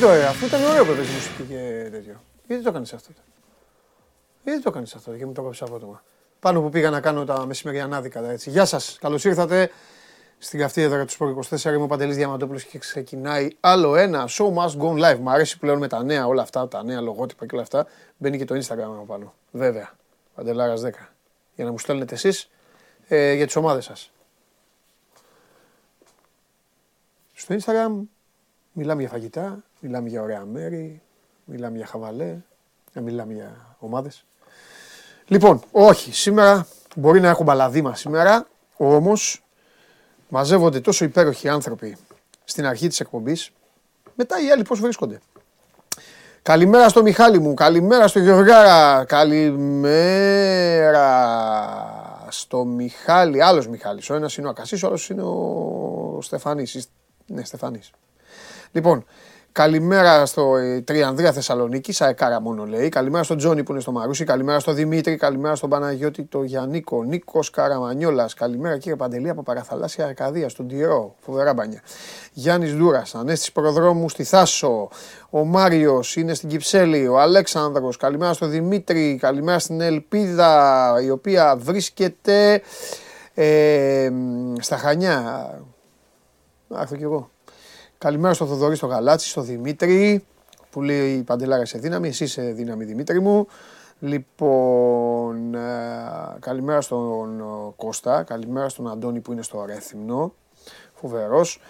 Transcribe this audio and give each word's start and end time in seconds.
γιατί 0.00 0.14
το 0.14 0.20
ωραία, 0.20 0.28
αφού 0.28 0.46
ήταν 0.46 0.62
ωραίο 0.62 0.84
που 0.84 0.90
έπαιζε 0.90 1.12
μουσική 1.12 1.42
και 1.42 1.88
τέτοιο. 1.90 2.22
Γιατί 2.46 2.62
το 2.62 2.68
έκανε 2.68 2.86
αυτό; 2.94 3.12
Γιατί 4.44 4.62
το 4.62 4.68
έκανε 4.68 4.86
αυτό 4.94 5.16
και 5.16 5.26
μου 5.26 5.32
το 5.32 5.40
έκοψες 5.40 5.68
απότομα; 5.68 6.02
Πάνω 6.40 6.60
που 6.60 6.68
πήγα 6.68 6.90
να 6.90 7.00
κάνω 7.00 7.24
τα 7.24 7.46
μεσημεριανάδικα. 7.46 8.30
Έτσι. 8.30 8.50
Γεια 8.50 8.64
σας, 8.64 8.98
καλώς 9.00 9.24
ήρθατε 9.24 9.70
στην 10.38 10.58
καυτή 10.58 10.82
έδρα 10.82 11.04
του 11.04 11.12
Σπορ 11.12 11.28
24. 11.50 11.64
Είμαι 11.64 11.82
ο 11.82 11.86
Παντελής 11.86 12.16
Διαμαντόπουλος 12.16 12.64
και 12.64 12.78
ξεκινάει 12.78 13.48
άλλο 13.60 13.96
ένα 13.96 14.28
show 14.28 14.54
must 14.54 14.78
go 14.80 15.04
live. 15.04 15.18
Μ' 15.18 15.28
αρέσει 15.28 15.58
πλέον 15.58 15.78
με 15.78 15.88
τα 15.88 16.02
νέα 16.02 16.26
όλα 16.26 16.42
αυτά, 16.42 16.68
τα 16.68 16.84
νέα 16.84 17.00
λογότυπα 17.00 17.46
και 17.46 17.54
όλα 17.54 17.62
αυτά. 17.62 17.86
Μπαίνει 18.16 18.38
και 18.38 18.44
το 18.44 18.54
Instagram 18.54 18.78
από 18.78 19.04
πάνω. 19.06 19.34
Βέβαια. 19.50 19.90
Παντελάρας 20.34 20.80
10. 20.80 20.90
Για 21.54 21.64
να 21.64 21.70
μου 21.70 21.78
στέλνετε 21.78 22.14
εσείς 22.14 22.50
ε, 23.08 23.32
για 23.32 23.46
τις 23.46 23.56
ομάδες 23.56 23.84
σας. 23.84 24.10
Στο 27.32 27.54
Instagram 27.54 27.90
μιλάμε 28.72 29.00
για 29.00 29.10
φαγητά, 29.10 29.64
μιλάμε 29.80 30.08
για 30.08 30.22
ωραία 30.22 30.44
μέρη, 30.44 31.02
μιλάμε 31.44 31.76
για 31.76 31.86
χαβαλέ, 31.86 32.36
μιλάμε 32.92 33.32
για 33.32 33.76
ομάδες. 33.78 34.24
Λοιπόν, 35.26 35.62
όχι, 35.70 36.14
σήμερα 36.14 36.66
μπορεί 36.96 37.20
να 37.20 37.28
έχω 37.28 37.42
μπαλαδίμα 37.42 37.94
σήμερα, 37.94 38.46
όμως 38.76 39.44
μαζεύονται 40.28 40.80
τόσο 40.80 41.04
υπέροχοι 41.04 41.48
άνθρωποι 41.48 41.96
στην 42.44 42.66
αρχή 42.66 42.88
της 42.88 43.00
εκπομπής, 43.00 43.50
μετά 44.14 44.42
οι 44.44 44.50
άλλοι 44.50 44.62
πώς 44.62 44.80
βρίσκονται. 44.80 45.20
Καλημέρα 46.42 46.88
στο 46.88 47.02
Μιχάλη 47.02 47.38
μου, 47.38 47.54
καλημέρα 47.54 48.08
στο 48.08 48.18
Γιωργάρα, 48.18 49.04
καλημέρα 49.04 49.76
στο 52.28 52.64
Μιχάλη, 52.64 53.42
άλλος 53.42 53.68
Μιχάλης, 53.68 54.10
ο 54.10 54.14
ένας 54.14 54.36
είναι 54.36 54.46
ο 54.46 54.50
Ακασής, 54.50 54.82
ο 54.82 54.86
άλλος 54.86 55.08
είναι 55.08 55.22
ο 55.22 56.18
Στεφανής, 56.22 56.88
ναι 57.26 57.44
Στεφανής. 57.44 57.90
Λοιπόν, 58.72 59.04
Καλημέρα 59.52 60.26
στο 60.26 60.56
ε, 60.56 60.80
Τριανδρία 60.80 61.32
Θεσσαλονίκη, 61.32 61.92
Σαεκάρα 61.92 62.40
μόνο 62.40 62.64
λέει. 62.66 62.88
Καλημέρα 62.88 63.24
στον 63.24 63.36
Τζόνι 63.36 63.62
που 63.62 63.72
είναι 63.72 63.80
στο 63.80 63.92
Μαρούσι. 63.92 64.24
Καλημέρα 64.24 64.58
στον 64.58 64.74
Δημήτρη. 64.74 65.16
Καλημέρα 65.16 65.54
στον 65.54 65.70
Παναγιώτη, 65.70 66.22
το 66.22 66.42
Γιαννίκο. 66.42 67.04
Νίκος 67.04 67.50
Καραμανιόλας. 67.50 68.34
Καλημέρα 68.34 68.78
κύριε 68.78 68.96
Παντελή 68.96 69.28
από 69.28 69.42
Παραθαλάσσια 69.42 70.04
Αρκαδία, 70.06 70.48
στον 70.48 70.68
Τυρό. 70.68 71.14
Φοβερά 71.20 71.54
μπανιά. 71.54 71.80
Γιάννης 72.32 72.74
Δούρας. 72.74 73.14
Ανέστη 73.14 73.50
Προδρόμου 73.52 74.08
στη 74.08 74.24
Θάσο. 74.24 74.88
Ο 75.30 75.44
Μάριος 75.44 76.16
είναι 76.16 76.34
στην 76.34 76.48
Κυψέλη. 76.48 77.08
Ο 77.08 77.20
Αλέξανδρος. 77.20 77.96
Καλημέρα 77.96 78.32
στον 78.32 78.50
Δημήτρη. 78.50 79.16
Καλημέρα 79.20 79.58
στην 79.58 79.80
Ελπίδα 79.80 80.94
η 81.04 81.10
οποία 81.10 81.56
βρίσκεται 81.56 82.62
ε, 83.34 84.10
στα 84.58 84.76
Χανιά. 84.76 85.50
Άρχω 86.68 86.96
κι 86.96 87.02
εγώ. 87.02 87.30
Καλημέρα 88.04 88.34
στο 88.34 88.46
Θοδωρή, 88.46 88.76
στο 88.76 88.86
Γαλάτσι, 88.86 89.28
στο 89.28 89.40
Δημήτρη 89.40 90.24
που 90.70 90.82
λέει 90.82 91.12
η 91.12 91.22
Παντελάρα 91.22 91.64
σε 91.64 91.78
δύναμη. 91.78 92.08
Εσύ 92.08 92.24
είσαι 92.24 92.42
δύναμη, 92.42 92.84
Δημήτρη 92.84 93.20
μου. 93.20 93.46
Λοιπόν, 93.98 95.54
ε, 95.54 95.58
καλημέρα 96.40 96.80
στον 96.80 97.40
ε, 97.40 97.72
Κώστα, 97.76 98.22
καλημέρα 98.22 98.68
στον 98.68 98.90
Αντώνη 98.90 99.20
που 99.20 99.32
είναι 99.32 99.42
στο 99.42 99.64
Ρέθυμνο. 99.66 100.32
Φοβερός. 100.94 101.60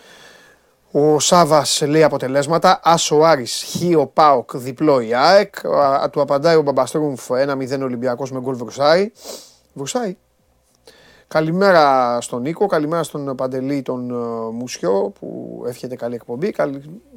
Ο 0.90 1.18
Σάβας 1.18 1.82
λέει 1.82 2.02
αποτελέσματα. 2.02 2.80
Άσο 2.82 3.16
Άρης, 3.16 3.52
Χίο 3.52 4.06
Πάοκ, 4.06 4.56
διπλό 4.56 5.00
η 5.00 5.14
ΑΕΚ. 5.14 5.60
Του 6.10 6.20
απαντάει 6.20 6.56
ο 6.56 6.62
Μπαμπαστρούμφ 6.62 7.30
1-0 7.30 7.82
Ολυμπιακός 7.82 8.32
με 8.32 8.40
γκολ 8.40 8.56
Βρουσάη. 8.56 9.10
Βρουσάη, 9.72 10.16
Καλημέρα 11.34 12.20
στον 12.20 12.42
Νίκο, 12.42 12.66
καλημέρα 12.66 13.02
στον 13.02 13.36
Παντελή 13.36 13.82
τον 13.82 14.10
ε, 14.10 14.50
Μουσιό 14.52 15.12
που 15.20 15.62
εύχεται 15.66 15.96
καλή 15.96 16.14
εκπομπή. 16.14 16.54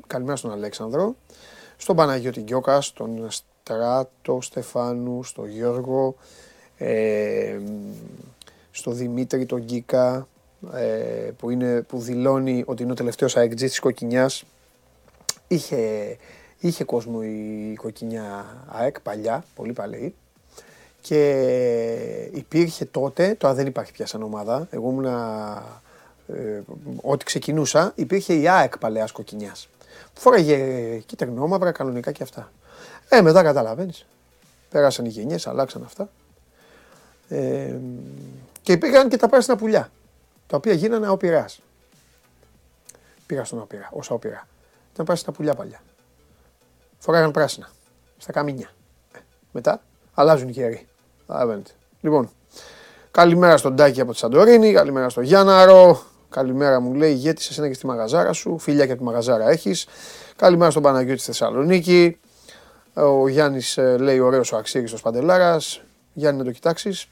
καλημέρα 0.08 0.36
στον 0.36 0.52
Αλέξανδρο, 0.52 1.16
στον 1.78 1.96
Παναγιώτη 1.96 2.42
Γκιώκα, 2.42 2.82
στον 2.82 3.28
Στράτο 3.30 4.42
Στεφάνου, 4.42 5.24
στον 5.24 5.50
Γιώργο, 5.50 6.16
ε, 6.78 7.60
στον 8.72 8.96
Δημήτρη 8.96 9.46
τον 9.46 9.60
Γκίκα 9.62 10.28
ε, 10.74 11.32
που, 11.38 11.50
είναι, 11.50 11.82
που 11.82 12.00
δηλώνει 12.00 12.64
ότι 12.66 12.84
είναι 12.84 12.92
ο 12.92 12.96
τελευταίος 12.96 13.38
αεκτζής 13.38 13.70
της 13.70 13.80
Κοκκινιάς. 13.80 14.44
Είχε, 15.48 16.18
είχε 16.60 16.84
κόσμο 16.84 17.20
η 17.24 17.76
Κοκκινιά 17.76 18.46
ΑΕΚ 18.68 19.02
παλιά, 19.02 19.44
πολύ 19.56 19.74
παλαιή. 19.74 20.16
Και 21.04 22.30
υπήρχε 22.34 22.86
τότε, 22.86 23.36
τώρα 23.36 23.54
δεν 23.54 23.68
υπάρχει 23.68 23.92
πια 23.92 24.06
σαν 24.06 24.24
ομάδα, 24.24 24.68
εγώ 24.70 24.90
ήμουν 24.90 25.06
ε, 26.28 26.62
ό,τι 27.02 27.26
ξεκινούσα, 27.26 27.92
υπήρχε 27.96 28.34
η 28.34 28.48
ΑΕΚ 28.48 28.78
Παλαιάς 28.78 29.12
Κοκκινιάς. 29.12 29.70
Φόραγε 30.14 30.58
κίτρινο 31.06 31.48
μαύρα 31.48 31.72
κανονικά 31.72 32.12
και 32.12 32.24
αυτά. 32.24 32.52
Ε, 33.10 33.22
μετά 33.22 33.44
καταλαβαίνεις. 33.44 34.06
Πέρασαν 34.70 35.06
οι 35.06 35.10
γενιές, 35.10 35.48
αλλάξαν 35.48 35.84
αυτά. 35.84 36.10
Ε, 37.30 37.76
και 38.62 38.72
υπήρχαν 38.72 39.10
και 39.10 39.18
τα 39.18 39.30
πράσινα 39.30 39.56
πουλιά, 39.56 39.92
τα 40.48 40.58
οποία 40.58 40.74
γίνανε 40.74 41.08
αοπειράς. 41.08 41.62
Πήγα 43.26 43.44
στον 43.44 43.60
αοπειρά, 43.60 43.90
ως 43.92 44.12
αοπειρά. 44.12 44.48
Ήταν 44.94 45.06
πράσινα 45.06 45.32
πουλιά 45.32 45.54
παλιά. 45.54 45.82
Φοράγαν 47.00 47.32
πράσινα, 47.32 47.70
στα 48.18 48.32
καμίνια. 48.32 48.70
Ε, 49.14 49.20
μετά 49.52 49.82
αλλάζουν 50.14 50.48
οι 50.48 50.52
καιροί. 51.38 51.62
Λοιπόν, 52.02 52.30
καλημέρα 53.12 53.58
στον 53.58 53.76
Τάκη 53.76 54.02
από 54.02 54.12
τη 54.12 54.18
Σαντορίνη, 54.18 54.74
καλημέρα 54.74 55.10
στον 55.10 55.24
Γιάνναρο, 55.24 56.02
καλημέρα 56.30 56.80
μου 56.80 56.94
λέει 56.94 57.12
ηγέτη 57.12 57.48
εσένα 57.50 57.68
και 57.68 57.74
στη 57.74 57.86
μαγαζάρα 57.86 58.34
σου, 58.34 58.58
φιλιά 58.60 58.86
και 58.86 58.92
από 58.92 59.00
τη 59.00 59.06
μαγαζάρα 59.06 59.50
έχεις. 59.50 59.88
Καλημέρα 60.36 60.72
στον 60.72 60.84
Παναγιώτη 60.84 61.20
στη 61.20 61.26
Θεσσαλονίκη, 61.26 62.20
ο 62.94 63.28
Γιάννης 63.28 63.78
ε, 63.78 63.98
λέει 63.98 64.20
ωραίος 64.20 64.52
ο 64.52 64.58
Αξίριστος 64.58 65.02
Παντελάρας, 65.02 65.82
Γιάννη 66.14 66.40
να 66.40 66.46
το 66.46 66.52
κοιτάξεις. 66.52 67.08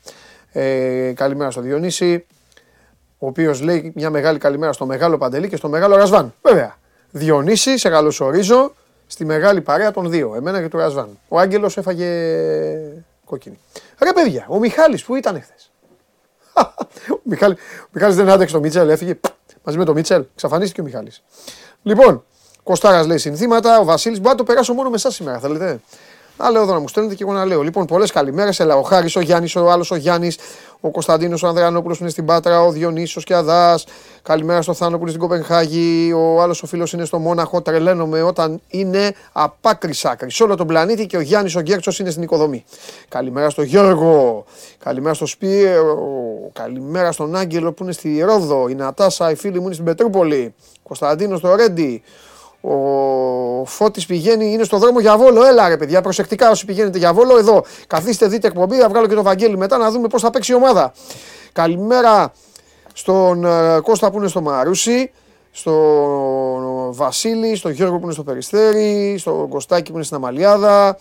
Ε, 0.51 1.13
καλημέρα 1.15 1.51
στον 1.51 1.63
Διονύση, 1.63 2.25
ο 3.17 3.27
οποίος 3.27 3.61
λέει 3.61 3.91
μια 3.95 4.09
μεγάλη 4.09 4.38
καλημέρα 4.38 4.73
στο 4.73 4.85
μεγάλο 4.85 5.17
Παντελή 5.17 5.49
και 5.49 5.55
στο 5.55 5.69
μεγάλο 5.69 5.95
Ρασβάν. 5.95 6.33
Βέβαια, 6.41 6.77
Διονύση, 7.11 7.77
σε 7.77 7.89
καλωσορίζω 7.89 8.73
στη 9.07 9.25
μεγάλη 9.25 9.61
παρέα 9.61 9.91
των 9.91 10.09
δύο, 10.09 10.33
εμένα 10.35 10.61
και 10.61 10.67
του 10.67 10.77
Ρασβάν. 10.77 11.19
Ο 11.27 11.39
Άγγελος 11.39 11.77
έφαγε 11.77 12.07
κόκκινη. 13.25 13.59
Ρε 14.03 14.13
παιδιά, 14.13 14.45
ο 14.47 14.59
Μιχάλης 14.59 15.03
που 15.03 15.16
ήταν 15.16 15.41
χθες. 15.41 15.72
ο, 17.16 17.19
Μιχάλη, 17.23 17.53
ο 17.84 17.88
Μιχάλης 17.91 18.16
δεν 18.16 18.29
άντεξε 18.29 18.53
το 18.53 18.59
Μίτσελ, 18.59 18.89
έφυγε 18.89 19.19
μαζί 19.63 19.78
με 19.78 19.85
το 19.85 19.94
Μίτσελ. 19.94 20.25
Ξαφανίστηκε 20.35 20.81
ο 20.81 20.84
Μιχάλης. 20.84 21.23
Λοιπόν, 21.81 22.25
Κοστάρα 22.63 23.06
λέει 23.06 23.17
συνθήματα, 23.17 23.79
ο 23.79 23.84
Βασίλης 23.84 24.17
μπορεί 24.17 24.29
να 24.29 24.35
το 24.35 24.44
περάσω 24.44 24.73
μόνο 24.73 24.89
με 24.89 24.95
εσάς 24.95 25.16
σήμερα, 25.16 25.39
θέλετε; 25.39 25.81
Να 26.41 26.50
λέω 26.50 26.62
εδώ 26.62 26.74
να 26.74 26.79
μου 26.79 26.88
στέλνετε 26.88 27.16
και 27.16 27.24
εγώ 27.24 27.34
να 27.34 27.46
λέω. 27.46 27.62
Λοιπόν, 27.62 27.85
πολλές 27.85 28.12
καλημέρες. 28.12 28.59
Ελά, 28.59 28.75
ο 28.75 28.81
Χάρης, 28.81 29.16
ο 29.16 29.19
Γιάννης, 29.19 29.56
ο 29.56 29.72
άλλος 29.72 29.91
ο 29.91 29.96
Γιάννης, 29.96 30.38
ο 30.79 30.90
Κωνσταντίνος 30.91 31.44
ο 31.44 31.47
Ανδρεανόπουλος 31.47 31.97
που 31.97 32.03
είναι 32.03 32.12
στην 32.12 32.25
Πάτρα, 32.25 32.62
ο 32.62 32.72
Διονύσος 32.72 33.24
και 33.24 33.34
Αδάς. 33.34 33.85
Καλημέρα 34.22 34.62
στο 34.62 34.74
Θάνο 34.74 34.96
που 34.96 35.01
είναι 35.01 35.09
στην 35.09 35.22
Κοπενχάγη. 35.22 36.13
Ο 36.13 36.41
άλλος 36.41 36.63
ο 36.63 36.68
φίλος 36.68 36.94
είναι 36.94 37.06
στο 37.06 37.19
Μόναχο. 37.19 37.62
Τρελαίνομαι 37.62 38.22
όταν 38.22 38.62
είναι 38.68 39.13
απάκρι 39.31 39.94
άκρη. 40.03 40.31
Σε 40.31 40.44
όλο 40.44 40.56
τον 40.56 40.68
πλανήτη 40.68 41.06
και 41.06 41.18
ο 41.18 41.21
Γιάννης 41.21 41.56
ο 41.56 41.60
Γκέρτσος 41.60 42.00
είναι 42.00 42.10
στην 42.10 42.24
οικοδομή. 42.24 42.63
Καλημέρα 43.10 43.50
στο 43.50 43.62
Γιώργο. 43.62 44.45
Καλημέρα 44.83 45.13
στο 45.13 45.25
Σπύρο. 45.25 45.98
Καλημέρα 46.54 47.12
στον 47.12 47.36
Άγγελο 47.36 47.71
που 47.71 47.83
είναι 47.83 47.92
στη 47.92 48.21
Ρόδο. 48.21 48.68
Η 48.68 48.75
Νατάσα, 48.75 49.31
η 49.31 49.36
φίλη 49.36 49.60
μου 49.60 49.65
είναι 49.65 49.74
στην 49.74 49.86
Πετρούπολη. 49.86 50.54
Κωνσταντίνος 50.83 51.39
στο 51.39 51.56
Ρέντι. 51.56 52.04
Ο 52.62 53.66
Φώτης 53.66 54.06
πηγαίνει, 54.06 54.52
είναι 54.52 54.63
στο 54.63 54.78
δρόμο 54.78 55.00
για 55.00 55.18
Βόλο. 55.18 55.46
Έλα 55.46 55.68
ρε 55.68 55.78
παιδιά, 55.78 56.02
προσεκτικά 56.02 56.50
όσοι 56.50 56.66
πηγαίνετε 56.66 56.98
για 56.98 57.13
Βόλο. 57.13 57.38
Εδώ, 57.38 57.63
καθίστε, 57.88 58.28
δείτε 58.28 58.48
εκπομπή. 58.48 58.78
Θα 58.78 58.90
βγάλω 58.90 59.08
και 59.08 59.16
το 59.16 59.24
Βαγγέλη 59.24 59.58
μετά 59.58 59.78
να 59.78 59.92
δούμε 59.92 60.08
πώς 60.08 60.22
θα 60.22 60.30
παίξει 60.30 60.52
η 60.52 60.56
ομάδα. 60.56 60.94
Καλημέρα 61.54 62.34
στον 62.94 63.46
ε, 63.46 63.80
Κώστα 63.84 64.12
που 64.12 64.18
είναι 64.18 64.28
στο 64.28 64.42
Μαρούσι, 64.42 65.12
στον 65.52 66.94
Βασίλη, 66.94 67.56
στον 67.56 67.72
Γιώργο 67.72 67.98
που 67.98 68.04
είναι 68.04 68.13
στο 68.13 68.24
Περιστέρι, 68.24 69.16
στον 69.18 69.50
Κωστάκη 69.50 69.90
που 69.90 69.96
είναι 69.96 70.06
στην 70.06 70.16
Αμαλιάδα, 70.16 70.98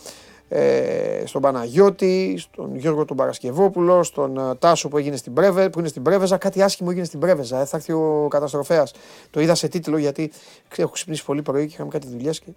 ε, 0.52 1.22
στον 1.24 1.42
Παναγιώτη, 1.42 2.34
στον 2.38 2.76
Γιώργο 2.76 3.04
τον 3.04 3.16
Παρασκευόπουλο, 3.16 4.02
στον 4.02 4.38
ε, 4.38 4.54
Τάσο 4.54 4.88
που, 4.88 4.98
έγινε 4.98 5.16
στην 5.16 5.32
Πρέβε, 5.32 5.70
που 5.70 5.78
είναι 5.78 5.88
στην 5.88 6.02
Πρέβεζα. 6.02 6.36
Κάτι 6.36 6.62
άσχημο 6.62 6.88
έγινε 6.90 7.06
στην 7.06 7.20
Πρέβεζα. 7.20 7.60
Ε, 7.60 7.64
θα 7.64 7.76
έρθει 7.76 7.92
ο 7.92 8.26
καταστροφέας. 8.30 8.92
Το 9.30 9.40
είδα 9.40 9.54
σε 9.54 9.68
τίτλο 9.68 9.98
γιατί 9.98 10.30
έχω 10.76 10.90
ξυπνήσει 10.90 11.24
πολύ 11.24 11.42
πρωί 11.42 11.66
και 11.66 11.72
είχαμε 11.74 11.90
κάτι 11.90 12.06
δουλειές. 12.06 12.40
Και... 12.40 12.50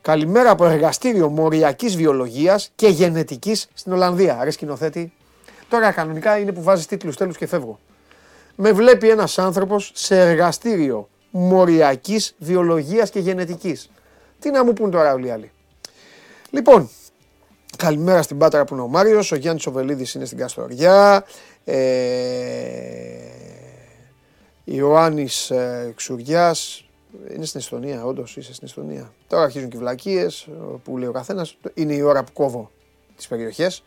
Καλημέρα 0.00 0.50
από 0.50 0.66
εργαστήριο 0.66 1.28
μοριακής 1.28 1.96
βιολογίας 1.96 2.70
και 2.74 2.88
γενετικής 2.88 3.68
στην 3.74 3.92
Ολλανδία. 3.92 4.40
Ρε 4.44 4.50
σκηνοθέτη. 4.50 5.12
Τώρα 5.68 5.90
κανονικά 5.90 6.38
είναι 6.38 6.52
που 6.52 6.62
βάζεις 6.62 6.86
τίτλους 6.86 7.16
τέλου 7.16 7.32
και 7.32 7.46
φεύγω. 7.46 7.78
Με 8.54 8.72
βλέπει 8.72 9.08
ένας 9.08 9.38
άνθρωπος 9.38 9.90
σε 9.94 10.20
εργαστήριο 10.20 11.08
μοριακής 11.30 12.34
βιολογίας 12.38 13.10
και 13.10 13.18
γενετικής. 13.18 13.90
Τι 14.38 14.50
να 14.50 14.64
μου 14.64 14.72
πούν 14.72 14.90
τώρα 14.90 15.12
όλοι 15.12 15.26
οι 15.26 15.30
άλλοι. 15.30 15.50
Λοιπόν, 16.50 16.90
Καλημέρα 17.76 18.22
στην 18.22 18.38
Πάτρα 18.38 18.64
που 18.64 18.74
είναι 18.74 18.82
ο 18.82 18.88
Μάριος, 18.88 19.32
ο 19.32 19.36
Γιάννης 19.36 19.66
Οβελίδης 19.66 20.14
είναι 20.14 20.24
στην 20.24 20.38
Καστοριά, 20.38 21.24
ε, 21.64 21.78
Ιωάννης 24.64 25.50
ε, 25.50 25.92
Ξουριάς, 25.96 26.88
Είναι 27.34 27.44
στην 27.44 27.60
Εστονία, 27.60 28.04
όντως 28.04 28.36
είσαι 28.36 28.54
στην 28.54 28.66
Εστονία. 28.66 29.12
Τώρα 29.26 29.42
αρχίζουν 29.42 29.68
και 29.68 29.76
οι 29.76 29.80
βλακίες 29.80 30.48
που 30.84 30.98
λέει 30.98 31.08
ο 31.08 31.12
καθένας. 31.12 31.56
Είναι 31.74 31.94
η 31.94 32.00
ώρα 32.00 32.24
που 32.24 32.32
κόβω 32.32 32.70
τις 33.16 33.28
περιοχές. 33.28 33.82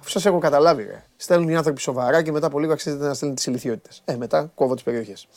Αφού 0.00 0.10
σας 0.10 0.26
έχω 0.26 0.38
καταλάβει, 0.38 0.82
ρε. 0.82 1.04
Στέλνουν 1.16 1.48
οι 1.48 1.56
άνθρωποι 1.56 1.80
σοβαρά 1.80 2.22
και 2.22 2.32
μετά 2.32 2.46
από 2.46 2.58
λίγο 2.58 2.72
αξίζεται 2.72 3.06
να 3.06 3.14
στέλνουν 3.14 3.36
τις 3.36 3.46
ηλικιότητες. 3.46 4.02
Ε, 4.04 4.16
μετά 4.16 4.50
κόβω 4.54 4.74
τις 4.74 4.82
περιοχές. 4.82 5.28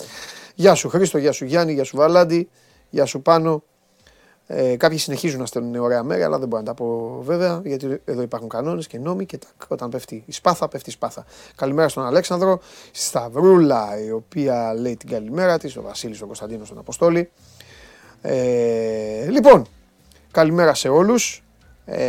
Γεια 0.56 0.74
σου 0.74 0.90
Χρήστο, 0.90 1.18
γεια 1.18 1.32
σου 1.32 1.46
Γιάννη, 1.46 1.74
γεια 1.74 1.84
σου 1.84 1.98
Βαλάντι, 1.98 2.50
γεια 2.90 3.06
σου 3.06 3.22
Πάνο. 3.22 3.64
Ε, 4.48 4.76
κάποιοι 4.78 4.98
συνεχίζουν 4.98 5.40
να 5.40 5.46
στέλνουν 5.46 5.76
ωραία 5.76 6.04
μέρα, 6.04 6.26
αλλά 6.26 6.40
δεν 6.40 6.48
μπορώ 6.48 6.62
να 6.62 6.68
τα 6.68 6.74
πω 6.74 7.20
βέβαια, 7.22 7.62
γιατί 7.64 8.02
εδώ 8.06 8.22
υπάρχουν 8.22 8.50
κανόνες 8.50 8.88
και 8.88 9.00
νόμοι 9.00 9.26
και 9.26 9.38
τάκ, 9.38 9.72
όταν 9.72 9.90
πέφτει 9.90 10.24
η 10.26 10.32
σπάθα, 10.32 10.68
πέφτει 10.68 10.90
η 10.90 10.94
σπάθα. 10.94 11.26
Καλημέρα 11.56 11.90
στον 11.90 12.06
Αλέξανδρο, 12.06 12.60
στη 12.92 13.06
Σταυρούλα, 13.06 14.04
η 14.06 14.12
οποία 14.12 14.74
λέει 14.74 14.98
την 14.98 15.10
καλημέρα 15.10 15.58
της, 15.58 15.78
ο 15.78 15.82
Βασίλης, 15.82 16.22
ο 16.22 16.26
Κωνσταντίνος, 16.26 16.70
τον 16.70 16.78
Αποστόλη. 16.78 17.32
Ε, 18.22 19.26
λοιπόν, 19.30 19.66
καλημέρα 20.32 20.74
σε 20.74 20.90
όλους. 20.90 21.44
Ε, 21.86 22.08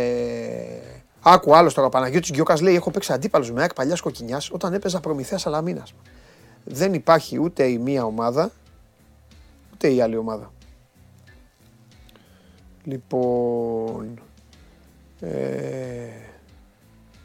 άκου 1.21 1.55
άλλος 1.55 1.73
τώρα, 1.73 1.87
ο 1.87 1.89
Παναγιώτης 1.89 2.31
Γκιόκα 2.31 2.61
λέει: 2.61 2.75
Έχω 2.75 2.91
παίξει 2.91 3.13
αντίπαλος 3.13 3.51
με 3.51 3.61
ΑΕΚ 3.61 3.73
παλιάς 3.73 4.01
κοκκινιάς 4.01 4.49
όταν 4.51 4.73
έπαιζα 4.73 4.99
προμηθεία 4.99 5.37
Σαλαμίνα. 5.37 5.87
Δεν 6.63 6.93
υπάρχει 6.93 7.39
ούτε 7.39 7.63
η 7.63 7.77
μία 7.77 8.05
ομάδα, 8.05 8.51
ούτε 9.73 9.87
η 9.93 10.01
άλλη 10.01 10.17
ομάδα. 10.17 10.51
Λοιπόν. 12.87 14.21
Ε, 15.19 16.09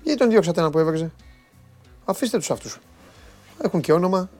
γιατί 0.02 0.18
τον 0.18 0.30
διώξατε 0.30 0.60
ένα 0.60 0.70
που 0.70 0.78
έβγαζε; 0.78 1.12
Αφήστε 2.04 2.38
τους 2.38 2.50
αυτούς. 2.50 2.78
Έχουν 3.62 3.80
και 3.80 3.92
όνομα. 3.92 4.30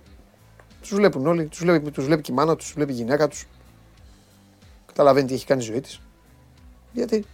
Τους 0.80 0.94
βλέπουν 0.94 1.26
όλοι. 1.26 1.46
Τους 1.46 1.58
βλέπει, 1.58 1.90
τους 1.90 2.04
βλέπει 2.04 2.22
και 2.22 2.32
η 2.32 2.34
μάνα 2.34 2.56
τους, 2.56 2.64
τους 2.64 2.74
βλέπει 2.74 2.92
η 2.92 2.94
γυναίκα 2.94 3.28
τους. 3.28 3.46
Καταλαβαίνει 4.86 5.26
τι 5.26 5.34
έχει 5.34 5.46
κάνει 5.46 5.62
η 5.62 5.64
ζωή 5.66 5.80
της. 5.80 6.00
Γιατί; 6.92 7.24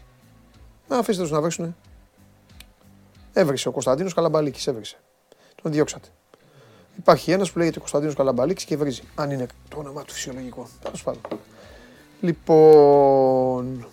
Να 0.89 0.99
αφήστε 0.99 1.23
τους 1.23 1.31
να 1.31 1.41
βρέξουνε. 1.41 1.75
Έβρισε 3.33 3.69
ο 3.69 3.73
Κωνσταντίνος 3.73 4.15
Καλαμπαλίκης, 4.15 4.67
έβρισε. 4.67 4.97
Τον 5.63 5.73
διώξατε. 5.73 6.09
Υπάρχει 6.97 7.31
ένας 7.31 7.53
που 7.53 7.59
λέγεται 7.59 7.79
Κωνσταντίνος 7.79 8.15
Καλαμπαλίκης 8.15 8.65
και 8.65 8.77
βρίζει. 8.77 9.03
Αν 9.15 9.31
είναι 9.31 9.47
το 9.69 9.79
όνομά 9.79 10.03
του 10.03 10.13
φυσιολογικό. 10.13 10.69
Τέλος 10.83 11.03
πάντων. 11.03 11.21
Λοιπόν, 12.21 13.87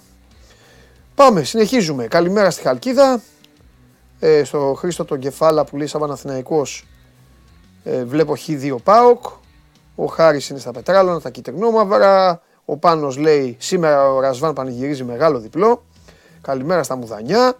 πάμε, 1.15 1.43
συνεχίζουμε. 1.43 2.07
Καλημέρα 2.07 2.49
στη 2.49 2.61
Χαλκίδα. 2.61 3.21
Ε, 4.19 4.43
στο 4.43 4.73
Χρήστο 4.77 5.05
τον 5.05 5.19
Κεφάλα 5.19 5.65
που 5.65 5.77
λέει 5.77 5.87
σαν 5.87 6.01
Παναθηναϊκός 6.01 6.85
ε, 7.83 8.03
βλέπω 8.03 8.35
Χ2 8.47 8.75
ΠΑΟΚ. 8.83 9.25
Ο 9.95 10.05
Χάρης 10.05 10.49
είναι 10.49 10.59
στα 10.59 10.71
πετράλωνα, 10.71 11.21
τα 11.21 11.29
κυτρινόμαυρα. 11.29 12.41
Ο 12.65 12.77
Πάνος 12.77 13.17
λέει 13.17 13.55
σήμερα 13.59 14.11
ο 14.11 14.19
Ρασβάν 14.19 14.53
πανηγυρίζει 14.53 15.03
μεγάλο 15.03 15.39
διπλό. 15.39 15.83
Καλημέρα 16.41 16.83
στα 16.83 16.95
Μουδανιά. 16.95 17.53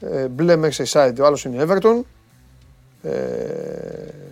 Ε, 0.00 0.28
μπλε 0.28 0.56
Merseyside, 0.56 1.14
ο 1.20 1.24
άλλος 1.24 1.44
είναι 1.44 1.64
Everton. 1.68 2.00
Ε, 3.02 4.23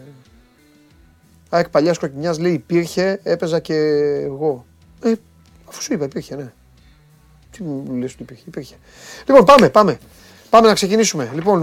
ΑΕΚ 1.55 1.69
παλιάς 1.69 1.99
κοκκινιάς 1.99 2.39
λέει 2.39 2.53
υπήρχε, 2.53 3.21
έπαιζα 3.23 3.59
και 3.59 3.75
εγώ. 4.25 4.67
Ε, 5.03 5.13
αφού 5.69 5.83
σου 5.83 5.93
είπα 5.93 6.05
υπήρχε, 6.05 6.37
ναι. 6.37 6.53
Τι 7.51 7.63
μου 7.63 7.95
λες 7.95 8.13
ότι 8.13 8.23
υπήρχε, 8.23 8.45
υπήρχε. 8.47 8.75
Λοιπόν, 9.27 9.45
πάμε, 9.45 9.71
πάμε. 9.71 9.99
Πάμε 10.51 10.69
να 10.69 10.75
ξεκινήσουμε. 10.75 11.31
Λοιπόν, 11.35 11.63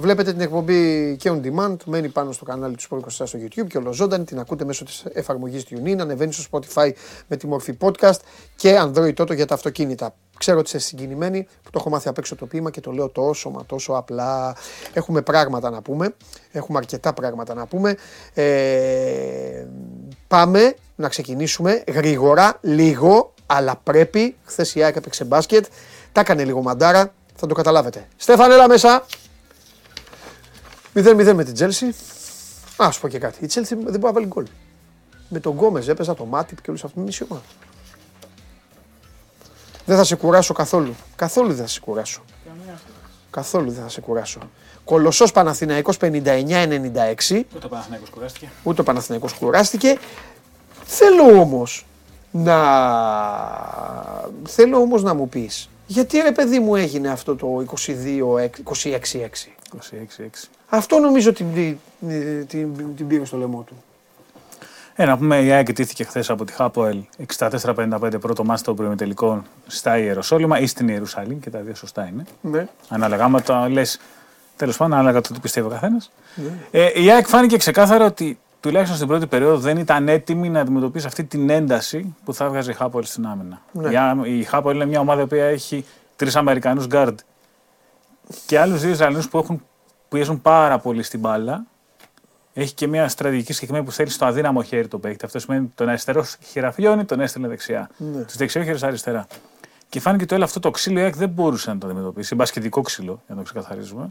βλέπετε 0.00 0.32
την 0.32 0.40
εκπομπή 0.40 1.16
και 1.16 1.30
on 1.32 1.40
demand. 1.46 1.76
Μένει 1.84 2.08
πάνω 2.08 2.32
στο 2.32 2.44
κανάλι 2.44 2.76
του 2.76 2.82
Sport 2.90 2.98
24 2.98 3.08
στο 3.08 3.38
YouTube 3.38 3.66
και 3.68 3.78
ολοζώντανη. 3.78 4.24
Την 4.24 4.38
ακούτε 4.38 4.64
μέσω 4.64 4.84
της 4.84 5.04
εφαρμογής 5.12 5.64
TuneIn. 5.70 5.98
Ανεβαίνει 5.98 6.32
στο 6.32 6.44
Spotify 6.50 6.90
με 7.26 7.36
τη 7.36 7.46
μορφή 7.46 7.76
podcast 7.80 8.18
και 8.56 8.76
Android 8.80 9.14
Toto 9.14 9.34
για 9.34 9.46
τα 9.46 9.54
αυτοκίνητα. 9.54 10.14
Ξέρω 10.38 10.58
ότι 10.58 10.68
είσαι 10.68 10.78
συγκινημένοι 10.86 11.42
που 11.42 11.70
το 11.70 11.78
έχω 11.80 11.90
μάθει 11.90 12.08
απ' 12.08 12.18
έξω 12.18 12.36
το 12.36 12.46
ποίημα 12.46 12.70
και 12.70 12.80
το 12.80 12.90
λέω 12.90 13.08
τόσο 13.08 13.50
μα 13.50 13.64
τόσο 13.64 13.92
απλά. 13.92 14.56
Έχουμε 14.92 15.22
πράγματα 15.22 15.70
να 15.70 15.82
πούμε. 15.82 16.14
Έχουμε 16.52 16.78
αρκετά 16.78 17.12
πράγματα 17.12 17.54
να 17.54 17.66
πούμε. 17.66 17.96
Ε, 18.34 19.66
πάμε 20.28 20.74
να 20.96 21.08
ξεκινήσουμε 21.08 21.82
γρήγορα, 21.88 22.58
λίγο, 22.60 23.34
αλλά 23.46 23.80
πρέπει. 23.82 24.36
Χθες 24.44 24.74
η 24.74 24.82
ΑΕΚ 24.82 24.96
έπαιξε 24.96 25.24
μπάσκετ. 25.24 25.66
Τα 26.12 26.20
έκανε 26.20 26.44
λίγο 26.44 26.62
μαντάρα. 26.62 27.12
Θα 27.34 27.46
το 27.46 27.54
καταλάβετε. 27.54 28.08
Στέφαν, 28.16 28.50
έλα 28.50 28.68
μέσα. 28.68 29.06
0-0 30.94 31.32
με 31.34 31.44
την 31.44 31.54
Τσέλσι. 31.54 31.94
Α 32.76 32.90
σου 32.90 33.00
πω 33.00 33.08
και 33.08 33.18
κάτι. 33.18 33.44
Η 33.44 33.46
Τσέλσι 33.46 33.74
δεν 33.74 33.84
μπορεί 33.84 34.00
να 34.00 34.12
βάλει 34.12 34.26
γκολ. 34.26 34.46
Με 35.28 35.40
τον 35.40 35.52
Γκόμε 35.52 35.84
έπαιζα 35.88 36.14
το 36.14 36.24
Μάτιπ 36.24 36.60
και 36.60 36.70
όλου 36.70 36.80
αυτού 36.84 37.00
μισή 37.00 37.24
ομάδα. 37.28 37.44
Δεν 39.88 39.96
θα 39.96 40.04
σε 40.04 40.16
κουράσω 40.16 40.54
καθόλου. 40.54 40.94
Καθόλου 41.16 41.48
δεν 41.48 41.56
θα 41.56 41.66
σε 41.66 41.80
κουράσω. 41.80 42.22
Καθόλου 43.30 43.70
δεν 43.70 43.82
θα 43.82 43.88
σε 43.88 44.00
κουράσω. 44.00 44.40
Κολοσσός 44.84 45.32
Παναθηναϊκός 45.32 45.96
59-96. 46.00 46.06
Ούτε 47.54 47.66
ο 47.66 47.68
Παναθηναϊκός 47.68 48.10
κουράστηκε. 48.10 48.50
Ούτε 48.62 48.80
ο 48.80 48.84
Παναθηναϊκός 48.84 49.32
κουράστηκε. 49.32 49.98
Θέλω 50.84 51.40
όμως 51.40 51.86
να. 52.30 52.58
Θέλω 54.46 54.76
όμως 54.78 55.02
να 55.02 55.14
μου 55.14 55.28
πεις. 55.28 55.70
Γιατί 55.86 56.20
ρε 56.20 56.32
παιδί 56.32 56.58
μου 56.58 56.76
έγινε 56.76 57.08
αυτό 57.08 57.36
το 57.36 57.64
22-26-6. 57.76 58.48
26-6. 59.74 60.48
Αυτό 60.68 60.98
νομίζω 60.98 61.32
την, 61.32 61.46
την, 61.54 62.46
την, 62.46 62.96
την 62.96 63.06
πήρε 63.06 63.24
στο 63.24 63.36
λαιμό 63.36 63.62
του. 63.62 63.82
Ε, 65.00 65.04
να 65.04 65.18
πούμε, 65.18 65.38
η 65.40 65.50
ΑΕΚ 65.50 65.72
τήθηκε 65.72 66.04
χθες 66.04 66.30
από 66.30 66.44
τη 66.44 66.52
Χάποελ 66.52 67.02
64-55 67.38 68.20
πρώτο 68.20 68.44
μάτι 68.44 68.62
των 68.62 68.76
προημιτελικών 68.76 69.44
στα 69.66 69.98
Ιεροσόλυμα 69.98 70.58
ή 70.58 70.66
στην 70.66 70.88
Ιερουσαλήμ 70.88 71.38
και 71.38 71.50
τα 71.50 71.58
δύο 71.58 71.74
σωστά 71.74 72.06
είναι. 72.06 72.24
Ναι. 72.40 72.66
Ανάλογα, 72.88 73.24
άμα 73.24 73.42
το 73.42 73.68
λες. 73.68 74.00
Τέλος 74.56 74.76
πάντων, 74.76 74.92
ανάλογα 74.92 75.20
το 75.20 75.32
τι 75.32 75.40
πιστεύει 75.40 75.66
ο 75.66 75.70
καθένας. 75.70 76.10
Ναι. 76.34 76.50
Ε, 76.70 77.02
η 77.02 77.10
ΑΕΚ 77.10 77.26
φάνηκε 77.26 77.56
ξεκάθαρα 77.56 78.04
ότι 78.04 78.38
τουλάχιστον 78.60 78.96
στην 78.96 79.08
πρώτη 79.08 79.26
περίοδο 79.26 79.58
δεν 79.58 79.76
ήταν 79.76 80.08
έτοιμη 80.08 80.48
να 80.48 80.60
αντιμετωπίσει 80.60 81.06
αυτή 81.06 81.24
την 81.24 81.50
ένταση 81.50 82.14
που 82.24 82.34
θα 82.34 82.44
έβγαζε 82.44 82.70
η 82.70 82.74
Χάπολ 82.74 83.04
στην 83.04 83.26
άμυνα. 83.26 83.60
Ναι. 83.72 84.28
Η 84.28 84.42
Χάπολ 84.42 84.74
είναι 84.74 84.86
μια 84.86 85.00
ομάδα 85.00 85.26
που 85.26 85.34
έχει 85.34 85.84
τρεις 86.16 86.36
Αμερικανούς 86.36 86.86
γκάρντ 86.86 87.18
και 88.46 88.58
άλλους 88.58 88.80
δύο 88.80 88.90
Ισραηλινούς 88.90 89.28
που 89.28 89.38
έχουν 89.38 89.62
πιέζουν 90.08 90.42
πάρα 90.42 90.78
πολύ 90.78 91.02
στην 91.02 91.20
μπάλα. 91.20 91.64
Έχει 92.52 92.74
και 92.74 92.86
μια 92.86 93.08
στρατηγική 93.08 93.52
συγκεκριμένη 93.52 93.84
που 93.84 93.92
θέλει 93.92 94.10
στο 94.10 94.24
αδύναμο 94.24 94.62
χέρι 94.62 94.88
το 94.88 94.98
παίκτη. 94.98 95.24
Αυτό 95.24 95.38
σημαίνει 95.38 95.72
τον 95.74 95.88
αριστερό 95.88 96.24
χειραφιώνει, 96.42 97.04
τον 97.04 97.20
έστελνε 97.20 97.48
δεξιά. 97.48 97.90
Ναι. 97.96 98.22
Τους 98.22 98.36
δεξιόχειρες 98.36 98.86
αριστερά. 98.86 99.26
Και 99.88 100.00
φάνηκε 100.00 100.24
ότι 100.24 100.34
όλο 100.34 100.44
αυτό 100.44 100.60
το 100.60 100.70
ξύλο 100.70 101.06
η 101.06 101.10
δεν 101.10 101.28
μπορούσε 101.28 101.70
να 101.70 101.78
το 101.78 101.86
αντιμετωπίσει. 101.86 102.34
Μπασκετικό 102.34 102.80
ξύλο, 102.80 103.22
για 103.26 103.34
να 103.34 103.42
το 103.42 103.42
ξεκαθαρίζουμε 103.42 104.08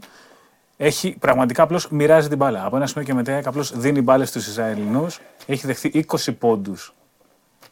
έχει 0.80 1.16
πραγματικά 1.18 1.62
απλώς 1.62 1.88
μοιράζει 1.88 2.28
την 2.28 2.36
μπάλα. 2.36 2.64
Από 2.64 2.76
ένα 2.76 2.86
σημείο 2.86 3.04
και 3.04 3.14
μετά 3.14 3.40
απλώς 3.44 3.78
δίνει 3.78 4.02
μπάλες 4.02 4.28
στους 4.28 4.46
Ισραηλινούς. 4.46 5.20
Έχει 5.46 5.66
δεχθεί 5.66 6.04
20 6.08 6.34
πόντους 6.38 6.94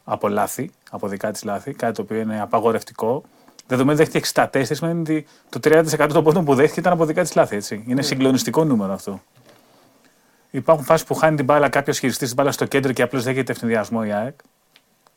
από 0.04 0.28
λάθη, 0.28 0.70
από 0.90 1.08
δικά 1.08 1.30
της 1.30 1.44
λάθη, 1.44 1.72
κάτι 1.72 1.92
το 1.92 2.02
οποίο 2.02 2.20
είναι 2.20 2.40
απαγορευτικό. 2.40 3.22
Δεδομένου 3.66 3.96
δέχτηκε 3.96 4.28
64, 4.34 4.62
σημαίνει 4.64 5.00
ότι 5.00 5.26
το 5.48 5.60
30% 5.62 6.08
των 6.12 6.24
πόντων 6.24 6.44
που 6.44 6.54
δέχτηκε 6.54 6.80
ήταν 6.80 6.92
από 6.92 7.04
δικά 7.04 7.22
της 7.22 7.34
λάθη. 7.34 7.56
Έτσι. 7.56 7.82
Είναι 7.84 7.94
ναι. 7.94 8.02
συγκλονιστικό 8.02 8.64
νούμερο 8.64 8.92
αυτό. 8.92 9.20
Υπάρχουν 10.50 10.84
φάσεις 10.84 11.06
που 11.06 11.14
χάνει 11.14 11.36
την 11.36 11.44
μπάλα 11.44 11.68
κάποιος 11.68 11.98
χειριστής 11.98 12.26
την 12.26 12.36
μπάλα 12.36 12.52
στο 12.52 12.64
κέντρο 12.64 12.92
και 12.92 13.02
απλώς 13.02 13.24
δέχεται 13.24 13.52
ευνηδιασμό 13.52 14.02
η 14.04 14.12
ΑΕΚ. 14.12 14.38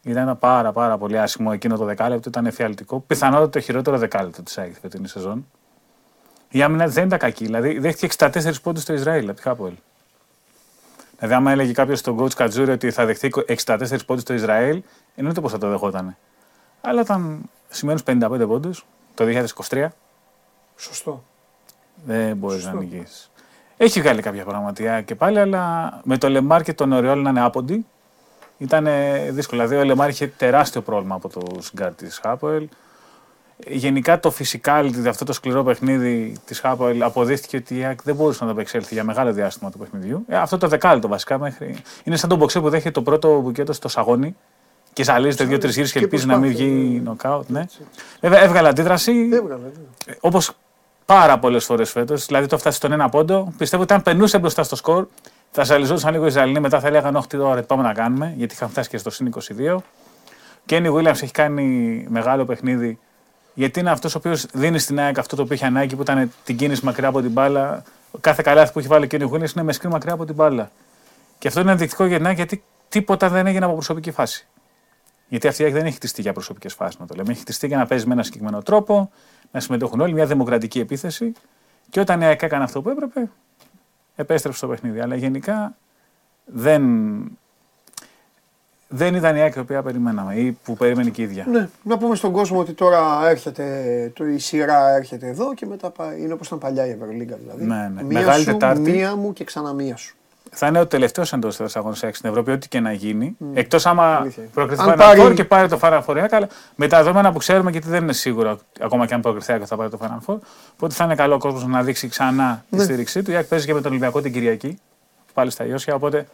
Ήταν 0.03 0.21
ένα 0.21 0.35
πάρα, 0.35 0.71
πάρα 0.71 0.97
πολύ 0.97 1.19
άσχημο 1.19 1.49
εκείνο 1.53 1.77
το 1.77 1.85
δεκάλεπτο, 1.85 2.29
ήταν 2.29 2.45
εφιαλτικό. 2.45 2.99
Πιθανότατα 2.99 3.49
το 3.49 3.59
χειρότερο 3.59 3.97
δεκάλεπτο 3.97 4.43
της 4.43 4.57
ΑΕΚ 4.57 4.75
φετινή 4.81 5.07
σεζόν. 5.07 5.47
Η 6.49 6.61
άμυνα 6.61 6.87
δεν 6.87 7.05
ήταν 7.05 7.19
κακή. 7.19 7.45
Δηλαδή 7.45 7.79
δέχτηκε 7.79 8.15
64 8.17 8.53
πόντους 8.61 8.81
στο 8.81 8.93
Ισραήλ 8.93 9.27
από 9.27 9.35
τη 9.35 9.41
Χάπολ. 9.41 9.73
Δηλαδή, 11.17 11.35
άμα 11.35 11.51
έλεγε 11.51 11.71
κάποιος 11.71 11.99
στον 11.99 12.19
coach 12.19 12.33
Κατζούρι 12.33 12.71
ότι 12.71 12.91
θα 12.91 13.05
δεχτεί 13.05 13.31
64 13.65 14.05
πόντους 14.05 14.23
στο 14.23 14.33
Ισραήλ, 14.33 14.83
εννοείται 15.15 15.41
πως 15.41 15.49
θα 15.49 15.57
το 15.57 15.69
δεχόταν. 15.69 16.17
Αλλά 16.81 17.01
ήταν 17.01 17.49
σημαίνουν 17.69 18.01
55 18.05 18.47
πόντους 18.47 18.85
το 19.13 19.25
2023. 19.69 19.87
Σωστό. 20.75 21.23
Δεν 22.05 22.37
μπορείς 22.37 22.65
να 22.65 22.73
νικήσεις. 22.73 23.28
Έχει 23.81 24.01
βγάλει 24.01 24.21
κάποια 24.21 24.43
πραγματικά 24.43 25.01
και 25.01 25.15
πάλι, 25.15 25.39
αλλά 25.39 25.93
με 26.03 26.17
το 26.17 26.29
Λεμάρ 26.29 26.63
και 26.63 26.73
τον 26.73 26.91
Οριόλ 26.91 27.21
να 27.21 27.29
είναι 27.29 27.41
άποντοι 27.41 27.85
ήταν 28.57 28.87
δύσκολο. 29.29 29.67
Δηλαδή, 29.67 29.81
ο 29.81 29.85
Λεμάρ 29.85 30.09
είχε 30.09 30.27
τεράστιο 30.27 30.81
πρόβλημα 30.81 31.15
από 31.15 31.29
το 31.29 31.41
γκαρντ 31.75 31.93
της 31.93 32.19
Χάποελ. 32.21 32.67
Γενικά 33.67 34.19
το 34.19 34.33
physicality, 34.39 35.07
αυτό 35.07 35.25
το 35.25 35.33
σκληρό 35.33 35.63
παιχνίδι 35.63 36.35
της 36.45 36.59
Χάποελ 36.59 37.01
αποδείχθηκε 37.03 37.57
ότι 37.57 37.77
η 37.77 37.83
ΑΕΚ 37.83 38.03
δεν 38.03 38.15
μπορούσε 38.15 38.37
να 38.41 38.45
το 38.45 38.53
απεξέλθει 38.53 38.93
για 38.93 39.03
μεγάλο 39.03 39.33
διάστημα 39.33 39.71
του 39.71 39.77
παιχνιδιού. 39.77 40.25
Ε, 40.27 40.37
αυτό 40.37 40.57
το 40.57 40.67
δεκάλεπτο 40.67 41.07
βασικά 41.07 41.39
μέχρι. 41.39 41.75
Είναι 42.03 42.15
σαν 42.15 42.29
τον 42.29 42.37
μποξέ 42.37 42.59
που 42.59 42.69
δέχεται 42.69 42.91
το 42.91 43.01
πρώτο 43.01 43.41
μπουκέτο 43.41 43.73
στο 43.73 43.87
σαγόνι 43.87 44.35
και 44.93 45.03
ζαλίζεται 45.03 45.43
δύο-τρεις 45.43 45.75
γύρους 45.75 45.91
και 45.91 45.99
ελπίζει 45.99 46.25
να 46.25 46.37
μην 46.37 46.49
βγει 46.49 47.01
νοκάουτ. 47.03 47.49
Ναι. 47.49 47.65
Βέβαια 48.21 48.41
έβγαλε 48.41 48.67
αντίδραση. 48.67 49.11
Ναι. 49.11 49.37
Όπως 50.19 50.55
πάρα 51.15 51.39
πολλές 51.39 51.65
φορές 51.65 51.91
φέτος. 51.91 52.25
Δηλαδή 52.25 52.47
το 52.47 52.57
φτάσει 52.57 52.77
στον 52.77 52.91
ένα 52.91 53.09
πόντο. 53.09 53.53
Πιστεύω 53.57 53.83
ότι 53.83 53.93
αν 53.93 54.01
περνούσε 54.01 54.39
μπροστά 54.39 54.63
στο 54.63 54.75
σκορ 54.75 55.07
Θα 55.51 55.63
ζαλιζόντουσαν 55.63 56.11
λίγο 56.11 56.23
οι 56.23 56.27
Ισραηλοί, 56.27 56.59
μετά 56.59 56.79
θα 56.79 56.89
λέγανε 56.89 57.17
Όχι, 57.17 57.27
τώρα 57.27 57.63
πάμε 57.63 57.83
να 57.83 57.93
κάνουμε, 57.93 58.33
γιατί 58.37 58.53
είχαν 58.53 58.69
φτάσει 58.69 58.89
και 58.89 58.97
στο 58.97 59.09
συν 59.09 59.33
22. 59.57 59.75
Κένι 60.65 60.91
Βίλιαμ 60.91 61.13
έχει 61.13 61.31
κάνει 61.31 62.05
μεγάλο 62.09 62.45
παιχνίδι, 62.45 62.99
γιατί 63.53 63.79
είναι 63.79 63.91
αυτός 63.91 64.15
ο 64.15 64.17
οποίος 64.17 64.45
δίνει 64.53 64.79
στην 64.79 64.99
ΑΕΚ 64.99 65.19
αυτό 65.19 65.35
το 65.35 65.41
οποίο 65.41 65.55
είχε 65.55 65.65
ανάγκη, 65.65 65.95
που 65.95 66.01
ήταν 66.01 66.31
την 66.43 66.57
κίνηση 66.57 66.85
μακριά 66.85 67.07
από 67.07 67.21
την 67.21 67.31
μπάλα. 67.31 67.83
Κάθε 68.21 68.41
καλάθι 68.45 68.71
που 68.73 68.79
έχει 68.79 68.87
βάλει 68.87 69.03
ο 69.03 69.07
Κένι 69.07 69.25
Βίλιαμ 69.25 69.49
είναι 69.55 69.63
με 69.63 69.73
σκριν 69.73 69.91
μακριά 69.91 70.13
από 70.13 70.25
την 70.25 70.35
μπάλα. 70.35 70.71
Και 71.37 71.47
αυτό 71.47 71.59
είναι 71.59 71.71
ενδεικτικό 71.71 72.05
για 72.05 72.17
την 72.17 72.25
ΑΕΚ, 72.25 72.35
γιατί 72.35 72.63
τίποτα 72.89 73.29
δεν 73.29 73.47
έγινε 73.47 73.65
από 73.65 73.73
προσωπική 73.73 74.11
φάση. 74.11 74.47
Γιατί 75.29 75.47
αυτή 75.47 75.61
η 75.61 75.65
ΑΕΚ 75.65 75.73
δεν 75.73 75.85
έχει 75.85 75.95
χτιστεί 75.95 76.21
για 76.21 76.33
προσωπικές 76.33 76.73
φάσεις, 76.73 76.99
να 76.99 77.05
το 77.05 77.15
λέμε. 77.15 77.31
Έχει 77.31 77.39
χτιστεί 77.39 77.67
για 77.67 77.77
να 77.77 77.85
παίζει 77.85 78.07
με 78.07 78.13
ένα 78.13 78.23
συγκεκριμένο 78.23 78.61
τρόπο, 78.61 79.11
να 79.51 79.59
συμμετέχουν 79.59 79.99
όλοι, 79.99 80.13
μια 80.13 80.25
δημοκρατική 80.25 80.79
επίθεση. 80.79 81.33
Και 81.89 81.99
όταν 81.99 82.21
η 82.21 82.25
ΑΕΚ 82.25 82.41
έκανε 82.41 82.63
αυτό 82.63 82.81
που 82.81 82.89
έπρεπε, 82.89 83.29
επέστρεψε 84.15 84.57
στο 84.57 84.67
παιχνίδι. 84.67 84.99
Αλλά 84.99 85.15
γενικά 85.15 85.75
δεν, 86.45 86.83
δεν 88.87 89.15
ήταν 89.15 89.35
η 89.35 89.41
ΑΕΚ 89.41 89.55
η 89.55 89.59
οποία 89.59 89.83
περιμέναμε 89.83 90.35
ή 90.35 90.51
που 90.63 90.75
περίμενε 90.75 91.09
και 91.09 91.21
η 91.21 91.23
ίδια. 91.23 91.45
Ναι, 91.51 91.69
να 91.83 91.97
πούμε 91.97 92.15
στον 92.15 92.31
κόσμο 92.31 92.59
ότι 92.59 92.73
τώρα 92.73 93.29
έρχεται 93.29 94.11
το, 94.15 94.25
η 94.25 94.39
σειρά 94.39 94.89
έρχεται 94.89 95.27
εδώ 95.27 95.53
και 95.53 95.65
μετά 95.65 95.89
πάει, 95.89 96.21
είναι 96.21 96.33
όπως 96.33 96.47
ήταν 96.47 96.59
παλιά 96.59 96.85
η 96.85 96.89
Ευρωλίγκα 96.89 97.35
δηλαδή. 97.35 97.65
Ναι, 97.65 97.91
ναι. 97.93 98.03
Μία 98.03 98.19
Μεγάλη 98.19 98.43
σου, 98.43 98.51
Τετάρτη. 98.51 98.91
μία 98.91 99.15
μου 99.15 99.33
και 99.33 99.43
ξανά 99.43 99.73
μία 99.73 99.95
σου. 99.95 100.13
Θα 100.51 100.67
είναι 100.67 100.79
ο 100.79 100.87
τελευταίος 100.87 101.33
εντός 101.33 101.57
της 101.57 101.75
αγώνα 101.75 101.95
στην 101.95 102.13
Ευρώπη, 102.29 102.51
ό,τι 102.51 102.67
και 102.67 102.79
να 102.79 102.91
γίνει. 102.91 103.35
Εκτός 103.53 103.85
άμα 103.85 104.15
Αλήθεια. 104.15 104.43
προκριθεί 104.53 104.81
Αν 104.81 104.87
Final 104.89 104.93
Four 104.93 104.97
πάρει- 104.97 105.33
και 105.33 105.43
πάρει 105.43 105.67
το 105.67 105.79
Final 105.81 106.01
Four. 106.05 106.27
Αλλά 106.31 106.47
με 106.75 106.87
τα 106.87 106.97
δεδομένα 106.97 107.31
που 107.31 107.37
ξέρουμε, 107.37 107.71
γιατί 107.71 107.87
δεν 107.87 108.03
είναι 108.03 108.13
σίγουρο 108.13 108.59
ακόμα 108.79 109.05
και 109.05 109.13
αν 109.13 109.21
προκριθεί 109.21 109.59
θα 109.65 109.75
πάρει 109.75 109.89
το 109.89 109.99
Final 110.01 110.25
Four. 110.33 110.37
Οπότε 110.73 110.93
θα 110.93 111.03
είναι 111.03 111.15
καλό 111.15 111.33
ο 111.35 111.37
κόσμος 111.37 111.65
να 111.65 111.83
δείξει 111.83 112.07
ξανά 112.07 112.63
τη 112.69 112.75
Ναι. 112.75 112.83
στήριξή 112.83 113.23
του. 113.23 113.31
Η 113.31 113.35
ΑΕΚ 113.35 113.45
παίζει 113.45 113.65
και 113.65 113.73
με 113.73 113.81
τον 113.81 113.91
Ολυμπιακό 113.91 114.21
την 114.21 114.31
Κυριακή, 114.33 114.79
πάλι 115.33 115.51
στα 115.51 115.65
Ιώσια. 115.65 115.95
Οπότε 115.95 116.27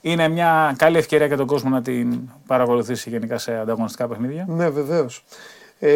είναι 0.00 0.28
μια 0.28 0.74
καλή 0.78 0.98
ευκαιρία 0.98 1.26
για 1.26 1.36
τον 1.36 1.46
κόσμο 1.46 1.70
να 1.70 1.82
την 1.82 2.20
παρακολουθήσει 2.46 3.10
γενικά 3.10 3.38
σε 3.38 3.58
ανταγωνιστικά 3.58 4.08
παιχνίδια. 4.08 4.44
Ναι, 4.48 4.68
βεβαίως. 4.68 5.24
Ε, 5.78 5.90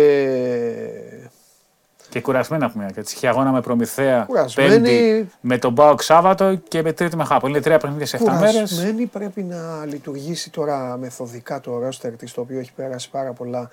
Και 2.08 2.20
κουρασμένη 2.20 2.64
από 2.64 2.78
μια 2.78 2.90
έτσι. 2.94 3.14
Είχε 3.14 3.28
αγώνα 3.28 3.52
με 3.52 3.60
Προμηθέα 3.60 4.24
Κουρασμένη. 4.28 4.70
Πέμπτη, 4.70 5.30
με 5.40 5.58
τον 5.58 5.72
Μπάουκ 5.72 6.02
Σάββατο 6.02 6.54
και 6.54 6.82
με 6.82 6.92
Τρίτη 6.92 7.16
με 7.16 7.24
Χάπο. 7.24 7.48
Είναι 7.48 7.60
τρία 7.60 7.78
παιχνίδια 7.78 8.06
σε 8.06 8.16
7 8.16 8.32
μέρες. 8.32 8.52
κουρασμένη 8.52 9.06
πρέπει 9.06 9.42
να 9.42 9.84
λειτουργήσει 9.86 10.50
τώρα 10.50 10.96
μεθοδικά 10.96 11.60
το 11.60 11.78
ρόστερ 11.78 12.12
της, 12.16 12.32
το 12.32 12.40
οποίο 12.40 12.58
έχει 12.58 12.72
περάσει 12.72 13.10
πάρα 13.10 13.32
πολλά, 13.32 13.70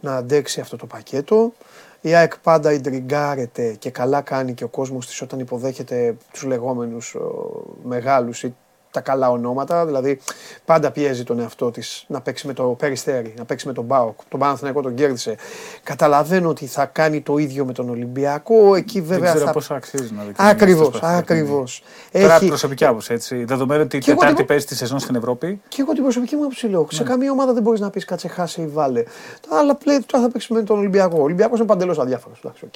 να 0.00 0.16
αντέξει 0.16 0.60
αυτό 0.60 0.76
το 0.76 0.86
πακέτο. 0.86 1.52
Η 2.00 2.14
ΑΕΚ 2.14 2.38
πάντα 2.38 2.72
ιντριγκάρεται 2.72 3.74
και 3.78 3.90
καλά 3.90 4.20
κάνει 4.20 4.54
και 4.54 4.64
ο 4.64 4.68
κόσμος 4.68 5.06
της 5.06 5.22
όταν 5.22 5.38
υποδέχεται 5.38 6.16
τους 6.32 6.42
λεγόμενους 6.42 7.14
ο, 7.14 7.62
μεγάλους 7.82 8.42
ή 8.42 8.54
τα 8.92 9.00
καλά 9.00 9.30
ονόματα. 9.30 9.86
Δηλαδή 9.86 10.18
πάντα 10.64 10.90
πιέζει 10.90 11.24
τον 11.24 11.40
εαυτό 11.40 11.70
της 11.70 12.04
να 12.08 12.20
παίξει 12.20 12.46
με 12.46 12.52
το 12.52 12.62
Περιστέρι, 12.64 13.34
να 13.38 13.44
παίξει 13.44 13.66
με 13.66 13.72
τον 13.72 13.84
Μπάοκ. 13.84 14.18
Τον 14.28 14.40
Παναθηναϊκό 14.40 14.82
τον 14.82 14.94
κέρδισε. 14.94 15.36
Καταλαβαίνω 15.82 16.48
ότι 16.48 16.66
θα 16.66 16.86
κάνει 16.86 17.20
το 17.20 17.36
ίδιο 17.38 17.64
με 17.64 17.72
τον 17.72 17.90
Ολυμπιακό. 17.90 18.74
Εκεί 18.74 19.00
Δεν 19.00 19.08
βέβαια 19.08 19.30
ξέρω 19.32 19.46
θα... 19.46 19.52
πόσο 19.52 19.74
αξίζει 19.74 20.12
να 20.12 20.22
δείξει. 20.22 20.46
Ακριβώς, 20.46 20.98
ακριβώς. 21.02 21.82
Τώρα 22.12 22.34
Έχει- 22.34 22.46
προσωπική 22.46 22.84
άποψη 22.84 23.12
έτσι. 23.12 23.44
Δεδομένου 23.44 23.82
ότι 23.82 23.96
η 23.96 24.00
Και 24.00 24.10
εγώ 24.10 24.18
Τετάρτη 24.18 24.38
την- 24.38 24.48
παίζει 24.48 24.66
τη 24.66 24.74
σεζόν 24.76 24.98
στην 24.98 25.14
Ευρώπη. 25.14 25.60
Και 25.68 25.80
εγώ 25.82 25.92
την 25.92 26.02
προσωπική 26.02 26.34
μου 26.36 26.40
άποψη 26.42 26.66
λέω: 26.66 26.80
Ναι. 26.80 26.86
Σε 26.90 27.02
καμία 27.02 27.30
ομάδα 27.32 27.52
δεν 27.52 27.62
μπορείς 27.62 27.80
να 27.80 27.90
πεις 27.90 28.04
κάτσε, 28.04 28.28
χάσε 28.28 28.62
ή 28.62 28.66
βάλε. 28.66 29.02
Τα 29.48 29.58
άλλα 29.58 29.74
πλέον 29.74 30.06
τώρα 30.06 30.24
θα 30.24 30.30
παίξει 30.30 30.52
με 30.52 30.62
τον 30.62 30.78
Ολυμπιακό. 30.78 31.16
Ο 31.18 31.22
Ολυμπιακός 31.22 31.58
είναι 31.58 31.66
παντελώς 31.68 31.98
αδιάφορος. 31.98 32.38
Εντάξει, 32.44 32.64
οκ. 32.64 32.72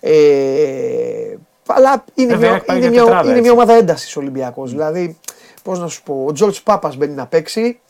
Ε, 0.00 1.36
αλλά 1.66 2.04
είναι, 2.14 2.32
Βέβαια, 2.34 2.50
μια, 2.50 2.62
πάει 2.64 2.76
είναι, 2.76 2.86
για 2.86 2.94
μια, 2.94 3.04
τετράδα, 3.04 3.22
είναι 3.22 3.30
έτσι. 3.30 3.42
μια 3.42 3.52
ομάδα 3.52 3.72
έντασης 3.72 4.16
ο 4.16 4.20
Ολυμπιακός. 4.20 4.70
Δηλαδή, 4.70 5.18
πώς 5.62 5.78
να 5.80 5.86
σου 5.88 6.02
πω, 6.02 6.24
ο 6.28 6.32
Τζορτ 6.32 6.56
Πάπας 6.64 6.96
μπαίνει 6.96 7.14
να 7.14 7.26
παίξει 7.26 7.80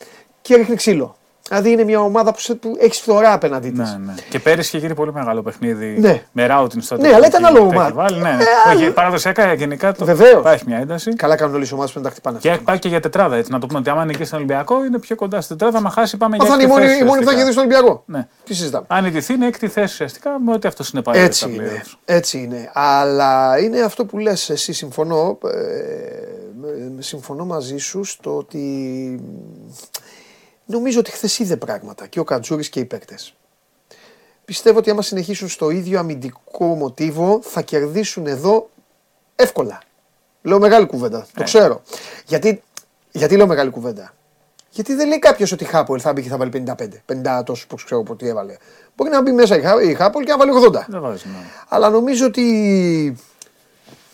και 0.43 0.57
ρίχνει 0.57 0.75
ξύλο. 0.77 1.15
Δηλαδή 1.49 1.71
είναι 1.71 1.85
μια 1.85 2.01
ομάδα 2.01 2.33
που, 2.33 2.41
σε- 2.41 2.55
που 2.55 2.77
έχεις 2.81 2.99
φθορά 2.99 3.33
απέναντί 3.33 3.71
της. 3.71 3.79
Ναι, 3.79 3.99
ναι. 4.07 4.15
Και 4.31 4.39
πέρυσι 4.39 4.69
είχε 4.69 4.79
γίνει 4.87 4.95
πολύ 4.99 5.13
μεγάλο 5.13 5.43
παιχνίδι 5.43 5.97
Ναι. 6.01 6.23
με 6.33 6.47
ράουτιν 6.47 6.81
στο 6.81 6.95
Ναι, 6.97 7.01
τέλος 7.01 7.17
αλλά 7.17 7.25
που 7.25 7.31
ήταν 7.37 7.45
έχει- 7.45 7.53
άλλο 7.57 7.69
τα 7.69 7.75
έχει 7.75 7.77
ομάδα. 7.77 7.95
βάλει, 7.95 8.17
Ναι, 8.23 8.31
ναι. 8.31 8.43
Ε, 8.43 8.75
Όχι, 8.75 8.83
άλλο- 8.85 8.93
παραδοσιακά 8.93 9.53
γενικά 9.53 9.93
το 9.93 10.05
Βεβαίως. 10.05 10.41
υπάρχει 10.41 10.65
μια 10.67 10.79
ένταση. 10.79 11.15
Καλά 11.15 11.37
κάνουν 11.37 11.55
όλε 11.55 11.65
οι 11.65 11.69
ομάδες 11.73 11.93
που 11.93 11.99
είναι 11.99 12.09
τα 12.09 12.15
χτυπάνε. 12.15 12.39
Και 12.39 12.59
πάει 12.65 12.79
και 12.79 12.89
για 12.89 13.01
τετράδα 13.01 13.37
έτσι. 13.37 13.51
Να 13.53 13.59
το 13.59 13.67
πούμε 13.67 13.79
ότι 13.79 13.91
άμα 13.91 14.05
νικήσει 14.05 14.31
τον 14.31 14.39
Ολυμπιακό 14.39 14.85
είναι 14.85 14.99
πιο 14.99 15.17
κοντά 15.17 15.41
στην 15.41 15.57
τετράδα. 15.57 15.81
Μα 15.81 15.91
χάσει 15.91 16.17
πάμε 16.17 16.37
Μα 16.37 16.45
για 16.45 16.55
θα 16.55 16.63
είναι 16.63 16.73
η 16.73 16.75
έκτη 16.75 16.81
μόνη, 16.81 16.91
θέση 16.93 17.03
η 17.03 17.07
μόνη 17.07 17.19
που 17.19 17.25
θα 17.25 17.33
ουσιαστικά. 17.33 17.63
κερδίσει 17.63 17.79
τον 17.79 17.87
Ολυμπιακό. 17.87 18.03
Ναι. 18.07 18.27
Τι 18.45 18.55
συζητάμε. 18.55 18.87
Αν 18.89 19.05
ιτηθεί 19.05 19.33
είναι 19.35 19.47
έκτη 19.47 19.69
θέση 19.69 19.93
ουσιαστικά 19.93 20.31
με 20.45 20.53
ό,τι 20.53 20.69
αυτός 20.69 20.91
είναι 20.91 21.03
παλιό. 21.03 21.23
Έτσι 21.23 21.51
είναι, 21.55 21.83
έτσι 22.05 22.39
είναι. 22.39 22.71
Αλλά 22.75 23.59
είναι 23.59 23.81
αυτό 23.81 24.05
που 24.05 24.19
λες 24.19 24.51
εσύ, 24.51 24.73
συμφωνώ, 24.73 25.39
ε, 25.45 25.49
με- 25.49 26.50
συμφωνώ 26.99 27.45
μαζί 27.45 27.77
σου 27.77 28.05
στο 28.05 28.37
ότι 28.37 29.21
νομίζω 30.67 30.99
ότι 30.99 31.11
χθες 31.11 31.39
είδε 31.39 31.57
πράγματα 31.57 32.07
και 32.07 32.21
ο 32.21 32.25
Κατζούρης 32.25 32.69
και 32.69 32.81
οι 32.81 32.85
παίκτες. 32.85 33.35
Πιστεύω 34.45 34.79
ότι 34.79 34.91
άμα 34.91 35.03
συνεχίσουν 35.03 35.49
στο 35.49 35.71
ίδιο 35.71 35.99
αμυντικό 35.99 36.65
μοτίβο 36.75 37.41
θα 37.43 37.63
κερδίσουν 37.63 38.27
εδώ 38.27 38.71
εύκολα. 39.37 39.81
Λέω 40.43 40.59
μεγάλη 40.59 40.87
κουβέντα, 40.87 41.21
το 41.21 41.41
Ε. 41.41 41.45
ξέρω. 41.45 41.83
Γιατί, 42.27 42.63
γιατί 43.11 43.37
λέω 43.37 43.47
μεγάλη 43.47 43.71
κουβέντα; 43.71 44.15
Γιατί 44.71 44.95
δεν 44.95 45.09
λέει 45.09 45.19
κάποιος 45.19 45.53
ότι 45.53 45.65
η 45.65 45.67
Χάπολ 45.67 45.99
θα 46.03 46.13
μπει 46.13 46.23
και 46.23 46.29
θα 46.29 46.37
βάλει 46.37 46.51
55, 46.51 47.03
50 47.07 47.43
τόσου 47.45 47.67
που 47.67 47.75
ξέρω 47.75 48.03
τι 48.03 48.29
έβαλε. 48.29 48.57
Μπορεί 48.97 49.11
να 49.11 49.23
μπει 49.23 49.33
μέσα 49.33 49.57
η 49.57 49.61
Χά- 49.63 49.83
η 49.83 49.95
Χάπολ 49.95 50.25
και 50.25 50.31
να 50.31 50.37
βάλει 50.39 50.51
80. 50.53 50.85
Δεν 50.89 51.01
βάζεις. 51.01 51.25
Ναι. 51.25 51.33
Αλλά 51.69 51.89
νομίζω 51.91 52.27
ότι 52.27 53.17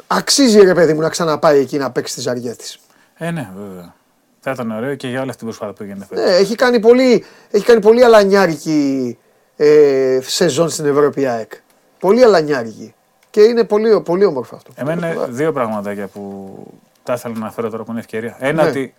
αξίζει 0.07 0.61
ρε 0.61 0.75
παιδί 0.75 0.95
μου 0.95 1.01
να 1.01 1.09
ξαναπάει 1.09 1.59
εκεί 1.61 1.79
να 1.79 1.91
παίξει 1.91 2.15
τις 2.15 2.23
ζαριές 2.23 2.57
της. 2.57 2.79
Ε, 3.15 3.31
ναι, 3.31 3.51
βέβαια. 3.57 3.95
Θα 4.41 4.51
ήταν 4.51 4.71
ωραίο 4.71 4.95
και 4.95 5.09
για 5.09 5.21
όλη 5.21 5.31
αυτή 5.31 5.45
την 5.45 5.47
προσπάθεια 5.47 5.75
που 5.75 5.83
έγινε 5.83 6.07
φέτος. 6.09 6.25
Ναι, 6.25 6.31
έχει 6.31 6.55
κάνει 6.55 6.81
πολύ, 6.81 7.25
έχει 7.51 7.65
κάνει 7.65 7.81
πολύ 7.81 8.05
αλανιάρικη 8.05 9.19
ε, 9.57 10.19
σεζόν 10.23 10.69
στην 10.69 10.87
Ευρώπη 10.87 11.21
η 11.21 11.27
ΑΕΚ. 11.27 11.53
Πολύ 11.99 12.23
αλανιάρικη. 12.25 12.95
Και 13.31 13.41
είναι 13.43 13.65
πολύ, 13.65 14.01
πολύ 14.01 14.25
όμορφο 14.25 14.57
αυτό. 14.57 14.73
Εμένα 14.75 15.13
είναι 15.13 15.27
δύο 15.29 15.53
πραγματάκια 15.53 16.07
που 16.07 16.53
θα 17.03 17.13
ήθελα 17.13 17.35
να 17.35 17.41
αναφέρω 17.41 17.71
τώρα 17.71 17.83
που 17.85 17.91
είναι 17.91 18.01
ευκαιρία. 18.01 18.37
Ένα 18.41 18.63
Ναι. 18.63 18.69
ότι 18.69 18.95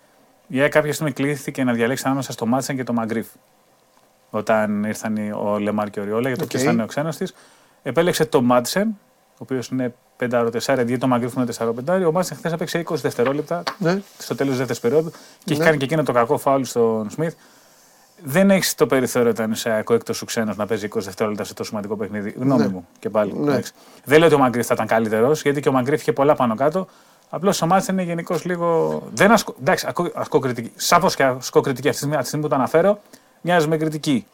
η 0.46 0.60
ΑΕΚ 0.60 0.70
κάποια 0.72 0.92
στιγμή 0.92 1.12
κλείθηκε 1.12 1.64
να 1.64 1.72
διαλέξει 1.72 2.02
ανάμεσα 2.06 2.32
στο 2.32 2.46
Μάτσεν 2.46 2.76
και 2.76 2.84
το 2.84 2.92
Μαγκρίφ. 2.92 3.26
Όταν 4.30 4.84
ήρθαν 4.84 5.16
οι- 5.16 5.32
ο 5.32 5.58
Λεμάρ 5.58 5.90
και 5.90 6.00
ο 6.00 6.04
Ριόλα 6.04 6.28
για 6.28 6.36
το 6.36 6.42
Οκ. 6.44 6.50
ποιος 6.50 6.62
θα 6.62 6.70
είναι 6.70 6.82
ο 6.82 6.86
ξένος 6.86 7.16
της. 7.16 7.34
Επέλεξε 7.82 8.24
το 8.24 8.42
Μάτσεν, 8.42 8.98
ο 9.40 9.42
οποίος 9.42 9.68
είναι 9.68 9.94
5-4, 10.20 10.48
γιατί 10.74 10.98
το 10.98 11.06
Μαγκρίφ 11.06 11.34
είναι 11.34 11.46
4-5. 11.58 12.04
Ο 12.06 12.12
Μάτσεν 12.12 12.36
χθες 12.36 12.52
έπαιξε 12.52 12.78
20 12.88 12.94
δευτερόλεπτα 12.94 13.62
Ναι. 13.78 14.00
στο 14.18 14.34
τέλος 14.34 14.50
της 14.56 14.66
δεύτερης 14.66 14.80
περίοδου 14.82 15.10
και 15.44 15.52
έχει 15.52 15.58
Ναι. 15.58 15.64
κάνει 15.66 15.76
και 15.78 15.84
εκείνο 15.84 16.02
το 16.02 16.12
κακό 16.12 16.38
φάουλ 16.38 16.62
στον 16.62 17.10
Σμιθ. 17.10 17.34
Δεν 18.24 18.50
έχεις 18.50 18.74
το 18.74 18.86
περιθώριο 18.86 19.30
όταν 19.30 19.50
είσαι 19.50 19.70
ΑΕΚ 19.70 19.90
ο 19.90 19.94
έκτος 19.94 20.16
σου 20.16 20.24
ξένος 20.24 20.56
να 20.56 20.66
παίζει 20.66 20.84
20 20.86 21.04
δευτερόλεπτα 21.04 21.44
σε 21.44 21.54
τόσο 21.54 21.68
σημαντικό 21.68 21.96
παιχνίδι. 21.96 22.30
Γνώμη 22.38 22.62
Ναι. 22.62 22.68
μου 22.68 22.86
και 22.98 23.10
πάλι. 23.10 23.32
Ναι. 23.36 23.50
εντάξει. 23.50 23.72
Δεν 24.04 24.18
λέω 24.18 24.26
ότι 24.26 24.36
ο 24.36 24.38
Μαγκρίφ 24.38 24.66
θα 24.66 24.74
ήταν 24.74 24.86
καλύτερος, 24.86 25.42
γιατί 25.42 25.60
και 25.60 25.68
ο 25.68 25.72
Μαγκρίφ 25.72 26.00
είχε 26.00 26.12
πολλά 26.12 26.34
πάνω 26.34 26.54
κάτω. 26.54 26.86
Απλώς 27.30 27.62
ο 27.62 27.66
Μάτσεν 27.66 27.94
είναι 27.94 28.02
γενικώς 28.06 28.44
λίγο. 28.44 29.02
Δεν 29.14 29.30
ασκώ... 29.32 29.54
Εντάξει, 29.60 29.86
ασκώ, 29.86 30.10
ασκώ 30.14 30.38
κριτική. 30.38 30.72
Σαφώς 30.76 31.14
και 31.14 31.24
ασκώ 31.24 31.60
κριτική 31.60 31.88
αυτή 31.88 31.90
τη 31.90 31.96
στιγμή, 31.96 32.14
από 32.14 32.22
τη 32.22 32.28
στιγμή 32.28 32.44
που 32.44 32.50
το 32.50 32.56
αναφέρω, 32.56 33.00
μοιάζει 33.40 33.68
με 33.68 33.76
κριτική. 33.76 34.26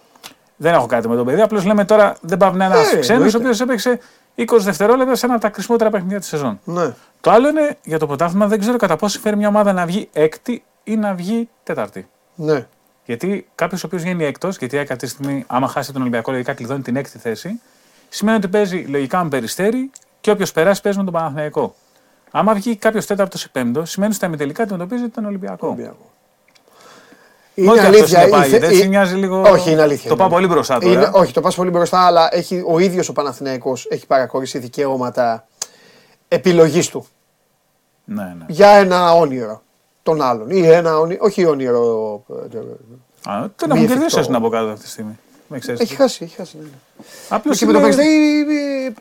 Δεν 0.57 0.75
έχω 0.75 0.87
κάτι 0.87 1.09
με 1.09 1.17
τον 1.17 1.25
παιδί. 1.25 1.41
Απλώς 1.41 1.65
λέμε 1.65 1.85
τώρα 1.85 2.17
δεν 2.21 2.39
πάει 2.39 2.53
να 2.53 2.65
είναι 2.65 2.75
ένας 2.75 2.93
Ε, 2.93 2.99
ξένος 2.99 3.09
ο 3.09 3.13
εννοείται. 3.13 3.37
οποίος 3.39 3.61
έπαιξε 3.61 3.99
20 4.37 4.45
δευτερόλεπτα 4.59 5.15
σε 5.15 5.27
ένα 5.27 5.35
από 5.35 5.43
τα 5.45 5.51
κρίσιμότερα 5.51 5.91
παιχνίδια 5.91 6.19
της 6.19 6.29
σεζόν. 6.29 6.61
Ναι. 6.65 6.95
Το 7.21 7.31
άλλο 7.31 7.49
είναι 7.49 7.77
για 7.85 7.99
το 7.99 8.07
πρωτάθλημα 8.07 8.47
δεν 8.47 8.59
ξέρω 8.61 8.77
κατά 8.77 8.97
πόσο 8.97 9.21
φέρει 9.21 9.37
μια 9.37 9.49
ομάδα 9.49 9.73
να 9.73 9.87
βγει 9.87 10.09
έκτη 10.13 10.65
ή 10.85 10.97
να 10.97 11.15
βγει 11.15 11.49
τέταρτη. 11.63 12.09
ναι. 12.35 12.67
Γιατί 13.07 13.47
κάποιος 13.55 13.83
ο 13.85 13.87
οποίος 13.87 14.03
βγαίνει 14.03 14.25
έκτος, 14.25 14.57
γιατί 14.57 14.75
η 14.75 14.79
ΑΕΚ 14.79 14.91
αυτή 14.91 15.07
τη 15.07 15.13
στιγμή, 15.13 15.45
άμα 15.47 15.69
χάσει 15.69 15.93
τον 15.93 16.01
Ολυμπιακό, 16.01 16.31
λογικά 16.31 16.53
κλειδώνει 16.53 16.83
την 16.83 16.97
έκτη 16.97 17.19
θέση, 17.19 17.61
σημαίνει 18.09 18.37
ότι 18.37 18.49
παίζει 18.49 18.85
λογικά 18.89 19.23
με 19.23 19.29
περιστέρι 19.29 19.91
και 20.21 20.31
όποιος 20.31 20.53
περάσει 20.53 20.81
παίζει 20.83 20.99
με 20.99 21.05
τον 21.05 21.13
Παναθηναϊκό. 21.13 21.75
Άμα 22.31 22.55
βγει 22.55 22.77
κάποιος 22.77 23.07
τέταρτος 23.07 23.45
ή 23.45 23.51
πέμπτος, 23.51 23.91
σημαίνει 23.91 24.11
ότι 24.11 24.19
στα 24.19 24.27
ημιτελικά 24.27 24.63
αντιμετωπίζει 24.63 25.09
τον 25.09 25.25
Ολυμπιακό. 25.25 25.67
Ολυμπιακό. 25.67 26.11
Όχι 27.57 27.63
Είναι 27.69 27.71
αυτός 27.81 27.87
αλήθεια. 27.87 28.07
συνεπάγεται, 28.19 28.57
η 28.57 28.61
θε- 28.61 28.71
έτσι 28.71 28.83
η- 28.85 28.89
μοιάζει 28.89 29.15
λίγο- 29.15 29.41
Όχι, 29.51 29.71
είναι 29.71 29.83
αλήθεια. 29.83 30.09
Το 30.11 30.17
πάω 30.17 30.27
είναι. 30.27 30.35
πολύ 30.35 30.47
μπροστά 30.47 30.79
τώρα. 30.79 30.93
Είναι, 30.93 31.11
όχι, 31.13 31.33
το 31.33 31.41
πας 31.41 31.55
πολύ 31.55 31.71
μπροστά, 31.71 32.07
αλλά 32.07 32.29
έχει, 32.35 32.65
ο 32.67 32.79
ίδιος 32.79 33.09
ο 33.09 33.13
Παναθηναϊκός 33.13 33.87
έχει 33.91 34.07
παραχωρήσει 34.07 34.59
δικαιώματα 34.59 35.47
επιλογής 36.29 36.89
του 36.89 37.07
Ναι, 38.05 38.23
ναι. 38.39 38.45
για 38.49 38.69
ένα 38.69 39.13
όνειρο 39.15 39.63
των 40.03 40.23
άλλων. 40.23 40.51
Ή 40.51 40.67
ένα 40.67 40.99
όνειρο, 40.99 41.19
όχι 41.25 41.45
όνειρο. 41.47 42.25
ε, 42.53 42.57
ε, 42.57 42.61
Α, 43.31 43.51
τον 43.57 43.69
Μη 43.71 43.75
έχουν 43.75 43.77
εφικτό. 43.77 43.95
κερδίσει 43.95 44.23
στην 44.23 44.35
από 44.35 44.49
κάτω 44.49 44.67
αυτή 44.69 44.85
τη 44.85 44.91
στιγμή. 44.91 45.19
Με 45.49 45.59
ξέρεις. 45.59 45.81
Έχει 45.81 45.95
χάσει, 45.95 46.25
έχει 46.25 46.35
χάσει. 46.37 46.57
Ναι, 46.57 46.63
ναι. 46.63 47.05
Απλώς 47.29 47.59
Και 47.59 47.67
με 47.67 47.73
το 47.73 47.79
είναι- 47.79 47.89
Περιστέρι. 47.95 48.39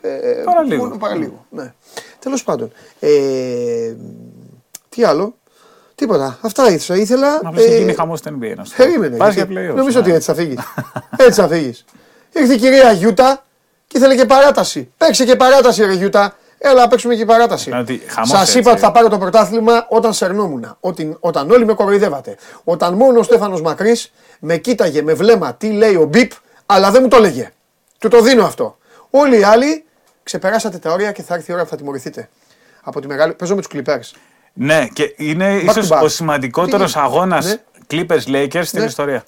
ε, 0.00 0.30
ε, 0.40 0.42
Παραλίγο. 0.44 0.82
μόνο 0.84 0.96
Παραλίγο. 0.96 1.44
Ναι. 1.50 1.72
Τέλος 2.18 2.42
πάντων. 2.44 2.72
Ε, 3.00 3.94
τι 4.88 5.04
άλλο; 5.04 5.34
Τίποτα. 6.04 6.38
Αυτά 6.40 6.70
ήθελα. 6.70 6.98
ήθελα 6.98 7.40
Απλώς 7.44 7.64
ε, 7.64 7.66
έχει 7.68 7.78
γίνει 7.78 7.92
χαμός 7.94 8.18
στην 8.18 8.38
NBA. 8.40 8.52
να 8.56 8.64
σου 8.64 8.76
πω. 8.76 8.84
Περίμενε. 8.84 9.16
Πας 9.16 9.34
γιατί- 9.34 9.52
για 9.52 9.62
playoffs, 9.72 9.74
Νομίζω 9.76 9.98
ναι. 9.98 10.04
ότι 10.04 10.14
έτσι 10.14 10.26
θα 10.30 10.34
φύγεις. 10.34 10.58
έτσι 11.26 11.40
θα 11.40 11.48
φύγεις. 11.48 11.84
Ήρθε 12.32 12.54
η 12.54 12.56
κυρία 12.58 12.92
Γιούτα 12.92 13.44
και 13.86 13.98
ήθελε 13.98 14.14
και 14.16 14.24
παράταση. 14.24 14.92
Παίξε 14.96 15.24
και 15.24 15.36
παράταση, 15.36 15.84
ρε 15.84 15.92
Γιούτα. 15.92 16.36
Έλα 16.58 16.80
να 16.80 16.88
παίξουμε 16.88 17.14
και 17.14 17.24
παράταση. 17.24 17.70
Δηλαδή, 17.70 18.02
χαμός 18.06 18.28
Σας 18.28 18.40
έτσι. 18.42 18.58
είπα 18.58 18.70
ότι 18.70 18.80
θα 18.80 18.92
πάρω 18.92 19.08
το 19.08 19.18
πρωτάθλημα 19.18 19.86
όταν 19.88 20.12
σερνόμουν. 20.12 20.76
Ότι, 20.80 21.16
όταν 21.20 21.50
όλοι 21.50 21.64
με 21.64 21.72
κοροϊδεύατε. 21.74 22.36
Όταν 22.64 22.94
μόνο 22.94 23.18
ο 23.18 23.22
Στέφανος 23.22 23.60
Μακρύς 23.62 24.12
με 24.40 24.56
κοίταγε 24.56 25.02
με 25.02 25.14
βλέμμα 25.14 25.54
τι 25.54 25.70
λέει 25.70 25.94
ο 25.94 26.04
Μπίπ, 26.04 26.32
αλλά 26.66 26.90
δεν 26.90 27.02
μου 27.02 27.08
το 27.08 27.16
έλεγε. 27.16 27.52
Του 27.98 28.08
το 28.08 28.20
δίνω 28.20 28.44
αυτό. 28.44 28.78
Όλοι 29.10 29.38
οι 29.38 29.42
άλλοι 29.42 29.84
ξεπεράσατε 30.22 30.78
τα 30.78 30.92
όρια 30.92 31.12
και 31.12 31.22
θα 31.22 31.34
έρθει 31.34 31.50
η 31.50 31.54
ώρα 31.54 31.62
που 31.62 31.68
θα 31.68 31.76
τιμωρηθείτε. 31.76 32.28
Από 32.82 33.00
τη 33.00 33.06
μεγάλη. 33.06 33.32
Παίζω 33.32 33.54
με 33.54 33.60
τους 33.60 33.68
κλειπέρ. 33.70 33.98
Ναι, 34.56 34.86
και 34.92 35.14
είναι 35.16 35.58
Back 35.60 35.68
to 35.68 35.70
ίσως 35.70 35.88
back. 35.92 36.00
ο 36.02 36.08
σημαντικότερος 36.08 36.92
Τι- 36.92 37.00
αγώνας 37.00 37.46
Ναι. 37.46 37.56
Clippers 37.90 38.22
Lakers 38.26 38.64
στην 38.64 38.80
Ναι. 38.80 38.86
ιστορία. 38.86 39.24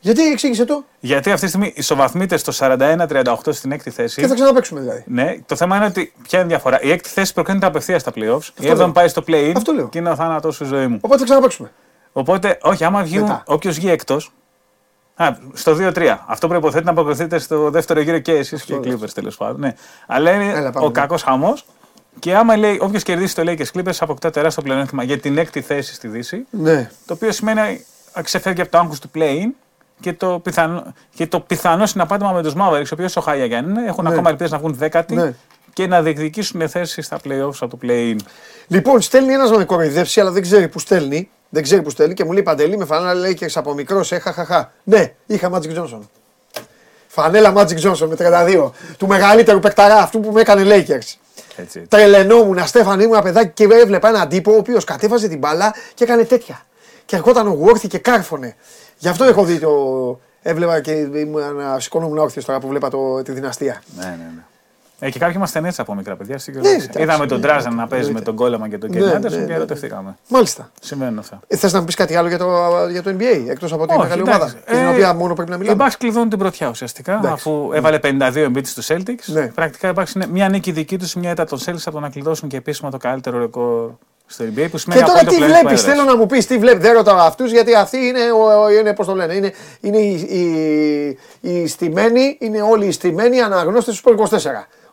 Γιατί 0.00 0.22
εξήγησε 0.26 0.64
το; 0.64 0.84
Γιατί 1.00 1.30
αυτή 1.30 1.42
τη 1.44 1.48
στιγμή 1.48 1.72
ισοβαθμείτε 1.76 2.36
στο 2.36 2.52
41-38 2.52 3.52
στην 3.52 3.72
έκτη 3.72 3.90
θέση. 3.90 4.20
και 4.20 4.26
θα 4.26 4.34
ξαναπέξουμε 4.34 4.80
δηλαδή. 4.80 5.04
Ναι, 5.06 5.34
το 5.46 5.56
θέμα 5.56 5.76
είναι 5.76 5.84
ότι 5.84 6.12
ποια 6.22 6.38
είναι 6.38 6.48
η 6.48 6.50
διαφορά. 6.50 6.80
Η 6.82 6.90
έκτη 6.90 7.08
θέση 7.08 7.32
προκρίνεται 7.32 7.66
απευθείας 7.66 8.00
στα 8.00 8.10
playoffs. 8.14 8.18
η 8.58 8.62
λέω. 8.62 8.72
έβδομη 8.72 8.92
πάει 8.92 9.08
στο 9.08 9.22
play-in 9.26 9.52
Αυτό 9.56 9.72
λέω. 9.72 9.88
και 9.88 9.98
είναι 9.98 10.10
ο 10.10 10.14
θάνατο 10.14 10.50
στη 10.50 10.64
ζωή 10.64 10.86
μου. 10.86 10.98
Οπότε 11.00 11.18
θα 11.18 11.24
ξαναπέξουμε. 11.24 11.72
Οπότε, 12.12 12.58
όχι, 12.62 12.84
άμα 12.84 13.02
βγει 13.02 13.20
Μετά. 13.20 13.42
όποιος 13.46 13.74
βγει 13.76 13.90
εκτό. 13.90 14.20
Α, 15.14 15.28
στο 15.52 15.74
2-3. 15.74 16.24
Αυτό 16.26 16.48
προποθέτει 16.48 16.84
να 16.84 16.90
αποκριθείτε 16.90 17.38
στο 17.38 17.70
δεύτερο 17.70 18.00
γύρο 18.00 18.18
και 18.18 18.32
εσείς 18.32 18.62
και 18.62 18.74
οι 18.74 18.80
Clippers 18.84 19.10
τέλος 19.14 19.36
πάντων. 19.36 19.60
Ναι. 19.60 19.74
Αλλά 20.06 20.30
είναι 20.30 20.52
Έλα, 20.52 20.70
πάμε, 20.70 20.86
ο 20.86 20.88
ναι. 20.88 20.94
κακός 21.00 21.22
χαμός. 21.22 21.64
Και 22.18 22.34
άμα 22.34 22.56
λέει 22.56 22.78
όποιος 22.80 23.02
κερδίσει 23.02 23.34
το 23.34 23.42
Lakers 23.46 23.78
Clippers 23.78 23.96
αποκτά 24.00 24.30
τεράστιο 24.30 24.62
πλεονέκτημα 24.62 25.02
για 25.02 25.18
την 25.18 25.38
έκτη 25.38 25.60
θέση 25.60 25.94
στη 25.94 26.08
Δύση. 26.08 26.46
Ναι. 26.50 26.90
Το 27.06 27.14
οποίο 27.14 27.32
σημαίνει 27.32 27.60
ότι 28.12 28.24
ξεφεύγει 28.24 28.60
από 28.60 28.70
το 28.70 28.78
άγχος 28.78 29.00
του 29.00 29.10
play-in 29.14 29.46
και 30.00 30.12
το 30.12 30.38
πιθανό, 30.42 30.94
και 31.14 31.26
το 31.26 31.40
πιθανό 31.40 31.86
συναπάτημα 31.86 32.32
με 32.32 32.42
τους 32.42 32.52
Mavericks, 32.56 32.88
οι 32.90 32.92
οποίοι 32.92 33.04
όσο 33.08 33.20
χάλια 33.20 33.44
για 33.44 33.62
να 33.62 33.68
είναι, 33.70 33.88
έχουν 33.88 34.04
Ναι. 34.04 34.10
ακόμα 34.10 34.28
ελπίδες 34.30 34.52
να 34.52 34.58
βγουν 34.58 34.74
δέκατοι 34.74 35.14
Ναι. 35.14 35.34
και 35.72 35.86
να 35.86 36.02
διεκδικήσουν 36.02 36.68
θέση 36.68 37.02
στα 37.02 37.18
playoffs 37.24 37.56
από 37.60 37.76
το 37.76 37.78
play-in. 37.82 38.16
Λοιπόν, 38.66 39.00
στέλνει 39.00 39.32
ένα 39.32 39.50
να 39.50 39.58
με 39.58 39.64
κοροϊδέψει, 39.64 40.20
αλλά 40.20 40.30
δεν 40.30 40.42
ξέρει 40.42 40.68
που 40.68 40.78
στέλνει. 40.78 41.30
Δεν 41.48 41.62
ξέρει 41.62 41.82
που 41.82 41.90
στέλνει 41.90 42.14
και 42.14 42.24
μου 42.24 42.32
λέει 42.32 42.42
Παντελή 42.42 42.76
με 42.76 42.84
φανέλα 42.84 43.14
λέει 43.14 43.34
και 43.34 43.50
από 43.54 43.74
μικρός, 43.74 44.12
ε, 44.12 44.18
χαχαχά. 44.18 44.72
Ναι, 44.84 45.12
είχα 45.26 45.50
Magic 45.52 45.76
Johnson. 45.78 46.00
Φανέλα 47.06 47.52
Magic 47.56 47.80
Johnson 47.80 48.08
με 48.08 48.14
32. 48.16 48.72
Του 48.98 49.06
μεγαλύτερου 49.06 49.58
παικταρά, 49.58 49.96
αυτού 49.96 50.20
που 50.20 50.32
με 50.32 50.40
έκανε 50.40 50.62
Lakers. 50.66 51.14
Έτσι. 51.56 51.80
Τρελαινόμουν, 51.88 52.66
Στέφαν, 52.66 53.00
ήμουν 53.00 53.22
παιδάκι 53.22 53.50
και 53.54 53.74
έβλεπα 53.74 54.08
έναν 54.08 54.28
τύπο 54.28 54.52
ο 54.52 54.56
οποίος 54.56 54.84
κατέβαζε 54.84 55.28
την 55.28 55.38
μπάλα 55.38 55.74
και 55.94 56.04
έκανε 56.04 56.24
τέτοια. 56.24 56.66
Και 57.04 57.16
ερχόταν 57.16 57.46
ο 57.46 57.58
Worthy 57.64 57.86
και 57.88 57.98
κάρφωνε. 57.98 58.56
Γι' 58.98 59.08
αυτό 59.08 59.24
έχω 59.24 59.44
δει 59.44 59.58
το. 59.58 59.70
Έβλεπα 60.42 60.80
και 60.80 60.92
ήμουν, 60.92 61.42
σηκώνομουν 61.78 62.18
όρθιος 62.18 62.44
τώρα 62.44 62.60
που 62.60 62.68
βλέπα 62.68 62.90
το, 62.90 63.22
τη 63.22 63.32
δυναστεία. 63.32 63.82
Ναι, 63.96 64.04
ναι, 64.04 64.30
ναι. 64.34 64.42
Ε, 64.98 65.10
και 65.10 65.18
κάποιοι 65.18 65.34
ήμασταν 65.36 65.64
έτσι 65.64 65.80
από 65.80 65.94
μικρά 65.94 66.16
παιδιά. 66.16 66.38
στην 66.38 66.52
Ναι, 66.54 66.60
κυριολεξία. 66.60 66.90
εντάξει, 66.94 67.12
Είδαμε 67.14 67.26
τον 67.28 67.40
ναι, 67.40 67.46
Τράζαν 67.46 67.74
ναι, 67.74 67.80
να 67.80 67.86
παίζει 67.86 68.04
με 68.04 68.08
εννοείται. 68.08 68.30
τον 68.30 68.36
Κόλεμα 68.44 68.68
και 68.68 68.78
τον 68.78 68.90
Ναι, 68.90 68.96
Κένι 68.96 69.08
ναι, 69.10 69.16
Άντερσον 69.16 69.40
ναι, 69.40 69.44
και 69.46 69.50
ναι. 69.52 69.56
ερωτευτήκαμε. 69.56 70.16
Μάλιστα. 70.28 70.70
Συμβαίνουν 70.80 71.18
αυτά. 71.18 71.40
Ε, 71.46 71.56
Θες 71.56 71.72
να 71.72 71.78
μου 71.78 71.84
πεις 71.84 71.94
κάτι 71.94 72.16
άλλο 72.16 72.28
για 72.28 72.38
το, 72.38 72.46
για 72.90 73.02
το 73.02 73.10
NBA, 73.18 73.44
εκτός 73.48 73.72
από 73.72 73.86
την 73.86 73.94
Όχι, 73.96 74.02
μεγάλη 74.02 74.20
εντάξει. 74.20 74.38
ομάδα, 74.40 74.58
για 74.68 74.76
την 74.76 74.86
Ε, 74.86 74.90
οποία 74.90 75.14
μόνο 75.14 75.34
πρέπει 75.34 75.50
να 75.50 75.56
Οι 75.56 75.58
μιλάμε. 75.58 75.84
Bucks 75.88 75.94
κλειδώνουν 75.98 76.28
την 76.28 76.38
πρωτιά 76.38 76.68
ουσιαστικά. 76.68 77.12
Εντάξει. 77.12 77.32
Αφού 77.32 77.70
έβαλε 77.72 77.98
52 78.02 78.46
Embiid 78.46 78.66
στους 78.66 78.86
Celtics. 78.90 79.24
Ναι. 79.26 79.46
Πρακτικά 79.46 79.88
οι 79.88 79.92
Bucks 79.96 80.14
είναι 80.14 80.26
μια 80.26 80.48
νίκη 80.48 80.72
δική 80.72 80.98
τους, 80.98 81.14
μια 81.14 81.30
ήταν 81.30 81.46
των 81.46 81.58
Celtics 81.58 81.82
από 81.84 81.90
το 81.90 82.00
να 82.00 82.08
κλειδώσουν 82.08 82.48
και 82.48 82.56
επίσημα 82.56 82.90
το 82.90 82.96
καλύτερο 82.96 83.38
ρεκόρ 83.38 83.90
στο 84.26 84.44
NBA. 84.44 84.66
Που 84.70 84.78
σημαίνει 84.78 85.00
Και 85.00 85.06
τώρα 85.06 85.20
απόλυτο 85.20 85.30
τι 85.30 85.36
πλεονέκτημα 85.36 85.46
βλέπεις, 85.60 85.80
έδρας. 85.82 85.82
θέλω 85.82 86.02
να 86.04 86.16
μου 86.16 86.26
πεις 86.26 86.46
τι 86.46 86.58
βλέπεις; 86.58 86.82
Δεν 86.82 86.92
ρωτάω 86.94 87.16
αυτούς 87.18 87.50
γιατί 87.52 87.74
αυτοί 87.74 87.96
είναι, 87.96 88.20
ο- 88.32 88.62
ο- 88.62 88.70
είναι 88.70 88.94
πώς 88.94 89.06
το 89.06 89.14
λένε, 89.14 89.34
είναι, 89.34 89.52
είναι 89.80 89.98
οι, 89.98 90.12
οι, 91.40 91.50
οι 91.50 91.66
στημένοι, 91.66 92.36
είναι 92.40 92.62
όλοι 92.62 92.86
οι 92.86 92.92
στημένοι 92.92 93.40
αναγνώστες 93.40 94.00
του 94.00 94.16
Sport 94.18 94.28
24. 94.30 94.36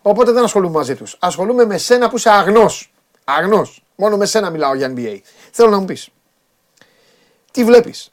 Οπότε 0.05 0.31
δεν 0.31 0.43
ασχολούμαι 0.43 0.77
μαζί 0.77 0.95
τους. 0.95 1.15
Ασχολούμαι 1.19 1.65
με 1.65 1.77
σένα 1.77 2.09
που 2.09 2.15
είσαι 2.17 2.29
αγνός. 2.29 2.93
Αγνός. 3.23 3.83
Μόνο 3.95 4.17
με 4.17 4.25
σένα 4.25 4.49
μιλάω 4.49 4.73
για 4.75 4.93
NBA. 4.95 5.17
Θέλω 5.51 5.69
να 5.69 5.79
μου 5.79 5.85
πεις. 5.85 6.09
Τι 7.51 7.63
βλέπεις; 7.63 8.11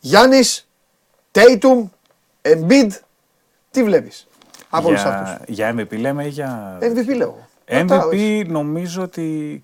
Γιάννης, 0.00 0.68
Τέιτουμ, 1.30 1.88
Embiid, 2.42 2.88
τι 3.70 3.82
βλέπεις. 3.84 4.26
Από 4.70 4.88
όλους 4.88 5.02
αυτούς; 5.04 5.44
για, 5.48 5.70
για 5.70 5.84
MVP 5.86 5.98
λέμε 5.98 6.24
ή 6.24 6.28
για. 6.28 6.78
MVP 6.82 7.16
λέω. 7.16 7.48
Ρωτάω, 7.66 8.10
εσύ. 8.10 8.42
MVP 8.44 8.50
νομίζω 8.50 9.02
ότι 9.02 9.62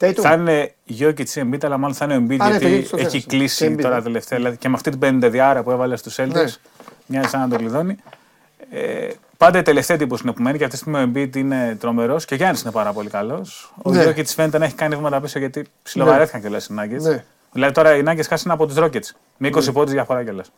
Tatum. 0.00 0.14
θα 0.14 0.32
είναι 0.32 0.74
Jokic 0.98 1.28
ή 1.28 1.40
Embiid, 1.50 1.64
αλλά 1.64 1.78
μάλλον 1.78 1.96
θα 1.96 2.04
είναι 2.04 2.16
ο 2.16 2.18
Embiid 2.28 2.36
Α, 2.40 2.48
ναι, 2.48 2.58
το 2.58 2.66
γιατί 2.68 2.86
Jokic 2.86 2.88
το 2.90 2.96
έχει 2.96 3.06
ξέχασα. 3.06 3.26
κλείσει 3.28 3.66
Και 3.66 3.74
Embiid, 3.74 3.82
τώρα 3.82 3.96
ναι. 3.96 4.02
τελευταία. 4.02 4.38
Δηλαδή 4.38 4.56
και 4.56 4.68
με 4.68 4.74
αυτή 4.74 4.90
την 4.96 5.20
50 5.24 5.30
διάρα 5.30 5.62
που 5.62 5.70
έβαλε 5.70 5.96
στους 5.96 6.16
Celtics, 6.18 6.28
Ναι. 6.32 6.44
μοιάζει 7.06 7.28
σαν 7.28 7.40
να 7.40 7.48
το 7.48 7.56
κλειδώνει. 7.56 7.96
Ε, 8.70 9.08
πάντα 9.38 9.58
η 9.58 9.62
τελευταία 9.62 9.96
εντύπωση 9.96 10.22
είναι 10.24 10.32
που 10.32 10.42
μένει 10.42 10.58
και 10.58 10.64
αυτή 10.64 10.76
τη 10.76 10.82
στιγμή 10.82 11.02
ο 11.02 11.10
Embiid 11.12 11.36
είναι 11.36 11.76
τρομερός 11.80 12.24
και 12.24 12.34
ο 12.34 12.36
Γιάννης 12.36 12.62
είναι 12.62 12.70
πάρα 12.72 12.92
πολύ 12.92 13.08
καλός. 13.08 13.72
Ο 13.82 13.90
Ναι. 13.90 14.04
Jokic 14.06 14.24
φαίνεται 14.24 14.58
να 14.58 14.64
έχει 14.64 14.74
κάνει 14.74 14.96
βήματα 14.96 15.20
πίσω 15.20 15.38
γιατί 15.38 15.64
ψιλοβαρέθηκαν 15.82 16.40
κιόλας 16.40 16.66
οι 16.66 16.74
Nuggets. 16.78 17.00
Ναι. 17.02 17.24
Δηλαδή 17.52 17.72
τώρα 17.74 17.96
οι 17.96 18.02
Nuggets 18.06 18.24
χάσανε 18.28 18.54
από 18.54 18.66
τους 18.66 18.76
Rockets 18.78 19.16
με 19.36 19.48
20 19.48 19.72
πόντους 19.72 19.92
διαφορά 19.92 20.24
κιόλας. 20.24 20.52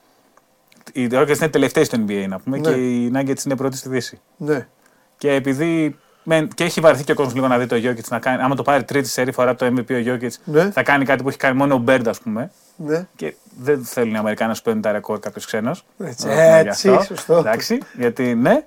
Οι 0.92 1.08
Rockets 1.12 1.36
είναι 1.38 1.48
τελευταίοι 1.48 1.84
στο 1.84 1.98
NBA 2.06 2.24
να 2.28 2.38
πούμε 2.40 2.58
Ναι. 2.58 2.70
και 2.70 2.76
οι 2.80 3.12
Nuggets 3.14 3.44
είναι 3.44 3.56
πρώτοι 3.56 3.76
στη 3.76 3.88
Δύση. 3.88 4.20
Ναι. 4.36 4.66
Και 5.18 5.32
επειδή. 5.32 5.98
Μεν- 6.22 6.54
και 6.54 6.64
έχει 6.64 6.80
βαρεθεί 6.80 7.04
και 7.04 7.12
ο 7.12 7.14
κόσμος 7.14 7.35
λίγο 7.35 7.48
να 7.48 7.59
δει 7.59 7.66
το 7.66 7.76
Jokic 7.76 8.09
να 8.09 8.18
κάνει. 8.18 8.42
Άμα 8.42 8.54
το 8.54 8.62
πάρει 8.62 8.85
τρίτη 8.85 9.09
σερή 9.09 9.33
φορά 9.33 9.54
το 9.54 9.66
MVP 9.66 9.90
ο 10.06 10.12
Jokic, 10.14 10.30
Ναι. 10.44 10.70
θα 10.70 10.83
κάνει 10.83 11.04
κάτι 11.04 11.22
που 11.22 11.28
έχει 11.28 11.38
κάνει 11.38 11.56
μόνο 11.56 11.74
ο 11.74 11.85
Bird, 11.87 12.02
ας 12.06 12.20
πούμε. 12.20 12.50
Ναι. 12.76 13.06
Και 13.16 13.35
δεν 13.61 13.85
θέλουν 13.85 14.14
οι 14.14 14.16
Αμερικάνοι 14.16 14.48
να 14.50 14.56
σου 14.56 14.62
παίρνουν 14.62 14.83
τα 14.83 14.92
ρεκόρ 14.92 15.18
κάποιος 15.18 15.46
ξένος. 15.46 15.85
Έτσι, 15.98 16.26
έτσι, 16.30 16.98
σωστό. 17.06 17.37
Εντάξει, 17.37 17.78
γιατί 17.96 18.35
ναι, 18.35 18.64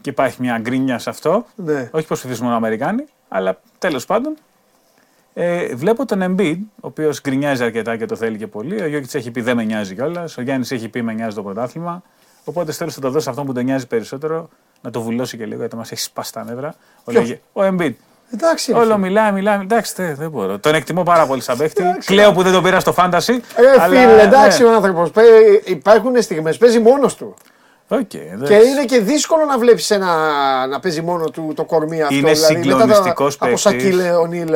και 0.00 0.10
υπάρχει 0.10 0.36
μια 0.40 0.58
γκρίνια 0.58 0.98
σε 0.98 1.10
αυτό. 1.10 1.46
Ναι. 1.54 1.88
Όχι 1.92 2.06
πως 2.06 2.18
ψηφίζουν 2.18 2.44
μόνο 2.44 2.56
Αμερικάνοι, 2.56 3.04
αλλά 3.28 3.60
τέλος 3.78 4.04
πάντων. 4.06 4.34
Ε, 5.36 5.74
βλέπω 5.74 6.06
τον 6.06 6.20
Embiid, 6.36 6.56
ο 6.74 6.86
οποίος 6.86 7.20
γκρινιάζει 7.20 7.64
αρκετά 7.64 7.96
και 7.96 8.06
το 8.06 8.16
θέλει 8.16 8.36
και 8.38 8.46
πολύ. 8.46 8.82
Ο 8.82 8.86
Γιώκητ 8.86 9.14
έχει 9.14 9.30
πει 9.30 9.40
δεν 9.40 9.56
με 9.56 9.64
νοιάζει 9.64 9.94
κιόλας. 9.94 10.36
Ο 10.38 10.40
Γιάννης 10.42 10.70
έχει 10.70 10.88
πει 10.88 11.02
με 11.02 11.12
νοιάζει 11.12 11.34
το 11.36 11.42
πρωτάθλημα. 11.42 12.02
Οπότε 12.44 12.72
θέλω 12.72 12.90
να 12.94 13.00
το 13.02 13.10
δώσω 13.10 13.30
αυτό 13.30 13.44
που 13.44 13.52
τον 13.52 13.64
νοιάζει 13.64 13.86
περισσότερο, 13.86 14.48
να 14.84 14.90
το 14.90 15.00
βουλώσει 15.00 15.36
και 15.36 15.44
λίγο 15.46 15.58
γιατί 15.60 15.76
μας 15.76 15.92
έχει 15.92 16.00
σπάσει 16.00 16.32
τα 16.32 16.44
νεύρα. 16.44 16.74
Ο, 17.04 17.10
Ποιος; 17.10 17.22
λέγε- 17.22 17.38
ο 17.52 17.62
Embiid. 17.62 17.92
Εντάξει. 18.34 18.72
ρε 18.72 18.78
Όλο 18.78 18.84
φίλε. 18.86 18.98
μιλάει, 18.98 19.32
μιλάει. 19.32 19.58
Εντάξει, 19.60 19.92
δεν, 19.96 20.14
δεν 20.14 20.30
μπορώ. 20.30 20.58
Τον 20.58 20.74
εκτιμώ 20.74 21.02
πάρα 21.02 21.26
πολύ 21.26 21.40
σαν 21.40 21.56
παίχτη. 21.56 21.82
Εντάξει, 21.82 22.08
Κλαίω 22.08 22.32
που 22.32 22.42
δεν 22.42 22.52
τον 22.52 22.62
πήρα 22.62 22.80
στο 22.80 22.94
fantasy. 22.96 23.38
Ρε 23.58 23.70
αλλά, 23.78 23.82
φίλε, 24.00 24.22
εντάξει 24.22 24.62
ναι. 24.62 24.68
ο 24.68 24.72
άνθρωπος. 24.74 25.10
Υπάρχουν 25.64 26.22
στιγμές, 26.22 26.58
παίζει 26.58 26.78
μόνος 26.80 27.14
του. 27.16 27.34
Οκ, 27.88 28.14
εντάξει. 28.14 28.44
Και 28.52 28.54
είναι 28.68 28.84
και 28.84 29.00
δύσκολο 29.00 29.44
να 29.44 29.58
βλέπεις 29.58 29.90
ένα 29.90 30.06
να 30.66 30.80
παίζει 30.80 31.02
μόνο 31.02 31.24
του 31.30 31.52
το 31.56 31.64
κορμί 31.64 32.02
αυτό. 32.02 32.14
Είναι 32.14 32.34
συγκλονιστικός 32.34 33.34
Από 33.34 33.44
παίκτης. 33.44 33.60
Σακίλε 33.60 34.10
Ονίλ. 34.14 34.48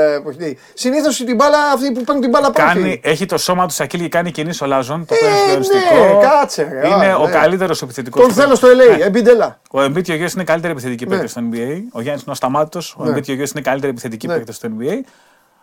Συνήθως 0.75 1.17
την 1.25 1.35
μπάλα, 1.37 1.59
αυτοί 1.75 1.93
που 1.93 2.01
παίρνουν 2.05 2.23
την 2.23 2.31
μπάλα 2.31 2.51
πάνω. 2.51 2.69
Κάνει, 2.73 3.01
έχει 3.05 3.27
το 3.27 3.39
σώμα 3.39 3.67
του 3.67 3.75
Σακίλ 3.75 4.01
και 4.01 4.09
κάνει 4.09 4.31
κινήσεις 4.31 4.61
ο 4.61 4.67
Λάζον. 4.67 5.07
Το 5.07 5.15
Ε, 5.15 5.19
οποίο 5.19 5.29
είναι 5.55 5.63
συγκλονιστικό. 5.65 6.05
ναι, 6.19 6.27
κάτσε, 6.27 6.69
ρε, 6.81 6.89
Είναι 6.89 7.07
α, 7.07 7.17
ο 7.17 7.27
ναι. 7.27 7.33
καλύτερος 7.33 7.83
επιθετικός. 7.83 8.23
Τον 8.23 8.33
θέλω 8.33 8.55
στο 8.55 8.69
LA, 8.69 9.01
εμπιντελά. 9.01 9.61
Ο 9.71 9.81
Embiid 9.85 9.93
και 9.93 10.13
ο 10.13 10.15
Γιώργος 10.15 10.33
είναι 10.33 10.45
καλύτερη 10.45 10.73
επιθετική 10.73 11.07
Ναι. 11.07 11.15
παίκτη 11.17 11.29
στο 11.31 11.41
NBA. 11.53 11.79
Ο 11.93 12.01
Γιάννης 12.01 12.23
είναι 12.23 12.33
ο 12.33 12.35
Σταμάτο. 12.35 12.81
Ο 12.97 13.05
Ναι. 13.05 13.11
Embiid 13.11 13.15
και 13.15 13.31
ο 13.31 13.35
Γιώργος 13.35 13.51
είναι 13.51 13.61
καλύτερη 13.61 13.93
επιθετική 13.93 14.27
Ναι. 14.27 14.35
παίκτη 14.35 14.53
στο 14.53 14.69
NBA. 14.79 15.01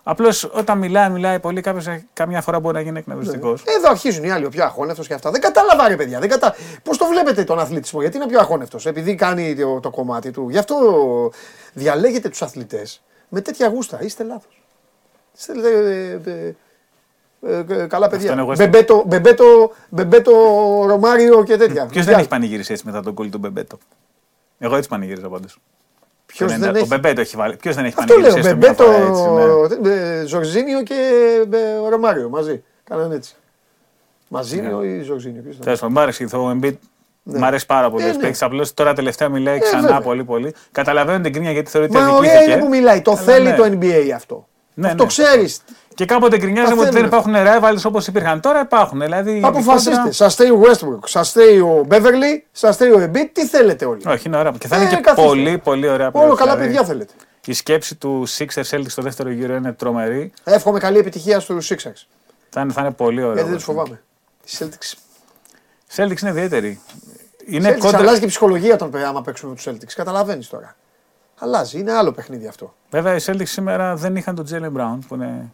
Απλώς 0.07 0.43
όταν 0.43 0.77
μιλάει, 0.77 1.09
μιλάει 1.09 1.39
πολύ, 1.39 1.61
κάποιος, 1.61 1.85
καμιά 2.13 2.41
φορά 2.41 2.59
μπορεί 2.59 2.75
να 2.75 2.81
γίνει 2.81 2.97
εκνευριστικός. 2.99 3.63
Εδώ 3.77 3.89
αρχίζουν 3.89 4.23
οι 4.23 4.31
άλλοι, 4.31 4.45
ο 4.45 4.49
πιο 4.49 4.63
αχώνευτος 4.63 5.07
και 5.07 5.13
αυτά. 5.13 5.31
Δεν 5.31 5.41
κατάλαβα, 5.41 5.87
ρε 5.87 5.95
παιδιά. 5.95 6.19
Δεν 6.19 6.29
κατα... 6.29 6.55
Πώς 6.83 6.97
το 6.97 7.05
βλέπετε 7.05 7.43
τον 7.43 7.59
αθλητισμό, 7.59 8.01
Γιατί 8.01 8.17
είναι 8.17 8.27
πιο 8.27 8.39
αχώνευτος, 8.39 8.85
επειδή 8.85 9.15
κάνει 9.15 9.55
το, 9.55 9.79
το 9.79 9.89
κομμάτι 9.89 10.31
του. 10.31 10.49
Γι' 10.49 10.57
αυτό 10.57 10.75
διαλέγετε 11.73 12.29
τους 12.29 12.41
αθλητές 12.41 13.03
με 13.29 13.41
τέτοια 13.41 13.67
γούστα. 13.67 14.01
Είστε 14.01 14.23
λάθος. 14.23 14.61
Είστε 15.37 15.53
ε, 15.67 16.31
ε, 16.31 16.55
ε, 17.41 17.81
ε, 17.81 17.87
καλά 17.87 18.07
παιδιά. 18.07 18.31
είναι 18.31 18.41
εγώ. 18.41 18.53
Μπεμπέτο, 18.55 19.03
μπεμπέτο, 19.07 19.71
μπεμπέτο, 19.89 20.31
Ρωμάριο 20.87 21.43
και 21.43 21.57
τέτοια. 21.57 21.85
Ποιος 21.85 22.05
δεν 22.05 22.19
έχει 22.19 22.27
πανηγυρίσει 22.27 22.71
έτσι 22.71 22.85
μετά 22.85 23.01
το 23.01 23.13
γκολ 23.13 23.29
του 23.29 23.37
Μπεμπέτο; 23.37 23.77
Εγώ 24.57 24.75
έτσι 24.75 24.89
πανηγύριζα 24.89 25.29
πάντως. 25.29 25.57
Ποιος 26.25 26.57
δεν 26.57 26.75
Ο 26.75 26.77
έχει. 26.77 26.87
Μπεμπέτο 26.87 27.21
έχει 27.21 27.35
βάλει. 27.37 27.55
Ποιος 27.55 27.75
δεν 27.75 27.85
έχει 27.85 27.95
Αυτό 27.97 28.13
λέω. 28.19 28.21
πανηγυρίσει 28.31 28.49
έστω 28.49 28.57
μια 28.57 28.73
Μπεμπέτο, 28.75 28.91
φορά 28.91 29.61
έτσι. 29.63 29.79
ναι. 29.81 30.19
ε, 30.19 30.25
Ζορζίνιο 30.25 30.83
και 30.83 30.93
ε, 31.51 31.89
Ρωμάριο 31.89 32.29
μαζί. 32.29 32.63
Κάνανε 32.83 33.15
έτσι. 33.15 33.35
Μαζίνιο 34.27 34.83
ή 34.83 35.01
Ζορζίνιο. 35.01 35.41
ποιος 35.41 35.53
ήταν. 35.53 35.65
Τέλος 35.65 35.79
πάντων, 35.79 35.95
μ' 35.95 35.99
άρεσε 35.99 36.23
ο 36.23 36.57
Embiid. 36.61 36.73
Μ' 37.23 37.43
αρέσει 37.43 37.65
πάρα 37.65 37.89
πολύ 37.89 38.03
Ε, 38.03 38.09
ο 38.09 38.13
ναι. 38.13 38.19
παίκτης. 38.19 38.41
Απλώς 38.41 38.73
τώρα 38.73 38.93
τελευταία 38.93 39.29
μιλάει 39.29 39.59
ξανά 39.59 39.81
βέβαια. 39.81 40.01
πολύ 40.01 40.23
πολύ. 40.23 40.53
Καταλαβαίνω 40.71 41.23
την 41.23 41.33
κρίνια 41.33 41.51
γιατί 41.51 41.69
θεωρείται 41.71 41.99
Μα 41.99 42.07
ωραία 42.07 42.17
αδικήθηκε. 42.19 42.51
είναι 42.51 42.61
που 42.61 42.67
μιλάει. 42.67 43.01
Το 43.01 43.11
Αλλά 43.11 43.19
θέλει 43.21 43.49
ναι. 43.49 43.55
το 43.55 43.63
NBA 43.63 44.09
αυτό. 44.15 44.47
Ναι, 44.73 44.87
αυτό 44.87 45.03
ναι. 45.03 45.09
ξέρεις. 45.09 45.61
Και 45.95 46.05
κάποτε 46.05 46.37
γκρινιάζαμε 46.37 46.81
ότι 46.81 46.89
δεν 46.89 47.09
Παθαίνουν. 47.09 47.35
υπάρχουν 47.41 47.61
rivals 47.63 47.83
όπως 47.87 48.07
υπήρχαν. 48.07 48.39
Τώρα 48.41 48.59
υπάρχουν. 48.59 48.99
Δηλαδή, 48.99 49.41
Αποφασίστε. 49.43 49.89
γενικότερα- 49.89 50.11
Σας 50.13 50.33
στέει 50.33 50.49
ο 50.49 50.61
Westbrook, 50.61 50.99
σας 51.07 51.27
στέει 51.27 51.59
ο 51.59 51.85
Beverly, 51.89 52.41
σας 52.51 52.75
στέει 52.75 52.89
ο 52.91 53.03
Embiid. 53.11 53.29
Τι 53.31 53.47
θέλετε 53.47 53.85
όλοι. 53.85 54.01
Όχι, 54.07 54.27
είναι 54.27 54.37
ωραία. 54.37 54.51
Και 54.59 54.67
θα 54.67 54.75
είναι 54.75 54.85
Ε, 54.85 54.89
και 54.89 54.95
καθίστε. 55.01 55.27
πολύ, 55.27 55.57
πολύ 55.57 55.87
ωραία 55.89 56.09
Όλο 56.13 56.33
playoffs. 56.33 56.37
καλά 56.37 56.51
Δηλαδή, 56.55 56.73
παιδιά 56.73 56.85
θέλετε. 56.87 57.13
Η 57.45 57.53
σκέψη 57.53 57.95
του 57.95 58.27
Sixers 58.37 58.63
Celtics 58.69 58.85
στο 58.89 59.01
δεύτερο 59.01 59.29
γύρο 59.29 59.55
είναι 59.55 59.73
τρομερή. 59.73 60.31
Εύχομαι 60.43 60.79
καλή 60.79 60.97
επιτυχία 60.97 61.39
στους 61.39 61.71
Sixers. 61.71 62.05
Θα 62.49 62.61
είναι, 62.61 62.71
θα 62.73 62.81
είναι 62.81 62.91
πολύ 62.91 63.21
ωραία. 63.21 63.33
Γιατί 63.33 63.47
δεν 63.47 63.55
τους 63.57 63.63
φοβάμαι. 63.65 64.01
Οι 64.45 64.49
Celtics. 64.59 64.93
Celtics 65.95 66.21
είναι 66.21 66.29
ιδιαίτερη. 66.29 66.79
Είναι 67.45 67.69
Celtics 67.69 67.79
κόντρα. 67.79 67.97
αλλάζει 67.97 68.19
και 68.19 68.25
η 68.25 68.27
ψυχολογία 68.27 68.73
όταν 68.73 68.95
άμα 68.95 69.21
παίξουν 69.21 69.49
με 69.49 69.55
τους 69.55 69.67
Celtics. 69.69 69.93
Καταλαβαίνεις 69.95 70.47
τώρα. 70.49 70.75
Αλλάζει, 71.39 71.79
είναι 71.79 71.91
άλλο 71.93 72.11
παιχνίδι 72.11 72.47
αυτό. 72.47 72.75
Βέβαια, 72.89 73.15
οι 73.15 73.19
Celtics 73.25 73.43
σήμερα 73.47 73.95
δεν 73.95 74.15
είχαν 74.15 74.35
τον 74.35 74.45
Τζέλεν 74.45 74.71
Μπράουν, 74.71 75.05
που 75.07 75.15
είναι 75.15 75.51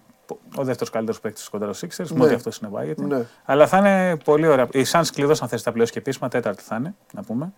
ο 0.56 0.64
δεύτερος 0.64 0.90
καλύτερος 0.90 1.22
παίκτης 1.22 1.50
κοντάς 1.50 1.78
στους 1.78 1.98
Sixers. 1.98 2.16
Ναι. 2.16 2.34
αυτός 2.34 2.56
συνεπάγεται. 2.56 3.04
Ναι. 3.04 3.26
Αλλά 3.46 3.68
θα 3.68 3.78
είναι 3.78 4.18
πολύ 4.24 4.48
ωραία. 4.48 4.68
Οι 4.72 4.86
Suns 4.92 5.06
κλειδώσαν 5.14 5.48
θέση 5.48 5.62
στα 5.62 5.72
πλέον 5.72 5.88
και 5.88 6.00
επίσημα, 6.00 6.28
τέταρτη 6.28 6.64
θα 6.64 6.76
είναι, 6.76 6.96
να 7.14 7.24
πούμε. 7.24 7.54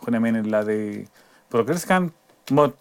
Έχουν 0.00 0.20
μείνει 0.20 0.40
δηλαδή. 0.40 1.08
Προκρίθηκαν. 1.48 2.14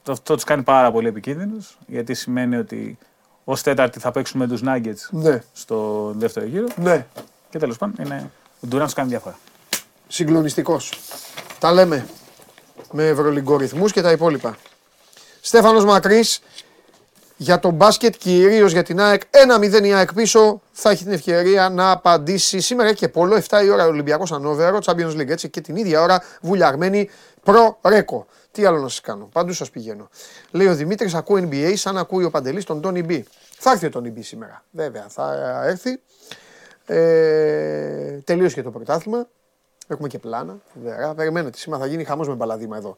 Αυτό 0.10 0.34
τους 0.34 0.44
κάνει 0.44 0.64
πάρα 0.64 0.92
πολύ 0.92 1.08
επικίνδυνους, 1.08 1.78
γιατί 1.88 2.14
σημαίνει 2.14 2.56
ότι 2.56 2.98
ως 3.44 3.62
τέταρτη 3.62 4.00
θα 4.00 4.12
παίξουν 4.12 4.40
με 4.40 4.48
τους 4.48 4.62
Nuggets 4.66 5.10
ναι. 5.10 5.44
στο 5.54 6.12
δεύτερο 6.16 6.46
γύρο. 6.46 6.68
Ναι. 6.76 7.06
Και 7.50 7.60
τέλος 7.60 7.78
πάντων 7.78 8.06
είναι... 8.06 8.32
ο 8.64 8.68
Ντουράν 8.68 8.90
κάνει 8.94 9.10
διαφορά. 9.10 9.38
Συγκλονιστικός. 10.08 11.00
Τα 11.60 11.72
λέμε 11.72 12.06
με 12.92 13.08
ευρωλυγκοριθμού 13.08 13.86
και 13.86 14.02
τα 14.02 14.12
υπόλοιπα. 14.12 14.58
Στέφανος 15.42 15.86
Μακρύς 15.86 16.42
για 17.38 17.60
τον 17.60 17.74
μπάσκετ, 17.74 18.16
κυρίως 18.18 18.72
για 18.72 18.84
την 18.84 19.00
ΑΕΚ. 19.00 19.22
1-0 19.82 19.84
η 19.84 19.94
ΑΕΚ 19.94 20.14
πίσω. 20.14 20.62
Θα 20.72 20.90
έχει 20.90 21.04
την 21.04 21.14
ευκαιρία 21.14 21.70
να 21.70 21.92
απαντήσει 21.92 22.60
σήμερα 22.60 22.94
και 22.94 23.10
πόλο. 23.10 23.36
7 23.50 23.64
η 23.64 23.70
ώρα 23.70 23.86
Ολυμπιακός 23.86 24.32
Ανόβερο, 24.32 24.80
Champions 24.86 25.16
League. 25.16 25.30
Έτσι 25.30 25.50
και 25.50 25.62
την 25.62 25.76
ίδια 25.76 26.02
ώρα 26.02 26.24
βουλιαγμένη 26.42 27.10
προ 27.44 27.80
ρέκο. 27.84 28.26
Τι 28.52 28.66
άλλο 28.66 28.80
να 28.80 28.88
σας 28.88 29.02
κάνω. 29.02 29.30
Παντού 29.32 29.54
σας 29.54 29.70
πηγαίνω. 29.70 30.10
Λέει 30.52 30.68
ο 30.68 30.76
Δημήτρης, 30.76 31.14
ακούει 31.14 31.50
NBA 31.52 31.74
σαν 31.76 31.98
ακούει 31.98 32.24
ο 32.24 32.30
Παντελής 32.30 32.64
τον 32.64 32.82
Τόνι 32.82 33.04
Μπι. 33.04 33.26
Θα 33.58 33.72
έρθει 33.72 33.86
ο 33.86 33.90
Τόνι 33.90 34.10
Μπι 34.10 34.22
σήμερα. 34.22 34.64
Βέβαια, 34.72 35.06
θα 35.10 35.62
έρθει. 35.66 36.00
Ε, 36.86 38.20
τελείωσε 38.24 38.56
και 38.56 38.62
το 38.62 38.72
πρωτάθλημα. 38.72 39.28
Έχουμε 39.88 40.08
και 40.08 40.20
πλάνα. 40.20 40.58
Βέβαια, 40.84 41.14
περιμένετε. 41.14 41.58
Σήμερα 41.58 41.84
θα 41.84 41.90
γίνει 41.90 42.04
χαμός 42.04 42.28
με 42.28 42.34
μπαλαδίμα 42.34 42.78
εδώ. 42.78 42.98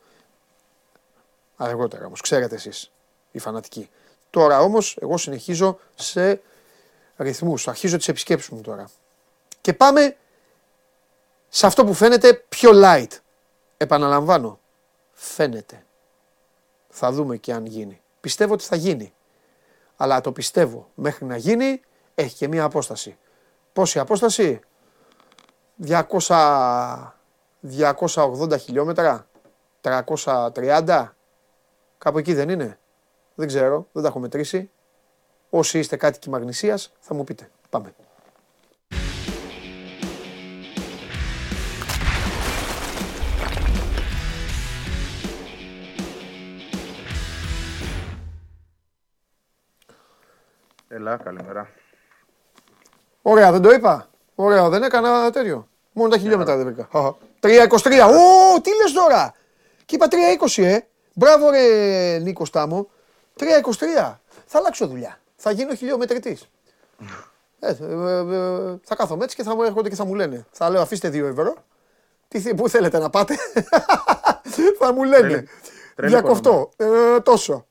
Αργότερα 1.56 2.06
όμως, 2.06 2.21
ξέρετε 2.21 2.56
εσείς 2.56 2.91
οι 3.32 3.39
φανατικοί. 3.39 3.89
Τώρα 4.29 4.59
όμως 4.59 4.97
εγώ 5.01 5.17
συνεχίζω 5.17 5.79
σε 5.95 6.41
ρυθμούς, 7.17 7.67
αρχίζω 7.67 7.97
τις 7.97 8.07
επισκέψεις 8.07 8.49
μου 8.49 8.61
τώρα. 8.61 8.89
Και 9.61 9.73
πάμε 9.73 10.15
σε 11.49 11.65
αυτό 11.65 11.85
που 11.85 11.93
φαίνεται 11.93 12.33
πιο 12.49 12.71
light. 12.73 13.11
Επαναλαμβάνω, 13.77 14.59
φαίνεται. 15.11 15.85
Θα 16.89 17.11
δούμε 17.11 17.37
και 17.37 17.53
αν 17.53 17.65
γίνει. 17.65 18.01
Πιστεύω 18.19 18.53
ότι 18.53 18.63
θα 18.63 18.75
γίνει. 18.75 19.13
Αλλά 19.95 20.21
το 20.21 20.31
πιστεύω 20.31 20.89
μέχρι 20.93 21.25
να 21.25 21.37
γίνει 21.37 21.81
έχει 22.15 22.35
και 22.35 22.47
μία 22.47 22.63
απόσταση. 22.63 23.17
Πόση 23.73 23.99
απόσταση; 23.99 24.59
200, 25.85 27.13
280 27.61 28.59
χιλιόμετρα, 28.59 29.27
330, 29.81 31.15
κάπου 31.97 32.17
εκεί 32.17 32.33
δεν 32.33 32.49
είναι; 32.49 32.79
Δεν 33.39 33.47
ξέρω, 33.47 33.88
δεν 33.91 34.04
τα 34.04 34.10
έχω 34.10 34.19
μετρήσει. 34.19 34.69
Όσοι 35.50 35.80
είστε 35.80 35.95
κάτοικοι 35.95 36.30
Μαγνησίας 36.30 36.93
θα 37.00 37.13
μου 37.13 37.23
πείτε. 37.23 37.50
Πάμε. 37.69 37.93
Έλα, 50.88 51.17
καλημέρα. 51.17 51.69
Ωραία, 53.21 53.52
δεν 53.52 53.62
το 53.62 53.71
είπα. 53.71 54.10
Ωραία, 54.36 54.69
δεν 54.69 54.84
έκανα 54.84 55.32
τέτοιο. 55.32 55.67
Μόνο 55.91 56.10
τα 56.10 56.17
χιλιόμετρα 56.17 56.58
δεν 56.58 56.65
βρήκα. 56.65 56.88
3,23. 57.39 58.08
Ω, 58.08 58.62
τι 58.62 58.69
λες 58.82 58.93
τώρα; 58.93 59.34
Και 59.86 59.95
είπα 59.95 60.08
3,20, 60.10 60.63
ε. 60.63 60.80
Μπράβο 61.13 61.50
ρε 61.50 62.17
Νίκο 62.19 62.45
Στάμο. 62.45 62.89
3,23. 63.39 64.15
Θα 64.45 64.58
αλλάξω 64.58 64.88
δουλειά. 64.88 65.19
Θα 65.36 65.52
γίνω 65.52 65.76
χιλιομετρητή. 65.76 66.38
Ε, 67.60 67.67
ε, 67.67 67.71
ε, 67.71 68.78
θα 68.84 68.95
κάθομαι 68.95 69.23
έτσι 69.23 69.36
και 69.36 69.43
θα 69.43 69.56
μου 69.56 69.63
έρχονται 69.63 69.89
και 69.89 69.95
θα 69.95 70.06
μου 70.06 70.15
λένε. 70.15 70.45
Θα 70.52 70.69
λέω 70.69 70.82
αφήστε 70.82 71.10
2 71.10 71.13
ευρώ. 71.13 71.56
Τι, 72.28 72.56
πού 72.56 72.69
θέλετε 72.69 73.00
να 73.00 73.10
πάτε; 73.10 73.36
θα 74.80 74.93
μου 74.93 75.04
λένε. 75.04 75.45
Διακοφτώ. 75.95 76.69
Ε, 76.78 77.19
τόσο. 77.19 77.67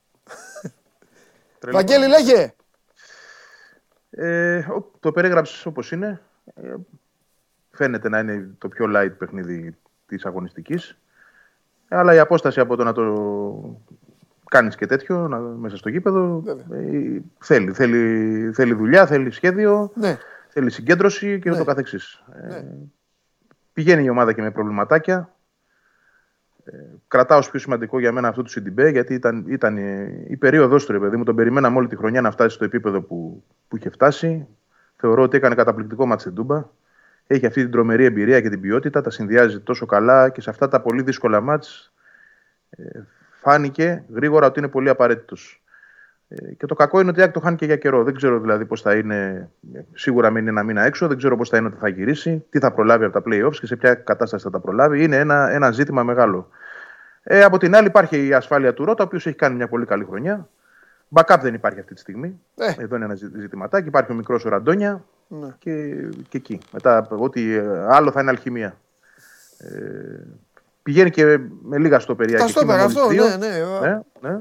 Βαγγέλη 1.61 2.07
λέγε. 2.07 2.55
Ε, 4.11 4.67
το 5.01 5.13
περίγραψε 5.13 5.69
όπως 5.69 5.93
είναι. 5.93 6.21
Ε, 6.55 6.75
φαίνεται 7.71 8.09
να 8.09 8.19
είναι 8.19 8.49
το 8.59 8.69
πιο 8.69 8.87
light 8.89 9.13
παιχνίδι 9.19 9.77
της 10.07 10.25
αγωνιστικής. 10.25 10.99
Αλλά 11.89 12.15
η 12.15 12.19
απόσταση 12.19 12.61
από 12.61 12.77
το 12.77 12.85
να 12.85 12.93
το 12.93 13.03
κάνεις 14.49 14.77
και 14.77 14.87
τέτοιο 14.87 15.29
να, 15.29 15.39
μέσα 15.39 15.77
στο 15.77 15.89
γήπεδο. 15.89 16.43
Ε, 16.73 17.21
θέλει, 17.39 17.73
θέλει, 17.73 18.51
θέλει 18.53 18.75
δουλειά, 18.75 19.07
θέλει 19.07 19.31
σχέδιο, 19.31 19.93
ναι. 19.95 20.19
θέλει 20.49 20.71
συγκέντρωση 20.71 21.39
και 21.39 21.49
ναι. 21.49 21.55
ούτω 21.55 21.65
καθεξής. 21.65 22.25
Ε, 22.43 22.47
ναι. 22.47 22.65
πηγαίνει 23.73 24.05
η 24.05 24.09
ομάδα 24.09 24.33
και 24.33 24.43
με 24.43 24.51
προβληματάκια. 24.51 25.35
Ε, 26.65 26.73
κρατάω 27.09 27.39
ως 27.39 27.51
πιο 27.51 27.59
σημαντικό 27.59 28.01
για 28.01 28.13
μένα 28.13 28.29
αυτό 28.29 28.43
του 28.43 28.51
Σιντιμπέ, 28.51 28.89
γιατί 28.89 29.15
ήταν, 29.15 29.45
ήταν 29.49 29.77
η 30.29 30.37
περίοδος 30.37 30.87
του, 30.87 30.93
ρε 30.93 30.99
παιδί 30.99 31.17
μου. 31.17 31.25
Τον 31.25 31.37
περιμέναμε 31.37 31.77
όλη 31.77 31.89
τη 31.89 31.97
χρονιά 31.97 32.21
να 32.21 32.31
φτάσει 32.31 32.55
στο 32.55 32.65
επίπεδο 32.65 33.01
που, 33.03 33.45
που 33.69 33.77
είχε 33.77 33.91
φτάσει. 33.91 34.47
Θεωρώ 34.97 35.23
ότι 35.23 35.37
έκανε 35.37 35.55
καταπληκτικό 35.55 36.07
μάτς 36.07 36.23
στην 36.23 36.35
Τούμπα. 36.35 36.65
Έχει 37.27 37.47
αυτή 37.47 37.63
την 37.63 37.71
τρομερή 37.71 38.05
εμπειρία 38.05 38.41
και 38.41 38.49
την 38.49 38.61
ποιότητα, 38.61 39.01
τα 39.01 39.11
συνδυάζει 39.11 39.61
τόσο 39.61 39.87
καλά 39.87 40.29
και 40.29 40.41
σε 40.41 40.51
αυτά 40.51 40.69
τα 40.69 40.81
πολύ 40.81 41.03
δύσκολα 41.03 41.41
μάτς 41.41 41.93
φάνηκε 43.47 44.05
γρήγορα 44.15 44.47
ότι 44.47 44.59
είναι 44.59 44.69
πολύ 44.69 44.89
απαραίτητος. 44.89 45.63
Ε, 46.29 46.53
και 46.53 46.67
το 46.67 46.75
κακό 46.75 47.01
είναι 47.01 47.11
ότι 47.11 47.31
το 47.31 47.41
χάνει 47.41 47.57
και 47.57 47.65
για 47.67 47.77
καιρό. 47.77 48.05
Δεν 48.05 48.15
ξέρω 48.15 48.41
δηλαδή 48.41 48.65
πώς 48.65 48.81
θα 48.81 48.95
είναι. 48.95 49.51
Σίγουρα 49.95 50.31
μείνει 50.31 50.49
ένα 50.49 50.63
μήνα 50.63 50.83
έξω. 50.83 51.07
Δεν 51.07 51.17
ξέρω 51.17 51.37
πώς 51.37 51.49
θα 51.49 51.57
είναι 51.57 51.67
ότι 51.67 51.77
θα 51.77 51.89
γυρίσει, 51.89 52.45
τι 52.51 52.59
θα 52.59 52.73
προλάβει 52.73 53.05
από 53.05 53.23
τα 53.23 53.23
playoffs 53.27 53.57
και 53.57 53.67
σε 53.67 53.77
ποια 53.77 53.95
κατάσταση 53.95 54.45
θα 54.45 54.51
τα 54.51 54.61
προλάβει. 54.61 55.03
Είναι 55.03 55.17
ένα, 55.17 55.51
ένα 55.51 55.71
ζήτημα 55.71 56.03
μεγάλο. 56.03 56.49
Ε, 57.23 57.43
από 57.43 57.59
την 57.59 57.77
άλλη, 57.77 57.87
υπάρχει 57.87 58.27
η 58.27 58.33
ασφάλεια 58.33 58.75
του 58.75 58.85
Ρότα, 58.85 59.03
ο 59.03 59.07
οποίος 59.07 59.27
έχει 59.27 59.37
κάνει 59.37 59.57
μια 59.57 59.69
πολύ 59.69 59.85
καλή 59.85 60.05
χρονιά. 60.05 60.49
Backup 61.15 61.39
δεν 61.41 61.55
υπάρχει 61.55 61.81
αυτή 61.81 61.95
τη 61.95 62.01
στιγμή. 62.01 62.41
Ε. 62.57 62.75
Εδώ 62.79 62.97
είναι 62.97 63.05
ένα 63.05 63.15
ζητηματάκι. 63.15 63.89
Υπάρχει 63.89 64.13
ο 64.13 64.15
μικρός 64.15 64.45
ο 64.45 64.49
Ραντόνια 64.49 65.05
ναι. 65.29 65.49
και, 65.59 65.95
και 66.29 66.37
εκεί. 66.37 66.59
Μετά, 66.73 67.07
ό,τι 67.11 67.55
ε, 67.55 67.87
άλλο 67.89 68.11
θα 68.11 68.21
είναι 68.21 68.31
αλχημία. 68.31 68.77
Ε, 69.59 70.21
Πηγαίνει 70.87 71.11
και 71.11 71.39
με 71.63 71.79
λίγα 71.79 71.99
στο 71.99 72.15
περίεργο. 72.15 72.45
Τα 72.45 72.51
στο 72.51 72.73
αυτό, 72.73 73.09
ναι, 73.11 73.37
ναι, 73.37 73.49
ναι, 73.81 74.01
ναι. 74.21 74.41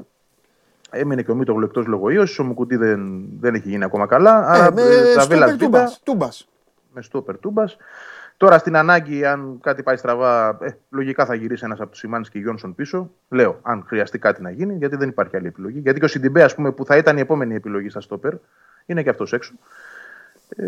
Έμεινε 0.90 1.22
και 1.22 1.30
ο 1.30 1.34
Μίτογλου 1.34 1.64
εκτός 1.64 1.86
λογοίωση. 1.86 2.40
Ο 2.40 2.44
Μουκουτί 2.44 2.76
δεν, 2.76 3.26
δεν 3.40 3.54
έχει 3.54 3.68
γίνει 3.68 3.84
ακόμα 3.84 4.06
καλά. 4.06 4.56
Ε, 4.66 4.70
με 4.70 4.82
ε, 4.82 5.20
στόπερ 5.20 5.56
τούμπας. 6.02 6.48
Με 6.92 7.02
στόπερ 7.02 7.38
τούμπας. 7.38 7.76
Τώρα 8.36 8.58
στην 8.58 8.76
ανάγκη, 8.76 9.24
αν 9.24 9.58
κάτι 9.62 9.82
πάει 9.82 9.96
στραβά, 9.96 10.58
ε, 10.60 10.68
λογικά 10.90 11.26
θα 11.26 11.34
γυρίσει 11.34 11.64
ένας 11.64 11.80
από 11.80 11.90
τους 11.90 11.98
Σιμάνι 11.98 12.26
και 12.26 12.38
Γιόνσον 12.38 12.74
πίσω. 12.74 13.10
Λέω, 13.28 13.58
αν 13.62 13.84
χρειαστεί 13.86 14.18
κάτι 14.18 14.42
να 14.42 14.50
γίνει, 14.50 14.74
γιατί 14.74 14.96
δεν 14.96 15.08
υπάρχει 15.08 15.36
άλλη 15.36 15.46
επιλογή. 15.46 15.78
Γιατί 15.78 15.98
και 15.98 16.04
ο 16.04 16.08
Σιντιμπέ, 16.08 16.42
ας 16.42 16.54
πούμε, 16.54 16.72
που 16.72 16.84
θα 16.84 16.96
ήταν 16.96 17.16
η 17.16 17.20
επόμενη 17.20 17.54
επιλογή 17.54 17.88
στα 17.88 18.00
στόπερ, 18.00 18.32
είναι 18.86 19.02
και 19.02 19.10
αυτός 19.10 19.32
έξω. 19.32 19.52
Ε, 20.48 20.66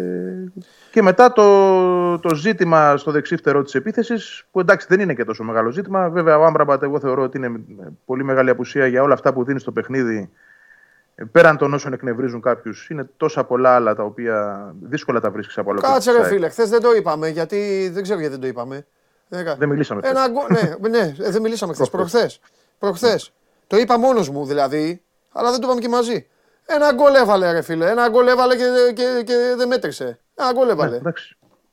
και 0.91 1.03
μετά 1.03 1.33
το, 1.33 2.19
το 2.19 2.35
ζήτημα 2.35 2.97
στο 2.97 3.11
δεξί 3.11 3.37
φτερό 3.37 3.63
της 3.63 3.75
επίθεσης, 3.75 4.45
που 4.51 4.61
εντάξει 4.61 4.87
δεν 4.91 5.01
είναι 5.01 5.15
και 5.15 5.25
τόσο 5.25 5.45
μεγάλο 5.45 5.71
ζήτημα. 5.71 6.09
Βέβαια, 6.09 6.39
ο 6.39 6.45
Άμπραμπατ, 6.45 6.83
εγώ 6.83 7.01
θεωρώ 7.01 7.23
ότι 7.23 7.37
είναι 7.37 7.61
πολύ 8.05 8.25
μεγάλη 8.25 8.51
απουσία 8.51 8.87
για 8.87 9.03
όλα 9.03 9.15
αυτά 9.15 9.33
που 9.33 9.45
δίνει 9.45 9.61
στο 9.61 9.73
παιχνίδι. 9.73 10.31
Πέραν 11.33 11.57
των 11.57 11.75
όσων 11.75 11.93
εκνευρίζουν 11.93 12.41
κάποιους, 12.41 12.91
είναι 12.91 13.09
τόσα 13.17 13.45
πολλά 13.45 13.75
άλλα 13.75 13.95
τα 13.95 14.03
οποία 14.03 14.69
δύσκολα 14.81 15.21
τα 15.21 15.31
βρίσκεις 15.31 15.59
από 15.59 15.71
άλλο 15.71 15.81
Κάτσε, 15.81 16.13
ρε 16.13 16.25
φίλε, 16.25 16.49
χθες 16.49 16.69
δεν 16.69 16.81
το 16.81 16.93
είπαμε, 16.93 17.29
γιατί 17.29 17.91
δεν 17.93 18.03
ξέρω 18.03 18.19
γιατί 18.19 18.35
δεν 18.35 18.43
το 18.43 18.47
είπαμε. 18.47 18.87
Δεν 19.29 19.69
μιλήσαμε 19.69 20.01
χθες. 20.03 20.31
ναι, 20.49 20.89
ναι, 20.89 21.15
δεν 21.19 21.43
μιλήσαμε 21.43 21.73
χθες. 21.75 21.91
Προχθές. 21.91 22.41
Προχθές. 22.79 23.33
Το 23.67 23.77
είπα 23.77 23.99
μόνος 23.99 24.29
μου 24.31 24.47
δηλαδή, 24.47 25.03
αλλά 25.33 25.51
δεν 25.51 25.61
το 25.61 25.67
είπαμε 25.67 25.81
και 25.81 25.89
μαζί. 25.89 26.27
Ένα 26.71 26.93
γκολ 26.93 27.15
έβαλε, 27.15 27.53
ρε 27.53 27.63
φίλε. 27.63 27.91
Ένα 27.91 28.09
γκολ 28.09 28.27
έβαλε 28.27 28.57
και, 28.57 28.65
και, 28.95 29.23
και 29.25 29.35
δεν 29.57 29.69
μέτρησε. 29.69 30.19
Ένα 30.35 30.53
γκολ 30.53 30.69
έβαλε. 30.69 30.99
Ναι, 31.03 31.13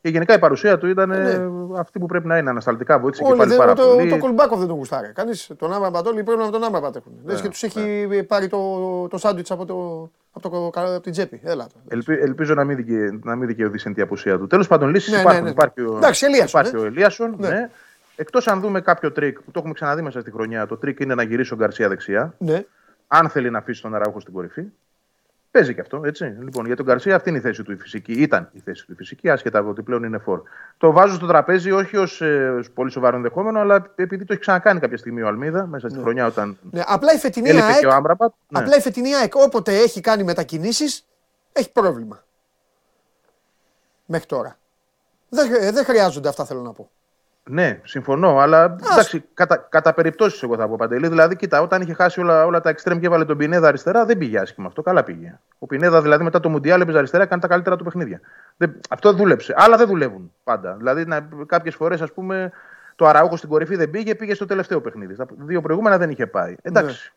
και 0.02 0.12
γενικά 0.12 0.34
η 0.34 0.40
παρουσία 0.40 0.78
του 0.78 0.88
ήταν 0.88 1.10
ναι. 1.10 1.40
αυτή 1.80 2.00
που 2.00 2.06
πρέπει 2.06 2.28
να 2.28 2.38
είναι. 2.38 2.50
Ανασταλτικά 2.50 3.00
βοήθησε 3.00 3.24
και 3.24 3.34
πάλι 3.34 3.56
πάρα 3.56 3.74
το, 3.74 3.88
πολύ. 3.88 4.10
Το, 4.10 4.18
Κολμπάκοφ 4.18 4.60
δεν 4.60 4.68
τον 4.68 4.78
γουστάρε. 4.78 5.12
Κανείς 5.16 5.52
τον 5.58 5.74
Άμπρα 5.74 5.90
Μπατόλη 5.90 6.24
πρέπει 6.24 6.40
να 6.40 6.50
τον 6.50 6.64
Άμπρα 6.64 6.80
Μπατέχουν. 6.80 7.14
Ναι, 7.24 7.34
και 7.34 7.50
τους 7.50 7.64
έχει 7.64 8.08
ναι. 8.10 8.24
πάρει 8.24 8.48
το, 8.48 9.08
το 9.08 9.18
σάντουιτς 9.18 9.52
από, 9.52 9.66
το, 9.66 10.10
από, 10.32 10.50
το, 10.50 10.82
από 10.82 11.02
την 11.02 11.12
τσέπη. 11.12 11.42
Έλα, 11.44 11.68
Ελπι, 11.88 12.14
ελπίζω 12.14 12.54
να 12.54 12.64
μην, 12.64 12.76
δικαι, 12.76 13.20
να 13.24 13.36
μην 13.36 13.48
δικαιωθεί 13.48 13.94
την 13.94 14.04
απουσία 14.04 14.38
του. 14.38 14.48
Τέλος 14.48 14.68
πάντων, 14.68 14.90
λύσεις 14.90 15.14
ναι, 15.14 15.20
υπάρχουν. 15.20 15.40
Ναι, 15.40 15.46
ναι. 15.46 15.52
Υπάρχει 15.52 15.82
ο, 15.82 15.98
Εντάξει, 15.98 16.26
υπάρχει 16.48 16.78
ο 16.78 16.86
Ελίασον. 16.86 17.36
Ναι. 17.38 17.70
Εκτός 18.16 18.48
αν 18.48 18.60
δούμε 18.60 18.82
κάποιο 18.82 19.12
τρικ 19.12 19.42
που 19.42 19.52
το 19.52 19.60
έχουμε 19.60 19.74
ξαναδεί 19.74 20.02
μέσα 20.02 20.22
στη 20.22 20.32
χρονιά, 20.32 20.68
το 20.68 20.78
τρικ 20.78 21.00
είναι 21.00 21.16
να 21.16 21.24
γυρίσει 21.24 21.54
ο 21.54 21.56
Γκαρσία 21.56 21.88
δεξιά. 21.88 22.34
Ναι. 22.38 22.66
Αν 23.08 23.30
θέλει 23.30 23.50
να 23.50 23.58
αφήσει 23.58 23.82
τον 23.82 23.96
Αραούχο 23.96 24.20
στην 24.20 24.34
κορυφή. 24.34 24.64
Παίζει 25.52 25.74
και 25.74 25.82
αυτό, 25.82 26.02
έτσι. 26.06 26.24
Λοιπόν, 26.40 26.66
για 26.66 26.76
τον 26.76 26.86
Γκαρσία 26.86 27.16
αυτή 27.16 27.30
είναι 27.30 27.38
η 27.38 27.42
θέση 27.42 27.64
του 27.64 27.72
η 27.72 27.76
φυσική. 27.76 28.12
Ήταν 28.12 28.50
η 28.54 28.60
θέση 28.60 28.86
του 28.86 28.92
η 28.92 28.96
φυσική, 28.96 29.30
άσχετα 29.30 29.60
από 29.60 29.70
ότι 29.70 29.82
πλέον 29.82 30.04
είναι 30.04 30.18
φορ. 30.18 30.42
Το 30.78 30.92
βάζω 30.92 31.14
στο 31.16 31.28
τραπέζι 31.28 31.72
όχι 31.72 31.98
ως 31.98 32.22
ε, 32.22 32.60
πολύ 32.74 32.92
σοβαρό 32.92 33.16
ενδεχόμενο, 33.16 33.60
αλλά 33.60 33.92
επειδή 33.96 34.26
το 34.26 34.34
έχει 34.34 34.42
ξανακάνει 34.42 34.80
κάποια 34.80 34.98
στιγμή 34.98 35.22
ο 35.22 35.28
Αλμέιδα 35.28 35.66
μέσα 35.66 35.88
στη 35.90 35.98
Ναι. 35.98 36.04
χρονιά 36.04 36.26
όταν. 36.26 36.58
Ναι, 36.72 36.82
απλά 36.86 37.14
η 37.14 37.18
φετινή 37.18 37.50
έλειπε 37.50 37.64
ΑΕΚ, 37.66 37.80
και 37.80 37.86
ο 37.86 37.94
Άμραμπατ. 37.94 38.34
Ναι. 38.48 38.60
απλά 38.60 38.76
η 38.78 38.80
φετινή 38.80 39.16
ΑΕΚ 39.16 39.36
όποτε 39.36 39.76
έχει 39.78 40.02
κάνει 40.02 40.24
μετακινήσεις 40.24 41.06
έχει 41.52 41.72
πρόβλημα. 41.72 42.24
Μέχρι 44.06 44.26
τώρα. 44.26 44.58
Δεν, 45.30 45.50
χρ- 45.52 45.64
ε, 45.64 45.72
δεν 45.72 45.86
χρειάζονται 45.86 46.30
αυτά 46.30 46.46
θέλω 46.46 46.62
να 46.62 46.72
πω. 46.74 46.90
Ναι, 47.50 47.80
συμφωνώ, 47.84 48.38
αλλά 48.40 48.64
εντάξει, 48.64 49.24
κατά, 49.34 49.58
κατά 49.70 49.94
περιπτώσεις 49.94 50.44
εγώ 50.44 50.56
θα 50.56 50.68
πω 50.68 50.76
παντελή. 50.76 51.08
Δηλαδή, 51.08 51.36
κοίτα, 51.36 51.62
όταν 51.62 51.82
είχε 51.82 51.94
χάσει 51.94 52.20
όλα, 52.20 52.46
όλα 52.46 52.62
τα 52.62 52.70
εξτρέμ 52.70 53.00
και 53.00 53.06
έβαλε 53.06 53.26
τον 53.26 53.38
Πινέδα 53.38 53.68
αριστερά, 53.68 54.06
δεν 54.06 54.18
πήγε 54.18 54.40
άσχημα 54.40 54.68
αυτό. 54.68 54.82
Καλά 54.82 55.04
πήγε. 55.04 55.40
Ο 55.60 55.66
Πινέδα 55.66 56.02
δηλαδή 56.02 56.24
μετά 56.24 56.40
το 56.40 56.50
Μουντιάλ 56.50 56.82
έπαιζε 56.82 56.98
αριστερά, 56.98 57.26
κάνει 57.26 57.42
τα 57.42 57.48
καλύτερα 57.48 57.76
του 57.76 57.84
παιχνίδια. 57.84 58.20
Δεν, 58.58 58.80
αυτό 58.90 59.14
δούλεψε. 59.14 59.54
Άλλα 59.58 59.78
δεν 59.78 59.88
δουλεύουν 59.88 60.32
πάντα. 60.44 60.76
Δηλαδή, 60.78 61.06
κάποιες 61.46 61.76
φορές, 61.76 62.02
ας 62.02 62.12
πούμε, 62.12 62.52
το 62.96 63.06
Αραούχο 63.08 63.38
στην 63.38 63.50
κορυφή 63.50 63.76
δεν 63.76 63.90
πήγε, 63.90 64.16
πήγε 64.16 64.34
στο 64.34 64.46
τελευταίο 64.46 64.82
παιχνίδι. 64.82 65.14
Στα 65.14 65.26
δύο 65.38 65.62
προηγούμενα 65.62 65.98
δεν 65.98 66.10
είχε 66.10 66.28
πάει. 66.28 66.56
Εντάξει. 66.62 67.14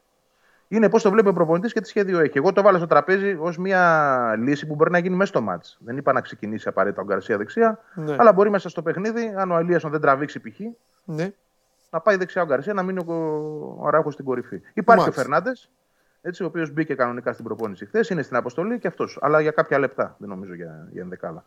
Είναι 0.68 0.88
πώς 0.88 1.02
το 1.02 1.10
βλέπει 1.10 1.28
ο 1.28 1.32
προπονητής 1.32 1.72
και 1.72 1.80
τι 1.80 1.88
σχέδιο 1.88 2.18
έχει. 2.20 2.38
Εγώ 2.38 2.52
το 2.52 2.62
βάλω 2.62 2.76
στο 2.78 2.86
τραπέζι 2.86 3.36
ως 3.40 3.58
μια 3.58 4.34
λύση 4.38 4.66
που 4.66 4.74
μπορεί 4.74 4.90
να 4.90 4.98
γίνει 4.98 5.16
μέσα 5.16 5.30
στο 5.30 5.40
μάτς. 5.40 5.78
Δεν 5.80 5.96
είπα 5.96 6.12
να 6.12 6.20
ξεκινήσει 6.20 6.68
απαραίτητα 6.68 7.02
ο 7.02 7.04
Γκαρσία 7.04 7.36
δεξιά, 7.36 7.78
Ναι. 7.94 8.16
αλλά 8.18 8.32
μπορεί 8.32 8.50
μέσα 8.50 8.68
στο 8.68 8.82
παιχνίδι, 8.82 9.34
αν 9.36 9.50
ο 9.50 9.54
Αλίασον 9.54 9.90
δεν 9.90 10.00
τραβήξει 10.00 10.40
π.χ., 10.40 10.58
Ναι. 11.04 11.32
να 11.90 12.00
πάει 12.00 12.16
δεξιά 12.16 12.42
ο 12.42 12.46
Γκαρσία, 12.46 12.72
να 12.74 12.82
μείνει 12.82 12.98
ο, 13.06 13.12
ο 13.78 13.86
Αράουχο 13.86 14.10
στην 14.10 14.24
κορυφή. 14.24 14.60
Υπάρχει 14.74 15.00
Μάλιστα. 15.00 15.08
ο 15.10 15.12
Φερνάντες, 15.24 15.70
ο 16.40 16.44
οποίος 16.44 16.70
μπήκε 16.70 16.94
κανονικά 16.94 17.32
στην 17.32 17.44
προπόνηση 17.44 17.86
χθες, 17.86 18.08
είναι 18.08 18.22
στην 18.22 18.36
αποστολή 18.36 18.78
και 18.78 18.86
αυτός. 18.86 19.18
Αλλά 19.20 19.40
για 19.40 19.50
κάποια 19.50 19.78
λεπτά, 19.78 20.16
δεν 20.18 20.28
νομίζω 20.28 20.54
για, 20.54 20.88
για 20.90 21.02
ενδεκάλα. 21.02 21.44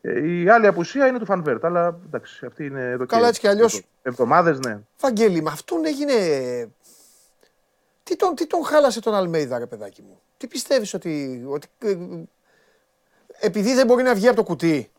Ε, 0.00 0.28
η 0.28 0.48
άλλη 0.48 0.66
απουσία 0.66 1.06
είναι 1.06 1.18
του 1.18 1.24
Φανβέρτ, 1.24 1.64
αλλά 1.64 1.98
εντάξει, 2.06 2.46
αυτή 2.46 2.64
είναι 2.64 2.84
εδώ 2.90 3.06
Καλά, 3.06 3.28
έτσι 3.28 3.40
κι 3.40 3.48
αλλιώς. 3.48 3.86
Εβδομάδες, 4.02 4.58
ναι. 4.60 4.78
Βαγγέλη, 5.00 5.42
με 5.42 5.50
αυτόν 5.50 5.84
έγινε. 5.84 6.14
Τι 8.08 8.16
τον, 8.16 8.34
τι 8.34 8.46
τον 8.46 8.64
χάλασε 8.64 9.00
τον 9.00 9.14
Αλμέιδα, 9.14 9.58
ρε 9.58 9.66
παιδάκι 9.66 10.02
μου; 10.02 10.20
Τι 10.36 10.46
πιστεύεις 10.46 10.94
ότι. 10.94 11.42
ότι 11.48 11.66
ε, 11.78 11.96
επειδή 13.40 13.74
δεν 13.74 13.86
μπορεί 13.86 14.02
να 14.02 14.14
βγει 14.14 14.26
από 14.26 14.36
το 14.36 14.42
κουτί; 14.42 14.90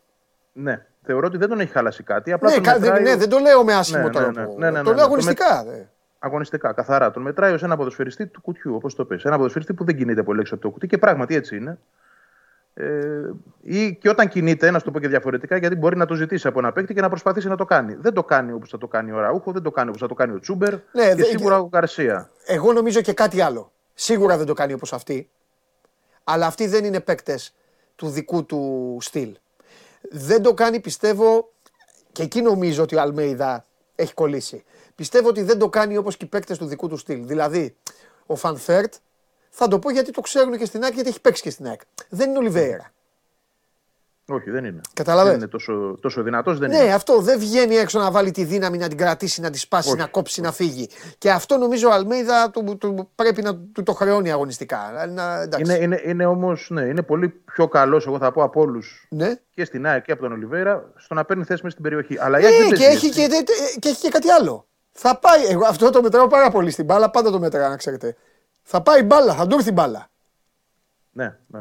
ναι. 0.52 0.86
Θεωρώ 1.02 1.26
ότι 1.26 1.36
δεν 1.36 1.48
τον 1.48 1.60
έχει 1.60 1.72
χαλάσει 1.72 2.02
κάτι. 2.02 2.32
Απλά 2.32 2.48
Ναι, 2.48 2.54
τον 2.54 2.64
κα- 2.64 2.72
μετράει 2.78 2.92
δεν, 2.94 3.02
ναι, 3.02 3.12
ο- 3.12 3.16
δεν 3.16 3.28
το 3.28 3.38
λέω 3.38 3.64
με 3.64 3.74
άσχημο 3.74 3.98
Ναι, 3.98 4.04
ναι, 4.08 4.10
τρόπο. 4.32 4.58
ναι, 4.58 4.70
ναι, 4.70 4.70
ναι, 4.70 4.76
το 4.76 4.82
ναι, 4.82 4.82
λέω 4.82 4.94
ναι. 4.94 5.02
αγωνιστικά. 5.02 5.64
δε. 5.64 5.82
Αγωνιστικά, 6.18 6.72
καθαρά. 6.72 7.10
Τον 7.10 7.22
μετράει 7.22 7.52
ως 7.52 7.62
ένα 7.62 7.76
ποδοσφαιριστή 7.76 8.26
του 8.26 8.40
κουτιού, 8.40 8.74
όπως 8.74 8.94
το 8.94 9.04
πες. 9.04 9.24
Ένα 9.24 9.36
ποδοσφαιριστή 9.36 9.74
που 9.74 9.84
δεν 9.84 9.96
κινείται 9.96 10.22
πολύ 10.22 10.40
έξω 10.40 10.54
από 10.54 10.62
το 10.62 10.70
κουτί 10.70 10.86
και 10.86 10.98
πράγματι 10.98 11.34
έτσι 11.34 11.56
είναι. 11.56 11.78
Ε, 12.80 13.30
ή 13.62 13.94
και 13.94 14.08
όταν 14.08 14.28
κινείται, 14.28 14.70
να 14.70 14.78
σου 14.78 14.84
το 14.84 14.90
πω 14.90 15.00
και 15.00 15.08
διαφορετικά, 15.08 15.56
γιατί 15.56 15.74
μπορεί 15.76 15.96
να 15.96 16.06
το 16.06 16.14
ζητήσει 16.14 16.46
από 16.46 16.58
ένα 16.58 16.72
παίκτη 16.72 16.94
και 16.94 17.00
να 17.00 17.08
προσπαθήσει 17.08 17.48
να 17.48 17.56
το 17.56 17.64
κάνει. 17.64 17.94
Δεν 17.94 18.12
το 18.14 18.24
κάνει 18.24 18.52
όπως 18.52 18.68
θα 18.70 18.78
το 18.78 18.86
κάνει 18.88 19.12
ο 19.12 19.20
Ραούχο, 19.20 19.52
δεν 19.52 19.62
το 19.62 19.70
κάνει 19.70 19.88
όπως 19.88 20.00
θα 20.00 20.08
το 20.08 20.14
κάνει 20.14 20.34
ο 20.34 20.38
Τσούμπερ 20.38 20.72
Ναι, 20.92 21.08
και 21.08 21.14
δε- 21.14 21.24
σίγουρα 21.24 21.58
ο 21.58 21.68
Γκαρσία. 21.68 22.30
Εγώ 22.46 22.72
νομίζω 22.72 23.00
και 23.00 23.12
κάτι 23.12 23.40
άλλο. 23.40 23.72
Σίγουρα 23.94 24.36
δεν 24.36 24.46
το 24.46 24.52
κάνει 24.54 24.72
όπως 24.72 24.92
αυτή. 24.92 25.30
Αλλά 26.24 26.46
αυτοί 26.46 26.66
δεν 26.66 26.84
είναι 26.84 27.00
παίκτες 27.00 27.54
του 27.96 28.08
δικού 28.08 28.44
του 28.46 28.96
στυλ. 29.00 29.36
Δεν 30.10 30.42
το 30.42 30.54
κάνει, 30.54 30.80
πιστεύω, 30.80 31.52
και 32.12 32.22
εκεί 32.22 32.42
νομίζω 32.42 32.82
ότι 32.82 32.96
ο 32.96 33.00
Αλμέιδα 33.00 33.66
έχει 33.94 34.14
κολλήσει. 34.14 34.64
Πιστεύω 34.94 35.28
ότι 35.28 35.42
δεν 35.42 35.58
το 35.58 35.68
κάνει 35.68 35.96
όπως 35.96 36.16
και 36.16 36.24
οι 36.24 36.28
παίκτες 36.28 36.58
του 36.58 36.66
δικού 36.66 36.88
του 36.88 36.96
στυλ. 36.96 37.26
Δηλαδή, 37.26 37.76
ο 38.26 38.36
Φαν 38.36 38.59
Βέερτ, 38.59 38.94
θα 39.50 39.68
το 39.68 39.78
πω 39.78 39.90
γιατί 39.90 40.10
το 40.10 40.20
ξέρουν 40.20 40.56
και 40.58 40.64
στην 40.64 40.82
ΑΕΚ, 40.84 40.94
γιατί 40.94 41.08
έχει 41.08 41.20
παίξει 41.20 41.42
και 41.42 41.50
στην 41.50 41.66
ΑΕΚ. 41.66 41.80
Δεν 42.08 42.28
είναι 42.28 42.38
Ολιβέιρα. 42.38 42.92
Όχι, 44.32 44.50
δεν 44.50 44.64
είναι. 44.64 44.80
Κατάλαβες. 44.94 45.30
Δεν 45.30 45.40
είναι 45.40 45.50
τόσο, 45.50 45.98
τόσο 46.00 46.22
δυνατός, 46.22 46.58
δεν 46.58 46.70
Ναι, 46.70 46.76
είναι. 46.78 46.92
αυτό 46.92 47.20
δεν 47.20 47.38
βγαίνει 47.38 47.74
έξω 47.76 47.98
να 47.98 48.10
βάλει 48.10 48.30
τη 48.30 48.44
δύναμη, 48.44 48.78
να 48.78 48.88
την 48.88 48.96
κρατήσει, 48.98 49.40
να 49.40 49.50
τη 49.50 49.58
σπάσει, 49.58 49.88
Όχι. 49.88 49.98
να 49.98 50.06
κόψει, 50.06 50.40
να 50.40 50.52
φύγει. 50.52 50.88
Και 51.18 51.30
αυτό 51.30 51.56
νομίζω 51.56 51.88
ο 51.88 51.92
Αλμέιδα 51.92 52.50
του, 52.50 52.76
του- 52.80 53.10
πρέπει 53.14 53.42
να 53.42 53.56
του 53.56 53.82
το 53.82 53.92
χρεώνει 53.92 54.30
αγωνιστικά. 54.32 55.06
Να, 55.08 55.40
εντάξει. 55.40 55.72
Είναι, 55.74 55.82
είναι, 55.82 56.00
είναι 56.04 56.26
όμως 56.26 56.66
ναι, 56.70 56.82
είναι 56.82 57.02
πολύ 57.02 57.28
πιο 57.28 57.68
καλός, 57.68 58.06
εγώ 58.06 58.18
θα 58.18 58.32
πω, 58.32 58.42
από 58.42 58.60
όλους 58.60 59.06
Ναι. 59.10 59.34
και 59.50 59.64
στην 59.64 59.86
ΑΕΚ 59.86 60.04
και 60.04 60.12
από 60.12 60.22
τον 60.22 60.32
Ολιβέρα 60.32 60.92
στο 60.96 61.14
να 61.14 61.24
παίρνει 61.24 61.44
θέση 61.44 61.60
μέσα 61.62 61.70
στην 61.78 61.82
περιοχή. 61.82 62.16
Αλλά 62.20 62.40
η 62.40 62.44
ΑΕΚ 62.44 62.54
Ε, 62.54 62.58
δεν 62.58 62.68
και, 62.68 62.74
παίζει 62.76 62.90
έχει 62.96 63.06
έτσι. 63.06 63.20
και, 63.20 63.28
δε- 63.28 63.78
και 63.78 63.88
έχει 63.88 64.00
και 64.00 64.08
κάτι 64.08 64.30
άλλο. 64.30 64.66
Θα 64.92 65.18
πάει, 65.18 65.44
εγώ 65.46 65.66
αυτό 65.66 65.90
το 65.90 66.02
μετράω 66.02 66.26
πάρα 66.26 66.50
πολύ 66.50 66.70
στην 66.70 66.84
μπάλα, 66.84 67.10
πάντα 67.10 67.30
το 67.30 67.38
μετράω 67.38 67.68
να 67.68 67.76
ξέρετε. 67.76 68.16
Θα 68.72 68.80
πάει 68.82 69.02
μπάλα, 69.02 69.34
θα 69.34 69.46
του 69.46 69.56
έρθει 69.56 69.72
μπάλα. 69.72 70.06
Ναι, 71.12 71.36
ναι. 71.46 71.60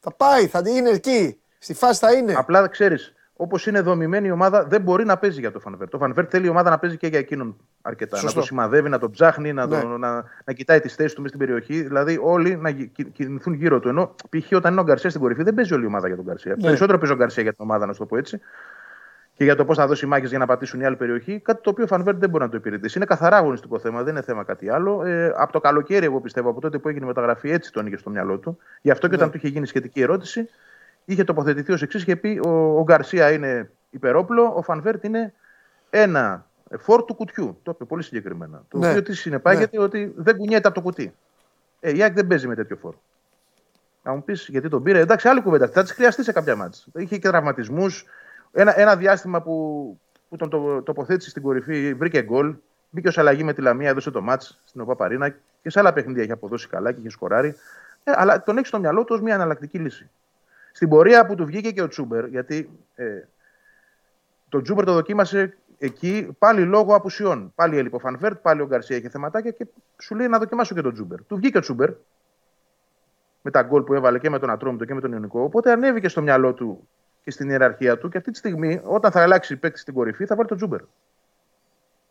Θα 0.00 0.12
πάει, 0.16 0.46
θα 0.46 0.62
είναι 0.66 0.88
εκεί. 0.90 1.38
Στη 1.58 1.74
φάση 1.74 1.98
θα 1.98 2.12
είναι. 2.12 2.34
Απλά 2.36 2.66
ξέρεις, 2.68 3.14
όπως 3.36 3.66
είναι 3.66 3.80
δομημένη 3.80 4.26
η 4.26 4.30
ομάδα, 4.30 4.64
δεν 4.64 4.80
μπορεί 4.82 5.04
να 5.04 5.16
παίζει 5.18 5.40
για 5.40 5.52
το 5.52 5.60
Φανβέρτ. 5.60 5.90
Το 5.90 5.98
Φανβέρτ 5.98 6.28
θέλει 6.30 6.46
η 6.46 6.48
ομάδα 6.48 6.70
να 6.70 6.78
παίζει 6.78 6.96
και 6.96 7.06
για 7.06 7.18
εκείνον 7.18 7.56
αρκετά. 7.82 8.16
Σωστό. 8.16 8.34
Να 8.34 8.40
το 8.40 8.46
σημαδεύει, 8.46 8.88
να 8.88 8.98
το 8.98 9.10
ψάχνει, 9.10 9.52
να, 9.52 9.66
Ναι. 9.66 9.80
το, 9.80 9.86
να, 9.86 10.24
να 10.44 10.52
κοιτάει 10.52 10.80
τις 10.80 10.94
θέσεις 10.94 11.12
του 11.14 11.22
μέσα 11.22 11.34
στην 11.34 11.46
περιοχή. 11.46 11.82
Δηλαδή 11.82 12.18
όλοι 12.22 12.56
να 12.56 12.68
γι- 12.68 12.86
κι- 12.88 13.04
κινηθούν 13.10 13.52
γύρω 13.54 13.80
του. 13.80 13.88
Ενώ 13.88 14.14
π.χ. 14.30 14.52
όταν 14.52 14.72
είναι 14.72 14.80
ο 14.80 14.84
Γκαρσία 14.84 15.10
στην 15.10 15.22
κορυφή, 15.22 15.42
δεν 15.42 15.54
παίζει 15.54 15.74
όλη 15.74 15.82
η 15.84 15.86
ομάδα 15.86 16.06
για 16.06 16.16
τον 16.16 16.24
Γκαρσία. 16.24 16.54
Ναι. 16.56 16.62
Περισσότερο 16.62 16.98
παίζει 16.98 17.12
ο 17.14 17.16
Γκαρσία 17.16 17.42
για 17.42 17.52
την 17.52 17.64
ομάδα, 17.64 17.86
να 17.86 17.92
σου 17.92 17.98
το 17.98 18.06
πω 18.06 18.16
έτσι. 18.16 18.40
Και 19.36 19.44
για 19.44 19.56
το 19.56 19.64
πώς 19.64 19.76
θα 19.76 19.86
δώσει 19.86 20.06
μάχη 20.06 20.26
για 20.26 20.38
να 20.38 20.46
πατήσουν 20.46 20.80
η 20.80 20.84
άλλη 20.84 20.96
περιοχή. 20.96 21.38
Κάτι 21.40 21.62
το 21.62 21.70
οποίο 21.70 21.84
ο 21.84 21.86
Φανβέρτ 21.86 22.18
δεν 22.18 22.30
μπορεί 22.30 22.44
να 22.44 22.50
το 22.50 22.56
υπηρετήσει. 22.56 22.98
Είναι 22.98 23.06
καθαρά 23.06 23.36
αγωνιστικό 23.36 23.78
θέμα, 23.78 24.02
δεν 24.02 24.12
είναι 24.14 24.22
θέμα 24.22 24.44
κάτι 24.44 24.68
άλλο. 24.70 25.04
Ε, 25.04 25.32
από 25.36 25.52
το 25.52 25.60
καλοκαίρι, 25.60 26.04
εγώ 26.04 26.20
πιστεύω, 26.20 26.50
από 26.50 26.60
τότε 26.60 26.78
που 26.78 26.88
έγινε 26.88 27.04
η 27.04 27.08
μεταγραφή, 27.08 27.50
έτσι 27.50 27.72
τον 27.72 27.86
είχε 27.86 27.96
στο 27.96 28.10
μυαλό 28.10 28.38
του. 28.38 28.58
Γι' 28.82 28.90
αυτό 28.90 29.06
και 29.08 29.16
Ναι. 29.16 29.22
όταν 29.22 29.30
του 29.30 29.36
είχε 29.36 29.48
γίνει 29.48 29.66
σχετική 29.66 30.00
ερώτηση, 30.00 30.48
είχε 31.04 31.24
τοποθετηθεί 31.24 31.72
ως 31.72 31.82
εξής: 31.82 32.02
Είχε 32.02 32.16
πει 32.16 32.40
ο, 32.46 32.78
ο 32.78 32.82
Γκαρσία 32.82 33.32
είναι 33.32 33.70
υπερόπλο, 33.90 34.52
ο 34.56 34.62
Φανβέρτ 34.62 35.04
είναι 35.04 35.32
ένα 35.90 36.46
φόρ 36.78 37.04
του 37.04 37.14
κουτιού. 37.14 37.58
Το 37.62 37.70
είπε 37.74 37.84
πολύ 37.84 38.02
συγκεκριμένα. 38.02 38.62
Το 38.68 38.78
Ναι. 38.78 38.88
οποίο 38.88 39.02
τι 39.02 39.14
συνεπάγεται 39.14 39.80
ότι 39.80 40.12
δεν 40.16 40.36
κουνιέται 40.36 40.66
από 40.68 40.76
το 40.76 40.82
κουτί. 40.82 41.14
Ε, 41.80 41.96
η 41.96 42.02
ΑΕΚ 42.02 42.12
δεν 42.14 42.26
παίζει 42.26 42.46
με 42.46 42.54
τέτοιο 42.54 42.76
φόρ. 42.76 42.94
Να 44.02 44.12
μου 44.12 44.22
πεις 44.24 44.48
γιατί 44.50 44.68
τον 44.68 44.82
πήρε. 44.82 44.98
Εντάξει, 44.98 45.28
άλλη 45.28 45.42
κουβέντα. 45.42 45.68
Θα 45.68 45.82
της 45.82 45.92
χρειαστεί 45.92 46.22
σε 46.22 46.32
κάποια 46.32 46.56
ματς. 46.56 46.82
Είχε 46.94 47.18
και 47.18 47.28
τραυματισμούς. 47.28 48.04
Ένα, 48.58 48.80
ένα 48.80 48.96
διάστημα 48.96 49.42
που, 49.42 49.98
που 50.28 50.36
τον 50.36 50.50
το, 50.50 50.82
τοποθέτησε 50.82 51.30
στην 51.30 51.42
κορυφή, 51.42 51.94
βρήκε 51.94 52.22
γκολ. 52.22 52.54
Μπήκε 52.90 53.08
ως 53.08 53.18
αλλαγή 53.18 53.44
με 53.44 53.52
τη 53.52 53.60
Λαμία, 53.60 53.88
έδωσε 53.88 54.10
το 54.10 54.22
ματς 54.22 54.60
στην 54.64 54.80
OPAP 54.80 55.01
Arena 55.01 55.28
και 55.62 55.70
σε 55.70 55.78
άλλα 55.78 55.92
παιχνίδια 55.92 56.22
έχει 56.22 56.32
αποδώσει 56.32 56.68
καλά 56.68 56.92
και 56.92 57.00
είχε 57.00 57.10
σκοράρει. 57.10 57.54
Ε, 58.04 58.12
αλλά 58.14 58.42
τον 58.42 58.56
έχει 58.56 58.66
στο 58.66 58.78
μυαλό 58.78 59.04
του 59.04 59.14
ως 59.14 59.20
μια 59.20 59.34
εναλλακτική 59.34 59.78
λύση. 59.78 60.10
Στην 60.72 60.88
πορεία 60.88 61.26
που 61.26 61.34
του 61.34 61.46
βγήκε 61.46 61.70
και 61.70 61.82
ο 61.82 61.88
Τσούμπερ, 61.88 62.26
γιατί 62.26 62.70
ε, 62.94 63.04
το 64.48 64.62
Τσούμπερ 64.62 64.84
το 64.84 64.92
δοκίμασε 64.92 65.56
εκεί 65.78 66.28
πάλι 66.38 66.64
λόγω 66.64 66.94
απουσιών. 66.94 67.52
Πάλι 67.54 67.78
έλειπε 67.78 67.96
ο 67.96 67.98
Φανβέρτ, 67.98 68.36
πάλι 68.36 68.60
ο 68.60 68.66
Γκαρσία 68.66 68.96
είχε 68.96 69.08
θεματάκια 69.08 69.50
και 69.50 69.66
σου 69.98 70.14
λέει 70.14 70.28
να 70.28 70.38
δοκιμάσω 70.38 70.74
και 70.74 70.82
τον 70.82 70.92
Τσούμπερ. 70.92 71.24
Του 71.24 71.36
βγήκε 71.36 71.58
ο 71.58 71.60
Τσούμπερ 71.60 71.90
με 73.42 73.50
τα 73.50 73.62
γκολ 73.62 73.82
που 73.82 73.94
έβαλε 73.94 74.18
και 74.18 74.30
με 74.30 74.38
τον 74.38 74.50
Ατρόμητο 74.50 74.84
και 74.84 74.94
με 74.94 75.00
τον 75.00 75.12
Ιωνικό. 75.12 75.40
Οπότε 75.42 75.72
ανέβηκε 75.72 76.08
στο 76.08 76.22
μυαλό 76.22 76.52
του 76.52 76.88
και 77.26 77.32
στην 77.32 77.50
ιεραρχία 77.50 77.98
του 77.98 78.08
και 78.08 78.18
αυτή 78.18 78.30
τη 78.30 78.38
στιγμή, 78.38 78.80
όταν 78.84 79.10
θα 79.10 79.22
αλλάξει 79.22 79.56
παίκτη 79.56 79.78
στην 79.78 79.94
κορυφή, 79.94 80.24
θα 80.26 80.36
βάλει 80.36 80.48
τον 80.48 80.56
Τσούμπερ. 80.56 80.80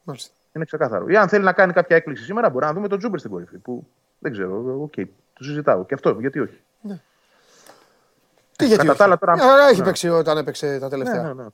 Μάλιστα. 0.03 0.33
Είναι 0.53 0.65
ξεκάθαρο. 0.65 1.07
Ή 1.09 1.17
αν 1.17 1.27
θέλει 1.27 1.43
να 1.43 1.53
κάνει 1.53 1.73
κάποια 1.73 1.95
έκπληξη 1.95 2.23
σήμερα, 2.23 2.49
μπορεί 2.49 2.65
να 2.65 2.73
δούμε 2.73 2.87
τον 2.87 2.97
Τσούμπερ 2.99 3.19
στην 3.19 3.31
κορυφή. 3.31 3.57
Που 3.57 3.87
δεν 4.19 4.31
ξέρω, 4.31 4.77
οκ, 4.81 4.93
το 5.33 5.43
συζητάω. 5.43 5.85
Και 5.85 5.93
αυτό, 5.93 6.17
γιατί 6.19 6.39
όχι. 6.39 6.59
Τι 8.55 8.65
γιατί 8.65 8.75
κατά 8.81 8.89
όχι. 8.89 8.97
τα 8.97 9.03
άλλα 9.03 9.17
τώρα- 9.17 9.33
Μια 9.33 9.43
χαρά 9.43 9.67
έχει 9.67 9.79
Ναι. 9.79 9.85
παίξει 9.85 10.09
όταν 10.09 10.37
έπαιξε 10.37 10.67
τα 10.79 10.83
Ναι, 10.83 10.89
τελευταία. 10.89 11.21
ναι, 11.21 11.33
ναι. 11.33 11.45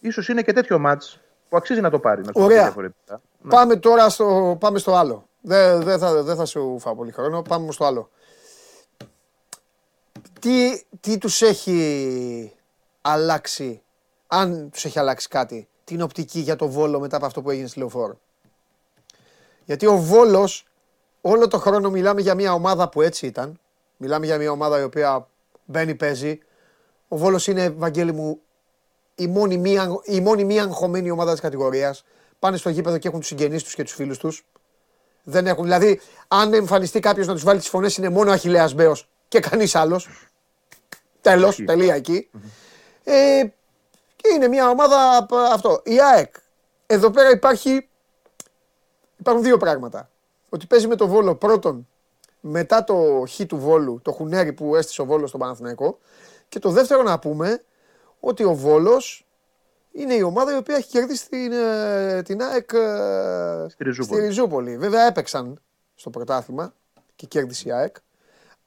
Ίσως 0.00 0.28
είναι 0.28 0.42
και 0.42 0.52
τέτοιο 0.52 0.78
ματς 0.78 1.20
που 1.48 1.56
αξίζει 1.56 1.80
να 1.80 1.90
το 1.90 1.98
πάρει. 1.98 2.20
Να 2.20 2.26
σου 2.26 2.32
το 2.32 2.38
πω 2.38 2.44
Ωραία. 2.44 2.62
διαφορετικά. 2.62 3.20
Ναι. 3.42 3.50
Πάμε 3.50 3.76
τώρα 3.76 4.08
στο, 4.08 4.56
πάμε 4.60 4.78
στο 4.78 4.94
άλλο. 4.94 5.26
Δεν 5.40 5.82
δεν 5.82 5.98
θα, 5.98 6.22
δεν 6.22 6.36
θα 6.36 6.44
σου 6.44 6.78
φάω 6.78 6.94
πολύ 6.94 7.12
χρόνο. 7.12 7.42
Πάμε 7.42 7.62
όμως 7.62 7.74
στο 7.74 7.84
άλλο. 7.84 8.10
Τι, 10.40 10.82
τι 11.00 11.18
τους 11.18 11.42
έχει 11.42 12.52
αλλάξει, 13.00 13.82
αν 14.26 14.70
τους 14.70 14.84
έχει 14.84 14.98
αλλάξει 14.98 15.28
κάτι, 15.28 15.68
την 15.84 16.02
οπτική 16.02 16.40
για 16.40 16.56
το 16.56 16.68
Βόλο 16.68 17.00
μετά 17.00 17.16
από 17.16 17.26
αυτό 17.26 17.42
που 17.42 17.50
έγινε 17.50 17.68
στη 17.68 17.78
Λεωφόρο. 17.78 18.18
Γιατί 19.64 19.86
ο 19.86 19.96
Βόλος, 19.96 20.66
όλο 21.20 21.48
το 21.48 21.58
χρόνο 21.58 21.90
μιλάμε 21.90 22.20
για 22.20 22.34
μια 22.34 22.52
ομάδα 22.52 22.88
που 22.88 23.02
έτσι 23.02 23.26
ήταν. 23.26 23.58
Μιλάμε 23.96 24.26
για 24.26 24.38
μια 24.38 24.50
ομάδα 24.50 24.80
η 24.80 24.82
οποία 24.82 25.28
μπαίνει, 25.64 25.94
παίζει. 25.94 26.38
Ο 27.08 27.16
Βόλος 27.16 27.46
είναι, 27.46 27.70
Βαγγέλη 27.70 28.12
μου, 28.12 28.40
η 29.14 29.26
μόνη 29.26 29.56
μία, 29.56 29.88
η 30.04 30.20
μόνη 30.20 30.44
μία 30.44 30.62
αγχωμένη 30.62 31.10
ομάδα 31.10 31.30
της 31.32 31.40
κατηγορίας. 31.40 32.04
Πάνε 32.38 32.56
στο 32.56 32.68
γήπεδο 32.68 32.98
και 32.98 33.08
έχουν 33.08 33.20
τους 33.20 33.28
συγγενείς 33.28 33.62
τους 33.62 33.74
και 33.74 33.82
τους 33.82 33.92
φίλους 33.92 34.18
τους. 34.18 34.44
Δεν 35.22 35.46
έχουν, 35.46 35.64
δηλαδή, 35.64 36.00
αν 36.28 36.54
εμφανιστεί 36.54 37.00
κάποιος 37.00 37.26
να 37.26 37.32
τους 37.32 37.42
βάλει 37.42 37.58
τις 37.58 37.68
φωνές 37.68 37.96
είναι 37.96 38.08
μόνο 38.08 38.30
ο 38.30 38.32
Αχιλέας 38.32 38.74
Μπέος 38.74 39.08
και 39.28 39.40
κανείς 39.40 39.74
άλλος. 39.74 40.08
Τέλος, 41.20 41.50
Ισχύει. 41.50 41.64
τελεία 41.64 41.94
εκεί. 41.94 42.30
Ε, 43.04 43.42
και 44.16 44.28
είναι 44.34 44.48
μια 44.48 44.68
ομάδα 44.70 45.26
π- 45.28 45.32
αυτό. 45.32 45.80
Η 45.84 46.00
ΑΕΚ. 46.00 46.34
Εδώ 46.86 47.10
πέρα 47.10 47.30
υπάρχει, 47.30 47.88
υπάρχουν 49.16 49.44
δύο 49.44 49.56
πράγματα. 49.56 50.10
Ότι 50.48 50.66
παίζει 50.66 50.86
με 50.86 50.96
το 50.96 51.06
Βόλο 51.06 51.34
πρώτον 51.34 51.88
μετά 52.40 52.84
το 52.84 53.24
χ 53.28 53.40
του 53.46 53.58
Βόλου, 53.58 54.00
το 54.02 54.12
χουνέρι 54.12 54.52
που 54.52 54.76
έστησε 54.76 55.02
ο 55.02 55.04
Βόλος 55.04 55.28
στον 55.28 55.40
Παναθηναϊκό. 55.40 55.98
Και 56.48 56.58
το 56.58 56.70
δεύτερο 56.70 57.02
να 57.02 57.18
πούμε 57.18 57.62
ότι 58.20 58.44
ο 58.44 58.54
Βόλος 58.54 59.26
είναι 59.92 60.14
η 60.14 60.22
ομάδα 60.22 60.54
η 60.54 60.56
οποία 60.56 60.76
έχει 60.76 60.88
κερδίσει 60.88 61.28
την, 61.28 61.52
ε, 61.52 62.22
την 62.22 62.42
ΑΕΚ 62.42 62.72
ε, 62.72 63.66
Στη 63.68 63.84
Ριζούπολη. 63.84 64.26
Ριζούπολη. 64.26 64.76
Βέβαια 64.76 65.06
έπαιξαν 65.06 65.60
στο 65.94 66.10
πρωτάθλημα 66.10 66.74
και 67.16 67.26
κέρδισε 67.26 67.68
η 67.68 67.72
ΑΕΚ. 67.72 67.96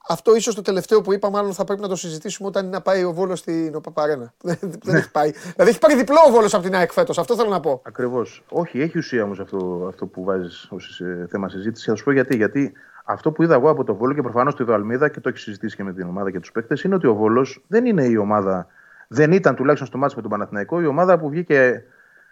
Αυτό 0.09 0.35
ίσως 0.35 0.55
το 0.55 0.61
τελευταίο 0.61 1.01
που 1.01 1.13
είπα, 1.13 1.29
μάλλον 1.29 1.53
θα 1.53 1.63
πρέπει 1.63 1.81
να 1.81 1.87
το 1.87 1.95
συζητήσουμε 1.95 2.47
όταν 2.47 2.65
είναι 2.65 2.75
να 2.75 2.81
πάει 2.81 3.03
ο 3.03 3.13
Βόλος 3.13 3.39
στην 3.39 3.75
ΟΠΑΠΑΡΕΝΑ. 3.75 4.33
Δεν, 4.43 4.57
δεν 4.83 4.95
έχει 4.95 5.11
πάει. 5.11 5.31
Δηλαδή 5.31 5.69
έχει 5.69 5.79
πάρει 5.79 5.95
διπλό 5.95 6.17
ο 6.27 6.31
Βόλος 6.31 6.53
από 6.53 6.63
την 6.63 6.75
ΑΕΚ 6.75 6.91
φέτος. 6.91 7.17
Αυτό 7.17 7.35
θέλω 7.35 7.49
να 7.49 7.59
πω. 7.59 7.81
Ακριβώς. 7.85 8.43
Όχι, 8.49 8.81
έχει 8.81 8.97
ουσία 8.97 9.23
όμως 9.23 9.39
αυτό, 9.39 9.85
αυτό 9.89 10.05
που 10.05 10.23
βάζεις 10.23 10.67
ως 10.71 11.01
θέμα 11.29 11.49
συζήτηση. 11.49 11.89
Θα 11.89 11.95
σου 11.95 12.03
πω 12.03 12.11
γιατί. 12.11 12.35
Γιατί 12.35 12.73
αυτό 13.05 13.31
που 13.31 13.43
είδα 13.43 13.53
εγώ 13.55 13.69
από 13.69 13.83
το 13.83 13.95
Βόλο 13.95 14.13
και 14.13 14.21
προφανώς 14.21 14.55
το 14.55 14.63
είδα 14.63 14.73
Αλμίδα 14.73 15.09
και 15.09 15.19
το 15.19 15.29
έχει 15.29 15.37
συζητήσει 15.37 15.75
και 15.75 15.83
με 15.83 15.93
την 15.93 16.07
ομάδα 16.07 16.31
και 16.31 16.39
τους 16.39 16.51
παίκτες 16.51 16.83
είναι 16.83 16.95
ότι 16.95 17.07
ο 17.07 17.13
Βόλος 17.13 17.63
δεν 17.67 17.85
είναι 17.85 18.03
η 18.03 18.15
ομάδα. 18.17 18.67
Δεν 19.07 19.31
ήταν 19.31 19.55
τουλάχιστον 19.55 19.87
στο 19.87 19.97
μάτι 19.97 20.13
με 20.15 20.21
τον 20.21 20.31
Παναθηναϊκό 20.31 20.81
η 20.81 20.85
ομάδα 20.85 21.19
που 21.19 21.29
βγήκε 21.29 21.83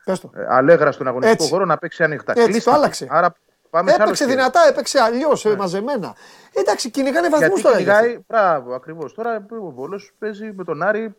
Πες 0.06 0.20
το. 0.20 0.32
ε, 0.36 0.46
αλέγρα 0.50 0.92
στον 0.92 1.08
αγωνιστικό 1.08 1.44
Έτσι. 1.44 1.54
χώρο 1.54 1.66
να 1.66 1.78
παίξει 1.78 2.04
ανοιχτά. 2.04 2.32
Έτσι, 2.32 2.44
Κλείστηκε. 2.44 2.70
το 2.70 2.76
άλλαξε. 2.76 3.08
Άρα 3.10 3.34
πάμε 3.72 3.90
σε 3.90 3.96
άλλο 3.96 4.04
Έπαιξε 4.04 4.24
σκέλος. 4.24 4.36
δυνατά, 4.40 4.60
έπαιξε 4.70 5.00
αλλιώς, 5.00 5.56
μαζεμένα. 5.58 6.16
Εντάξει, 6.54 6.90
κυνηγάνε 6.90 7.30
βαθμούς 7.30 7.48
Γιατί 7.62 7.62
τώρα. 7.62 7.80
γι' 7.80 7.90
αυτό. 7.90 8.02
κυνηγάει, 8.04 8.24
μπράβο, 8.28 8.74
ακριβώς. 8.74 9.14
Τώρα 9.14 9.46
ο 9.62 9.72
Βόλος 9.72 10.14
παίζει 10.20 10.52
με 10.56 10.64
τον 10.64 10.82
Άρη 10.84 11.16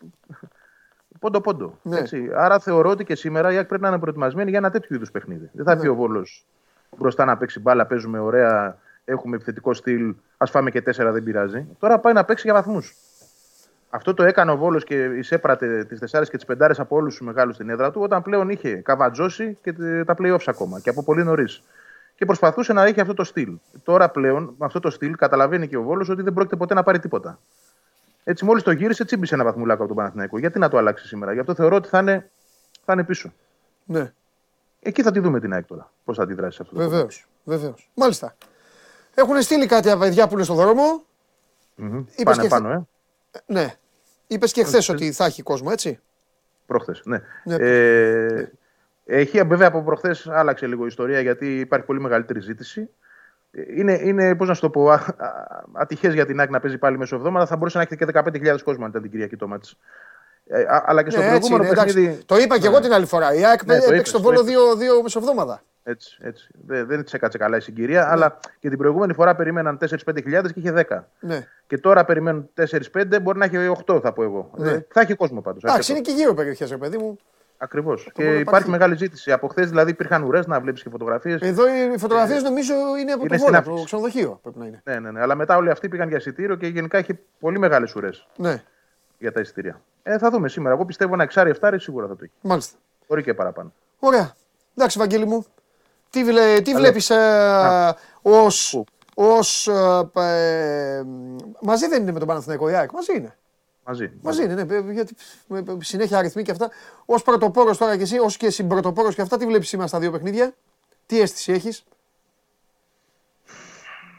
πόντο-πόντο. 1.18 1.78
Ναι. 1.82 1.98
Έτσι. 1.98 2.30
Άρα 2.34 2.58
θεωρώ 2.58 2.90
ότι 2.90 3.04
και 3.04 3.14
σήμερα 3.14 3.52
η 3.52 3.56
ΑΕΚ 3.56 3.66
πρέπει 3.66 3.82
να 3.82 3.88
είναι 3.88 3.98
προετοιμασμένη 3.98 4.50
για 4.50 4.58
ένα 4.58 4.70
τέτοιο 4.70 4.96
είδους 4.96 5.10
παιχνίδι. 5.10 5.50
Δεν 5.52 5.64
θα 5.64 5.70
Ναι. 5.70 5.76
έρθει 5.76 5.88
ο 5.90 5.94
Βόλος 5.94 6.46
μπροστά 6.96 7.24
να 7.24 7.36
παίξει 7.36 7.60
μπάλα, 7.60 7.86
παίζουμε 7.86 8.18
ωραία, 8.18 8.78
έχουμε 9.04 9.36
επιθετικό 9.36 9.74
στυλ, 9.74 10.14
ας 10.36 10.50
φάμε 10.50 10.70
και 10.70 10.82
τέσσερα, 10.82 11.12
δεν 11.12 11.22
πειράζει. 11.22 11.66
Τώρα 11.78 11.98
πάει 11.98 12.12
να 12.12 12.24
παίξει 12.24 12.42
για 12.46 12.54
βαθμούς. 12.54 12.94
Αυτό 13.90 14.14
το 14.14 14.22
έκανε 14.24 14.50
ο 14.50 14.56
Βόλος 14.56 14.84
και 14.84 15.04
εισέπρατε 15.04 15.84
τις 15.84 15.98
4 15.98 16.28
και 16.30 16.36
τις 16.36 16.44
5 16.46 16.80
από 16.80 16.96
όλους 16.96 17.16
τους 17.16 17.26
μεγάλους 17.26 17.54
στην 17.54 17.68
έδρα 17.70 17.90
του, 17.90 18.00
όταν 18.02 18.22
πλέον 18.22 18.48
είχε 18.48 18.74
καβατζώσει 18.74 19.58
και 19.62 19.72
τε- 19.72 20.04
τα 20.06 20.14
playoffs 20.18 20.44
ακόμα 20.46 20.80
και 20.80 20.90
από 20.90 21.02
πολύ 21.02 21.24
νωρίς. 21.24 21.62
Και 22.14 22.24
προσπαθούσε 22.24 22.72
να 22.72 22.84
έχει 22.84 23.00
αυτό 23.00 23.14
το 23.14 23.24
στυλ. 23.24 23.58
Τώρα 23.82 24.08
πλέον, 24.08 24.54
με 24.58 24.66
αυτό 24.66 24.80
το 24.80 24.90
στυλ, 24.90 25.16
καταλαβαίνει 25.16 25.68
και 25.68 25.76
ο 25.76 25.82
Βόλος 25.82 26.08
ότι 26.08 26.22
δεν 26.22 26.32
πρόκειται 26.32 26.56
ποτέ 26.56 26.74
να 26.74 26.82
πάρει 26.82 26.98
τίποτα. 26.98 27.38
Έτσι, 28.24 28.44
μόλις 28.44 28.62
το 28.62 28.70
γύρισε, 28.70 29.04
τσίμπησε 29.04 29.34
ένα 29.34 29.44
βαθμουλάκο 29.44 29.78
από 29.78 29.88
τον 29.88 29.96
Παναθηναϊκό. 29.96 30.38
Γιατί 30.38 30.58
να 30.58 30.68
το 30.68 30.76
αλλάξει 30.76 31.06
σήμερα; 31.06 31.32
Γι' 31.32 31.40
αυτό 31.40 31.54
θεωρώ 31.54 31.76
ότι 31.76 31.88
θα 31.88 31.98
είναι, 31.98 32.30
θα 32.84 32.92
είναι 32.92 33.04
πίσω. 33.04 33.32
Ναι, 33.84 34.12
Εκεί 34.80 35.02
θα 35.02 35.10
τη 35.12 35.20
δούμε 35.20 35.40
την 35.40 35.52
ΑΕΚ 35.52 35.66
τώρα. 35.66 35.92
Πώς 36.04 36.16
θα 36.16 36.22
αντιδράσει 36.22 36.56
σε 36.56 36.62
αυτό. 36.62 36.74
το 36.74 36.88
βεβαίως. 36.88 37.26
Βεβαίως. 37.44 37.90
Μάλιστα. 37.94 38.34
Έχουν 39.14 39.42
στείλει 39.42 39.66
κάτι 39.66 39.90
από 39.90 40.00
παιδιά 40.00 40.28
που 40.28 40.34
είναι 40.34 40.42
στον 40.42 40.56
δρόμο; 40.56 41.04
Μμμ. 41.74 41.98
Είπες 41.98 42.22
Πάνε 42.24 42.42
και 42.42 42.48
πάνω, 42.48 42.70
ε. 42.70 42.86
Ναι. 43.46 43.74
Είπες 44.26 44.52
και 44.52 44.64
χθες 44.64 44.88
ότι 44.88 45.12
θα 45.12 45.24
έχει 45.24 45.42
κόσμο, 45.42 45.68
έτσι; 45.72 46.00
Προχθές. 46.66 47.02
Ναι. 47.04 47.20
Ναι, 47.44 47.54
ε, 47.54 48.52
έχει, 49.04 49.42
βέβαια 49.42 49.68
από 49.68 49.82
προχθές 49.82 50.26
άλλαξε 50.28 50.66
λίγο 50.66 50.82
η 50.84 50.86
ιστορία 50.88 51.20
γιατί 51.20 51.58
υπάρχει 51.60 51.86
πολύ 51.86 52.00
μεγαλύτερη 52.00 52.40
ζήτηση. 52.40 52.88
Ε, 53.50 53.62
Είναι, 53.76 53.98
είναι 54.02 54.34
πώς 54.34 54.48
να 54.48 54.54
σου 54.54 54.60
το 54.60 54.70
πω, 54.70 54.90
ατυχές 55.72 56.14
για 56.14 56.26
την 56.26 56.40
ΑΕΚ 56.40 56.50
να 56.50 56.60
παίζει 56.60 56.78
πάλι 56.78 56.98
μέσω 56.98 57.16
εβδομάδα. 57.16 57.46
Θα 57.46 57.56
μπορούσε 57.56 57.76
να 57.78 57.82
έχετε 57.82 58.04
και 58.04 58.20
15.000 58.54 58.60
κόσμο 58.64 58.84
αν 58.84 58.90
ήταν 58.90 59.02
την 59.02 59.10
Κυριακή 59.10 59.36
το 59.36 59.48
μάτς. 59.48 59.76
Ε, 60.46 60.62
α- 60.62 60.82
αλλά 60.86 61.02
και 61.02 61.10
στο 61.10 61.20
Ναι, 61.20 61.26
έτσι 61.26 61.38
προηγούμενο 61.38 61.62
είναι, 61.64 61.72
εντάξει. 61.80 61.94
παιχνίδι. 61.94 62.22
Το 62.26 62.36
είπα 62.36 62.58
και 62.58 62.66
εγώ 62.66 62.80
την 62.80 62.92
άλλη 62.92 63.06
φορά. 63.06 63.34
Η 63.34 63.44
ΑΕΚ 63.44 63.64
Ναι, 63.64 63.66
το 63.66 63.72
έπαιξε 63.74 63.94
είπες, 63.94 64.08
στον 64.08 64.22
το 64.22 64.28
Βόλο 64.28 64.40
είπες. 64.40 64.52
δύο, 64.52 64.76
δύο 64.76 65.02
μεσοβδόμαδα. 65.02 65.62
Έτσι, 65.84 66.18
έτσι. 66.22 66.48
Δεν, 66.66 66.86
δεν 66.86 67.04
της 67.04 67.12
έκατσε 67.12 67.38
καλά 67.38 67.56
η 67.56 67.60
συγκυρία, 67.60 68.10
αλλά 68.10 68.38
και 68.58 68.68
την 68.68 68.78
προηγούμενη 68.78 69.12
φορά 69.12 69.34
περίμεναν 69.36 69.78
4-5 69.78 70.22
χιλιάδες 70.22 70.52
και 70.52 70.60
είχε 70.60 70.72
10. 70.88 71.08
Ναι. 71.20 71.46
Και 71.66 71.78
τώρα 71.78 72.04
περιμένουν 72.04 72.50
4-5, 72.92 73.20
μπορεί 73.22 73.38
να 73.38 73.44
έχει 73.44 73.56
8, 73.86 74.00
θα 74.02 74.12
πω 74.12 74.22
εγώ. 74.22 74.50
Ναι. 74.56 74.70
Ε, 74.70 74.86
θα 74.92 75.00
έχει 75.00 75.14
κόσμο 75.14 75.40
πάντως. 75.40 75.62
Εντάξει, 75.64 75.92
είναι 75.92 76.00
και 76.00 76.12
γύρω 76.12 76.34
περιοχές, 76.34 76.70
ρε 76.70 76.76
παιδί 76.76 76.96
μου. 76.98 77.18
Ακριβώς. 77.62 78.02
Και 78.02 78.10
μπορεί 78.14 78.26
να 78.26 78.32
υπάρχει 78.32 78.48
υπάρχει. 78.48 78.70
μεγάλη 78.70 78.96
ζήτηση. 78.96 79.32
Από 79.32 79.48
χθες 79.48 79.68
δηλαδή 79.68 79.90
υπήρχαν 79.90 80.22
ουρές 80.22 80.46
να 80.46 80.60
βλέπεις 80.60 80.82
και 80.82 80.88
φωτογραφίες. 80.90 81.40
Εδώ 81.40 81.62
οι 81.68 81.98
φωτογραφίες 81.98 82.42
νομίζω 82.42 82.74
είναι 83.00 83.12
από 83.12 83.20
είναι 83.20 83.28
το 83.28 83.34
στην 83.38 83.46
Βόλο, 83.46 83.58
από 83.58 83.66
το 83.66 83.72
άφηξη. 83.72 83.84
ξενοδοχείο 83.84 84.38
πρέπει 84.42 84.58
να 84.58 84.66
είναι. 84.66 84.80
Ναι, 84.84 84.98
ναι, 84.98 85.10
ναι. 85.10 85.20
Αλλά 85.20 85.34
μετά 85.34 85.56
όλοι 85.56 85.70
αυτοί 85.70 85.88
πήγαν 85.88 86.08
για 86.08 86.16
εισιτήριο 86.16 86.56
και 86.56 86.66
γενικά 86.66 86.98
έχει 86.98 87.18
πολύ 87.40 87.58
μεγάλες 87.58 87.94
ουρές 87.94 88.26
Ναι, 88.36 88.62
για 89.18 89.32
τα 89.32 89.40
εισιτήρια. 89.40 89.80
Ε, 90.02 90.18
θα 90.18 90.30
δούμε 90.30 90.48
σήμερα. 90.48 90.74
Εγώ 90.74 90.84
πιστεύω 90.84 91.14
ένα 91.14 91.22
εξάρι 91.22 91.50
εφτάρι 91.50 91.80
σίγουρα 91.80 92.06
θα 92.06 92.16
το 92.16 92.20
έχει. 92.22 92.32
μάλιστα. 92.40 92.78
Μπορεί 93.08 93.22
και 93.22 93.34
παραπάνω. 93.34 93.72
Ωραία. 93.98 94.32
Εντάξει, 94.76 94.98
Βαγγέλη 94.98 95.26
μου. 95.26 95.44
Τι, 96.10 96.24
βλέ, 96.24 96.60
τι 96.60 96.74
βλέπεις 96.74 97.10
ε, 97.10 97.94
ως, 98.22 98.70
Πού; 98.70 98.84
ως 99.14 99.68
ε, 99.68 100.10
ε, 100.14 101.02
μαζί 101.60 101.86
δεν 101.88 102.02
είναι 102.02 102.12
με 102.12 102.18
τον 102.18 102.28
Παναθηναϊκό 102.28 102.68
η 102.68 102.74
ΑΕΚ, 102.74 102.92
μαζί 102.92 103.16
είναι. 103.16 103.36
Μαζί. 103.84 104.12
Μαζί 104.22 104.44
είναι, 104.44 104.64
ναι, 104.64 104.92
γιατί 104.92 105.14
ε, 105.48 105.58
ε, 105.58 105.62
συνέχεια 105.78 106.18
αριθμοί 106.18 106.42
και 106.42 106.50
αυτά. 106.50 106.70
Ως 107.04 107.22
πρωτοπόρος 107.22 107.78
τώρα 107.78 107.96
και 107.96 108.02
εσύ, 108.02 108.18
ως 108.18 108.36
και 108.36 108.50
συμπρωτοπόρος 108.50 109.14
και 109.14 109.22
αυτά, 109.22 109.36
τι 109.36 109.46
βλέπεις 109.46 109.68
σήμερα 109.68 109.88
στα 109.88 109.98
δύο 109.98 110.10
παιχνίδια; 110.10 110.54
Τι 111.06 111.20
αίσθηση 111.20 111.52
έχεις; 111.52 111.84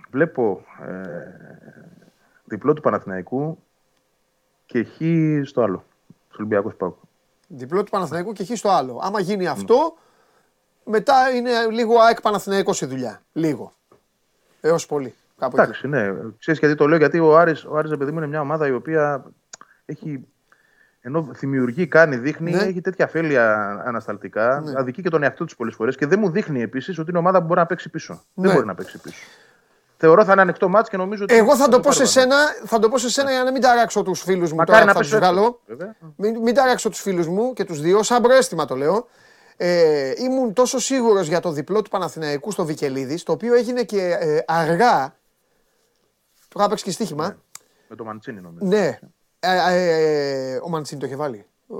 Βλέπω 0.09 0.65
ε, 0.87 0.93
διπλό 2.45 2.73
του 2.73 2.81
Παναθηναϊκού 2.81 3.57
και 4.65 4.83
χ 4.83 4.97
στο 5.47 5.61
άλλο. 5.61 5.85
Στο 6.27 6.37
Ολυμπιακό 6.37 6.69
Πάουκ. 6.69 6.95
Διπλό 7.47 7.83
του 7.83 7.89
Παναθηναϊκού 7.91 8.33
και 8.33 8.45
χ 8.45 8.57
στο 8.57 8.69
άλλο. 8.69 8.99
Άμα 9.03 9.19
γίνει 9.19 9.47
αυτό, 9.47 9.97
μετά 10.83 11.29
είναι 11.29 11.51
λίγο 11.71 11.99
ΑΕΚ 11.99 12.21
Παναθηναϊκός 12.21 12.81
η 12.81 12.85
δουλειά. 12.85 13.21
Λίγο. 13.33 13.73
Έως 14.61 14.85
πολύ. 14.85 15.13
Κάπου 15.37 15.55
εκεί. 15.55 15.65
Εντάξει, 15.65 15.87
ναι. 15.87 16.13
Ξέρεις 16.39 16.59
γιατί 16.59 16.75
το 16.75 16.87
λέω, 16.87 16.97
γιατί 16.97 17.19
ο 17.19 17.37
Άρης, 17.37 17.65
ο 17.65 17.77
Άρης 17.77 17.91
ρε 17.91 17.97
παιδί 17.97 18.11
μου, 18.11 18.17
είναι 18.17 18.27
μια 18.27 18.41
ομάδα 18.41 18.67
η 18.67 18.71
οποία 18.71 19.25
έχει. 19.93 20.27
Ενώ 21.05 21.21
δημιουργεί, 21.31 21.87
κάνει, 21.87 22.15
δείχνει, 22.17 22.51
Ναι. 22.51 22.57
έχει 22.61 22.81
τέτοια 22.81 23.05
αφέλεια 23.05 23.53
ανασταλτικά. 23.85 24.59
Ναι. 24.65 24.71
Αδικεί 24.75 25.01
και 25.01 25.09
τον 25.09 25.23
εαυτό 25.23 25.45
τη 25.45 25.55
πολλές 25.57 25.75
φορές 25.75 25.95
και 25.95 26.05
δεν 26.07 26.19
μου 26.19 26.29
δείχνει 26.29 26.61
επίσης 26.61 26.99
ότι 26.99 27.09
είναι 27.09 27.19
ομάδα 27.19 27.39
που 27.39 27.45
μπορεί 27.45 27.59
να 27.59 27.65
παίξει 27.65 27.89
πίσω. 27.89 28.23
Ναι. 28.33 28.45
Δεν 28.47 28.55
μπορεί 28.55 28.65
να 28.67 28.75
παίξει 28.75 28.97
πίσω. 29.01 29.23
Θεωρώ 29.97 30.25
θα 30.25 30.31
είναι 30.31 30.41
ανοιχτό 30.41 30.69
μάτς 30.69 30.89
και 30.89 30.97
νομίζω 30.97 31.23
ότι. 31.23 31.35
Εγώ 31.35 31.55
θα 31.55 31.67
το 31.67 31.79
πω 31.79 31.91
σε 31.91 31.97
πάρει 31.97 32.09
σένα, 32.09 32.35
θα 32.65 32.79
το 32.79 32.89
πω 32.89 32.97
σε 32.97 33.09
σένα 33.09 33.31
για 33.31 33.43
να 33.43 33.51
μην 33.51 33.61
ταράξω 33.61 34.01
τους 34.03 34.21
φίλους 34.21 34.51
μου 34.51 34.57
Μακάρι 34.57 34.71
τώρα, 34.79 34.85
να 34.85 34.93
θα 34.93 34.99
τους 34.99 35.09
πέσω 35.09 35.23
έξω, 35.23 35.33
βγάλω. 35.33 35.61
βέβαια. 35.65 35.95
Μην, 36.15 36.41
μην 36.41 36.53
ταράξω 36.53 36.89
τους 36.89 36.99
φίλους 37.01 37.27
μου 37.27 37.53
και 37.53 37.63
τους 37.63 37.81
δύο, 37.81 38.03
σαν 38.03 38.21
προαίσθημα 38.21 38.65
το 38.65 38.75
λέω. 38.75 39.07
Ε, 39.57 40.13
ήμουν 40.17 40.53
τόσο 40.53 40.79
σίγουρος 40.79 41.27
για 41.27 41.39
το 41.39 41.51
διπλό 41.51 41.81
του 41.81 41.89
Παναθηναϊκού 41.89 42.51
στο 42.51 42.65
Βικελίδης, 42.65 43.23
το 43.23 43.31
οποίο 43.31 43.53
έγινε 43.53 43.83
και 43.83 44.17
ε, 44.19 44.39
αργά. 44.47 45.15
Το 46.47 46.59
είχα 46.59 46.69
παίξει 46.69 46.83
και 46.83 46.91
στοίχημα. 46.91 47.37
Με 47.87 47.95
το 47.95 48.03
Μαντσίνη 48.03 48.41
νομίζω. 48.41 48.65
Ναι. 48.65 48.99
Ε, 49.45 50.53
ε, 50.53 50.59
ο 50.63 50.69
Μαντσίνη 50.69 50.99
το 50.99 51.05
είχε 51.05 51.15
βάλει. 51.15 51.45
Ο, 51.67 51.75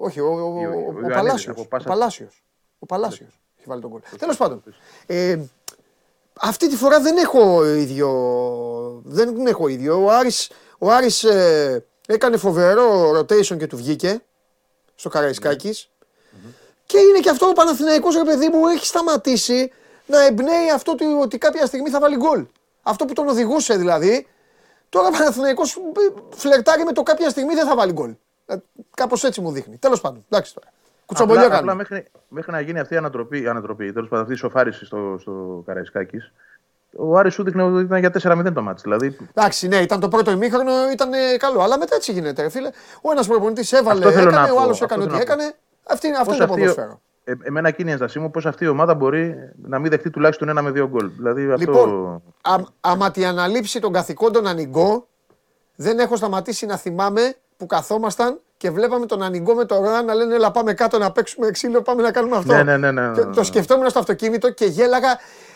όχι, 0.00 0.20
ο, 0.20 0.26
ο, 0.26 0.54
ο, 0.56 0.60
Ή 0.60 0.66
ο- 0.66 0.70
ο 0.70 0.74
ο, 0.74 0.80
Ιωαννίδης, 0.82 1.14
Παλάσιος. 1.14 1.48
από 1.52 1.60
Ο 1.60 1.64
πάσα- 1.64 1.88
Παλάσιος. 1.88 2.44
Ο 2.78 2.86
Παλάσιος 2.86 3.40
έχει 3.58 3.68
βάλει 3.68 3.80
τον 3.80 3.90
κόλ. 3.90 4.00
Τέλος 4.18 4.36
πάντων. 4.36 4.62
Ε, 5.06 5.38
αυτή 6.40 6.68
τη 6.68 6.76
φορά 6.76 7.00
δεν 7.00 7.16
έχω 7.16 7.64
ίδιο. 7.66 8.10
Δεν 9.04 9.46
έχω 9.46 9.68
ίδιο. 9.68 10.04
Ο 10.04 10.10
Άρης, 10.10 10.50
ο 10.78 10.90
Άρης 10.90 11.24
ε, 11.24 11.84
έκανε 12.06 12.36
φοβερό 12.36 13.18
rotation 13.18 13.56
και 13.58 13.66
του 13.66 13.76
βγήκε 13.76 14.22
στο 14.94 15.08
Καραϊσκάκης. 15.08 15.90
Και 16.86 16.98
είναι 16.98 17.18
και 17.18 17.30
αυτό 17.30 17.46
ο 17.46 17.52
Παναθηναϊκός 17.52 18.14
ρε 18.16 18.24
παιδί 18.24 18.48
μου 18.48 18.66
έχει 18.66 18.86
σταματήσει 18.86 19.72
να 20.06 20.24
εμπνέει 20.26 20.70
αυτό 20.74 20.92
ότι, 20.92 21.04
ότι 21.04 21.38
κάποια 21.38 21.66
στιγμή 21.66 21.90
θα 21.90 22.00
βάλει 22.00 22.16
γκολ. 22.16 22.46
Αυτό 22.82 23.04
που 23.04 23.12
τον 23.12 23.28
οδηγούσε 23.28 23.76
δηλαδή. 23.76 24.26
Τώρα 24.88 25.06
ο 25.06 25.10
Παναθηναϊκός 25.10 25.76
ε, 25.76 25.80
φλερτάρει 26.36 26.84
με 26.84 26.92
το 26.92 27.02
κάποια 27.02 27.28
στιγμή 27.30 27.54
δεν 27.54 27.66
θα 27.66 27.74
βάλει 27.76 27.92
γκολ. 27.92 28.14
Ε, 28.46 28.56
κάπως 28.94 29.24
έτσι 29.24 29.40
μου 29.40 29.50
δείχνει. 29.52 29.76
Τέλος 29.76 30.00
πάντων. 30.00 30.24
Εντάξει 30.30 30.54
τώρα. 30.54 30.68
Κουτσομπολιά 31.06 31.42
Απλά, 31.42 31.56
απλά 31.56 31.66
κάνουμε. 31.66 31.86
μέχρι, 31.88 32.10
μέχρι 32.28 32.52
να 32.52 32.60
γίνει 32.60 32.78
αυτή 32.78 32.94
η 32.94 32.96
ανατροπή, 32.96 33.40
η 33.42 33.48
ανατροπή 33.48 33.92
τέλος 33.92 34.08
πάντων 34.08 34.22
αυτή 34.24 34.34
η 34.34 34.38
σοφάριση 34.38 34.84
στο, 34.84 35.16
στο 35.20 35.62
Καραϊσκάκης, 35.66 36.32
ο 36.96 37.16
Άρης 37.18 37.34
σου 37.34 37.42
δείχνε 37.42 37.62
ότι 37.62 37.82
ήταν 37.84 37.98
για 37.98 38.12
4-0 38.22 38.52
το 38.54 38.62
μάτς. 38.62 38.82
Δηλαδή, 38.82 39.16
Εντάξει, 39.34 39.68
ναι, 39.68 39.76
ήταν 39.76 40.00
το 40.00 40.08
πρώτο 40.08 40.30
ημίχρονο, 40.30 40.90
ήταν 40.92 41.12
ε, 41.12 41.36
καλό. 41.38 41.60
Αλλά 41.62 41.78
μετά 41.78 41.94
έτσι 41.94 42.12
γίνεται, 42.12 42.42
ρε 42.42 42.48
φίλε. 42.48 42.70
Ο 43.00 43.10
ένας 43.10 43.26
προπονητής 43.26 43.72
έβαλε, 43.72 43.98
Αυτό 44.06 44.18
θέλω 44.18 44.30
να 44.30 44.36
έκανε, 44.36 44.50
ο 44.50 44.54
πω, 44.54 44.60
άλλος 44.62 44.72
αυτό 44.82 44.84
έκανε 44.84 45.02
θέλω 45.02 45.16
ό,τι 45.16 45.26
να 45.26 45.34
πω. 45.34 45.42
έκανε. 45.42 45.56
Αυτή, 45.88 46.06
είναι- 46.06 46.16
αυτό 46.16 46.28
πώς 46.30 46.36
είναι 46.38 46.46
το 46.46 46.52
αυτή- 46.52 46.64
ποδόσφαιρο. 46.66 47.00
Ε, 47.28 47.32
εμένα 47.42 47.68
εκείνη 47.68 47.88
η 47.88 47.92
ένστασή 47.92 48.18
μου, 48.18 48.30
πώς 48.30 48.46
αυτή 48.46 48.64
η 48.64 48.68
ομάδα 48.68 48.94
μπορεί 48.94 49.34
να 49.62 49.78
μην 49.78 49.90
δεχτεί 49.90 50.10
τουλάχιστον 50.10 50.48
ένα 50.48 50.62
με 50.62 50.70
δύο 50.70 50.88
γκολ. 50.88 51.10
Δηλαδή, 51.16 51.42
αυτό... 51.52 51.56
Λοιπόν, 51.58 52.22
α, 52.42 52.54
άμα 52.80 53.10
τη 53.10 53.24
αναλήψει 53.24 53.80
των 53.80 53.92
καθηκόντων 53.92 54.46
ανοιγώ, 54.46 55.06
δεν 55.76 55.98
έχω 55.98 56.16
σταματήσει 56.16 56.66
να 56.66 56.76
θυμάμαι 56.76 57.34
που 57.56 57.66
καθόμασταν 57.66 58.40
και 58.56 58.70
βλέπαμε 58.70 59.06
τον 59.06 59.22
Ανιγκό 59.22 59.54
με 59.54 59.64
τον 59.64 59.78
Ρόνα 59.84 60.02
να 60.02 60.14
λένε 60.14 60.34
Ελά, 60.34 60.50
πάμε 60.50 60.72
κάτω 60.74 60.98
να 60.98 61.12
παίξουμε 61.12 61.50
ξύλο, 61.50 61.82
πάμε 61.82 62.02
να 62.02 62.10
κάνουμε 62.10 62.36
αυτό. 62.36 62.52
Ναι, 62.54 62.62
ναι, 62.62 62.76
ναι, 62.76 62.90
ναι, 62.90 63.10
Και 63.14 63.20
ναι, 63.24 63.32
Το 63.32 63.38
ναι. 63.40 63.44
σκεφτόμουν 63.46 63.88
στο 63.90 63.98
αυτοκίνητο 63.98 64.50
και 64.52 64.64
γέλαγα. 64.64 65.08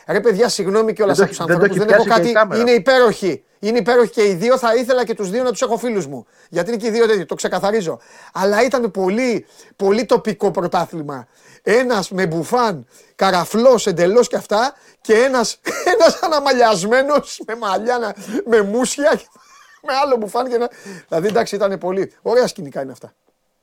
Ρε 0.09 0.21
παιδιά, 0.21 0.49
συγγνώμη 0.49 0.93
κιόλας 0.93 1.19
Δεν 1.19 1.29
από 1.39 1.53
το 1.53 1.59
του 1.59 1.65
έχει- 1.65 1.79
δεν 1.79 1.87
το 1.87 1.95
ανθρώπου. 1.95 1.95
έχει 1.95 1.95
Δεν 1.95 1.95
έχω 1.95 2.05
πιάσει 2.05 2.21
και 2.23 2.29
η 2.29 2.33
κάτι. 2.33 2.49
κάμερα. 2.49 2.61
Είναι 2.61 2.71
υπέροχοι. 2.71 3.45
Είναι 3.63 3.79
υπέροχοι 3.79 4.11
και 4.11 4.27
οι 4.29 4.35
δύο. 4.35 4.59
Θα 4.59 4.75
ήθελα 4.75 5.05
και 5.05 5.15
τους 5.15 5.31
δύο 5.31 5.43
να 5.43 5.51
τους 5.51 5.63
έχω 5.63 5.77
φίλους 5.79 6.07
μου. 6.07 6.27
Γιατί 6.49 6.69
είναι 6.71 6.79
και 6.79 6.87
οι 6.87 6.91
δύο 6.91 7.07
τέτοιοι. 7.07 7.25
Το 7.25 7.35
ξεκαθαρίζω. 7.35 7.99
Αλλά 8.33 8.63
ήταν 8.65 8.91
πολύ, 8.91 9.47
πολύ 9.77 10.05
τοπικό 10.05 10.51
πρωτάθλημα. 10.51 11.27
Ένας 11.63 12.11
με 12.11 12.27
μπουφάν, 12.27 12.87
καραφλός 13.15 13.87
εντελώς 13.87 14.29
και 14.29 14.37
αυτά. 14.37 14.75
Και 15.01 15.15
ένας 15.15 15.61
ένας 15.95 16.23
αναμαλιασμένος 16.23 17.43
με 17.47 17.55
μαλλιά, 17.57 17.99
να- 17.99 18.15
με 18.47 18.63
μουσια. 18.63 19.15
και 19.15 19.27
Με 19.87 19.93
άλλο 20.05 20.17
μπουφάν. 20.17 20.49
Και 20.49 20.55
ένα... 20.55 20.71
Δηλαδή 21.09 21.27
εντάξει 21.29 21.55
ήταν 21.55 21.79
πολύ. 21.79 22.13
Ωραία 22.23 22.47
σκηνικά 22.47 22.83
είναι 22.83 22.93
αυτά. 22.93 23.13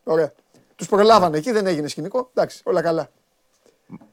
Ωραία. 0.04 0.32
Τους 0.76 0.88
προλάβανε 0.88 1.38
εκεί, 1.38 1.52
δεν 1.52 1.68
έγινε 1.68 1.88
σκηνικό. 1.88 2.30
Εντάξει, 2.34 2.62
όλα 2.64 2.82
καλά. 2.82 3.10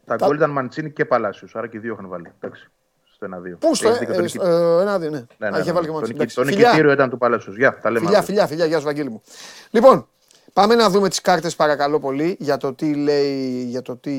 Τα 0.06 0.16
γκολ 0.16 0.36
ήταν 0.36 0.50
Μαντσίνη 0.50 0.90
και 0.90 1.04
Παλάσιος, 1.04 1.54
άρα 1.56 1.66
και 1.68 1.76
οι 1.76 1.80
δύο 1.80 1.92
είχαν 1.92 2.08
βάλει. 2.08 2.32
Εντάξει. 2.40 2.70
Στο 3.16 3.26
1-2. 3.26 3.56
Πού 3.58 3.74
στο. 3.74 3.88
Έχεις 3.88 3.98
δίκιο, 3.98 4.14
Ε, 4.14 4.16
τον 4.16 4.24
ε, 4.24 4.26
νικη- 4.26 4.42
ε, 4.42 4.80
ένα-δύο, 4.80 5.10
ναι. 5.10 5.24
Ναι, 5.38 5.46
Α, 5.46 5.50
ναι, 5.50 5.58
είχε 5.58 5.66
ναι. 5.66 5.72
βάλει 5.72 5.80
και 5.80 5.86
Το 5.86 5.92
μόνος. 5.92 6.08
νικη- 6.08 6.14
Εντάξει. 6.20 6.36
Το 6.36 6.42
Φιλιά. 6.44 6.58
νικητήριο 6.68 6.92
ήταν 6.92 7.10
του 7.10 7.18
Παλάσιο. 7.18 7.52
Γεια, 7.52 7.78
τα 7.80 7.90
λέμε. 7.90 8.04
Φιλιά, 8.04 8.18
αύριο. 8.18 8.34
φιλιά, 8.34 8.46
φιλιά, 8.46 8.66
γεια 8.66 8.78
σου 8.78 8.84
Βαγγέλη 8.84 9.10
μου. 9.10 9.22
Λοιπόν, 9.70 10.08
πάμε 10.52 10.74
να 10.74 10.90
δούμε 10.90 11.08
τις 11.08 11.20
κάρτες 11.20 11.56
παρακαλώ 11.56 12.00
πολύ 12.00 12.36
για 12.40 12.56
το 12.56 12.74
τι 12.74 12.94
λέει, 12.94 13.64
για 13.68 13.82
το 13.82 13.96
τι... 13.96 14.14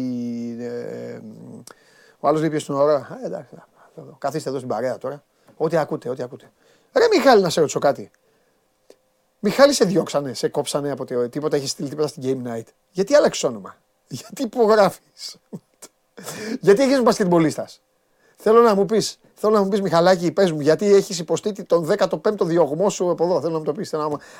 ε, 0.59 1.19
ο 2.19 2.27
άλλος 2.27 2.39
λέει 2.41 2.49
ποιος 2.49 2.67
είναι 2.67 2.77
ωραία. 2.77 3.19
Ε, 3.23 3.25
εντάξει, 3.25 3.55
καθίστε 4.17 4.49
εδώ 4.49 4.57
στην 4.57 4.69
παρέα 4.69 4.97
τώρα. 4.97 5.23
Ό,τι 5.57 5.77
ακούτε, 5.77 6.09
ό,τι 6.09 6.23
ακούτε. 6.23 6.51
Ρε 6.93 7.07
Μιχάλη 7.17 7.41
να 7.41 7.49
σε 7.49 7.59
ρωτήσω 7.59 7.79
κάτι. 7.79 8.11
Μιχάλη 9.39 9.73
σε 9.73 9.85
διώξανε, 9.85 10.33
σε 10.33 10.47
κόψανε 10.47 10.91
από 10.91 11.05
το- 11.05 11.29
τίποτα, 11.29 11.55
έχεις 11.55 11.69
στείλει 11.71 11.89
τίποτα 11.89 12.07
στην 12.07 12.23
Game 12.25 12.47
Night. 12.51 12.65
Γιατί 12.91 13.13
άλλαξε 13.15 13.47
όνομα; 13.47 13.75
Γιατί 14.07 14.41
υπογράφεις; 14.43 15.37
Γιατί 16.61 16.81
έγινες 16.81 17.01
μπασκετμπολίστας; 17.01 17.81
Θέλω 18.39 18.61
να 18.61 18.75
μου 18.75 18.85
πεις, 18.85 19.19
θέλω 19.33 19.53
να 19.53 19.63
μου 19.63 19.69
πεις 19.69 19.81
Μιχαλάκη, 19.81 20.31
πες 20.31 20.51
μου, 20.51 20.59
γιατί 20.59 20.93
έχεις 20.93 21.19
υποστεί 21.19 21.63
τον 21.63 21.91
15ο 21.97 22.41
διωγμό 22.41 22.89
σου 22.89 23.09
από 23.09 23.23
εδώ. 23.23 23.39
Θέλω 23.39 23.51
να 23.51 23.57
μου 23.57 23.63
το 23.63 23.71
πεις. 23.71 23.93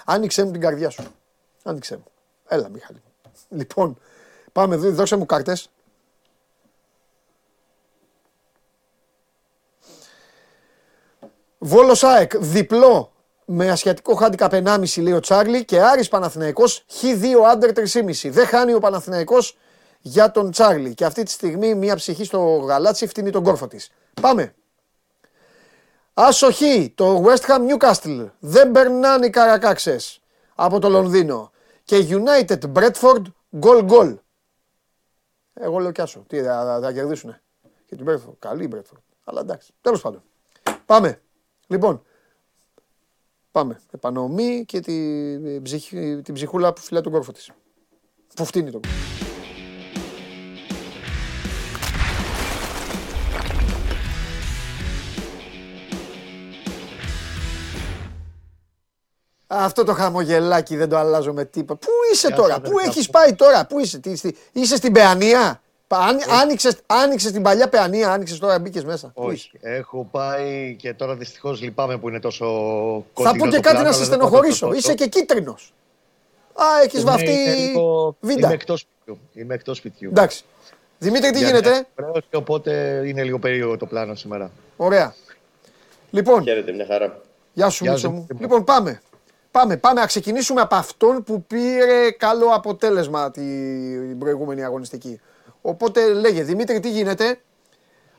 Άνοιξε 0.05 0.43
μου 0.45 0.51
την 0.51 0.61
καρδιά 0.61 0.89
σου. 0.89 1.03
Άνοιξε 1.63 1.95
μου. 1.95 2.03
Έλα, 2.47 2.69
Μιχαλή. 2.69 3.01
Λοιπόν, 3.49 3.97
πάμε, 4.51 4.75
δώ- 4.75 4.91
δώσε 4.91 5.15
μου 5.15 5.25
κάρτες. 5.25 5.69
Βόλο 11.57 11.97
ΑΕΚ, 12.01 12.37
διπλό 12.37 13.11
με 13.45 13.69
ασιατικό 13.69 14.13
χάντικα 14.15 14.47
1,5 14.51 15.01
λέει 15.01 15.13
ο 15.13 15.19
Τσάρλι 15.19 15.65
και 15.65 15.81
Άρης 15.81 16.07
Παναθηναϊκός 16.07 16.85
Χ2 17.01 17.25
άντερ 17.51 17.71
3,5. 17.73 18.29
Δεν 18.29 18.45
χάνει 18.47 18.73
ο 18.73 18.79
Παναθηναϊκός 18.79 19.57
για 20.01 20.31
τον 20.31 20.51
Τσάρλι. 20.51 20.93
Και 20.93 21.05
αυτή 21.05 21.23
τη 21.23 21.31
στιγμή 21.31 21.75
μια 21.75 21.95
ψυχή 21.95 22.23
στο 22.23 22.39
γαλάτσι 22.57 23.07
φτύνει 23.07 23.29
τον 23.29 23.43
κόρφο 23.43 23.67
της. 23.67 23.91
Πάμε. 24.21 24.55
Άσο 26.13 26.51
Χ, 26.51 26.61
το 26.95 27.23
West 27.25 27.45
Ham 27.47 27.59
Newcastle. 27.69 28.29
Δεν 28.39 28.71
περνάνε 28.71 29.25
οι 29.25 29.29
καρακάξες 29.29 30.21
από 30.55 30.79
το 30.79 30.89
Λονδίνο. 30.89 31.51
Και 31.83 32.05
United 32.09 32.59
Bradford 32.73 33.21
goal 33.61 33.89
goal. 33.89 34.17
Εγώ 35.53 35.79
λέω 35.79 35.91
κι 35.91 36.01
άσο. 36.01 36.23
Τι, 36.27 36.41
θα, 36.41 36.63
θα, 36.63 36.79
θα 36.81 36.91
κερδίσουνε. 36.93 37.41
Και 37.85 37.95
την 37.95 38.05
Bradford. 38.09 38.33
Καλή 38.39 38.63
η 38.63 38.69
Bradford. 38.73 38.99
Αλλά 39.23 39.39
εντάξει. 39.39 39.73
Τέλος 39.81 40.01
πάντων. 40.01 40.23
Πάμε. 40.85 41.21
Λοιπόν. 41.67 42.03
Πάμε. 43.51 43.79
Επανομή 43.91 44.65
και 44.65 44.79
τη, 44.79 45.61
ψυχή- 45.61 46.21
την 46.23 46.33
ψυχούλα 46.33 46.73
που 46.73 46.81
φυλάει 46.81 47.01
τον 47.01 47.11
κόρφο 47.11 47.31
της. 47.31 47.51
Που 48.35 48.45
φτύνει 48.45 48.71
τον 48.71 48.81
κόρφο. 48.81 49.26
Αυτό 59.47 59.83
το 59.83 59.93
χαμογελάκι 59.93 60.75
δεν 60.75 60.89
το 60.89 60.97
αλλάζω 60.97 61.33
με 61.33 61.45
τίποτα. 61.45 61.85
Πού 61.87 61.91
είσαι 62.13 62.29
τώρα, 62.31 62.53
πού 62.59 62.69
αδερφά 62.69 62.89
έχεις 62.89 63.09
πάει 63.09 63.33
τώρα, 63.33 63.65
πού 63.65 63.79
είσαι, 63.79 63.99
τι, 63.99 64.15
στη- 64.15 64.35
είσαι 64.51 64.75
στην 64.75 64.91
Παιανία; 64.93 65.61
Πα- 65.87 65.97
αν- 65.97 66.19
Άνοιξες, 66.41 66.77
άνοιξες 66.85 67.31
την 67.31 67.41
παλιά 67.41 67.69
Παιανία, 67.69 68.11
άνοιξες 68.11 68.37
τώρα, 68.39 68.59
μπήκες 68.59 68.83
μέσα. 68.83 69.11
Πού 69.15 69.31
είσαι; 69.31 69.31
Όχι. 69.33 69.51
Έχω 69.61 70.07
πάει 70.11 70.75
και 70.79 70.93
τώρα 70.93 71.15
δυστυχώς 71.15 71.61
λυπάμαι 71.61 71.97
που 71.97 72.09
είναι 72.09 72.19
τόσο 72.19 72.45
Θα 73.13 73.23
κοντινό 73.23 73.43
πω 73.43 73.49
και 73.49 73.55
το 73.55 73.61
κάτι 73.61 73.75
πλάνο, 73.75 73.79
να 73.81 73.87
αλλά 73.87 73.91
σε 74.03 74.09
δεν 74.09 74.17
πάω 74.19 74.27
στενοχωρήσω. 74.27 74.65
τόσο 74.65 74.77
Είσαι 74.79 74.93
και 74.93 75.07
κίτρινος. 75.07 75.73
Α, 76.53 76.65
έχεις 76.83 77.03
Ναι, 77.03 77.09
βαφτεί 77.11 77.31
είναι 77.31 77.53
λίγο- 77.53 78.15
βίντα. 78.19 78.45
Είμαι 78.47 78.53
εκτός 78.53 78.79
σπιτιού. 78.79 79.19
Είμαι 79.33 79.53
εκτός 79.53 79.77
σπιτιού. 79.77 80.09
Εντάξει. 80.09 80.43
Δημήτρη, 80.99 81.29
τι 81.31 81.37
Για 81.37 81.47
γίνεται; 81.47 81.69
νέο 81.69 81.85
Εβραίος 81.95 82.25
και 82.29 82.35
οπότε 82.35 83.01
είναι 83.05 83.23
λίγο 83.23 83.39
περίεργο 83.39 83.77
το 83.77 83.85
πλάνο 83.85 84.15
σήμερα. 84.15 84.51
Ωραία. 84.77 85.15
Λοιπόν, 86.09 86.43
Χαίρετε, 86.43 86.71
μια 86.71 86.85
χαρά. 86.85 87.21
Γεια 87.53 87.69
σου, 87.69 87.83
Γεια 87.83 87.91
Μίτσο 87.93 88.07
σου, 88.07 88.13
μου. 88.13 88.19
Μίτσο 88.19 88.33
μου. 88.33 88.39
Λοιπόν, 88.41 88.63
πάμε. 88.63 89.01
Πάμε, 89.51 89.77
πάμε. 89.77 89.99
Να 89.99 90.05
ξεκινήσουμε 90.07 90.61
από 90.61 90.75
αυτόν 90.75 91.23
που 91.23 91.43
πήρε 91.43 92.11
καλό 92.11 92.47
αποτέλεσμα 92.47 93.31
την 93.31 94.17
προηγούμενη 94.17 94.63
αγωνιστική. 94.63 95.21
Οπότε 95.61 96.13
λέγε, 96.13 96.43
Δημήτρη, 96.43 96.79
τι 96.79 96.89
γίνεται; 96.89 97.39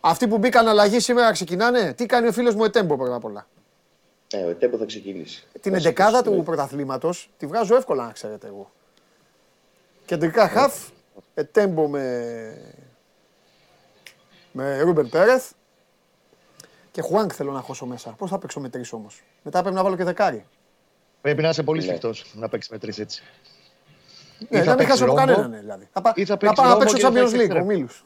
Αυτοί 0.01 0.29
που 0.29 0.39
μπήκαν 0.39 0.69
αλλαγή 0.69 1.01
σήμερα 1.01 1.33
ξεκινάνε; 1.33 1.93
Τι 1.93 2.07
κάνει 2.07 2.29
ο 2.29 2.33
φίλος 2.33 2.55
μου 2.55 2.65
Ετέμπο 2.65 2.97
πρώτα 2.97 3.15
απ' 3.15 3.25
όλα; 3.25 3.47
Ε, 4.33 4.43
ο 4.43 4.49
Ετέμπο 4.49 4.77
θα 4.77 4.85
ξεκινήσει. 4.85 5.47
Την 5.61 5.73
Θα 5.73 5.79
εντεκάδα 5.79 6.11
ξεκινήσει, 6.11 6.31
του 6.31 6.37
ναι. 6.37 6.43
πρωταθλήματος 6.45 7.31
τη 7.37 7.47
βγάζω 7.47 7.77
εύκολα, 7.77 8.05
να 8.07 8.13
ξέρετε 8.13 8.47
εγώ. 8.47 8.71
Κεντρικά 10.07 10.49
χαφ, 10.49 10.89
Ετέμπο 11.35 11.89
με, 11.89 12.55
με 14.53 14.81
Ρούμπεν 14.81 15.09
Πέρεθ 15.09 15.51
και 16.91 17.03
Χουάνκ 17.03 17.31
θέλω 17.35 17.53
να 17.53 17.61
χώσω 17.61 17.87
μέσα. 17.87 18.11
Πώς 18.11 18.31
θα 18.31 18.39
παίξω 18.39 18.61
με 18.61 18.69
τρεις 18.69 18.93
όμως; 18.93 19.23
Μετά 19.43 19.61
πρέπει 19.61 19.77
να 19.77 19.83
βάλω 19.83 19.97
και 19.97 20.05
δεκάρι. 20.05 20.47
Πρέπει 21.21 21.43
να 21.43 21.49
είσαι 21.49 21.63
πολύ 21.63 21.81
Ναι. 21.81 21.87
σφιχτός 21.87 22.25
να 22.35 22.49
παίξεις 22.49 22.71
με 22.71 22.79
τρεις 22.79 22.99
έτσι. 22.99 23.23
Ναι, 24.49 24.59
θα 24.59 24.65
να 24.65 24.71
μην 24.75 24.77
παίξεις 24.77 25.01
χάσω 25.01 25.05
από 25.05 25.15
ρόμβο, 25.17 25.35
κανέναν 25.35 25.61
δηλαδή. 25.61 25.89
Να, 25.95 26.01
πά- 26.03 26.17
ή 26.19 26.25
θα 26.25 26.33
να 26.33 26.39
παίξεις 26.39 26.57
πάω 26.57 26.67
να 26.67 26.73
ρόμβο 26.73 26.79
παίξω 26.79 26.97
και 26.97 27.03
θα 27.03 27.09
Champions 27.09 27.15
παίξεις 27.15 27.37
League, 27.39 27.43
εξτρέμ. 27.43 27.63
ομίλους. 27.63 28.05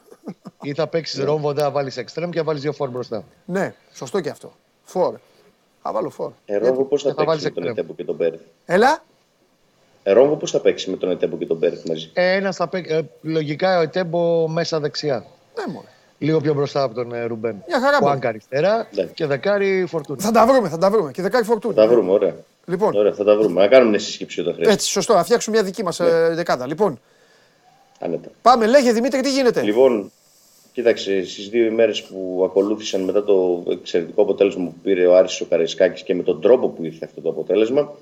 Ή 0.62 0.74
θα 0.74 0.86
παίξεις 0.86 1.24
ρόμβο, 1.24 1.52
να 1.52 1.70
βάλεις 1.70 1.96
εξτρέμ 1.96 2.30
και 2.30 2.38
να 2.38 2.44
βάλεις 2.44 2.62
δύο 2.62 2.72
φόρ 2.72 2.88
μπροστά. 2.90 3.24
Ναι, 3.44 3.74
σωστό 3.92 4.20
και 4.20 4.28
αυτό. 4.28 4.52
Φορ. 4.84 5.14
Θα 5.82 5.92
βάλω 5.92 6.10
φορ. 6.10 6.32
Ε, 6.44 6.56
Ρόμβο 6.56 6.84
πώς 6.84 7.02
θα 7.02 7.14
θα 7.14 7.24
βάλεις 7.24 7.42
παίξει 7.42 7.58
με 7.60 7.66
τον 7.66 7.76
εξτρέμ. 7.76 7.86
Ετέμπο 7.86 7.94
και 7.94 8.04
τον 8.04 8.16
Πέρεθ. 8.16 8.40
Έλα. 8.64 9.02
Ε, 10.02 10.12
Ρόμβο 10.12 10.36
πώς 10.36 10.50
θα 10.50 10.60
παίξεις 10.60 10.88
με 10.88 10.96
τον 10.96 11.10
Ετέμπο 11.10 11.36
και 11.36 11.46
τον 11.46 11.58
Πέρεθ 11.58 11.84
μαζί; 11.88 12.10
Ε, 12.12 12.32
ένας 12.34 12.56
θα 12.56 12.68
παίξει, 12.68 12.94
ε, 12.94 13.02
λογικά 13.22 13.78
ο 13.78 13.80
Ετέμπο 13.80 14.48
μέσα 14.48 14.80
δεξιά. 14.80 15.24
Ναι, 15.58 15.72
μωρέ. 15.72 15.86
Λίγο 16.18 16.40
πιο 16.40 16.54
μπροστά 16.54 16.82
από 16.82 16.94
τον 16.94 17.12
ε, 17.14 17.24
Ρουμπέν. 17.24 17.62
Μια 17.68 17.80
χαρά 17.80 17.96
Χουάνκ 17.96 18.14
μπορεί. 18.14 18.26
αριστερά 18.26 18.88
Ναι. 18.94 19.04
και 19.04 19.26
δεκάρι 19.26 19.86
φορτούνι. 19.86 20.20
Θα 20.20 20.30
τα 20.30 20.46
βρούμε, 20.46 20.68
θα 20.68 20.78
τα 20.78 20.90
βρούμε. 20.90 21.10
Και 21.10 21.22
δεκάρι 21.22 21.44
φορτούνι. 21.44 21.74
Θα 21.74 21.80
τα 21.82 21.88
βρούμε, 21.88 22.10
ωραία. 22.12 22.34
Λοιπόν, 22.66 22.94
Ωραία, 22.94 23.12
θα 23.12 23.24
τα 23.24 23.36
βρούμε. 23.36 23.60
Να 23.60 23.68
κάνουμε 23.68 23.90
μια 23.90 23.98
συσκέψη 23.98 24.40
όταν 24.40 24.52
χρειάζεται. 24.52 24.74
έτσι, 24.76 24.90
σωστό. 24.90 25.14
Θα 25.14 25.24
φτιάξουμε 25.24 25.56
μια 25.56 25.64
δική 25.64 25.82
μας 25.82 26.00
δεκάδα. 26.32 26.66
Λοιπόν, 26.66 27.00
Άνετα. 27.98 28.28
πάμε, 28.42 28.66
λέγε 28.66 28.92
Δημήτρη, 28.92 29.20
τι 29.20 29.30
γίνεται; 29.32 29.62
Λοιπόν, 29.62 30.12
κοίταξε, 30.72 31.24
στις 31.24 31.48
δύο 31.48 31.64
ημέρες 31.64 32.02
που 32.02 32.42
ακολούθησαν 32.44 33.00
μετά 33.00 33.24
το 33.24 33.62
εξαιρετικό 33.70 34.22
αποτέλεσμα 34.22 34.64
που 34.64 34.74
πήρε 34.82 35.06
ο 35.06 35.16
Άρης 35.16 35.40
ο 35.40 35.44
Καραϊσκάκης 35.44 36.02
και 36.02 36.14
με 36.14 36.22
τον 36.22 36.40
τρόπο 36.40 36.68
που 36.68 36.84
ήρθε 36.84 37.04
αυτό 37.04 37.20
το 37.20 37.28
αποτέλεσμα, 37.28 37.92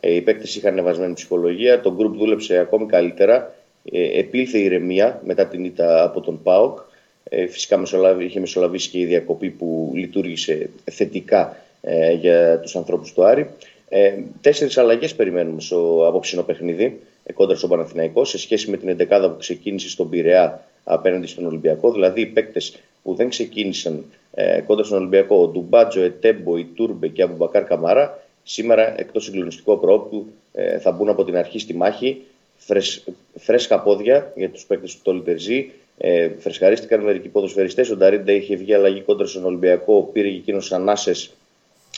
ε, 0.00 0.14
οι 0.14 0.20
παίκτες 0.20 0.56
είχαν 0.56 0.72
ανεβασμένη 0.72 1.14
ψυχολογία. 1.14 1.80
Το 1.80 1.94
γκρουπ 1.94 2.16
δούλεψε 2.16 2.58
ακόμη 2.58 2.86
καλύτερα. 2.86 3.54
Ε, 3.92 4.18
επήλθε 4.18 4.58
η 4.58 4.64
ηρεμία 4.64 5.20
μετά 5.24 5.46
την 5.46 5.64
ήττα 5.64 6.02
από 6.04 6.20
τον 6.20 6.42
ΠΑΟΚ. 6.42 6.78
Ε, 7.24 7.46
φυσικά 7.46 7.76
μεσολαβη, 7.76 8.24
είχε 8.24 8.40
μεσολαβήσει 8.40 8.88
και 8.90 8.98
η 8.98 9.04
διακοπή 9.04 9.50
που 9.50 9.92
λειτουργήσε 9.94 10.70
θετικά 10.90 11.56
ε, 11.80 12.12
για 12.12 12.58
τους 12.60 12.76
ανθρώπους 12.76 13.12
του 13.12 13.24
Άρη. 13.24 13.50
Ε, 13.94 14.14
τέσσερις 14.40 14.78
αλλαγές 14.78 15.14
περιμένουμε 15.14 15.60
στο 15.60 16.06
απόψινο 16.08 16.42
παιχνίδι 16.42 17.00
ε, 17.24 17.32
κόντρα 17.32 17.56
στον 17.56 17.68
Παναθηναϊκό 17.70 18.24
σε 18.24 18.38
σχέση 18.38 18.70
με 18.70 18.76
την 18.76 18.88
εντεκάδα 18.88 19.30
που 19.30 19.36
ξεκίνησε 19.38 19.88
στον 19.88 20.08
Πειραιά 20.08 20.64
απέναντι 20.84 21.26
στον 21.26 21.46
Ολυμπιακό. 21.46 21.92
Δηλαδή 21.92 22.20
οι 22.20 22.26
παίκτες 22.26 22.78
που 23.02 23.14
δεν 23.14 23.28
ξεκίνησαν 23.28 24.04
ε, 24.34 24.60
κόντρα 24.60 24.84
στον 24.84 24.98
Ολυμπιακό, 24.98 25.36
ο 25.36 25.46
Ντουμπάτζο, 25.46 26.02
Ετέμπο, 26.02 26.56
η 26.56 26.64
Τούρμπε 26.64 27.08
και 27.08 27.24
ο 27.24 27.34
Μπακάρ 27.36 27.64
Καμάρα, 27.64 28.22
σήμερα 28.42 29.00
εκτός 29.00 29.24
συγκλονιστικού 29.24 29.80
προόπτου 29.80 30.26
ε, 30.52 30.78
θα 30.78 30.90
μπουν 30.90 31.08
από 31.08 31.24
την 31.24 31.36
αρχή 31.36 31.58
στη 31.58 31.74
μάχη 31.74 32.22
φρεσ, 32.56 33.04
φρέσκα 33.34 33.80
πόδια 33.80 34.32
για 34.36 34.50
τους 34.50 34.64
παίκτες 34.64 34.94
του 34.94 35.00
Τόλι 35.02 35.20
Τερζή. 35.20 35.70
Ε, 35.98 36.30
φρεσκαρίστηκαν 36.38 37.00
μερικοί 37.00 37.28
ποδοσφαιριστές. 37.28 37.90
Ο 37.90 37.96
Νταρίντα 37.96 38.32
είχε 38.32 38.56
βγει 38.56 38.74
αλλαγή 38.74 39.00
κόντρα 39.00 39.26
στον 39.26 39.44
Ολυμπιακό, 39.44 40.10
πήρε 40.12 40.28
και 40.28 40.36
εκείνος 40.36 40.72
ανάσες 40.72 41.30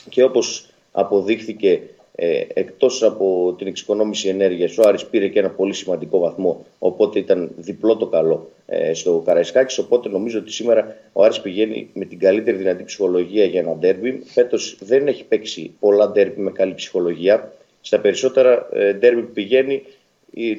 και 0.09 0.23
όπως 0.23 0.69
αποδείχθηκε 0.95 1.81
ε, 2.15 2.41
εκτός 2.53 3.03
από 3.03 3.55
την 3.57 3.67
εξοικονόμηση 3.67 4.27
ενέργειας 4.27 4.77
ο 4.77 4.87
Άρης 4.87 5.05
πήρε 5.05 5.27
και 5.27 5.39
ένα 5.39 5.49
πολύ 5.49 5.73
σημαντικό 5.73 6.19
βαθμό 6.19 6.65
οπότε 6.79 7.19
ήταν 7.19 7.51
διπλό 7.57 7.95
το 7.95 8.05
καλό 8.05 8.49
ε, 8.65 8.93
στο 8.93 9.23
Καραϊσκάκης. 9.25 9.77
Οπότε 9.77 10.09
νομίζω 10.09 10.39
ότι 10.39 10.51
σήμερα 10.51 10.95
ο 11.13 11.23
Άρης 11.23 11.41
πηγαίνει 11.41 11.89
με 11.93 12.05
την 12.05 12.19
καλύτερη 12.19 12.57
δυνατή 12.57 12.83
ψυχολογία 12.83 13.45
για 13.45 13.59
ένα 13.59 13.75
ντέρμπι. 13.75 14.21
Φέτος 14.25 14.77
δεν 14.79 15.07
έχει 15.07 15.23
παίξει 15.23 15.71
πολλά 15.79 16.09
ντέρμπι 16.09 16.41
με 16.41 16.51
καλή 16.51 16.73
ψυχολογία. 16.73 17.53
Στα 17.81 17.99
περισσότερα 17.99 18.67
ε, 18.73 18.93
ντέρμπι 18.93 19.21
που 19.21 19.33
πηγαίνει 19.33 19.83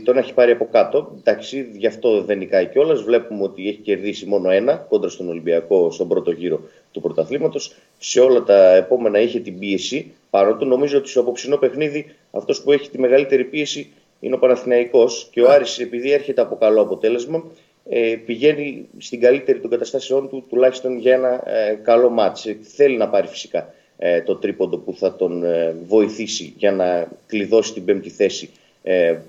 τον 0.04 0.16
έχει 0.16 0.34
πάρει 0.34 0.50
από 0.50 0.68
κάτω. 0.72 1.12
Εντάξει, 1.18 1.70
γι' 1.72 1.86
αυτό 1.86 2.22
δεν 2.22 2.38
νικάει 2.38 2.66
κιόλας. 2.66 3.02
Βλέπουμε 3.02 3.42
ότι 3.42 3.68
έχει 3.68 3.78
κερδίσει 3.78 4.26
μόνο 4.26 4.50
ένα 4.50 4.74
κόντρα 4.74 5.10
στον 5.10 5.28
Ολυμπιακό 5.28 5.90
στον 5.90 6.08
πρώτο 6.08 6.30
γύρο 6.30 6.60
του 6.92 7.00
πρωταθλήματος. 7.00 7.74
Σε 7.98 8.20
όλα 8.20 8.42
τα 8.42 8.74
επόμενα 8.74 9.20
είχε 9.20 9.40
την 9.40 9.58
πίεση 9.58 10.12
πάνω 10.30 10.56
του. 10.56 10.66
Νομίζω 10.66 10.98
ότι 10.98 11.08
στο 11.08 11.20
απόψινό 11.20 11.56
παιχνίδι 11.56 12.14
αυτός 12.30 12.62
που 12.62 12.72
έχει 12.72 12.90
τη 12.90 12.98
μεγαλύτερη 12.98 13.44
πίεση 13.44 13.90
είναι 14.20 14.34
ο 14.34 14.38
Παναθηναϊκός 14.38 15.28
και 15.30 15.42
ο 15.42 15.50
Άρης 15.50 15.78
επειδή 15.78 16.12
έρχεται 16.12 16.40
από 16.40 16.56
καλό 16.56 16.80
αποτέλεσμα 16.80 17.44
ε, 17.88 18.16
πηγαίνει 18.26 18.88
στην 18.98 19.20
καλύτερη 19.20 19.60
των 19.60 19.70
καταστάσεών 19.70 20.28
του 20.28 20.44
τουλάχιστον 20.48 20.98
για 20.98 21.14
ένα 21.14 21.42
ε, 21.46 21.74
καλό 21.82 22.10
μάτς. 22.10 22.46
Ε, 22.46 22.58
θέλει 22.62 22.96
να 22.96 23.08
πάρει 23.08 23.26
φυσικά 23.26 23.74
ε, 23.96 24.22
το 24.22 24.36
τρίποντο 24.36 24.78
που 24.78 24.94
θα 24.96 25.16
τον 25.16 25.44
βοηθήσει 25.86 26.54
για 26.56 26.72
να 26.72 27.08
κλειδώσει 27.26 27.72
την 27.72 27.84
πέμπτη 27.84 28.10
θέση 28.10 28.50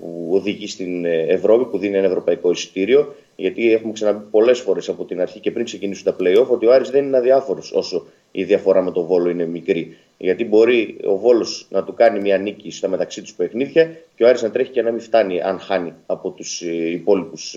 που 0.00 0.28
οδηγεί 0.32 0.68
στην 0.68 1.04
Ευρώπη, 1.04 1.64
που 1.64 1.78
δίνει 1.78 1.96
ένα 1.96 2.06
ευρωπαϊκό 2.06 2.50
εισιτήριο. 2.50 3.14
Γιατί 3.36 3.72
έχουμε 3.72 3.92
ξαναπεί 3.92 4.26
πολλές 4.30 4.60
φορές 4.60 4.88
από 4.88 5.04
την 5.04 5.20
αρχή 5.20 5.40
και 5.40 5.50
πριν 5.50 5.64
ξεκινήσουν 5.64 6.04
τα 6.04 6.16
playoff 6.20 6.46
ότι 6.46 6.66
ο 6.66 6.72
Άρης 6.72 6.90
δεν 6.90 7.04
είναι 7.04 7.16
αδιάφορος 7.16 7.72
όσο 7.72 8.06
η 8.32 8.44
διαφορά 8.44 8.82
με 8.82 8.90
τον 8.90 9.04
Βόλο 9.04 9.30
είναι 9.30 9.46
μικρή. 9.46 9.96
Γιατί 10.18 10.44
μπορεί 10.44 10.96
ο 11.04 11.16
Βόλος 11.16 11.66
να 11.70 11.84
του 11.84 11.94
κάνει 11.94 12.20
μια 12.20 12.38
νίκη 12.38 12.70
στα 12.70 12.88
μεταξύ 12.88 13.22
τους 13.22 13.34
παιχνίδια 13.34 13.96
και 14.16 14.24
ο 14.24 14.28
Άρης 14.28 14.42
να 14.42 14.50
τρέχει 14.50 14.70
και 14.70 14.82
να 14.82 14.90
μην 14.90 15.00
φτάνει 15.00 15.40
αν 15.40 15.58
χάνει 15.58 15.92
από 16.06 16.30
τους 16.30 16.60
υπόλοιπους 16.92 17.56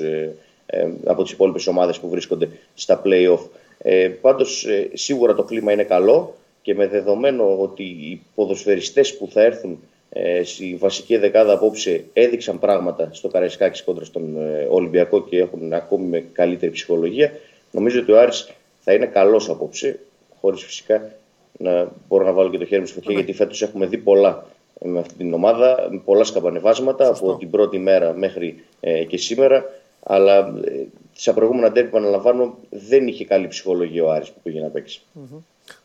ε, 0.74 0.90
από 1.04 1.24
τις 1.24 1.32
υπόλοιπες 1.32 1.68
ομάδες 1.68 2.00
που 2.00 2.10
βρίσκονται 2.10 2.50
στα 2.74 3.02
play-off. 3.06 3.40
Ε, 3.78 4.08
πάντως 4.08 4.66
ε, 4.66 4.90
σίγουρα 4.94 5.36
το 5.36 5.44
κλίμα 5.44 5.72
είναι 5.72 5.84
καλό 5.84 6.36
και 6.62 6.76
με 6.76 6.88
δεδομένο 6.88 7.58
ότι 7.62 7.84
οι 7.84 8.22
ποδοσφαιριστές 8.36 9.18
που 9.18 9.28
θα 9.32 9.42
έρθουν 9.42 9.80
ε, 10.14 10.44
στη 10.44 10.76
βασική 10.80 11.18
δεκάδα 11.18 11.54
απόψε 11.54 12.04
έδειξαν 12.14 12.60
πράγματα 12.60 13.10
στο 13.12 13.28
Καραϊσκάκης 13.28 13.84
κόντρα 13.84 14.06
στον 14.06 14.38
ε, 14.38 14.68
Ολυμπιακό 14.70 15.24
και 15.24 15.38
έχουν 15.38 15.74
ακόμη 15.74 16.06
με 16.06 16.26
καλύτερη 16.34 16.72
ψυχολογία, 16.72 17.32
νομίζω 17.72 18.00
ότι 18.00 18.12
ο 18.12 18.20
Άρης 18.20 18.52
θα 18.80 18.94
είναι 18.94 19.06
καλός 19.06 19.50
απόψε, 19.50 20.00
χωρίς 20.42 20.64
φυσικά 20.64 21.12
να 21.58 21.92
μπορώ 22.08 22.26
να 22.26 22.32
βάλω 22.32 22.50
και 22.50 22.58
το 22.58 22.66
χέρι 22.66 22.82
μου 22.82 22.88
στη 22.88 22.96
φωτιά, 22.96 23.12
ναι. 23.12 23.18
γιατί 23.20 23.34
φέτος 23.34 23.62
έχουμε 23.62 23.86
δει 23.86 23.98
πολλά 23.98 24.46
με 24.86 25.00
αυτή 25.00 25.14
την 25.14 25.34
ομάδα, 25.34 25.88
με 25.92 26.02
πολλά 26.06 26.24
σκαμπανεβάσματα 26.24 27.08
από 27.08 27.36
την 27.36 27.50
πρώτη 27.50 27.78
μέρα 27.78 28.14
μέχρι 28.14 28.64
ε, 28.80 29.04
και 29.04 29.18
σήμερα. 29.18 29.66
Αλλά 30.04 30.38
ε, 30.66 30.88
στα 31.14 31.34
προηγούμενα 31.34 31.72
τέρπι 31.72 31.90
που 31.90 31.98
αναλαμβάνω 31.98 32.58
δεν 32.70 33.08
είχε 33.08 33.26
καλή 33.26 33.48
ψυχολογία 33.48 34.04
ο 34.04 34.12
Άρης 34.12 34.30
που 34.30 34.40
πήγε 34.44 34.62
να 34.62 34.68
παίξει. 34.68 35.02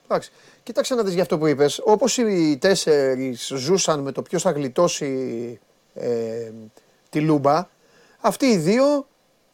Εντάξει. 0.05 0.31
Κοίταξε 0.67 0.95
να 0.95 1.03
δεις 1.03 1.13
για 1.13 1.23
αυτό 1.23 1.39
που 1.39 1.47
είπες. 1.47 1.81
Όπως 1.85 2.19
οι 2.19 2.59
τέσσερις 2.61 3.53
ζούσαν 3.55 4.01
με 4.01 4.13
το 4.13 4.23
ποιος 4.23 4.43
θα 4.43 4.51
γλιτώσει 4.51 5.61
ε, 5.95 6.51
τη 7.11 7.21
Λούμπα, 7.21 7.69
αυτοί 8.21 8.47
οι 8.47 8.57
δύο 8.57 9.07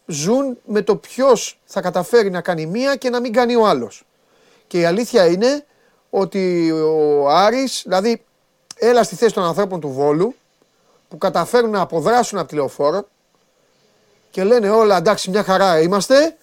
ζουν 0.07 0.59
με 0.65 0.83
το 0.83 0.97
ποιος 0.97 1.61
θα 1.65 1.81
καταφέρει 1.81 2.31
να 2.31 2.41
κάνει 2.41 2.67
μία 2.67 2.97
και 2.97 3.11
να 3.11 3.21
μην 3.21 3.33
κάνει 3.33 3.57
ο 3.57 3.67
άλλος. 3.67 4.05
Και 4.67 4.79
η 4.79 4.85
αλήθεια 4.85 5.27
είναι 5.27 5.65
ότι 6.11 6.71
ο 6.71 7.29
Άρης, 7.29 7.83
δηλαδή 7.85 8.25
έλα 8.75 9.03
στη 9.03 9.17
θέση 9.17 9.35
των 9.35 9.45
ανθρώπων 9.45 9.81
του 9.81 9.89
Βόλου, 9.89 10.35
που 11.09 11.19
καταφέρουν 11.19 11.71
να 11.71 11.81
αποδράσουν 11.81 12.39
από 12.39 12.49
τη 12.49 12.55
λεωφόρο, 12.55 13.09
και 14.31 14.45
λένε 14.45 14.71
όλα 14.71 14.97
εντάξει 14.97 15.31
μια 15.31 15.43
χαρά 15.43 15.81
είμαστε, 15.81 16.37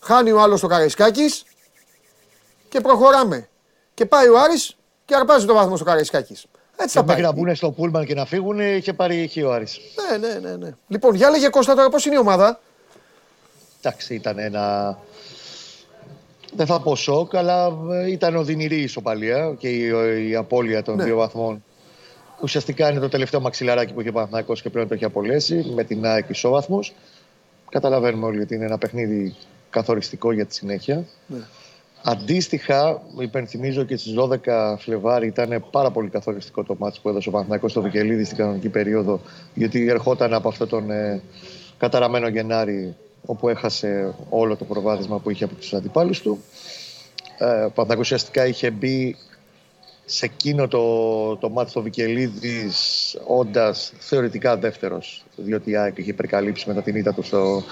χάνει 0.00 0.30
ο 0.30 0.40
άλλος 0.40 0.60
το 0.60 0.66
Καραϊσκάκης 0.66 1.44
και 2.68 2.80
προχωράμε. 2.80 3.49
Και 4.00 4.06
πάει 4.06 4.28
ο 4.28 4.40
Άρης 4.40 4.76
και 5.04 5.14
αρπάζει 5.14 5.46
το 5.46 5.54
βάθμο 5.54 5.76
στο 5.76 5.84
Καραϊσκάκης. 5.84 6.46
Έτσι 6.76 6.98
θα 6.98 7.04
Μέχρι 7.04 7.22
να 7.22 7.32
μπουν 7.32 7.54
στο 7.54 7.70
Πούλμαν 7.70 8.06
και 8.06 8.14
να 8.14 8.24
φύγουν, 8.24 8.60
είχε 8.60 8.92
πάρει 8.92 9.18
εκεί 9.18 9.42
ο 9.42 9.52
Άρης. 9.52 9.80
Ναι, 10.10 10.28
ναι, 10.28 10.38
ναι, 10.38 10.56
ναι. 10.56 10.74
Λοιπόν, 10.88 11.14
για 11.14 11.30
λέγε 11.30 11.48
Κώστα 11.48 11.74
τώρα 11.74 11.88
πώς 11.88 12.04
είναι 12.04 12.14
η 12.14 12.18
ομάδα; 12.18 12.60
Εντάξει, 13.78 14.14
ήταν 14.14 14.38
ένα... 14.38 14.98
Δεν 16.56 16.66
θα 16.66 16.80
πω 16.80 16.96
σοκ, 16.96 17.36
αλλά 17.36 17.72
ε, 17.90 18.10
ήταν 18.10 18.36
οδυνηρή 18.36 18.76
η 18.76 18.82
ισοπαλία 18.82 19.54
και 19.58 19.68
η, 19.68 19.92
η 20.28 20.36
απώλεια 20.36 20.82
των 20.82 20.96
ναι. 20.96 21.04
δύο 21.04 21.16
βαθμών. 21.16 21.64
Ουσιαστικά 22.42 22.90
είναι 22.90 23.00
το 23.00 23.08
τελευταίο 23.08 23.40
μαξιλαράκι 23.40 23.92
που 23.92 24.00
είχε 24.00 24.08
ο 24.08 24.12
Παναθηναϊκός 24.12 24.62
και 24.62 24.70
πρέπει 24.70 24.84
να 24.84 24.88
το 24.88 24.94
έχει 24.94 25.04
απολέσει 25.04 25.72
με 25.74 25.84
την 25.84 26.06
ΑΕΚ 26.06 26.28
ισόβαθμος. 26.28 26.94
Καταλαβαίνουμε 27.70 28.26
όλοι 28.26 28.40
ότι 28.40 28.54
είναι 28.54 28.64
ένα 28.64 28.78
παιχνίδι 28.78 29.36
καθοριστικό 29.70 30.32
για 30.32 30.46
τη 30.46 30.54
συνέχεια. 30.54 31.04
Ναι. 31.26 31.38
Αντίστοιχα, 32.02 33.02
υπενθυμίζω 33.18 33.84
και 33.84 33.96
στις 33.96 34.14
12 34.18 34.74
Φλεβάρι 34.78 35.26
ήταν 35.26 35.64
πάρα 35.70 35.90
πολύ 35.90 36.08
καθοριστικό 36.08 36.62
το 36.62 36.76
μάτι 36.78 36.98
που 37.02 37.08
έδωσε 37.08 37.28
ο 37.28 37.32
Παναθηναϊκός 37.32 37.70
στο 37.70 37.82
Βικελίδη 37.82 38.24
στην 38.24 38.36
κανονική 38.36 38.68
περίοδο, 38.68 39.20
γιατί 39.54 39.88
ερχόταν 39.88 40.34
από 40.34 40.48
αυτόν 40.48 40.68
τον 40.68 40.90
ε, 40.90 41.22
καταραμένο 41.78 42.28
Γενάρη, 42.28 42.96
όπου 43.26 43.48
έχασε 43.48 44.14
όλο 44.28 44.56
το 44.56 44.64
προβάδισμα 44.64 45.18
που 45.18 45.30
είχε 45.30 45.44
από 45.44 45.54
τους 45.54 45.74
αντιπάλους 45.74 46.20
του. 46.20 46.42
Ε, 47.38 47.44
ο 47.44 47.46
Παναθηναϊκός 47.46 47.98
ουσιαστικά 47.98 48.46
είχε 48.46 48.70
μπει 48.70 49.16
σε 50.04 50.24
εκείνο 50.24 50.68
το, 50.68 51.36
το 51.36 51.48
μάτι 51.48 51.70
στο 51.70 51.82
Βικελίδη, 51.82 52.70
όντας 53.26 53.92
θεωρητικά 53.98 54.56
δεύτερος, 54.56 55.24
διότι 55.36 55.70
η 55.70 55.76
ΑΕΚ 55.76 55.98
είχε 55.98 56.10
υπερκαλύψει 56.10 56.68
μετά 56.68 56.82
την 56.82 56.96
ήττα 56.96 57.14
του 57.14 57.22
στο, 57.22 57.62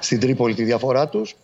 στην 0.00 0.20
Τρίπολη 0.20 0.54
τη 0.54 0.64
διαφορά 0.64 1.08
τους. 1.08 1.34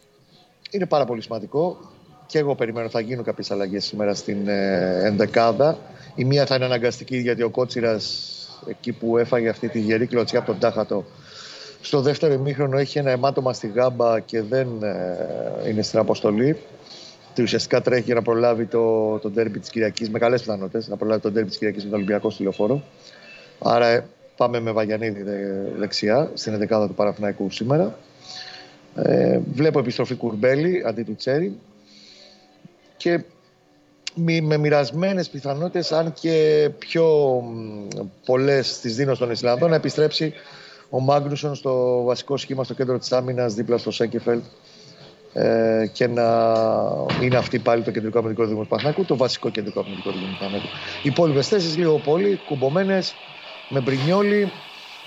Είναι 0.71 0.87
πάρα 0.87 1.05
πολύ 1.05 1.23
σημαντικό 1.23 1.92
και 2.33 2.39
εγώ 2.39 2.55
περιμένω 2.55 2.89
θα 2.89 3.01
γίνουν 3.01 3.25
κάποιες 3.25 3.51
αλλαγές 3.51 3.85
σήμερα 3.85 4.15
στην 4.15 4.49
ε, 4.49 5.01
ενδεκάδα. 5.05 5.79
Η 6.15 6.25
μία 6.25 6.47
θα 6.47 6.55
είναι 6.55 6.65
αναγκαστική 6.65 7.17
γιατί 7.17 7.43
ο 7.43 7.51
Κότσιρας 7.51 8.31
εκεί 8.67 8.93
που 8.93 9.19
έφαγε 9.19 9.49
αυτή 9.49 9.69
τη 9.69 9.81
γερή 9.81 10.07
κλωτσιά 10.07 10.39
από 10.39 10.51
τον 10.51 10.59
Τάχατο 10.61 11.05
στο 11.81 12.01
δεύτερο 12.01 12.33
ημίχρονο 12.33 12.79
έχει 12.79 12.99
ένα 12.99 13.11
αιμάτωμα 13.11 13.53
στη 13.53 13.69
γάμπα 13.75 14.21
και 14.21 14.43
δεν 14.43 14.69
ε, 14.83 15.69
είναι 15.69 15.83
στην 15.83 15.99
αποστολή 15.99 16.57
ότι 17.31 17.43
ουσιαστικά 17.43 17.81
τρέχει 17.81 18.03
για 18.03 18.15
να 18.15 18.23
προλάβει 18.23 18.65
το, 18.65 19.19
το 19.19 19.31
ντέρμπι 19.31 19.59
της 19.59 19.71
Κυριακής, 19.71 20.11
με 20.11 20.19
καλές 20.19 20.41
πιθανότητες, 20.41 20.89
να 20.89 20.97
προλάβει 20.97 21.21
το 21.21 21.31
ντέρμπι 21.31 21.49
της 21.49 21.59
Κυριακής 21.59 21.85
με 21.85 21.91
τον 21.91 21.99
Ολυμπιακό 21.99 22.31
στη 22.31 22.43
λεωφόρο. 22.43 22.83
Άρα 23.59 23.87
ε, 23.87 24.05
πάμε 24.37 24.61
με 24.61 24.71
Βαγιανίδη 24.71 25.25
δεξιά 25.79 26.31
στην 26.35 26.69
11 26.71 26.87
του 26.89 26.95
Παραθυναϊκού 26.95 27.51
σήμερα. 27.51 27.99
Ε, 28.95 29.41
βλέπω 29.53 29.79
επιστροφή 29.79 30.15
Κουρμπέλη 30.15 30.83
αντί 30.87 31.03
του 31.03 31.15
Τσέρι 31.15 31.59
και 33.03 33.25
με 34.43 34.57
μοιρασμένες 34.57 35.29
πιθανότητες, 35.29 35.93
αν 35.93 36.13
και 36.21 36.69
πιο 36.79 37.07
πολλές 38.27 38.81
τι 38.81 38.89
δίνω 38.89 39.15
στον 39.15 39.31
Ισλανδό, 39.31 39.69
να 39.69 39.75
επιστρέψει 39.75 40.33
ο 40.91 41.01
Μάγνουσον 41.01 41.55
στο 41.55 42.03
βασικό 42.03 42.37
σχήμα 42.37 42.65
στο 42.65 42.75
κέντρο 42.75 42.99
της 42.99 43.13
άμυνας 43.13 43.55
δίπλα 43.55 43.79
στο 43.79 43.91
Σέκεφελτ 43.91 44.43
ε, 45.33 45.87
και 45.93 46.07
να 46.07 46.25
είναι 47.23 47.37
αυτή 47.37 47.59
πάλι 47.59 47.83
το 47.83 47.91
κεντρικό 47.91 48.19
αμυντικό 48.19 48.43
δίδυμος 48.43 48.63
του 48.63 48.71
Παναθηναϊκού, 48.71 49.05
το 49.05 49.17
βασικό 49.17 49.51
κεντρικό 49.51 49.81
αμυντικό 49.81 50.11
δίδυμος 50.11 50.33
του 50.33 50.39
Παναθηναϊκού. 50.39 50.77
Οι 51.03 51.09
υπόλοιπες 51.09 51.49
θέσεις 51.49 51.77
λίγο 51.77 51.99
πολύ 51.99 52.41
κουμπωμένες 52.47 53.15
με 53.69 53.81
Μπρινιόλι, 53.81 54.53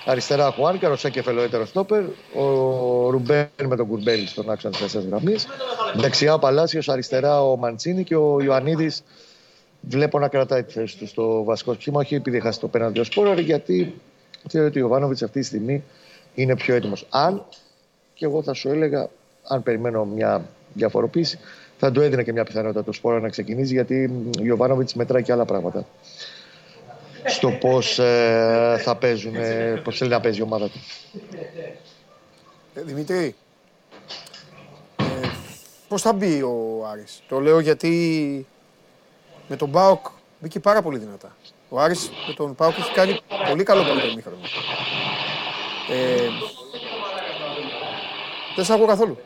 αριστερά 0.06 0.50
Χουάνκα, 0.50 0.90
ο 0.90 0.96
Σέκεφελ 0.96 1.38
ο 1.38 1.64
στόπερ, 1.64 2.02
ο 2.34 3.10
Ρουμπέν 3.10 3.48
με 3.66 3.76
τον 3.76 3.86
Κουρμπέλη 3.86 4.26
στον 4.26 4.50
άξονα 4.50 4.72
της 4.72 4.82
τέσσερα 4.82 5.04
γραμμής, 5.08 5.46
δεξιά 5.94 6.34
ο 6.34 6.38
Παλάσιος, 6.38 6.88
αριστερά 6.88 7.42
ο 7.42 7.56
Μαντσίνη 7.56 8.04
και 8.04 8.16
ο 8.16 8.40
Ιωαννίδης. 8.40 9.02
Βλέπω 9.80 10.18
να 10.18 10.28
κρατάει 10.28 10.62
τη 10.62 10.72
θέση 10.72 10.98
του 10.98 11.06
στο 11.06 11.44
βασικό 11.44 11.74
σχήμα, 11.74 12.00
όχι 12.00 12.14
επειδή 12.14 12.40
χάσει 12.40 12.60
το 12.60 12.68
πέναντι 12.68 13.00
ως 13.00 13.08
γιατί 13.38 13.94
θεωρώ 14.48 14.66
ότι 14.66 14.78
ο 14.78 14.80
Ιωβάνοβιτς 14.80 15.22
αυτή 15.22 15.40
τη 15.40 15.46
στιγμή 15.46 15.84
είναι 16.34 16.56
πιο 16.56 16.74
έτοιμος. 16.74 17.06
Αν 17.10 17.44
και 18.14 18.24
εγώ 18.24 18.42
θα 18.42 18.52
σου 18.52 18.68
έλεγα 18.68 19.08
αν 19.48 19.62
περιμένω 19.62 20.04
μια 20.04 20.44
διαφοροποίηση, 20.72 21.38
θα 21.78 21.92
του 21.92 22.00
έδινε 22.00 22.22
και 22.22 22.32
μια 22.32 22.44
πιθανότητα 22.44 22.84
το 22.84 22.92
σπόρο 22.92 23.18
να 23.20 23.28
ξεκινήσει, 23.28 23.72
γιατί 23.72 24.10
ο 24.40 24.44
Ιωβάνοβιτς 24.44 24.94
μετράει 24.94 25.22
και 25.22 25.32
άλλα 25.32 25.44
πράγματα. 25.44 25.86
Στο 27.26 27.50
πώς 27.50 27.98
ε, 27.98 28.80
θα 28.82 28.96
παίζουν, 28.96 29.34
ε, 29.34 29.80
πώς 29.84 29.98
θέλει 29.98 30.10
να 30.10 30.20
παίζει 30.20 30.38
η 30.38 30.42
ομάδα 30.42 30.68
του. 30.68 30.80
Ε, 32.74 32.82
Δημήτρη, 32.82 33.34
ε, 34.96 35.04
πώς 35.88 36.02
θα 36.02 36.12
μπει 36.12 36.42
ο 36.42 36.86
Άρης; 36.92 37.22
Το 37.28 37.40
λέω 37.40 37.58
γιατί 37.60 38.46
με 39.48 39.56
τον 39.56 39.68
Μπάοκ 39.68 40.06
μπήκε 40.40 40.60
πάρα 40.60 40.82
πολύ 40.82 40.98
δυνατά. 40.98 41.36
Ο 41.68 41.80
Άρης 41.80 42.10
με 42.28 42.34
τον 42.34 42.54
Πάοκ 42.54 42.78
έχει 42.78 42.92
κάνει 42.92 43.20
πολύ 43.48 43.62
καλό 43.62 43.82
πρώτο 43.82 44.06
ημίχρονο. 44.06 44.36
Ε, 45.90 46.28
δεν 48.56 48.64
σ' 48.64 48.70
ακούω 48.70 48.86
καθόλου. 48.86 49.18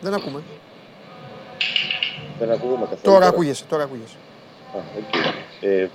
Δεν 0.00 0.14
ακούμε. 0.14 0.42
Δεν 2.38 2.50
ακούμε 2.50 2.80
καθόλου. 2.80 3.00
Τώρα 3.02 3.26
ακούγεσαι, 3.26 3.64
τώρα 3.64 3.82
ακούγεσαι. 3.82 4.16
Α, 4.76 4.80
okay. 4.98 5.32
ε, 5.60 5.88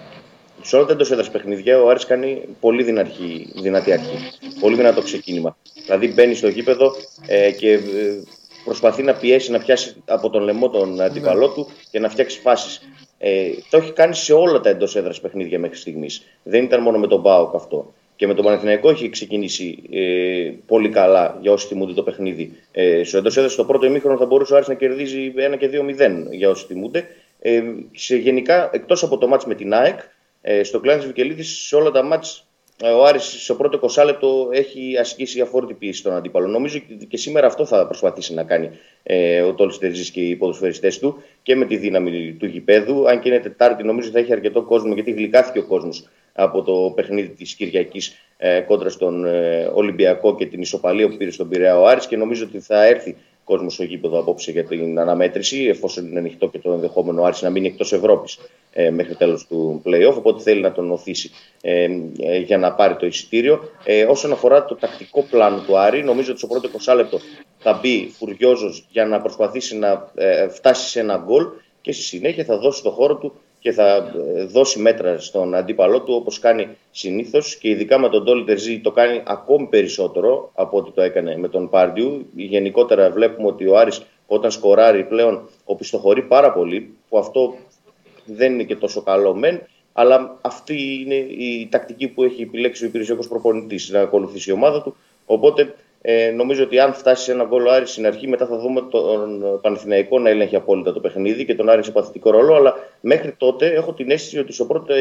σε 0.61 0.75
όλα 0.75 0.85
τα 0.85 0.91
εντό 0.93 1.03
έδρα 1.03 1.31
παιχνιδιά 1.31 1.81
ο 1.81 1.89
Άρης 1.89 2.05
κάνει 2.05 2.41
πολύ 2.59 2.83
δυνατή, 2.83 3.51
δυνατή 3.61 3.91
αρχή. 3.91 4.17
Πολύ 4.59 4.75
δυνατό 4.75 5.01
ξεκίνημα. 5.01 5.57
Δηλαδή 5.85 6.07
μπαίνει 6.07 6.35
στο 6.35 6.47
γήπεδο 6.47 6.95
ε, 7.27 7.51
και 7.51 7.71
ε, 7.71 7.79
προσπαθεί 8.63 9.03
να 9.03 9.13
πιέσει, 9.13 9.51
να 9.51 9.59
πιάσει 9.59 9.95
από 10.05 10.29
τον 10.29 10.43
λαιμό 10.43 10.69
τον 10.69 11.01
αντίπαλό 11.01 11.47
ναι. 11.47 11.53
του 11.53 11.67
και 11.91 11.99
να 11.99 12.09
φτιάξει 12.09 12.39
φάσεις. 12.39 12.81
Ε, 13.17 13.49
το 13.69 13.77
έχει 13.77 13.91
κάνει 13.91 14.15
σε 14.15 14.33
όλα 14.33 14.59
τα 14.59 14.69
εντός 14.69 14.95
έδρας 14.95 15.19
παιχνίδια 15.19 15.59
μέχρι 15.59 15.77
στιγμής. 15.77 16.21
Δεν 16.43 16.63
ήταν 16.63 16.81
μόνο 16.81 16.97
με 16.97 17.07
τον 17.07 17.19
Μπάουκ 17.19 17.55
αυτό. 17.55 17.93
Και 18.15 18.27
με 18.27 18.33
τον 18.33 18.45
Παναθηναϊκό 18.45 18.89
έχει 18.89 19.09
ξεκινήσει 19.09 19.83
ε, 19.91 20.51
πολύ 20.65 20.89
καλά 20.89 21.37
για 21.41 21.51
όσοι 21.51 21.67
θυμούνται 21.67 21.93
το 21.93 22.03
παιχνίδι. 22.03 22.55
Ε, 22.71 23.03
στο 23.03 23.17
εντός 23.17 23.37
έδρας, 23.37 23.53
στο 23.53 23.65
πρώτο 23.65 23.85
ημίχρονο 23.85 24.17
θα 24.17 24.25
μπορούσε 24.25 24.53
ο 24.53 24.55
Άρης 24.55 24.67
να 24.67 24.73
κερδίζει 24.73 25.33
1 25.53 25.57
και 25.57 25.69
2-0 25.73 26.31
για 26.31 26.49
όσοι 26.49 26.65
θυμούνται. 26.65 27.07
Ε, 27.39 27.63
σε 27.91 28.15
γενικά, 28.15 28.69
εκτός 28.73 29.03
από 29.03 29.17
το 29.17 29.27
μάτς 29.27 29.45
με 29.45 29.55
την 29.55 29.73
ΑΕΚ, 29.73 29.99
ε, 30.49 30.63
στο 30.63 30.79
κλάδο 30.79 31.01
τη 31.01 31.07
Βικελίδης, 31.07 31.65
σε 31.67 31.75
όλα 31.75 31.91
τα 31.91 32.03
μάτς 32.03 32.47
ε, 32.83 32.89
ο 32.89 33.05
Άρης 33.05 33.43
στο 33.43 33.55
πρώτο 33.55 33.79
20 33.95 34.05
λεπτό 34.05 34.49
έχει 34.51 34.97
ασκήσει 34.99 35.41
αφόρητη 35.41 35.73
πίεση 35.73 35.99
στον 35.99 36.13
αντίπαλο. 36.13 36.47
Νομίζω 36.47 36.79
και 37.07 37.17
σήμερα 37.17 37.47
αυτό 37.47 37.65
θα 37.65 37.85
προσπαθήσει 37.85 38.33
να 38.33 38.43
κάνει 38.43 38.69
ε, 39.03 39.41
ο 39.41 39.53
Τόλι 39.53 39.77
Τερζής 39.77 40.11
και 40.11 40.21
οι 40.21 40.35
ποδοσφαιριστές 40.35 40.99
του 40.99 41.23
και 41.43 41.55
με 41.55 41.65
τη 41.65 41.77
δύναμη 41.77 42.35
του 42.39 42.45
γηπέδου. 42.45 43.09
Αν 43.09 43.19
και 43.19 43.29
είναι 43.29 43.39
Τετάρτη, 43.39 43.83
νομίζω 43.83 44.09
θα 44.09 44.19
έχει 44.19 44.31
αρκετό 44.31 44.61
κόσμο 44.61 44.93
γιατί 44.93 45.11
γλυκάθηκε 45.11 45.59
ο 45.59 45.63
κόσμος 45.63 46.07
από 46.33 46.61
το 46.61 46.91
παιχνίδι 46.95 47.29
της 47.29 47.53
Κυριακής 47.53 48.15
ε, 48.37 48.59
κόντρα 48.59 48.89
στον 48.89 49.25
ε, 49.25 49.71
Ολυμπιακό 49.73 50.35
και 50.35 50.45
την 50.45 50.61
ισοπαλία 50.61 51.09
που 51.09 51.17
πήρε 51.17 51.31
στον 51.31 51.49
Πειραιά 51.49 51.79
ο 51.79 51.87
Άρης 51.87 52.07
και 52.07 52.17
νομίζω 52.17 52.45
ότι 52.45 52.59
θα 52.59 52.85
έρθει 52.85 53.15
κόσμος 53.47 53.73
στο 53.73 53.83
γήπεδο 53.83 54.19
απόψε 54.19 54.51
για 54.51 54.65
την 54.65 54.99
αναμέτρηση, 54.99 55.65
εφόσον 55.65 56.05
είναι 56.05 56.19
ανοιχτό 56.19 56.47
και 56.47 56.59
το 56.59 56.71
ενδεχόμενο 56.71 57.23
Άρης 57.23 57.41
να 57.41 57.49
μείνει 57.49 57.67
εκτός 57.67 57.93
Ευρώπης 57.93 58.39
ε, 58.73 58.89
μέχρι 58.89 59.15
τέλος 59.15 59.47
του 59.47 59.81
playoff. 59.85 60.13
Οπότε 60.17 60.41
θέλει 60.41 60.61
να 60.61 60.71
τον 60.71 60.91
οθήσει 60.91 61.31
ε, 61.61 61.87
ε, 62.19 62.37
για 62.37 62.57
να 62.57 62.73
πάρει 62.73 62.95
το 62.95 63.05
εισιτήριο. 63.05 63.59
Ε, 63.83 64.03
όσον 64.03 64.31
αφορά 64.31 64.65
το 64.65 64.75
τακτικό 64.75 65.23
πλάνο 65.29 65.59
του 65.59 65.77
Άρη, 65.77 66.03
νομίζω 66.03 66.29
ότι 66.29 66.39
στο 66.39 66.47
πρώτο 66.47 66.69
20 66.85 66.95
λεπτό 66.95 67.19
θα 67.57 67.79
μπει 67.81 68.11
φουριόζος 68.17 68.85
για 68.89 69.05
να 69.05 69.21
προσπαθήσει 69.21 69.77
να 69.77 70.11
ε, 70.15 70.47
φτάσει 70.49 70.89
σε 70.89 70.99
ένα 70.99 71.23
γκολ 71.25 71.45
και 71.81 71.91
στη 71.91 72.03
συνέχεια 72.03 72.43
θα 72.43 72.57
δώσει 72.57 72.83
το 72.83 72.89
χώρο 72.89 73.15
του 73.15 73.33
και 73.67 73.73
θα 73.73 74.13
ε, 74.35 74.43
δώσει 74.43 74.79
μέτρα 74.79 75.19
στον 75.19 75.55
αντίπαλό 75.55 76.01
του 76.01 76.13
όπως 76.13 76.39
κάνει 76.39 76.67
συνήθως 76.91 77.55
και 77.55 77.69
ειδικά 77.69 77.99
με 77.99 78.09
τον 78.09 78.25
Τόλι 78.25 78.43
Τερζή 78.43 78.79
το 78.79 78.91
κάνει 78.91 79.23
ακόμη 79.25 79.67
περισσότερο 79.67 80.51
από 80.53 80.77
ό,τι 80.77 80.91
το 80.91 81.01
έκανε 81.01 81.37
με 81.37 81.47
τον 81.47 81.69
Πάρντιου. 81.69 82.27
Γενικότερα 82.35 83.11
βλέπουμε 83.11 83.47
ότι 83.47 83.67
ο 83.67 83.77
Άρης 83.77 84.01
όταν 84.27 84.51
σκοράρει 84.51 85.03
πλέον 85.03 85.49
οπισθοχωρεί 85.65 86.21
πάρα 86.21 86.51
πολύ 86.53 86.93
που 87.09 87.17
αυτό 87.17 87.55
δεν 88.25 88.53
είναι 88.53 88.63
και 88.63 88.75
τόσο 88.75 89.01
καλό 89.01 89.35
μεν 89.35 89.61
αλλά 89.93 90.37
αυτή 90.41 91.03
είναι 91.05 91.15
η 91.15 91.67
τακτική 91.71 92.07
που 92.07 92.23
έχει 92.23 92.41
επιλέξει 92.41 92.83
ο 92.83 92.87
υπηρεσιακός 92.87 93.27
προπονητής 93.27 93.89
να 93.89 93.99
ακολουθήσει 93.99 94.49
η 94.49 94.53
ομάδα 94.53 94.81
του 94.81 94.95
οπότε 95.25 95.75
ε, 96.09 96.31
νομίζω 96.31 96.63
ότι 96.63 96.79
αν 96.79 96.93
φτάσει 96.93 97.23
σε 97.23 97.31
ένα 97.31 97.43
γκολ 97.43 97.65
ο 97.65 97.71
Άρης 97.71 97.91
στην 97.91 98.05
αρχή, 98.05 98.27
μετά 98.27 98.45
θα 98.45 98.57
δούμε 98.57 98.81
τον 98.81 99.41
Παναθηναϊκό 99.61 100.19
να 100.19 100.29
ελέγχει 100.29 100.55
απόλυτα 100.55 100.93
το 100.93 100.99
παιχνίδι 100.99 101.45
και 101.45 101.55
τον 101.55 101.69
Άρη 101.69 101.83
σε 101.83 101.91
παθητικό 101.91 102.31
ρόλο. 102.31 102.55
Αλλά 102.55 102.75
μέχρι 103.01 103.31
τότε 103.31 103.73
έχω 103.73 103.93
την 103.93 104.11
αίσθηση 104.11 104.39
ότι 104.39 104.53
στο 104.53 104.65
πρώτο 104.65 104.93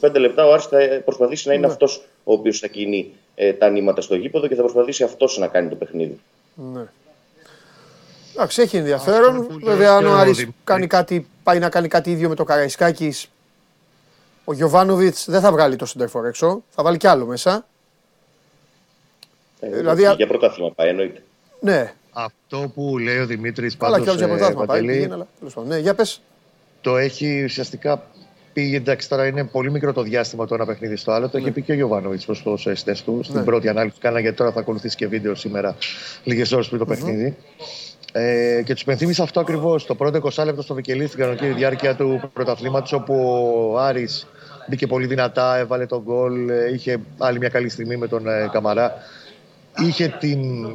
20-25 0.00 0.14
λεπτά 0.14 0.46
ο 0.46 0.52
Άρης 0.52 0.64
θα 0.64 0.78
προσπαθήσει 1.04 1.48
να 1.48 1.54
είναι 1.54 1.66
ναι. 1.66 1.72
αυτός 1.72 2.02
ο 2.24 2.32
οποίος 2.32 2.58
θα 2.58 2.66
κινεί 2.66 3.12
ε, 3.34 3.52
τα 3.52 3.70
νήματα 3.70 4.00
στο 4.00 4.14
γήπεδο 4.14 4.46
και 4.46 4.54
θα 4.54 4.62
προσπαθήσει 4.62 5.02
αυτός 5.02 5.38
να 5.38 5.46
κάνει 5.46 5.68
το 5.68 5.74
παιχνίδι. 5.74 6.20
Ναι. 6.54 6.82
Εντάξει, 8.34 8.62
έχει 8.62 8.76
ενδιαφέρον. 8.76 9.60
Βέβαια, 9.62 9.92
αν 9.92 10.06
ο 10.06 10.12
Άρης 10.12 10.48
κάνει 10.64 10.86
κάτι, 10.86 11.26
πάει 11.42 11.58
να 11.58 11.68
κάνει 11.68 11.88
κάτι 11.88 12.10
ίδιο 12.10 12.28
με 12.28 12.34
το 12.34 12.44
Καραϊσκάκης, 12.44 13.30
ο 14.44 14.52
Γιωβάνοβιτς 14.52 15.24
δεν 15.30 15.40
θα 15.40 15.52
βγάλει 15.52 15.76
το 15.76 15.86
σεντερφόρ 15.86 16.26
έξω, 16.26 16.62
θα 16.70 16.82
βάλει 16.82 16.96
κι 16.96 17.06
άλλο 17.06 17.26
μέσα. 17.26 17.64
Ε, 19.60 19.68
δηλαδή, 19.68 20.02
για 20.16 20.26
πρωτάθλημα 20.26 20.70
πάει, 20.70 20.88
εννοείται. 20.88 21.22
Ναι. 21.60 21.92
Αυτό 22.12 22.72
που 22.74 22.98
λέει 22.98 23.18
ο 23.18 23.26
Δημήτρης 23.26 23.76
πάντως. 23.76 23.96
Αλλά 23.96 24.10
και 24.10 24.16
για 24.16 24.28
πρωτάθλημα 24.28 24.64
πάει. 24.64 25.08
ναι, 25.66 25.78
για 25.78 25.94
πες. 25.94 26.20
Το 26.80 26.96
έχει 26.96 27.44
ουσιαστικά 27.44 28.02
πει, 28.52 28.74
εντάξει, 28.74 29.08
τώρα 29.08 29.26
είναι 29.26 29.44
πολύ 29.44 29.70
μικρό 29.70 29.92
το 29.92 30.02
διάστημα 30.02 30.46
το 30.46 30.54
ένα 30.54 30.66
παιχνίδι 30.66 30.96
στο 30.96 31.12
άλλο. 31.12 31.28
Το 31.28 31.36
ναι. 31.36 31.42
είχε 31.42 31.52
πει 31.52 31.62
και 31.62 31.72
ο 31.72 31.74
Γιωβάνοβιτς 31.74 32.24
προς 32.24 32.42
του 32.42 32.58
εσθέ 32.64 32.96
του 33.04 33.20
στην 33.22 33.38
ναι. 33.38 33.44
πρώτη 33.44 33.68
ανάλυση 33.68 33.94
που 33.94 34.00
κάνα, 34.00 34.20
γιατί 34.20 34.36
τώρα 34.36 34.52
θα 34.52 34.60
ακολουθήσει 34.60 34.96
και 34.96 35.06
βίντεο 35.06 35.34
σήμερα, 35.34 35.76
λίγες 36.24 36.52
ώρες 36.52 36.66
πριν 36.66 36.78
το 36.78 36.86
παιχνίδι. 36.86 37.36
Ε, 38.12 38.62
και 38.64 38.74
τους 38.74 38.84
πενθύμισα 38.84 39.22
αυτό 39.22 39.40
ακριβώς. 39.40 39.86
Το 39.86 39.94
πρώτο 39.94 40.30
20 40.36 40.44
λεπτό 40.44 40.62
στο 40.62 40.74
Βικελή 40.74 41.06
στην 41.06 41.18
κανονική 41.18 41.46
διάρκεια 41.46 41.94
του 41.94 42.30
πρωταθλήματος, 42.32 42.92
όπου 42.92 43.14
ο 43.72 43.78
Άρης 43.78 44.26
μπήκε 44.68 44.86
πολύ 44.86 45.06
δυνατά, 45.06 45.56
έβαλε 45.56 45.86
τον 45.86 46.02
γκολ, 46.02 46.48
ε, 46.48 46.72
είχε 46.72 47.00
άλλη 47.18 47.38
μια 47.38 47.48
καλή 47.48 47.68
στιγμή 47.68 47.96
με 47.96 48.06
τον 48.06 48.28
ε, 48.28 48.48
Καμαρά 48.52 48.94
είχε 49.86 50.16
την, 50.20 50.66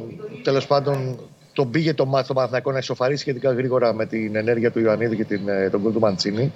τέλος 0.42 0.66
πάντων, 0.66 1.18
τον 1.52 1.70
πήγε 1.70 1.94
το 1.94 2.06
μάτι 2.06 2.26
στο 2.26 2.70
να 2.70 2.78
ισοφαρίσει 2.78 3.20
σχετικά 3.20 3.52
γρήγορα 3.52 3.92
με 3.94 4.06
την 4.06 4.36
ενέργεια 4.36 4.70
του 4.70 4.80
Ιωαννίδη 4.80 5.16
και 5.16 5.24
την, 5.24 5.48
ε, 5.48 5.70
τον 5.70 5.80
γκολ 5.80 5.92
του 5.92 6.00
Μαντσίνη 6.00 6.52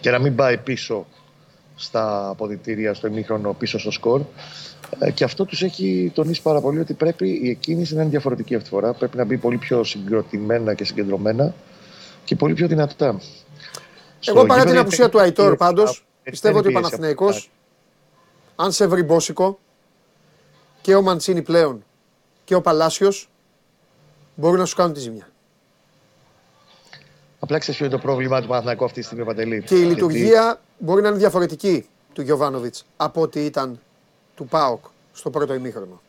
και 0.00 0.10
να 0.10 0.18
μην 0.18 0.34
πάει 0.34 0.58
πίσω 0.58 1.06
στα 1.74 2.28
αποδητήρια, 2.28 2.94
στο 2.94 3.06
ημίχρονο 3.06 3.52
πίσω 3.52 3.78
στο 3.78 3.90
σκορ. 3.90 4.20
Ε, 4.98 5.10
και 5.10 5.24
αυτό 5.24 5.44
τους 5.44 5.62
έχει 5.62 6.12
τονίσει 6.14 6.42
πάρα 6.42 6.60
πολύ 6.60 6.78
ότι 6.78 6.94
πρέπει 6.94 7.40
η 7.42 7.50
εκκίνηση 7.50 7.94
να 7.94 8.00
είναι 8.00 8.10
διαφορετική 8.10 8.54
αυτή 8.54 8.68
τη 8.68 8.74
φορά. 8.74 8.92
Πρέπει 8.92 9.16
να 9.16 9.24
μπει 9.24 9.36
πολύ 9.36 9.56
πιο 9.56 9.84
συγκροτημένα 9.84 10.74
και 10.74 10.84
συγκεντρωμένα 10.84 11.54
και 12.24 12.36
πολύ 12.36 12.54
πιο 12.54 12.66
δυνατά. 12.66 13.20
Εγώ 14.24 14.46
παρά 14.46 14.64
την 14.64 14.78
απουσία 14.78 15.08
του 15.08 15.20
Αϊτόρ 15.20 15.56
πάντως, 15.56 16.04
πιστεύω 16.22 16.58
ότι 16.58 16.68
ο 16.68 16.72
Παναθηναϊκός 16.72 17.50
αν 18.56 18.72
σε 18.72 18.86
βρει 18.86 19.02
μπόσικο, 19.02 19.58
και 20.82 20.94
ο 20.94 21.02
Μαντσίνη 21.02 21.42
πλέον 21.42 21.84
και 22.44 22.54
ο 22.54 22.60
Παλάσιος 22.60 23.28
μπορούν 24.34 24.58
να 24.58 24.64
σου 24.64 24.76
κάνουν 24.76 24.92
τη 24.92 25.00
ζημιά. 25.00 25.28
Απλά 27.38 27.58
ξέρεις 27.58 27.80
ποιο 27.80 27.88
είναι 27.88 27.96
το 27.96 28.02
πρόβλημά 28.02 28.40
του 28.40 28.46
Παναθηναϊκού 28.46 28.84
αυτή 28.84 29.00
τη 29.00 29.06
στιγμή, 29.06 29.24
Παντελή. 29.24 29.62
Και 29.62 29.74
η 29.74 29.84
λειτουργία 29.84 30.60
μπορεί 30.78 31.02
να 31.02 31.08
είναι 31.08 31.16
διαφορετική 31.16 31.88
του 32.12 32.22
Γιωβάνοβιτς 32.22 32.84
από 32.96 33.20
ό,τι 33.20 33.44
ήταν 33.44 33.80
του 34.34 34.46
Πάοκ 34.46 34.84
στο 35.12 35.30
πρώτο 35.30 35.54
ημίχρονο. 35.54 36.00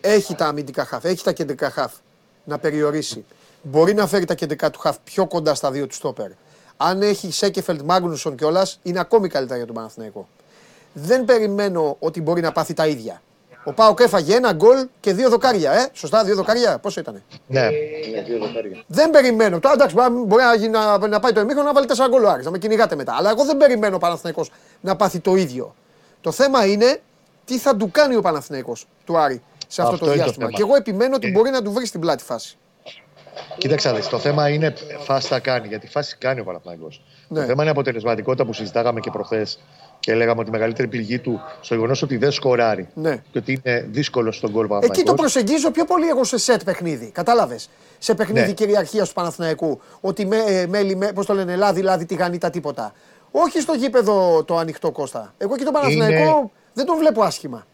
Έχει 0.00 0.34
τα 0.34 0.46
αμυντικά 0.46 0.84
χαφ, 0.84 1.04
έχει 1.04 1.24
τα 1.24 1.32
κεντρικά 1.32 1.70
χαφ 1.70 1.92
να 2.44 2.58
περιορίσει. 2.58 3.24
Μπορεί 3.62 3.94
να 3.94 4.06
φέρει 4.06 4.24
τα 4.24 4.34
κεντρικά 4.34 4.70
του 4.70 4.78
χαφ 4.78 4.96
πιο 5.04 5.26
κοντά 5.26 5.54
στα 5.54 5.70
δύο 5.70 5.86
του 5.86 5.94
στόπερ. 5.94 6.30
Αν 6.76 7.02
έχει 7.02 7.32
Σέκεφελτ 7.32 7.80
Μάγνουσον 7.80 8.36
κιόλας, 8.36 8.78
είναι 8.82 9.00
ακόμη 9.00 9.28
καλύτερα 9.28 9.56
για 9.56 9.66
τον 9.66 9.74
Παναθηναϊκό. 9.74 10.28
Δεν 10.92 11.24
περιμένω 11.24 11.96
ότι 11.98 12.20
μπορεί 12.20 12.40
να 12.40 12.52
πάθει 12.52 12.74
τα 12.74 12.86
ίδια. 12.86 13.22
Ο 13.68 13.72
Πάοκ 13.72 14.00
έφαγε 14.00 14.34
ένα 14.34 14.52
γκολ 14.52 14.86
και 15.00 15.12
δύο 15.12 15.28
δοκάρια. 15.28 15.72
Ε; 15.72 15.88
Σωστά, 15.92 16.24
δύο 16.24 16.34
δοκάρια. 16.34 16.78
Πόσο 16.78 17.00
ήταν. 17.00 17.22
Ναι. 17.46 17.60
ναι, 17.60 18.22
δύο 18.22 18.38
δοκάρια. 18.38 18.82
Δεν 18.86 19.10
περιμένω. 19.10 19.58
Τώρα 19.58 19.74
εντάξει, 19.74 19.96
μπορεί 20.26 20.42
να, 20.70 20.98
να, 20.98 21.08
να 21.08 21.20
πάει 21.20 21.32
το 21.32 21.40
εμίχρονο 21.40 21.66
να 21.66 21.74
βάλει 21.74 21.86
τέσσερα 21.86 22.08
γκολ 22.08 22.24
ο 22.24 22.28
Άρης, 22.28 22.44
να 22.44 22.50
με 22.50 22.58
κυνηγάτε 22.58 22.94
μετά. 22.96 23.14
Αλλά 23.18 23.30
εγώ 23.30 23.44
δεν 23.44 23.56
περιμένω 23.56 23.96
ο 23.96 23.98
Παναθηναϊκός 23.98 24.50
να 24.80 24.96
πάθει 24.96 25.18
το 25.18 25.34
ίδιο. 25.34 25.74
Το 26.20 26.32
θέμα 26.32 26.66
είναι 26.66 27.00
τι 27.44 27.58
θα 27.58 27.76
του 27.76 27.90
κάνει 27.90 28.16
ο 28.16 28.20
Παναθηναϊκός 28.20 28.86
του 29.04 29.18
Άρη 29.18 29.42
σε 29.68 29.82
αυτό, 29.82 29.94
αυτό 29.94 30.06
το 30.06 30.12
διάστημα. 30.12 30.46
Το 30.46 30.52
και 30.52 30.62
εγώ 30.62 30.74
επιμένω 30.74 31.14
ότι 31.14 31.26
ε. 31.26 31.30
μπορεί 31.30 31.50
να 31.50 31.62
του 31.62 31.72
βρει 31.72 31.86
στην 31.86 32.00
πλάτη 32.00 32.24
φάση. 32.24 32.56
Κοίταξε, 33.58 34.02
το 34.10 34.18
θέμα 34.18 34.48
είναι 34.48 34.74
φάση 34.98 35.28
θα 35.28 35.38
κάνει. 35.40 35.68
Γιατί 35.68 35.86
φάση 35.86 36.16
κάνει 36.16 36.40
ο 36.40 36.44
Παναθηναϊκός. 36.44 37.02
Ναι. 37.28 37.40
Το 37.40 37.46
θέμα 37.46 37.62
είναι 37.62 37.70
αποτελεσματικότητα 37.70 38.44
που 38.44 38.52
συζητάγαμε 38.52 39.00
και 39.00 39.10
προχθές 39.10 39.58
και 40.00 40.14
λέγαμε 40.14 40.40
ότι 40.40 40.48
η 40.48 40.52
μεγαλύτερη 40.52 40.88
πληγή 40.88 41.18
του 41.18 41.40
στο 41.60 41.74
γεγονός 41.74 42.02
ότι 42.02 42.16
δεν 42.16 42.30
σκοράρει 42.30 42.88
ναι. 42.94 43.22
και 43.30 43.38
ότι 43.38 43.60
είναι 43.64 43.86
δύσκολο 43.90 44.32
στον 44.32 44.52
κόλπο 44.52 44.78
Εκεί 44.82 45.02
το 45.02 45.14
προσεγγίζω 45.14 45.70
πιο 45.70 45.84
πολύ 45.84 46.08
εγώ 46.08 46.24
σε 46.24 46.38
σετ 46.38 46.62
παιχνίδι. 46.62 47.10
Κατάλαβες; 47.10 47.68
Σε 47.98 48.14
παιχνίδι 48.14 48.46
ναι. 48.46 48.52
κυριαρχίας 48.52 49.08
του 49.08 49.14
Παναθηναϊκού. 49.14 49.80
Ότι 50.00 50.26
με, 50.26 50.36
ε, 50.36 50.66
μέλη, 50.66 50.96
με, 50.96 51.12
πώς 51.12 51.26
το 51.26 51.34
λένε, 51.34 51.56
λάδι, 51.56 51.82
λάδι, 51.82 52.04
τηγανίτα, 52.04 52.50
τίποτα. 52.50 52.92
Όχι 53.30 53.60
στο 53.60 53.72
γήπεδο 53.72 54.44
το 54.44 54.56
ανοιχτό 54.56 54.90
Κώστα. 54.90 55.34
Εγώ 55.38 55.56
και 55.56 55.64
τον 55.64 55.72
Παναθηναϊκό 55.72 56.22
είναι... 56.22 56.50
δεν 56.72 56.86
τον 56.86 56.98
βλέπω 56.98 57.22
άσχημα. 57.22 57.66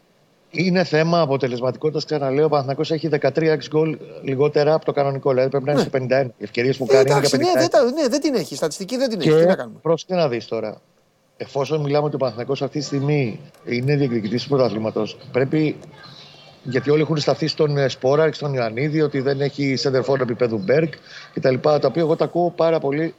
Είναι 0.49 0.83
θέμα 0.83 1.21
αποτελεσματικότητας. 1.21 2.05
Ξαναλέω, 2.05 2.45
ο 2.45 2.49
Παναθηναϊκός 2.49 2.91
έχει 2.91 3.09
13 3.21 3.57
γκολ 3.69 3.97
λιγότερα 4.21 4.73
από 4.73 4.85
το 4.85 4.91
κανονικό. 4.91 5.29
Δηλαδή 5.29 5.49
πρέπει 5.49 5.65
να 5.65 5.71
είναι 5.71 5.81
ναι. 5.91 5.99
σε 5.99 6.25
51. 6.25 6.29
Οι 6.37 6.43
ευκαιρίες 6.43 6.77
που 6.77 6.85
κάνει 6.85 7.11
είναι 7.11 7.19
για 7.19 7.29
51. 7.29 7.39
Ναι, 7.39 7.67
δεν, 7.67 7.93
ναι, 7.93 8.07
δεν 8.07 8.21
την 8.21 8.33
έχει. 8.33 8.53
Η 8.53 8.57
στατιστική 8.57 8.97
δεν 8.97 9.09
την 9.09 9.19
έχει. 9.21 9.29
Τι 9.29 9.45
να 9.45 9.55
κάνουμε; 9.55 9.79
Πρόσεχε 9.81 10.15
να 10.15 10.27
δεις 10.27 10.45
τώρα; 10.45 10.81
Εφόσον 11.37 11.81
μιλάμε 11.81 12.05
ότι 12.05 12.15
ο 12.15 12.17
Παναθηναϊκός 12.17 12.61
αυτή 12.61 12.79
τη 12.79 12.85
στιγμή 12.85 13.39
είναι 13.65 13.95
διεκδικητής 13.95 14.43
του 14.43 14.49
πρωταθλήματος, 14.49 15.17
πρέπει 15.31 15.75
γιατί 16.63 16.89
όλοι 16.89 17.01
έχουν 17.01 17.17
σταθεί 17.17 17.47
στον 17.47 17.77
ε, 17.77 17.87
Σπόρα 17.87 18.29
και 18.29 18.35
στον 18.35 18.53
Ιωαννίδη 18.53 19.01
ότι 19.01 19.19
δεν 19.19 19.41
έχει 19.41 19.75
σέντερφόρ 19.75 20.21
επίπεδου 20.21 20.57
Μπέργκ 20.57 20.89
κτλ. 21.33 21.55
Τα 21.61 21.79
οποία 21.83 22.01
εγώ 22.01 22.15
τα 22.15 22.25
ακούω 22.25 22.49
πάρα 22.49 22.79
πολύ 22.79 23.13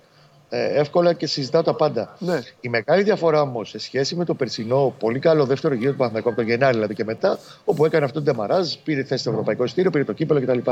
ε, 0.48 0.80
εύκολα 0.80 1.12
και 1.12 1.26
συζητάω 1.26 1.62
τα 1.62 1.74
πάντα. 1.74 2.16
Ναι. 2.18 2.40
Η 2.60 2.68
μεγάλη 2.68 3.02
διαφορά 3.02 3.40
όμως 3.40 3.68
σε 3.68 3.78
σχέση 3.78 4.16
με 4.16 4.24
το 4.24 4.34
περσινό 4.34 4.94
πολύ 4.98 5.18
καλό 5.18 5.44
δεύτερο 5.44 5.74
γύρο 5.74 5.90
του 5.90 5.96
Παναθηναϊκού 5.96 6.28
από 6.28 6.38
τον 6.38 6.48
Γενάρη 6.48 6.74
δηλαδή 6.74 6.94
και 6.94 7.04
μετά, 7.04 7.38
όπου 7.64 7.84
έκανε 7.84 8.04
αυτό 8.04 8.18
το 8.18 8.24
Ντεμαράζ, 8.24 8.72
πήρε 8.84 9.04
θέση 9.04 9.20
στο 9.20 9.30
ευρωπαϊκό 9.30 9.64
ειστήριο, 9.64 9.90
πήρε 9.90 10.04
το 10.04 10.12
κύπελο 10.12 10.40
κτλ. 10.40 10.70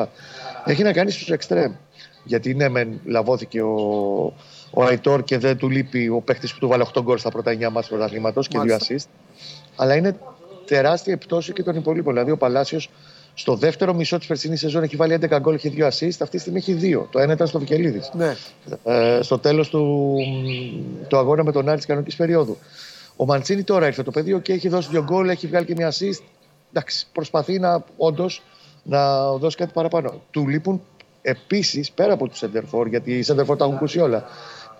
Έχει 0.64 0.82
να 0.82 0.92
κάνει 0.92 1.10
στους 1.10 1.30
εξτρέμ. 1.30 1.72
Γιατί 2.24 2.54
ναι, 2.54 2.68
μεν 2.68 3.00
λαβώθηκε 3.04 3.62
ο, 3.62 4.32
ο 4.74 4.82
Αϊτόρ 4.82 5.24
και 5.24 5.38
δεν 5.38 5.56
του 5.56 5.68
λείπει 5.70 6.08
ο 6.08 6.20
παίχτη 6.20 6.46
που 6.46 6.58
του 6.58 6.68
βάλε 6.68 6.84
8 6.94 7.02
γκολ 7.02 7.18
στα 7.18 7.30
πρώτα 7.30 7.52
9 7.52 7.54
μάτια 7.54 7.82
του 7.82 7.88
πρωταθλήματος 7.88 8.48
και 8.48 8.58
δύο 8.58 8.76
assist. 8.80 9.06
Αλλά 9.76 9.94
είναι 9.94 10.18
τεράστια 10.66 11.12
η 11.12 11.16
πτώση 11.16 11.52
και 11.52 11.62
των 11.62 11.76
υπολείπων. 11.76 12.12
Δηλαδή 12.12 12.30
ο 12.30 12.36
Παλάσιος 12.36 12.90
Στο 13.34 13.54
δεύτερο 13.54 13.94
μισό 13.94 14.18
της 14.18 14.26
περσινής 14.26 14.60
σεζόν 14.60 14.82
έχει 14.82 14.96
βάλει 14.96 15.18
11 15.20 15.38
γκολ 15.40 15.56
και 15.56 15.72
2 15.76 15.82
assist. 15.82 16.16
Αυτή 16.18 16.28
τη 16.28 16.38
στιγμή 16.38 16.58
έχει 16.58 16.78
2. 17.02 17.06
Το 17.10 17.18
ένα 17.18 17.32
ήταν 17.32 17.46
στο 17.46 17.58
Βικελίδης. 17.58 18.10
Ναι. 18.14 18.36
Ε, 18.84 19.18
στο 19.22 19.38
τέλος 19.38 19.68
του, 19.68 20.14
του 21.08 21.16
αγώνα 21.16 21.44
με 21.44 21.52
τον 21.52 21.68
Άρη 21.68 21.76
της 21.76 21.86
κανονικής 21.86 22.16
περίοδου. 22.16 22.58
Ο 23.16 23.24
Μαντσίνη 23.24 23.62
τώρα 23.62 23.86
ήρθε 23.86 24.02
το 24.02 24.10
πεδίο 24.10 24.38
και 24.38 24.52
έχει 24.52 24.68
δώσει 24.68 24.88
δύο 24.90 25.02
γκολ, 25.02 25.28
έχει 25.28 25.46
βγάλει 25.46 25.66
και 25.66 25.74
μια 25.76 25.92
assist. 25.92 26.22
Εντάξει, 26.72 27.06
προσπαθεί 27.12 27.58
να 27.58 27.84
όντως 27.96 28.42
να 28.82 29.32
δώσει 29.32 29.56
κάτι 29.56 29.72
παραπάνω. 29.72 30.22
Του 30.30 30.48
λείπουν 30.48 30.82
επίσης 31.22 31.90
πέρα 31.90 32.12
από 32.12 32.28
τους 32.28 32.38
Σεντερφόρ, 32.38 32.86
γιατί 32.86 33.18
οι 33.18 33.22
Σεντερφόρ 33.22 33.56
τα 33.56 33.64
έχουν 33.64 33.76
ακούσει 33.76 34.00
όλα. 34.00 34.24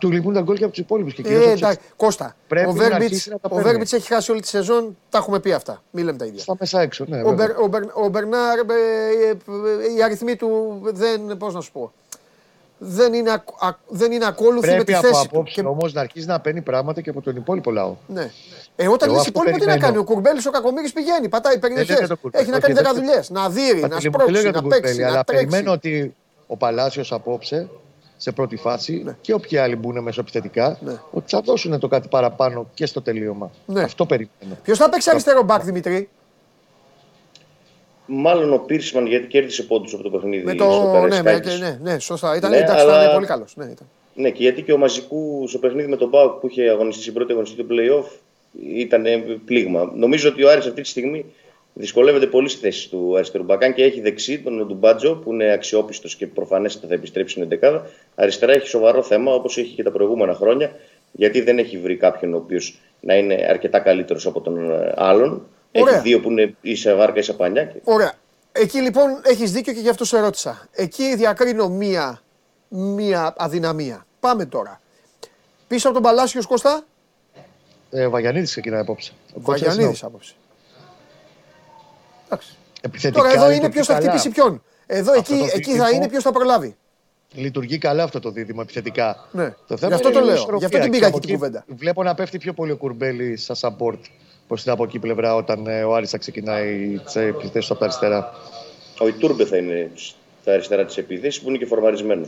Του 0.05 0.11
λείπουν 0.11 0.35
τα 0.35 0.41
γκολ 0.41 0.57
και 0.57 0.65
από 0.65 0.73
τους 0.73 0.83
υπόλοιπους. 0.83 1.15
Ε, 1.25 1.51
εντάξει, 1.51 1.79
Κώστα. 1.97 2.37
Πρέπει 2.49 2.69
ο 2.69 2.73
να 2.73 2.77
Βέρμπιτς, 2.79 3.05
αρχίσει 3.05 3.31
να 3.31 3.35
τα 3.39 3.49
ο 3.51 3.55
παίρνει. 3.55 3.65
Βέρμπιτς 3.71 3.93
έχει 3.93 4.07
χάσει 4.07 4.31
όλη 4.31 4.41
τη 4.41 4.49
σεζόν, 4.49 4.97
τα 5.11 5.19
έχουμε 5.19 5.41
πει 5.41 5.53
αυτά. 5.53 5.83
Μην 5.91 6.05
λέμε 6.05 6.19
τα 6.19 6.25
ίδια. 6.25 6.41
Στα 6.41 6.57
μέσα 6.59 6.81
έξω. 6.81 7.05
Ναι, 7.09 7.21
Ο, 7.23 7.29
βέβαια. 7.29 7.47
Μπερ, 7.47 7.57
ο, 7.63 7.67
Μπερ, 7.67 7.83
ο 8.05 8.09
Μπερνάρ, 8.09 8.59
ε, 8.59 8.63
ε, 8.63 9.29
ε, 9.31 9.35
οι 9.97 10.03
αριθμοί 10.03 10.37
του 10.37 10.81
δεν, 10.83 11.37
πώς 11.39 11.55
να 11.55 11.61
σου 11.61 11.73
πω, 11.73 11.93
δεν 12.79 13.13
είναι, 13.13 13.33
ακ- 13.33 13.49
ακ- 13.61 13.79
δεν 13.89 14.13
είναι 14.13 14.27
ακόλουθοι 14.27 14.67
με 14.71 14.73
τη 14.77 14.85
Πρέπει 14.85 14.95
από 14.95 15.07
θέση 15.07 15.21
του. 15.29 15.29
απόψε 15.33 15.61
Και- 15.61 15.67
όμως 15.67 15.93
να 15.93 16.01
αρχίσει 16.01 16.27
να 16.27 16.41
παίρνει 16.41 16.61
πράγματα 16.61 17.01
και 17.01 17.11
από 17.11 17.21
τον 17.21 17.37
υπόλοιπο 17.37 17.71
λαό. 17.71 17.95
ναι. 18.07 18.31
Ε, 18.77 18.89
όταν 18.89 19.09
Εγώ 19.09 19.17
λες 19.19 19.27
αυτό 19.27 19.31
υπόλοιπο 19.31 19.59
τι 19.59 19.65
να 19.65 19.73
περιμένω. 19.73 19.81
κάνει, 19.81 19.97
ο 19.97 20.05
Κουρμπέλης 20.05 20.47
ο 20.47 20.51
Κακομύρης 20.51 20.93
πηγαίνει, 20.93 21.29
πατάει 21.29 21.53
Δεν 21.53 21.61
περιοχές, 21.61 21.99
είναι 21.99 22.07
το 22.07 22.17
Κουρμπέλη. 22.17 22.43
έχει 22.43 22.51
να 22.53 22.57
Όχι, 22.57 22.67
κάνει 22.67 22.81
δεν 22.81 22.85
10 22.85 22.95
το- 22.95 23.01
δουλειές, 23.01 23.31
να 23.31 23.49
δείρει, 23.51 23.81
να 23.81 23.89
Πατελή 23.89 24.11
μου, 24.11 24.17
δεν 24.17 24.33
λέω 24.33 24.41
σπρώξει, 24.41 24.41
για 24.43 24.51
να 24.51 24.61
τον 24.61 24.69
παίξει, 24.69 24.81
Κουρμπέλη, 24.85 25.01
να 25.01 25.09
αλλά 25.13 25.25
τρέξει. 25.25 25.47
περιμένω 25.47 25.73
ότι 25.73 26.15
ο 26.47 26.57
Παλάσιος 26.57 27.13
απόψε 27.13 27.69
σε 28.25 28.33
πρώτη 28.33 28.57
φάση 28.57 29.17
και 29.21 29.33
όποιοι 29.33 29.59
άλλοι 29.59 29.77
μπουν 29.77 30.03
μεσοεπιθετικά 30.03 30.79
Ναι. 30.85 30.93
ότι 31.11 31.31
θα 31.31 31.41
δώσουν 31.41 31.79
το 31.79 31.89
κάτι 31.89 32.09
παραπάνω 32.09 32.67
και 32.75 32.87
στο 32.87 33.03
τελείωμα. 33.03 33.51
Ναι. 33.67 33.83
Αυτό 33.83 34.07
περιμένω. 34.07 34.59
Ποιος 34.63 34.79
θα 34.79 34.89
παίξει 34.89 35.11
αριστερό 35.11 35.43
μπακ, 35.43 35.63
Δημητρή, 35.65 36.09
Μάλλον 38.07 38.53
ο 38.53 38.57
Πίρσμαν 38.59 39.07
γιατί 39.07 39.27
κέρδισε 39.27 39.63
πόντους 39.63 39.95
από 39.95 40.03
το 40.03 40.11
παιχνίδι. 40.11 40.45
με 40.45 40.53
στο 40.53 40.65
το, 40.65 40.93
ναι, 41.01 41.09
με, 41.09 41.09
Καραϊσκάκης. 41.17 41.61
ναι, 41.61 41.79
ναι, 41.83 41.99
σωστά, 41.99 42.37
ήταν, 42.37 42.51
Ναι, 42.51 42.57
εντάξει, 42.57 42.83
αλλά- 42.83 43.03
ήταν 43.03 43.15
πολύ 43.15 43.27
καλός. 43.27 43.53
Ναι, 43.57 43.65
ήταν. 43.65 43.87
Ναι, 44.15 44.31
και 44.31 44.43
γιατί 44.43 44.63
και 44.63 44.73
ο 44.73 44.79
Μαζικού 44.79 45.45
στο 45.49 45.59
παιχνίδι 45.59 45.89
με 45.89 45.97
τον 45.97 46.11
Πάουκ 46.11 46.33
που 46.41 46.47
είχε 46.49 46.71
αγωνιστεί 46.71 47.03
στην 47.03 47.15
πρώτη 47.15 47.33
αγωνιστή 47.33 47.57
του 47.63 47.67
playoff 47.71 48.11
ήταν 48.75 49.07
ε, 49.07 49.17
πλήγμα. 49.45 49.93
Νομίζω 49.95 50.29
ότι 50.29 50.43
ο 50.45 50.51
Άρης 50.51 50.67
αυτή 50.67 50.83
τη 50.83 50.89
στιγμή 50.89 51.25
δυσκολεύεται 51.75 52.27
πολύ 52.27 52.49
στη 52.49 52.61
θέση 52.61 52.89
του 52.91 53.15
αριστερού 53.17 53.45
μπακάν 53.45 53.75
και 53.75 53.83
έχει 53.83 54.01
δεξί 54.01 54.39
τον 54.41 54.67
Ντουμπάτζο 54.67 55.15
που 55.17 55.33
είναι 55.33 55.53
αξιόπιστος 55.53 56.17
και 56.17 56.27
προφανέστατα 56.27 56.87
θα 56.89 56.95
επιστρέψει 56.95 57.35
στην 57.41 57.59
11. 57.63 57.81
Αριστερά 58.15 58.53
έχει 58.53 58.67
σοβαρό 58.67 59.03
θέμα 59.03 59.33
όπως 59.35 59.59
έχει 59.59 59.75
και 59.75 59.83
τα 59.83 59.91
προηγούμενα 59.91 60.35
χρόνια 60.35 60.73
γιατί 61.13 61.41
δεν 61.41 61.59
έχει 61.59 61.79
βρει 61.79 61.97
κάποιον 61.97 62.35
ο 62.35 62.37
οποίος 62.37 62.81
να 63.01 63.15
είναι 63.15 63.47
αρκετά 63.51 63.79
καλύτερος 63.81 64.27
από 64.27 64.41
τον 64.41 64.71
ε, 64.71 64.93
άλλον. 64.97 65.47
Ωραία. 65.73 65.95
Έχει 65.95 66.03
δύο 66.03 66.21
που 66.21 66.31
είναι 66.31 66.55
ίσα 66.61 66.95
βάρκα 66.97 67.19
ίσα 67.19 67.35
πανιά. 67.37 67.65
και- 67.65 67.81
Ωραία. 67.85 68.13
Εκεί 68.53 68.79
λοιπόν 68.81 69.21
έχεις 69.25 69.53
δίκιο 69.53 69.73
και 69.73 69.81
γι' 69.81 69.89
αυτό 69.89 70.05
σε 70.05 70.21
ρώτησα. 70.21 70.69
Εκεί 70.73 71.15
διακρίνω 71.17 71.69
μία, 71.69 72.23
μία 72.69 73.35
αδυναμία. 73.37 74.07
Πάμε 74.21 74.47
τώρα. 74.47 74.81
Πίσω 75.69 75.87
από 75.89 75.95
τον 76.01 76.05
Παλάσιος 76.11 76.47
Κώστα, 76.47 76.85
Ε, 77.91 78.09
Βαγιανίδης 78.09 78.51
ξεκινάει 78.51 78.81
απόψε. 78.81 79.13
Ο 79.35 79.41
Βαγιανίδης 79.41 80.03
άποψη. 80.03 80.35
Εντάξει. 80.35 80.35
Επιθετικά 80.35 80.44
Τώρα 83.13 83.31
εδώ 83.31 83.45
είναι 83.45 83.53
λειτουργεί 83.55 83.69
ποιος 83.73 83.87
θα 83.87 83.93
καλά. 83.95 84.05
χτυπήσει 84.07 84.29
ποιον. 84.31 84.63
Εδώ 84.87 85.13
Αυτό 85.19 85.35
εκεί, 85.35 85.39
το 85.43 85.45
εκεί 85.55 85.57
δίδυμο- 85.71 85.85
θα 85.85 85.91
είναι 85.91 86.09
ποιος 86.09 86.23
θα 86.23 86.33
προλάβει. 86.33 86.77
Λειτουργεί 87.35 87.79
καλά 87.79 88.03
αυτό 88.03 88.21
το 88.21 88.31
δίδυμο 88.31 88.61
επιθετικά. 88.63 89.29
Ναι. 89.33 89.55
Το 89.67 89.77
θέμα 89.77 89.89
Γι' 89.89 89.95
αυτό 89.95 90.09
είναι 90.09 90.19
το 90.19 90.23
η 90.25 90.27
λέω. 90.27 90.35
ισορροπία. 90.35 90.59
Γι' 90.59 90.65
αυτό 90.65 90.79
την 90.79 90.91
Και 90.93 90.97
πήγα 90.97 91.07
από 91.09 91.17
εκεί 91.17 91.27
την 91.27 91.35
εκεί 91.35 91.45
κουβέντα. 91.45 91.65
Βλέπω 91.77 92.03
να 92.03 92.15
πέφτει 92.15 92.39
πιο 92.39 92.53
πολύ 92.53 92.71
ο 92.73 92.77
Κουρμπέλη 92.77 93.37
σαν 93.37 93.57
support 93.61 93.99
προς 94.49 94.63
την 94.63 94.73
από 94.73 94.85
εκεί 94.85 94.99
πλευρά 94.99 95.35
όταν 95.35 95.67
ε, 95.67 95.83
ο 95.85 95.95
Άρης 95.95 96.11
θα 96.11 96.19
ξεκινάει 96.19 97.01
τις 97.05 97.17
επιθέσει 97.17 97.69
από 97.71 97.79
τα 97.79 97.85
αριστερά. 97.85 98.35
Ο 99.01 99.07
Ιτούρμπε 99.09 99.45
θα 99.45 99.57
είναι 99.57 99.91
στα 100.43 100.53
αριστερά 100.53 100.85
της 100.85 100.97
επίθεσης 100.97 101.41
που 101.43 101.49
είναι 101.49 101.59
και 101.59 101.67
φορμαρισμένο. 101.67 102.27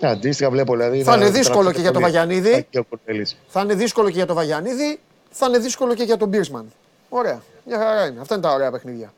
Ναι, 0.00 0.08
αντίστοιχα 0.08 0.50
βλέπω 0.50 0.72
δηλαδή. 0.76 1.02
Θα 1.02 1.16
να- 1.16 1.22
είναι 1.22 1.30
δύσκολο 1.38 1.62
να- 1.64 1.72
και 1.72 1.80
για 1.80 1.92
τον 1.92 2.02
πολύ. 2.02 2.12
Βαγιανίδη. 2.12 2.66
Και 2.70 2.78
ο 2.78 2.84
Κουρμπέλης. 2.84 3.36
Θα 3.48 3.60
είναι 3.60 3.74
δύσκολο 3.74 4.08
και 4.08 4.16
για 4.16 4.26
τον 4.26 4.36
Βαγιανίδη, 4.36 5.00
θα 5.30 5.46
είναι 5.46 5.58
δύσκολο 5.58 5.94
και 5.94 6.02
για 6.02 6.16
τον 6.16 6.28
Μπίρσμαν. 6.28 6.72
Ωραία. 7.08 7.42
Μια 7.66 7.78
χαρά 7.78 8.06
είναι. 8.06 8.20
Αυτά 8.20 8.34
είναι 8.34 8.42
τα 8.42 8.52
ωραία 8.52 8.70
παιχνίδια. 8.70 9.12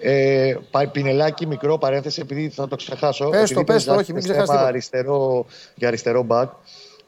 Ε, 0.00 0.54
πα- 0.70 0.88
πινελάκι, 0.88 1.46
μικρό 1.46 1.78
παρένθεση, 1.78 2.20
επειδή 2.20 2.48
θα 2.48 2.68
το 2.68 2.76
ξεχάσω. 2.76 3.28
Πες 3.28 3.52
το, 3.52 3.60
επειδή 3.60 3.64
πες 3.64 3.74
το, 3.74 3.80
ζητάτε 3.80 4.00
όχι, 4.00 4.12
μην 4.12 4.22
θέμα 4.22 4.34
ξεχάσεις 4.34 4.50
τίποτα. 4.54 4.68
αριστερό, 4.68 5.46
για 5.74 5.88
αριστερό 5.88 6.22
μπακ. 6.22 6.50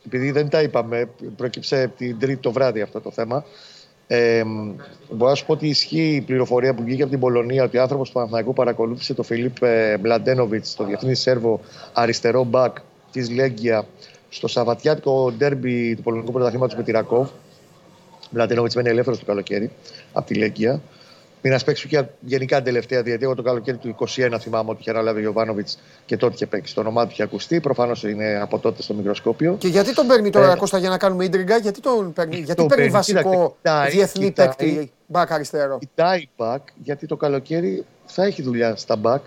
Επειδή 0.07 0.31
δεν 0.31 0.49
τα 0.49 0.63
είπαμε, 0.63 1.09
πρόκειψε 1.37 1.93
την 1.97 2.19
Τρίτη 2.19 2.41
το 2.41 2.53
βράδυ 2.53 2.81
αυτό 2.81 3.01
το 3.01 3.11
θέμα. 3.11 3.45
Ε, 4.07 4.43
μπορώ 5.11 5.31
να 5.31 5.37
σου 5.37 5.47
πω 5.47 5.53
ότι 5.53 5.69
ισχύει 5.69 6.15
η 6.15 6.21
πληροφορία 6.21 6.75
που 6.75 6.83
βγήκε 6.83 7.03
από 7.03 7.11
την 7.11 7.21
Πολωνία 7.21 7.65
ότι 7.65 7.79
ο 7.79 7.83
άνθρωπος 7.83 8.09
του 8.09 8.15
Παναθηναϊκού 8.15 8.53
παρακολούθησε 8.53 9.15
τον 9.15 9.25
Φιλίπ 9.25 9.63
ε, 9.63 9.99
Μπλαντένοβιτς, 9.99 10.75
το 10.75 10.85
διεθνή 10.85 11.15
Σέρβο 11.15 11.61
αριστερό 11.93 12.45
μπακ 12.45 12.77
της 13.13 13.31
Λέγκια, 13.31 13.87
στο 14.29 14.49
Σαββατιάτικο 14.49 15.33
ντέρμπι 15.37 15.97
του 15.97 16.03
Πολωνικού 16.03 16.33
Πρωταθλήματος 16.33 16.77
με 16.77 16.83
τη 16.83 16.91
Ρακόβ. 16.91 17.29
Μπλαντένοβιτ 18.33 18.75
μένει 18.75 18.89
ελεύθερος 18.89 19.19
το 19.19 19.25
καλοκαίρι 19.25 19.71
από 20.13 20.27
τη 20.27 20.35
Λέγκια. 20.35 20.81
Μην 21.45 21.53
να 21.53 21.59
παίξει 21.59 21.89
και 21.89 22.05
γενικά 22.21 22.57
την 22.57 22.65
τελευταία 22.65 23.03
διετία. 23.03 23.27
Εγώ 23.27 23.35
το 23.35 23.43
καλοκαίρι 23.43 23.77
του 23.77 23.97
21 23.99 24.37
θυμάμαι 24.41 24.71
ότι 24.71 24.81
είχε 24.81 24.91
αναλάβει 24.91 25.21
ο 25.21 25.23
Ιωβάνοβιτς 25.23 25.79
και 26.07 26.17
τότε 26.17 26.35
είχε 26.35 26.47
παίξει. 26.47 26.75
Το 26.75 26.81
όνομά 26.81 27.05
του 27.05 27.11
είχε 27.13 27.23
ακουστεί. 27.23 27.61
Προφανώς 27.61 28.03
είναι 28.03 28.41
από 28.43 28.59
τότε 28.59 28.83
στο 28.83 28.95
μικροσκόπιο. 28.95 29.57
Και 29.59 29.69
γιατί 29.69 29.95
τον 29.95 30.07
παίρνει 30.07 30.31
τώρα 30.31 30.53
Ε, 30.53 30.57
Κώστα 30.57 30.79
για 30.79 30.89
να 30.89 30.99
κάνουμε 30.99 31.25
ίντριγκα, 31.25 31.57
γιατί 31.57 31.81
τον 31.81 32.13
παίρνει, 32.13 32.37
γιατί 32.37 32.55
τον 32.55 32.67
παίρνει 32.67 32.83
παίρνει, 32.83 32.91
βασικό 32.91 33.21
κοίταξε, 33.31 33.55
κοιτάει, 33.57 33.91
διεθνή 33.91 34.25
κοιτάει. 34.25 34.47
παίκτη 34.47 34.93
μπακ 35.07 35.33
αριστερό; 35.33 35.79
Κοιτάει 35.79 36.29
back 36.37 36.59
γιατί 36.83 37.07
το 37.07 37.17
καλοκαίρι 37.17 37.85
θα 38.07 38.25
έχει 38.25 38.43
δουλειά 38.43 38.77
στα 38.77 39.01
back. 39.03 39.21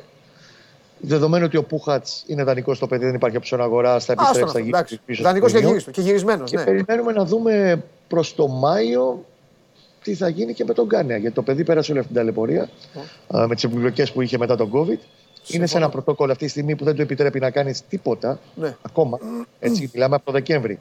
Δεδομένου 1.00 1.46
ότι 1.46 1.58
ο 1.58 1.64
Πούχατς 1.64 2.24
είναι 2.28 2.43
δανεικός 2.43 2.78
στο 2.78 2.88
παιδί, 2.88 3.06
δεν 3.06 3.16
υπάρχει 3.16 3.38
option 3.41 3.58
αγορά, 3.60 3.89
θα 3.89 3.96
Άστον 3.98 4.16
επιστρέψει, 4.18 4.39
θα 4.39 4.46
αυτό, 4.46 4.58
γυρίσει 4.60 4.70
εντάξει. 4.78 5.00
πίσω. 5.06 5.24
Δανεικός 5.24 5.50
στο 5.50 5.60
και 5.60 5.66
Λιόν. 5.66 5.78
γυρίστο 5.78 6.02
και 6.02 6.08
γυρισμένος, 6.08 6.50
Και 6.50 6.58
ναι. 6.58 6.64
περιμένουμε 6.64 7.12
να 7.12 7.26
δούμε 7.26 7.84
προς 8.08 8.36
το 8.36 8.48
Μάιο 8.48 9.26
τι 10.04 10.14
θα 10.16 10.28
γίνει 10.28 10.54
και 10.54 10.64
με 10.64 10.74
τον 10.74 10.86
Γκάνια. 10.86 11.18
Γιατί 11.18 11.36
το 11.36 11.41
παιδί 11.41 11.64
πέρασε 11.64 11.91
όλη 11.91 12.00
αυτή 12.00 12.12
την 12.12 12.22
ταλαιπωρία 12.22 12.70
α, 13.36 13.48
με 13.48 13.56
τις 13.56 13.64
επιπλοκέ 13.64 14.06
που 14.14 14.22
είχε 14.22 14.38
μετά 14.38 14.56
τον 14.56 14.72
COVID. 14.74 14.98
Είναι 15.48 15.66
σε 15.68 15.78
ένα 15.78 15.89
πρωτόκολλο 15.89 16.32
αυτή 16.32 16.46
τη 16.46 16.50
στιγμή 16.52 16.76
που 16.76 16.84
δεν 16.84 16.96
του 16.96 17.02
επιτρέπει 17.02 17.39
να 17.39 17.50
κάνει 17.50 17.74
τίποτα 17.89 18.39
Ναι. 18.56 18.76
ακόμα. 18.82 19.20
Έτσι, 19.60 19.89
μιλάμε 19.93 20.16
από 20.16 20.26
το 20.26 20.32
Δεκέμβρη 20.32 20.80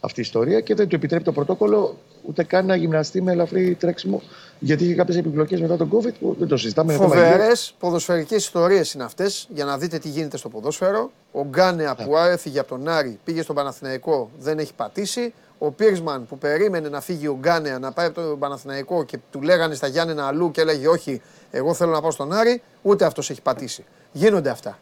αυτή 0.00 0.20
η 0.20 0.22
ιστορία 0.22 0.60
και 0.60 0.74
δεν 0.74 0.88
του 0.88 0.94
επιτρέπει 0.94 1.24
το 1.24 1.32
πρωτόκολλο 1.32 1.96
ούτε 2.22 2.44
καν 2.44 2.66
να 2.66 2.76
γυμναστεί 2.76 3.22
με 3.22 3.32
ελαφρύ 3.32 3.74
τρέξιμο. 3.74 4.22
Γιατί 4.58 4.84
είχε 4.84 4.94
κάποιες 4.94 5.16
επιπλοκές 5.16 5.60
μετά 5.60 5.76
τον 5.76 5.90
COVID 5.92 6.12
που 6.20 6.36
δεν 6.38 6.48
το 6.48 6.56
συζητάμε. 6.56 6.92
είναι 6.92 7.04
ακόμα 7.04 7.20
Φοβερές 7.20 7.74
ποδοσφαιρικές 7.78 8.38
ιστορίες 8.38 8.92
είναι 8.92 9.04
αυτές 9.04 9.48
για 9.54 9.64
να 9.64 9.78
δείτε 9.78 9.98
τι 9.98 10.08
γίνεται 10.08 10.36
στο 10.36 10.48
ποδόσφαιρο. 10.48 11.10
Ο 11.32 11.44
Γκάνεα 11.44 11.94
που 11.94 12.16
έφυγε 12.16 12.58
από 12.58 12.68
τον 12.68 12.88
Άρη 12.88 13.18
πήγε 13.24 13.42
στον 13.42 13.54
Παναθηναϊκό, 13.54 14.30
δεν 14.38 14.58
έχει 14.58 14.74
πατήσει. 14.74 15.32
Ο 15.58 15.70
Πίρσμαν 15.70 16.26
που 16.26 16.38
περίμενε 16.38 16.88
να 16.88 17.00
φύγει 17.00 17.26
ο 17.26 17.36
Γκάνεα 17.40 17.78
να 17.78 17.92
πάει 17.92 18.06
από 18.06 18.20
τον 18.20 18.38
Παναθηναϊκό 18.38 19.04
και 19.04 19.18
του 19.30 19.42
λέγανε 19.42 19.74
στα 19.74 19.86
Γιάννενα 19.86 20.26
αλλού 20.26 20.50
και 20.50 20.60
έλεγε 20.60 20.88
Όχι, 20.88 21.20
εγώ 21.50 21.74
θέλω 21.74 21.90
να 21.90 22.00
πάω 22.00 22.10
στον 22.10 22.32
Άρη, 22.32 22.62
ούτε 22.82 23.04
αυτός 23.04 23.30
έχει 23.30 23.42
πατήσει. 23.42 23.84
Γίνονται 24.12 24.50
αυτά. 24.50 24.78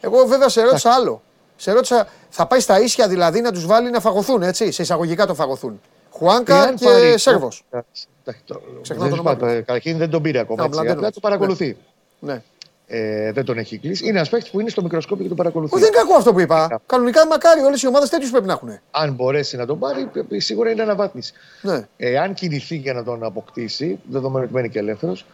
Εγώ 0.00 0.26
βέβαια 0.26 0.48
σε 0.48 0.62
ρώτησα 0.62 0.90
άλλο. 0.90 1.22
Σε 1.62 1.72
ρώτησα, 1.72 2.08
θα 2.28 2.46
πάει 2.46 2.60
στα 2.60 2.80
ίσια 2.80 3.08
δηλαδή 3.08 3.40
να 3.40 3.52
τους 3.52 3.66
βάλει 3.66 3.90
να 3.90 4.00
φαγωθούν, 4.00 4.42
έτσι, 4.42 4.70
σε 4.72 4.82
εισαγωγικά 4.82 5.26
το 5.26 5.34
φαγωθούν. 5.34 5.80
Χουάνκα 6.10 6.56
Εάν 6.56 6.74
και 6.74 6.84
πάρει- 6.84 7.18
Σέρβος. 7.18 7.64
Εντάξει, 7.70 8.06
εντάξει, 8.24 8.42
το- 8.46 8.60
Ξεχνάω 8.82 9.08
δεν 9.08 9.16
το 9.16 9.22
σου 9.22 9.28
όνομα 9.28 9.46
είπα, 9.52 9.60
Καταρχήν 9.60 9.98
δεν 9.98 10.10
τον 10.10 10.22
πήρε 10.22 10.38
ακόμα. 10.38 10.62
Α, 10.62 10.64
έτσι, 10.64 10.78
Μλαντένοβιτς. 10.78 11.06
Απλά 11.16 11.20
το 11.20 11.20
παρακολουθεί. 11.20 11.76
Ναι. 12.18 12.42
Ε, 12.86 13.32
δεν 13.32 13.44
τον 13.44 13.58
έχει 13.58 13.78
κλείσει. 13.78 14.06
Είναι 14.06 14.16
ένας 14.16 14.28
παίκτης 14.28 14.50
που 14.50 14.60
είναι 14.60 14.70
στο 14.70 14.82
μικροσκόπιο 14.82 15.22
και 15.22 15.28
τον 15.28 15.36
παρακολουθεί. 15.36 15.74
Όχι, 15.74 15.82
δεν 15.84 15.92
είναι 15.92 16.02
κακό 16.02 16.14
αυτό 16.18 16.32
που 16.32 16.40
είπα. 16.40 16.80
Κανονικά 16.86 17.26
μακάρι 17.26 17.60
όλες 17.60 17.82
οι 17.82 17.86
ομάδες 17.86 18.08
τέτοιους 18.08 18.30
πρέπει 18.30 18.46
να 18.46 18.52
έχουν. 18.52 18.78
Αν 18.90 19.12
μπορέσει 19.12 19.56
να 19.56 19.66
τον 19.66 19.78
πάρει, 19.78 20.10
ε, 20.30 20.38
σίγουρα 20.40 20.70
είναι 20.70 20.82
αναβάθμιση. 20.82 21.32
Ναι. 21.62 21.86
Εάν 21.96 22.34
κινηθεί 22.34 22.76
για 22.76 22.92
να 22.92 23.04
τον 23.04 23.24
αποκτήσει, 23.24 23.98
δεδομένου 24.10 24.44
ότι 24.44 24.54
μένει 24.54 24.68
και 24.68 24.78
ελεύθερος, 24.78 25.26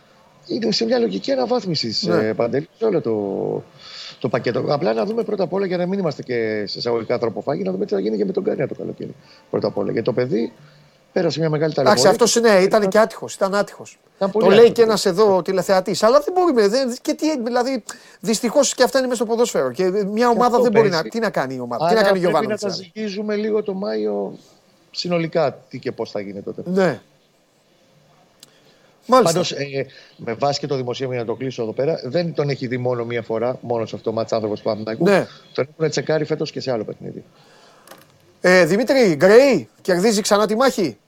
είναι 0.47 0.73
σε 0.73 0.85
μια 0.85 0.99
λογική 0.99 1.33
αναβάθμισης 1.33 2.03
Ναι. 2.03 2.27
ε, 2.27 2.33
παντελή 2.33 2.69
σε 2.79 2.85
όλο 2.85 3.01
το, 3.01 3.13
το 4.19 4.29
πακέτο. 4.29 4.65
Απλά 4.69 4.93
να 4.93 5.05
δούμε 5.05 5.23
πρώτα 5.23 5.43
απ' 5.43 5.53
όλα 5.53 5.67
για 5.67 5.77
να 5.77 5.87
μην 5.87 5.99
είμαστε 5.99 6.23
και 6.23 6.65
σε 6.67 6.79
εισαγωγικά 6.79 7.15
ανθρωποφάγοι, 7.15 7.63
να 7.63 7.73
δούμε 7.73 7.85
τι 7.87 7.95
θα 7.95 8.01
γίνει 8.01 8.17
και 8.17 8.25
με 8.25 8.33
τον 8.33 8.45
Κάνια 8.45 8.69
το 8.69 8.75
καλοκαίρι. 8.75 9.15
Πρώτα 9.51 9.67
απ' 9.67 9.79
όλα. 9.79 9.91
Γιατί 9.91 10.07
το 10.07 10.13
παιδί 10.13 10.53
πέρασε 11.13 11.39
μια 11.41 11.51
μεγάλη 11.51 11.73
Εντάξει, 11.79 12.03
ταλαιπωρία. 12.03 12.11
αυτός 12.27 12.41
ναι, 12.59 12.63
ήταν 12.65 12.89
και 12.89 12.99
άτυχος. 12.99 13.35
Ήταν 13.35 13.55
άτυχος. 13.55 13.99
Ήταν 14.17 14.31
Το 14.31 14.39
πολύ 14.39 14.49
λέει 14.51 14.59
άτυχος. 14.59 14.77
και 14.77 14.83
ένας 14.83 15.07
εδώ 15.07 15.43
τηλεθεατής. 15.43 16.03
Αλλά 16.03 16.21
δεν 16.21 16.33
μπορούμε. 16.35 16.69
Δεν, 16.69 16.95
και 17.03 17.15
τι, 17.15 17.43
δηλαδή, 17.43 17.83
δυστυχώς 18.21 18.75
και 18.75 18.83
αυτά 18.83 18.99
είναι 18.99 19.07
μέσα 19.07 19.23
στο 19.25 19.31
ποδόσφαιρο. 19.33 19.73
Και 19.73 19.85
μια 19.91 20.29
ομάδα 20.29 20.47
αυτό 20.57 20.63
δεν 20.63 20.73
μπορεί 20.73 20.89
παίζει. 20.89 21.05
να. 21.05 21.11
Τι 21.11 21.19
να 21.19 21.31
κάνει 21.31 21.55
η 21.55 21.61
ομάδα. 21.61 21.85
Άρα 21.87 21.95
τι 21.95 22.01
να 22.03 22.07
κάνει 22.09 22.19
ο 22.19 22.21
πρέπει 22.21 22.35
να 22.35 22.41
Γιωβάνοβιτς. 22.55 22.63
τα 22.63 22.69
ζυγίζουμε 22.93 23.37
λίγο 23.37 23.63
το 23.63 23.75
Μάιο 23.75 24.33
συνολικά 24.91 25.59
τι 25.69 25.79
και 25.79 25.93
πώς 25.93 26.11
θα 26.11 26.21
γίνει 26.21 26.41
τότε. 26.43 26.63
Ναι. 26.65 27.01
Μάλιστα. 29.07 29.33
Πάντως, 29.33 29.53
ε, 29.53 29.87
με 30.17 30.33
βάση 30.35 30.61
και 30.61 30.67
το 30.67 30.77
δημοσίευμα 30.77 31.15
για 31.15 31.25
να 31.25 31.31
το 31.31 31.37
κλείσω 31.37 31.63
εδώ 31.63 31.73
πέρα, 31.73 32.01
δεν 32.05 32.35
τον 32.35 32.49
έχει 32.49 32.67
δει 32.67 32.77
μόνο 32.79 33.05
μία 33.05 33.23
φορά, 33.23 33.59
μόνο 33.61 33.87
σε 33.87 33.97
αυτό 33.97 34.11
το 34.11 34.17
μάτς 34.17 34.33
άνθρωπος 34.33 34.59
του 34.59 34.65
Παναθηναϊκού. 34.65 35.05
Ναι. 35.05 35.27
Τον 35.55 35.69
έχουν 35.79 35.91
τσεκάρει 35.91 36.25
φέτος 36.25 36.51
και 36.51 36.61
σε 36.61 36.73
άλλο 36.73 36.85
παιχνίδι. 36.85 37.25
Ε, 38.41 38.65
Δημήτρη, 38.65 39.15
Γκρέι, 39.15 39.69
κερδίζει 39.83 40.21
ξανά 40.21 40.47
τη 40.47 40.57
μάχη; 40.57 40.99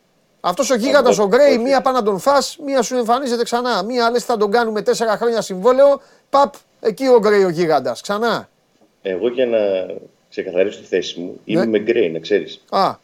Αυτός 0.40 0.70
ο 0.70 0.74
γίγαντας 0.74 1.18
ο 1.18 1.26
Γκρέι, 1.26 1.58
μία 1.58 1.80
πάνε 1.80 1.98
να 1.98 2.04
τον 2.04 2.18
φά, 2.18 2.36
μία 2.64 2.82
σου 2.82 2.96
εμφανίζεται 2.96 3.42
ξανά. 3.42 3.82
Μία 3.82 4.10
λες 4.10 4.24
θα 4.24 4.36
τον 4.36 4.50
κάνουμε 4.50 4.82
τέσσερα 4.82 5.16
χρόνια 5.16 5.40
συμβόλαιο. 5.40 6.00
Παπ, 6.30 6.54
εκεί 6.80 7.06
ο 7.06 7.18
Γκρέι 7.18 7.44
ο 7.44 7.48
γίγαντας. 7.48 8.00
Ξανά. 8.00 8.48
Εγώ 9.02 9.28
για 9.28 9.46
να 9.46 9.58
ξεκαθαρίσω 10.30 10.80
τη 10.80 10.86
θέση 10.86 11.20
μου, 11.20 11.40
είμαι 11.44 11.60
Ναι. 11.64 11.66
με 11.70 11.78
Γκρέι, 11.78 12.10
να 12.10 12.18
ξέρεις. 12.18 12.60
Α, 12.70 12.94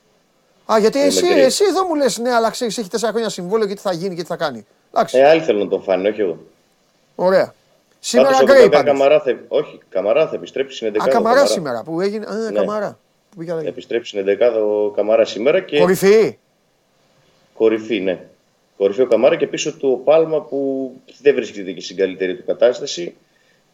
Α 0.66 0.78
γιατί 0.78 0.98
με 0.98 1.04
εσύ, 1.04 1.26
Γκρέι. 1.26 1.40
εσύ 1.40 1.64
εδώ 1.68 1.84
μου 1.86 1.94
λες, 1.94 2.18
ναι, 2.18 2.30
αλλά 2.32 2.50
ξέρεις, 2.50 2.78
έχει 2.78 2.88
τέσσερα 2.88 3.12
χρόνια 3.12 3.28
συμβόλαιο 3.30 3.66
και 3.68 3.74
τι 3.74 3.80
θα 3.80 3.92
γίνει 3.92 4.14
και 4.14 4.20
τι 4.22 4.28
θα 4.28 4.36
κάνει. 4.36 4.66
Εντάξει, 4.94 5.18
Ε, 5.18 5.28
άλλοι 5.28 5.40
θέλουν 5.40 5.62
να 5.62 5.68
τον 5.68 5.82
φάνε, 5.82 6.08
όχι 6.08 6.20
εγώ. 6.20 6.38
ωραία. 7.14 7.54
Σήμερα 8.00 8.30
Πάντως, 8.30 8.44
Γκρέι 8.46 8.62
βέβαια, 8.62 8.78
πάντως. 8.82 8.92
Καμαρά 8.98 9.20
θα... 9.20 9.38
Όχι, 9.48 9.78
Καμαρά 9.88 10.28
θα 10.28 10.34
επιστρέψει 10.34 10.76
στην 10.76 10.92
11 10.94 10.98
Α, 11.02 11.08
Καμαρά 11.08 11.46
σήμερα 11.46 11.82
που 11.82 12.00
έγινε. 12.00 12.26
Α, 12.28 12.34
Ναι. 12.34 12.58
Καμαρά. 12.58 12.98
Που 13.30 13.36
πήγε 13.38 13.50
αλλαγή. 13.52 13.68
Επιστρέψει 13.68 14.08
στην 14.08 14.24
11 14.26 14.62
ο 14.62 14.90
Καμαρά 14.90 15.24
σήμερα 15.24 15.60
και 15.60 15.78
Κορυφή. 15.78 16.38
κορυφή, 17.54 18.00
ναι. 18.00 18.18
Κορυφή 18.76 19.00
ο 19.02 19.06
Καμάρα 19.06 19.36
και 19.36 19.46
πίσω 19.46 19.72
του 19.76 19.90
ο 19.92 19.96
Πάλμα 20.04 20.40
που 20.42 20.90
δεν 21.22 21.34
βρίσκεται 21.34 21.72
και 21.72 21.80
στην 21.80 21.96
καλύτερη 21.96 22.36
του 22.36 22.44
κατάσταση. 22.46 23.14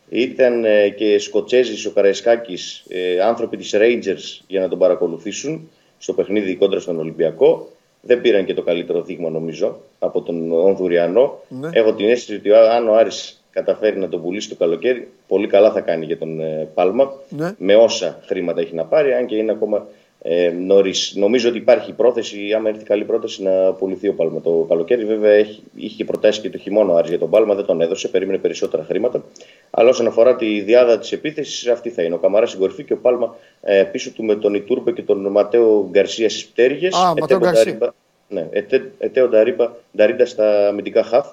Ήταν 0.09 0.65
ε, 0.65 0.89
και 0.89 1.19
Σκοτσέζης 1.19 1.87
ο 1.87 1.91
Καραϊσκάκης, 1.91 2.85
ε, 2.89 3.21
άνθρωποι 3.21 3.57
της 3.57 3.71
Rangers 3.75 4.43
για 4.47 4.61
να 4.61 4.69
τον 4.69 4.79
παρακολουθήσουν 4.79 5.71
στο 6.01 6.13
παιχνίδι 6.13 6.57
κόντρα 6.57 6.81
στον 6.81 6.99
Ολυμπιακό. 6.99 7.69
Δεν 8.03 8.21
πήραν 8.21 8.45
και 8.45 8.55
το 8.55 8.63
καλύτερο 8.63 9.03
δείγμα 9.03 9.31
νομίζω 9.31 9.81
από 9.99 10.23
τον 10.23 10.53
Ονδουριανό. 10.53 11.39
Ναι. 11.49 11.69
Έχω 11.73 11.95
την 11.95 12.09
αίσθηση 12.09 12.39
ότι 12.39 12.53
αν 12.53 12.89
ο 12.89 12.95
Άρης 12.95 13.45
καταφέρει 13.51 13.99
να 13.99 14.09
τον 14.09 14.23
πουλήσει 14.23 14.49
το 14.49 14.55
καλοκαίρι, 14.55 15.09
πολύ 15.29 15.47
καλά 15.47 15.73
θα 15.73 15.81
κάνει 15.81 16.05
για 16.05 16.19
τον 16.19 16.41
ε, 16.41 16.69
Πάλμα. 16.75 17.13
Ναι. 17.29 17.55
Με 17.59 17.77
όσα 17.77 18.21
χρήματα 18.27 18.61
έχει 18.61 18.75
να 18.75 18.85
πάρει, 18.85 19.13
αν 19.13 19.27
και 19.27 19.37
είναι 19.37 19.53
ακόμα 19.53 19.87
ε, 20.23 20.49
νωρίς. 20.49 21.13
Νομίζω 21.17 21.49
ότι 21.49 21.59
υπάρχει 21.59 21.93
πρόθεση, 21.93 22.53
άμα 22.57 22.69
έρθει 22.69 22.85
καλή 22.85 23.05
πρόταση, 23.05 23.43
να 23.43 23.73
πουληθεί 23.73 24.09
ο 24.09 24.15
Πάλμα 24.15 24.41
το 24.41 24.67
καλοκαίρι. 24.69 25.05
Βέβαια, 25.05 25.31
έχει, 25.31 25.63
είχε 25.75 26.05
προτάσει 26.05 26.41
και 26.41 26.51
το 26.51 26.59
χειμώνα 26.59 26.93
ο 26.93 26.97
Άρης 26.97 27.09
για 27.11 27.19
τον 27.19 27.31
Πάλμα, 27.31 27.55
δεν 27.55 27.65
τον 27.65 27.81
έδωσε, 27.81 28.09
περίμενε 28.09 28.39
περισσότερα 28.39 28.85
χρήματα. 28.85 29.25
Αλλά 29.71 29.89
όσον 29.89 30.07
αφορά 30.07 30.37
τη 30.37 30.61
δυάδα 30.61 30.99
της 30.99 31.13
επίθεσης, 31.13 31.67
αυτή 31.69 31.91
θα 31.91 32.03
είναι. 32.03 32.15
Ο 32.15 32.19
Καμαρά 32.19 32.47
στην 32.47 32.61
κορυφή 32.61 32.85
και 32.85 32.93
ο 32.93 32.97
Πάλμα 32.97 33.37
ε, 33.63 33.83
πίσω 33.83 34.11
του 34.11 34.25
με 34.25 34.35
τον 34.35 34.55
Ιτούρμπε 34.55 34.93
και 34.93 35.03
τον 35.03 35.27
Ματέο 35.31 35.89
Γκαρσία 35.91 36.31
στις 36.31 36.47
πτέρυγες. 36.47 36.87
Α, 36.87 37.15
Ματέο 37.21 37.39
Γκαρσία. 37.39 37.95
Ναι, 38.29 38.49
Ετέ- 38.51 38.93
Ετέμπο 38.99 39.29
Νταρίντα, 39.29 39.77
Νταρίντα 39.97 40.27
στα 40.27 40.69
αμυντικά 40.69 41.03
χαφ. 41.03 41.27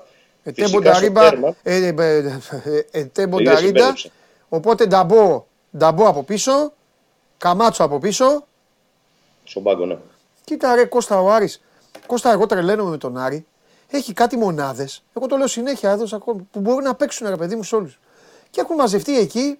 Ετέμπο 0.43 0.67
Φυσικά 0.67 0.93
στο 0.93 0.99
Νταρίντα. 1.11 1.30
τέρμα, 1.29 1.55
ε, 1.63 1.75
ε, 1.75 1.88
ε, 1.88 2.27
ε, 2.91 2.99
Ετέμπο 2.99 3.38
Τελείως 3.38 3.53
Νταρίντα. 3.53 3.79
σε 3.80 3.84
μπέρδεψα. 3.84 4.09
Οπότε 4.49 4.85
Νταμπό, 4.85 5.45
Νταμπό 5.77 6.07
από 6.07 6.23
πίσω. 6.23 6.73
Καμάτσο 7.38 7.83
από 7.83 7.99
πίσω. 7.99 8.47
Στον 9.48 9.64
πάγκο, 9.64 9.86
ναι. 9.86 9.98
Κοίτα 10.43 10.76
ρε 10.76 10.86
Κώστα 10.86 11.22
ο 11.22 11.32
Άρης. 11.32 11.62
Κώστα 12.08 12.32
εγώ 12.32 12.45
τρελαίνομαι 12.45 12.89
με 12.89 12.98
τον 12.98 13.18
Άρη. 13.18 13.45
Έχει 13.89 14.14
κάτι 14.14 14.38
μονάδες. 14.38 15.04
Εγώ 15.14 15.28
το 15.28 15.38
λέω 15.38 15.48
συνέχεια 15.48 15.91
εδώ 15.91 16.06
ακόμη. 16.12 16.48
Που 16.52 16.60
μπορούν 16.60 16.84
να 16.84 16.95
παίξουν 16.95 17.30
ρε 17.30 17.36
παιδί 17.36 17.56
μου 17.56 17.64
σε 17.64 17.76
όλους. 17.76 18.00
Και 18.50 18.62
έχουν 18.62 18.76
μαζευτεί 18.76 19.20
εκεί. 19.20 19.60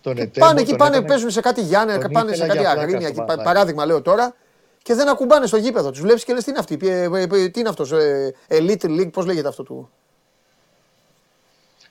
Τον 0.00 0.14
Και 0.14 0.22
Ετέμπο, 0.22 0.46
πάνε 0.46 0.60
εκεί, 0.60 0.68
τον 0.68 0.78
πάνε, 0.78 0.90
έκανε- 0.90 1.08
παίζουν 1.08 1.30
σε 1.30 1.40
κάτι 1.40 1.60
Γιάννενα, 1.62 2.00
τον 2.00 2.10
πάνε 2.12 2.28
σε 2.28 2.34
ήθελα 2.34 2.46
κάτι 2.48 2.58
για 2.60 2.68
πλάκα 2.70 2.80
Αγρίνια. 2.86 3.00
στο 3.00 3.08
εκεί, 3.08 3.16
πα- 3.18 3.24
Παναθηναϊκό. 3.24 3.52
Παράδειγμα 3.52 3.86
λέω 3.86 4.02
τώρα. 4.02 4.34
Και 4.82 4.94
δεν 4.94 5.08
ακουμπάνε 5.08 5.46
στο 5.46 5.56
γήπεδο. 5.56 5.90
Τους 5.90 6.00
βλέπεις 6.00 6.24
και 6.24 6.32
λες 6.34 6.44
τι 6.44 6.50
είναι 6.50 6.58
αυτή. 6.58 6.78
ε, 6.82 7.02
ε, 7.02 7.22
ε, 7.22 7.48
Τι 7.48 7.60
είναι 7.60 7.68
αυτός. 7.68 7.92
Elite 8.48 8.84
League, 8.84 9.12
πώς 9.12 9.26
λέγεται 9.26 9.48
αυτό 9.48 9.62
του; 9.62 9.90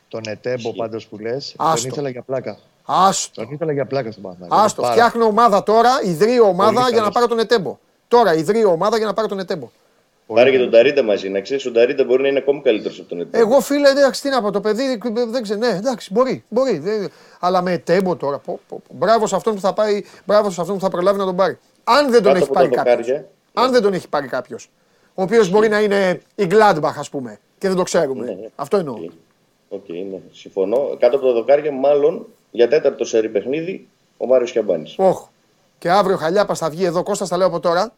Τον 0.07 0.21
Ετέμπο 0.25 0.73
πάντως 0.73 1.07
που 1.07 1.17
λες, 1.17 1.53
τον 1.57 1.67
Άστο. 1.67 1.87
ήθελα 1.87 2.09
για 2.09 2.21
πλάκα. 2.21 2.57
Άστο. 2.89 3.41
Τον 3.43 3.51
ήθελα 3.53 3.71
για 3.71 3.85
πλάκα 3.85 4.11
στον 4.11 4.23
Παναθηναϊκό. 4.23 4.55
Άστο. 4.55 4.81
Πάρα. 4.81 4.93
Φτιάχνω 4.93 5.25
ομάδα 5.25 5.63
τώρα, 5.63 5.89
ιδρύω 6.03 6.43
ομάδα 6.47 6.71
Πολύ 6.71 6.81
για 6.83 6.91
να 6.91 6.97
καλός. 6.97 7.13
πάρω 7.13 7.27
τον 7.27 7.39
Ετέμπο. 7.39 7.77
Τώρα 8.07 8.33
ιδρύω 8.33 8.71
ομάδα 8.71 8.97
για 8.97 9.05
να 9.05 9.13
πάρω 9.13 9.27
τον 9.27 9.39
Ετέμπο. 9.39 9.69
Πολύ 10.27 10.39
Πάρε 10.39 10.51
και 10.51 10.57
καλός. 10.57 10.71
τον 10.71 10.81
Νταρίντα 10.81 11.03
μαζί. 11.03 11.29
Να 11.29 11.41
ξέρεις, 11.41 11.65
ο 11.65 11.71
Νταρίντα 11.71 12.03
μπορεί 12.03 12.21
να 12.21 12.27
είναι 12.27 12.37
ακόμη 12.39 12.61
καλύτερος 12.61 12.99
από 12.99 13.09
τον 13.09 13.19
Ετέμπο. 13.19 13.41
Εγώ 13.41 13.59
φίλε, 13.59 13.89
εντάξει, 13.89 14.21
τι 14.21 14.29
να 14.29 14.41
πω, 14.41 14.51
το 14.51 14.61
παιδί 14.61 14.99
δεν 15.27 15.41
ξέρω. 15.43 15.59
Ναι, 15.59 15.67
εντάξει, 15.67 16.13
μπορεί. 16.13 16.43
μπορεί 16.49 16.77
δεν- 16.77 17.11
αλλά 17.39 17.61
με 17.61 17.71
Ετέμπο 17.71 18.15
τώρα. 18.15 18.37
Πω, 18.37 18.59
πω, 18.67 18.81
πω. 18.87 18.95
Μπράβο 18.95 19.27
σε 19.27 19.35
αυτόν 19.35 19.53
που 19.55 19.59
θα 19.61 19.73
πάει, 19.73 20.03
μπράβο 20.25 20.49
σε 20.49 20.61
αυτόν 20.61 20.75
που 20.75 20.81
θα 20.81 20.89
προλάβει 20.89 21.17
να 21.17 21.25
τον 21.25 21.35
πάρει. 21.35 21.57
Αν 21.83 22.03
δεν 22.11 22.23
τον 22.23 22.33
Κάτω 22.33 22.35
έχει 22.35 22.43
από 22.43 22.53
πάρει 22.53 22.69
τα 22.69 22.75
κάποιος. 22.75 22.95
δοκάρια. 23.07 23.27
Αν 23.53 23.71
δεν 23.71 23.81
τον 23.81 23.93
έχει 23.93 24.07
πάρει 24.09 24.27
κάποιος. 24.27 24.69
Ο 25.13 25.21
οποίος 25.21 25.49
μπορεί 25.49 25.69
να 25.69 25.79
είναι 25.81 26.21
η 26.35 26.47
Gladbach, 26.51 26.93
ας 26.97 27.09
πούμε. 27.09 27.39
Και 27.57 27.67
δεν 27.67 27.77
το 27.77 27.83
ξέρουμε. 27.83 28.25
Ναι, 28.25 28.31
ναι. 28.31 28.47
Αυτό 28.55 28.77
εννοώ. 28.77 28.93
OK, 28.93 29.11
OK, 29.69 29.89
ναι, 29.89 30.19
συμφωνώ. 30.31 30.95
Κάτω 30.99 31.15
από 31.17 31.25
τα 31.25 31.33
δοκάρια, 31.33 31.71
μάλλον 31.71 32.25
για 32.51 32.67
τέταρτο 32.67 33.05
σερί 33.05 33.29
παιχνίδι, 33.29 33.87
ο 34.17 34.25
Μάριος 34.25 34.51
Σιαμπάνης. 34.51 34.93
Όχ. 34.97 35.27
Και 35.77 35.89
αύριο 35.91 36.17
Χαλιάπας 36.17 36.59
θα 36.59 36.69
βγει 36.69 36.83
εδώ. 36.83 37.03
Κώστας, 37.03 37.29
τα 37.29 37.37
λέω 37.37 37.47
από 37.47 37.59
τώρα. 37.59 37.93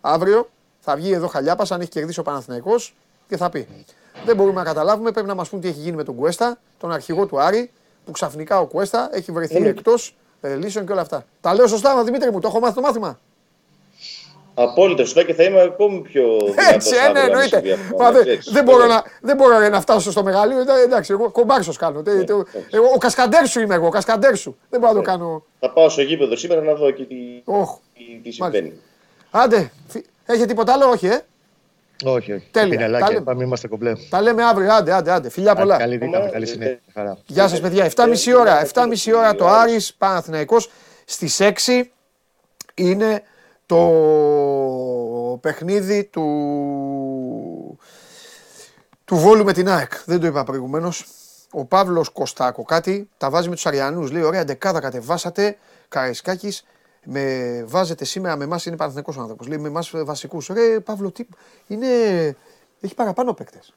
Αύριο 0.00 0.48
θα 0.80 0.96
βγει 0.96 1.12
εδώ 1.12 1.26
Χαλιάπας, 1.26 1.70
αν 1.72 1.80
έχει 1.80 1.90
κερδίσει 1.90 2.20
ο 2.20 2.22
Παναθηναϊκός 2.22 2.94
και 3.28 3.36
θα 3.36 3.50
πει. 3.50 3.68
Δεν 4.24 4.36
μπορούμε 4.36 4.60
να 4.60 4.64
καταλάβουμε, 4.64 5.10
πρέπει 5.10 5.26
να 5.28 5.34
μας 5.34 5.48
πουν 5.48 5.60
τι 5.60 5.68
έχει 5.68 5.80
γίνει 5.80 5.96
με 5.96 6.04
τον 6.04 6.14
Κουέστα, 6.14 6.58
τον 6.78 6.92
αρχηγό 6.92 7.26
του 7.26 7.40
Άρη, 7.40 7.70
που 8.04 8.10
ξαφνικά 8.10 8.60
ο 8.60 8.66
Κουέστα 8.66 9.08
έχει 9.12 9.32
βρεθεί 9.32 9.60
Ναι. 9.60 9.68
εκτός 9.68 10.16
λύσεων 10.58 10.86
και 10.86 10.92
όλα 10.92 11.00
αυτά. 11.00 11.24
Τα 11.40 11.54
λέω 11.54 11.66
σωστά, 11.66 12.04
Δημήτρη 12.04 12.30
μου, 12.30 12.40
το 12.40 12.48
έχω 12.48 12.60
μάθει 12.60 12.74
το 12.74 12.80
μάθημα; 12.80 13.18
Απόλυτα 14.54 15.02
σωστά 15.04 15.22
και 15.24 15.34
θα 15.34 15.42
είμαι 15.42 15.60
ακόμη 15.60 16.00
πιο 16.00 16.22
δυνατός 16.40 16.74
Έτσι, 16.74 16.94
ε, 16.94 16.98
ναι, 16.98 17.04
αύριο, 17.06 17.20
άμα 17.22 17.30
εννοείται. 17.32 17.56
συμβεί 17.56 17.72
αυτό, 17.72 17.96
Μα 17.96 18.04
να 18.04 18.10
δεν- 18.12 18.20
ξέρεις. 18.22 18.50
δεν, 18.52 18.64
μπορώ 18.64 18.86
να, 18.86 19.02
δεν 19.20 19.36
μπορώ 19.36 19.58
ρε, 19.58 19.68
να 19.68 19.80
φτάσω 19.80 20.10
στο 20.10 20.22
μεγαλείο. 20.22 20.58
ε, 20.58 20.82
Εντάξει, 20.84 21.12
εγώ 21.12 21.30
κομπάρσο 21.30 21.72
κάνω. 21.78 22.02
Τε- 22.02 22.24
τε- 22.26 22.46
εγώ, 22.70 22.86
ο 22.94 22.98
κασκαντέρ 22.98 23.46
σου 23.46 23.60
είμαι 23.60 23.74
εγώ, 23.74 23.86
ο 23.86 23.90
κασκαντέρ 23.90 24.36
σου. 24.36 24.56
Δεν 24.70 24.80
μπορώ 24.80 24.92
να 24.92 24.98
το 24.98 25.04
κάνω. 25.04 25.44
Θα 25.60 25.70
πάω 25.70 25.88
στο 25.88 26.02
γήπεδο 26.02 26.36
σήμερα 26.36 26.60
να 26.60 26.74
δω 26.74 26.86
εκεί 26.86 27.04
τι, 27.04 27.14
Όχ. 27.44 27.70
τι, 27.94 28.20
τι 28.22 28.30
συμβαίνει. 28.30 28.72
Άντε, 29.30 29.70
φι- 29.88 30.06
έχετε 30.26 30.46
τίποτα 30.46 30.72
άλλο, 30.72 30.88
όχι, 30.88 31.06
ε; 31.06 31.20
Όχι, 32.04 32.32
όχι. 32.32 32.48
Τέλεια. 32.50 32.76
Πινελάκια, 32.76 33.06
Τα 33.06 33.12
λέμε. 33.12 33.24
πάμε, 33.24 33.44
είμαστε 33.44 33.68
κομπλέ. 33.68 33.92
Τα 34.10 34.22
λέμε 34.22 34.44
αύριο, 34.44 34.72
άντε, 34.74 34.92
άντε, 34.92 35.10
άντε. 35.12 35.28
Φιλιά 35.30 35.54
πολλά. 35.54 35.76
Καλή 35.76 35.96
δύναμη, 35.96 36.16
Ακόμα, 36.16 36.30
καλή 36.32 36.44
ε, 36.44 36.46
συνέχεια. 36.46 36.80
Χαρά. 36.94 37.18
Γεια 37.26 37.48
σας 37.48 37.60
παιδιά, 37.60 37.84
7.30 37.84 38.34
ώρα, 38.38 38.60
7.30 38.60 39.12
ώρα 39.16 39.34
το 39.34 39.46
Άρης 39.48 39.94
Παναθηναϊκός 39.94 40.70
στις 41.04 41.40
6 41.40 41.90
είναι 42.74 43.22
το 43.72 45.38
παιχνίδι 45.40 46.04
του, 46.04 47.78
του 49.04 49.16
Βόλου 49.16 49.44
με 49.44 49.52
την 49.52 49.68
ΑΕΚ. 49.68 49.92
Δεν 50.04 50.20
το 50.20 50.26
είπα 50.26 50.44
προηγουμένως. 50.44 51.06
Ο 51.50 51.64
Παύλος 51.64 52.08
Κωστάκο 52.08 52.62
κάτι 52.62 53.08
τα 53.16 53.30
βάζει 53.30 53.48
με 53.48 53.54
τους 53.54 53.66
Αριανούς. 53.66 54.10
Λέει 54.10 54.22
ωραία 54.22 54.44
δεκάδα 54.44 54.80
κατεβάσατε, 54.80 55.56
Καραϊσκάκης, 55.88 56.64
με 57.04 57.64
βάζετε 57.66 58.04
σήμερα 58.04 58.36
με 58.36 58.44
εμάς 58.44 58.66
είναι 58.66 58.76
Παναθηναϊκός 58.76 59.16
ο 59.16 59.20
άνθρωπος. 59.20 59.46
Λέει 59.46 59.58
με 59.58 59.68
εμάς 59.68 59.90
βασικούς. 59.94 60.46
Ρε 60.46 60.80
Παύλο, 60.80 61.10
τι, 61.10 61.26
είναι, 61.66 61.86
έχει 62.80 62.94
παραπάνω 62.94 63.34
παίκτες. 63.34 63.74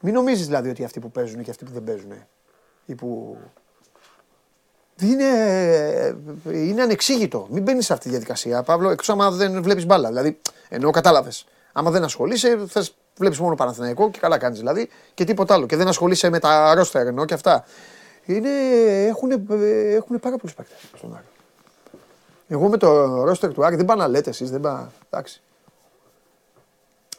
Μην 0.00 0.14
νομίζεις 0.14 0.46
δηλαδή 0.46 0.68
ότι 0.68 0.84
αυτοί 0.84 1.00
που 1.00 1.10
παίζουν 1.10 1.42
και 1.42 1.50
αυτοί 1.50 1.64
που 1.64 1.72
δεν 1.72 1.84
παίζουν 1.84 2.12
ή 2.86 2.94
που. 2.94 3.38
Είναι, 5.00 5.24
είναι 6.52 6.82
ανεξήγητο. 6.82 7.46
Μην 7.50 7.62
μπαίνεις 7.62 7.86
σε 7.86 7.92
αυτή 7.92 8.04
τη 8.04 8.10
διαδικασία, 8.10 8.62
Παύλο, 8.62 8.90
εκτός 8.90 9.08
άμα 9.08 9.30
δεν 9.30 9.62
βλέπεις 9.62 9.86
μπάλα. 9.86 10.08
Δηλαδή, 10.08 10.38
εννοώ 10.68 10.90
κατάλαβες. 10.90 11.46
Άμα 11.72 11.90
δεν 11.90 12.04
ασχολείσαι, 12.04 12.58
θες 12.66 12.94
βλέπεις 13.18 13.38
μόνο 13.38 13.54
Παναθηναϊκό 13.54 14.10
και 14.10 14.18
καλά 14.18 14.38
κάνεις 14.38 14.58
δηλαδή 14.58 14.88
και 15.14 15.24
τίποτα 15.24 15.54
άλλο. 15.54 15.66
Και 15.66 15.76
δεν 15.76 15.88
ασχολείσαι 15.88 16.30
με 16.30 16.38
τα 16.38 16.74
ρόστερ 16.74 17.06
εννοώ 17.06 17.24
και 17.24 17.34
αυτά. 17.34 17.64
Είναι, 18.24 18.50
έχουν, 19.06 19.30
έχουν 19.94 20.20
πάρα 20.20 20.36
πολλούς 20.36 20.54
παίκτες 20.54 20.78
στον 20.96 21.14
Άρη. 21.14 21.24
Εγώ 22.48 22.68
με 22.68 22.76
το 22.76 23.22
ρόστερ 23.24 23.52
του 23.52 23.64
Άρη 23.64 23.76
δεν 23.76 23.84
πάω 23.84 23.96
να 23.96 24.08
λέτε 24.08 24.30
εσείς, 24.30 24.50
δεν 24.50 24.60
πάω. 24.60 24.86
Εντάξει. 25.10 25.40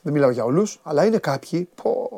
Δεν 0.02 0.14
μιλάω 0.14 0.30
για 0.30 0.44
όλους, 0.44 0.80
αλλά 0.84 1.06
είναι 1.06 1.18
κάποιοι 1.18 1.70
που, 1.76 2.10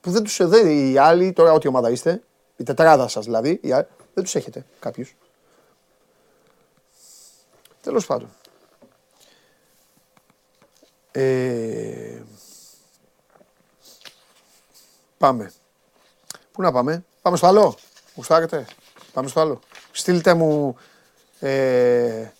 που 0.00 0.10
δεν 0.10 0.22
τους. 0.22 0.38
Οι 0.38 0.98
άλλοι, 0.98 1.32
τώρα 1.32 1.52
ό,τι 1.52 1.68
ομάδα 1.68 1.90
είστε, 1.90 2.22
η 2.56 2.64
τετράδα 2.64 3.08
σας 3.08 3.24
δηλαδή, 3.24 3.58
οι 3.62 3.72
άλλοι, 3.72 3.86
δεν 4.16 4.24
τους 4.24 4.34
έχετε 4.34 4.66
κάποιους. 4.78 5.16
Τέλος 7.82 8.06
πάντων. 8.06 8.30
Ε, 11.12 12.22
πάμε. 15.18 15.52
Πού 16.52 16.62
να 16.62 16.72
πάμε, 16.72 17.04
πάμε 17.22 17.36
στο 17.36 17.46
άλλο. 17.46 17.76
Γουστάρετε, 18.14 18.66
πάμε 19.12 19.28
στο 19.28 19.40
άλλο. 19.40 19.60
Στείλτε 19.92 20.34
μου 20.34 20.76
ε, 21.40 22.30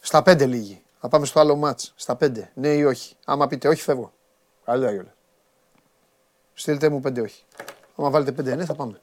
στα 0.00 0.22
πέντε 0.22 0.46
λίγοι. 0.46 0.82
Να 1.00 1.08
πάμε 1.08 1.26
στο 1.26 1.40
άλλο 1.40 1.56
μάτς. 1.56 1.92
Στα 1.96 2.16
πέντε. 2.16 2.50
Ναι 2.54 2.68
ή 2.68 2.84
όχι. 2.84 3.16
Άμα 3.24 3.46
πείτε 3.46 3.68
όχι, 3.68 3.82
φεύγω. 3.82 4.12
Καλύτερα 4.64 4.92
κιόλα. 4.92 5.14
Στείλτε 6.54 6.88
μου 6.88 7.00
πέντε 7.00 7.20
όχι. 7.20 7.44
Άμα 7.96 8.10
βάλετε 8.10 8.32
πέντε 8.32 8.54
ναι, 8.54 8.64
θα 8.64 8.74
πάμε. 8.74 9.00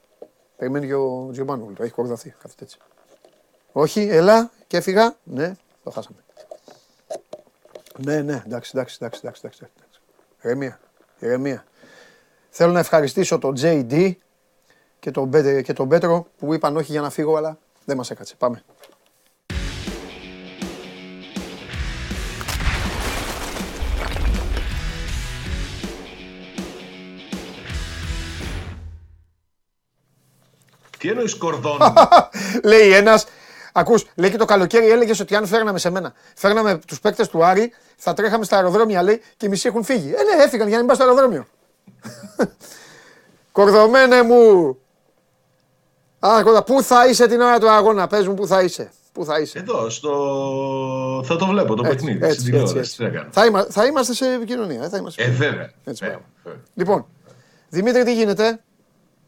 Περιμένει 0.58 0.86
και 0.86 0.94
ο 0.94 1.28
Τζιομπάνογλου. 1.32 1.74
Το 1.74 1.82
έχει 1.82 1.92
κορδαθεί. 1.92 2.34
Κάθεται 2.42 2.64
έτσι. 2.64 2.78
Όχι, 3.72 4.00
έλα 4.00 4.50
και 4.66 4.76
έφυγα. 4.76 5.16
Ναι, 5.24 5.54
το 5.84 5.90
χάσαμε. 5.90 6.18
Ναι, 7.98 8.20
ναι, 8.22 8.42
εντάξει, 8.46 8.70
εντάξει, 8.74 8.98
εντάξει, 9.00 9.20
εντάξει, 9.22 9.40
εντάξει. 9.44 9.66
εντάξει. 9.76 10.00
Ηρεμία, 10.42 10.80
ηρεμία. 11.18 11.64
Θέλω 12.50 12.72
να 12.72 12.78
ευχαριστήσω 12.78 13.38
τον 13.38 13.54
JD 13.60 14.12
και 15.00 15.10
τον, 15.10 15.30
Πέ- 15.30 15.62
και 15.64 15.72
τον 15.72 15.88
Πέτρο 15.88 16.26
που 16.38 16.54
είπαν 16.54 16.76
όχι 16.76 16.92
για 16.92 17.00
να 17.00 17.10
φύγω, 17.10 17.36
αλλά 17.36 17.58
δεν 17.84 17.96
μας 17.96 18.10
έκατσε. 18.10 18.34
Πάμε. 18.38 18.62
Τι 30.98 31.08
εννοείς 31.08 31.34
κορδόν. 31.36 31.78
λέει 32.64 32.92
ένας. 32.92 33.26
Ακούς, 33.72 34.04
λέει 34.14 34.30
και 34.30 34.36
το 34.36 34.44
καλοκαίρι 34.44 34.90
έλεγες 34.90 35.20
ότι 35.20 35.34
αν 35.36 35.46
φέρναμε 35.46 35.78
σε 35.78 35.90
μένα, 35.90 36.12
φέρναμε 36.36 36.78
τους 36.86 37.00
παίκτες 37.00 37.28
του 37.28 37.44
Άρη, 37.44 37.72
θα 37.96 38.14
τρέχαμε 38.14 38.44
στα 38.44 38.56
αεροδρόμια 38.56 39.02
λέει 39.02 39.22
και 39.36 39.46
οι 39.46 39.48
μισοί 39.48 39.68
έχουν 39.68 39.84
φύγει. 39.84 40.08
Ε, 40.08 40.22
ναι, 40.36 40.42
έφυγαν 40.42 40.68
για 40.68 40.76
να 40.76 40.82
μην 40.84 40.86
πας 40.86 40.96
στο 40.96 41.04
αεροδρόμιο. 41.06 41.46
Κορδομένε 43.52 44.22
μου! 44.22 44.76
Άρχοντα, 46.18 46.62
πού 46.64 46.82
θα 46.82 47.06
είσαι 47.06 47.26
την 47.26 47.40
ώρα 47.40 47.58
του 47.58 47.70
αγώνα, 47.70 48.06
πες 48.06 48.26
μου 48.26 48.34
πού 48.34 48.46
θα 48.46 48.62
είσαι. 48.62 48.90
Πού 49.12 49.24
θα 49.24 49.38
είσαι. 49.40 49.58
Εδώ, 49.58 49.90
στο... 49.90 50.12
θα 51.24 51.36
το 51.36 51.46
βλέπω 51.46 51.74
το 51.74 51.82
Έτσι, 51.86 51.96
παιχνίδι. 51.96 52.26
έτσι, 52.26 52.40
στην 52.40 52.54
έτσι, 52.54 52.64
τηλεόραση. 52.64 52.78
έτσι. 52.78 52.96
Τι 52.96 53.02
να 53.02 53.08
κάνω. 53.08 53.28
Θα, 53.32 53.44
είμα- 53.46 53.66
θα 53.70 53.84
είμαστε 53.84 54.14
σε 54.14 54.32
επικοινωνία. 54.32 54.82
ε, 54.84 54.88
Θα 54.88 54.96
είμαστε. 54.96 55.22
Ε, 55.22 55.28
βέβαια. 55.30 55.70
Έτσι, 55.84 56.04
Ε, 56.04 56.08
μπράβο. 56.08 56.24
βέβαια. 56.44 56.60
Λοιπόν, 56.74 57.06
Δημήτρη, 57.68 58.04
τι 58.04 58.14
γίνεται, 58.14 58.60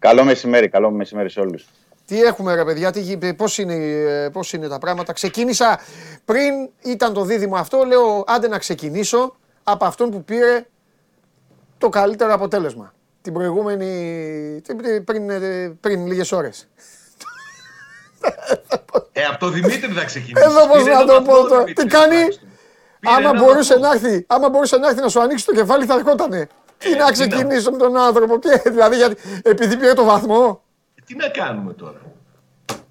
Καλό 0.00 0.24
μεσημέρι, 0.24 0.68
καλό 0.68 0.90
μεσημέρι 0.90 1.30
σε 1.30 1.40
όλους. 1.40 1.66
τι 2.06 2.22
έχουμε 2.22 2.54
ρε 2.54 2.64
παιδιά, 2.64 2.90
τι, 2.90 3.00
γι- 3.00 3.34
πώς, 3.34 3.58
είναι, 3.58 3.74
ε, 3.74 4.28
πώς 4.28 4.52
είναι 4.52 4.68
τα 4.68 4.78
πράγματα. 4.78 5.12
Ξεκίνησα 5.12 5.80
πριν 6.24 6.68
ήταν 6.82 7.12
το 7.12 7.24
δίδυμο 7.24 7.56
αυτό, 7.56 7.84
λέω 7.84 8.24
άντε 8.26 8.48
να 8.48 8.58
ξεκινήσω 8.58 9.36
από 9.62 9.84
αυτόν 9.84 10.10
που 10.10 10.24
πήρε 10.24 10.66
το 11.78 11.88
καλύτερο 11.88 12.32
αποτέλεσμα. 12.32 12.92
Την 13.22 13.32
προηγούμενη, 13.32 14.60
την- 14.64 15.04
πριν, 15.04 15.30
ε, 15.30 15.76
πριν 15.80 16.06
λίγες 16.06 16.32
ώρες. 16.32 16.68
Ε, 19.12 19.22
από 19.24 19.38
το 19.38 19.48
Δημήτρη 19.48 19.92
θα 19.92 20.04
ξεκινήσει. 20.04 20.44
Εδώ 20.46 20.66
πώς 20.66 20.82
Πήρε 20.82 20.94
να 20.94 21.00
ένα 21.00 21.12
το 21.12 21.22
πω 21.22 21.32
βαθμό, 21.32 21.48
τώρα. 21.48 21.62
Δημήτρη, 21.64 21.84
Τι 21.84 21.90
κάνει, 21.90 22.14
τουλάχιστον. 22.14 22.48
Πήρε 23.00 23.14
άμα 23.14 23.28
ένα 23.30 23.38
μπορούσε, 23.44 23.78
βαθμό. 23.78 23.88
να 23.88 24.08
έρθει, 24.08 24.24
άμα 24.28 24.48
μπορούσε 24.48 24.76
να 24.76 24.88
έρθει 24.88 25.00
να 25.00 25.08
σου 25.08 25.20
ανοίξει 25.20 25.44
το 25.46 25.52
κεφάλι 25.52 25.84
θα 25.84 25.94
ερχότανε. 25.94 26.48
Τι 26.80 26.94
να 26.96 27.06
τι 27.06 27.12
ξεκινήσω 27.12 27.70
με 27.70 27.76
τον 27.76 27.96
άνθρωπο 27.96 28.38
και 28.38 28.62
δηλαδή 28.70 28.96
γιατί, 28.96 29.16
επειδή 29.42 29.76
πήρε 29.76 29.92
το 29.92 30.04
βαθμό. 30.04 30.62
Τι 31.06 31.14
να 31.16 31.28
κάνουμε 31.28 31.72
τώρα; 31.72 32.00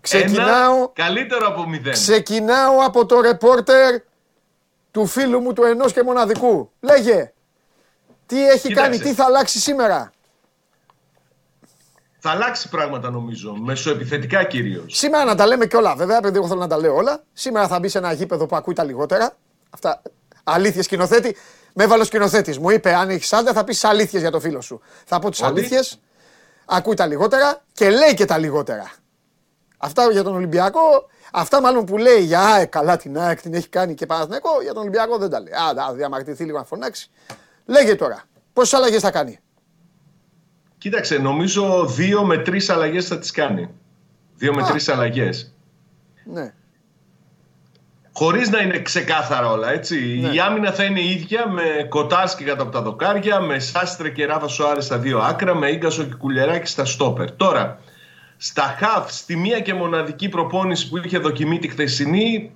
Ξεκινάω, 0.02 0.76
Ένα 0.76 0.90
καλύτερο 0.94 1.48
από 1.48 1.68
μηδέν. 1.68 1.94
ξεκινάω 1.94 2.78
από 2.86 3.06
το 3.06 3.22
ρεπόρτερ 3.22 3.96
του 4.92 5.06
φίλου 5.06 5.40
μου 5.40 5.54
του 5.54 5.64
ενός 5.64 5.94
και 5.94 6.04
μοναδικού. 6.04 6.72
Λέγε, 6.80 7.34
τι 8.26 8.48
έχει 8.48 8.68
Κοίταξε. 8.68 8.90
κάνει, 8.90 8.98
τι 9.00 9.14
θα 9.14 9.26
αλλάξει 9.26 9.60
σήμερα; 9.60 10.12
Θα 12.20 12.30
αλλάξει 12.30 12.70
πράγματα 12.70 13.10
νομίζω. 13.10 13.56
Μεσοεπιθετικά 13.56 14.44
κυρίως. 14.44 14.98
Σήμερα 14.98 15.24
να 15.24 15.36
τα 15.36 15.48
λέμε 15.48 15.66
και 15.66 15.76
όλα, 15.76 15.96
βέβαια, 15.96 16.18
επειδή 16.18 16.38
εγώ 16.38 16.48
θέλω 16.48 16.60
να 16.60 16.68
τα 16.68 16.78
λέω 16.78 16.96
όλα. 16.96 17.24
Σήμερα 17.34 17.68
θα 17.68 17.80
μπει 17.80 17.88
σε 17.88 17.98
ένα 17.98 18.12
γήπεδο 18.14 18.46
που 18.46 18.56
ακούει 18.56 18.74
τα 18.74 18.84
λιγότερα. 18.84 19.36
Αυτά 19.70 20.02
αλήθειε 20.44 20.82
σκηνοθέτη. 20.82 21.36
Με 21.82 21.86
έβαλε 21.86 22.02
ο 22.02 22.06
σκηνοθέτης. 22.06 22.60
Μου 22.60 22.70
είπε: 22.70 22.94
Αν 22.96 23.10
έχεις 23.10 23.34
άντρα, 23.34 23.54
θα 23.54 23.64
πεις 23.64 23.84
αλήθειες 23.84 24.22
για 24.22 24.32
το 24.32 24.40
φίλο 24.40 24.62
σου. 24.62 24.82
Θα 25.06 25.20
πω 25.20 25.30
τις 25.30 25.42
Ότι; 25.42 25.50
αλήθειες. 25.50 26.00
Ακούει 26.66 26.94
τα 26.94 27.06
λιγότερα 27.06 27.62
και 27.72 27.90
λέει 27.90 28.14
και 28.14 28.26
τα 28.26 28.38
λιγότερα. 28.38 28.92
Αυτά 29.78 30.12
για 30.12 30.24
τον 30.24 30.36
Ολυμπιακό. 30.36 31.10
Αυτά 31.32 31.62
μάλλον 31.62 31.86
που 31.86 31.98
λέει 31.98 32.20
για 32.20 32.42
ΑΕΚ, 32.42 32.70
καλά 32.70 32.98
την 32.98 33.20
ΑΕΚ 33.20 33.42
την 33.42 33.54
έχει 33.54 33.68
κάνει 33.68 33.94
και 33.94 34.06
Παναθηναϊκό, 34.06 34.50
για 34.62 34.74
τον 34.74 34.82
Ολυμπιακό 34.82 35.18
δεν 35.18 35.30
τα 35.30 35.40
λέει. 35.40 35.54
Α, 35.54 35.74
να 35.74 35.94
διαμαρτυρηθεί 35.94 36.44
λίγο 36.44 36.58
να 36.58 36.64
φωνάξει. 36.64 37.10
Λέγε 37.66 37.96
τώρα, 37.96 38.24
πόσες 38.54 38.74
αλλαγές 38.74 39.02
θα 39.02 39.12
κάνει; 39.12 39.40
Κοίταξε, 40.78 41.18
νομίζω 41.18 41.86
δύο 41.86 42.26
με 42.26 42.38
τρεις 42.38 42.70
αλλαγές 42.70 43.08
θα 43.08 43.20
τις 43.20 43.32
κάνει. 43.32 43.70
Δύο 44.36 44.54
με 44.54 44.62
Α. 44.62 44.66
τρεις 44.66 44.90
αλλαγές. 44.90 45.54
Ναι. 46.24 46.54
Χωρίς 48.20 48.50
να 48.50 48.60
είναι 48.60 48.80
ξεκάθαρα 48.80 49.50
όλα, 49.52 49.72
έτσι. 49.72 50.20
Ναι. 50.22 50.30
Η 50.30 50.40
άμυνα 50.40 50.72
θα 50.72 50.84
είναι 50.84 51.02
ίδια 51.02 51.48
με 51.48 51.86
Κοτάρσκι 51.90 52.44
κατά 52.44 52.62
από 52.62 52.72
τα 52.72 52.82
δοκάρια, 52.82 53.40
με 53.40 53.60
Σάστρε 53.60 54.10
και 54.10 54.26
Ράβα 54.26 54.48
Σοάρε 54.48 54.82
στα 54.82 54.98
δύο 54.98 55.20
άκρα, 55.20 55.56
με 55.56 55.76
γκασο 55.76 56.04
και 56.04 56.14
Κουλεράκη 56.18 56.68
στα 56.68 56.86
στόπερ. 56.86 57.32
Τώρα, 57.32 57.80
στα 58.38 58.76
χαφ, 58.80 59.12
στη 59.12 59.36
μία 59.36 59.60
και 59.60 59.74
μοναδική 59.74 60.30
προπόνηση 60.30 60.90
που 60.90 60.98
είχε 60.98 61.18
δοκιμή 61.18 61.60
τη 61.60 61.68
χθεσινή, 61.68 62.52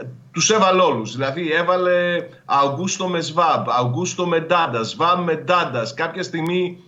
ε, 0.00 0.04
τους 0.32 0.50
έβαλε 0.50 0.82
όλους. 0.82 1.12
Δηλαδή 1.12 1.52
έβαλε 1.52 2.26
Αυγούστο 2.44 3.08
με 3.08 3.20
Σβάμπ, 3.20 3.68
Αυγούστο 3.68 4.26
με 4.26 4.40
Ντάντα, 4.40 4.82
Σβάμπ 4.82 5.24
με 5.24 5.34
Ντάντα. 5.34 5.86
Κάποια 5.94 6.22
στιγμή 6.22 6.78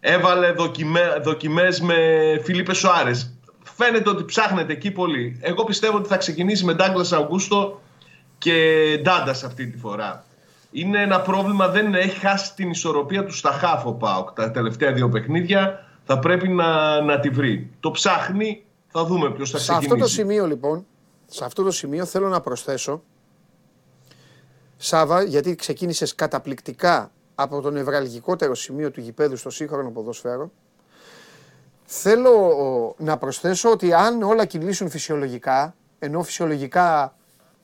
έβαλε 0.00 0.52
δοκιμέ, 0.52 1.20
δοκιμές 1.22 1.80
με 1.80 1.96
Φιλίπε 2.44 2.74
Σοάρες. 2.74 3.31
Φαίνεται 3.76 4.08
ότι 4.10 4.24
ψάχνεται 4.24 4.72
εκεί 4.72 4.90
πολύ. 4.90 5.38
Εγώ 5.40 5.64
πιστεύω 5.64 5.96
ότι 5.96 6.08
θα 6.08 6.16
ξεκινήσει 6.16 6.64
με 6.64 6.74
Ντάγκλας 6.74 7.12
Αυγούστο 7.12 7.80
και 8.38 8.98
Ντάντα 9.02 9.30
αυτή 9.30 9.66
τη 9.66 9.78
φορά. 9.78 10.24
Είναι 10.70 11.02
ένα 11.02 11.20
πρόβλημα, 11.20 11.68
δεν 11.68 11.94
έχει 11.94 12.18
χάσει 12.18 12.54
την 12.54 12.70
ισορροπία 12.70 13.24
του 13.24 13.34
στα 13.34 13.50
χάφ 13.50 13.86
ο 13.86 13.92
ΠΑΟΚ 13.92 14.32
τα 14.32 14.50
τελευταία 14.50 14.92
δύο 14.92 15.08
παιχνίδια. 15.08 15.86
Θα 16.04 16.18
πρέπει 16.18 16.48
να, 16.48 17.00
να 17.00 17.20
τη 17.20 17.28
βρει. 17.28 17.70
Το 17.80 17.90
ψάχνει, 17.90 18.64
θα 18.88 19.04
δούμε 19.04 19.30
ποιος 19.30 19.50
θα 19.50 19.58
Σε 19.58 19.62
ξεκινήσει. 19.64 19.92
αυτό 19.92 20.04
το 20.04 20.10
σημείο 20.10 20.46
λοιπόν, 20.46 20.86
σε 21.26 21.44
αυτό 21.44 21.62
το 21.62 21.70
σημείο 21.70 22.04
θέλω 22.04 22.28
να 22.28 22.40
προσθέσω 22.40 23.02
Σάβα, 24.76 25.22
γιατί 25.22 25.54
ξεκίνησες 25.54 26.14
καταπληκτικά 26.14 27.12
από 27.34 27.60
το 27.60 27.70
νευραλγικότερο 27.70 28.54
σημείο 28.54 28.90
του 28.90 29.00
γηπέδου 29.00 29.36
στο 29.36 29.50
σύγχρονο 29.50 29.90
ποδόσφαιρο. 29.90 30.50
Θέλω 31.94 32.30
ο, 32.30 32.94
να 32.98 33.18
προσθέσω 33.18 33.70
ότι 33.70 33.92
αν 33.92 34.22
όλα 34.22 34.44
κυλήσουν 34.44 34.90
φυσιολογικά, 34.90 35.74
ενώ 35.98 36.22
φυσιολογικά 36.22 37.16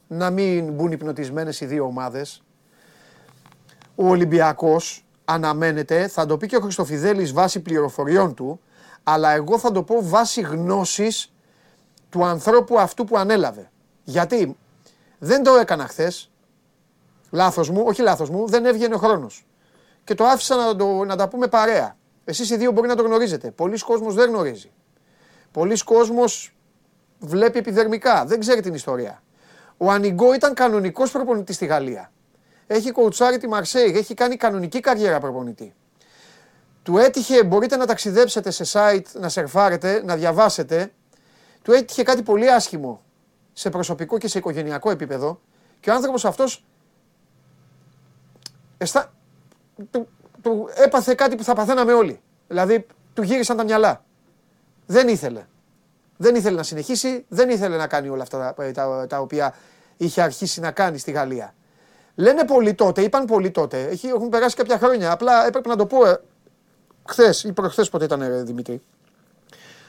να 0.06 0.30
μην 0.30 0.72
μπουν 0.72 0.92
υπνοτισμένες 0.92 1.60
οι 1.60 1.66
δύο 1.66 1.84
ομάδες, 1.84 2.42
ο 3.94 4.08
Ολυμπιακός 4.08 5.06
αναμένεται, 5.24 6.08
θα 6.08 6.26
το 6.26 6.36
πει 6.36 6.46
και 6.46 6.56
ο 6.56 6.60
Χριστοφιδέλης 6.60 7.32
βάσει 7.32 7.60
πληροφοριών 7.60 8.34
του, 8.34 8.60
αλλά 9.02 9.30
εγώ 9.30 9.58
θα 9.58 9.72
το 9.72 9.82
πω 9.82 9.96
βάσει 10.00 10.40
γνώσης 10.40 11.32
του 12.08 12.24
ανθρώπου 12.24 12.78
αυτού 12.78 13.04
που 13.04 13.18
ανέλαβε. 13.18 13.70
Γιατί 14.04 14.56
δεν 15.18 15.42
το 15.42 15.54
έκανα 15.54 15.86
χθες. 15.86 16.30
Λάθος 17.30 17.70
μου, 17.70 17.82
όχι 17.86 18.02
λάθος 18.02 18.30
μου, 18.30 18.48
δεν 18.48 18.64
έβγαινε 18.64 18.94
ο 18.94 18.98
χρόνος. 18.98 19.46
Και 20.04 20.14
το 20.14 20.24
άφησα 20.24 20.56
να, 20.56 20.76
το, 20.76 21.04
να 21.04 21.16
τα 21.16 21.28
πούμε 21.28 21.46
παρέα. 21.46 21.97
Εσείς 22.28 22.50
οι 22.50 22.56
δύο 22.56 22.72
μπορεί 22.72 22.88
να 22.88 22.96
το 22.96 23.02
γνωρίζετε. 23.02 23.50
Πολλοί 23.50 23.78
κόσμος 23.78 24.14
δεν 24.14 24.30
γνωρίζει. 24.30 24.70
Πολλοί 25.52 25.78
κόσμος 25.84 26.56
βλέπει 27.18 27.58
επιδερμικά, 27.58 28.24
δεν 28.24 28.40
ξέρει 28.40 28.60
την 28.60 28.74
ιστορία. 28.74 29.22
Ο 29.76 29.90
Ανιγκό 29.90 30.34
ήταν 30.34 30.54
κανονικός 30.54 31.10
προπονητής 31.10 31.54
στη 31.54 31.66
Γαλλία. 31.66 32.12
Έχει 32.66 32.90
κοουτσάρει 32.90 33.38
τη 33.38 33.48
Μαρσέη, 33.48 33.92
έχει 33.96 34.14
κάνει 34.14 34.36
κανονική 34.36 34.80
καριέρα 34.80 35.20
προπονητή. 35.20 35.74
Του 36.82 36.98
έτυχε, 36.98 37.44
μπορείτε 37.44 37.76
να 37.76 37.86
ταξιδέψετε 37.86 38.50
σε 38.50 38.64
site, 38.72 39.20
να 39.20 39.28
σερφάρετε, 39.28 40.02
να 40.04 40.16
διαβάσετε. 40.16 40.92
Του 41.62 41.72
έτυχε 41.72 42.02
κάτι 42.02 42.22
πολύ 42.22 42.50
άσχημο 42.50 43.02
σε 43.52 43.70
προσωπικό 43.70 44.18
και 44.18 44.28
σε 44.28 44.38
οικογενειακό 44.38 44.90
επίπεδο 44.90 45.40
και 45.80 45.90
ο 45.90 45.94
άνθρωπος 45.94 46.24
αυτός 46.24 46.64
αισθα... 48.78 49.12
του, 49.90 50.08
του 50.48 50.68
έπαθε 50.74 51.14
κάτι 51.14 51.36
που 51.36 51.44
θα 51.44 51.54
παθαίναμε 51.54 51.92
όλοι. 51.92 52.20
Δηλαδή 52.48 52.86
του 53.14 53.22
γύρισαν 53.22 53.56
τα 53.56 53.64
μυαλά. 53.64 54.04
Δεν 54.86 55.08
ήθελε. 55.08 55.46
Δεν 56.16 56.34
ήθελε 56.34 56.56
να 56.56 56.62
συνεχίσει, 56.62 57.24
δεν 57.28 57.48
ήθελε 57.50 57.76
να 57.76 57.86
κάνει 57.86 58.08
όλα 58.08 58.22
αυτά 58.22 58.54
τα, 58.56 58.72
τα, 58.72 59.06
τα 59.08 59.20
οποία 59.20 59.54
είχε 59.96 60.22
αρχίσει 60.22 60.60
να 60.60 60.70
κάνει 60.70 60.98
στη 60.98 61.10
Γαλλία. 61.10 61.54
Λένε 62.14 62.44
πολλοί 62.44 62.74
τότε, 62.74 63.02
είπαν 63.02 63.24
πολλοί 63.24 63.50
τότε, 63.50 63.82
έχει, 63.82 64.06
έχουν 64.06 64.28
περάσει 64.28 64.56
κάποια 64.56 64.78
χρόνια, 64.78 65.12
απλά 65.12 65.46
έπρεπε 65.46 65.68
να 65.68 65.76
το 65.76 65.86
πω 65.86 66.06
ε, 66.06 66.20
χθες 67.08 67.44
ή 67.44 67.52
προχθές 67.52 67.88
πότε 67.88 68.04
ήταν 68.04 68.22
ε, 68.22 68.42
Δημήτρη. 68.42 68.82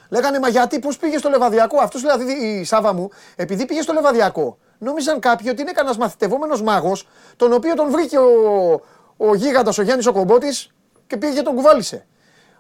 Λέγανε, 0.09 0.39
μα 0.39 0.47
γιατί, 0.47 0.79
πώς 0.79 0.97
πήγε 0.97 1.17
στο 1.17 1.29
λεβαδιακό; 1.29 1.81
Αυτός 1.81 2.01
δηλαδή 2.01 2.31
η 2.31 2.63
Σάβα 2.63 2.93
μου, 2.93 3.09
επειδή 3.35 3.65
πήγε 3.65 3.81
στο 3.81 3.93
λεβαδιακό, 3.93 4.57
νόμιζαν 4.77 5.19
κάποιοι 5.19 5.47
ότι 5.51 5.61
είναι 5.61 5.71
κανένας 5.71 5.97
μαθητευόμενος 5.97 6.61
μάγος, 6.61 7.07
τον 7.35 7.53
οποίο 7.53 7.73
τον 7.75 7.91
βρήκε 7.91 8.17
ο, 8.17 8.81
ο 9.21 9.35
γίγαντας 9.35 9.77
ο 9.77 9.81
Γιάννης 9.81 10.05
ο 10.05 10.11
Κομπότης 10.11 10.71
και 11.07 11.17
πήγε 11.17 11.33
και 11.33 11.41
τον 11.41 11.55
κουβάλισε. 11.55 12.05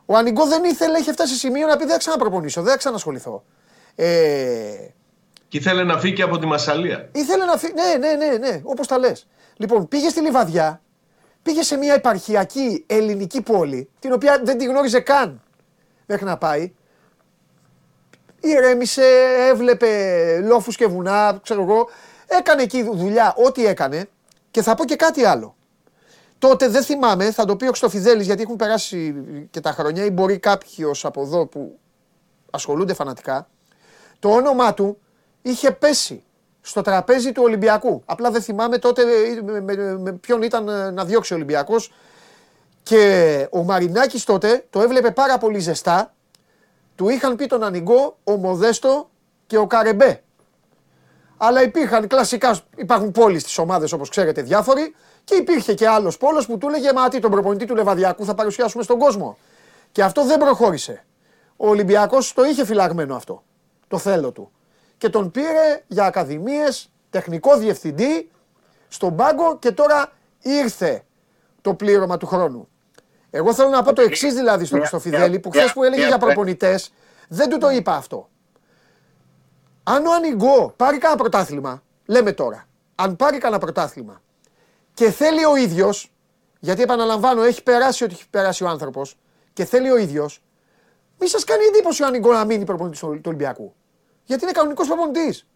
Ο 0.05 0.15
Ανιγκό 0.15 0.45
δεν 0.45 0.63
ήθελε, 0.63 0.97
είχε 0.99 1.11
φτάσει 1.11 1.33
σε 1.33 1.39
σημείο 1.39 1.67
να 1.67 1.73
πει 1.77 1.83
δεν 1.83 1.91
θα 1.91 1.97
ξαναπροπονήσω, 1.97 2.61
δεν 2.61 2.71
θα 2.71 2.77
ξανασχοληθώ. 2.77 3.43
Ε, 3.95 4.07
Και 5.47 5.57
ήθελε 5.57 5.83
να 5.83 5.99
φύγει 5.99 6.21
από 6.21 6.37
τη 6.37 6.45
Μασαλία. 6.45 7.09
ήθελε 7.11 7.45
να 7.45 7.57
φύγει. 7.57 7.73
Ναι, 7.73 8.07
ναι, 8.07 8.25
ναι, 8.25 8.37
ναι, 8.37 8.61
όπως 8.63 8.87
τα 8.87 8.97
λες. 8.97 9.27
Λοιπόν, 9.57 9.87
πήγε 9.87 10.09
στη 10.09 10.21
Λιβαδιά, 10.21 10.81
πήγε 11.43 11.63
σε 11.63 11.77
μια 11.77 11.93
επαρχιακή 11.93 12.83
ελληνική 12.87 13.41
πόλη, 13.41 13.89
την 13.99 14.13
οποία 14.13 14.41
δεν 14.43 14.57
τη 14.57 14.65
γνώριζε 14.65 14.99
καν 14.99 15.41
μέχρι 16.05 16.25
να 16.25 16.37
πάει. 16.37 16.73
Ηρέμησε, 18.39 19.05
έβλεπε 19.49 19.89
λόφους 20.43 20.75
και 20.75 20.87
βουνά, 20.87 21.39
ξέρω 21.43 21.61
εγώ. 21.61 21.89
Έκανε 22.27 22.61
εκεί 22.61 22.83
δουλειά, 22.83 23.33
ό,τι 23.45 23.65
έκανε. 23.65 24.09
Και 24.51 24.61
θα 24.61 24.75
πω 24.75 24.85
και 24.85 24.95
κάτι 24.95 25.25
άλλο. 25.25 25.55
Τότε 26.39 26.67
δεν 26.67 26.83
θυμάμαι, 26.83 27.31
θα 27.31 27.45
το 27.45 27.55
πει 27.55 27.63
ο 27.63 27.67
Χρυστοφιδέλης 27.67 28.25
γιατί 28.25 28.41
έχουν 28.41 28.55
περάσει 28.55 29.15
και 29.51 29.59
τα 29.59 29.71
χρόνια 29.71 30.05
ή 30.05 30.09
μπορεί 30.09 30.39
κάποιος 30.39 31.05
από 31.05 31.21
εδώ 31.21 31.45
που 31.45 31.79
ασχολούνται 32.51 32.93
φανατικά. 32.93 33.47
Το 34.19 34.29
όνομά 34.29 34.73
του 34.73 34.97
είχε 35.41 35.71
πέσει 35.71 36.23
στο 36.61 36.81
τραπέζι 36.81 37.31
του 37.31 37.41
Ολυμπιακού. 37.45 38.01
Απλά 38.05 38.31
δεν 38.31 38.41
θυμάμαι 38.41 38.77
τότε 38.77 39.03
με, 39.43 39.61
με- 39.61 39.97
με 39.97 40.13
ποιον 40.13 40.41
ήταν 40.41 40.67
ε, 40.67 40.91
να 40.91 41.05
διώξει 41.05 41.33
ο 41.33 41.35
Ολυμπιακός. 41.35 41.91
Και 42.83 43.47
ο 43.51 43.63
Μαρινάκης 43.63 44.23
τότε 44.23 44.65
το 44.69 44.81
έβλεπε 44.81 45.11
πάρα 45.11 45.37
πολύ 45.37 45.59
ζεστά 45.59 46.13
του 46.95 47.09
είχαν 47.09 47.35
πει 47.35 47.45
τον 47.45 47.63
Ανιγκό 47.63 48.17
ο 48.23 48.35
Μοδέστο 48.35 49.09
και 49.47 49.57
ο 49.57 49.67
Καρεμπέ. 49.67 50.23
Αλλά 51.37 51.63
υπήρχαν 51.63 52.07
κλασικά, 52.07 52.59
υπάρχουν 52.75 53.11
πόλεις 53.11 53.41
στις 53.41 53.57
ομάδες 53.57 53.91
όπως 53.91 54.09
ξέρετε 54.09 54.41
διάφοροι 54.41 54.95
και 55.29 55.35
υπήρχε 55.35 55.73
και 55.73 55.87
άλλος 55.87 56.17
πόλος 56.17 56.45
που 56.45 56.57
του 56.57 56.67
έλεγε 56.67 56.93
Μα 56.93 57.09
τι 57.09 57.19
τον 57.19 57.31
προπονητή 57.31 57.65
του 57.65 57.75
Λεβαδιακού 57.75 58.25
θα 58.25 58.35
παρουσιάσουμε 58.35 58.83
στον 58.83 58.99
κόσμο. 58.99 59.37
Και 59.91 60.03
αυτό 60.03 60.25
δεν 60.25 60.39
προχώρησε. 60.39 61.05
Ο 61.57 61.69
Ολυμπιακός 61.69 62.33
το 62.33 62.45
είχε 62.45 62.65
φυλαγμένο 62.65 63.15
αυτό. 63.15 63.43
Το 63.87 63.97
θέλω 63.97 64.31
του. 64.31 64.51
Και 64.97 65.09
τον 65.09 65.31
πήρε 65.31 65.83
για 65.87 66.05
ακαδημίες, 66.05 66.89
τεχνικό 67.09 67.57
διευθυντή, 67.57 68.29
στον 68.87 69.15
πάγκο 69.15 69.57
και 69.57 69.71
τώρα 69.71 70.11
ήρθε 70.41 71.03
το 71.61 71.73
πλήρωμα 71.73 72.17
του 72.17 72.25
χρόνου. 72.25 72.67
Εγώ 73.29 73.53
θέλω 73.53 73.69
να 73.69 73.83
πω 73.83 73.93
το 73.93 74.01
εξής 74.01 74.33
δηλαδή 74.33 74.65
στον 74.65 74.79
Χριστοφιδέλη 74.79 75.39
που 75.39 75.49
χθες 75.49 75.73
που 75.73 75.83
έλεγε 75.83 76.07
για 76.07 76.17
προπονητές, 76.17 76.91
δεν 77.27 77.49
του 77.49 77.57
το 77.57 77.69
είπα 77.69 77.95
αυτό. 77.95 78.29
Αν 79.83 80.05
ο 80.05 80.13
Ανιγκό 80.13 80.73
πάρει 80.75 80.97
κανένα 80.97 81.19
πρωτάθλημα, 81.19 81.83
λέμε 82.05 82.31
τώρα, 82.31 82.67
αν 82.95 83.15
πάρει 83.15 83.37
κανένα 83.37 83.59
πρωτάθλημα 83.59 84.21
και 84.99 85.11
θέλει 85.11 85.45
ο 85.45 85.55
ίδιος, 85.55 86.13
γιατί 86.59 86.81
επαναλαμβάνω, 86.81 87.43
έχει 87.43 87.63
περάσει 87.63 88.03
ό,τι 88.03 88.13
έχει 88.13 88.29
περάσει 88.29 88.63
ο 88.63 88.67
άνθρωπος 88.67 89.17
και 89.53 89.65
θέλει 89.65 89.91
ο 89.91 89.97
ίδιος, 89.97 90.43
μη 91.19 91.27
σας 91.27 91.43
κάνει 91.43 91.63
εντύπωση 91.63 92.03
ο 92.03 92.05
Ανιγκό 92.05 92.31
να 92.31 92.45
μείνει 92.45 92.63
προπονητή 92.63 92.99
του 92.99 93.21
Ολυμπιακού. 93.25 93.73
Γιατί 94.23 94.43
είναι 94.43 94.51
κανονικός 94.51 94.87
προπονητής. 94.87 95.47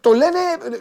Το 0.00 0.12
λένε, 0.12 0.38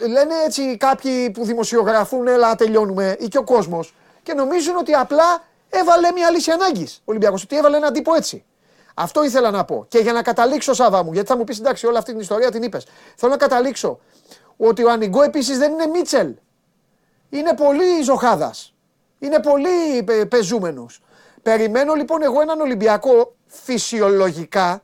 λένε 0.07 0.33
έτσι 0.45 0.77
κάποιοι 0.77 1.31
που 1.31 1.45
δημοσιογραφούν, 1.45 2.27
έλα 2.27 2.55
τελειώνουμε, 2.55 3.15
ή 3.19 3.27
και 3.27 3.37
ο 3.37 3.43
κόσμος, 3.43 3.95
και 4.23 4.33
νομίζουν 4.33 4.75
ότι 4.75 4.93
απλά 4.93 5.43
έβαλε 5.69 6.11
μια 6.11 6.29
λύση 6.29 6.51
ανάγκης 6.51 6.97
ο 6.97 7.03
Ολυμπιακός. 7.05 7.43
Ότι 7.43 7.57
έβαλε 7.57 7.77
έναν 7.77 7.93
τύπο 7.93 8.13
έτσι. 8.13 8.45
Αυτό 8.93 9.23
ήθελα 9.23 9.51
να 9.51 9.65
πω. 9.65 9.85
Και 9.87 9.99
για 9.99 10.13
να 10.13 10.21
καταλήξω, 10.21 10.73
Σάβα 10.73 11.03
μου, 11.03 11.13
γιατί 11.13 11.27
θα 11.27 11.37
μου 11.37 11.43
πεις 11.43 11.59
εντάξει, 11.59 11.85
όλη 11.85 11.97
αυτή 11.97 12.11
την 12.11 12.19
ιστορία 12.19 12.51
την 12.51 12.63
είπες. 12.63 12.85
Θέλω 13.15 13.31
να 13.31 13.37
καταλήξω 13.37 13.99
ότι 14.57 14.83
ο 14.83 14.91
Ανιγκό 14.91 15.21
επίσης 15.21 15.57
δεν 15.57 15.71
είναι 15.71 15.87
Μίτσελ. 15.87 16.35
Είναι 17.29 17.53
πολύ 17.53 18.01
ζωχάδα. 18.03 18.53
Είναι 19.19 19.39
πολύ 19.39 20.03
πεζούμενος. 20.27 21.01
Περιμένω 21.41 21.93
λοιπόν 21.93 22.21
εγώ 22.21 22.41
έναν 22.41 22.59
Ολυμπιακό 22.59 23.35
φυσιολογικά 23.47 24.83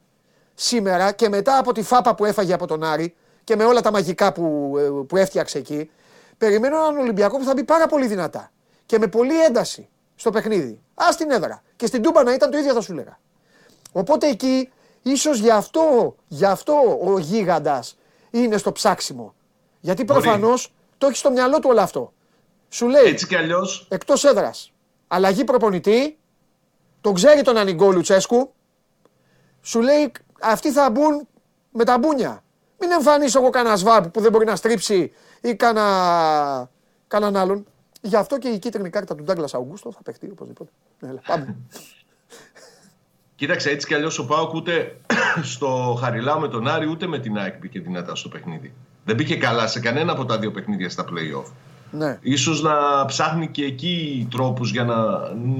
σήμερα 0.53 1.11
και 1.11 1.29
μετά 1.29 1.57
από 1.57 1.71
τη 1.71 1.81
φάπα 1.81 2.15
που 2.15 2.25
έφαγε 2.25 2.53
από 2.53 2.67
τον 2.67 2.83
Άρη 2.83 3.15
και 3.43 3.55
με 3.55 3.63
όλα 3.63 3.81
τα 3.81 3.91
μαγικά 3.91 4.31
που, 4.31 4.73
ε, 4.77 4.81
που 5.07 5.17
έφτιαξε 5.17 5.57
εκεί, 5.57 5.89
περιμένω 6.37 6.75
έναν 6.77 6.97
Ολυμπιακό 6.97 7.37
που 7.37 7.43
θα 7.43 7.53
μπει 7.53 7.63
πάρα 7.63 7.87
πολύ 7.87 8.07
δυνατά 8.07 8.51
και 8.85 8.99
με 8.99 9.07
πολλή 9.07 9.43
ένταση 9.43 9.89
στο 10.15 10.29
παιχνίδι. 10.29 10.81
Α 10.93 11.05
την 11.17 11.31
έδρα. 11.31 11.63
Και 11.75 11.85
στην 11.85 12.01
Τούμπα 12.01 12.23
να 12.23 12.33
ήταν 12.33 12.51
το 12.51 12.57
ίδιο 12.57 12.73
θα 12.73 12.81
σου 12.81 12.93
λέγα. 12.93 13.19
Οπότε 13.91 14.27
εκεί 14.27 14.71
ίσως 15.01 15.39
γι' 15.39 15.49
αυτό, 15.49 16.15
γι 16.27 16.45
αυτό 16.45 16.99
ο 17.03 17.19
γίγαντας 17.19 17.97
είναι 18.31 18.57
στο 18.57 18.71
ψάξιμο. 18.71 19.33
Γιατί 19.79 20.05
προφανώς 20.05 20.73
το 20.97 21.07
έχει 21.07 21.17
στο 21.17 21.31
μυαλό 21.31 21.59
του 21.59 21.69
όλο 21.71 21.81
αυτό. 21.81 22.13
Σου 22.69 22.87
λέει 22.87 23.03
Έτσι 23.03 23.27
κι 23.27 23.35
αλλιώς. 23.35 23.87
εκτός 23.89 24.23
έδρας. 24.23 24.71
Αλλαγή 25.07 25.43
προπονητή. 25.43 26.17
Τον 27.01 27.13
ξέρει 27.13 27.41
τον 27.41 27.57
Ανιγκό 27.57 27.91
Λουτσέσκου. 27.91 28.53
Σου 29.61 29.81
λέει 29.81 30.11
αυτοί 30.41 30.71
θα 30.71 30.89
μπουν 30.89 31.27
με 31.71 31.83
τα 31.83 31.97
μπούνια. 31.97 32.43
Μην 32.79 32.91
εμφανίσω 32.91 33.39
εγώ 33.39 33.49
κανένα 33.49 33.75
σβάπ 33.75 34.07
που 34.07 34.21
δεν 34.21 34.31
μπορεί 34.31 34.45
να 34.45 34.55
στρίψει 34.55 35.11
ή 35.41 35.55
κανένα, 35.55 36.69
κανέναν 37.07 37.41
άλλον. 37.41 37.65
Γι' 38.01 38.15
αυτό 38.15 38.37
και 38.37 38.47
η 38.47 38.59
κίτρινη 38.59 38.89
κάρτα 38.89 39.15
του 39.15 39.23
Ντάγκλας 39.23 39.53
Αουγκούστο 39.53 39.91
θα 39.91 40.01
παιχτεί 40.01 40.29
οπωσδήποτε. 40.31 40.69
Έλα, 40.99 41.21
πάμε. 41.27 41.55
Κοίταξε, 43.35 43.69
έτσι 43.69 43.87
κι 43.87 43.93
αλλιώς 43.93 44.19
ο 44.19 44.25
Πάοκ 44.25 44.53
ούτε 44.53 44.97
στο 45.43 45.97
Χαριλάου 46.01 46.39
με 46.39 46.47
τον 46.47 46.67
Άρη 46.67 46.89
ούτε 46.89 47.07
με 47.07 47.19
την 47.19 47.37
ΑΕΚ 47.37 47.57
μπήκε 47.59 47.79
δυνατά 47.79 48.15
στο 48.15 48.29
παιχνίδι. 48.29 48.73
Δεν 49.05 49.15
μπήκε 49.15 49.35
καλά 49.35 49.67
σε 49.67 49.79
κανένα 49.79 50.11
από 50.11 50.25
τα 50.25 50.39
δύο 50.39 50.51
παιχνίδια 50.51 50.89
στα 50.89 51.05
playoff. 51.05 51.51
Ναι. 51.97 52.17
Ίσως 52.21 52.61
να 52.61 53.05
ψάχνει 53.05 53.47
και 53.47 53.63
εκεί 53.65 54.27
τρόπους 54.31 54.71
για 54.71 54.83
να, 54.83 54.95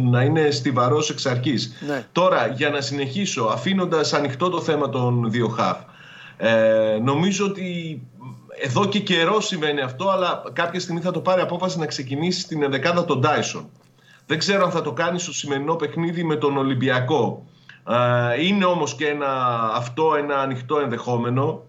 να 0.10 0.22
είναι 0.22 0.52
στιβαρός 0.52 1.10
εξ 1.10 1.26
αρχής. 1.26 1.74
Ναι. 1.88 2.06
Τώρα, 2.12 2.48
για 2.48 2.70
να 2.70 2.82
συνεχίσω, 2.82 3.44
αφήνοντας 3.44 4.14
ανοιχτό 4.14 4.50
το 4.50 4.62
θέμα 4.62 4.90
των 4.90 5.32
δύο 5.32 5.48
χαφ, 5.48 5.78
ε, 6.38 7.00
νομίζω 7.02 7.46
ότι 7.46 8.02
εδώ 8.62 8.86
και 8.86 9.00
καιρό 9.00 9.40
σημαίνει 9.42 9.82
αυτό, 9.82 10.10
αλλά 10.10 10.44
κάποια 10.54 10.80
στιγμή 10.80 11.02
θα 11.02 11.12
το 11.12 11.20
πάρει 11.20 11.42
απόφαση 11.42 11.80
να 11.80 11.86
ξεκινήσει 11.86 12.40
στην 12.40 12.64
ενδεκάδα 12.64 13.06
τον 13.06 13.22
Τάισον. 13.22 13.70
Δεν 14.26 14.38
ξέρω 14.38 14.64
αν 14.66 14.72
θα 14.72 14.82
το 14.82 14.92
κάνει 14.92 15.20
στο 15.20 15.34
σημερινό 15.34 15.76
παιχνίδι 15.76 16.24
με 16.24 16.36
τον 16.36 16.58
Ολυμπιακό. 16.58 17.46
Ε, 17.90 18.46
είναι 18.46 18.66
όμως 18.66 18.96
και 18.96 19.08
ένα, 19.08 19.30
αυτό 19.74 20.16
ένα 20.18 20.36
ανοιχτό 20.40 20.80
ενδεχόμενο. 20.80 21.64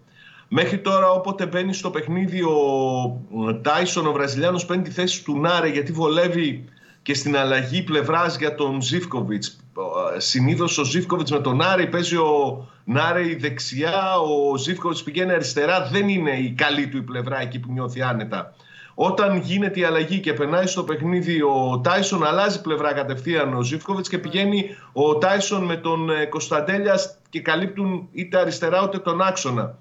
Μέχρι 0.48 0.78
τώρα 0.78 1.10
όποτε 1.10 1.46
μπαίνει 1.46 1.74
στο 1.74 1.90
παιχνίδι 1.90 2.42
ο 2.42 3.54
Τάισον, 3.62 4.06
ο 4.06 4.12
Βραζιλιάνος 4.12 4.66
παίρνει 4.66 4.82
τη 4.82 4.90
θέση 4.90 5.24
του 5.24 5.40
Νάρε 5.40 5.68
γιατί 5.68 5.92
βολεύει 5.92 6.64
και 7.02 7.14
στην 7.14 7.36
αλλαγή 7.36 7.82
πλευράς 7.82 8.36
για 8.36 8.54
τον 8.54 8.82
Ζίφκοβιτς. 8.82 9.56
Συνήθως 10.16 10.78
ο 10.78 10.84
Ζίφκοβιτς 10.84 11.30
με 11.30 11.40
τον 11.40 11.56
Νάρε 11.56 11.86
παίζει 11.86 12.16
ο 12.16 12.66
Νάρε 12.84 13.28
η 13.28 13.34
δεξιά, 13.34 14.18
ο 14.18 14.56
Ζίφκοβιτς 14.56 15.02
πηγαίνει 15.02 15.32
αριστερά. 15.32 15.88
Δεν 15.92 16.08
είναι 16.08 16.30
η 16.30 16.50
καλή 16.50 16.88
του 16.88 16.96
η 16.96 17.02
πλευρά 17.02 17.40
εκεί 17.40 17.58
που 17.58 17.72
νιώθει 17.72 18.02
άνετα. 18.02 18.54
Όταν 18.94 19.36
γίνεται 19.36 19.80
η 19.80 19.84
αλλαγή 19.84 20.20
και 20.20 20.32
περνάει 20.32 20.66
στο 20.66 20.82
παιχνίδι 20.82 21.42
ο 21.42 21.80
Τάισον, 21.84 22.26
αλλάζει 22.26 22.60
πλευρά 22.60 22.92
κατευθείαν 22.92 23.54
ο 23.54 23.62
Ζήφκοβιτς 23.62 24.08
και 24.08 24.18
πηγαίνει 24.18 24.64
ο 24.92 25.16
Τάισον 25.16 25.64
με 25.64 25.76
τον 25.76 26.10
ε, 26.10 26.24
Κωνσταντέλιας 26.24 27.18
και 27.30 27.40
καλύπτουν 27.40 28.08
είτε 28.12 28.38
αριστερά 28.38 28.82
είτε 28.84 28.98
τον 28.98 29.22
άξονα. 29.22 29.78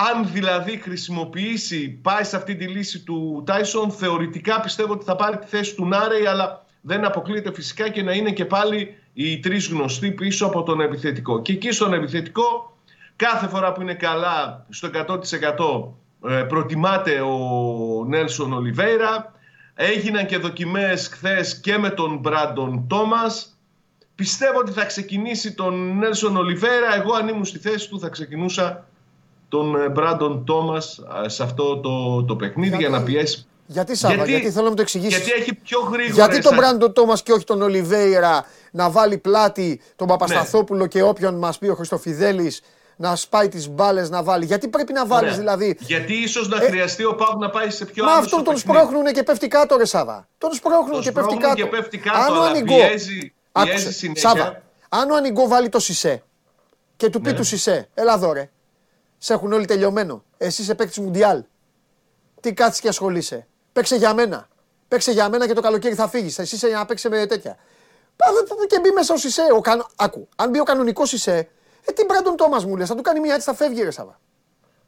Αν 0.00 0.28
δηλαδή 0.32 0.76
χρησιμοποιήσει, 0.76 1.88
πάει 1.88 2.24
σε 2.24 2.36
αυτή 2.36 2.56
τη 2.56 2.66
λύση 2.66 3.02
του 3.02 3.42
Τάισον, 3.46 3.90
θεωρητικά 3.90 4.60
πιστεύω 4.60 4.92
ότι 4.92 5.04
θα 5.04 5.16
πάρει 5.16 5.38
τη 5.38 5.46
θέση 5.46 5.74
του 5.74 5.86
Νάρεϊ, 5.86 6.26
αλλά 6.26 6.64
δεν 6.80 7.04
αποκλείεται 7.04 7.52
φυσικά 7.52 7.88
και 7.88 8.02
να 8.02 8.12
είναι 8.12 8.30
και 8.30 8.44
πάλι 8.44 8.96
οι 9.12 9.40
τρεις 9.40 9.68
γνωστοί 9.68 10.10
πίσω 10.10 10.46
από 10.46 10.62
τον 10.62 10.80
επιθετικό. 10.80 11.42
Και 11.42 11.52
εκεί 11.52 11.70
στον 11.70 11.92
επιθετικό, 11.92 12.76
κάθε 13.16 13.48
φορά 13.48 13.72
που 13.72 13.82
είναι 13.82 13.94
καλά 13.94 14.66
στο 14.68 14.90
100% 16.22 16.30
ε, 16.30 16.42
προτιμάται 16.42 17.20
ο 17.20 17.38
Νέλσον 18.06 18.52
Ολιβέηρα. 18.52 19.32
Έγιναν 19.74 20.26
και 20.26 20.38
δοκιμές 20.38 21.08
χθες 21.12 21.60
και 21.60 21.78
με 21.78 21.90
τον 21.90 22.18
Μπράντον 22.18 22.86
Τόμας. 22.88 23.58
Πιστεύω 24.14 24.58
ότι 24.58 24.72
θα 24.72 24.84
ξεκινήσει 24.84 25.54
τον 25.54 25.98
Νέλσον 25.98 26.36
Ολιβέηρα. 26.36 26.94
Εγώ 26.94 27.14
αν 27.14 27.28
ήμουν 27.28 27.44
στη 27.44 27.58
θέση 27.58 27.88
του 27.88 28.00
θα 28.00 28.08
ξεκινούσα 28.08 28.87
τον 29.48 29.90
Μπράντον 29.92 30.44
Τόμας 30.44 31.00
σε 31.26 31.42
αυτό 31.42 31.76
το, 31.80 32.24
το 32.24 32.36
παιχνίδι 32.36 32.68
Γιατί- 32.68 32.82
για 32.84 32.98
να 32.98 33.02
πιέσει. 33.04 33.46
Γιατί 33.66 33.96
Σάβα, 33.96 34.14
γιατί, 34.14 34.30
Γιατί- 34.30 34.50
θέλω 34.50 34.62
να 34.64 34.68
μου 34.70 34.76
το 34.76 34.82
εξηγήσεις. 34.82 35.16
Γιατί 35.18 35.40
έχει 35.40 35.54
πιο 35.54 35.80
γρήγορα. 35.80 36.12
Γιατί 36.14 36.40
τον 36.42 36.54
Μπράντο 36.54 36.90
Τόμας 36.92 37.22
και 37.22 37.32
όχι 37.32 37.44
τον 37.44 37.62
Ολιβέηρα 37.62 38.44
να 38.70 38.90
βάλει 38.90 39.18
πλάτη 39.18 39.80
τον 39.96 40.06
Παπασταθόπουλο 40.06 40.86
και 40.86 41.02
όποιον 41.02 41.34
μας 41.34 41.58
πει 41.58 41.68
ο 41.68 41.74
Χριστοφιδέλης 41.74 42.60
να 42.96 43.16
σπάει 43.16 43.48
τις 43.48 43.68
μπάλες 43.68 44.10
να 44.10 44.22
βάλει. 44.22 44.44
Γιατί 44.44 44.68
πρέπει 44.68 44.92
να 44.92 45.06
βάλεις 45.06 45.36
δηλαδή. 45.36 45.76
Γιατί 45.80 46.14
ίσως 46.14 46.48
να 46.48 46.56
Ε, 46.62 46.66
χρειαστεί 46.66 47.04
ο 47.04 47.14
Πάουκ 47.14 47.40
να 47.40 47.50
πάει 47.50 47.70
σε 47.70 47.84
πιο 47.84 48.04
Μα 48.04 48.10
άμεσο 48.12 48.24
αυτόν 48.24 48.44
τον 48.44 48.54
παιχνίδι. 48.54 48.78
σπρώχνουν 48.78 49.12
και 49.12 49.22
πέφτει 49.22 49.48
κάτω, 49.48 49.76
ρε 49.76 49.84
Σάβα. 49.84 50.28
Τον 50.38 50.52
σπρώχνουν 50.52 50.90
Τον 50.90 51.00
και 51.02 51.12
πέφτει 51.12 51.30
σπρώχνουν 51.32 51.40
κάτω. 51.42 51.54
και 51.54 51.76
πέφτει 51.76 51.98
κάτω, 51.98 52.18
Αν 52.18 52.32
ο 52.36 52.40
αλλά 52.40 52.44
Ανιγκό. 52.50 52.74
πιέζει- 52.74 53.06
πιέζει 53.08 53.32
Άκουσε, 53.52 53.92
συνέχεια. 53.92 54.28
Σάβα, 54.28 54.62
αν 54.88 55.10
ο 55.10 55.16
Ανιγκό 55.16 55.48
βάλει 55.48 55.68
το 55.68 55.78
Σισε 55.80 56.22
και 56.96 57.10
του 57.10 57.20
πει 57.20 57.30
Ναι. 57.30 57.36
του 57.36 57.44
Σισε, 57.44 57.88
έλα 57.94 58.12
εδώ 58.14 58.32
ρε. 58.32 58.50
Σε 59.18 59.32
έχουν 59.32 59.52
όλοι 59.52 59.64
τελειωμένο. 59.64 60.24
Εσύ 60.36 60.62
είσαι 60.62 60.74
παίκτης 60.74 60.98
Μουντιάλ. 60.98 61.44
Τι 62.40 62.52
κάτσει 62.52 62.80
και 62.80 62.88
ασχολείσαι. 62.88 63.46
Παίξε 63.72 63.96
για 63.96 64.14
μένα. 64.14 64.48
Παίξε 64.88 65.12
για 65.12 65.28
μένα 65.28 65.46
και 65.46 65.52
το 65.52 65.60
καλοκαίρι 65.60 65.94
θα 65.94 66.08
φύγεις. 66.08 66.38
Εσύ 66.38 66.54
είσαι 66.54 66.68
για 66.68 66.76
να 66.76 66.86
παίξει 66.86 67.08
με 67.08 67.26
τέτοια. 67.26 67.56
Πάμε 68.16 68.66
και 68.66 68.80
μπει 68.80 68.90
μέσα 68.90 69.14
ο 69.14 69.16
Σισε. 69.16 69.42
Ο 69.54 69.60
κανο... 69.60 69.86
Άκου, 69.96 70.28
αν 70.36 70.50
μπει 70.50 70.60
ο 70.60 70.64
κανονικός 70.64 71.08
Σισε, 71.08 71.48
ε, 71.84 71.92
τι 71.92 72.04
Μπράντον 72.04 72.36
Τόμας 72.36 72.64
μου 72.64 72.76
λες, 72.76 72.88
θα 72.88 72.94
του 72.94 73.02
κάνει 73.02 73.20
μια 73.20 73.34
έτσι, 73.34 73.46
θα 73.46 73.54
φεύγει 73.54 73.82
ρε 73.82 73.90
Σάβα. 73.90 74.20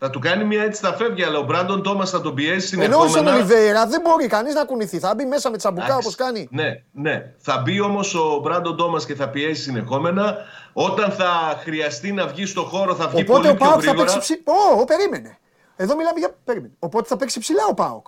Θα 0.03 0.11
του 0.11 0.19
κάνει 0.19 0.45
μια 0.45 0.63
έτσι 0.63 0.81
θα 0.81 0.93
φεύγει, 0.95 1.23
αλλά 1.23 1.39
ο 1.39 1.43
Μπράντον 1.43 1.83
Τόμας 1.83 2.11
θα 2.11 2.21
τον 2.21 2.35
πιέσει 2.35 2.79
Ενώ 2.81 2.95
στον 2.97 3.09
συνεχόμενα. 3.09 3.35
Ολιβέηρα 3.37 3.87
δεν 3.87 4.01
μπορεί 4.01 4.27
κανείς 4.27 4.55
να 4.55 4.65
κουνηθεί. 4.65 4.99
Θα 4.99 5.15
μπει 5.15 5.25
μέσα 5.25 5.51
με 5.51 5.57
τσαμπουκά 5.57 5.85
Εντάξει. 5.85 6.03
όπως 6.07 6.17
κάνει. 6.17 6.49
Ναι, 6.51 6.69
ναι. 6.93 7.23
Θα 7.39 7.59
μπει 7.65 7.81
όμως 7.81 8.15
ο 8.15 8.39
Μπράντον 8.43 8.77
Τόμας 8.77 9.07
και 9.07 9.15
θα 9.15 9.29
πιέσει 9.29 9.63
συνεχόμενα. 9.63 10.37
Όταν 10.73 11.11
θα 11.11 11.61
χρειαστεί 11.63 12.13
να 12.13 12.27
βγει 12.27 12.47
στο 12.47 12.63
χώρο, 12.63 12.95
θα 12.95 13.09
βγει 13.09 13.21
Οπότε 13.23 13.33
πολύ 13.33 13.49
ο 13.49 13.55
πιο 13.55 13.67
Πάοκ 13.67 13.81
θα 13.85 13.87
γρήγορα. 13.91 14.05
παίξει 14.13 14.19
ψηλά. 14.19 14.41
Ω, 14.75 14.81
ω, 14.81 14.85
περίμενε. 14.85 15.39
Εδώ 15.77 15.97
μιλάμε 15.97 16.19
για. 16.19 16.31
Περίμενε. 16.45 16.73
Οπότε 16.79 17.09
θα 17.09 17.17
παίξει 17.17 17.41
ψηλά 17.41 17.63
ο 17.71 17.75
Πάοκ. 17.75 18.07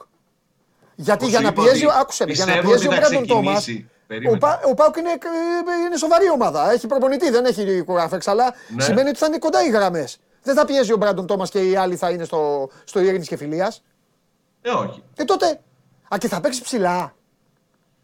Γιατί 0.95 1.25
Όπως 1.25 1.29
για 1.29 1.41
να 1.41 1.49
είπα 1.49 1.63
πιέζει. 1.63 1.87
ότι 1.87 1.95
Άκουσε 2.01 2.25
με, 2.27 2.33
για 2.33 2.45
να 2.45 2.53
πιστεύω 2.53 2.69
πιέζει 2.75 2.87
ο 2.87 2.91
ότι 2.91 3.01
θα 3.01 3.09
Μπράντον 3.09 3.27
Τόμας. 3.27 3.59
ξεκινήσει. 3.61 3.87
Ο, 3.91 4.07
Περίμενε. 4.07 4.39
Πα, 4.39 4.61
ο 4.71 4.75
Πάοκ 4.75 4.97
είναι, 4.97 5.11
ε, 5.11 5.87
είναι 5.87 5.97
σοβαρή 5.97 6.31
ομάδα. 6.31 6.73
Έχει 6.73 6.87
προπονητή, 6.87 7.31
δεν 7.31 7.45
έχει 7.45 7.83
κουράφεξ. 7.83 8.27
Αλλά 8.29 8.55
Ναι. 8.77 8.83
σημαίνει 8.83 9.09
ότι 9.09 9.19
θα 9.19 9.27
είναι 9.27 9.39
κοντά 9.39 9.65
οι 9.65 9.71
γραμμές. 9.71 10.21
Δεν 10.43 10.55
θα 10.55 10.65
πιέζει 10.65 10.93
ο 10.93 10.97
Μπράντον 10.97 11.27
Τόμας 11.27 11.51
και 11.51 11.69
οι 11.69 11.77
άλλοι 11.77 11.97
θα 11.97 12.11
είναι 12.11 12.25
στο, 12.25 12.71
στο 12.85 13.01
ειρήνης 13.01 13.29
και 13.29 13.37
φιλίας; 13.37 13.83
Ε, 14.63 14.71
όχι. 14.71 15.03
Και 15.15 15.25
τότε. 15.25 15.61
Α, 16.15 16.19
και 16.19 16.29
θα 16.29 16.41
παίξει 16.41 16.63
ψηλά. 16.63 17.15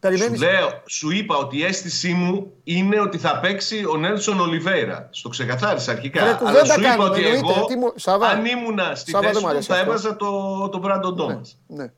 Περιμένεις. 0.00 0.38
Σου, 0.38 0.44
λέω, 0.44 0.82
σου 0.86 1.10
είπα 1.10 1.36
ότι 1.36 1.58
η 1.58 1.64
αίσθησή 1.64 2.12
μου 2.12 2.52
είναι 2.64 3.00
ότι 3.00 3.18
θα 3.18 3.40
παίξει 3.40 3.84
ο 3.84 3.96
Νέλσον 3.96 4.40
Ολιβέηρα. 4.40 5.08
Στο 5.10 5.28
ξεκαθάρισα 5.28 5.92
αρχικά. 5.92 6.22
Ρε, 6.24 6.28
Αλλά 6.28 6.38
κουβέντα 6.38 6.64
σου 6.64 6.80
είπα 6.80 6.88
κάνουμε, 6.88 7.08
ότι 7.08 7.24
εννοείται. 7.24 7.52
εγώ, 7.56 7.66
Τι 7.66 7.76
μου- 7.76 7.92
Σάβα, 7.96 8.26
αν 8.28 8.44
ήμουνα 8.44 8.94
στη 8.94 9.10
Σάβα, 9.10 9.24
δεν 9.24 9.32
θέση 9.32 9.40
μου 9.44 9.48
του, 9.48 9.54
αρέσει 9.54 9.68
θα 9.68 9.74
αυτό. 9.74 9.86
έβαζα 9.90 10.16
το, 10.16 10.68
τον 10.68 10.80
Μπράντον 10.80 11.16
Τόμας. 11.16 11.58
Ναι. 11.66 11.90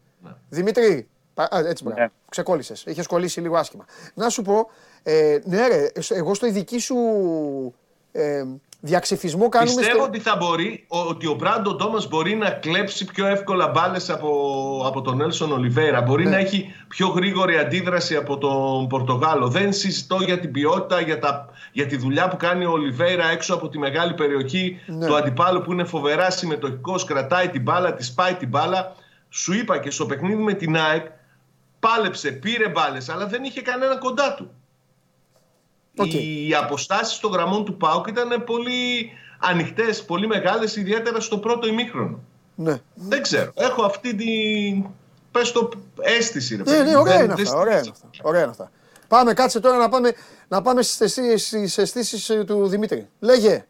Δημήτρη, 0.48 1.08
πα- 1.34 1.48
α, 1.54 1.58
έτσι 1.68 1.84
μπράβο. 1.84 2.00
Ναι. 2.00 2.08
Ξεκόλλησες. 2.28 2.82
Είχες 2.86 3.06
κολλήσει 3.06 3.40
λίγο 3.40 3.56
άσχημα. 3.56 3.84
Να 4.14 4.28
σου 4.28 4.42
πω, 4.42 4.70
ε, 5.02 5.38
ναι, 5.44 5.66
ρε, 5.68 5.90
εγώ 6.08 6.34
στο 6.34 6.46
ειδική 6.46 6.78
σου 6.78 6.94
ε, 8.12 8.42
διαξυφισμό 8.80 9.48
κάνουμε. 9.48 9.74
Πιστεύω 9.74 9.98
στο- 9.98 10.06
ότι 10.06 10.18
θα 10.18 10.36
μπορεί, 10.36 10.84
ο- 10.88 10.98
ότι 10.98 11.26
ο 11.26 11.34
Μπράντον 11.34 11.78
Τόμα 11.78 12.02
μπορεί 12.08 12.34
να 12.34 12.50
κλέψει 12.50 13.04
πιο 13.04 13.26
εύκολα 13.26 13.68
μπάλες 13.68 14.10
από, 14.10 14.82
από 14.86 15.00
τον 15.00 15.16
Νέλσον 15.16 15.52
Ολιβέρα. 15.52 16.00
Μπορεί 16.02 16.24
Ναι. 16.24 16.30
να 16.30 16.36
έχει 16.36 16.74
πιο 16.88 17.08
γρήγορη 17.08 17.58
αντίδραση 17.58 18.16
από 18.16 18.38
τον 18.38 18.86
Πορτογάλο. 18.86 19.48
Δεν 19.48 19.72
συζητώ 19.72 20.16
για 20.20 20.38
την 20.40 20.50
ποιότητα, 20.50 21.00
για, 21.00 21.18
τα, 21.18 21.48
για 21.72 21.86
τη 21.86 21.96
δουλειά 21.96 22.28
που 22.28 22.36
κάνει 22.36 22.64
ο 22.64 22.70
Ολιβέρα 22.70 23.26
έξω 23.30 23.54
από 23.54 23.68
τη 23.68 23.78
μεγάλη 23.78 24.14
περιοχή 24.14 24.80
Ναι. 24.86 25.06
του 25.06 25.16
αντιπάλου 25.16 25.60
που 25.62 25.72
είναι 25.72 25.84
φοβερά 25.84 26.30
συμμετοχικός, 26.30 27.04
κρατάει 27.04 27.48
την 27.48 27.62
μπάλα, 27.62 27.94
της 27.94 28.06
σπάει 28.06 28.34
την 28.34 28.48
μπάλα. 28.48 28.92
Σου 29.28 29.52
είπα 29.52 29.78
και 29.78 29.90
στο 29.90 30.06
παιχνίδι 30.06 30.42
με 30.42 30.52
την 30.52 30.76
ΑΕΚ, 30.76 31.06
πάλεψε, 31.80 32.30
πήρε 32.30 32.68
μπάλες, 32.68 33.08
αλλά 33.08 33.26
δεν 33.26 33.44
είχε 33.44 33.60
κανένα 33.62 33.96
κοντά 33.98 34.34
του. 34.34 34.50
Οκ. 36.02 36.12
Οι 36.12 36.54
αποστάσεις 36.62 37.18
των 37.18 37.30
γραμμών 37.32 37.64
του 37.64 37.76
ΠΑΟΚ 37.76 38.06
ήταν 38.08 38.44
πολύ 38.44 39.10
ανοιχτές, 39.40 40.04
πολύ 40.04 40.26
μεγάλες, 40.26 40.76
ιδιαίτερα 40.76 41.20
στο 41.20 41.38
πρώτο 41.38 41.66
ημίχρονο. 41.68 42.18
Ναι. 42.54 42.74
Δεν 42.94 43.22
ξέρω. 43.22 43.50
Έχω 43.54 43.82
αυτή 43.82 44.14
την. 44.14 44.84
Πες 45.30 45.52
το 45.52 45.68
αίσθηση, 46.00 46.56
ρε 46.56 46.62
Ναι, 46.62 46.70
παιδί 46.76 46.90
ναι, 46.90 46.94
μου. 46.96 47.00
ωραία 47.00 47.16
Δεν- 47.16 47.24
είναι 47.24 47.34
δεν 47.34 47.44
αυτά. 47.46 47.58
Ωραία 47.58 47.72
είναι 47.72 47.82
στηρίζω. 47.82 48.02
αυτά. 48.10 48.28
Ωραία 48.28 48.40
είναι 48.40 48.50
αυτά. 48.50 48.70
Πάμε, 49.08 49.32
κάτσε 49.32 49.60
τώρα 49.60 49.76
να 49.76 49.88
πάμε, 49.88 50.12
να 50.48 50.62
πάμε 50.62 50.82
στις, 50.82 51.00
αισθήσεις- 51.00 51.46
στις 51.46 51.78
αισθήσεις 51.78 52.28
ε, 52.30 52.44
του 52.44 52.66
Δημήτρη. 52.68 53.08
Λέγε. 53.20 53.64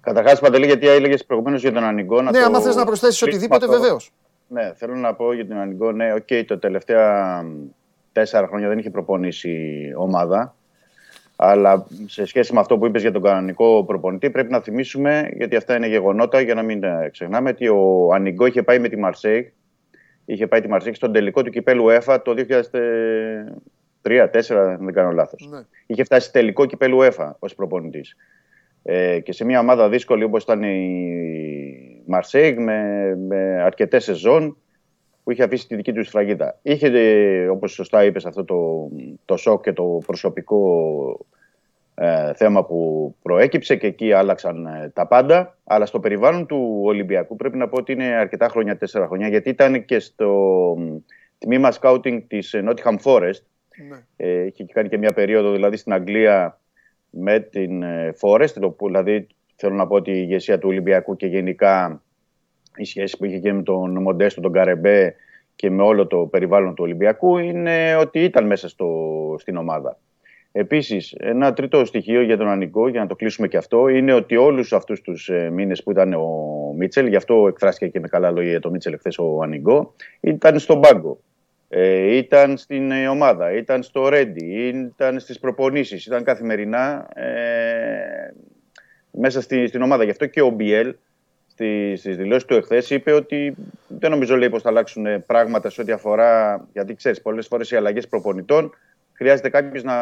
Καταρχάς, 0.00 0.40
Παντελή, 0.40 0.66
γιατί 0.66 0.88
έλεγες 0.88 1.24
προηγουμένως 1.24 1.60
για 1.60 1.72
τον 1.72 1.84
Ανιγκό. 1.84 2.22
Ναι, 2.22 2.30
το 2.30 2.38
άμα 2.44 2.60
θες 2.60 2.74
να 2.74 2.84
προσθέσεις 2.84 3.20
κλείσουμε 3.20 3.30
οτιδήποτε, 3.36 3.64
αυτό. 3.64 3.80
βεβαίως. 3.80 4.10
Ναι, 4.48 4.72
θέλω 4.76 4.94
να 4.94 5.14
πω 5.14 5.32
για 5.34 5.46
τον 5.46 5.56
Ανιγκό. 5.56 5.92
Ναι, 5.92 6.12
οκ, 6.14 6.28
το 6.46 6.58
τελευταία 6.58 7.42
μ, 7.42 7.48
τέσσερα 8.12 8.46
χρόνια 8.46 8.68
δεν 8.68 8.78
είχε 8.78 8.90
προπονήσει 8.90 9.58
ομάδα. 9.96 10.54
Αλλά 11.44 11.86
σε 12.06 12.24
σχέση 12.24 12.54
με 12.54 12.60
αυτό 12.60 12.78
που 12.78 12.86
είπες 12.86 13.02
για 13.02 13.12
τον 13.12 13.22
κανονικό 13.22 13.84
προπονητή, 13.84 14.30
πρέπει 14.30 14.50
να 14.50 14.60
θυμίσουμε, 14.60 15.30
γιατί 15.36 15.56
αυτά 15.56 15.76
είναι 15.76 15.86
γεγονότα, 15.86 16.40
για 16.40 16.54
να 16.54 16.62
μην 16.62 16.84
ε, 16.84 17.08
ξεχνάμε, 17.12 17.50
ότι 17.50 17.68
ο 17.68 18.08
Ανιγκό 18.12 18.46
είχε 18.46 18.62
πάει 18.62 18.78
με 18.78 18.88
τη 18.88 18.96
Μαρσέη. 18.98 19.52
Είχε 20.24 20.46
πάει 20.46 20.60
τη 20.60 20.68
Μαρσέη 20.68 20.94
στον 20.94 21.12
τελικό 21.12 21.42
του 21.42 21.50
κυπέλου 21.50 21.88
ΕΦΑ 21.88 22.22
το 22.22 22.34
2003-2004, 24.02 24.54
αν 24.54 24.84
δεν 24.84 24.94
κάνω 24.94 25.10
λάθος. 25.10 25.48
Ναι. 25.50 25.60
Είχε 25.86 26.04
φτάσει 26.04 26.32
τελικό 26.32 26.66
κυπέλου 26.66 27.02
ΕΦΑ 27.02 27.36
ως 27.38 27.54
προπονητής. 27.54 28.16
Ε, 28.82 29.20
και 29.20 29.32
σε 29.32 29.44
μια 29.44 29.60
ομάδα 29.60 29.88
δύσκολη 29.88 30.24
όπως 30.24 30.42
ήταν 30.42 30.62
η 30.62 32.02
Μαρσέιγ 32.06 32.58
με, 32.58 33.14
με 33.28 33.62
αρκετές 33.62 34.04
σεζόν 34.04 34.56
που 35.24 35.30
είχε 35.30 35.42
αφήσει 35.42 35.66
τη 35.66 35.76
δική 35.76 35.92
του 35.92 36.04
σφραγίδα. 36.04 36.58
Είχε, 36.62 36.86
ε, 36.86 37.48
όπως 37.48 37.72
σωστά 37.72 38.04
είπες, 38.04 38.26
αυτό 38.26 38.44
το, 38.44 38.88
το 39.24 39.36
σοκ 39.36 39.62
και 39.62 39.72
το 39.72 40.00
προσωπικό 40.06 41.26
ε, 41.94 42.34
θέμα 42.34 42.64
που 42.64 43.14
προέκυψε 43.22 43.76
και 43.76 43.86
εκεί 43.86 44.12
άλλαξαν 44.12 44.66
ε, 44.66 44.90
τα 44.94 45.06
πάντα. 45.06 45.56
Αλλά 45.64 45.86
στο 45.86 46.00
περιβάλλον 46.00 46.46
του 46.46 46.80
Ολυμπιακού 46.84 47.36
πρέπει 47.36 47.56
να 47.56 47.68
πω 47.68 47.78
ότι 47.78 47.92
είναι 47.92 48.04
αρκετά 48.04 48.48
χρόνια, 48.48 48.76
τέσσερα 48.76 49.06
χρόνια, 49.06 49.28
γιατί 49.28 49.48
ήταν 49.48 49.84
και 49.84 49.98
στο 49.98 50.28
μ, 50.78 50.96
τμήμα 51.38 51.70
σκάουτινγκ 51.70 52.20
της 52.28 52.54
ε, 52.54 52.64
Nottingham 52.68 52.96
Forest 53.02 53.42
Ναι. 53.88 54.04
ε, 54.16 54.44
είχε 54.44 54.64
κάνει 54.64 54.88
και 54.88 54.98
μια 54.98 55.12
περίοδο 55.12 55.52
δηλαδή 55.52 55.76
στην 55.76 55.92
Αγγλία 55.92 56.60
με 57.10 57.40
την 57.40 57.82
ε, 57.82 58.14
Forest, 58.20 58.50
το 58.50 58.70
που, 58.70 58.86
δηλαδή 58.86 59.26
θέλω 59.56 59.74
να 59.74 59.86
πω 59.86 59.94
ότι 59.94 60.10
η 60.10 60.18
ηγεσία 60.18 60.58
του 60.58 60.68
Ολυμπιακού 60.68 61.16
και 61.16 61.26
γενικά 61.26 62.02
η 62.76 62.84
σχέση 62.84 63.16
που 63.16 63.24
είχε 63.24 63.38
και 63.38 63.52
με 63.52 63.62
τον 63.62 64.02
Μοντέστο, 64.02 64.40
τον 64.40 64.52
Καρεμπέ 64.52 65.14
και 65.56 65.70
με 65.70 65.82
όλο 65.82 66.06
το 66.06 66.18
περιβάλλον 66.18 66.74
του 66.74 66.84
Ολυμπιακού 66.84 67.38
είναι 67.38 67.96
ότι 67.96 68.24
ήταν 68.24 68.46
μέσα 68.46 68.68
στο, 68.68 68.88
στην 69.38 69.56
ομάδα. 69.56 69.98
Επίσης, 70.52 71.12
ένα 71.18 71.52
τρίτο 71.52 71.84
στοιχείο 71.84 72.22
για 72.22 72.36
τον 72.36 72.48
Ανικό, 72.48 72.88
για 72.88 73.00
να 73.00 73.06
το 73.06 73.16
κλείσουμε 73.16 73.48
και 73.48 73.56
αυτό, 73.56 73.88
είναι 73.88 74.12
ότι 74.12 74.36
όλους 74.36 74.72
αυτούς 74.72 75.00
τους 75.00 75.28
ε, 75.28 75.50
μήνες 75.50 75.82
που 75.82 75.90
ήταν 75.90 76.12
ο 76.12 76.28
Μίτσελ, 76.76 77.06
γι' 77.06 77.16
αυτό 77.16 77.46
εκφράστηκε 77.48 77.86
και 77.88 78.00
με 78.00 78.08
καλά 78.08 78.30
λόγια 78.30 78.50
για 78.50 78.60
το 78.60 78.70
Μίτσελ 78.70 78.98
χθε 78.98 79.10
ο 79.18 79.42
Ανικό, 79.42 79.94
ήταν 80.20 80.58
στον 80.58 80.80
πάγκο. 80.80 81.20
Ε, 81.68 82.16
ήταν 82.16 82.56
στην 82.56 82.90
ε, 82.90 83.08
ομάδα, 83.08 83.52
ήταν 83.52 83.82
στο 83.82 84.08
Ρέντι, 84.08 84.44
ήταν 84.94 85.20
στις 85.20 85.38
προπονήσεις, 85.38 86.06
ήταν 86.06 86.24
καθημερινά 86.24 87.08
ε, 87.14 88.34
μέσα 89.10 89.40
στη, 89.40 89.66
στην 89.66 89.82
ομάδα. 89.82 90.04
Γι' 90.04 90.10
αυτό 90.10 90.26
και 90.26 90.40
ο 90.40 90.48
Μπιέλ 90.48 90.94
στη, 91.46 91.96
στις 91.96 92.16
δηλώσεις 92.16 92.44
του 92.44 92.54
εχθές 92.54 92.90
είπε 92.90 93.12
ότι 93.12 93.54
δεν 93.88 94.10
νομίζω 94.10 94.36
λέει 94.36 94.50
πως 94.50 94.62
θα 94.62 94.68
αλλάξουν 94.68 95.06
ε, 95.06 95.18
πράγματα 95.18 95.70
σε 95.70 95.80
ό,τι 95.80 95.92
αφορά, 95.92 96.64
γιατί 96.72 96.94
ξέρεις 96.94 97.22
πολλές 97.22 97.46
φορές 97.46 97.70
οι 97.70 97.76
αλλαγές 97.76 98.08
προπονητών 98.08 98.70
χρειάζεται 99.12 99.48
κάποιος 99.48 99.82
να 99.82 99.94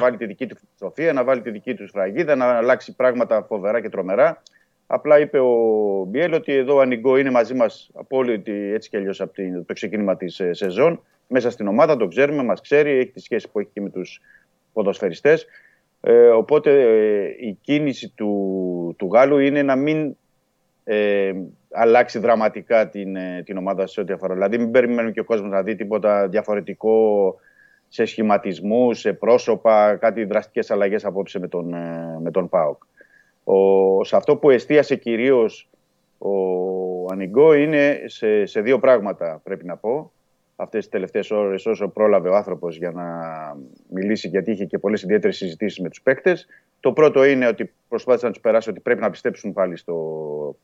βάλει 0.00 0.16
τη 0.16 0.26
δική 0.26 0.46
του 0.46 0.56
φιλοσοφία, 0.56 1.12
να 1.12 1.24
βάλει 1.24 1.40
τη 1.40 1.50
δική 1.50 1.74
του 1.74 1.86
σφραγίδα, 1.88 2.34
να 2.34 2.44
αλλάξει 2.44 2.94
πράγματα 2.96 3.42
φοβερά 3.42 3.80
και 3.80 3.88
τρομερά. 3.88 4.42
Απλά 4.86 5.18
είπε 5.18 5.38
ο 5.38 6.04
Μπιέλ 6.08 6.32
ότι 6.32 6.52
εδώ 6.52 6.74
ο 6.74 6.80
Ανιγκό 6.80 7.16
είναι 7.16 7.30
μαζί 7.30 7.54
μας 7.54 7.90
από 7.94 8.16
όλη 8.16 8.40
τη- 8.40 8.72
έτσι 8.72 8.88
κι 8.88 8.96
αλλιώς 8.96 9.20
από 9.20 9.32
την- 9.32 9.66
το 9.66 9.72
ξεκίνημα 9.72 10.16
της 10.16 10.40
σεζόν. 10.50 11.02
Μέσα 11.28 11.50
στην 11.50 11.66
ομάδα 11.66 11.96
τον 11.96 12.08
ξέρουμε, 12.08 12.42
μας 12.42 12.60
ξέρει, 12.60 12.90
έχει 12.90 13.10
τη 13.10 13.20
σχέση 13.20 13.50
που 13.50 13.60
έχει 13.60 13.68
και 13.72 13.80
με 13.80 13.90
τους 13.90 14.20
ποδοσφαιριστές. 14.72 15.46
Ε, 16.00 16.26
οπότε 16.26 16.82
ε, 16.82 17.24
η 17.38 17.58
κίνηση 17.60 18.12
του, 18.14 18.94
του 18.98 19.10
Γάλλου 19.12 19.38
είναι 19.38 19.62
να 19.62 19.76
μην 19.76 20.16
ε, 20.84 21.32
αλλάξει 21.72 22.18
δραματικά 22.18 22.88
την, 22.88 23.16
ε, 23.16 23.42
την 23.44 23.56
ομάδα 23.56 23.86
σε 23.86 24.00
ό,τι 24.00 24.12
αφορά. 24.12 24.34
Δηλαδή, 24.34 24.58
μην 24.58 24.70
περιμένουμε 24.70 25.10
και 25.12 25.20
ο 25.20 25.24
κόσμος 25.24 25.50
να 25.50 25.62
δει 25.62 25.74
τίποτα 25.74 26.28
διαφορετικό 26.28 27.36
σε 27.94 28.04
σχηματισμού, 28.04 28.92
σε 28.92 29.12
πρόσωπα, 29.12 29.96
κάτι 29.96 30.24
δραστικές 30.24 30.70
αλλαγές 30.70 31.04
απόψε 31.04 31.38
με 31.38 31.48
τον, 31.48 31.74
ε, 31.74 32.18
με 32.20 32.30
τον 32.30 32.48
ΠΑΟΚ. 32.48 32.82
Ο, 33.44 34.04
σε 34.04 34.16
αυτό 34.16 34.36
που 34.36 34.50
εστίασε 34.50 34.96
κυρίως 34.96 35.68
ο 36.18 36.32
Ανιγκό 37.12 37.52
είναι 37.52 38.02
σε, 38.04 38.46
σε 38.46 38.60
δύο 38.60 38.78
πράγματα 38.78 39.40
πρέπει 39.44 39.64
να 39.64 39.76
πω. 39.76 40.12
Αυτές 40.56 40.80
τις 40.80 40.88
τελευταίες 40.88 41.30
ώρες 41.30 41.66
όσο 41.66 41.88
πρόλαβε 41.88 42.28
ο 42.28 42.34
άνθρωπος 42.34 42.76
για 42.76 42.90
να 42.90 43.04
μιλήσει 43.88 44.28
γιατί 44.28 44.50
είχε 44.50 44.64
και 44.64 44.78
πολλές 44.78 45.02
ιδιαίτερες 45.02 45.36
συζητήσεις 45.36 45.78
με 45.78 45.88
τους 45.88 46.02
παίκτες. 46.02 46.46
Το 46.80 46.92
πρώτο 46.92 47.24
είναι 47.24 47.46
ότι 47.46 47.72
προσπάθησε 47.88 48.26
να 48.26 48.32
τους 48.32 48.40
περάσει 48.40 48.70
ότι 48.70 48.80
πρέπει 48.80 49.00
να 49.00 49.10
πιστέψουν 49.10 49.52
πάλι 49.52 49.76
στο, 49.76 50.56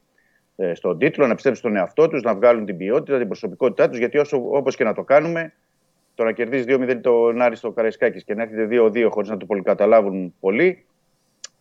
ε, 0.57 0.75
στον 0.75 0.99
τίτλο, 0.99 1.27
να 1.27 1.35
πιστέψουν 1.35 1.71
στον 1.71 1.81
εαυτό 1.81 2.09
τους, 2.09 2.23
να 2.23 2.35
βγάλουν 2.35 2.65
την 2.65 2.77
ποιότητα, 2.77 3.19
την 3.19 3.27
προσωπικότητά 3.27 3.89
τους 3.89 3.99
γιατί 3.99 4.19
όσο, 4.19 4.43
όπως 4.51 4.77
και 4.77 4.85
να 4.85 4.95
το 4.95 5.03
κάνουμε 5.03 5.53
το 6.21 6.27
να 6.27 6.33
κερδίζει 6.33 6.65
2-0 6.69 7.01
τον 7.03 7.41
Άρη 7.41 7.57
στο 7.57 7.71
Καραϊσκάκης 7.71 8.25
και 8.25 8.35
να 8.35 8.43
έρχεται 8.43 8.69
2-2 8.71 9.09
χωρίς 9.11 9.29
να 9.29 9.37
το 9.37 9.47
πολυκαταλάβουν 9.47 10.35
πολύ 10.41 10.85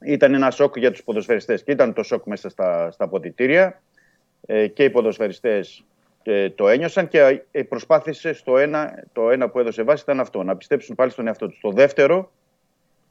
ήταν 0.05 0.33
ένα 0.33 0.51
σοκ 0.51 0.77
για 0.77 0.91
τους 0.91 1.03
ποδοσφαιριστές 1.03 1.63
και 1.63 1.71
ήταν 1.71 1.93
το 1.93 2.03
σοκ 2.03 2.25
μέσα 2.25 2.49
στα, 2.49 2.91
στα 2.91 3.07
ποδητήρια 3.07 3.81
ε, 4.45 4.67
και 4.67 4.83
οι 4.83 4.89
ποδοσφαιριστές 4.89 5.83
ε, 6.23 6.49
το 6.49 6.67
ένιωσαν 6.67 7.07
και 7.07 7.43
ε, 7.51 7.63
προσπάθησε 7.63 8.33
στο 8.33 8.57
ένα, 8.57 9.03
το 9.13 9.29
ένα 9.29 9.49
που 9.49 9.59
έδωσε 9.59 9.83
βάση 9.83 10.03
ήταν 10.03 10.19
αυτό, 10.19 10.43
να 10.43 10.57
πιστέψουν 10.57 10.95
πάλι 10.95 11.11
στον 11.11 11.27
εαυτό 11.27 11.47
τους. 11.47 11.59
Το 11.59 11.71
δεύτερο 11.71 12.31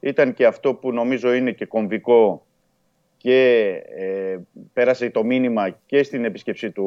ήταν 0.01 0.35
και 0.35 0.47
αυτό 0.47 0.75
που 0.75 0.93
νομίζω 0.93 1.33
είναι 1.33 1.53
και 1.53 1.67
κομβικό 1.67 2.47
και 3.19 3.69
ε, 3.97 4.39
πέρασε 4.73 5.11
το 5.11 5.25
μήνυμα 5.25 5.77
και 5.87 6.03
στην 6.03 6.25
επίσκεψη 6.25 6.71
του 6.71 6.85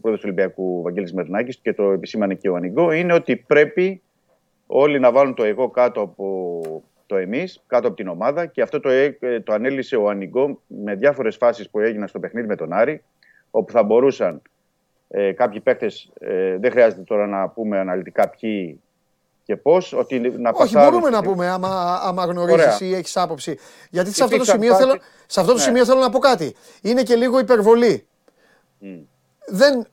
πρόεδρου 0.00 0.22
του 0.22 0.28
Ολυμπιακού 0.32 0.82
Βαγγέλης 0.82 1.12
Μερνάκης 1.12 1.56
και 1.56 1.72
το 1.72 1.90
επισήμανε 1.90 2.34
και 2.34 2.48
ο 2.48 2.54
Ανιγκό 2.56 2.92
είναι 2.92 3.12
ότι 3.12 3.36
πρέπει 3.36 4.02
όλοι 4.66 4.98
να 4.98 5.12
βάλουν 5.12 5.34
το 5.34 5.44
εγώ 5.44 5.70
κάτω 5.70 6.00
από 6.00 6.60
το 7.06 7.16
εμείς, 7.16 7.62
κάτω 7.66 7.86
από 7.86 7.96
την 7.96 8.08
ομάδα 8.08 8.46
και 8.46 8.62
αυτό 8.62 8.80
το, 8.80 8.88
ε, 8.88 9.18
το 9.44 9.52
ανέλησε 9.52 9.96
ο 9.96 10.08
Ανιγκό 10.08 10.60
με 10.66 10.94
διάφορες 10.94 11.36
φάσεις 11.36 11.70
που 11.70 11.80
έγιναν 11.80 12.08
στο 12.08 12.18
παιχνίδι 12.18 12.46
με 12.46 12.56
τον 12.56 12.72
Άρη 12.72 13.02
όπου 13.50 13.72
θα 13.72 13.82
μπορούσαν 13.82 14.42
ε, 15.08 15.32
κάποιοι 15.32 15.60
παίκτες, 15.60 16.12
ε, 16.20 16.56
δεν 16.58 16.70
χρειάζεται 16.70 17.02
τώρα 17.02 17.26
να 17.26 17.48
πούμε 17.48 17.78
αναλυτικά 17.78 18.28
ποιοι 18.28 18.80
και 19.44 19.56
πώς, 19.56 19.92
ότι 19.92 20.18
να 20.20 20.50
Όχι, 20.50 20.58
πασάρουν 20.58 20.90
μπορούμε 20.90 21.10
να 21.10 21.16
στην- 21.16 21.30
πούμε 21.30 21.48
άμα, 21.48 22.00
άμα 22.02 22.24
γνωρίζεις 22.24 22.62
Ωραία. 22.64 22.78
ή 22.80 22.94
έχεις 22.94 23.16
άποψη. 23.16 23.58
Γιατί 23.90 24.12
σε 24.14 24.22
αυτό, 24.24 24.36
το 24.36 24.42
Υπήρξαν 24.42 24.54
σημείο, 24.60 24.72
φάσεις- 24.74 24.88
θέλω, 24.90 25.00
σε 25.26 25.40
αυτό 25.40 25.52
το 25.52 25.58
Ναι. 25.58 25.64
σημείο 25.64 25.84
θέλω 25.84 26.00
να 26.00 26.10
πω 26.10 26.18
κάτι. 26.18 26.54
Είναι 26.82 27.02
και 27.02 27.14
λίγο 27.14 27.38
υπερβολή. 27.38 28.06
Μμ. 28.78 28.98
Δεν, 29.46 29.86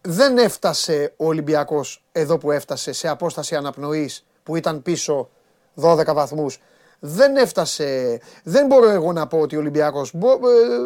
δεν 0.00 0.38
έφτασε 0.38 1.12
ο 1.16 1.26
Ολυμπιακός 1.26 2.04
εδώ 2.12 2.38
που 2.38 2.50
έφτασε 2.50 2.92
σε 2.92 3.08
απόσταση 3.08 3.56
αναπνοής 3.56 4.26
που 4.42 4.56
ήταν 4.56 4.82
πίσω 4.82 5.28
12 5.74 6.14
βαθμούς. 6.14 6.60
Δεν 7.02 7.36
έφτασε, 7.36 8.20
δεν 8.44 8.66
μπορώ 8.66 8.90
εγώ 8.90 9.12
να 9.12 9.26
πω 9.26 9.38
ότι 9.38 9.56
ο 9.56 9.58
Ολυμπιακός, 9.58 10.10
μπο, 10.14 10.30
ε, 10.30 10.36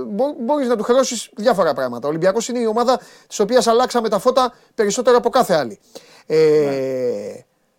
μπο, 0.07 0.25
μπορείς 0.41 0.69
να 0.69 0.77
του 0.77 0.83
χρεώσεις 0.83 1.31
διάφορα 1.37 1.75
πράγματα. 1.75 2.07
Ο 2.07 2.11
Ολυμπιακός 2.11 2.49
είναι 2.49 2.59
η 2.59 2.67
ομάδα 2.67 3.01
της 3.29 3.41
οποίας 3.41 3.67
αλλάξαμε 3.67 4.09
τα 4.09 4.19
φώτα 4.19 4.53
περισσότερο 4.75 5.17
από 5.17 5.29
κάθε 5.31 5.55
άλλη. 5.55 5.79
Ε, 6.27 7.33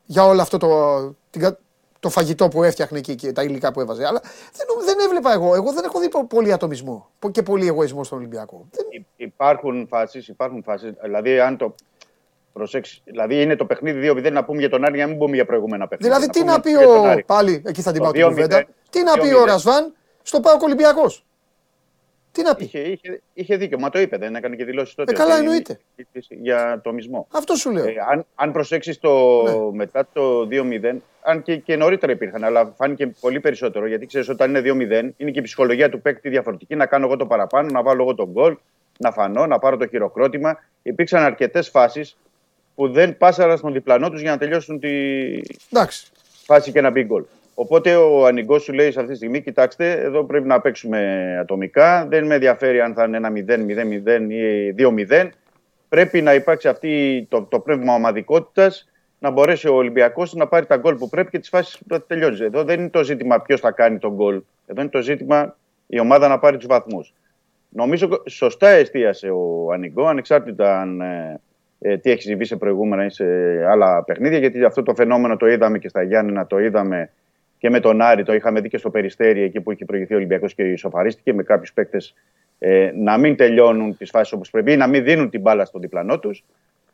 για 0.06 0.26
όλο 0.26 0.41
αυτό 0.41 0.57
το, 0.57 0.99
την 1.30 1.41
κα- 1.41 1.57
το 1.99 2.10
φαγητό 2.10 2.48
που 2.48 2.64
έφτιαχνε 2.64 2.98
εκεί 2.98 3.16
και 3.16 3.32
τα 3.32 3.44
υλικά 3.44 3.72
που 3.72 3.80
έβαζε. 3.82 4.06
Αλλά 4.06 4.22
δεν, 4.56 4.68
δεν 4.86 4.95
έβλεπα 5.06 5.34
εγώ. 5.34 5.56
Εγώ 5.56 5.72
δεν 5.74 5.84
έχω 5.84 5.99
δει 5.99 6.10
πο- 6.10 6.26
πολύ 6.28 6.53
ατομισμό 6.53 7.10
και 7.32 7.44
πολύ 7.44 7.68
εγωισμό 7.68 8.03
στον 8.03 8.18
Ολυμπιακό. 8.18 8.66
Δεν- 8.72 8.86
Υ- 8.90 9.06
Υπάρχουν 9.26 9.88
φάσεις, 9.90 10.28
υπάρχουν 10.28 10.64
φάσεις. 10.64 10.91
Δηλαδή, 11.02 11.40
αν 11.40 11.57
το 11.57 11.76
προσέξει. 12.60 13.02
Δηλαδή, 13.06 13.41
είναι 13.41 13.56
το 13.56 13.65
παιχνίδι 13.65 14.11
2-0 14.11 14.32
να 14.32 14.44
πούμε 14.44 14.60
για 14.60 14.69
τον 14.69 14.86
Άρη, 14.86 14.95
για 14.95 15.03
να 15.06 15.10
μην 15.10 15.19
πούμε 15.19 15.36
για 15.36 15.45
προηγούμενα 15.45 15.88
παιχνίδια. 15.88 16.15
Δηλαδή, 16.15 16.32
τι 16.34 16.40
πούμε 16.40 16.52
να 16.52 16.60
πει 16.60 16.69
για 16.69 16.86
τον 16.86 16.98
ο. 16.98 17.03
Άρη. 17.03 17.23
Πάλι 17.23 17.64
εκεί 17.65 17.82
θα 17.82 17.91
την 17.91 18.02
Το 18.02 18.03
πάω 18.03 18.11
την 18.14 18.26
2-0, 18.26 18.27
κουβέντα. 18.30 18.65
Τι 18.90 19.03
να 19.03 19.14
πει 19.14 19.30
2-0. 19.30 19.41
ο 19.41 19.45
Ρασβάν 19.45 19.94
στο 20.22 20.40
Πάο 20.40 20.57
Ολυμπιακό. 20.61 21.11
Τι 22.32 22.41
να 22.41 22.56
πει; 22.56 22.64
Είχε, 22.64 22.80
είχε, 22.80 23.22
είχε 23.34 23.56
δίκιο, 23.56 23.80
μα 23.80 23.90
το 23.90 23.99
είπε, 23.99 24.18
δεν 24.18 24.36
έκανε 24.36 24.56
και 24.56 24.65
δηλώσεις 24.65 24.95
τότε. 24.95 25.11
Ε, 25.11 25.15
καλά, 25.15 25.34
ότι 25.34 25.44
εννοείται. 25.44 25.80
Για 26.30 26.82
το 26.84 26.94
μισμό. 26.94 27.27
Αυτό 27.32 27.56
σου 27.56 27.72
λέω. 27.72 27.86
Ε, 27.86 27.94
αν, 28.11 28.26
αν 28.36 28.52
προσέξεις 28.52 28.99
το 28.99 29.41
Ναι. 29.44 29.76
μετά 29.77 30.07
το 30.14 30.48
2-0, 30.52 30.95
αν 31.22 31.41
και, 31.41 31.57
και 31.57 31.76
νωρίτερα 31.76 32.11
υπήρχαν, 32.11 32.44
αλλά 32.44 32.73
φάνηκε 32.77 33.07
πολύ 33.19 33.40
περισσότερο. 33.40 33.88
Γιατί 33.88 34.06
ξέρεις, 34.06 34.30
όταν 34.30 34.49
είναι 34.49 34.60
2-0, 34.60 35.14
είναι 35.18 35.32
και 35.32 35.40
η 35.40 35.41
ψυχολογία 35.41 35.90
του 35.90 36.02
παίκτη 36.02 36.30
διαφορετική. 36.30 36.76
Να 36.76 36.86
κάνω 36.86 37.06
εγώ 37.06 37.15
το 37.15 37.26
παραπάνω, 37.26 37.69
να 37.72 37.84
βάλω 37.84 38.02
εγώ 38.02 38.15
τον 38.15 38.30
γκολ, 38.30 38.57
να 38.98 39.11
φανώ, 39.11 39.45
να 39.48 39.60
πάρω 39.60 39.77
το 39.77 39.88
χειροκρότημα. 39.88 40.60
Υπήρξαν 40.82 41.23
αρκετές 41.23 41.69
φάσεις 41.69 42.18
που 42.76 42.89
δεν 42.89 43.18
πάσαραν 43.18 43.57
στον 43.57 43.73
διπλανό 43.73 44.10
τους 44.10 44.22
για 44.22 44.31
να 44.31 44.38
τελειώσουν 44.38 44.80
τη 44.80 44.89
Εντάξει. 45.72 46.07
φάση 46.45 46.72
και 46.72 46.81
να 46.81 46.89
μπει 46.89 47.03
γκολ. 47.03 47.23
Οπότε 47.56 47.95
ο 47.95 48.26
ανοιγό 48.26 48.60
σου 48.60 48.73
λέει 48.73 48.91
σε 48.91 48.99
αυτή 48.99 49.11
τη 49.11 49.18
στιγμή: 49.18 49.41
Κοιτάξτε, 49.41 49.91
εδώ 49.91 50.23
πρέπει 50.23 50.47
να 50.47 50.61
παίξουμε 50.61 51.38
ατομικά. 51.41 52.06
Δεν 52.10 52.26
με 52.26 52.34
ενδιαφέρει 52.34 52.81
αν 52.81 52.93
θα 52.93 53.03
είναι 53.03 53.18
ένα 53.18 53.31
0-0-0 53.31 54.30
ή 54.30 54.76
2-0. 55.10 55.30
Πρέπει 55.89 56.22
να 56.22 56.34
υπάρξει 56.34 56.68
αυτή 56.68 57.26
το, 57.30 57.41
το 57.41 57.60
πνεύμα 57.60 57.93
ομαδικότητας, 57.93 58.89
να 59.19 59.30
μπορέσει 59.30 59.68
ο 59.68 59.76
Ολυμπιακός 59.76 60.34
να 60.34 60.47
πάρει 60.47 60.65
τα 60.65 60.77
γκολ 60.77 60.95
που 60.95 61.10
πρέπει 61.10 61.30
και 61.30 61.39
τις 61.39 61.49
φάσεις 61.49 61.77
που 61.77 61.85
θα 61.89 62.02
τελειώσει. 62.02 62.43
Εδώ 62.43 62.64
δεν 62.64 62.80
είναι 62.80 62.89
το 62.89 63.03
ζήτημα 63.03 63.41
ποιος 63.41 63.60
θα 63.60 63.72
κάνει 63.72 63.97
τον 63.97 64.14
γκολ. 64.14 64.41
Εδώ 64.65 64.81
είναι 64.81 64.89
το 64.89 65.02
ζήτημα 65.02 65.56
η 65.88 65.99
ομάδα 65.99 66.27
να 66.27 66.39
πάρει 66.39 66.57
τους 66.57 66.68
βαθμούς. 66.68 67.14
Νομίζω 67.69 68.23
σωστά 68.30 68.69
εστίασε 68.69 69.30
ο 69.30 69.72
Ανοιγό, 69.72 70.06
ανεξάρτητα 70.06 70.81
αν 70.81 71.02
ε, 71.02 71.39
ε, 71.80 71.97
τι 71.97 72.11
έχει 72.11 72.22
συμβεί 72.22 72.45
σε 72.45 72.56
προηγούμενα 72.56 73.06
ή 73.06 73.10
σε 73.10 73.26
άλλα 73.65 74.03
παιχνίδια. 74.03 74.38
Γιατί 74.38 74.64
αυτό 74.64 74.84
το 74.84 74.95
φαινόμενο 74.95 75.38
το 75.38 75.47
είδαμε 75.47 75.80
και 75.80 75.89
στα 75.89 76.03
Γιάννενα, 76.03 76.47
το 76.47 76.60
είδαμε 76.60 77.10
και 77.57 77.69
με 77.69 77.80
τον 77.80 78.02
Άρη, 78.02 78.23
το 78.23 78.34
είχαμε 78.34 78.61
δει 78.61 78.69
και 78.69 78.77
στο 78.77 78.89
Περιστέρι, 78.89 79.41
εκεί 79.41 79.61
που 79.61 79.72
είχε 79.72 79.85
προηγηθεί 79.85 80.14
ο 80.14 80.18
Ολυμπιακός 80.18 80.53
και 80.53 80.64
ισοφαρίστηκε 80.64 81.34
με 81.34 81.43
κάποιους 81.43 81.73
παίκτες 81.73 82.14
ε, 82.60 82.91
να 82.95 83.18
μην 83.18 83.35
τελειώνουν 83.35 83.97
τις 83.97 84.10
φάσεις 84.10 84.34
όπως 84.34 84.49
πρέπει 84.49 84.72
ή 84.72 84.77
να 84.77 84.88
μην 84.88 85.03
δίνουν 85.03 85.30
την 85.30 85.41
μπάλα 85.41 85.65
στον 85.65 85.81
διπλανό 85.81 86.19
τους. 86.19 86.43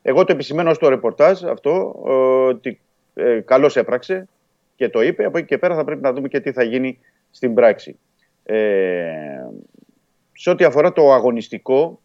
Εγώ 0.02 0.24
το 0.24 0.32
επισημαίνω 0.32 0.74
στο 0.74 0.88
ρεπορτάζ 0.88 1.44
αυτό 1.44 2.02
ε, 2.06 2.10
ότι 2.48 2.80
ε, 3.14 3.40
καλώς 3.40 3.76
έπραξε 3.76 4.28
και 4.76 4.88
το 4.88 5.02
είπε. 5.02 5.24
Από 5.24 5.38
εκεί 5.38 5.46
και 5.46 5.58
πέρα 5.58 5.74
θα 5.74 5.84
πρέπει 5.84 6.02
να 6.02 6.12
δούμε 6.12 6.28
και 6.28 6.40
τι 6.40 6.52
θα 6.52 6.62
γίνει 6.62 6.98
στην 7.30 7.54
πράξη. 7.54 7.98
Ε, 8.44 9.04
σε 10.32 10.50
ό,τι 10.50 10.64
αφορά 10.64 10.92
το 10.92 11.12
αγωνιστικό, 11.12 12.00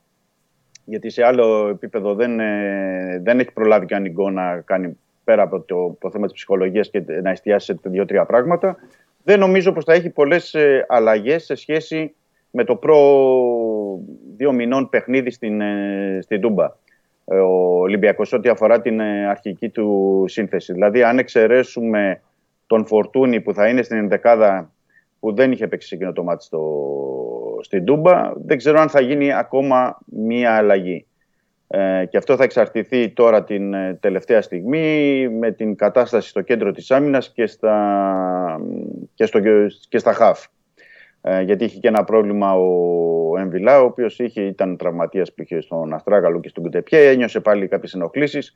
γιατί 0.90 1.10
σε 1.10 1.24
άλλο 1.24 1.68
επίπεδο 1.68 2.14
δεν, 2.14 2.40
ε, 2.40 3.20
δεν 3.24 3.40
έχει 3.40 3.52
προλάβει 3.54 3.86
και 3.86 3.96
ανοιγκό 3.96 4.30
να 4.30 4.62
κάνει 4.66 4.98
πέρα 5.24 5.42
από 5.42 5.60
το, 5.60 5.98
το 6.00 6.12
θέμα 6.12 6.26
της 6.26 6.34
ψυχολογίας 6.34 6.90
και 6.90 7.04
να 7.22 7.30
εστιάσει 7.30 7.66
σε 7.66 7.80
δύο-τρία 7.84 8.26
πράγματα, 8.26 8.76
δεν 9.24 9.40
νομίζω 9.40 9.72
πως 9.72 9.84
θα 9.84 9.94
έχει 9.94 10.10
πολλές 10.10 10.54
ε, 10.54 10.86
αλλαγές 10.88 11.44
σε 11.44 11.56
σχέση 11.56 12.16
με 12.52 12.64
το 12.64 12.76
προ 12.76 12.98
δύο 14.36 14.52
μηνών 14.52 14.90
παιχνίδι 14.90 15.32
στην, 15.32 15.62
ε, 15.62 16.20
στην 16.22 16.42
Τούμπα. 16.42 16.66
Ε, 17.26 17.38
ο 17.38 17.80
Ολυμπιακός 17.80 18.34
ό,τι 18.34 18.50
αφορά 18.50 18.82
την 18.82 19.00
ε, 19.00 19.28
αρχική 19.28 19.70
του 19.70 20.26
σύνθεση. 20.28 20.74
Δηλαδή 20.74 21.04
αν 21.04 21.20
εξαιρέσουμε 21.20 22.22
τον 22.68 22.86
Φορτούνη 22.86 23.42
που 23.42 23.54
θα 23.54 23.68
είναι 23.68 23.82
στην 23.82 23.98
ενδεκάδα 23.98 24.72
που 25.20 25.34
δεν 25.34 25.52
είχε 25.52 25.68
παίξει 25.68 25.88
σε 25.88 25.96
εκείνο 25.96 26.12
το 26.14 26.24
μάτι 26.24 26.44
στο, 26.44 26.60
στην 27.62 27.86
Τούμπα, 27.86 28.32
δεν 28.46 28.58
ξέρω 28.58 28.80
αν 28.80 28.90
θα 28.90 29.02
γίνει 29.02 29.34
ακόμα 29.34 29.98
μία 30.06 30.56
αλλαγή. 30.56 31.06
Ε, 31.68 32.06
και 32.10 32.18
αυτό 32.18 32.36
θα 32.36 32.44
εξαρτηθεί 32.44 33.10
τώρα 33.10 33.44
την 33.44 33.74
ε, 33.74 33.98
τελευταία 34.00 34.42
στιγμή 34.42 35.28
με 35.30 35.52
την 35.52 35.76
κατάσταση 35.76 36.30
στο 36.30 36.42
κέντρο 36.42 36.72
της 36.72 36.92
άμυνας 36.92 37.32
και 37.32 37.48
στα, 37.48 38.62
και 39.14 39.26
στο, 39.26 39.40
και 39.90 39.98
στα 39.98 40.14
χαφ. 40.14 40.46
Ε, 41.22 41.42
γιατί 41.42 41.64
είχε 41.66 41.80
και 41.80 41.88
ένα 41.88 42.04
πρόβλημα 42.04 42.54
ο 42.54 43.38
Εμβιλά, 43.38 43.82
ο 43.82 43.86
οποίος 43.86 44.20
είχε, 44.20 44.42
ήταν 44.42 44.78
τραυματίας 44.78 45.34
που 45.34 45.42
είχε 45.42 45.62
στον 45.62 45.94
Αστράγαλο 45.94 46.40
και 46.40 46.50
στον 46.50 46.64
Κουτεπιέ, 46.64 47.10
ένιωσε 47.10 47.40
πάλι 47.40 47.68
κάποιες 47.68 47.94
ενοχλήσεις. 47.94 48.56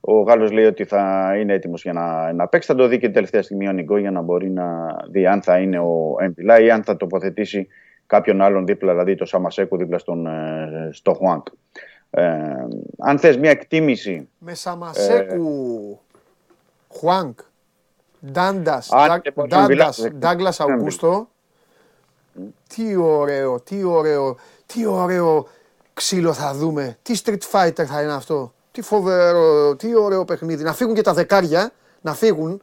Ο 0.00 0.20
Γάλλος 0.20 0.50
λέει 0.50 0.64
ότι 0.64 0.84
θα 0.84 1.34
είναι 1.40 1.52
έτοιμος 1.52 1.82
για 1.82 1.92
να, 1.92 2.32
να 2.32 2.48
παίξει. 2.48 2.68
Θα 2.68 2.74
το 2.74 2.86
δει 2.86 2.94
και 2.94 3.04
την 3.04 3.12
τελευταία 3.14 3.42
στιγμή 3.42 3.68
ο 3.68 3.72
Νιγκό 3.72 3.96
για 3.96 4.10
να 4.10 4.20
μπορεί 4.20 4.50
να 4.50 4.66
δει 5.10 5.26
αν 5.26 5.42
θα 5.42 5.58
είναι 5.58 5.78
ο 5.78 6.16
Εμβιλά 6.20 6.60
ή 6.60 6.70
αν 6.70 6.82
θα 6.82 6.96
τοποθετήσει 6.96 7.68
κάποιον 8.06 8.42
άλλον 8.42 8.66
δίπλα, 8.66 8.92
δηλαδή 8.92 9.14
το 9.14 9.24
Σαμασέκου 9.24 9.76
δίπλα 9.76 9.98
στον, 9.98 10.26
ε, 10.26 10.88
στο 10.92 11.12
Χουάνκ. 11.12 11.46
Ε, 12.10 12.26
αν 12.98 13.18
θες 13.18 13.36
μια 13.36 13.50
εκτίμηση... 13.50 14.28
Με 14.38 14.54
Σαμασέκου, 14.54 16.00
Χουάνκ, 16.88 17.38
Ντάντας, 18.30 18.92
Αν 18.92 19.20
και 19.20 19.30
μπορεί 19.30 19.48
να 19.48 19.56
Ντάντας, 19.56 19.68
μιλάς, 19.68 20.08
Ντάγκλας 20.18 20.56
δεν 20.56 20.70
Αουγκούστο. 20.70 21.28
Τι 22.66 22.96
ωραίο, 22.96 23.60
τι 23.60 23.82
ωραίο, 23.84 24.36
τι 24.66 24.86
ωραίο 24.86 25.46
ξύλο 25.94 26.32
θα 26.32 26.54
δούμε. 26.54 26.98
Τι 27.02 27.20
Street 27.24 27.38
Fighter 27.52 27.84
θα 27.84 28.02
είναι 28.02 28.12
αυτό. 28.12 28.52
Τι 28.72 28.82
φοβερό, 28.82 29.76
τι 29.76 29.96
ωραίο 29.96 30.24
παιχνίδι. 30.24 30.62
Να 30.62 30.72
φύγουν 30.72 30.94
και 30.94 31.02
τα 31.02 31.12
δεκάρια, 31.12 31.70
να 32.00 32.14
φύγουν 32.14 32.50
να, 32.50 32.58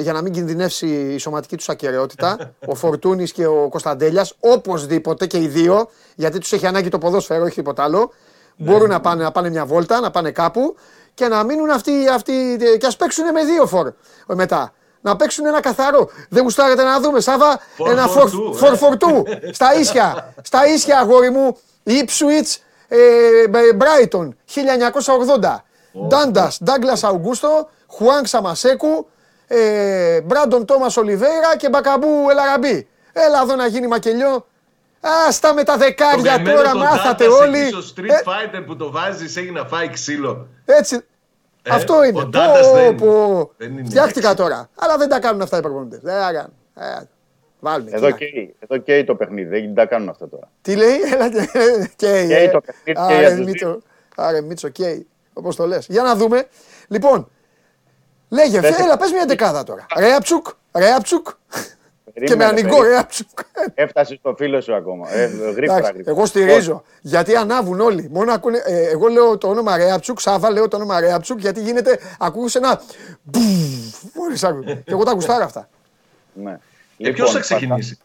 για 0.00 0.12
να 0.12 0.22
μην 0.22 0.32
κινδυνεύσει 0.32 0.86
η 0.86 1.18
σωματική 1.18 1.56
τους 1.56 1.68
ακαιρεότητα. 1.68 2.54
ο 2.66 2.74
Φορτούνης 2.74 3.32
και 3.32 3.46
ο 3.46 3.68
Κωνσταντέλιας, 3.68 4.34
οπωσδήποτε 4.40 5.26
και 5.26 5.38
οι 5.38 5.46
δύο, 5.46 5.88
γιατί 6.14 6.38
τους 6.38 6.52
έχει 6.52 6.66
ανάγκη 6.66 6.88
το 6.88 6.98
ποδόσφαιρο, 6.98 7.42
όχι 7.42 7.54
τίποτα 7.54 7.82
άλλο. 7.82 8.12
Μπορούν 8.56 8.88
να 8.88 9.00
πάνε, 9.00 9.22
να 9.22 9.30
πάνε 9.30 9.50
μια 9.50 9.64
βόλτα, 9.66 10.00
να 10.00 10.10
πάνε 10.10 10.30
κάπου 10.30 10.76
και 11.14 11.28
να 11.28 11.44
μείνουν 11.44 11.70
αυτοί, 11.70 11.92
αυτοί 12.12 12.56
και 12.78 12.86
ας 12.86 12.96
παίξουν 12.96 13.24
με 13.32 13.44
δύο 13.44 13.66
φορ 13.66 13.92
μετά. 14.26 14.72
Να 15.00 15.16
παίξουν 15.16 15.46
ένα 15.46 15.60
καθαρό. 15.60 16.08
Δεν 16.28 16.42
γουστάρετε 16.42 16.82
να 16.82 17.00
δούμε, 17.00 17.20
Σάβα, 17.20 17.60
For 17.78 17.90
ένα 17.90 18.06
for 18.08 18.22
two, 18.22 18.54
ε. 18.54 18.56
φορφορτού. 18.56 19.22
στα 19.52 19.74
ίσια, 19.74 20.34
στα 20.42 20.66
ίσια 20.66 20.98
αγόρι 20.98 21.30
μου, 21.30 21.56
Ipswich, 21.86 22.56
ε, 22.88 22.98
Brighton, 23.78 24.28
1980. 24.44 25.64
Ντάντας, 26.06 26.58
Ντάγκλας 26.64 27.04
Αουγκούστο, 27.04 27.68
Χουάνκ 27.86 28.26
Σαμασέκου, 28.26 28.88
ε, 28.88 29.10
Μπράντον 30.24 30.64
Τόμας 30.64 30.96
Ολιβέρα 30.96 31.56
και 31.56 31.68
Μπακαμπού 31.68 32.30
Ελαραμπή. 32.30 32.88
Έλα 33.12 33.40
εδώ 33.42 33.54
να 33.54 33.66
γίνει 33.66 33.86
μακελιό. 33.86 34.46
Άστα 35.28 35.54
με 35.54 35.62
τα 35.62 35.72
Το 35.72 35.78
δεκάρια 35.78 36.34
καημένο 36.34 36.56
τώρα, 36.56 36.70
τον 36.70 36.80
μάθατε 36.80 37.24
Τάντας 37.24 37.40
όλοι. 37.40 37.58
εκεί 37.58 37.68
Στο 37.82 37.94
Street 37.96 38.08
Ε, 38.10 38.20
Fighter 38.24 38.62
που 38.66 38.76
το 38.76 38.90
βάζεις 38.90 39.36
έχει 39.36 39.50
να 39.50 39.64
φάει 39.64 39.88
ξύλο. 39.90 40.46
έτσι. 40.64 41.00
Ε, 41.62 41.70
Αυτό 41.74 42.04
είναι. 42.04 42.20
ο 42.20 42.24
Ντάντας 42.26 42.66
Πω, 42.70 42.74
δεν- 42.74 42.94
πω. 42.94 43.50
δεν 43.56 43.72
είναι 43.72 43.84
Φτιάχτηκα 43.88 44.30
έξι. 44.30 44.42
τώρα. 44.42 44.68
Αλλά 44.78 44.96
δεν 44.96 45.08
τα 45.08 45.20
κάνουν 45.20 45.40
αυτά 45.42 45.56
οι 45.58 45.60
προπονητές. 45.60 45.98
Δεν 46.02 46.14
τα 46.20 46.32
κάνουν. 46.32 46.52
Ε, 46.74 47.04
Βάλουν. 47.60 47.88
Εδώ 47.90 48.10
καίει, 48.10 48.54
εδώ 48.58 48.76
καίει 48.76 49.04
το 49.04 49.14
παιχνίδι, 49.14 49.48
δεν 49.60 49.74
τα 49.74 49.86
κάνουν 49.86 50.08
αυτά 50.08 50.28
τώρα. 50.28 50.48
Τι 50.62 50.76
λέει, 50.76 51.00
έλα 51.12 51.28
και 51.30 51.48
καίει. 51.96 52.26
Καίει 52.26 52.44
ε. 52.44 52.48
το 52.50 52.60
παιχνίδι, 52.60 52.92
καίει 53.08 53.16
Άρε, 53.16 53.26
για 53.26 53.36
τους 53.36 53.44
Μίτσο, 53.46 53.80
Άρε 54.16 54.40
Μίτσο, 54.40 54.68
καίει. 54.68 55.06
Όπως 55.32 55.56
το 55.56 55.66
λες. 55.66 55.86
Για 55.88 56.02
να 56.02 56.14
δούμε. 56.14 56.46
Λοιπόν, 56.88 57.30
λέγε, 58.28 58.60
Πες- 58.60 58.78
έλα, 58.78 58.96
πες 58.96 59.12
μια 59.12 59.24
δεκάδα 59.26 59.62
τώρα. 59.62 59.86
Ρέαψουκ, 59.96 60.46
Ρέαψουκ 60.72 61.28
και 61.28 61.32
με 62.12 62.12
Περίμενε, 62.26 62.44
ανοιγό 62.50 62.68
περίμενε. 62.68 62.88
Ρέαψουκ. 62.94 63.28
Έφτασε 63.74 64.14
στο 64.14 64.34
φίλο 64.38 64.60
σου 64.60 64.74
ακόμα. 64.74 65.12
Ε, 65.14 65.26
γρήγορα, 65.26 65.52
Εντάξει, 65.78 65.92
γρήγορα. 65.92 66.10
εγώ 66.10 66.26
στηρίζω. 66.26 66.82
Γιατί 67.00 67.36
ανάβουν 67.36 67.80
όλοι. 67.80 68.08
Μόνο 68.12 68.32
ακούνε, 68.32 68.62
ε, 68.66 68.88
εγώ 68.88 69.06
λέω 69.06 69.38
το 69.38 69.48
όνομα 69.48 69.76
Ρέαψουκ, 69.76 70.20
Σάβα 70.20 70.50
λέω 70.50 70.68
το 70.68 70.76
όνομα 70.76 71.00
Ρέαψουκ, 71.00 71.38
γιατί 71.40 71.60
γίνεται, 71.60 71.98
ακούς 72.18 72.54
ένα. 72.54 72.80
μπουφ, 73.22 74.02
μόλις 74.14 74.44
άκου. 74.44 74.64
Και 74.64 74.82
εγώ 74.86 75.02
τα 75.04 75.12
γουστάρω 75.12 75.44
αυτά. 75.44 75.68
Ναι. 76.32 76.58
Και 76.96 77.10
ποιος 77.12 77.32
θα 77.32 77.38
ξεκινήσει; 77.40 77.98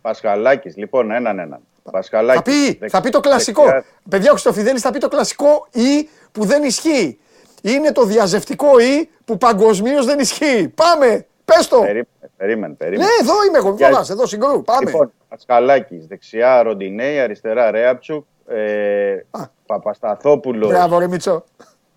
Πασχαλάκης, 0.00 0.76
λοιπόν, 0.76 1.10
έναν 1.10 1.38
έναν. 1.38 1.60
Πασχαλάκης, 1.90 2.36
Θα 2.36 2.42
πει, 2.42 2.76
δεξ- 2.78 2.92
θα 2.92 3.00
πει 3.00 3.10
το 3.10 3.20
κλασικό. 3.20 3.62
δεξιά- 3.62 3.84
Παιδιά, 4.08 4.28
ο 4.30 4.32
Χριστοφιδέλης 4.32 4.80
θα 4.82 4.90
πει 4.90 4.98
το 4.98 5.08
κλασικό 5.08 5.66
ή 5.72 6.08
που 6.32 6.44
δεν 6.44 6.62
ισχύει. 6.62 7.18
Είναι 7.66 7.92
το 7.92 8.04
διαζευτικό 8.04 8.78
ή 8.78 9.08
που 9.24 9.38
παγκοσμίως 9.38 10.06
δεν 10.06 10.18
ισχύει. 10.18 10.68
Πάμε, 10.68 11.26
πες 11.44 11.68
το. 11.68 11.78
Περίμενε, 11.80 12.06
περίμενε. 12.36 12.66
Ναι, 12.66 12.74
περίμενε. 12.74 13.08
εδώ 13.20 13.32
είμαι 13.48 13.58
εγώ, 13.58 13.74
Για- 13.76 13.88
φοβάσαι, 13.88 14.12
εδώ 14.12 14.26
συγκρού. 14.26 14.62
Πάμε. 14.62 14.90
Λοιπόν, 14.90 15.12
Πασχαλάκης, 15.28 16.06
δεξιά 16.06 16.62
Ροντινέη, 16.62 17.18
αριστερά 17.18 17.70
Ρέαψουκ, 17.70 18.24
ε, 18.48 19.12
Α. 19.30 19.40
Παπασταθόπουλος, 19.66 20.68
Μπράβο, 20.68 20.98
ρε 20.98 21.08
Μίτσο. 21.08 21.44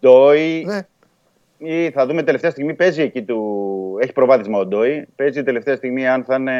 Ντόι. 0.02 0.64
Ναι. 0.65 0.80
Ή 1.57 1.91
θα 1.91 2.06
δούμε 2.06 2.23
τελευταία 2.23 2.52
στιγμή, 2.52 2.73
παίζει 2.73 3.02
εκεί 3.02 3.23
του. 3.23 3.98
Έχει 4.02 4.11
προβάδισμα 4.11 4.60
ο 4.60 4.65
Ντόι. 4.65 5.07
Παίζει 5.15 5.44
τελευταία 5.44 5.76
στιγμή 5.76 6.07
αν 6.07 6.23
θα 6.23 6.35
είναι... 6.35 6.53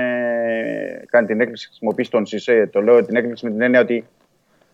κάνει 1.10 1.28
την 1.28 1.42
έκκληση 1.42 1.68
χρησιμοποιήσει 1.68 2.12
τον 2.12 2.26
Σισε. 2.26 2.70
Το 2.72 2.82
λέω 2.82 3.06
την 3.06 3.16
έκκληση 3.16 3.46
με 3.46 3.52
την 3.52 3.62
έννοια 3.62 3.80
ότι 3.82 4.08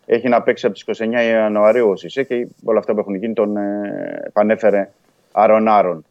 έχει 0.05 0.29
να 0.29 0.41
παίξει 0.41 0.65
από 0.65 0.75
τις 0.75 1.03
29 1.03 1.11
Ιανουαρίου 1.29 1.89
ο 1.89 1.95
Σισε 1.95 2.23
και 2.23 2.47
όλα 2.63 2.79
αυτά 2.79 2.93
που 2.93 2.99
έχουν 2.99 3.15
γίνει 3.15 3.33
τον 3.33 3.57
ε, 3.57 4.21
επανέφερε 4.25 4.89
Άρον 5.31 5.67
Άρον. 5.67 6.05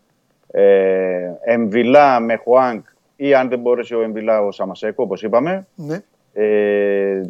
Ε, 0.51 1.31
Εμβιλά 1.45 2.21
με 2.21 2.37
Χουάνκ 2.37 2.87
ή 3.17 3.35
αν 3.35 3.49
δεν 3.49 3.59
μπόρεσε 3.59 3.95
ο 3.95 4.03
Εμβιλά 4.03 4.41
ο 4.41 4.51
Σαμασέκο, 4.51 5.03
όπως 5.03 5.23
είπαμε. 5.23 5.67
Ναι. 5.75 5.99
Ε, 6.33 7.23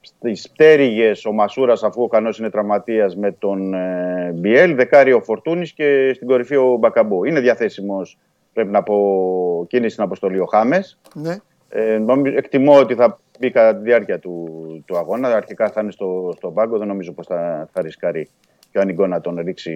Στις 0.00 0.50
πτέρυγες 0.50 1.24
ο 1.24 1.32
Μασούρας, 1.32 1.82
αφού 1.82 2.02
ο 2.02 2.08
Κανός 2.08 2.38
είναι 2.38 2.50
τραυματίας 2.50 3.16
με 3.16 3.32
τον 3.32 3.74
ε, 3.74 4.32
Μπιέλ, 4.34 4.74
δεκάρι 4.74 5.12
ο 5.12 5.20
Φορτούνης 5.20 5.72
και 5.72 6.12
στην 6.14 6.26
κορυφή 6.26 6.56
ο 6.56 6.76
Μπακαμπού. 6.76 7.24
Είναι 7.24 7.40
διαθέσιμος, 7.40 8.18
πρέπει 8.52 8.70
να 8.70 8.82
πω, 8.82 9.66
κίνηση 9.68 9.90
στην 9.92 10.04
αποστολή 10.04 10.38
ο 10.38 10.44
Χάμες. 10.44 10.98
Ναι. 11.14 11.36
Ε, 11.72 11.98
νομίζω- 11.98 12.36
εκτιμώ 12.36 12.78
ότι 12.78 12.94
θα 12.94 13.18
μπει 13.38 13.50
κατά 13.50 13.78
τη 13.78 13.82
διάρκεια 13.84 14.18
του, 14.18 14.44
του 14.86 14.96
αγώνα. 14.96 15.36
Αρχικά 15.36 15.70
θα 15.70 15.80
είναι 15.80 15.90
στο, 15.90 16.32
στο 16.36 16.50
πάγκο. 16.50 16.78
Δεν 16.78 16.88
νομίζω 16.88 17.12
πως 17.12 17.26
θα, 17.26 17.68
θα 17.72 17.82
ρισκάρει 17.82 18.28
και 18.70 18.78
ο 18.78 18.80
Ανιγκό 18.80 19.06
να 19.06 19.20
τον 19.20 19.40
ρίξει 19.44 19.74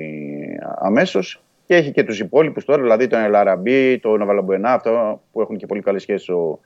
αμέσως. 0.78 1.42
Και 1.66 1.74
έχει 1.74 1.92
και 1.92 2.04
τους 2.04 2.20
υπόλοιπους 2.20 2.64
τώρα, 2.64 2.82
δηλαδή 2.82 3.06
τον 3.06 3.20
Ελαραμπή, 3.20 3.98
τον 3.98 4.26
Βαλαμπουενά, 4.26 4.72
αυτό 4.72 5.22
που 5.32 5.40
έχουν 5.40 5.56
και 5.56 5.66
πολύ 5.66 5.80
καλές 5.80 6.02
σχέσεις 6.02 6.28
ο, 6.28 6.58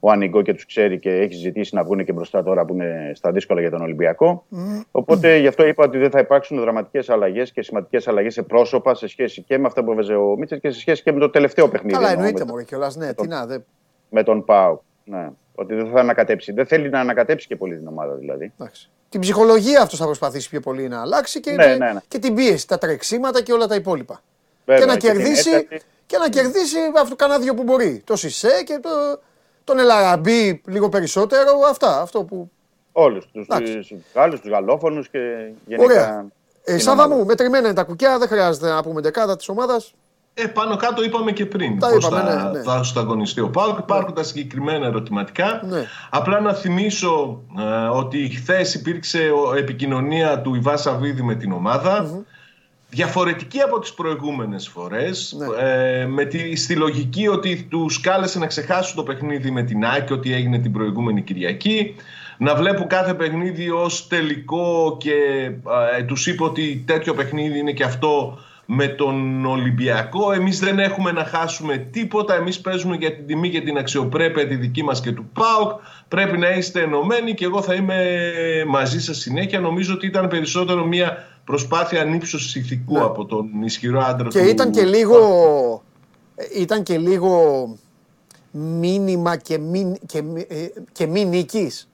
ο 0.00 0.10
Ανιγκό 0.10 0.42
και 0.42 0.54
τους 0.54 0.66
ξέρει 0.66 0.98
και 0.98 1.10
έχει 1.10 1.34
ζητήσει 1.34 1.74
να 1.74 1.84
βγουν 1.84 2.04
και 2.04 2.12
μπροστά 2.12 2.42
τώρα 2.42 2.64
που 2.64 2.74
είναι 2.74 3.12
στα 3.14 3.32
δύσκολα 3.32 3.60
για 3.60 3.70
τον 3.70 3.82
Ολυμπιακό. 3.82 4.44
Οπότε 4.90 5.36
γι' 5.36 5.46
αυτό 5.46 5.66
είπα 5.66 5.84
ότι 5.84 5.98
δεν 5.98 6.10
θα 6.10 6.18
υπάρξουν 6.18 6.60
δραματικές 6.60 7.10
αλλαγές 7.10 7.52
και 7.52 7.62
σημαντικές 7.62 8.08
αλλαγές 8.08 8.32
σε 8.32 8.42
πρόσωπα 8.42 8.94
σε 8.94 9.06
σχέση 9.06 9.42
και 9.42 9.58
με 9.58 9.66
αυτά 9.66 9.84
που 9.84 9.92
έβαζε 9.92 10.14
ο 10.14 10.36
Μίτσελ 10.36 10.60
και 10.60 10.70
σε 10.70 10.80
σχέση 10.80 11.02
και 11.02 11.12
με 11.12 11.18
το 11.18 11.30
τελευταίο 11.30 11.68
παιχνίδι. 11.68 11.94
Καλά, 11.94 12.08
εννοώ, 12.08 12.24
εννοείται 12.24 12.44
με, 12.44 12.50
μόνο 12.50 12.64
κιόλας. 12.64 12.96
Ναι, 12.96 13.14
τι 13.14 13.26
να, 13.26 13.46
δε... 13.46 13.58
με 14.12 14.22
τον 14.22 14.44
Πάο. 14.44 14.78
Ναι. 15.04 15.28
Ότι 15.54 15.74
δεν 15.74 15.90
θα 15.90 16.00
ανακατέψει. 16.00 16.52
Δεν 16.52 16.66
θέλει 16.66 16.90
να 16.90 17.00
ανακατέψει 17.00 17.46
και 17.46 17.56
πολύ 17.56 17.76
την 17.76 17.86
ομάδα 17.86 18.14
δηλαδή. 18.14 18.52
εντάξει. 18.58 18.90
Την 19.08 19.20
ψυχολογία 19.20 19.82
αυτός 19.82 19.98
θα 19.98 20.04
προσπαθήσει 20.04 20.48
πιο 20.48 20.60
πολύ 20.60 20.88
να 20.88 21.00
αλλάξει 21.00 21.40
και, 21.40 21.52
Ναι, 21.52 21.66
ναι, 21.66 21.92
ναι. 21.92 22.00
και 22.08 22.18
την 22.18 22.34
πίεση, 22.34 22.68
τα 22.68 22.78
τρεξίματα 22.78 23.42
και 23.42 23.52
όλα 23.52 23.66
τα 23.66 23.74
υπόλοιπα. 23.74 24.22
Βέβαια, 24.64 24.80
και 24.84 24.90
να 24.90 24.96
και 24.96 25.06
την 25.08 25.16
κερδίσει, 25.16 25.50
ένταση. 25.50 25.82
και 26.06 26.16
να 26.18 26.28
κερδίσει 26.28 26.76
αυτό 27.00 27.16
κανένα 27.16 27.38
δυο 27.38 27.54
που 27.54 27.62
μπορεί. 27.62 28.02
Το 28.04 28.16
Σισε 28.16 28.62
και 28.64 28.78
το, 28.82 28.90
τον 29.64 29.78
Ελαραμπή 29.78 30.62
λίγο 30.66 30.88
περισσότερο. 30.88 31.52
Αυτά, 31.70 32.00
αυτό 32.00 32.24
που. 32.24 32.50
Όλους 32.92 33.30
του 33.32 33.46
Εντάξει. 33.48 34.04
Γάλλους, 34.14 34.40
τους 34.40 34.50
Γαλλόφωνους 34.50 35.08
και 35.08 35.18
γενικά. 35.66 35.84
Ωραία. 35.92 36.26
Ε, 36.64 36.72
την 36.72 36.80
Σάβα 36.80 37.04
ομάδα. 37.04 37.20
μου, 37.20 37.26
μετρημένα 37.26 37.66
είναι 37.66 37.76
τα 37.76 37.82
κουκιά, 37.84 38.18
δεν 38.18 38.28
χρειάζεται 38.28 38.68
να 38.68 38.82
πούμε 38.82 39.00
δεκάδα 39.00 39.36
της 39.36 39.48
ομάδας. 39.48 39.94
Ε, 40.34 40.46
πάνω 40.46 40.76
κάτω 40.76 41.02
είπαμε 41.04 41.32
και 41.32 41.46
πριν 41.46 41.78
Τα 41.78 41.88
πώς 41.88 42.06
είπαμε, 42.06 42.30
θα, 42.30 42.44
ναι, 42.44 42.58
ναι. 42.58 42.62
θα 42.64 42.82
σταγωνιστεί 42.82 43.40
ο 43.40 43.48
ΠΑΟΚ. 43.50 43.78
Υπάρχουν 43.78 44.14
τα 44.14 44.22
συγκεκριμένα 44.22 44.86
ερωτηματικά. 44.86 45.60
Ναι. 45.68 45.84
Απλά 46.10 46.40
να 46.40 46.52
θυμίσω 46.54 47.42
ε, 47.58 47.86
ότι 47.88 48.28
χθες 48.28 48.74
υπήρξε 48.74 49.18
ο- 49.18 49.54
επικοινωνία 49.54 50.40
του 50.40 50.54
Ιβά 50.54 50.76
Σαββίδη 50.76 51.22
με 51.22 51.34
την 51.34 51.52
ομαδα 51.52 52.24
Διαφορετική 52.94 53.60
από 53.60 53.78
τις 53.78 53.92
προηγούμενες 53.92 54.68
φορές 54.68 55.36
Ναι. 55.38 55.46
ε, 55.68 56.06
με 56.06 56.24
τη, 56.24 56.56
στη 56.56 56.74
λογική 56.74 57.28
ότι 57.28 57.66
τους 57.70 58.00
κάλεσε 58.00 58.38
να 58.38 58.46
ξεχάσουν 58.46 58.96
το 58.96 59.02
παιχνίδι 59.02 59.50
με 59.50 59.62
την 59.62 59.84
ΑΕΚ 59.84 60.10
ότι 60.10 60.32
έγινε 60.34 60.58
την 60.58 60.72
προηγούμενη 60.72 61.22
Κυριακή 61.22 61.94
να 62.38 62.54
βλέπουν 62.54 62.86
κάθε 62.86 63.14
παιχνίδι 63.14 63.70
ως 63.70 64.06
τελικό 64.08 64.96
και 65.00 65.12
ε, 65.98 66.02
τους 66.02 66.26
είπε 66.26 66.44
ότι 66.44 66.84
τέτοιο 66.86 67.14
παιχνίδι 67.14 67.58
είναι 67.58 67.72
και 67.72 67.84
αυτό 67.84 68.38
με 68.66 68.86
τον 68.86 69.46
Ολυμπιακό. 69.46 70.32
Εμείς 70.32 70.58
δεν 70.58 70.78
έχουμε 70.78 71.12
να 71.12 71.24
χάσουμε 71.24 71.76
τίποτα. 71.76 72.34
Εμείς 72.34 72.60
παίζουμε 72.60 72.96
για 72.96 73.14
την 73.16 73.26
τιμή 73.26 73.48
και 73.50 73.60
την 73.60 73.76
αξιοπρέπεια 73.78 74.46
τη 74.48 74.54
δική 74.54 74.82
μας 74.84 75.00
και 75.00 75.12
του 75.12 75.30
ΠΑΟΚ. 75.32 75.80
Πρέπει 76.08 76.38
να 76.38 76.50
είστε 76.50 76.80
ενωμένοι 76.80 77.34
και 77.34 77.44
εγώ 77.44 77.62
θα 77.62 77.74
είμαι 77.74 78.20
μαζί 78.68 79.00
σας 79.00 79.16
συνέχεια. 79.18 79.60
Νομίζω 79.60 79.94
ότι 79.94 80.06
ήταν 80.06 80.28
περισσότερο 80.28 80.84
μια 80.86 81.26
προσπάθεια 81.44 82.00
ανύψωσης 82.00 82.54
ηθικού 82.54 83.02
από 83.04 83.24
τον 83.26 83.46
ισχυρό 83.64 84.00
άντρα 84.00 84.24
Ναι. 84.24 84.30
Και 84.30 84.38
του 84.40 84.48
ήταν 84.48 84.70
και 84.70 84.84
λίγο. 84.84 85.18
ε, 86.34 86.60
Ήταν 86.60 86.82
και 86.82 86.98
λίγο 86.98 87.40
μήνυμα 88.50 89.36
και 89.36 89.58
μη, 89.58 89.96
και, 90.06 90.22
μη- 90.22 90.46
ε, 90.50 90.66
και 90.92 91.06
μη 91.06 91.24
νίκης. 91.24 91.88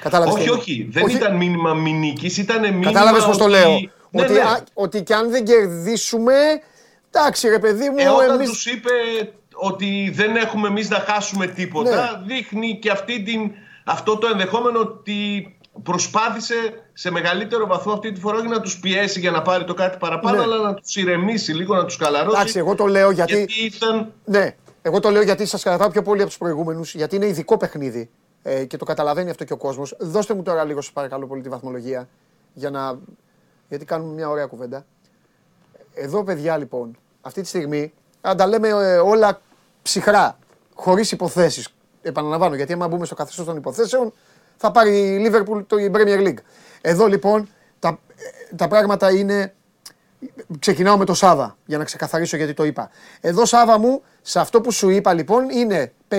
Κατάλαβες 0.00 0.34
τι 0.34 0.40
Όχι, 0.40 0.48
εννοώ; 0.48 0.60
όχι. 0.60 0.88
Δεν 0.90 1.08
ήταν 1.08 1.36
μήνυμα 1.36 1.74
μη 1.74 1.92
νίκης, 1.92 2.38
ήταν 2.38 2.60
μήνυμα. 2.62 2.84
Κατάλαβες 2.92 3.24
πώς 3.24 3.36
το 3.38 3.44
ότι- 3.44 3.52
λέω; 3.52 3.78
Ναι, 4.10 4.22
ότι, 4.22 4.32
ναι. 4.32 4.40
α- 4.40 4.64
ότι 4.74 5.02
και 5.02 5.14
αν 5.14 5.30
δεν 5.30 5.44
κερδίσουμε. 5.44 6.34
Εντάξει, 7.10 7.48
ρε 7.48 7.58
παιδί 7.58 7.88
μου, 7.90 7.96
Ε, 7.98 8.08
όταν 8.08 8.30
εμείς... 8.30 8.48
τους 8.50 8.66
είπε 8.66 8.90
ότι 9.54 10.10
δεν 10.14 10.36
έχουμε 10.36 10.68
εμείς 10.68 10.88
να 10.88 10.96
χάσουμε 10.96 11.46
τίποτα, 11.46 12.22
δείχνει 12.26 12.78
και 12.78 12.90
αυτή 12.90 13.22
την, 13.22 13.50
αυτό 13.84 14.18
το 14.18 14.26
ενδεχόμενο 14.32 14.80
ότι 14.80 15.52
προσπάθησε 15.82 16.54
σε 16.92 17.10
μεγαλύτερο 17.10 17.66
βαθμό 17.66 17.92
αυτή 17.92 18.12
τη 18.12 18.20
φορά 18.20 18.36
όχι 18.38 18.48
να 18.48 18.60
τους 18.60 18.78
πιέσει 18.80 19.20
για 19.20 19.30
να 19.30 19.42
πάρει 19.42 19.64
το 19.64 19.74
κάτι 19.74 19.96
παραπάνω, 19.98 20.36
Ναι. 20.36 20.42
αλλά 20.42 20.56
να 20.56 20.74
τους 20.74 20.96
ηρεμήσει 20.96 21.52
λίγο, 21.52 21.74
να 21.74 21.84
τους 21.84 21.96
καλαρώσει. 21.96 22.36
Εντάξει, 22.36 22.58
εγώ 22.58 22.74
το 22.74 22.86
λέω 22.86 23.10
γιατί. 23.10 23.36
γιατί 23.36 23.76
ήταν 23.76 24.12
Ναι, 24.24 24.54
εγώ 24.82 25.00
το 25.00 25.10
λέω 25.10 25.22
γιατί 25.22 25.46
σας 25.46 25.62
κρατάω 25.62 25.90
πιο 25.90 26.02
πολύ 26.02 26.20
από 26.20 26.28
τους 26.28 26.38
προηγούμενους, 26.38 26.94
γιατί 26.94 27.16
είναι 27.16 27.26
ειδικό 27.26 27.56
παιχνίδι 27.56 28.10
ε, 28.42 28.64
και 28.64 28.76
το 28.76 28.84
καταλαβαίνει 28.84 29.30
αυτό 29.30 29.44
και 29.44 29.52
ο 29.52 29.56
κόσμος. 29.56 29.96
Δώστε 29.98 30.34
μου 30.34 30.42
τώρα 30.42 30.64
λίγο, 30.64 30.80
σας 30.80 30.92
παρακαλώ 30.92 31.26
πολύ, 31.26 31.42
τη 31.42 31.48
βαθμολογία. 31.48 32.08
Για 32.54 32.70
να... 32.70 32.98
Γιατί 33.68 33.84
κάνουμε 33.84 34.12
μια 34.12 34.28
ωραία 34.28 34.46
κουβέντα. 34.46 34.86
Εδώ, 35.94 36.24
παιδιά, 36.24 36.56
λοιπόν, 36.56 36.96
αυτή 37.20 37.40
τη 37.40 37.48
στιγμή, 37.48 37.92
αν 38.20 38.36
τα 38.36 38.46
λέμε 38.46 38.68
ε, 38.68 38.96
όλα 38.96 39.40
ψυχρά, 39.82 40.38
χωρίς 40.74 41.12
υποθέσεις. 41.12 41.68
Επαναλαμβάνω, 42.02 42.54
γιατί 42.54 42.72
άμα 42.72 42.88
μπούμε 42.88 43.06
στο 43.06 43.14
καθεστώς 43.14 43.46
των 43.46 43.56
υποθέσεων, 43.56 44.12
θα 44.56 44.70
πάρει 44.70 44.98
η 44.98 45.26
Liverpool 45.26 45.64
το 45.66 45.76
η 45.76 45.90
Premier 45.94 46.26
League. 46.26 46.42
Εδώ 46.80 47.06
λοιπόν 47.06 47.48
τα, 47.78 47.98
ε, 48.16 48.54
τα 48.56 48.68
πράγματα 48.68 49.10
είναι 49.10 49.52
Ξεκινάω 50.58 50.96
με 50.96 51.04
το 51.04 51.14
Σάβα 51.14 51.56
για 51.64 51.78
να 51.78 51.84
ξεκαθαρίσω 51.84 52.36
γιατί 52.36 52.54
το 52.54 52.64
είπα. 52.64 52.90
Εδώ 53.20 53.44
Σάβα 53.44 53.78
μου, 53.78 54.02
σε 54.22 54.40
αυτό 54.40 54.60
που 54.60 54.72
σου 54.72 54.88
είπα 54.88 55.12
λοιπόν 55.12 55.50
είναι 55.50 55.92
57 56.08 56.18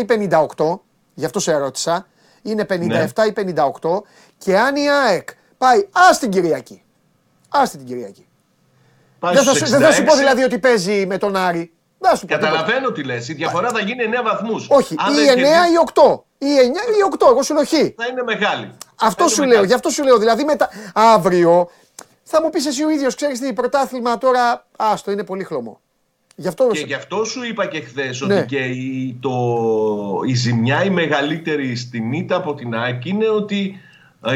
ή 0.00 0.28
58, 0.56 0.78
γι' 1.14 1.24
αυτό 1.24 1.40
σε 1.40 1.52
ερώτησα, 1.52 2.06
είναι 2.42 2.66
57 2.68 3.06
ή 3.28 3.54
58 3.80 4.02
και 4.38 4.58
αν 4.58 4.76
η 4.76 4.90
ΑΕΚ 4.90 5.28
πάει, 5.58 5.88
ας 5.92 6.18
την 6.18 6.30
Κυριακή, 6.30 6.81
ας 7.52 7.70
την 7.70 7.84
Κυριακή. 7.84 8.26
πάει 9.18 9.34
Δεν 9.34 9.44
θα, 9.44 9.54
στους 9.54 9.68
σου, 9.68 9.74
δεν 9.74 9.80
θα 9.80 9.92
σου 9.92 10.04
πω 10.04 10.12
66. 10.12 10.16
δηλαδή 10.16 10.42
ότι 10.42 10.58
παίζει 10.58 11.06
με 11.06 11.18
τον 11.18 11.36
Άρη. 11.36 11.72
Δεν 11.98 12.10
θα 12.10 12.16
σου 12.16 12.26
πω. 12.26 12.32
τίποτα. 12.34 12.46
Καταλαβαίνω 12.50 12.90
τι 12.90 13.02
λες. 13.04 13.28
Η 13.28 13.32
διαφορά 13.34 13.68
θα 13.70 13.80
γίνει 13.80 14.04
9 14.04 14.22
βαθμούς. 14.24 14.66
Όχι, 14.70 14.94
Αν 14.98 15.12
ή 15.12 15.16
9 15.16 15.16
δεν 15.16 15.26
κερδίσει, 15.26 15.48
ή 15.72 15.78
8. 15.94 16.24
Ή 16.38 16.46
9 16.46 16.48
ή 16.98 17.16
8, 17.18 17.26
εγώ 17.30 17.42
σου 17.42 17.54
λέω 17.54 17.64
χ. 17.64 17.68
Θα 17.70 18.06
είναι 18.10 18.22
μεγάλη. 18.24 18.70
Αυτό 19.00 19.22
Θα 19.22 19.28
σου 19.28 19.36
είναι 19.36 19.44
λέω, 19.46 19.48
μεγάλη. 19.50 19.66
γι' 19.66 19.74
αυτό 19.74 19.88
σου 19.88 20.02
λέω. 20.04 20.18
Δηλαδή 20.18 20.44
μετά, 20.44 20.68
αύριο 20.94 21.70
θα 22.22 22.42
μου 22.42 22.50
πεις 22.50 22.66
εσύ 22.66 22.84
ο 22.84 22.90
ίδιος, 22.90 23.14
ξέρεις 23.14 23.38
τι 23.40 23.52
πρωτάθλημα 23.52 24.18
τώρα. 24.18 24.66
Άστο, 24.76 25.10
είναι 25.10 25.24
πολύ 25.24 25.44
χλωμό. 25.44 25.80
Γι' 26.36 26.48
αυτό. 26.48 26.66
Και 26.72 26.78
γι' 26.78 26.94
αυτό 26.94 27.24
σου 27.24 27.44
είπα 27.44 27.66
και 27.66 27.80
χθες 27.80 28.20
Ναι. 28.20 28.34
ότι 28.34 28.46
και 28.46 28.58
η, 28.64 29.18
το, 29.20 29.30
η 30.26 30.34
ζημιά 30.34 30.84
η 30.84 30.90
μεγαλύτερη 30.90 31.76
στην 31.76 32.12
ήττα 32.12 32.36
από 32.36 32.54
την 32.54 32.74
ΑΕΚ 32.74 33.04
είναι 33.04 33.28
ότι 33.28 33.80
ε, 33.84 33.91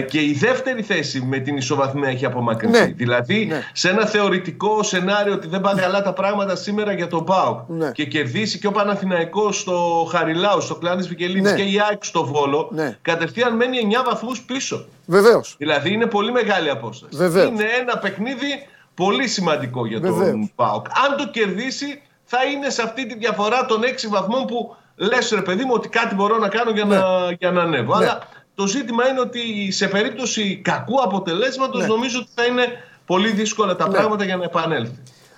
και 0.09 0.21
η 0.21 0.33
δεύτερη 0.33 0.83
θέση 0.83 1.21
με 1.21 1.39
την 1.39 1.57
ισοβαθμία 1.57 2.09
έχει 2.09 2.25
απομακρυνθεί. 2.25 2.79
Ναι. 2.81 2.87
Δηλαδή 2.87 3.47
Ναι. 3.47 3.63
σε 3.73 3.89
ένα 3.89 4.07
θεωρητικό 4.07 4.83
σενάριο 4.83 5.33
ότι 5.33 5.49
δεν 5.49 5.61
πάνε 5.61 5.81
καλά 5.81 6.03
τα 6.03 6.13
πράγματα 6.13 6.57
σήμερα 6.57 6.93
για 6.93 7.07
τον 7.07 7.25
ΠΑΟΚ 7.25 7.61
Ναι. 7.69 7.91
και 7.91 8.05
κερδίσει 8.07 8.59
και 8.59 8.67
ο 8.67 8.73
Παναθηναϊκός 8.73 9.61
στο 9.61 10.09
Χαριλάου, 10.11 10.61
στο 10.61 10.75
Κλάνης 10.75 11.09
Βικελίδης 11.09 11.51
Ναι. 11.51 11.57
και 11.57 11.63
η 11.63 11.81
ΑΕΚ 11.91 12.05
στο 12.05 12.25
Βόλο, 12.27 12.69
Ναι. 12.73 12.97
κατευθείαν 13.03 13.57
μένει 13.57 13.79
9 13.79 14.03
βαθμούς 14.05 14.41
πίσω. 14.43 14.85
Βεβαίως. 15.07 15.55
Δηλαδή 15.59 15.93
είναι 15.93 16.07
πολύ 16.07 16.33
μεγάλη 16.33 16.71
απόσταση. 16.71 17.17
Βεβαίως. 17.17 17.49
Είναι 17.49 17.65
ένα 17.81 17.99
παιχνίδι 17.99 18.67
πολύ 18.95 19.29
σημαντικό 19.29 19.87
για 19.87 20.01
τον 20.01 20.15
Βεβαίως. 20.15 20.53
ΠΑΟΚ. 20.55 20.87
Αν 21.11 21.17
το 21.17 21.29
κερδίσει, 21.29 22.03
θα 22.25 22.39
είναι 22.55 22.71
σε 22.71 22.83
αυτή 22.83 23.07
τη 23.07 23.19
διαφορά 23.19 23.67
των 23.67 23.83
6 23.85 24.09
βαθμών 24.09 24.45
που 24.47 24.77
λες 24.97 25.31
ρε 25.35 25.43
παιδί 25.43 25.65
μου 25.65 25.73
ότι 25.75 25.89
κάτι 25.89 26.15
μπορώ 26.15 26.39
να 26.39 26.49
κάνω 26.49 26.71
για, 26.71 26.85
Ναι. 26.85 26.97
να, 26.97 27.07
για 27.39 27.51
να 27.51 27.63
ανέβω. 27.63 27.99
Ναι. 27.99 28.05
Αλλά 28.05 28.19
το 28.57 28.67
ζήτημα 28.67 29.09
είναι 29.09 29.21
ότι 29.21 29.71
σε 29.73 29.89
περίπτωση 29.89 30.61
κακού 30.65 31.03
αποτελέσματος 31.03 31.81
Ναι. 31.81 31.87
νομίζω 31.87 32.19
ότι 32.19 32.29
θα 32.35 32.45
είναι 32.45 32.65
πολύ 33.07 33.31
δύσκολα 33.31 33.77
τα 33.77 33.89
πράγματα 33.89 34.25
για 34.25 34.37
να 34.37 34.45
επανέλθει. 34.45 34.95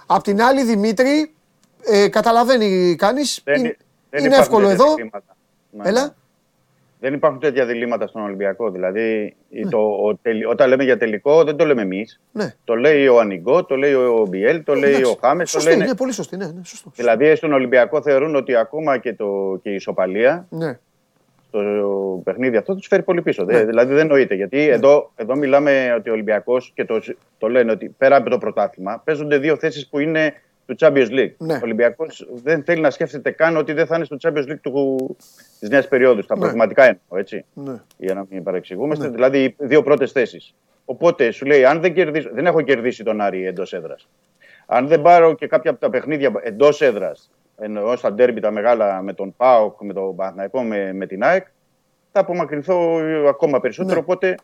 Απ' 0.06 0.22
την 0.22 0.42
άλλη, 0.42 0.62
Δημήτρη, 0.64 1.32
ε, 1.84 2.08
καταλαβαίνει 2.08 2.96
κανείς. 2.98 3.40
Δεν, 3.44 3.58
Είναι, 3.58 3.76
δεν 4.10 4.24
είναι 4.24 4.34
υπάρχουν 4.34 4.42
εύκολο 4.42 4.68
τέτοια 4.68 4.84
εδώ. 4.84 4.94
διλήμματα. 4.94 5.36
Ναι. 5.70 5.88
Έλα. 5.88 6.14
Δεν 7.00 7.14
υπάρχουν 7.14 7.40
τέτοια 7.40 7.66
διλήμματα 7.66 8.06
στον 8.06 8.22
Ολυμπιακό. 8.22 8.70
Δηλαδή, 8.70 9.36
το, 9.70 9.78
ο, 9.78 10.14
τελ- 10.22 10.46
όταν 10.48 10.68
λέμε 10.68 10.84
για 10.84 10.98
τελικό, 10.98 11.44
δεν 11.44 11.56
το 11.56 11.64
λέμε 11.66 11.82
εμείς. 11.82 12.20
Ναι. 12.32 12.54
Το 12.64 12.74
λέει 12.74 13.06
ο 13.06 13.20
Ανιγκό, 13.20 13.64
το 13.64 13.76
λέει 13.76 13.92
ο 13.94 14.26
Μπιέλ, 14.28 14.64
το 14.64 14.74
λέει 14.74 14.90
Εντάξει. 14.90 15.10
ο 15.10 15.18
Χάμες. 15.20 15.50
Το 15.52 15.58
Σωστή, 15.60 15.76
λένε... 15.76 15.84
ναι, 15.88 15.94
πολύ 15.94 16.12
σωστή. 16.12 16.36
Ναι, 16.36 16.46
ναι, 16.46 16.64
σωστό. 16.64 16.92
Δηλαδή, 16.94 17.34
στον 17.36 17.52
Ολυμπιακό 17.52 18.02
θεωρούν 18.02 18.34
ότι 18.34 18.56
ακόμα 18.56 18.98
και, 18.98 19.14
το, 19.14 19.58
και 19.62 19.70
η 19.70 19.74
ισοπαλία 19.74 20.46
Ναι. 20.50 20.78
Στο 21.48 22.20
παιχνίδι 22.24 22.56
αυτό 22.56 22.74
τους 22.74 22.86
φέρει 22.86 23.02
πολύ 23.02 23.22
πίσω. 23.22 23.44
Ναι. 23.44 23.52
Δε- 23.58 23.64
Δηλαδή 23.64 23.94
δεν 23.94 24.06
νοείται. 24.06 24.34
Γιατί 24.34 24.58
εδώ, 24.68 25.12
εδώ 25.16 25.36
μιλάμε 25.36 25.94
ότι 25.96 26.10
ο 26.10 26.12
Ολυμπιακός 26.12 26.72
και 26.74 26.84
το, 26.84 27.00
το 27.38 27.48
λένε 27.48 27.70
ότι 27.72 27.88
πέρα 27.98 28.16
από 28.16 28.30
το 28.30 28.38
πρωτάθλημα 28.38 29.00
παίζονται 29.04 29.38
δύο 29.38 29.56
θέσεις 29.56 29.88
που 29.88 29.98
είναι 29.98 30.32
του 30.66 30.74
Champions 30.78 31.08
League. 31.10 31.32
Ναι. 31.38 31.54
Ο 31.54 31.60
Ολυμπιακός 31.62 32.28
δεν 32.42 32.62
θέλει 32.64 32.80
να 32.80 32.90
σκέφτεται 32.90 33.30
καν 33.30 33.56
ότι 33.56 33.72
δεν 33.72 33.86
θα 33.86 33.96
είναι 33.96 34.04
στο 34.04 34.16
Champions 34.20 34.46
League 34.48 35.06
της 35.60 35.68
νέας 35.68 35.88
περίοδου. 35.88 36.22
Τα 36.26 36.34
Ναι. 36.36 36.40
πραγματικά 36.40 36.82
εννοώ, 36.84 37.18
έτσι. 37.20 37.44
Ναι. 37.54 37.74
Για 37.96 38.14
να 38.14 38.24
μην 38.30 38.42
παρεξηγούμαστε. 38.42 39.06
Ναι. 39.06 39.14
Δηλαδή 39.14 39.42
οι 39.44 39.54
δύο 39.58 39.82
πρώτες 39.82 40.12
θέσεις. 40.12 40.54
Οπότε 40.84 41.30
σου 41.30 41.46
λέει, 41.46 41.64
αν 41.64 41.80
δεν 41.80 41.94
κερδίσω, 41.94 42.30
δεν 42.32 42.46
έχω 42.46 42.60
κερδίσει 42.60 43.04
τον 43.04 43.20
Άρη 43.20 43.46
εντός 43.46 43.72
έδρας. 43.72 44.08
Αν 44.66 44.88
δεν 44.88 45.02
πάρω 45.02 45.34
και 45.34 45.46
κάποια 45.46 45.70
από 45.70 45.80
τα 45.80 45.90
παιχνίδια 45.90 46.32
εντός 46.42 46.80
έδρας, 46.80 47.30
εννοώ 47.58 47.96
στα 47.96 48.12
ντέρμπι 48.12 48.40
τα 48.40 48.50
μεγάλα 48.50 49.02
με 49.02 49.12
τον 49.12 49.34
ΠΑΟΚ, 49.36 49.80
με 49.82 49.92
τον 49.92 50.16
Παναθηναϊκό, 50.16 50.62
με, 50.62 50.92
με 50.92 51.06
την 51.06 51.22
ΑΕΚ, 51.22 51.46
θα 52.12 52.20
απομακρυνθώ 52.20 53.00
ακόμα 53.28 53.60
περισσότερο. 53.60 53.94
Ναι. 53.94 54.00
Οπότε. 54.00 54.34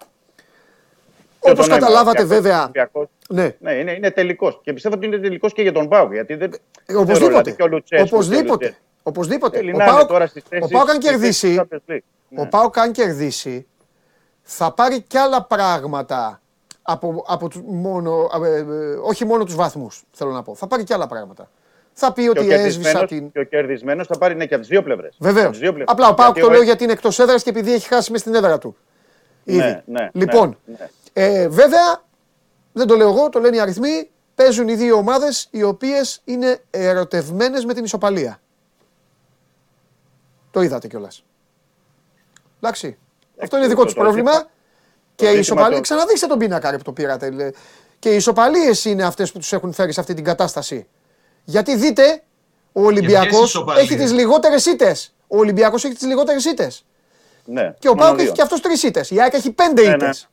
Όπως 1.39 1.55
τον 1.55 1.65
έβαλα. 1.65 1.79
καταλάβατε, 1.81 2.19
Ολυμπιακός, 2.19 2.43
βέβαια. 2.43 2.61
Ολυμπιακός. 2.63 3.07
Ναι. 3.29 3.57
Ναι, 3.61 3.73
είναι, 3.73 3.93
είναι 3.93 4.11
τελικός. 4.11 4.61
Και 4.63 4.73
πιστεύω 4.73 4.95
ότι 4.95 5.07
είναι 5.07 5.19
τελικός 5.19 5.53
και 5.53 5.63
για 5.63 5.73
τον 5.73 5.89
Πάουκ. 5.89 6.13
Γιατί 6.13 6.35
δεν. 6.35 6.53
Ε, 6.53 6.57
ξέρω, 6.87 7.01
Οπωσδήποτε. 7.01 7.29
δηλαδή, 7.31 7.53
και 7.55 7.63
ο 7.63 7.67
Λουτσέσκου 7.69 8.07
και 8.07 8.15
ο 8.15 8.17
Οπωσδήποτε. 8.17 8.51
Λουτσέσκου. 8.65 8.83
Οπωσδήποτε. 9.03 9.57
Θέλει 9.57 9.75
Ο 9.75 9.77
να 9.77 9.85
είναι 9.85 9.93
Πάοκ- 9.93 10.09
τώρα 10.09 10.27
στις 10.27 10.43
ο 10.43 10.47
θέσεις- 10.49 10.73
Πάοκ 10.73 10.89
αν 10.91 10.95
στις 11.03 11.11
θέσεις 11.11 11.41
κερδίσει, 11.41 11.57
του 11.57 11.69
Champions 11.71 11.93
League. 11.93 11.99
ο 12.39 12.43
Ναι. 12.43 12.47
Πάοκ 12.49 12.79
αν 12.79 12.93
κερδίσει, 12.93 13.67
θα 14.43 14.73
πάρει 14.73 15.01
κι 15.03 15.17
άλλα 15.19 15.43
πράγματα 15.45 16.41
από, 16.83 17.25
από 17.27 17.49
του- 17.49 17.65
μόνο, 17.67 18.31
ε, 18.45 18.49
ε, 18.59 18.63
όχι 19.03 19.25
μόνο 19.25 19.45
τους 19.45 19.55
βαθμούς, 19.55 20.03
θέλω 20.13 20.31
να 20.31 20.43
πω. 20.43 20.55
Θα 20.55 20.67
πάρει 20.67 20.85
κι 20.85 20.93
άλλα 20.93 21.07
πράγματα. 21.07 21.51
Θα 21.97 22.13
πει 22.13 22.23
Και 22.23 22.29
ο 22.29 22.31
ότι 22.31 22.41
έσβησα 22.41 22.63
κερδισμένος- 22.63 23.09
την... 23.09 23.33
Και 23.33 23.39
ο 23.39 23.45
κερδισμένος 23.45 24.07
θα 24.07 24.19
πάρει 24.19 24.35
ναι, 24.35 24.47
και 24.47 24.55
από 24.55 24.63
τις 24.63 24.71
δύο 24.71 24.83
πλευρές. 24.83 25.17
Βεβαίως. 25.19 25.59
Απλά 25.85 26.09
ο 26.09 26.15
Πάοκ 26.15 26.39
το 26.39 26.49
λέω 26.51 26.63
γιατί 26.63 26.85
είναι 26.85 26.93
εκτός 26.93 27.19
έδρας 27.19 27.43
και 27.43 27.51
επειδή 27.51 27.73
έχει 27.73 27.87
χάσει 27.89 28.11
μες 28.11 28.21
στην 28.21 28.35
έδρα 28.35 28.59
του. 28.59 28.77
Ήδη. 29.45 29.59
Ναι, 29.59 29.83
ναι, 29.87 30.11
λοιπόν, 30.13 30.59
ναι, 30.65 30.77
ναι. 30.79 30.89
Ε, 31.13 31.49
βέβαια, 31.49 32.03
δεν 32.73 32.87
το 32.87 32.97
λέω 32.97 33.09
εγώ, 33.09 33.29
το 33.29 33.41
λένε 33.41 33.57
οι 33.57 33.61
αριθμοί. 33.61 34.09
Παίζουν 34.35 34.69
οι 34.69 34.75
δύο 34.75 34.97
ομάδες 34.97 35.49
οι 35.51 35.63
οποίες 35.63 36.21
είναι 36.25 36.59
ερωτευμένες 36.71 37.65
με 37.65 37.75
την 37.75 37.85
ισοπαλία. 37.85 38.41
Το 40.51 40.63
είδατε 40.63 40.87
κιόλας. 40.89 41.25
Εντάξει. 42.61 42.99
Αυτό 43.43 43.57
είναι 43.57 43.65
το- 43.65 43.71
δικό 43.71 43.81
το- 43.81 43.87
τους 43.87 43.95
το 43.97 44.01
πρόβλημα. 44.01 44.31
ζήτημα- 44.33 44.51
Και 45.15 45.25
οι 45.25 45.27
ζήτημα 45.29 45.41
ισοπαλίε. 45.41 45.77
το- 45.77 45.83
Ξαναδείξτε 45.83 46.27
τον 46.27 46.39
πίνακα 46.39 46.71
ρε, 46.71 46.77
που 46.77 46.83
το 46.83 46.93
πήρατε. 46.93 47.31
λέ. 47.31 47.51
Και 47.99 48.13
οι 48.13 48.17
ισοπαλίες 48.17 48.85
είναι 48.85 49.05
αυτές 49.05 49.33
που 49.33 49.39
τους 49.39 49.53
έχουν 49.53 49.73
φέρει 49.73 49.93
σε 49.93 50.01
αυτή 50.01 50.15
την 50.15 50.25
κατάσταση. 50.25 50.87
Γιατί 51.45 51.77
δείτε, 51.77 52.23
ο 52.73 52.83
Ολυμπιακός 52.85 53.43
ισοπαλίες; 53.49 53.85
έχει 53.85 53.97
τις 53.97 54.13
λιγότερες 54.13 54.67
ήττες. 54.67 55.15
Ο 55.27 55.39
Ολυμπιακός 55.39 55.85
έχει 55.85 55.95
τις 55.95 56.07
λιγότερες 56.07 56.45
ήττες. 56.45 56.85
Ναι, 57.45 57.75
Και 57.79 57.89
ο 57.89 57.95
μόνο 57.95 58.03
Πάοκ 58.05 58.17
δύο. 58.17 58.25
έχει 58.25 58.35
και 58.35 58.43
αυτός 58.43 58.61
τρεις 58.61 58.83
ήττες. 58.83 59.11
Η 59.11 59.21
ΑΕΚ 59.21 59.35
έχει 59.35 59.51
πέντε 59.51 59.83
Ναι, 59.83 59.89
ήττες. 59.95 60.21
ναι. 60.23 60.29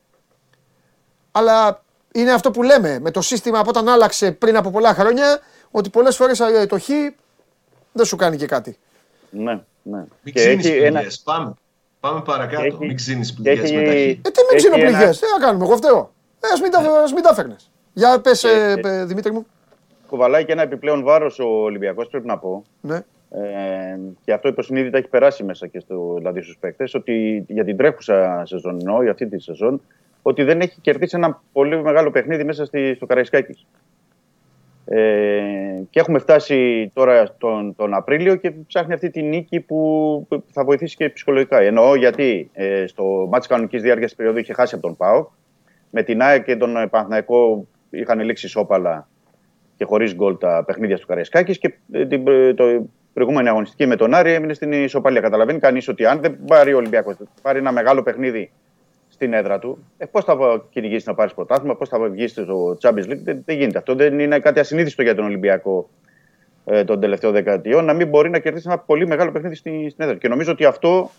Αλλά 1.32 1.84
είναι 2.14 2.32
αυτό 2.32 2.52
που 2.52 2.64
λέμε 2.64 3.00
με 3.00 3.12
το 3.12 3.22
σύστημα 3.22 3.60
από 3.60 3.70
όταν 3.70 3.90
άλλαξε 3.90 4.32
πριν 4.32 4.56
από 4.58 4.70
πολλά 4.72 4.94
χρόνια 4.94 5.40
ότι 5.72 5.90
πολλές 5.90 6.16
φορές 6.16 6.38
το 6.68 6.80
χ 6.80 6.88
δεν 7.92 8.06
σου 8.06 8.16
κάνει 8.16 8.38
και 8.38 8.46
κάτι. 8.46 8.78
Ναι, 9.30 9.54
ναι. 9.82 9.98
Μην 9.98 10.08
Και 10.24 10.32
ξύνεις 10.32 10.66
έχει 10.66 10.74
πληγές. 10.74 10.88
ένα- 10.88 11.04
Πάμε. 11.24 11.54
Πάμε 12.00 12.22
παρακάτω. 12.22 12.64
έχει- 12.64 12.78
Μην 12.80 12.96
ξύνεις 12.96 13.32
και 13.34 13.42
πληγές 13.42 13.64
έχει- 13.64 13.76
με 13.76 13.84
τα 13.84 13.92
χ. 13.92 13.94
Ε, 13.96 13.98
τι 13.98 14.06
μην 14.14 14.24
Έχει 14.50 14.56
ξυνοπληγέ, 14.56 15.04
ένα- 15.04 15.12
τι 15.12 15.20
να 15.40 15.46
κάνουμε, 15.46 15.66
εγώ 15.66 15.76
φταίω. 15.76 16.14
Ε, 16.40 16.48
ας 16.54 16.62
μην 16.62 16.72
τα, 16.72 16.80
ας 17.04 17.14
μην 17.14 17.24
τα 17.24 17.34
φέρνες. 17.34 17.70
Για 17.94 18.20
πες, 18.22 18.44
ε, 18.44 18.80
Ε, 18.84 18.90
ε, 18.90 19.06
Δημήτρη 19.06 19.32
μου. 19.32 19.46
Κουβαλάει 20.12 20.46
και 20.46 20.52
ένα 20.52 20.62
επιπλέον 20.62 21.04
βάρος 21.04 21.40
ο 21.40 21.48
Ολυμπιακός, 21.48 22.08
πρέπει 22.08 22.28
να 22.28 22.38
πω. 22.38 22.64
Ναι. 22.82 22.96
Ε, 23.30 24.00
και 24.24 24.34
αυτό 24.34 24.48
υποσυνείδητα 24.48 24.98
έχει 24.98 25.08
περάσει 25.08 25.44
μέσα 25.44 25.68
και 25.68 25.80
στο, 25.80 26.14
δηλαδή 26.18 26.42
στους 26.42 26.58
παίκτες, 26.58 26.94
ότι 26.94 27.46
για 27.48 27.64
την 27.64 27.78
τρέχουσα 27.78 28.42
σεζόν, 28.46 28.78
εννοώ, 28.80 29.02
για 29.02 29.12
αυτή 29.12 29.28
τη 29.28 29.40
σεζόν, 29.40 29.82
ότι 30.22 30.44
δεν 30.44 30.62
έχει 30.62 30.82
κερδίσει 30.82 31.16
ένα 31.18 31.42
πολύ 31.52 31.82
μεγάλο 31.82 32.12
παιχνίδι 32.12 32.44
μέσα 32.44 32.66
στη, 32.66 32.94
στο 32.96 33.06
Καραϊσκάκης. 33.06 33.66
Ε, 34.86 35.00
και 35.90 36.00
έχουμε 36.00 36.20
φτάσει 36.20 36.92
τώρα 36.94 37.36
τον, 37.38 37.76
τον 37.76 37.94
Απρίλιο 37.94 38.36
και 38.36 38.52
ψάχνει 38.52 38.94
αυτή 38.94 39.10
τη 39.10 39.22
νίκη 39.22 39.60
που 39.60 40.26
που 40.30 40.44
θα 40.52 40.64
βοηθήσει 40.64 40.96
και 40.96 41.10
ψυχολογικά. 41.10 41.60
Εννοώ 41.60 41.96
γιατί 41.96 42.50
ε, 42.54 42.88
στο 42.88 43.28
μάτι 43.32 43.48
κανονικής 43.48 43.82
διάρκειας 43.82 44.08
της 44.08 44.18
περίοδου 44.18 44.40
είχε 44.40 44.54
χάσει 44.54 44.76
από 44.76 44.88
τον 44.88 44.98
ΠΑΟΚ. 44.98 45.30
Με 45.90 46.04
την 46.04 46.22
ΑΕΚ 46.22 46.44
και 46.44 46.56
τον 46.56 46.74
Παναθηναϊκό 46.90 47.68
είχαν 47.90 48.20
λήξει 48.20 48.48
σώπαλα 48.48 49.08
και 49.82 49.88
χωρίς 49.88 50.16
γκολ 50.16 50.38
τα 50.38 50.64
παιχνίδια 50.66 50.98
του 50.98 51.06
Καραϊσκάκης. 51.06 51.58
Και 51.58 51.74
ε, 51.92 52.06
την 52.06 52.24
προ- 52.24 52.56
το 52.56 52.86
προηγούμενη 53.14 53.50
αγωνιστική 53.50 53.86
με 53.86 53.96
τον 53.96 54.14
Άρη 54.14 54.34
έμεινε 54.34 54.54
στην 54.54 54.72
ισοπαλία. 54.72 55.22
Καταλαβαίνει 55.22 55.60
κανείς 55.60 55.88
ότι 55.88 56.06
αν 56.06 56.20
δεν 56.20 56.38
πάρει 56.48 56.74
ο 56.74 56.78
Ολυμπιακός, 56.78 57.16
πάρει 57.42 57.60
ένα 57.60 57.72
μεγάλο 57.72 58.04
παιχνίδι 58.04 58.52
στην 59.08 59.34
έδρα 59.34 59.60
του, 59.60 59.86
ε, 59.98 60.06
πώς 60.06 60.24
θα 60.24 60.64
κυνηγήσει 60.70 61.04
να 61.08 61.14
πάρεις 61.14 61.34
πρωτάθλημα, 61.34 61.76
πώς 61.76 61.90
θα 61.90 62.00
βγεις 62.00 62.32
στο 62.32 62.78
Champions 62.82 63.10
League. 63.12 63.22
Δεν, 63.24 63.42
δεν 63.46 63.58
γίνεται. 63.58 63.78
Αυτό 63.78 63.96
δεν 63.96 64.20
είναι 64.20 64.40
κάτι 64.40 64.60
ασυνήθιστο 64.60 65.02
για 65.02 65.16
τον 65.16 65.26
Ολυμπιακό 65.26 65.90
ε, 66.66 66.84
των 66.84 67.00
τελευταίων 67.00 67.34
δεκαετιών 67.34 67.86
να 67.86 67.94
μην 67.94 68.08
μπορεί 68.08 68.30
να 68.30 68.40
κερδίσει 68.40 68.66
ένα 68.68 68.78
πολύ 68.78 69.08
μεγάλο 69.08 69.32
παιχνίδι 69.32 69.56
στην, 69.56 69.90
στην 69.90 70.04
έδρα. 70.04 70.14
του. 70.14 70.20
Και 70.20 70.28
νομίζω 70.28 70.52
ότι 70.52 70.66
αυτό 70.66 71.10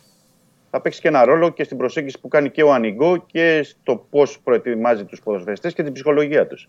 θα 0.71 0.81
παίξει 0.81 1.01
και 1.01 1.09
ένα 1.09 1.25
ρόλο 1.25 1.49
και 1.49 1.65
στην 1.65 1.77
προσέγγιση 1.77 2.21
που 2.21 2.29
κάνει 2.29 2.51
και 2.51 2.63
ο 2.63 2.73
Ανιγκό 2.73 3.25
και 3.27 3.63
στο 3.63 4.07
πώς 4.11 4.41
προετοιμάζει 4.45 5.05
τους 5.05 5.23
ποδοσφαιριστές 5.23 5.75
και 5.75 5.83
την 5.83 5.93
ψυχολογία 5.93 6.47
τους. 6.47 6.69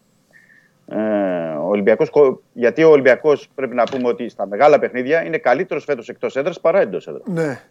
Ε, 0.87 0.97
ο 1.55 1.67
Ολυμπιακός, 1.67 2.09
κο- 2.09 2.41
γιατί 2.53 2.83
ο 2.83 2.89
Ολυμπιακός 2.89 3.49
πρέπει 3.55 3.75
να 3.75 3.83
πούμε 3.83 4.07
ότι 4.07 4.29
στα 4.29 4.47
μεγάλα 4.47 4.79
παιχνίδια 4.79 5.23
είναι 5.23 5.37
καλύτερος 5.37 5.83
φέτος 5.83 6.09
εκτός 6.09 6.35
έδρας 6.35 6.59
παρά 6.59 6.79
εντός 6.79 7.07
έδρας. 7.07 7.23
Ναι. 7.25 7.61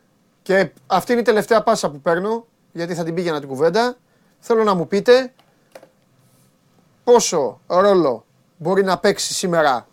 Και 0.42 0.70
αυτή 0.86 1.12
είναι 1.12 1.20
η 1.20 1.24
τελευταία 1.24 1.62
πάσα 1.62 1.90
που 1.90 2.00
παίρνω, 2.00 2.46
γιατί 2.72 2.94
θα 2.94 3.04
την 3.04 3.14
πήγαινα 3.14 3.38
την 3.38 3.48
κουβέντα. 3.48 3.96
Θέλω 4.38 4.64
να 4.64 4.74
μου 4.74 4.86
πείτε 4.86 5.32
πόσο 7.04 7.60
ρόλο 7.66 8.24
μπορεί 8.56 8.84
να 8.84 8.98
παίξει 8.98 9.34
σήμερα 9.34 9.86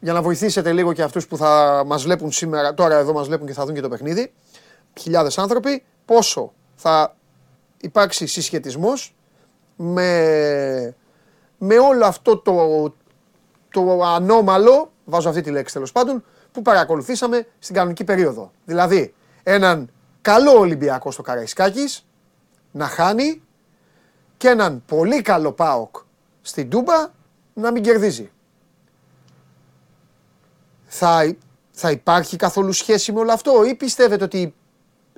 για 0.00 0.12
να 0.12 0.22
βοηθήσετε 0.22 0.72
λίγο 0.72 0.92
και 0.92 1.02
αυτούς 1.02 1.26
που 1.26 1.36
θα 1.36 1.82
μας 1.86 2.02
βλέπουν 2.02 2.32
σήμερα, 2.32 2.74
τώρα 2.74 2.98
εδώ 2.98 3.12
μας 3.12 3.26
βλέπουν 3.26 3.46
και 3.46 3.52
θα 3.52 3.64
δουν 3.64 3.74
και 3.74 3.80
το 3.80 3.88
παιχνίδι, 3.88 4.32
χιλιάδες 4.98 5.38
άνθρωποι, 5.38 5.82
πόσο 6.04 6.52
θα 6.74 7.16
υπάρξει 7.80 8.26
συσχετισμός 8.26 9.14
με, 9.76 10.94
με 11.62 11.78
όλο 11.78 12.04
αυτό 12.04 12.36
το, 12.36 12.54
το 13.70 14.02
ανώμαλο, 14.02 14.92
βάζω 15.04 15.28
αυτή 15.28 15.40
τη 15.40 15.50
λέξη 15.50 15.74
τέλος 15.74 15.92
πάντων, 15.92 16.24
που 16.52 16.62
παρακολουθήσαμε 16.62 17.46
στην 17.58 17.74
κανονική 17.74 18.04
περίοδο. 18.04 18.50
Δηλαδή, 18.64 19.14
έναν 19.42 19.90
καλό 20.20 20.58
Ολυμπιακό 20.58 21.10
στο 21.10 21.22
Καραϊσκάκης 21.22 22.06
να 22.70 22.86
χάνει 22.86 23.42
και 24.36 24.48
έναν 24.48 24.82
πολύ 24.86 25.22
καλό 25.22 25.52
ΠΑΟΚ 25.52 25.96
στην 26.42 26.70
Τούμπα 26.70 27.08
να 27.54 27.70
μην 27.72 27.82
κερδίζει. 27.82 28.30
Θα, 30.86 31.36
θα 31.70 31.90
υπάρχει 31.90 32.36
καθόλου 32.36 32.72
σχέση 32.72 33.12
με 33.12 33.20
όλο 33.20 33.32
αυτό 33.32 33.64
ή 33.64 33.74
πιστεύετε 33.74 34.24
ότι 34.24 34.54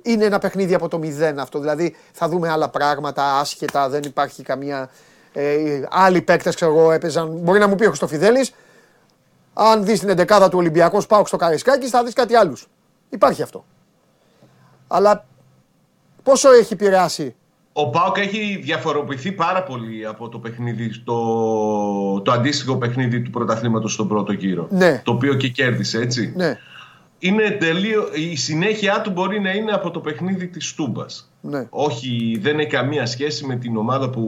είναι 0.01 0.25
ένα 0.25 0.39
παιχνίδι 0.39 0.73
από 0.73 0.87
το 0.87 0.97
μηδέν 0.97 1.39
αυτό, 1.39 1.59
δηλαδή 1.59 1.95
θα 2.11 2.29
δούμε 2.29 2.49
άλλα 2.49 2.69
πράγματα 2.69 3.39
άσχετα, 3.39 3.89
δεν 3.89 4.03
υπάρχει 4.03 4.43
καμία... 4.43 4.89
Ε, 5.33 5.83
άλλοι 5.89 6.21
παίκτες, 6.21 6.55
ξέρω 6.55 6.77
εγώ, 6.77 6.91
έπαιζαν, 6.91 7.29
μπορεί 7.31 7.59
να 7.59 7.67
μου 7.67 7.75
πει 7.75 7.85
ο 7.85 7.87
Χριστοφιδέλης, 7.87 8.51
αν 9.53 9.85
δεις 9.85 9.99
την 9.99 10.09
εντεκάδα 10.09 10.49
του 10.49 10.57
Ολυμπιακού 10.57 11.01
Πάουκ 11.01 11.27
στο 11.27 11.37
Καραϊσκάκης 11.37 11.89
θα 11.89 12.03
δεις 12.03 12.13
κάτι 12.13 12.35
άλλους. 12.35 12.67
Υπάρχει 13.09 13.41
αυτό. 13.41 13.65
Αλλά 14.87 15.25
πόσο 16.23 16.51
έχει 16.51 16.73
επηρεάσει 16.73 17.35
Ο 17.73 17.89
Πάοκ 17.89 18.17
έχει 18.17 18.59
διαφοροποιηθεί 18.63 19.31
πάρα 19.31 19.63
πολύ 19.63 20.05
από 20.05 20.29
το 20.29 20.39
παιχνίδι, 20.39 21.03
το, 21.03 22.21
το 22.21 22.31
αντίστοιχο 22.31 22.77
παιχνίδι 22.77 23.21
του 23.21 23.29
πρωταθλήματος 23.29 23.93
στον 23.93 24.07
πρώτο 24.07 24.31
γύρο. 24.31 24.67
Ναι. 24.69 25.01
Το 25.05 25.11
οποίο 25.11 25.33
και 25.33 25.47
κέρδισε, 25.47 25.97
έτσι. 25.97 26.33
Ναι, 26.35 26.57
Είναι 27.25 27.49
τελείω, 27.51 28.07
η 28.13 28.35
συνέχεια 28.35 29.01
του 29.01 29.11
μπορεί 29.11 29.39
να 29.39 29.51
είναι 29.51 29.71
από 29.71 29.91
το 29.91 29.99
παιχνίδι 29.99 30.47
της 30.47 30.73
Τούμπας. 30.73 31.31
ναι. 31.41 31.67
Όχι, 31.69 32.37
δεν 32.41 32.59
έχει 32.59 32.69
καμία 32.69 33.05
σχέση 33.05 33.45
με 33.45 33.55
την 33.55 33.77
ομάδα 33.77 34.09
που, 34.09 34.27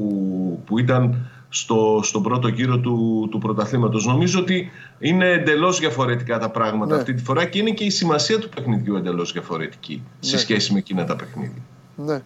που 0.65 0.79
ήταν 0.79 1.29
στο, 1.49 1.99
στον 2.03 2.23
πρώτο 2.23 2.47
γύρο 2.47 2.79
του, 2.79 3.27
του 3.31 3.37
πρωταθλήματος. 3.37 4.05
Νομίζω 4.05 4.39
ότι 4.39 4.69
είναι 4.99 5.29
εντελώς 5.29 5.79
διαφορετικά 5.79 6.39
τα 6.39 6.49
πράγματα 6.49 6.93
Ναι. 6.93 6.99
αυτή 6.99 7.13
τη 7.13 7.23
φορά 7.23 7.45
και 7.45 7.59
είναι 7.59 7.71
και 7.71 7.83
η 7.83 7.89
σημασία 7.89 8.39
του 8.39 8.49
παιχνιδιού 8.49 8.95
εντελώς 8.95 9.31
διαφορετική 9.31 10.03
σε 10.19 10.35
Ναι. 10.35 10.41
σχέση 10.41 10.73
με 10.73 10.79
εκείνα 10.79 11.05
τα 11.05 11.15
παιχνίδια. 11.15 11.61
ναι. 11.95 12.21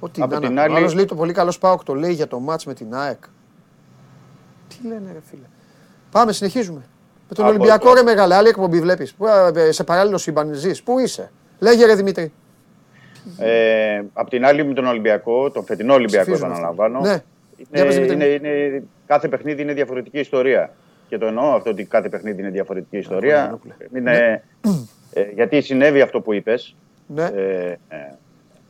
Ό,τι 0.00 0.22
Από 0.22 0.34
να 0.34 0.40
την 0.40 0.50
είναι. 0.50 0.60
άλλη- 0.60 0.72
Ο 0.74 0.76
άλλος 0.76 0.94
λέει 0.94 1.04
το 1.04 1.14
πολύ 1.14 1.32
καλό 1.32 1.54
Πάουκ 1.60 1.82
το 1.84 1.94
λέει 1.94 2.12
για 2.12 2.26
το 2.28 2.38
μάτς 2.40 2.66
με 2.66 2.74
την 2.74 2.94
ΑΕΚ. 2.94 3.22
Τι 4.68 4.88
λένε 4.88 5.12
ρε 5.12 5.20
φίλε. 5.30 5.46
Πάμε, 6.10 6.32
συνεχίζουμε. 6.32 6.82
Με 7.30 7.36
τον 7.36 7.44
Από 7.44 7.54
Ολυμπιακό 7.54 7.88
το- 7.88 7.94
ρε 7.94 8.02
μεγάλε, 8.02 8.34
άλλη 8.34 8.48
εκπομπή 8.48 8.80
βλέπεις. 8.80 9.14
Πού, 9.14 9.26
ε, 9.54 9.72
σε 9.72 9.84
παράλληλο 9.84 10.18
σύμπαν 10.18 10.50
ζεις. 10.54 10.82
Πού 10.82 10.98
είσαι; 10.98 11.30
Λέγε 11.58 11.84
ρε 11.86 11.94
Δημήτρη. 11.94 12.32
Ε, 13.38 14.02
απ' 14.12 14.28
την 14.28 14.44
άλλη 14.44 14.64
με 14.64 14.74
τον 14.74 14.86
Ολυμπιακό, 14.86 15.50
τον 15.50 15.64
φετινό 15.64 15.94
Ολυμπιακό 15.94 16.24
Ψηφίζουμε 16.24 16.52
αυτό. 16.52 16.66
επαναλαμβάνω. 16.66 17.00
Ναι. 17.08 17.22
Για 17.72 17.84
πες, 17.84 17.96
Είναι, 17.96 18.04
Δημήτρη. 18.06 18.34
είναι, 18.34 18.48
είναι, 18.48 18.82
κάθε 19.06 19.28
παιχνίδι 19.28 19.62
είναι 19.62 19.72
διαφορετική 19.72 20.18
ιστορία. 20.18 20.70
Και 21.08 21.18
το 21.18 21.26
εννοώ 21.26 21.44
αυτό 21.54 21.70
ότι 21.70 21.84
κάθε 21.84 22.08
παιχνίδι 22.08 22.40
είναι 22.40 22.50
διαφορετική 22.50 22.96
ιστορία. 22.96 23.42
Μανόπουλε. 23.44 23.74
Είναι, 23.96 24.42
ε, 25.12 25.22
γιατί 25.34 25.60
συνέβη 25.60 26.00
αυτό 26.00 26.20
που 26.20 26.32
είπες 26.32 26.76
Ναι. 27.06 27.24
ε, 27.24 27.70
ε, 27.88 27.96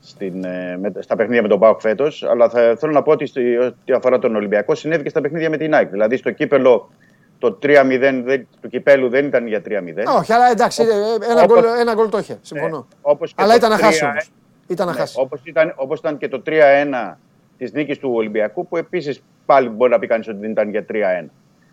στην, 0.00 0.44
ε, 0.44 0.78
με- 0.80 0.92
στα 0.98 1.16
παιχνίδια 1.16 1.42
με 1.42 1.48
τον 1.48 1.58
Πάοκ 1.58 1.80
φέτος. 1.80 2.22
Αλλά 2.30 2.48
θα, 2.48 2.76
θέλω 2.78 2.92
να 2.92 3.02
πω 3.02 3.10
ότι 3.12 3.26
στη- 3.26 3.56
ό,τι 3.56 3.92
αφορά 3.92 4.18
τον 4.18 4.36
Ολυμπιακό 4.36 4.74
συνέβη 4.74 5.02
και 5.02 5.08
στα 5.08 5.20
παιχνίδια 5.20 5.50
με 5.50 5.56
την 5.56 5.74
ΑΕΚ. 5.74 5.90
Δηλαδή 5.90 6.16
στο 6.16 6.30
κύπελο 6.30 6.90
το 7.40 7.58
3-0 7.62 8.22
δεν- 8.24 8.46
του 8.60 8.68
κυπέλου 8.68 9.08
δεν 9.08 9.24
ήταν 9.26 9.46
για 9.46 9.60
3-0. 9.62 10.02
Όχι, 10.18 10.32
αλλά 10.32 10.50
εντάξει, 10.50 10.82
ε, 10.82 11.30
ένα 11.32 11.42
όπως- 11.42 11.60
γκολ, 11.60 11.70
ένα 11.80 11.94
γκολ 11.94 12.08
το 12.08 12.18
είχε. 12.18 12.38
Συμφωνώ. 12.42 12.86
Ε, 12.90 12.96
όπως 13.00 13.28
και 13.34 13.42
αλλά 13.42 13.50
το 13.50 13.56
ήταν 13.56 13.70
να 13.70 13.76
3-1, 13.76 13.84
χάσει 13.90 14.04
όμως. 14.04 14.30
Ήταν 14.66 14.86
να 14.86 14.92
Ναι, 14.92 14.98
χάσει. 14.98 15.16
όπως, 15.20 15.40
ήταν, 15.44 15.72
όπως 15.76 15.98
ήταν 15.98 16.18
και 16.18 16.28
το 16.28 16.40
3-1 16.40 17.18
της 17.58 17.72
νίκης 17.72 17.98
του 17.98 18.10
Ολυμπιακού 18.14 18.66
που 18.68 18.76
επίσης 18.76 19.22
πάλι 19.46 19.68
μπορεί 19.68 19.90
να 19.90 19.98
πει 19.98 20.06
κανείς 20.06 20.28
ότι 20.28 20.38
δεν 20.38 20.50
ήταν 20.50 20.70
για 20.70 20.84
3-1. 20.84 21.30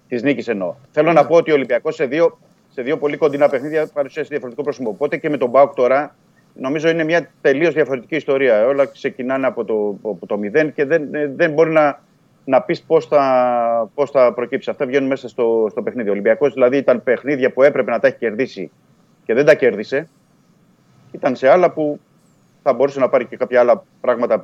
Της 0.07 0.22
νίκης 0.23 0.48
εννοώ. 0.48 0.76
Θέλω 0.91 1.11
να 1.14 1.26
πω 1.26 1.35
ότι 1.35 1.52
ο 1.52 1.53
Ολυμπιακός 1.53 1.95
σε 1.95 2.06
δύο, 2.06 2.38
σε 2.73 2.81
δύο 2.81 2.98
πολύ 2.98 3.18
κοντινά 3.18 3.49
παιχνίδια 3.49 3.88
παρουσίασε 3.94 4.27
διαφορετικό 4.30 4.64
πρόσωπο. 4.64 4.89
Οπότε 4.89 5.18
και 5.18 5.30
με 5.30 5.38
τον 5.38 5.49
Μπάουκ 5.49 5.73
τώρα 5.73 6.15
νομίζω 6.53 6.89
είναι 6.89 7.03
μια 7.03 7.30
τελείως 7.41 7.73
διαφορετική 7.73 8.15
ιστορία. 8.15 8.65
Όλα 8.65 8.85
ξεκινάνε 8.85 9.48
από 9.48 9.65
το, 9.65 9.98
από 10.11 10.26
το 10.26 10.38
μηδέν 10.38 10.73
και 10.73 10.85
δεν, 10.85 11.10
δεν 11.35 11.52
μπορεί 11.52 11.72
να, 11.72 11.99
να 12.48 12.61
πεις 12.61 12.82
πώς 12.82 13.06
θα, 13.06 13.90
πώς 13.94 14.11
θα 14.11 14.34
προκύψει. 14.34 14.69
Αυτά 14.69 14.86
βγαίνουν 14.86 15.07
μέσα 15.07 15.28
στο, 15.28 15.68
στο 15.72 15.82
παιχνίδι. 15.82 16.10
Ο 16.10 16.11
Ολυμπιακός 16.11 16.53
δηλαδή 16.53 16.78
ήταν 16.78 17.03
παιχνίδια 17.03 17.52
που 17.52 17.64
έπρεπε 17.64 17.91
να 17.91 17.99
τα 17.99 18.07
έχει 18.07 18.18
κερδίσει 18.18 18.72
και 19.26 19.34
δεν 19.34 19.45
τα 19.45 19.56
κέρδισε. 19.56 20.07
Ήταν 21.11 21.36
σε 21.36 21.49
άλλα 21.49 21.72
που 21.72 21.99
θα 22.64 22.74
μπορούσε 22.74 22.99
να 22.99 23.10
πάρει 23.10 23.26
και 23.26 23.38
κάποια 23.38 23.60
άλλα 23.60 23.84
πράγματα 24.02 24.41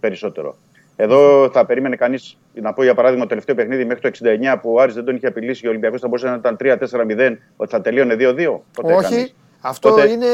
περισσότερο. 0.00 0.56
Εδώ 0.96 1.50
θα 1.52 1.66
περίμενε 1.66 1.96
κανείς, 1.96 2.38
να 2.52 2.72
πω 2.72 2.82
για 2.82 2.94
παράδειγμα, 2.94 3.22
το 3.22 3.28
τελευταίο 3.28 3.54
παιχνίδι 3.54 3.84
μέχρι 3.84 4.10
το 4.10 4.26
69 4.54 4.56
που 4.60 4.72
ο 4.72 4.80
Άρης 4.80 4.94
δεν 4.94 5.04
τον 5.04 5.16
είχε 5.16 5.26
απειλήσει 5.26 5.60
και 5.60 5.66
ο 5.66 5.70
Ολυμπιακός 5.70 6.00
θα 6.00 6.08
μπορούσε 6.08 6.28
να 6.28 6.34
ήταν 6.34 6.56
3-4-0, 6.60 7.36
ότι 7.56 7.70
θα 7.70 7.80
τελείωνε 7.80 8.16
2-2. 8.18 8.58
Όχι. 8.82 9.34
Αυτό, 9.64 9.88
Τότε... 9.88 10.10
είναι, 10.10 10.26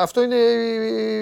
αυτό 0.00 0.22
είναι 0.22 0.36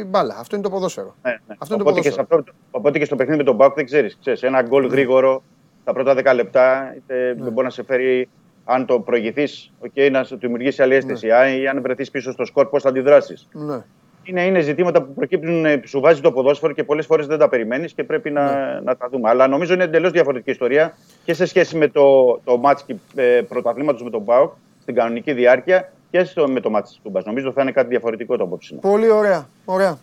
μπάλα. 0.07 0.37
Αυτό 0.39 0.57
είναι 0.57 0.65
το 0.65 0.71
ποδόσφαιρο. 0.71 1.15
Ναι, 1.23 1.31
ναι. 1.31 1.55
Αυτό 1.59 1.75
είναι 1.75 1.83
οπότε, 1.83 2.01
το 2.01 2.09
ποδόσφαιρο. 2.09 2.27
Και 2.27 2.35
αυτό, 2.37 2.53
οπότε 2.71 2.99
και 2.99 3.05
στο 3.05 3.17
παιχνίδι 3.17 3.39
με 3.39 3.45
τον 3.45 3.55
Μπάουκ 3.55 3.75
δεν 3.75 3.85
ξέρεις. 3.85 4.19
Ένα 4.41 4.63
γκολ 4.63 4.83
ναι. 4.83 4.89
γρήγορο 4.89 5.43
τα 5.85 5.93
πρώτα 5.93 6.15
10 6.33 6.35
λεπτά 6.35 6.95
είτε 6.97 7.35
ναι. 7.39 7.51
μπορεί 7.51 7.67
να 7.67 7.71
σε 7.71 7.83
φέρει 7.83 8.29
αν 8.65 8.87
το 8.87 9.01
προηγηθείς, 9.01 9.73
okay, 9.83 10.09
να 10.11 10.25
σου 10.25 10.39
δημιουργήσει 10.39 10.83
άλλη 10.83 10.95
αίσθηση. 10.95 11.27
Ναι. 11.27 11.51
Ή 11.51 11.69
αν 11.69 11.83
βρεθείς 11.83 12.11
πίσω 12.11 12.33
στο 12.33 12.45
σκορ, 12.45 12.67
πώς 12.67 12.83
θα 12.83 12.89
αντιδράσεις. 12.89 13.49
Ναι 13.53 13.85
είναι, 14.27 14.45
είναι 14.45 14.61
ζητήματα 14.61 15.03
που 15.03 15.15
προκύπτουν, 15.15 15.65
ε, 15.65 15.81
σου 15.85 16.01
βάζει 16.01 16.21
το 16.21 16.33
ποδόσφαιρο 16.33 16.73
και 16.73 16.85
πολλές 16.85 17.07
φορές 17.07 17.27
δεν 17.27 17.39
τα 17.39 17.49
περιμένεις 17.49 17.93
και 17.93 18.05
πρέπει 18.05 18.31
να, 18.31 18.43
ναι. 18.45 18.81
να 18.81 18.97
τα 18.97 19.09
δούμε. 19.09 19.29
Αλλά 19.29 19.47
νομίζω 19.47 19.75
είναι 19.75 19.85
εντελώς 19.85 20.11
διαφορετική 20.11 20.51
ιστορία 20.51 20.97
και 21.25 21.35
σε 21.35 21.47
σχέση 21.47 21.77
με 21.77 21.89
το, 21.89 22.39
το 22.45 22.57
μάτς 22.57 22.85
ε, 23.15 23.41
πρωταθλήματος 23.49 24.03
με 24.03 24.11
τον 24.11 24.23
Μπάουκ 24.23 24.53
στην 24.81 24.95
κανονική 24.95 25.33
διάρκεια 25.33 25.93
και 26.11 26.25
στο, 26.25 26.49
με 26.49 26.61
το 26.61 26.71
μάτς 26.71 26.93
του 26.93 27.01
Τούμπας. 27.03 27.25
Νομίζω 27.25 27.53
θα 27.53 27.63
είναι 27.63 27.73
κάτι 27.73 27.89
διαφορετικό 27.89 28.37
το 28.37 28.45
απόψη. 28.45 28.75
Πολύ 28.75 29.11
ωραία. 29.11 29.49
Ωραία, 29.65 29.99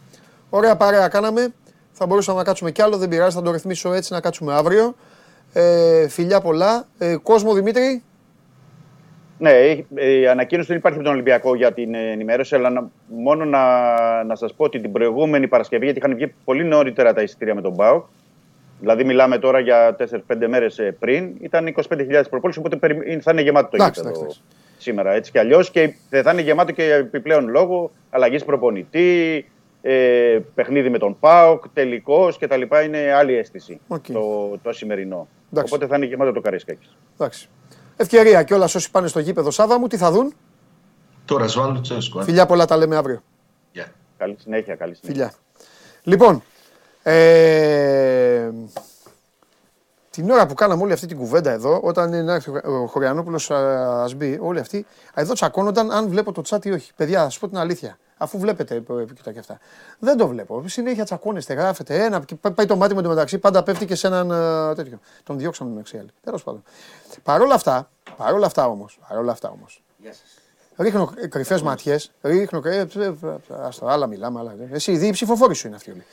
ωραία 0.50 0.76
παρέα 0.76 1.08
κάναμε. 1.08 1.54
Θα 1.92 2.06
μπορούσαμε 2.06 2.38
να 2.38 2.44
κάτσουμε 2.44 2.72
κι 2.72 2.82
άλλο, 2.82 2.98
δεν 2.98 3.10
πειράζει, 3.10 3.36
θα 3.36 3.42
το 3.42 3.52
ρυθμίσω 3.52 3.94
έτσι 3.94 4.14
να 4.14 4.20
κάτσουμε 4.20 4.54
αύριο. 4.54 4.96
Ε, 5.54 6.08
φιλιά 6.08 6.42
πολλά. 6.42 6.88
Ε, 6.98 7.16
κόσμο 7.16 7.54
Δημήτρη, 7.54 8.04
ναι, 9.38 9.52
η 10.02 10.28
ανακοίνωση 10.28 10.68
δεν 10.68 10.78
υπάρχει 10.78 10.98
από 10.98 11.08
τον 11.08 11.16
Ολυμπιακό 11.16 11.56
για 11.56 11.74
την 11.74 11.96
ενημέρωση, 11.96 12.56
αλλά 12.56 12.90
μόνο 13.08 13.46
να, 13.46 13.64
να 14.24 14.36
σας 14.36 14.54
πω 14.54 14.64
ότι 14.64 14.80
την 14.80 14.92
προηγούμενη 14.92 15.48
Παρασκευή, 15.48 15.84
γιατί 15.84 16.00
είχαν 16.00 16.16
βγει 16.16 16.34
πολύ 16.44 16.64
νωρίτερα 16.64 17.14
τα 17.14 17.22
εισιτήρια 17.22 17.56
με 17.56 17.62
τον 17.62 17.76
ΠΑΟΚ, 17.76 18.06
δηλαδή 18.80 19.04
μιλάμε 19.04 19.38
τώρα 19.38 19.60
για 19.60 19.96
4-5 20.00 20.48
μέρες 20.48 20.80
πριν, 21.00 21.32
ήταν 21.42 21.74
25.000 21.90 22.24
προπόληση, 22.30 22.60
οπότε 22.60 22.78
θα 23.22 23.32
είναι 23.32 23.42
γεμάτο 23.42 23.78
το 23.78 23.84
γήπεδο 23.84 24.28
σήμερα 24.84 25.12
έτσι 25.12 25.32
κι 25.32 25.40
αλλιώς. 25.40 25.72
Και 25.72 25.94
θα 26.10 26.32
είναι 26.32 26.42
γεμάτο 26.42 26.72
και 26.72 26.94
επιπλέον 26.94 27.48
λόγο 27.48 27.92
αλλαγής 28.10 28.46
προπονητή, 28.46 29.46
ε, 29.82 30.40
παιχνίδι 30.56 30.90
με 30.90 30.98
τον 30.98 31.20
ΠΑΟΚ, 31.20 31.70
τελικός 31.74 32.38
κτλ. 32.38 32.62
Είναι 32.86 33.12
άλλη 33.12 33.34
αίσθηση 33.38 33.80
okay. 33.88 34.12
το, 34.14 34.58
το 34.64 34.74
σημερινό. 34.74 35.28
Εντάξει. 35.52 35.74
Οπότε 35.74 35.88
θα 35.90 35.96
είναι 35.96 36.06
γεμάτο 36.06 36.32
το 36.32 36.42
Καρίσκακη. 36.42 36.88
Εντάξει. 37.14 37.50
Ευκαιρία 37.98 38.44
και 38.44 38.54
όλα 38.54 38.64
όσοι 38.64 38.92
πάνε 38.92 39.08
στο 39.08 39.20
γήπεδο 39.20 39.52
Σάβα 39.52 39.80
μου, 39.80 39.88
τι 39.88 39.98
θα 39.98 40.12
δουν; 40.12 40.34
Τώρα 41.26 41.48
Σβάλλο 41.48 41.82
Τσέσκο. 41.82 42.20
Ε. 42.20 42.24
Φιλιά 42.24 42.46
πολλά 42.46 42.66
τα 42.66 42.78
λέμε 42.78 42.96
αύριο. 42.96 43.24
Yeah. 43.76 43.86
Καλή 44.18 44.36
συνέχεια, 44.40 44.76
καλή 44.76 44.96
συνέχεια. 44.96 45.24
Φιλιά. 45.24 45.34
Λοιπόν, 46.04 46.44
ε, 47.04 48.50
την 50.14 50.30
ώρα 50.30 50.46
που 50.46 50.54
κάναμε 50.54 50.84
όλη 50.84 50.94
αυτή 50.94 51.08
την 51.08 51.18
κουβέντα 51.18 51.52
εδώ, 51.52 51.80
όταν 51.84 52.14
είναι 52.14 52.42
ο 52.64 52.88
Χωριανόπουλος 52.88 53.52
α 53.52 54.08
μπει, 54.16 54.38
όλοι 54.42 54.60
αυτοί, 54.60 54.86
εδώ 55.14 55.34
τσακώνονταν 55.34 55.92
αν 55.92 56.10
βλέπω 56.10 56.32
το 56.32 56.42
τσάτι 56.42 56.70
ή 56.70 56.72
όχι. 56.72 56.94
Παιδιά, 56.96 57.24
ας 57.24 57.40
πω 57.40 57.48
την 57.48 57.58
αλήθεια. 57.58 57.98
Αφού 58.18 58.40
βλέπετε 58.40 58.76
επικοινωνία 58.76 59.32
και 59.32 59.40
αυτά. 59.40 59.60
Δεν 60.00 60.18
το 60.18 60.28
βλέπω. 60.28 60.64
Συνέχεια 60.68 61.04
τσακώνεστε, 61.04 61.54
γράφετε 61.54 62.04
ένα, 62.04 62.24
πάει 62.56 62.66
το 62.66 62.76
μάτι 62.76 62.96
με 62.96 63.02
το 63.02 63.10
μεταξύ, 63.10 63.38
πάντα 63.38 63.64
πέφτει 63.64 63.86
και 63.86 63.96
σε 63.96 64.08
έναν 64.08 64.30
uh, 64.32 64.76
τέτοιο. 64.76 65.00
Τον 65.24 65.38
διώξαμε 65.38 65.70
μεταξύ 65.70 65.98
άλλοι. 65.98 66.10
Τέλος 66.24 66.44
πάντων. 66.44 66.64
Παρ' 67.24 67.42
όλα 67.42 67.54
αυτά, 67.54 67.90
παρόλα 68.18 68.46
αυτά 68.46 68.68
όμως, 68.68 69.00
παρόλα 69.08 69.32
αυτά 69.32 69.50
όμως. 69.50 69.84
Γεια 69.98 70.14
σας. 70.14 70.43
Ρίχνω 70.78 71.14
κρυφές 71.30 71.62
ματιές. 71.62 72.12
Ρίχνω. 72.22 72.62
Άστο, 73.62 73.86
άλλα 73.86 74.08
μιλάμε. 74.08 74.40
Άλλα. 74.40 74.56
Εσύ, 74.72 74.92
οι 74.92 75.12
ψηφοφόροι 75.12 75.56
σου 75.56 75.68
είναι 75.68 75.76
αυτοί 75.76 75.92
όλοι. 75.92 76.04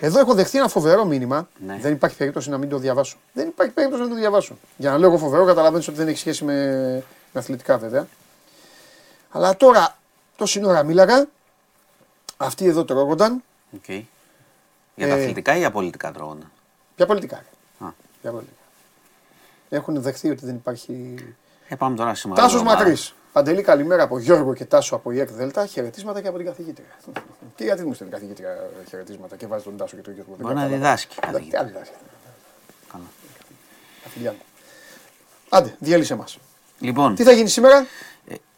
Εδώ 0.00 0.20
έχω 0.20 0.34
δεχτεί 0.34 0.58
ένα 0.58 0.68
φοβερό 0.68 1.04
μήνυμα. 1.04 1.48
Ναι. 1.66 1.78
Δεν 1.80 1.92
υπάρχει 1.92 2.16
περίπτωση 2.16 2.50
να 2.50 2.58
μην 2.58 2.68
το 2.68 2.78
διαβάσω. 2.78 3.16
Δεν 3.32 3.46
υπάρχει 3.46 3.72
περίπτωση 3.72 4.02
να 4.02 4.08
το 4.08 4.14
διαβάσω. 4.14 4.58
Για 4.76 4.90
να 4.90 4.98
λέω 4.98 5.08
εγώ 5.08 5.18
φοβερό, 5.18 5.44
καταλαβαίνεις 5.44 5.88
ότι 5.88 5.96
δεν 5.96 6.08
έχει 6.08 6.18
σχέση 6.18 6.44
με, 6.44 6.54
με 7.32 7.40
αθλητικά 7.40 7.78
βέβαια. 7.78 8.06
Αλλά 9.30 9.56
τώρα, 9.56 9.96
τόση 10.36 10.64
ώρα 10.64 10.82
μίλαγα 10.82 11.26
αυτοί 12.36 12.66
εδώ 12.66 12.84
τρώγονταν. 12.84 13.42
Okay. 13.74 14.02
Για 14.94 15.08
τα 15.08 15.14
ε, 15.14 15.20
αθλητικά 15.22 15.56
ή 15.56 15.58
για 15.58 15.70
πολιτικά 15.70 16.12
τρώγονταν; 16.12 16.50
Για 16.96 17.06
πολιτικά. 17.06 17.36
Α. 17.78 17.86
Για 18.22 18.30
πολιτικά. 18.30 18.56
Έχουν 19.68 20.02
δεχθεί 20.02 20.30
ότι 20.30 20.46
δεν 20.46 20.54
υπάρχει. 20.54 21.14
Ε, 21.68 21.74
πάμε 21.74 21.96
τώρα 21.96 22.14
σήμερα. 22.14 22.42
Τάσος 22.42 22.62
Μακρύς. 22.62 23.14
Παντελή, 23.32 23.62
καλημέρα 23.62 24.02
από 24.02 24.18
Γιώργο 24.18 24.54
και 24.54 24.64
Τάσο 24.64 24.94
από 24.94 25.10
η 25.10 25.20
ΕΚ 25.20 25.30
Δέλτα. 25.30 25.66
Χαιρετίσματα 25.66 26.20
και 26.20 26.28
από 26.28 26.36
την 26.36 26.46
καθηγήτρια. 26.46 26.88
και 27.56 27.64
γιατί 27.64 27.84
μου 27.84 27.94
στέλνει 27.94 28.12
καθηγήτρια 28.12 28.70
χαιρετίσματα 28.88 29.36
και 29.36 29.46
βάζει 29.46 29.64
τον 29.64 29.76
Τάσο 29.76 29.96
και 29.96 30.02
τον 30.02 30.14
Γιώργο. 30.14 30.34
Μπορεί 30.38 30.54
να 30.54 30.66
διδάσκει. 30.66 31.16
Τι 31.20 31.56
άλλη 31.56 31.70
διδάσκει. 31.70 31.94
Καλά. 32.92 34.34
Άντε, 35.48 35.74
διέλυσε 35.78 36.14
μας. 36.14 36.38
Λοιπόν. 36.78 37.14
Τι 37.14 37.22
θα 37.22 37.32
γίνει 37.32 37.48
σήμερα; 37.48 37.86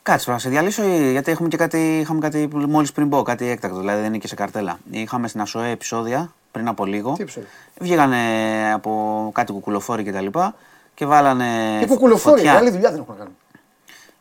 Κάτσε 0.03 0.31
να 0.31 0.39
σε 0.39 0.49
διαλύσω, 0.49 0.83
γιατί 0.83 1.31
έχουμε 1.31 1.49
και 1.49 1.57
κάτι, 1.57 1.99
είχαμε 1.99 2.21
κάτι 2.21 2.49
μόλις 2.53 2.93
πριν 2.93 3.09
πω, 3.09 3.23
κάτι 3.23 3.49
έκτακτο, 3.49 3.79
δηλαδή 3.79 3.99
δεν 3.99 4.09
είναι 4.09 4.19
και 4.19 4.29
σε 4.29 4.35
καρτέλα. 4.35 4.79
Είχαμε 4.91 5.29
στην 5.29 5.41
ΑΣΟΕ 5.41 5.71
επεισόδια 5.71 6.33
πριν 6.51 6.69
από 6.69 6.85
λίγο. 6.85 7.13
Τι 7.13 7.23
επεισόδια. 7.23 7.49
Βγήκανε 7.81 8.17
από 8.73 9.31
κάτι 9.35 9.53
κουκουλοφόροι 9.53 10.03
κτλ. 10.03 10.27
Και, 10.27 10.53
και 10.95 11.07
βάλανε. 11.07 11.77
Και 11.81 11.87
κουκουλοφόροι, 11.87 12.49
άλλη 12.49 12.71
δουλειά 12.71 12.91
δεν 12.91 13.01
έχουν 13.01 13.15
να 13.15 13.19
κάνουν. 13.19 13.37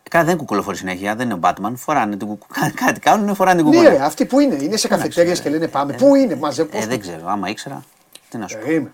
Κάτι 0.09 0.25
δεν 0.25 0.37
κουκουλοφόροι 0.37 0.77
συνέχεια, 0.77 1.15
δεν 1.15 1.25
είναι 1.25 1.33
ο 1.33 1.39
Batman. 1.41 1.71
Φοράνε 1.75 2.15
την 2.15 2.27
κουκου... 2.27 2.45
Κάτι 2.85 2.99
κάνουν, 2.99 3.35
φοράνε 3.35 3.55
την 3.55 3.65
κουκουλοφόρη. 3.65 3.97
Ναι, 3.97 4.05
αυτοί 4.05 4.25
που 4.25 4.39
είναι, 4.39 4.57
είναι 4.61 4.77
σε 4.77 4.87
καφετέρειε 4.87 5.33
και 5.33 5.49
λένε 5.49 5.67
πάμε. 5.67 5.93
Ε, 5.93 5.95
πού 5.95 6.15
είναι, 6.15 6.35
μαζε, 6.35 6.67
ε, 6.71 6.85
δεν 6.85 6.99
ξέρω, 6.99 7.21
άμα 7.25 7.49
ήξερα. 7.49 7.83
Τι 8.29 8.37
να 8.37 8.47
σου 8.47 8.57
πω. 8.57 8.89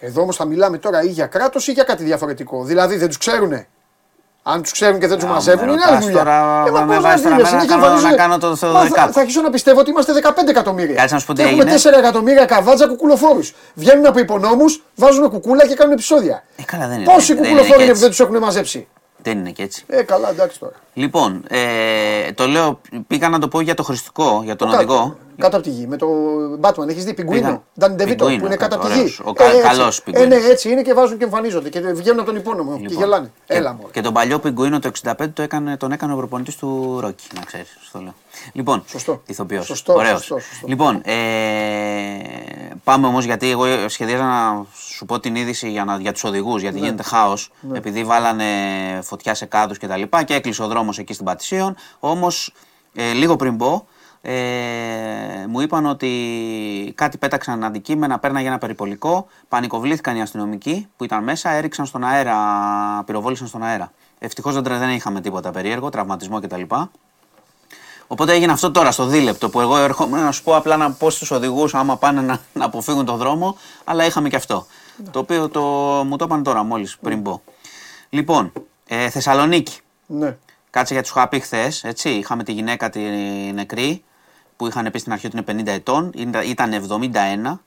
Εδώ 0.00 0.22
όμως 0.22 0.36
θα 0.36 0.44
μιλάμε 0.44 0.78
τώρα 0.78 1.02
ή 1.02 1.08
για 1.08 1.26
κράτος 1.26 1.68
ή 1.68 1.72
για 1.72 1.84
κάτι 1.84 2.04
διαφορετικό. 2.04 2.64
Δηλαδή 2.64 2.96
δεν 2.96 3.08
τους 3.08 3.18
ξέρουνε. 3.18 3.66
Αν 4.42 4.62
τους 4.62 4.72
ξέρουν 4.72 5.00
και 5.00 5.06
δεν 5.06 5.18
τους 5.18 5.28
μαζεύουν, 5.28 5.68
είναι 5.68 5.82
άλλη 5.86 6.02
δουλειά. 6.02 6.18
Τώρα 6.18 6.64
ε, 6.66 6.84
με 6.84 6.98
βάζεις 6.98 7.22
τώρα 7.22 7.36
να, 7.36 7.66
κάνω, 7.66 8.00
να 8.00 8.12
κάνω 8.12 8.38
το 8.38 8.56
Θεοδεκάτο. 8.56 8.94
Θα, 8.94 9.12
θα 9.12 9.20
αρχίσω 9.20 9.40
να 9.40 9.50
πιστεύω 9.50 9.80
ότι 9.80 9.90
είμαστε 9.90 10.12
15 10.22 10.48
εκατομμύρια. 10.48 10.94
Κάτσε 10.94 11.14
να 11.14 11.20
σου 11.20 11.26
πω 11.26 11.32
τι 11.32 11.42
Έχουμε 11.42 11.64
4 11.64 11.98
εκατομμύρια 11.98 12.44
καβάτζα 12.44 12.86
κουκουλοφόρους. 12.86 13.54
Βγαίνουν 13.74 14.06
από 14.06 14.18
υπονόμους, 14.18 14.82
βάζουν 14.94 15.30
κουκούλα 15.30 15.66
και 15.66 15.74
κάνουν 15.74 15.92
επεισόδια. 15.92 16.44
Ε, 16.56 16.62
καλά, 16.62 16.88
δεν 16.88 16.96
είναι. 16.96 17.12
Πόσοι 17.12 17.34
κουκουλοφόροι 17.34 17.82
είναι 17.82 17.92
που 17.92 17.98
δεν 17.98 18.08
τους 18.08 18.20
έχουν 18.20 18.38
μαζέψει; 18.38 18.88
Δεν 19.28 19.38
είναι 19.38 19.50
και 19.50 19.62
έτσι. 19.62 19.84
Ε, 19.86 20.02
καλά, 20.02 20.30
εντάξει 20.30 20.58
τώρα. 20.58 20.72
Λοιπόν, 20.94 21.44
ε, 21.48 22.32
το 22.32 22.46
λέω, 22.46 22.80
πήγα 23.06 23.28
να 23.28 23.38
το 23.38 23.48
πω 23.48 23.60
για 23.60 23.74
το 23.74 23.82
χρηστικό, 23.82 24.40
για 24.44 24.56
τον 24.56 24.74
οδηγό. 24.74 25.16
Κάτω 25.38 25.56
από 25.56 25.64
τη 25.64 25.70
γη. 25.70 25.86
Με 25.86 25.96
το 25.96 26.06
Batman 26.60 26.88
έχεις 26.88 27.04
δει 27.04 27.14
Πιγκουίνο. 27.14 27.62
Ντάνι 27.78 27.94
Ντεβίτο 27.94 28.24
που 28.24 28.46
είναι 28.46 28.56
κάτω 28.56 28.76
από 28.76 28.86
τη 28.86 29.02
γη. 29.02 29.16
Ο 29.24 29.30
ε, 29.36 29.60
καλός 29.62 30.02
Ε, 30.12 30.24
ναι, 30.24 30.36
έτσι 30.36 30.70
είναι 30.70 30.82
και 30.82 30.94
βάζουν 30.94 31.18
και 31.18 31.24
εμφανίζονται 31.24 31.68
και 31.68 31.80
βγαίνουν 31.80 32.20
από 32.20 32.28
τον 32.28 32.36
υπόνομο 32.36 32.72
λοιπόν, 32.72 32.86
και 32.86 32.94
γελάνε. 32.94 33.30
Και, 33.46 33.54
Έλα 33.54 33.72
μου. 33.72 33.88
Και 33.90 34.00
τον 34.00 34.12
παλιό 34.12 34.38
Πιγκουίνο 34.38 34.78
το 34.78 34.90
65 35.02 35.12
το 35.32 35.42
έκανε, 35.42 35.76
τον 35.76 35.92
έκανε 35.92 36.12
ο 36.12 36.16
προπονητής 36.16 36.56
του 36.56 36.98
Ρόκι, 37.00 37.26
να 37.34 37.44
ξέρεις. 37.44 37.76
Στο 37.80 38.00
λέω. 38.00 38.14
Λοιπόν, 38.52 38.82
σωστό. 38.86 39.22
ηθοποιός. 39.26 39.66
Σωστό, 39.66 39.94
Ωραίος. 39.94 40.18
Σωστό, 40.18 40.38
σωστό. 40.38 40.66
Λοιπόν, 40.66 41.00
ε, 41.04 41.14
πάμε 42.84 43.06
όμως 43.06 43.24
γιατί 43.24 43.50
εγώ 43.50 43.88
σχεδίαζα 43.88 44.24
να 44.24 44.66
σου 44.96 45.04
πω 45.04 45.20
την 45.20 45.34
είδηση 45.34 45.70
για, 45.70 45.98
για 46.00 46.12
τους 46.12 46.24
οδηγούς, 46.24 46.60
γιατί 46.62 46.78
ναι. 46.78 46.84
γίνεται 46.84 47.02
χάος. 47.02 47.50
Ναι. 47.60 47.78
Επειδή 47.78 48.04
βάλανε 48.04 48.44
φωτιά 49.02 49.34
σε 49.34 49.46
κάδους 49.46 49.76
κτλ. 49.76 49.86
Και, 49.86 49.92
τα 49.92 49.98
λοιπά, 49.98 50.22
και 50.22 50.34
έκλεισε 50.34 50.62
ο 50.62 50.66
δρόμος 50.66 50.98
εκεί 50.98 51.12
στην 51.12 51.24
Πατησίων. 51.24 51.76
Όμως, 51.98 52.54
ε, 52.94 53.12
λίγο 53.12 53.36
πριν 53.36 53.56
πω, 53.56 53.86
ε, 54.20 54.34
μου 55.48 55.60
είπαν 55.60 55.86
ότι 55.86 56.92
κάτι 56.94 57.18
πέταξαν 57.18 57.64
αντικείμενα, 57.64 58.18
πέρναγε 58.18 58.46
ένα 58.46 58.58
περιπολικό, 58.58 59.26
πανικοβλήθηκαν 59.48 60.16
οι 60.16 60.22
αστυνομικοί 60.22 60.88
που 60.96 61.04
ήταν 61.04 61.24
μέσα, 61.24 61.50
έριξαν 61.50 61.86
στον 61.86 62.04
αέρα, 62.04 62.36
πυροβόλησαν 63.06 63.46
στον 63.46 63.62
αέρα. 63.62 63.92
Ευτυχώς 64.18 64.54
δεν, 64.54 64.62
δεν 64.62 64.90
είχαμε 64.90 65.20
τίποτα 65.20 65.50
περίεργο, 65.50 65.88
τραυματισμό 65.88 66.40
κτλ. 66.40 66.62
Οπότε 68.06 68.32
έγινε 68.32 68.52
αυτό 68.52 68.70
τώρα 68.70 68.90
στο 68.90 69.06
δίλεπτο 69.06 69.48
που 69.50 69.60
εγώ 69.60 69.76
έρχομαι 69.76 70.20
να 70.20 70.32
σου 70.32 70.42
πω 70.42 70.56
απλά 70.56 70.76
να 70.76 70.92
πω 70.92 71.10
στου 71.10 71.36
οδηγούς 71.36 71.74
άμα 71.74 71.96
πάνε 71.96 72.20
να, 72.20 72.40
να 72.52 72.64
αποφύγουν 72.64 73.04
τον 73.04 73.16
δρόμο, 73.16 73.56
αλλά 73.84 74.04
είχαμε 74.04 74.28
και 74.28 74.36
αυτό. 74.36 74.66
Το 75.10 75.18
οποίο 75.18 75.48
το, 75.48 75.60
μου 76.06 76.16
το 76.16 76.24
είπαν 76.24 76.42
τώρα 76.42 76.62
μόλις 76.62 76.98
πριν 76.98 77.22
πω. 77.22 77.42
Λοιπόν, 78.08 78.52
ε, 78.86 79.10
Θεσσαλονίκη. 79.10 79.78
Ναι. 80.06 80.36
Κάτσε 80.70 80.94
για 80.94 81.02
του 81.02 81.08
είχα 81.16 81.28
πει 81.28 81.40
χθες, 81.40 81.84
έτσι. 81.84 82.08
Είχαμε 82.08 82.44
τη 82.44 82.52
γυναίκα 82.52 82.90
τη 82.90 83.00
νεκρή 83.54 84.04
που 84.58 84.66
είχαν 84.66 84.90
πει 84.90 84.98
στην 84.98 85.12
αρχή 85.12 85.26
ότι 85.26 85.44
είναι 85.48 85.62
50 85.62 85.66
ετών, 85.66 86.12
ήταν 86.44 86.86
71 87.12 87.58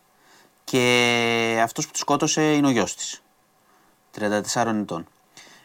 και 0.63 1.59
αυτός 1.63 1.85
που 1.85 1.91
τη 1.91 1.97
σκότωσε 1.97 2.53
είναι 2.53 2.67
ο 2.67 2.69
γιος 2.69 2.95
της, 2.95 3.21
34 4.19 4.65
ετών. 4.65 5.07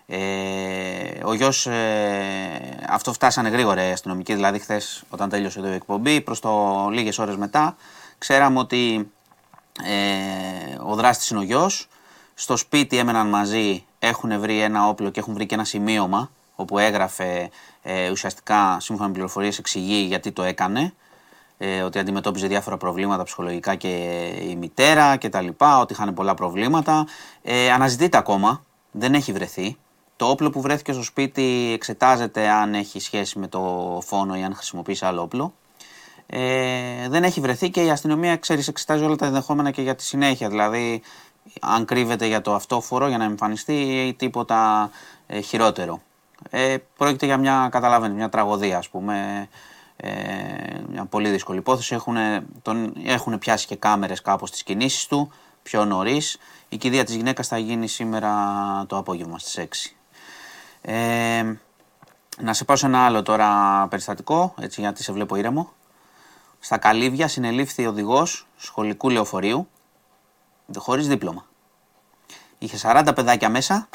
Ε, 0.06 1.24
ο 1.24 1.34
γιος, 1.34 1.66
ε, 1.66 2.86
αυτό 2.88 3.12
φτάσανε 3.12 3.48
γρήγορα 3.48 3.88
οι 3.88 3.90
αστυνομικοί, 3.90 4.34
δηλαδή 4.34 4.58
χθες 4.58 5.02
όταν 5.08 5.28
τέλειωσε 5.28 5.58
εδώ 5.58 5.68
η 5.68 5.74
εκπομπή, 5.74 6.20
προς 6.20 6.40
το 6.40 6.86
λίγες 6.92 7.18
ώρες 7.18 7.36
μετά, 7.36 7.76
ξέραμε 8.18 8.58
ότι 8.58 9.10
ε, 9.84 10.78
ο 10.84 10.94
δράστης 10.94 11.28
είναι 11.28 11.40
ο 11.40 11.42
γιος. 11.42 11.88
Στο 12.34 12.56
σπίτι 12.56 12.96
έμεναν 12.96 13.28
μαζί, 13.28 13.84
έχουν 13.98 14.40
βρει 14.40 14.60
ένα 14.60 14.88
όπλο 14.88 15.10
και 15.10 15.20
έχουν 15.20 15.34
βρει 15.34 15.46
και 15.46 15.54
ένα 15.54 15.64
σημείωμα 15.64 16.30
όπου 16.54 16.78
έγραφε 16.78 17.50
ε, 17.82 18.10
ουσιαστικά 18.10 18.76
σύμφωνα 18.80 19.08
με 19.08 19.14
πληροφορίες 19.14 19.58
εξηγεί 19.58 20.00
γιατί 20.00 20.32
το 20.32 20.42
έκανε. 20.42 20.94
Ε, 21.58 21.82
ότι 21.82 21.98
αντιμετώπιζε 21.98 22.46
διάφορα 22.46 22.76
προβλήματα 22.76 23.22
ψυχολογικά 23.22 23.74
και 23.74 23.88
η 24.48 24.56
μητέρα 24.56 25.16
και 25.16 25.28
τα 25.28 25.40
λοιπά, 25.40 25.78
ότι 25.78 25.92
είχαν 25.92 26.14
πολλά 26.14 26.34
προβλήματα. 26.34 27.06
Ε, 27.42 27.70
αναζητείται 27.70 28.16
ακόμα, 28.16 28.64
δεν 28.90 29.14
έχει 29.14 29.32
βρεθεί. 29.32 29.76
Το 30.16 30.26
όπλο 30.26 30.50
που 30.50 30.60
βρέθηκε 30.60 30.92
στο 30.92 31.02
σπίτι 31.02 31.70
εξετάζεται 31.74 32.48
αν 32.48 32.74
έχει 32.74 33.00
σχέση 33.00 33.38
με 33.38 33.48
το 33.48 33.60
φόνο 34.06 34.36
ή 34.36 34.42
αν 34.42 34.54
χρησιμοποιήσει 34.54 35.04
άλλο 35.04 35.22
όπλο. 35.22 35.54
Ε, 36.26 37.08
δεν 37.08 37.24
έχει 37.24 37.40
βρεθεί 37.40 37.70
και 37.70 37.84
η 37.84 37.90
αστυνομία, 37.90 38.36
ξέρεις, 38.36 38.68
εξετάζει 38.68 39.04
όλα 39.04 39.16
τα 39.16 39.26
ενδεχόμενα 39.26 39.70
και 39.70 39.82
για 39.82 39.94
τη 39.94 40.02
συνέχεια. 40.02 40.48
Δηλαδή, 40.48 41.02
αν 41.60 41.84
κρύβεται 41.84 42.26
για 42.26 42.40
το 42.40 42.54
αυτόφορο 42.54 43.08
για 43.08 43.18
να 43.18 43.24
εμφανιστεί 43.24 43.74
ή 44.06 44.14
τίποτα 44.14 44.90
ε, 45.26 45.40
χειρότερο. 45.40 46.00
Ε, 46.50 46.76
πρόκειται 46.96 47.26
για 47.26 47.36
μια, 47.36 47.68
καταλαβαίνεις, 47.70 48.16
μια 48.16 48.28
τραγωδία, 48.28 48.78
ας 48.78 48.88
πούμε, 48.88 49.48
ε, 49.96 50.10
μια 50.88 51.04
πολύ 51.04 51.30
δύσκολη 51.30 51.58
υπόθεση. 51.58 51.94
Έχουν, 51.94 52.16
τον, 52.62 52.92
έχουν 53.04 53.38
πιάσει 53.38 53.66
και 53.66 53.76
κάμερες 53.76 54.20
κάπως 54.22 54.48
στις 54.48 54.62
κινήσεις 54.62 55.06
του, 55.06 55.32
πιο 55.62 55.84
νωρίς. 55.84 56.38
Η 56.68 56.76
κηδεία 56.76 57.04
της 57.04 57.14
γυναίκας 57.14 57.48
θα 57.48 57.58
γίνει 57.58 57.88
σήμερα 57.88 58.32
το 58.86 58.96
απόγευμα 58.96 59.38
στις 59.38 59.58
6. 59.58 59.96
Ε, 60.80 61.56
να 62.38 62.52
σε 62.52 62.64
πάω 62.64 62.76
σε 62.76 62.86
ένα 62.86 63.04
άλλο 63.04 63.22
τώρα 63.22 63.86
περιστατικό, 63.90 64.54
έτσι 64.60 64.80
γιατί 64.80 65.02
σε 65.02 65.12
βλέπω 65.12 65.36
ήρεμο. 65.36 65.72
Στα 66.58 66.78
Καλύβια 66.78 67.28
συνελήφθη 67.28 67.86
οδηγός 67.86 68.46
σχολικού 68.56 69.10
λεωφορείου 69.10 69.68
χωρίς 70.76 71.08
δίπλωμα. 71.08 71.44
Είχε 72.58 72.78
40 72.82 73.12
παιδάκια 73.14 73.48
μέσα. 73.48 73.88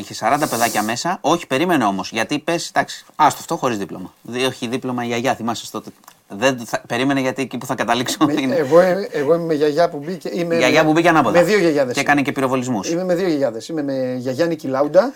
Είχε 0.00 0.14
40 0.20 0.46
παιδάκια 0.50 0.82
μέσα. 0.82 1.18
Όχι, 1.20 1.46
περίμενε 1.46 1.84
όμως. 1.84 2.10
Γιατί 2.10 2.38
πες, 2.38 2.68
εντάξει, 2.68 3.04
άστο 3.16 3.38
αυτό 3.40 3.56
χωρίς 3.56 3.78
δίπλωμα. 3.78 4.12
Όχι 4.48 4.66
δίπλωμα 4.66 5.04
η 5.04 5.06
γιαγιά, 5.06 5.34
θυμάσαι 5.34 5.70
τότε. 5.70 5.90
Δεν 6.28 6.58
θα, 6.66 6.82
περίμενε 6.86 7.20
γιατί 7.20 7.42
εκεί 7.42 7.58
που 7.58 7.66
θα 7.66 7.74
καταλήξω. 7.74 8.16
είναι... 8.38 8.54
εγώ, 8.54 8.80
εγώ 9.10 9.34
είμαι 9.34 9.44
με 9.44 9.54
γιαγιά 9.54 9.88
που 9.88 9.98
μπήκε. 10.04 10.30
Είμαι 10.32 10.56
γιαγιά 10.56 10.84
που 10.84 10.92
μπήκε 10.92 11.08
ανάποδα. 11.08 11.38
Με 11.38 11.44
δύο 11.44 11.58
γιαγιάδες. 11.58 11.94
Και 11.94 12.00
έκανε 12.00 12.22
και 12.22 12.32
πυροβολισμούς. 12.32 12.90
Είμαι 12.90 13.04
με 13.04 13.14
δύο 13.14 13.26
γιαγιάδες. 13.26 13.68
Είμαι 13.68 13.82
με 13.82 14.14
γιαγιά 14.18 14.46
Νίκη 14.46 14.66
Λάουντα. 14.66 15.12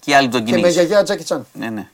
Και 0.00 0.14
άλλη 0.16 0.28
τον 0.28 0.44
Και 0.44 0.56
με 0.56 0.68
γιαγιά 0.68 1.02
Τζάκι 1.02 1.24
Τσάν. 1.24 1.46
Ναι, 1.52 1.70
ναι. 1.70 1.88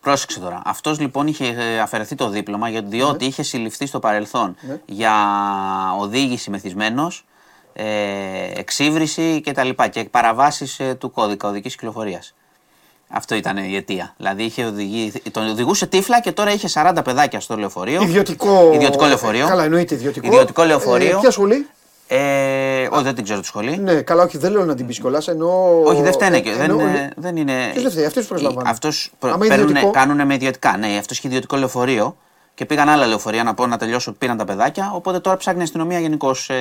Πρόσεξε 0.00 0.40
τώρα. 0.40 0.62
Αυτός 0.64 1.00
λοιπόν 1.00 1.26
είχε 1.26 1.46
ε, 1.46 1.80
αφαιρεθεί 1.80 2.14
το 2.14 2.28
δίπλωμα 2.28 2.68
διότι 2.84 3.22
Ναι. 3.22 3.28
είχε 3.30 3.42
συλληφθεί 3.42 3.86
στο 3.86 3.98
παρελθόν 3.98 4.56
για 4.86 5.12
οδήγηση 5.98 6.50
μεθυσμένος, 6.50 7.18
ε, 7.18 7.29
εξύβριση 8.54 9.40
κτλ. 9.44 9.68
Και, 9.68 9.88
και 9.88 10.04
παραβάσεις 10.04 10.80
του 10.98 11.10
κώδικα 11.10 11.48
οδικής 11.48 11.74
κυκλοφορίας. 11.74 12.34
Αυτό 13.12 13.34
ήταν 13.34 13.56
η 13.56 13.76
αιτία. 13.76 14.14
Δηλαδή 14.16 14.42
είχε 14.42 14.64
οδηγεί, 14.64 15.12
τον 15.32 15.48
οδηγούσε 15.48 15.86
τύφλα 15.86 16.20
και 16.20 16.32
τώρα 16.32 16.50
είχε 16.52 16.68
40 16.74 16.98
παιδάκια 17.04 17.40
στο 17.40 17.56
λεωφορείο. 17.56 18.02
Ιδιωτικό, 18.02 18.70
Ιδιωτικό 18.74 19.04
λεωφορείο. 19.06 19.46
Καλά, 19.46 19.64
εννοείται 19.64 19.94
ιδιωτικό. 19.94 20.26
Ιδιωτικό 20.26 20.62
λεωφορείο. 20.64 21.16
Ε, 21.16 21.20
ποια 21.20 21.30
σχολή; 21.30 21.66
Ε, 22.06 22.88
όχι, 22.90 23.02
δεν 23.02 23.14
την 23.14 23.24
ξέρω 23.24 23.40
τη 23.40 23.46
σχολή. 23.46 23.76
Ναι, 23.78 23.94
καλά, 24.02 24.22
όχι, 24.22 24.38
δεν 24.38 24.52
λέω 24.52 24.64
να 24.64 24.74
την 24.74 24.86
πεις 24.86 24.98
κιόλας. 25.00 25.28
Εννοώ. 25.28 25.82
Όχι, 25.84 26.02
δεν 26.02 26.12
φταίνε. 26.12 26.36
ε, 26.36 26.40
και- 26.40 26.50
δεν, 26.52 26.60
εννοώ- 26.70 26.80
είναι- 26.80 27.10
δεν 27.16 27.36
είναι. 27.36 27.52
Ποιος 27.70 27.82
δεν 27.82 27.92
φταίει, 27.92 28.04
αυτοί 28.04 28.18
τους 28.18 28.28
προσλαμβάνουν. 28.28 28.70
Αυτός 28.70 29.10
Άμα 29.18 29.36
προ, 29.36 29.44
είναι 29.44 29.54
ιδιωτικό- 29.54 29.90
κάνουν 29.90 30.26
με 30.26 30.34
ιδιωτικά. 30.34 30.76
Ναι, 30.76 30.96
αυτός 30.98 31.18
είχε 31.18 31.28
ιδιωτικό 31.28 31.56
λεωφορείο 31.56 32.16
και 32.60 32.66
πήγαν 32.66 32.88
άλλα 32.88 33.06
λεωφορεία 33.06 33.42
να 33.42 33.54
πω 33.54 33.66
να 33.66 33.76
τελειώσω. 33.76 34.12
Πήραν 34.12 34.36
τα 34.36 34.44
παιδάκια. 34.44 34.90
Οπότε 34.94 35.20
τώρα 35.20 35.36
ψάχνει 35.36 35.60
η 35.60 35.62
αστυνομία 35.62 36.00
γενικώ 36.00 36.34
ε, 36.46 36.54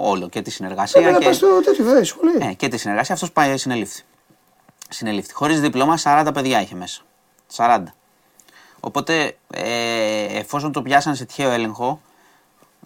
όλο 0.00 0.28
και 0.28 0.42
τη 0.42 0.50
συνεργασία. 0.50 1.00
Πρέπει 1.00 1.14
να 1.14 1.20
και, 1.20 1.26
πας 1.26 1.36
στο 1.36 1.60
τέτοιο, 1.64 1.84
βέβαια, 1.84 2.04
σχολή. 2.04 2.32
ε, 2.40 2.52
και 2.52 2.68
τη 2.68 2.76
συνεργασία. 2.76 3.14
Αυτός 3.14 3.32
πάει 3.32 3.56
συνελήφθη. 3.56 4.02
Συνελήφθη. 4.88 5.32
Χωρίς 5.32 5.60
δίπλωμα, 5.60 5.98
40 6.02 6.30
παιδιά 6.34 6.60
είχε 6.60 6.74
μέσα. 6.74 7.00
40. 7.56 7.82
Οπότε, 8.80 9.36
ε, 9.54 10.38
εφόσον 10.38 10.72
το 10.72 10.82
πιάσαν 10.82 11.14
σε 11.14 11.24
τυχαίο 11.24 11.50
έλεγχο, 11.50 12.00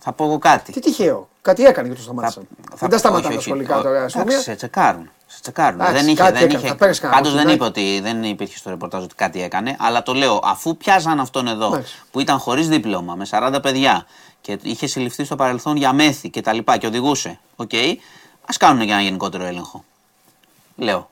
θα 0.00 0.12
πω 0.12 0.24
εγώ 0.24 0.38
κάτι. 0.38 0.72
Τι 0.72 0.80
τυχαίο. 0.80 1.28
Κάτι 1.42 1.64
έκανε 1.64 1.88
και 1.88 1.94
το 1.94 2.00
σταμάτησαν. 2.00 2.46
Δεν 2.74 2.88
τα 2.90 2.98
σταματάνε 2.98 3.34
όχι, 3.34 3.34
τα 3.34 3.38
όχι. 3.40 3.48
σχολικά 3.48 3.78
Ο- 3.78 3.82
τώρα. 3.82 3.96
εντάξει, 3.96 4.18
αστυνομία. 4.18 4.42
Σε 4.44 4.54
τσεκάρουν. 4.54 5.10
Σε 5.27 5.40
τσεκάρουν. 5.40 5.81
Εντάξει, 5.81 5.94
δεν 6.03 6.07
είχε, 6.07 6.16
κάτι 6.16 6.32
δεν 6.32 6.43
έκανε, 6.43 6.59
είχε, 6.59 6.69
θα 6.69 6.77
παίρνεις 6.77 6.98
κανένα 6.98 7.20
πάντως 7.20 7.35
δεν 7.35 7.43
κουτάκι. 7.43 7.57
είπε 7.57 7.81
ότι 7.81 8.01
δεν 8.01 8.23
υπήρχε 8.24 8.57
στο 8.59 8.70
ρεπορτάζ 8.70 9.03
ότι 9.05 9.15
κάτι 9.15 9.43
έκανε, 9.43 9.77
αλλά 9.78 10.03
το 10.03 10.15
λέω 10.15 10.40
αφού 10.44 10.77
πιάσαν 10.76 11.20
αυτόν 11.20 11.47
εδώ 11.47 11.66
Εντάξει. 11.66 11.94
που 12.11 12.20
ήταν 12.20 12.39
χωρίς 12.39 12.69
δίπλωμα 12.69 13.15
με 13.15 13.27
40 13.31 13.59
παιδιά 13.62 14.07
και 14.40 14.59
είχε 14.62 14.86
συλληφθεί 14.86 15.24
στο 15.24 15.36
παρελθόν 15.36 15.77
για 15.77 15.93
μέθη 15.93 16.31
και 16.31 16.40
τα 16.40 16.53
λοιπά 16.53 16.77
και 16.77 16.86
οδηγούσε, 16.86 17.39
οκ, 17.57 17.70
ας 18.47 18.57
κάνουν 18.57 18.82
για 18.82 18.94
ένα 18.94 19.03
γενικότερο 19.03 19.44
έλεγχο. 19.44 19.85
Λέω. 20.77 21.11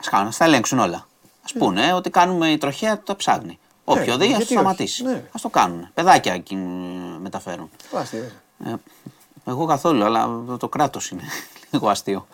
Ας 0.00 0.08
κάνουν, 0.08 0.26
ας 0.28 0.36
τα 0.36 0.44
ελέγξουν 0.44 0.78
όλα. 0.78 1.06
Ας 1.44 1.52
πούνε 1.52 1.92
ότι 1.92 2.10
κάνουμε 2.10 2.48
η 2.50 2.58
τροχέα 2.58 3.02
τα 3.02 3.16
ψάχνει. 3.16 3.58
Όποιο 3.84 4.04
δει, 4.04 4.10
ας 4.12 4.18
το 4.18 4.24
γιατί 4.26 4.42
όχι. 4.42 4.52
σταματήσει. 4.52 5.02
Ναι. 5.04 5.22
Ας 5.32 5.40
το 5.40 5.48
κάνουν. 5.48 5.88
Παιδάκια 5.94 6.32
εκεί, 6.32 6.56
μ, 6.56 7.16
μεταφέρουν. 7.20 7.70
Άστιε, 7.94 8.20
ρε. 8.64 8.70
Ε, 8.70 8.74
εγώ 9.46 9.64
καθόλου, 9.66 10.04
αλλά 10.04 10.28
το, 10.46 10.56
το 10.56 10.68
κράτος 10.68 11.10
είναι 11.10 11.22
λίγο 11.70 11.88
αστείο. 11.88 12.26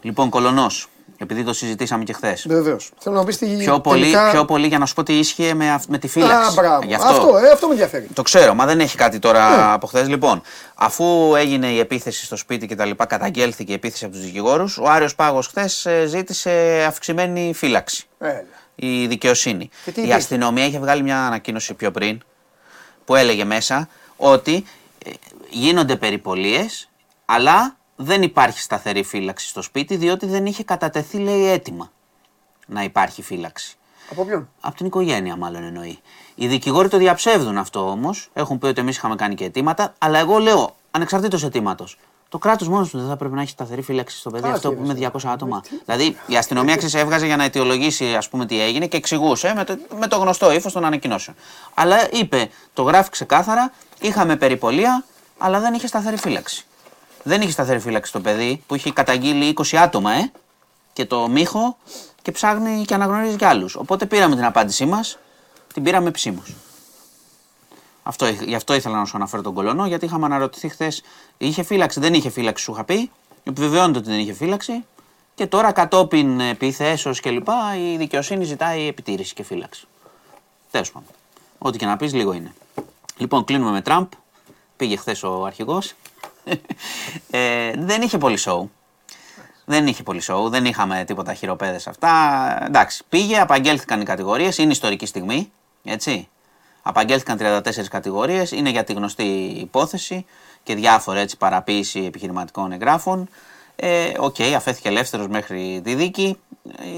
Λοιπόν, 0.00 0.28
κολονός, 0.28 0.88
επειδή 1.18 1.44
το 1.44 1.52
συζητήσαμε 1.52 2.04
και 2.04 2.12
χθες. 2.12 2.44
Βεβαίως. 2.48 2.90
Θέλω 2.98 3.16
να 3.16 3.24
πεις 3.24 3.38
τι. 3.38 3.46
Πιο, 3.56 3.80
πολύ, 3.80 4.00
τελικά- 4.00 4.30
πιο 4.30 4.44
πολύ 4.44 4.66
για 4.66 4.78
να 4.78 4.86
σου 4.86 4.94
πω 4.94 5.02
τι 5.02 5.18
ίσχυε 5.18 5.54
με, 5.54 5.70
αυ- 5.70 5.88
με 5.88 5.98
τη 5.98 6.08
φύλαξη. 6.08 6.48
Α, 6.50 6.52
μπράβο. 6.54 6.86
Γι' 6.86 6.94
Αυτό, 6.94 7.36
ε, 7.36 7.50
αυτό 7.50 7.66
με 7.66 7.72
ενδιαφέρει. 7.72 8.08
Το 8.14 8.22
ξέρω, 8.22 8.54
μα 8.54 8.66
δεν 8.66 8.80
έχει 8.80 8.96
κάτι 8.96 9.18
τώρα 9.18 9.56
Ναι. 9.56 9.72
από 9.72 9.86
χθες. 9.86 10.08
Λοιπόν, 10.08 10.42
αφού 10.74 11.34
έγινε 11.36 11.66
η 11.66 11.78
επίθεση 11.78 12.24
στο 12.24 12.36
σπίτι 12.36 12.66
και 12.66 12.74
τα 12.74 12.84
λοιπά, 12.84 13.06
καταγγέλθηκε 13.06 13.72
η 13.72 13.74
επίθεση 13.74 14.04
από 14.04 14.14
τους 14.14 14.22
δικηγόρους, 14.24 14.78
ο 14.78 14.84
Άριος 14.88 15.14
Πάγος 15.14 15.46
χθες 15.46 15.86
ζήτησε 16.06 16.84
αυξημένη 16.88 17.52
φύλαξη. 17.54 18.06
Έλα. 18.18 18.44
Η 18.74 19.06
δικαιοσύνη. 19.06 19.70
Και 19.84 19.90
τι 19.90 20.00
Η 20.00 20.04
είπε; 20.04 20.14
αστυνομία 20.14 20.66
είχε 20.66 20.78
βγάλει 20.78 21.02
μια 21.02 21.26
ανακοίνωση 21.26 21.74
πιο 21.74 21.90
πριν 21.90 22.20
που 23.04 23.14
έλεγε 23.14 23.44
μέσα 23.44 23.88
ότι 24.16 24.64
ε, 25.04 25.10
γίνονται 25.50 25.96
περιπολίες 25.96 26.88
αλλά 27.24 27.76
δεν 28.00 28.22
υπάρχει 28.22 28.60
σταθερή 28.60 29.02
φύλαξη 29.02 29.48
στο 29.48 29.62
σπίτι 29.62 29.96
διότι 29.96 30.26
δεν 30.26 30.46
είχε 30.46 30.64
κατατεθεί 30.64 31.18
λέει 31.18 31.44
έτοιμα 31.46 31.90
να 32.66 32.82
υπάρχει 32.82 33.22
φύλαξη. 33.22 33.76
Από 34.10 34.24
ποιον; 34.24 34.48
Από 34.60 34.76
την 34.76 34.86
οικογένεια, 34.86 35.36
μάλλον 35.36 35.62
εννοεί. 35.62 35.98
Οι 36.34 36.46
δικηγόροι 36.46 36.88
το 36.88 36.98
διαψεύδουν 36.98 37.58
αυτό 37.58 37.90
όμως. 37.90 38.30
Έχουν 38.32 38.58
πει 38.58 38.66
ότι 38.66 38.80
εμείς 38.80 38.96
είχαμε 38.96 39.14
κάνει 39.14 39.34
και 39.34 39.44
αιτήματα. 39.44 39.94
Αλλά 39.98 40.18
εγώ 40.18 40.38
λέω, 40.38 40.74
ανεξαρτήτως 40.90 41.44
αιτήματος, 41.44 41.98
το 42.28 42.38
κράτος 42.38 42.68
μόνος 42.68 42.90
του 42.90 42.98
δεν 42.98 43.08
θα 43.08 43.16
πρέπει 43.16 43.34
να 43.34 43.40
έχει 43.40 43.50
σταθερή 43.50 43.82
φύλαξη 43.82 44.18
στο 44.18 44.30
παιδί 44.30 44.48
Α, 44.48 44.52
αυτό 44.52 44.68
τι 44.68 44.76
που 44.76 44.86
με 44.86 44.94
είναι 44.98 45.10
200 45.12 45.18
άτομα. 45.24 45.62
Δηλαδή 45.84 46.16
η 46.26 46.36
αστυνομία 46.36 46.76
ξέρεις, 46.76 46.94
έβγαζε 46.94 47.26
για 47.26 47.36
να 47.36 47.44
αιτιολογήσει 47.44 48.14
ας 48.14 48.28
πούμε, 48.28 48.46
τι 48.46 48.60
έγινε 48.60 48.86
και 48.86 48.96
εξηγούσε 48.96 49.52
με 49.56 49.64
το, 49.64 49.78
με 49.98 50.06
το 50.06 50.16
γνωστό 50.16 50.52
ύφος 50.52 50.72
των 50.72 50.84
ανακοινώσεων. 50.84 51.36
Αλλά 51.74 52.08
είπε, 52.12 52.48
το 52.72 52.82
γράφει 52.82 53.10
ξεκάθαρα, 53.10 53.72
είχαμε 54.00 54.36
περιπολία, 54.36 55.04
αλλά 55.38 55.60
δεν 55.60 55.74
είχε 55.74 55.86
σταθερή 55.86 56.16
φύλαξη. 56.16 56.67
Δεν 57.22 57.40
είχε 57.40 57.50
σταθερή 57.50 57.78
φύλαξη 57.78 58.12
το 58.12 58.20
παιδί 58.20 58.62
που 58.66 58.74
είχε 58.74 58.92
καταγγείλει 58.92 59.54
20 59.56 59.76
άτομα, 59.76 60.12
ε, 60.12 60.30
και 60.98 61.06
το 61.06 61.28
μύχο 61.28 61.76
και 62.22 62.32
ψάχνει 62.32 62.84
και 62.84 62.94
αναγνωρίζει 62.94 63.36
κι 63.36 63.44
άλλους. 63.44 63.74
Οπότε 63.74 64.06
πήραμε 64.06 64.34
την 64.34 64.44
απάντησή 64.44 64.86
μας, 64.86 65.18
την 65.72 65.82
πήραμε 65.82 66.08
επισήμω. 66.08 66.42
Αυτό, 68.02 68.26
γι' 68.26 68.54
αυτό 68.54 68.74
ήθελα 68.74 68.98
να 68.98 69.04
σου 69.04 69.16
αναφέρω 69.16 69.42
τον 69.42 69.54
κολονό, 69.54 69.86
γιατί 69.86 70.04
είχαμε 70.04 70.24
αναρωτηθεί 70.24 70.68
χθες. 70.68 71.02
Είχε 71.38 71.62
φύλαξη, 71.62 72.00
δεν 72.00 72.14
είχε 72.14 72.30
φύλαξη, 72.30 72.64
σου 72.64 72.72
είχα 72.72 72.84
πει. 72.84 73.10
Επιβεβαιώνεται 73.44 73.98
ότι 73.98 74.08
δεν 74.08 74.18
είχε 74.18 74.32
φύλαξη. 74.32 74.84
Και 75.34 75.46
τώρα 75.46 75.72
κατόπιν 75.72 76.40
επιθέσεω 76.40 77.14
κλπ. 77.22 77.48
η 77.92 77.96
δικαιοσύνη 77.96 78.44
ζητάει 78.44 78.86
επιτήρηση 78.86 79.34
και 79.34 79.42
φύλαξη. 79.42 79.86
Τέλος 80.70 80.92
πάντων. 80.92 81.08
Ό,τι 81.58 81.78
και 81.78 81.86
να 81.86 81.96
πεις, 81.96 82.14
λίγο 82.14 82.32
είναι. 82.32 82.52
Λοιπόν, 83.16 83.44
κλείνουμε 83.44 83.70
με 83.70 83.80
Τραμπ. 83.80 84.06
Πήγε 84.76 84.96
χθες 84.96 85.22
ο 85.22 85.44
αρχηγός. 85.44 85.94
Ε, 87.30 87.72
δεν 87.76 88.02
είχε 88.02 88.18
πολύ 88.18 88.36
σοου. 88.36 88.70
Δεν 89.64 89.86
είχε 89.86 90.02
πολύ 90.02 90.20
σοου, 90.20 90.48
δεν 90.48 90.64
είχαμε 90.64 91.04
τίποτα 91.06 91.34
χειροπέδες 91.34 91.86
αυτά. 91.86 92.10
Εντάξει, 92.66 93.02
πήγε, 93.08 93.40
απαγγέλθηκαν 93.40 94.00
οι 94.00 94.04
κατηγορίες, 94.04 94.58
είναι 94.58 94.72
ιστορική 94.72 95.06
στιγμή. 95.06 95.52
Έτσι. 95.84 96.28
Απαγγέλθηκαν 96.82 97.38
34 97.40 97.84
κατηγορίες, 97.90 98.52
είναι 98.52 98.70
για 98.70 98.84
τη 98.84 98.92
γνωστή 98.92 99.22
υπόθεση 99.60 100.26
και 100.62 100.74
διάφορα 100.74 101.20
έτσι 101.20 101.36
παραποίηση 101.36 102.04
επιχειρηματικών 102.04 102.72
εγγράφων. 102.72 103.28
Ε, 103.76 104.12
Οκ, 104.18 104.36
αφέθηκε 104.56 104.88
ελεύθερος 104.88 105.28
μέχρι 105.28 105.80
τη 105.84 105.94
δίκη. 105.94 106.38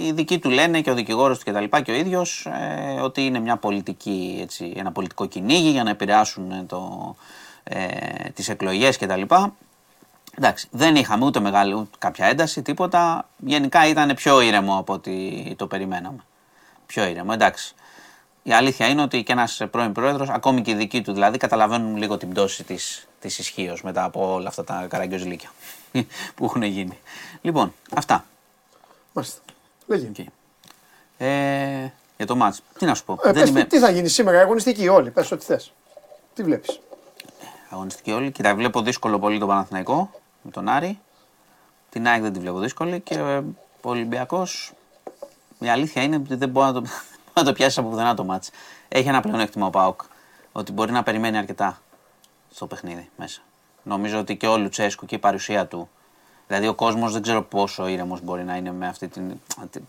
Οι 0.04 0.12
δικοί 0.12 0.38
του 0.38 0.50
λένε 0.50 0.80
και 0.80 0.90
ο 0.90 0.94
δικηγόρος 0.94 1.38
του 1.38 1.52
κτλ. 1.52 1.76
και 1.82 1.90
ο 1.90 1.94
ίδιος 1.94 2.46
ε, 2.46 3.00
ότι 3.00 3.24
είναι 3.24 3.40
μια 3.40 3.56
πολιτική, 3.56 4.38
έτσι, 4.42 4.72
ένα 4.76 4.92
πολιτικό 4.92 5.26
κυνήγι 5.26 5.70
για 5.70 5.82
να 5.82 5.90
επηρεάσουν 5.90 6.50
ε, 6.50 6.64
το, 6.68 7.14
ε, 7.62 8.30
τις 8.34 8.48
εκλογές 8.48 8.98
κτλ. 8.98 9.22
Εντάξει, 10.38 10.68
δεν 10.70 10.96
είχαμε 10.96 11.24
ούτε 11.24 11.40
μεγάλη 11.40 11.74
ούτε 11.74 11.96
κάποια 11.98 12.26
ένταση, 12.26 12.62
τίποτα. 12.62 13.28
Γενικά 13.36 13.88
ήταν 13.88 14.14
πιο 14.14 14.40
ήρεμο 14.40 14.78
από 14.78 14.92
ό,τι 14.92 15.42
το 15.56 15.66
περιμέναμε. 15.66 16.24
Πιο 16.86 17.04
ήρεμο, 17.06 17.30
εντάξει. 17.34 17.74
Η 18.42 18.52
αλήθεια 18.52 18.86
είναι 18.88 19.02
ότι 19.02 19.22
και 19.22 19.32
ένας 19.32 19.62
πρώην 19.70 19.92
πρόεδρος, 19.92 20.28
ακόμη 20.28 20.62
και 20.62 20.70
οι 20.70 20.74
δικοί 20.74 21.02
του 21.02 21.12
δηλαδή, 21.12 21.38
καταλαβαίνουν 21.38 21.96
λίγο 21.96 22.16
την 22.16 22.30
πτώση 22.30 22.64
της 22.64 23.08
της 23.20 23.38
ισχύω 23.38 23.76
μετά 23.82 24.04
από 24.04 24.32
όλα 24.32 24.48
αυτά 24.48 24.64
τα 24.64 24.86
καραγκιόζηλίκια 24.88 25.50
που 26.34 26.44
έχουν 26.44 26.62
γίνει. 26.62 26.98
Λοιπόν, 27.40 27.74
αυτά. 27.94 28.24
Μάλιστα. 29.12 29.40
Λέγε. 29.86 30.10
Okay. 30.16 30.24
Ε, 31.18 31.88
για 32.16 32.26
το 32.26 32.36
μάτς. 32.36 32.62
Τι 32.78 32.84
να 32.84 32.94
σου 32.94 33.04
πω. 33.04 33.12
Ε, 33.12 33.18
δεν 33.22 33.32
πες, 33.32 33.48
είμαι... 33.48 33.64
Τι 33.64 33.78
θα 33.78 33.90
γίνει 33.90 34.08
σήμερα, 34.08 34.40
αγωνιστική 34.40 34.88
όλοι. 34.88 35.10
Πες 35.10 35.30
ό,τι 35.30 35.44
θες. 35.44 35.72
Τι 36.34 36.42
βλέπεις. 36.42 36.80
Αγωνιστική 37.70 38.12
όλοι. 38.12 38.30
Κοίτα, 38.30 38.54
βλέπω 38.54 38.82
δύσκολο 38.82 39.18
πολύ 39.18 39.38
τον 39.38 39.48
Παναθηναϊκό 39.48 40.10
με 40.42 40.50
τον 40.50 40.68
Άρη. 40.68 41.00
Την 41.90 42.06
ΑΕΚ 42.06 42.22
δεν 42.22 42.32
τη 42.32 42.38
βλέπω 42.38 42.58
δύσκολη 42.58 43.00
και 43.00 43.14
ε, 43.14 43.36
ο 43.80 43.90
Ολυμπιακός. 43.90 44.72
Η 45.58 45.68
αλήθεια 45.68 46.02
είναι 46.02 46.16
ότι 46.16 46.34
δεν 46.34 46.48
μπορεί 46.48 46.66
να 46.66 46.72
το, 46.72 46.82
να 47.34 47.44
το 47.44 47.52
πιάσει 47.52 47.80
από 47.80 47.88
πουθενά 47.88 48.14
το 48.14 48.24
μάτς. 48.24 48.50
Έχει 48.88 49.08
ένα 49.08 49.20
πλεονέκτημα 49.20 49.66
ο 49.66 49.70
Πάοκ. 49.70 50.00
Ότι 50.52 50.72
μπορεί 50.72 50.92
να 50.92 51.02
περιμένει 51.02 51.38
αρκετά 51.38 51.80
στο 52.54 52.66
παιχνίδι 52.66 53.10
μέσα. 53.16 53.40
Νομίζω 53.82 54.18
ότι 54.18 54.36
και 54.36 54.46
ο 54.46 54.58
Λουτσέσκου 54.58 55.06
και 55.06 55.14
η 55.14 55.18
παρουσία 55.18 55.66
του. 55.66 55.88
Δηλαδή 56.46 56.68
ο 56.68 56.74
κόσμος 56.74 57.12
δεν 57.12 57.22
ξέρω 57.22 57.42
πόσο 57.42 57.86
ήρεμος 57.86 58.20
μπορεί 58.22 58.44
να 58.44 58.56
είναι 58.56 58.72
με 58.72 58.86
αυτή 58.86 59.08
την. 59.08 59.40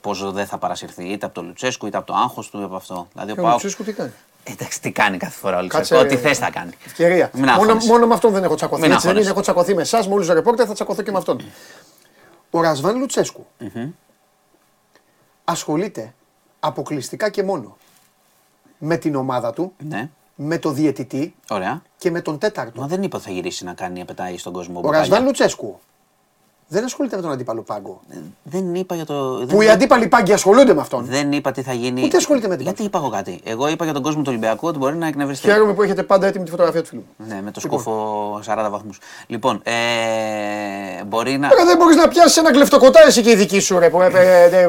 πόσο 0.01 0.31
δεν 0.31 0.45
θα 0.45 0.57
παρασυρθεί 0.57 1.03
είτε 1.03 1.25
από 1.25 1.35
το 1.35 1.43
Λουτσέσκου 1.43 1.87
είτε 1.87 1.97
από 1.97 2.07
το 2.07 2.13
άγχος 2.13 2.49
του 2.49 2.57
είτε 2.57 2.65
από 2.65 2.75
αυτό. 2.75 3.07
Δηλαδή, 3.11 3.33
Και 3.33 3.39
ο 3.39 3.43
ο 3.43 3.45
Πάοκ. 3.45 3.61
Λουτσέσκου 3.61 3.83
τι 3.83 3.93
κάνει; 3.93 4.11
Εντάξει, 4.43 4.81
τι 4.81 4.91
κάνει 4.91 5.17
κάθε 5.17 5.37
φορά 5.39 5.57
ο 5.59 5.67
Κάτσε, 5.67 5.77
Λουτσέσκου. 5.95 6.05
Ό,τι 6.05 6.13
ε, 6.13 6.17
θες 6.17 6.37
θα 6.37 6.49
κάνει. 6.51 6.71
Ευκαιρία. 6.85 7.29
Μην 7.33 7.43
Μόνο, 7.43 7.51
αγχώνεσαι. 7.61 7.87
μόνο 7.87 8.07
με 8.07 8.13
αυτόν 8.13 8.31
δεν 8.33 8.43
έχω 8.43 8.55
τσακωθεί. 8.55 8.81
Μην 8.81 8.91
Έτσι 8.91 9.07
δεν 9.07 9.15
είναι, 9.17 9.25
αγχώνεσαι. 9.27 9.29
έχω 9.31 9.41
τσακωθεί 9.41 9.75
με 9.75 9.81
εσάς, 9.81 10.07
με 10.07 10.13
όλους 10.13 10.27
του 10.27 10.33
ρεπόρτερ, 10.33 10.65
θα 10.67 10.73
τσακωθώ 10.73 11.01
και 11.01 11.11
με 11.11 11.17
αυτόν. 11.17 11.41
Ο 12.49 12.61
Ρασβάν 12.61 12.97
Λουτσέσκου 12.97 13.45
ασχολείται 15.43 16.13
αποκλειστικά 16.59 17.29
και 17.29 17.43
μόνο 17.43 17.77
με 18.77 18.97
την 18.97 19.15
ομάδα 19.15 19.53
του, 19.53 19.73
Ναι, 19.77 20.09
με 20.35 20.57
το 20.57 20.69
διαιτητή 20.71 21.35
ωραία. 21.49 21.81
και 21.97 22.11
με 22.11 22.21
τον 22.21 22.37
τέταρτο. 22.37 22.81
Μα 22.81 22.87
δεν 22.87 23.03
είπα 23.03 23.17
ότι 23.17 23.25
θα 23.25 23.31
γυρίσει 23.31 23.63
να 23.63 23.73
κάνει 23.73 24.05
πετάει 24.05 24.37
στον 24.37 24.53
κόσμο. 24.53 24.77
Ο 24.77 24.81
μπουκάλια. 24.81 24.99
Ρασβάν 24.99 25.23
Λουτσέσκου 25.25 25.79
δεν 26.73 26.83
ασχολείται 26.83 27.15
με 27.15 27.21
τον 27.21 27.31
αντίπαλο 27.31 27.61
πάγκο. 27.61 28.01
Δεν 28.43 28.75
είπα 28.75 28.95
για 28.95 29.05
το. 29.05 29.13
Που 29.13 29.45
δεν- 29.57 29.61
οι 29.61 29.69
αντίπαλοι 29.69 30.07
πάγκοι 30.07 30.33
ασχολούνται 30.33 30.73
με 30.73 30.81
αυτόν. 30.81 31.05
Δεν 31.05 31.31
είπα 31.31 31.51
τι 31.51 31.61
θα 31.61 31.73
γίνει. 31.73 32.03
Ούτε 32.03 32.17
ασχολείται 32.17 32.47
με 32.47 32.55
την 32.55 32.63
Γιατί 32.65 32.83
είπα 32.83 32.97
εγώ 32.97 33.09
κάτι. 33.09 33.39
Εγώ 33.43 33.67
είπα 33.67 33.83
για 33.83 33.93
τον 33.93 34.03
κόσμο 34.03 34.19
του 34.21 34.27
Ολυμπιακού 34.29 34.67
ότι 34.67 34.77
μπορεί 34.77 34.95
να 34.95 35.07
εκνευριστεί. 35.07 35.47
Χαίρομαι 35.49 35.73
που 35.73 35.81
έχετε 35.83 36.03
πάντα 36.03 36.27
έτοιμη 36.27 36.43
τη 36.45 36.51
φωτογραφία 36.51 36.81
του 36.81 36.87
φίλου 36.87 37.03
μου. 37.17 37.25
Ναι, 37.27 37.41
με 37.43 37.51
το 37.51 37.59
Λοιπόν. 37.63 37.79
σκούφο 37.81 38.39
40 38.45 38.69
βαθμούς. 38.69 38.99
Λοιπόν, 39.27 39.61
ε, 39.63 41.03
μπορεί 41.07 41.37
να. 41.37 41.49
Τώρα 41.49 41.65
δεν 41.65 41.77
μπορείς 41.77 41.95
να 41.95 42.07
πιάσεις 42.07 42.37
ένα 42.37 42.51
κλεφτοκοτά 42.51 42.99
εσύ 43.07 43.21
και 43.21 43.31
η 43.31 43.35
δική 43.35 43.59
σου, 43.59 43.79
ρε. 43.79 43.89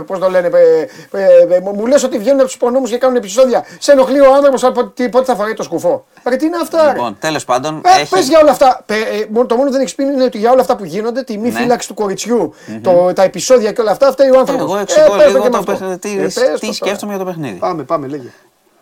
Πώς 0.06 0.18
το 0.18 0.30
λένε. 0.30 0.46
ε, 0.46 1.18
ε, 1.18 1.54
ε, 1.54 1.60
Μου 1.60 1.86
λες 1.86 2.02
ότι 2.04 2.18
βγαίνουν 2.18 2.38
από 2.38 2.48
τους 2.48 2.56
προνόμου 2.56 2.86
και 2.86 2.98
κάνουν 2.98 3.16
επεισόδια. 3.16 3.64
Σε 3.78 3.92
ενοχλεί 3.92 4.20
ο 4.20 4.34
άνθρωπος 4.34 4.64
από 4.64 4.86
τι- 4.86 5.08
πότε 5.08 5.24
θα 5.24 5.34
φοράει 5.34 5.54
το 5.54 5.62
σκουφό. 5.62 6.04
Ρε, 6.28 6.36
τι 6.36 6.46
είναι 6.46 6.56
αυτά, 6.62 6.82
ρε; 6.84 6.88
Λοιπόν, 6.92 7.16
τέλος 7.20 7.44
πάντων. 7.44 7.80
Ε, 7.84 8.00
έχει... 8.00 8.10
πες 8.10 8.28
για 8.28 8.38
όλα 8.38 8.50
αυτά. 8.50 8.82
Πε, 8.86 8.94
ε, 8.94 9.26
μόνο- 9.30 9.46
το 9.46 9.54
μόνο 9.54 9.66
που 9.66 9.72
δεν 9.72 9.80
έχεις 9.80 9.94
πει 9.94 10.02
είναι 10.02 10.24
ότι 10.24 10.38
για 10.38 10.50
όλα 10.50 10.60
αυτά 10.60 10.76
που 10.76 10.84
γίνονται, 10.84 11.22
τη 11.22 11.38
μη 11.38 11.48
Ναι. 11.50 11.58
φύλαξη 11.58 11.88
του 11.94 12.02
κοριτσιού, 12.02 12.54
το, 12.82 13.12
τα 13.12 13.22
επεισόδια 13.22 13.72
και 13.72 13.80
όλα 13.80 13.90
αυτά, 13.90 14.12
φταίει 14.12 14.30
ο 14.30 14.38
άνθρωπος. 14.38 14.64
Εγώ 14.64 14.76
εξηγώ 14.76 15.14
λίγο 15.26 15.48
το 15.48 15.56
αυτό. 15.58 15.72
παιχνίδι. 15.72 15.98
Τι, 15.98 16.10
Ε, 16.18 16.22
πες 16.22 16.34
τι 16.60 16.66
το 16.66 16.72
σκέφτομαι 16.72 17.12
τώρα. 17.12 17.16
για 17.16 17.18
το 17.18 17.24
παιχνίδι. 17.24 17.58
Πάμε, 17.58 17.82
πάμε, 17.82 18.06
λέγε. 18.06 18.32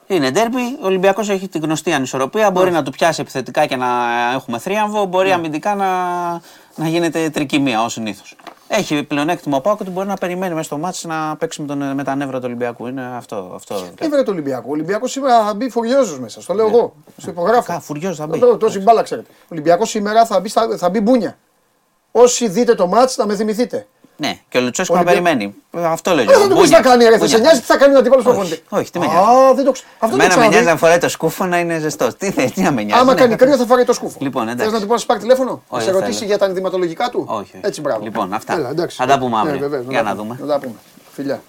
Είναι 0.07 0.31
ντέρμπι. 0.31 0.63
Ο 0.83 0.87
Ολυμπιακός 0.87 1.29
έχει 1.31 1.49
την 1.49 1.63
γνωστή 1.63 1.93
ανισορροπία. 1.93 2.51
Μπορεί 2.51 2.71
να 2.71 2.83
του 2.83 2.91
πιάσει 2.91 3.21
επιθετικά 3.21 3.67
και 3.67 3.77
να 3.77 3.87
έχουμε 4.35 4.59
θρίαμβο. 4.59 5.05
Μπορεί 5.05 5.29
Ναι. 5.29 5.35
αμυντικά 5.35 5.75
να, 5.75 5.87
να 6.77 6.89
γίνεται 6.89 7.31
τρικυμία 7.31 7.83
ω 7.83 7.89
συνήθως. 7.89 8.37
Έχει 8.69 9.03
πλεονέκτημα 9.03 9.57
ο 9.57 9.61
Πάκο 9.61 9.77
ότι 9.81 9.91
μπορεί 9.91 10.07
να 10.09 10.17
περιμένει 10.17 10.53
μέσα 10.55 10.65
στο 10.65 10.79
μάτι 10.79 11.07
να 11.07 11.37
παίξει 11.37 11.61
με, 11.61 11.67
τον, 11.67 11.95
με 11.95 12.05
τα 12.05 12.15
νεύρα 12.15 12.37
του 12.39 12.45
Ολυμπιακού. 12.47 12.87
Είναι 12.87 13.03
αυτό. 13.17 13.53
αυτό 13.55 13.77
Έβρε 13.99 14.23
το 14.23 14.31
Ολυμπιακό. 14.31 14.65
Ο 14.69 14.71
Ολυμπιακός 14.73 15.11
σήμερα 15.11 15.45
θα 15.45 15.55
μπει 15.55 15.71
φουριόζος 15.71 16.21
μέσα. 16.21 16.41
Στο 16.41 16.55
λέω 16.55 16.67
εγώ. 16.67 16.95
Στο 17.17 17.31
υπογράφω. 17.31 17.73
Κα, 17.73 17.81
φουριόζος 17.81 18.17
θα 18.19 18.27
μπει. 18.27 18.37
Εδώ, 18.37 18.57
Τόση 18.57 18.79
μπάλα 18.79 19.03
ξέρετε. 19.03 19.29
Ο 19.33 19.47
Ολυμπιακός 19.49 19.89
σήμερα 19.91 20.27
θα 20.27 20.41
μπει, 20.41 20.49
στα- 20.49 20.77
θα 20.77 20.89
μπει 20.91 21.01
μπούνια. 21.01 21.37
Όσοι 22.13 22.49
δείτε 22.49 22.75
το 22.75 22.87
μάτς 22.87 23.15
θα 23.15 23.27
με 23.27 23.35
θυμηθείτε. 23.37 23.87
Ναι, 24.17 24.39
και 24.49 24.59
ο 24.59 24.61
Λουτσέσκο 24.61 24.95
να 24.95 25.01
Ολυμπια- 25.01 25.23
περιμένει. 25.23 25.55
Αυτό 25.93 26.15
λέω. 26.15 26.25
Δεν 26.25 26.35
θα 26.35 26.41
του 26.43 26.49
πει 26.49 26.55
Μπούνια. 26.55 26.69
τι 26.69 26.75
θα 26.75 26.81
κάνει, 26.83 27.05
ρε. 27.05 27.11
Θα 27.11 27.17
Μπούνια. 27.17 27.37
σε 27.37 27.39
νοιάζει 27.43 27.61
τι 27.61 27.67
θα 27.67 27.77
κάνει 27.77 27.95
ο 27.95 27.99
αντίπαλος 27.99 28.25
Όχι, 28.25 28.35
προπονητή. 28.35 28.63
όχι, 28.69 28.91
τι 28.91 28.99
με 28.99 29.05
Α, 29.07 29.09
νοιάζει. 29.09 29.55
δεν 29.55 29.65
το 29.65 29.73
ξ- 29.73 29.85
Αυτό 29.99 30.17
το 30.17 30.23
Εμένα 30.23 30.35
με 30.41 30.41
νοιάζει 30.41 30.55
να 30.55 30.61
ξαναδεί. 30.61 30.79
φοράει 30.79 30.99
το 30.99 31.09
σκούφο 31.09 31.45
να 31.47 31.59
είναι 31.59 31.79
ζεστός. 31.79 32.17
Τι 32.17 32.31
θες, 32.31 32.51
τι 32.53 32.61
να 32.63 32.71
με 32.73 32.83
νοιάζει. 32.83 33.01
Άμα 33.03 33.13
ναι. 33.15 33.21
κάνει 33.21 33.37
κρύο 33.37 33.57
θα 33.57 33.67
φοράει 33.67 33.85
το 33.85 33.93
σκούφο. 33.93 34.19
Λοιπόν, 34.21 34.43
εντάξει. 34.49 34.65
Θες 34.65 34.73
να 34.73 34.81
του 34.81 34.87
πω 34.87 34.93
να 34.93 34.99
σου 34.99 35.07
πάρει 35.07 35.21
τηλέφωνο, 35.21 35.51
να 35.51 35.61
Όχι, 35.77 35.85
σε 35.85 35.91
δεν 35.91 36.01
ρωτήσει 36.01 36.19
θέλω. 36.19 36.31
για 36.31 36.39
τα 36.39 36.45
ενδυματολογικά 36.45 37.09
του; 37.09 37.25
Όχι, 37.29 37.41
όχι. 37.41 37.59
Έτσι, 37.61 37.81
μπράβο. 37.81 38.05
Λοιπόν, 38.05 38.33
αυτά. 38.33 38.55
Έλα, 38.55 38.69
εντάξει. 38.69 38.97
Θα 38.97 39.07
τα 39.07 39.19
πούμε 39.19 39.31
Ναι, 39.43 39.49
αύριο. 39.49 39.59
βεβαίως, 39.69 39.85
Για 39.89 40.03
τα 40.03 40.09
να 40.09 40.17
πούμε. 40.17 40.23
δούμε. 40.39 40.47
Να 40.47 40.47
τα 40.55 40.59
πούμε. 40.67 40.75
Φιλιά. 41.13 41.43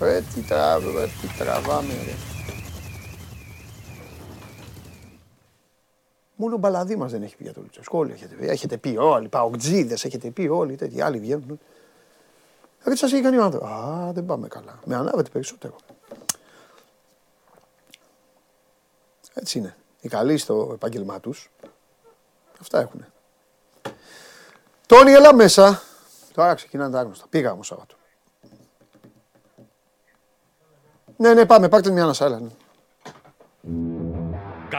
Ρε, 0.00 0.22
τι 0.34 0.40
τραβάμε, 0.40 1.00
ρε, 1.00 1.06
τι 1.20 1.26
τραβάμε, 1.38 1.92
ρε. 2.06 2.12
Μόνο 6.42 6.54
ο 6.54 6.58
μπαλαδί 6.58 6.96
μας 6.96 7.10
δεν 7.10 7.22
έχει 7.22 7.36
πει 7.36 7.42
για 7.42 7.52
το 7.52 7.60
Λουτσέσκο. 7.60 7.98
Όλοι 7.98 8.12
έχετε 8.12 8.34
πει. 8.34 8.48
Έχετε 8.48 8.76
πει 8.76 8.96
όλοι. 8.98 9.28
Παοκτζίδε 9.28 9.94
έχετε 9.94 10.30
πει 10.30 10.48
όλοι. 10.48 10.76
Τέτοιοι 10.76 11.00
άλλοι 11.00 11.18
βγαίνουν. 11.18 11.60
Ρε, 12.84 12.90
τι 12.90 12.96
σα 12.96 13.06
έχει 13.06 13.20
κάνει 13.20 13.36
ο 13.36 13.44
άνθρωπο. 13.44 13.66
Α, 13.66 14.12
δεν 14.12 14.24
πάμε 14.24 14.48
καλά. 14.48 14.78
Με 14.84 14.94
ανάβετε 14.94 15.30
περισσότερο. 15.30 15.76
Έτσι 19.34 19.58
είναι. 19.58 19.76
Οι 20.00 20.08
καλοί 20.08 20.38
στο 20.38 20.70
επάγγελμά 20.72 21.20
τους. 21.20 21.50
Αυτά 22.60 22.80
έχουν. 22.80 23.04
Τόνι, 24.86 25.12
έλα 25.12 25.34
μέσα. 25.34 25.82
Τώρα 26.34 26.54
ξεκινάνε 26.54 26.92
τα 26.92 27.00
άγνωστα. 27.00 27.26
Πήγα 27.30 27.52
όμως 27.52 27.66
Σάββατο. 27.66 27.94
Ναι, 31.16 31.34
ναι, 31.34 31.46
πάμε. 31.46 31.68
Πάρτε 31.68 31.90
μια 31.90 32.02
ανάσα. 32.02 32.24
Έλα. 32.24 32.40
ναι. 32.40 34.11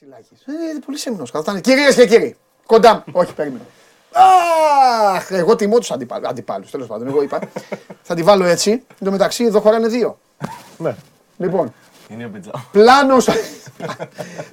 Βασιλάκης. 0.00 0.40
Ε, 0.46 0.78
πολύ 0.86 0.98
σεμνός. 0.98 1.30
Καθόταν. 1.30 1.60
Κυρίες 1.60 1.94
και 1.94 2.06
κύριοι. 2.06 2.36
Κοντά 2.66 2.94
μου. 2.94 3.12
Όχι, 3.16 3.34
περίμενε. 3.34 3.64
Αχ, 5.14 5.30
εγώ 5.30 5.56
τιμώ 5.56 5.78
τους 5.78 5.90
αντιπάλους. 5.90 6.28
Αντιπάλους, 6.28 6.70
τέλος 6.70 6.86
πάντων. 6.86 7.06
Εγώ 7.08 7.22
είπα. 7.22 7.38
θα 8.02 8.14
τη 8.14 8.22
βάλω 8.22 8.44
έτσι. 8.44 8.70
Εν 8.70 8.82
τω 9.04 9.10
μεταξύ, 9.10 9.44
εδώ 9.44 9.60
χωράνε 9.60 9.86
δύο. 9.88 10.18
Ναι. 10.78 10.94
Λοιπόν, 11.36 11.74
Είναι 12.08 12.26
πιτζά. 12.26 12.50
πλάνο, 12.72 13.20
στο- 13.20 13.32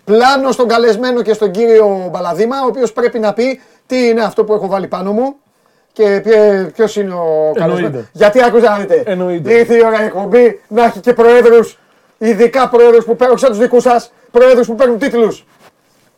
πλάνο 0.04 0.52
στον 0.52 0.68
καλεσμένο 0.68 1.22
και 1.22 1.34
στον 1.34 1.52
κύριο 1.52 2.08
Μπαλαδήμα, 2.12 2.62
ο 2.64 2.66
οποίος 2.66 2.94
πρέπει 2.94 3.20
να 3.20 3.34
πει 3.34 3.62
τι 3.88 4.08
είναι 4.08 4.24
αυτό 4.24 4.44
που 4.44 4.54
έχω 4.54 4.68
βάλει 4.68 4.88
πάνω 4.88 5.12
μου 5.12 5.36
και 5.94 6.22
ποιο 6.76 7.02
είναι 7.02 7.14
ο 7.14 7.52
καλεσμένος. 7.54 8.06
Γιατί 8.12 8.44
άκουσα 8.44 8.70
να 8.70 8.78
δείτε. 8.78 9.04
Εννοείται. 9.06 9.54
Ήρθε 9.54 9.76
η 9.76 9.84
ώρα 9.86 10.02
η 10.02 10.06
εκπομπή 10.06 10.62
να 10.68 10.84
έχει 10.84 11.00
και 11.00 11.14
προέδρους, 11.14 11.80
ειδικά 12.28 12.70
προέδρους 12.70 13.06
που 13.06 13.16
παίρνουν, 13.16 13.38
σαν 13.38 13.50
τους 13.50 13.60
δικούς 13.60 13.84
σας, 13.84 14.12
προέδρους 14.32 14.68
που 14.68 14.76
παίρνουν 14.76 14.98
τίτλους. 14.98 15.46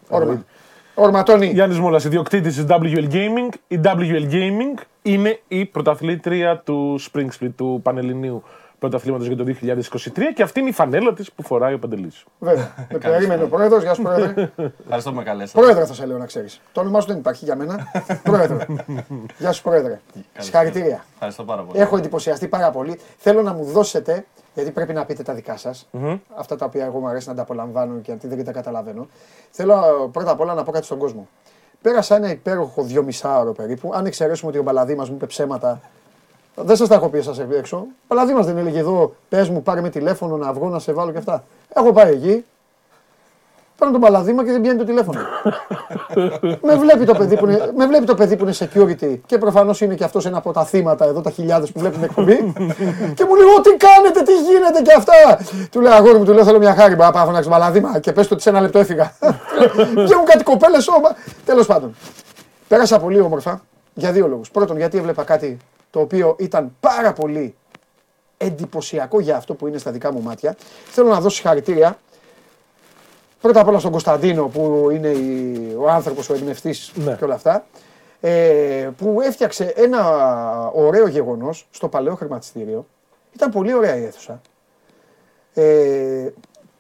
Όρμα. 0.10 0.46
Όρμα, 0.94 1.24
Τόνι. 1.24 1.46
Γιάννης 1.46 1.80
Μόλας, 1.80 2.04
ιδιοκτήτης 2.04 2.56
της 2.56 2.66
WL 2.70 3.08
Gaming. 3.12 3.54
Η 3.68 3.80
WL 3.84 4.32
Gaming 4.32 4.82
είναι 5.02 5.40
η 5.48 5.66
πρωταθλήτρια 5.66 6.58
του 6.58 7.00
Spring 7.12 7.28
Split 7.40 7.52
του 7.56 7.80
Πανελληνίου 7.84 8.44
Πρωταθλήματος 8.84 9.28
για 9.28 9.36
το 9.36 9.44
2023 9.44 10.34
και 10.36 10.44
αυτή 10.44 10.60
είναι 10.60 10.70
η 10.70 10.72
φανέλα 10.72 11.14
της 11.14 11.32
που 11.32 11.44
φοράει 11.44 11.74
ο 11.74 11.80
Παντελής. 11.80 12.24
Βέβαια. 12.40 12.74
Με 12.92 12.98
περίμενε 12.98 13.44
ο 13.44 13.48
πρόεδρος. 13.48 13.84
Γεια 13.84 13.94
σου, 13.94 14.02
πρόεδρε. 14.02 14.52
Ευχαριστώ 14.84 15.10
που 15.10 15.16
με 15.16 15.24
καλέσατε. 15.24 15.60
Πρόεδρε 15.60 15.86
θα 15.86 15.94
σε 15.94 16.06
λέω 16.06 16.18
να 16.18 16.26
ξέρεις. 16.26 16.62
Το 16.72 16.82
όνομά 16.82 17.02
σου 17.02 17.08
δεν 17.08 17.18
υπάρχει 17.18 17.46
για 17.46 17.56
μένα. 17.56 17.92
πρόεδρε. 18.24 18.66
Γεια 19.40 19.52
σου, 19.52 19.62
πρόεδρε. 19.62 20.00
Συγχαρητήρια. 20.38 21.06
Ευχαριστώ 21.14 21.44
πάρα 21.44 21.62
πολύ. 21.62 21.80
Έχω 21.82 21.98
εντυπωσιαστεί 21.98 22.48
πάρα 22.48 22.72
πολύ. 22.72 23.00
Θέλω 23.18 23.42
να 23.42 23.54
μου 23.54 23.64
δώσετε, 23.64 24.26
γιατί 24.54 24.72
πρέπει 24.72 24.94
να 24.94 25.06
πείτε 25.06 25.24
τα 25.24 25.34
δικά 25.34 25.58
σας, 25.58 25.88
αυτά 26.36 26.56
τα 26.56 26.66
οποία 26.66 26.86
εγώ 26.86 27.00
μου 27.00 27.08
αρέσει 27.08 27.28
να 27.28 27.36
τα 27.36 27.42
απολαμβάνω 27.42 28.00
και 28.00 28.16
γιατί 28.20 28.36
δεν 28.36 28.46
τα 28.46 28.52
καταλαβαίνω. 28.52 29.08
Θέλω 29.52 29.74
ε, 29.74 30.08
πρώτα 30.12 30.32
απ' 30.32 30.40
όλα 30.40 30.54
να 30.54 30.64
πω 30.64 30.72
κάτι 30.72 30.86
στον 30.86 30.98
κόσμο. 30.98 31.28
Πέρασα 31.82 32.16
ένα 32.16 32.32
υπέροχο 32.32 32.84
δυόμισάωρο 32.84 33.52
περίπου. 33.52 33.92
Αν 33.94 34.06
εξαιρέσουμε 34.06 34.50
ότι 34.50 34.60
ο 34.60 34.64
μπαλαδί 34.64 34.96
μας 34.96 35.10
μου 35.10 35.16
είπε 35.16 35.26
ψέματα, 35.26 35.82
δεν 36.56 36.76
σας 36.76 36.88
τα 36.88 36.96
έχω 36.96 37.10
πει 37.10 37.18
εσάς 37.18 37.40
έξω. 37.40 37.78
Ο 37.78 37.86
μπαλαδί 38.08 38.34
μας 38.34 38.46
δεν 38.46 38.58
έλεγε 38.58 38.80
εδώ, 38.80 39.16
πες 39.30 39.50
μου, 39.50 39.62
πάρε 39.64 39.82
με 39.82 39.90
τηλέφωνο 39.90 40.38
να 40.38 40.54
βγω 40.54 40.70
να 40.70 40.80
σε 40.80 40.94
βάλω 40.94 41.12
και 41.12 41.18
αυτά. 41.18 41.44
Έχω 41.74 41.94
πάει 41.94 42.14
εκεί. 42.14 42.46
Παίρνω 43.84 44.00
τον 44.00 44.12
παλαδίμα 44.12 44.46
και 44.46 44.52
δεν 44.52 44.62
πιάνει 44.62 44.78
το 44.78 44.84
τηλέφωνο. 44.84 45.20
με, 46.68 46.76
βλέπει 46.76 47.06
το 47.06 47.14
παιδί 47.14 47.38
που 47.38 47.46
είναι, 47.46 47.72
με 47.76 47.88
βλέπει 47.88 48.06
το 48.06 48.16
παιδί 48.16 48.38
που 48.38 48.44
είναι 48.44 48.54
security 48.60 49.20
και 49.26 49.38
προφανώς 49.38 49.82
είναι 49.82 49.96
και 49.96 50.04
αυτός 50.04 50.26
ένα 50.26 50.38
από 50.38 50.52
τα 50.52 50.66
θύματα 50.66 51.06
εδώ, 51.06 51.22
τα 51.22 51.30
χιλιάδες 51.30 51.72
που 51.72 51.80
βλέπουν 51.80 52.04
εκπομπή. 52.04 52.54
και 53.18 53.26
μου 53.26 53.36
λέει: 53.36 53.46
«Ω, 53.58 53.62
Τι 53.62 53.70
κάνετε, 53.78 54.22
τι 54.22 54.34
γίνεται 54.34 54.82
και 54.82 54.94
αυτά; 54.98 55.14
Του 55.72 55.82
λέω: 55.82 55.94
Αγόρι 55.94 56.18
μου, 56.18 56.26
του 56.26 56.34
λέω: 56.34 56.44
Θέλω 56.44 56.58
μια 56.58 56.76
χάρη. 56.76 56.96
Μπα, 56.96 57.12
πάω 57.12 57.22
να 57.22 57.28
φωνάξω 57.28 57.50
παλαδίμα 57.50 58.00
και 58.00 58.12
πες 58.12 58.28
το 58.28 58.34
ότι 58.34 58.44
σε 58.44 58.50
ένα 58.50 58.62
λεπτό 58.62 58.80
έφυγα. 58.80 59.14
Βγαίνουν 60.06 60.26
κάτι 60.26 60.44
κοπέλες 60.44 60.84
σώμα. 60.84 61.16
Τέλος 61.46 61.66
πάντων. 61.66 61.96
Πέρασα 62.68 63.00
πολύ 63.00 63.20
όμορφα 63.20 63.62
για 63.94 64.12
δύο 64.12 64.28
λόγους. 64.28 64.52
Πρώτον, 64.52 64.78
γιατί 64.78 64.98
έβλεπα 64.98 65.24
κάτι 65.24 65.58
το 65.90 66.00
οποίο 66.00 66.36
ήταν 66.40 66.76
πάρα 66.80 67.14
πολύ 67.14 67.56
εντυπωσιακό 68.38 69.20
για 69.20 69.36
αυτό 69.36 69.54
που 69.54 69.68
είναι 69.68 69.78
στα 69.78 69.92
δικά 69.92 70.12
μου 70.14 70.22
μάτια. 70.22 70.56
Θέλω 70.86 71.08
να 71.08 71.20
δώσω 71.20 71.36
συγχαρητήρια 71.36 71.98
πρώτα 73.44 73.60
απ' 73.62 73.68
όλα 73.68 73.80
στον 73.80 73.92
Κωνσταντίνο 73.92 74.48
που 74.48 74.88
είναι 74.92 75.08
η- 75.08 75.76
ο 75.80 75.90
άνθρωπος, 75.90 76.30
ο 76.30 76.34
εμπνευστής 76.34 76.92
Ναι. 76.96 77.16
και 77.16 77.24
όλα 77.24 77.34
αυτά. 77.34 77.66
Ε, 78.22 78.90
που 78.98 79.22
έφτιαξε 79.22 79.64
ένα 79.76 80.02
ωραίο 80.74 81.08
γεγονός 81.08 81.68
στο 81.72 81.88
παλαιό 81.88 82.16
χρηματιστήριο. 82.16 82.86
Ήταν 83.36 83.50
πολύ 83.52 83.74
ωραία 83.74 83.96
η 83.98 84.04
αίθουσα. 84.04 84.42
Ε, 85.54 86.30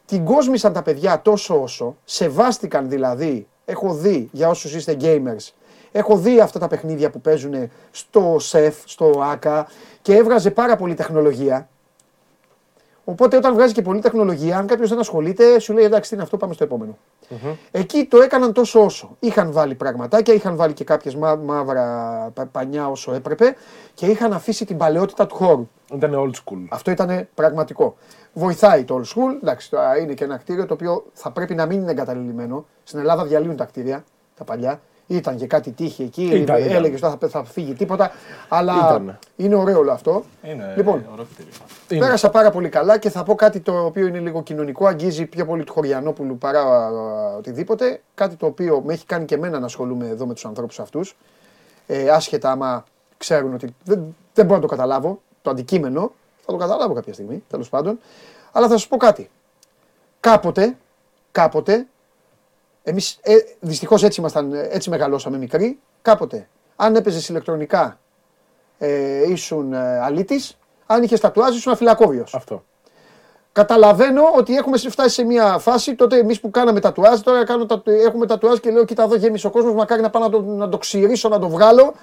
την 0.06 0.26
κόσμησαν 0.26 0.73
τα 0.73 0.81
παιδιά 0.81 1.22
τόσο 1.22 1.61
όσο, 1.61 1.95
σεβάστηκαν 2.03 2.90
δηλαδή, 2.90 3.48
έχω 3.65 3.94
δει 3.94 4.30
για 4.31 4.49
όσους 4.49 4.76
είστε 4.76 4.98
gamers, 5.02 5.49
έχω 5.91 6.18
δει 6.18 6.40
αυτά 6.40 6.60
τα 6.60 6.68
παιχνίδια 6.68 7.10
που 7.10 7.22
παίζουν 7.22 7.69
στο 7.91 8.35
ΣΕΦ, 8.40 8.76
στο 8.85 9.22
ΆΚΑ 9.31 9.68
και 10.02 10.15
έβγαζε 10.15 10.52
πάρα 10.52 10.76
πολύ 10.76 10.94
τεχνολογία. 10.94 11.68
Οπότε 13.06 13.38
όταν 13.38 13.54
βγάζει 13.54 13.74
και 13.74 13.82
πολλή 13.82 14.02
τεχνολογία, 14.02 14.58
αν 14.58 14.68
κάποιος 14.68 14.90
δεν 14.90 15.00
ασχολείται, 15.00 15.60
σου 15.60 15.74
λέει 15.74 15.84
εντάξει, 15.84 16.10
τι 16.10 16.16
είναι 16.16 16.24
αυτό, 16.24 16.38
πάμε 16.38 16.54
στο 16.54 16.64
επομενο 16.64 16.98
Εκεί 17.72 18.06
το 18.06 18.22
έκαναν 18.22 18.54
τόσο 18.54 18.84
όσο. 18.84 19.16
Είχαν 19.20 19.52
βάλει 19.52 19.76
πραγματάκια, 19.76 20.34
είχαν 20.34 20.56
βάλει 20.56 20.74
και 20.74 20.84
κάποιες 20.84 21.16
μαύρα 21.46 21.86
πα- 22.34 22.46
πανιά 22.46 22.88
όσο 22.88 23.14
έπρεπε 23.14 23.56
και 23.94 24.06
είχαν 24.06 24.34
αφήσει 24.34 24.66
την 24.66 24.78
παλαιότητα 24.78 25.28
του 25.28 25.36
χώρου. 25.36 25.70
Ήταν 25.94 26.12
old 26.16 26.32
school. 26.36 26.66
Αυτό 26.70 26.92
ήταν 26.92 27.28
πραγματικό. 27.34 27.96
Βοηθάει 28.34 28.84
το 28.84 28.96
old 28.96 29.06
school. 29.08 29.36
Εντάξει, 29.42 29.70
τώρα 29.70 29.98
είναι 29.98 30.14
και 30.14 30.24
ένα 30.24 30.38
κτίριο 30.38 30.66
το 30.66 30.74
οποίο 30.74 31.06
θα 31.14 31.32
πρέπει 31.32 31.56
να 31.56 31.66
μην 31.66 31.82
είναι 31.82 31.92
εγκαταλειμμένο. 31.92 32.66
Στην 32.84 33.00
Ελλάδα 33.00 33.26
διαλύουν 33.26 33.56
τα 33.56 33.66
κτίρια, 33.66 34.04
τα 34.38 34.44
παλιά. 34.44 34.82
Ήταν 35.08 35.36
και 35.38 35.48
κάτι 35.48 35.72
τύχη 35.72 36.04
εκεί, 36.04 36.24
Ήταν, 36.24 36.40
ήταν. 36.40 36.56
έλεγε 36.56 37.08
ότι 37.08 37.18
θα, 37.18 37.30
θα 37.30 37.44
φύγει 37.44 37.74
τίποτα. 37.74 38.12
Αλλά 38.50 38.74
Ήτανε. 38.76 39.20
είναι 39.36 39.56
ωραίο 39.56 39.78
όλο 39.80 39.92
αυτό. 39.92 40.24
Είναι 40.44 40.74
Λοιπόν, 40.78 41.06
ωραίο 41.12 41.26
κτίριο. 41.34 41.52
Είναι. 41.90 42.00
Πέρασα 42.06 42.30
πάρα 42.30 42.52
πολύ 42.52 42.70
καλά 42.70 42.98
και 42.98 43.10
θα 43.10 43.24
πω 43.24 43.36
κάτι 43.36 43.60
το 43.60 43.86
οποίο 43.86 44.08
είναι 44.08 44.20
λίγο 44.20 44.44
κοινωνικό, 44.44 44.86
αγγίζει 44.88 45.26
πιο 45.26 45.46
πολύ 45.46 45.64
του 45.64 45.74
Χωριανόπουλου 45.74 46.38
παρά 46.38 46.62
α, 46.62 47.36
οτιδήποτε. 47.38 48.02
Κάτι 48.16 48.36
το 48.36 48.46
οποίο 48.46 48.82
με 48.86 48.94
έχει 48.94 49.06
κάνει 49.06 49.26
και 49.26 49.36
εμένα 49.36 49.60
να 49.60 49.66
ασχολούμαι 49.66 50.08
εδώ 50.08 50.26
με 50.26 50.34
τους 50.34 50.46
ανθρώπους 50.46 50.80
αυτούς. 50.80 51.16
Ε, 51.88 52.10
άσχετα 52.10 52.52
άμα 52.52 52.84
ξέρουν 53.18 53.54
ότι 53.54 53.76
δεν, 53.84 54.16
δεν 54.34 54.46
μπορώ 54.46 54.56
να 54.56 54.62
το 54.62 54.68
καταλάβω, 54.68 55.22
το 55.42 55.50
αντικείμενο, 55.50 56.12
θα 56.46 56.52
το 56.52 56.58
καταλάβω 56.58 56.94
κάποια 56.94 57.14
στιγμή, 57.14 57.44
τέλος 57.50 57.70
πάντων. 57.70 58.00
Αλλά 58.52 58.68
θα 58.68 58.74
σας 58.74 58.88
πω 58.88 58.98
κάτι. 58.98 59.30
Κάποτε, 60.20 60.78
κάποτε, 61.32 61.88
εμείς 62.84 63.18
ε, 63.22 63.35
δυστυχώς 63.60 64.03
έτσι, 64.03 64.19
ήμασταν, 64.19 64.53
έτσι 64.69 64.89
μεγαλώσαμε 64.89 65.38
μικροί, 65.38 65.80
κάποτε, 66.01 66.47
αν 66.76 66.95
έπαιζες 66.95 67.30
ηλεκτρονικά 67.30 67.97
ε, 68.77 69.31
ήσουν 69.31 69.73
ε, 69.73 69.99
αλήτης, 69.99 70.57
αν 70.85 71.03
είχες 71.03 71.19
τατουάζ 71.19 71.55
ήσουν 71.55 71.72
αφιλακόβιος. 71.72 72.35
Αυτό. 72.35 72.64
Καταλαβαίνω 73.51 74.22
ότι 74.38 74.55
έχουμε 74.55 74.77
φτάσει 74.77 75.10
σε 75.14 75.23
μια 75.23 75.57
φάση, 75.57 75.95
τότε 75.95 76.18
εμείς 76.18 76.39
που 76.39 76.49
κάναμε 76.51 76.80
τατουάζ, 76.80 77.19
τώρα 77.19 77.45
κάνω, 77.45 77.65
τατου- 77.65 77.93
έχουμε 78.05 78.26
τατουάζ 78.26 78.57
και 78.57 78.72
λέω: 78.72 78.85
Κοίτα, 78.85 79.03
εδώ 79.03 79.15
γέμισε 79.15 79.47
ο 79.47 79.49
κόσμος. 79.49 79.73
Μακάρι 79.73 80.01
να 80.01 80.10
πάω 80.10 80.22
να 80.23 80.30
το, 80.30 80.41
να 80.41 80.69
το 80.69 80.77
ξυρίσω, 80.77 81.30
να 81.30 81.39
το 81.39 81.49
βγάλω. 81.49 81.93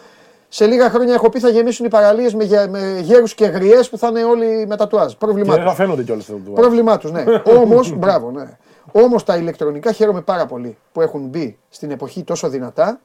Σε 0.49 0.67
λίγα 0.67 0.91
χρόνια 0.91 1.15
έχω 1.15 1.29
πει 1.29 1.39
θα 1.41 1.49
γεμίσουν 1.49 1.87
οι 1.87 1.89
παραλίες 1.89 2.35
με, 2.35 2.45
γε- 2.45 2.69
με 2.69 2.99
γέρους 3.03 3.35
και 3.35 3.45
γριές 3.47 3.89
που 3.89 3.99
θα 3.99 4.09
είναι 4.09 4.25
όλοι 4.25 4.67
με 4.67 4.77
τατουάζ. 4.77 5.11
Και 5.11 5.17
Πρόβλημά 5.19 5.55
δεν 5.55 5.63
θα 5.63 5.69
τους. 5.69 5.77
φαίνονται 5.79 6.03
κιόλας 6.03 6.25
αυτό 6.29 6.41
το 6.45 6.51
Πρόβλημά 6.51 6.99
τους, 6.99 7.11
ναι. 7.13 7.25
Όμως, 7.61 7.93
μπράβο, 7.97 8.31
ναι. 8.31 8.59
Όμως 8.93 9.25
τα 9.25 9.37
ηλεκτρονικά 9.37 9.93
χαίρομαι 9.93 10.21
πάρα 10.21 10.47
πολύ 10.47 10.77
που 10.93 11.01
έχουν 11.01 11.27
μπει 11.27 11.59
στην 11.69 11.91
εποχή 11.91 12.25
τόσο 12.25 12.49
δυνατά, 12.49 13.01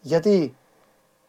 γιατί 0.00 0.56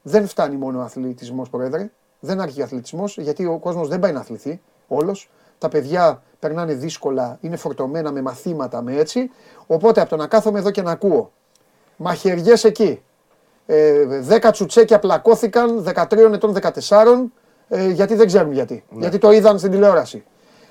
δεν 0.01 0.27
φτάνει 0.27 0.55
μόνο 0.55 0.79
ο 0.79 0.81
αθλητισμός, 0.81 1.49
Πρόεδρε. 1.49 1.91
Δεν 2.19 2.39
άρχισε 2.39 2.61
ο 2.61 2.63
αθλητισμός, 2.63 3.17
γιατί 3.17 3.45
ο 3.45 3.57
κόσμος 3.57 3.87
δεν 3.87 3.99
πάει 3.99 4.11
να 4.11 4.19
αθληθεί 4.19 4.61
όλος. 4.87 5.29
Τα 5.57 5.67
παιδιά 5.69 6.21
περνάνε 6.39 6.73
δύσκολα, 6.73 7.37
είναι 7.41 7.55
φορτωμένα 7.55 8.11
με 8.11 8.21
μαθήματα, 8.21 8.81
με 8.81 8.95
έτσι. 8.95 9.31
Οπότε 9.67 10.01
από 10.01 10.09
το 10.09 10.15
να 10.15 10.27
κάθομαι 10.27 10.59
εδώ 10.59 10.71
και 10.71 10.81
να 10.81 10.91
ακούω 10.91 11.31
μαχαιριές 11.97 12.63
εκεί. 12.63 13.01
Ε, 13.65 14.21
10 14.29 14.51
τσουτσέκια 14.51 14.99
πλακώθηκαν 14.99 15.83
13 15.83 16.33
ετών 16.33 16.55
14, 16.89 17.31
ε, 17.67 17.89
γιατί 17.89 18.15
δεν 18.15 18.27
ξέρουν 18.27 18.51
γιατί. 18.51 18.83
Γιατί 18.89 19.17
το 19.17 19.31
είδαν 19.31 19.59
στην 19.59 19.71
τηλεόραση. 19.71 20.23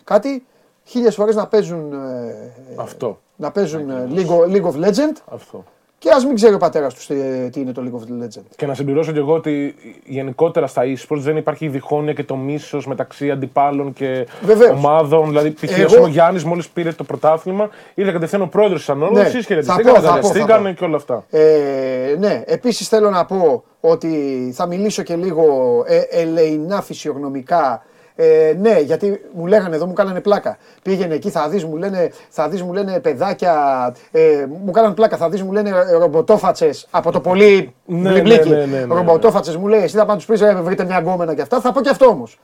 Κάτι 0.05 0.47
χίλιες 0.89 1.15
φορές 1.15 1.35
να 1.35 1.47
παίζουν, 1.47 1.93
ε, 1.93 2.53
Αυτό. 2.77 3.19
να 3.37 3.51
παίζουν 3.51 3.91
ε, 3.91 4.09
League, 4.15 4.55
League 4.57 4.65
of 4.65 4.85
Legend 4.87 5.17
Αυτό. 5.33 5.65
και 5.99 6.11
ας 6.11 6.25
μην 6.25 6.35
ξέρει 6.35 6.55
ο 6.55 6.59
πατέρας 6.59 6.95
τους 6.95 7.07
τι, 7.07 7.15
τι 7.53 7.61
είναι 7.61 7.73
το 7.73 7.83
League 7.85 7.97
of 7.99 8.25
Legend. 8.25 8.43
Και 8.57 8.67
να 8.67 8.75
συμπληρώσω 8.75 9.13
και 9.13 9.19
εγώ 9.19 9.33
ότι 9.35 9.75
γενικότερα 10.05 10.67
στα 10.67 10.83
e-sports 10.85 11.19
δεν 11.19 11.37
υπάρχει 11.37 11.65
η 11.65 11.69
διχόνοια 11.69 12.13
και 12.13 12.25
το 12.25 12.37
μίσος 12.37 12.87
μεταξύ 12.87 13.31
αντιπάλων 13.31 13.93
και 13.93 14.27
Βεβαίως. 14.43 14.71
ομάδων. 14.71 15.27
Δηλαδή, 15.29 15.51
π.χ. 15.51 15.79
Εγώ- 15.79 16.03
ο 16.03 16.07
Γιάννη 16.07 16.43
μόλις 16.45 16.69
πήρε 16.69 16.93
το 16.93 17.05
πρωτάθλημα, 17.05 17.69
ήρθε 17.95 18.13
κατευθείαν 18.13 18.43
ο 18.43 18.47
πρόεδρος 18.47 18.79
της 18.79 18.89
ανόρθωση, 18.89 19.23
Ναι, 19.23 19.31
θα 19.31 19.41
χαιρετιστήκανε, 19.41 19.91
πω, 19.91 19.95
θα 19.95 20.01
πω, 20.01 20.07
θα 20.07 20.13
δανειστήκανε 20.13 20.69
πω. 20.69 20.75
και 20.75 20.85
όλα 20.85 20.97
αυτά. 20.97 21.25
Ε, 21.31 22.15
ναι, 22.19 22.43
επίσης 22.47 22.89
θέλω 22.89 23.11
να 23.11 23.25
πω 23.25 23.65
ότι 23.81 24.51
θα 24.55 24.67
μιλήσω 24.67 25.03
και 25.03 25.17
λίγο 25.17 25.45
ε, 25.87 26.01
ελεηνά 26.21 26.83
φυσιογνωμικά. 26.83 27.83
Ε, 28.21 28.55
ναι, 28.61 28.79
γιατί 28.81 29.21
μου 29.33 29.47
λέγανε 29.47 29.77
εδώ, 29.77 29.87
μου 29.87 29.93
κάνανε 29.93 30.21
πλάκα. 30.21 30.57
Πήγαινε 30.83 31.15
εκεί, 31.15 31.31
θα 31.31 31.49
δεις, 31.49 31.65
μου 31.65 31.77
λένε, 31.77 32.11
θα 32.29 32.49
δεις, 32.49 32.63
μου 32.63 32.73
λένε 32.73 33.01
παιδάκια, 33.01 33.55
ε, 34.11 34.47
μου 34.65 34.71
κάνανε 34.71 34.95
πλάκα, 34.95 35.17
θα 35.17 35.29
δεις, 35.29 35.43
μου 35.43 35.53
λένε 35.53 35.69
ε, 35.69 35.93
ρομποτόφατσες 35.93 36.87
από 36.91 37.13
το 37.13 37.21
πολύ 37.21 37.75
Ναι, 37.85 38.11
μπλιμπλίκι. 38.11 38.49
ναι, 38.49 38.57
ναι, 38.57 38.65
ναι, 38.65 38.85
ναι. 38.85 38.95
Ρομποτόφατσες 38.95 39.57
μου 39.57 39.67
λέει, 39.69 39.83
εσύ 39.83 39.97
θα 39.97 40.05
πάνε 40.05 40.17
τους 40.17 40.27
πεις, 40.27 40.41
ε, 40.41 40.55
βρείτε 40.55 40.85
μια 40.85 40.99
γκόμενα 40.99 41.35
και 41.35 41.43
αυτά. 41.43 41.61
Θα 41.61 41.73
πω 41.73 41.81
και 41.81 41.89
αυτό 41.89 42.07
όμως. 42.07 42.39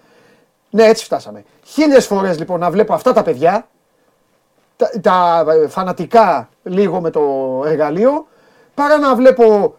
Ναι, 0.70 0.84
έτσι 0.84 1.04
φτάσαμε. 1.04 1.44
Χίλιες 1.64 2.06
φορές 2.06 2.38
λοιπόν 2.38 2.60
να 2.60 2.70
βλέπω 2.70 2.94
αυτά 2.94 3.12
τα 3.12 3.22
παιδιά, 3.22 3.66
τα, 4.76 4.90
τα 5.00 5.44
ε, 5.64 5.68
φανατικά 5.68 6.48
λίγο 6.62 7.00
με 7.00 7.10
το 7.10 7.22
εργαλείο, 7.66 8.26
παρά 8.74 8.98
να 8.98 9.14
βλέπω 9.14 9.74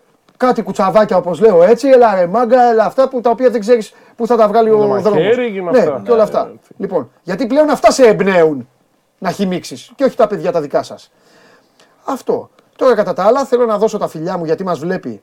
κάτι 0.45 0.61
κουτσαβάκια 0.61 1.17
όπως 1.17 1.39
λέω 1.39 1.63
έτσι, 1.63 1.87
έλα 1.87 2.15
ρε 2.15 2.27
μάγκα, 2.27 2.61
έλα 2.69 2.85
αυτά 2.85 3.09
που, 3.09 3.21
τα 3.21 3.29
οποία 3.29 3.49
δεν 3.49 3.59
ξέρεις 3.59 3.93
πού 4.15 4.27
θα 4.27 4.35
τα 4.35 4.47
βγάλει 4.47 4.69
το 4.69 4.75
ο 4.75 4.77
δρόμος. 4.77 5.03
μαχαίρι 5.03 5.51
και 5.51 5.61
με 5.61 5.71
ναι, 5.71 5.77
αυτά. 5.77 6.01
και 6.03 6.09
όλα 6.11 6.17
Ναι, 6.17 6.23
αυτά. 6.23 6.45
ναι. 6.45 6.51
Λοιπόν, 6.77 7.11
γιατί 7.23 7.47
πλέον 7.47 7.69
αυτά 7.69 7.91
σε 7.91 8.03
εμπνέουν 8.07 8.67
να 9.17 9.31
χυμίξεις 9.31 9.91
και 9.95 10.03
όχι 10.03 10.15
τα 10.15 10.27
παιδιά 10.27 10.51
τα 10.51 10.61
δικά 10.61 10.83
σας. 10.83 11.11
Αυτό. 12.05 12.49
Τώρα 12.75 12.95
κατά 12.95 13.13
τα 13.13 13.23
άλλα 13.23 13.45
θέλω 13.45 13.65
να 13.65 13.77
δώσω 13.77 13.97
τα 13.97 14.07
φιλιά 14.07 14.37
μου 14.37 14.45
γιατί 14.45 14.63
μας 14.63 14.79
βλέπει 14.79 15.21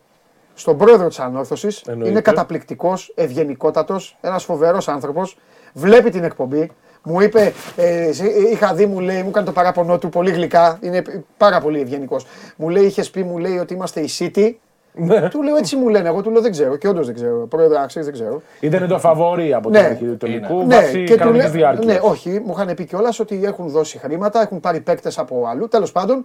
στον 0.54 0.76
πρόεδρο 0.76 1.08
της 1.08 1.18
Ανόρθωσης. 1.18 1.80
Εννοείται. 1.86 2.10
Είναι 2.10 2.20
καταπληκτικός, 2.20 3.12
ευγενικότατος, 3.14 4.16
ένας 4.20 4.44
φοβερός 4.44 4.88
άνθρωπος. 4.88 5.36
Βλέπει 5.72 6.10
την 6.10 6.24
εκπομπή. 6.24 6.70
Μου 7.04 7.20
είπε, 7.20 7.52
ε, 7.76 8.10
είχα 8.52 8.74
δει, 8.74 8.86
μου 8.86 9.00
λέει, 9.00 9.22
μου 9.22 9.28
έκανε 9.28 9.46
το 9.46 9.52
παράπονο 9.52 9.98
του 9.98 10.08
πολύ 10.08 10.30
γλυκά. 10.30 10.78
Είναι 10.80 11.02
πάρα 11.36 11.60
πολύ 11.60 11.80
ευγενικός. 11.80 12.26
Μου 12.56 12.68
λέει, 12.68 12.84
είχες 12.84 13.10
πει, 13.10 13.22
μου 13.22 13.38
λέει 13.38 13.58
ότι 13.58 13.74
είμαστε 13.74 14.00
η 14.00 14.08
City. 14.18 14.52
Ναι. 14.94 15.28
Του 15.28 15.42
λέω 15.42 15.56
έτσι 15.56 15.76
μου 15.76 15.88
λένε. 15.88 16.08
Εγώ 16.08 16.22
του 16.22 16.30
λέω 16.30 16.40
δεν 16.42 16.50
ξέρω. 16.50 16.76
Και 16.76 16.88
όντως 16.88 17.06
δεν 17.06 17.14
ξέρω. 17.14 17.46
Πρόεδρε, 17.46 17.80
άξιο 17.82 18.04
δεν 18.04 18.12
ξέρω. 18.12 18.42
Ήταν 18.60 18.88
το 18.88 18.98
φαβόρι 18.98 19.54
από 19.54 19.70
Ναι. 19.70 19.78
την 19.78 19.86
αρχή 19.86 20.04
του 20.04 20.16
τελικού, 20.16 20.66
Ναι, 20.66 20.74
βάσει 20.76 21.04
και 21.04 21.12
του 21.12 21.18
κανονικής 21.18 21.44
λέω- 21.48 21.56
διάρκειας. 21.56 21.84
ναι, 21.84 21.98
όχι, 22.02 22.40
μου 22.44 22.52
είχαν 22.56 22.74
πει 22.74 22.84
κιόλας 22.84 23.20
ότι 23.20 23.40
έχουν 23.44 23.68
δώσει 23.68 23.98
χρήματα, 23.98 24.40
έχουν 24.42 24.60
πάρει 24.60 24.80
παίκτες 24.80 25.18
από 25.18 25.44
αλλού. 25.46 25.68
Τέλος 25.68 25.92
πάντων. 25.92 26.24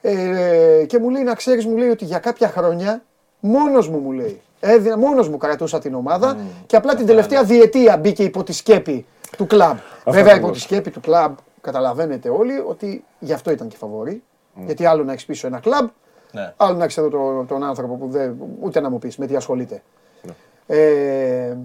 Ε, 0.00 0.84
και 0.86 0.98
μου 0.98 1.10
λέει 1.10 1.22
να 1.22 1.34
ξέρεις, 1.34 1.66
μου 1.66 1.76
λέει 1.76 1.88
ότι 1.88 2.04
για 2.04 2.18
κάποια 2.18 2.48
χρόνια 2.48 3.02
μόνος 3.40 3.88
μου 3.88 3.98
μου 3.98 4.12
λέει. 4.12 4.40
Έδινα, 4.60 4.98
μόνος 4.98 5.28
μου 5.28 5.36
κρατούσα 5.36 5.78
την 5.78 5.94
ομάδα 5.94 6.36
και 6.66 6.76
απλά 6.76 6.94
την 6.94 7.06
τελευταία 7.06 7.42
διετία 7.44 7.96
μπήκε 7.96 8.22
υπό 8.22 8.42
τη 8.42 8.52
σκέπη 8.52 9.06
του 9.36 9.46
κλαμπ. 9.46 9.76
Βέβαια, 10.04 10.20
υπό 10.20 10.30
ακριβώς. 10.30 10.52
τη 10.56 10.60
σκέπη 10.62 10.90
του 10.90 11.00
κλαμπ 11.00 11.34
καταλαβαίνετε 11.60 12.28
όλοι 12.28 12.62
ότι 12.66 13.04
γι' 13.18 13.32
αυτό 13.32 13.50
ήταν 13.50 13.68
και 13.68 13.76
φαβόρη. 13.76 14.22
Γιατί 14.66 14.84
άλλο 14.86 15.04
να 15.04 15.12
έχεις 15.12 15.24
πίσω 15.24 15.46
ένα 15.46 15.58
κλαμπ, 15.58 15.88
Ναι. 16.32 16.52
άλλο 16.56 16.76
να 16.76 16.84
έχεις 16.84 16.96
εδώ 16.96 17.08
το- 17.08 17.44
τον 17.48 17.64
άνθρωπο 17.64 17.94
που 17.94 18.08
δεν, 18.08 18.36
ούτε 18.60 18.80
να 18.80 18.90
μου 18.90 18.98
πεις 18.98 19.16
με 19.16 19.26
τι 19.26 19.36
ασχολείται. 19.36 19.82
Ε, 20.66 21.56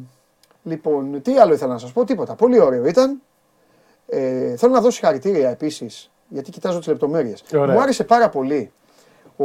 λοιπόν, 0.64 1.22
τι 1.22 1.38
άλλο 1.38 1.54
ήθελα 1.54 1.74
να 1.74 1.78
σας 1.80 1.92
πω, 1.92 2.04
τίποτα. 2.04 2.36
Πολύ 2.36 2.60
ωραίο 2.60 2.86
ήταν. 2.86 3.22
Ε, 4.08 4.56
θέλω 4.56 4.74
να 4.74 4.80
δώσω 4.80 4.92
συγχαρητήρια 4.92 5.50
επίσης, 5.50 6.12
γιατί 6.28 6.52
κοιτάζω 6.52 6.78
τις 6.78 6.88
λεπτομέρειες. 6.88 7.44
Ωραία. 7.56 7.74
Μου 7.76 7.82
άρεσε 7.82 8.04
πάρα 8.04 8.30
πολύ. 8.30 8.72
Ο... 9.38 9.44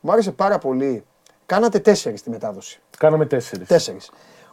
Μου 0.00 0.12
άρεσε 0.12 0.30
πάρα 0.32 0.58
πολύ. 0.58 1.04
Κάνατε 1.46 1.78
τέσσερις 1.78 2.20
στη 2.20 2.30
μετάδοση. 2.30 2.80
Κάναμε 2.98 3.26
τέσσερις. 3.26 3.68
Τέσσερις. 3.68 4.10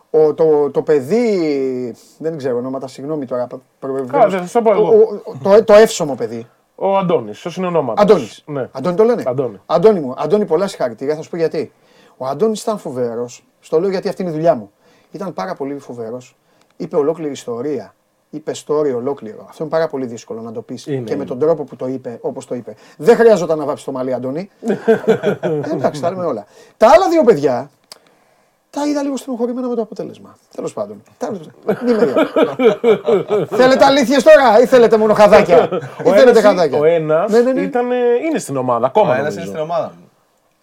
Ο, 0.10 0.34
το, 0.34 0.70
το 0.72 0.82
παιδί. 0.82 1.96
Δεν 2.18 2.38
ξέρω 2.38 2.58
ονόματα, 2.58 2.88
συγγνώμη 2.88 3.26
τώρα. 3.26 3.48
προ- 3.48 3.62
προηγουμένως. 3.80 4.12
Καλά, 4.12 4.30
θα 4.38 4.38
σας 4.42 4.52
τα 4.52 4.62
πω 4.62 4.72
εγώ. 4.72 4.88
Ο- 4.88 5.22
ο- 5.26 5.38
το, 5.44 5.64
το 5.64 5.74
εύσωμο 5.74 6.16
παιδί. 6.16 6.48
Ο 6.76 6.98
Αντώνης, 6.98 7.40
ποιο 7.40 7.52
είναι 7.58 7.68
ονόματος. 7.68 8.04
Αντώνης. 8.04 8.44
Ναι. 8.46 8.70
Αντώνη 8.72 8.96
το 8.96 9.04
λένε. 9.04 9.24
Αντώνη. 9.26 9.62
Αντώνη 9.66 10.00
μου, 10.00 10.14
Αντώνη, 10.18 10.46
πολλά 10.46 10.68
συγχαρητήρια. 10.68 11.16
Θα 11.16 11.22
σου 11.22 11.30
πω 11.30 11.38
γιατί. 11.38 11.72
Ο 12.18 12.26
Αντώνης 12.26 12.62
ήταν 12.62 12.78
φοβερός. 12.78 13.46
Στο 13.60 13.80
λέω 13.80 13.90
γιατί 13.90 14.08
αυτή 14.08 14.22
είναι 14.22 14.32
η 14.32 14.34
δουλειά 14.34 14.56
μου. 14.56 14.72
Ήταν 15.12 15.34
πάρα 15.34 15.56
πολύ 15.56 15.80
φοβερός. 15.80 16.36
Είπε 16.78 16.96
ολόκληρη 16.96 17.32
ιστορία. 17.32 17.96
Είπε 18.30 18.52
story 18.66 18.94
ολόκληρο. 18.96 19.46
Αυτό 19.50 19.64
είναι 19.64 19.72
πάρα 19.72 19.88
πολύ 19.88 20.06
δύσκολο 20.06 20.42
να 20.42 20.52
το 20.52 20.62
πεις 20.62 20.84
και 20.84 20.92
Είναι, 20.92 21.02
με 21.02 21.16
είναι. 21.16 21.26
τον 21.26 21.40
τρόπο 21.40 21.64
που 21.64 21.76
το 21.76 21.88
είπε, 21.88 22.18
όπως 22.22 22.46
το 22.46 22.56
είπε. 22.56 22.76
Δεν 22.98 23.16
χρειαζόταν 23.16 23.58
να 23.58 23.66
βάψει 23.66 23.86
το 23.86 23.92
μαλλί, 23.92 24.14
Αντώνη. 24.14 24.50
ε, 25.42 25.60
εντάξει, 25.72 26.02
τα 26.02 26.10
λέμε 26.10 26.26
όλα. 26.26 26.46
Τα 26.78 26.88
άλλα 26.90 27.10
δύο 27.10 27.24
παιδιά 27.24 27.70
τα 28.76 28.88
είδα 28.88 29.04
λίγο 29.04 29.18
στενοχωρημένα 29.18 29.68
με 29.68 29.76
το 29.76 29.82
αποτέλεσμα. 29.82 30.38
Τέλος 30.56 30.74
πάντων. 30.74 31.02
Τέλος- 31.18 31.50
Μη 31.86 31.94
με 31.94 32.06
διώχνεις. 32.06 33.48
θέλετε 33.60 33.86
αλήθειες 33.86 34.24
τώρα 34.24 34.60
ή 34.62 34.66
θέλετε 34.66 34.98
μόνο 34.98 35.14
χαδάκια; 35.14 35.70
ή 35.72 36.10
Ο 36.10 36.14
θέλετε 36.14 36.30
ένας, 36.30 36.42
χαδάκια; 36.42 36.80
ο 36.80 36.84
ένας 36.84 37.32
Ναι, 37.32 37.40
ναι, 37.40 37.52
ναι. 37.54 37.62
Ήταν, 37.62 37.92
ε, 37.92 37.96
είναι 38.26 38.40
στην 38.40 38.58
ομάδα 38.58 38.84
Ο 38.86 38.88
ακόμα. 38.88 39.18
ένας 39.18 39.20
νομίζω. 39.36 39.40
είναι 39.40 39.48
στην 39.50 39.60
ομάδα 39.60 39.94
μου. 39.98 40.10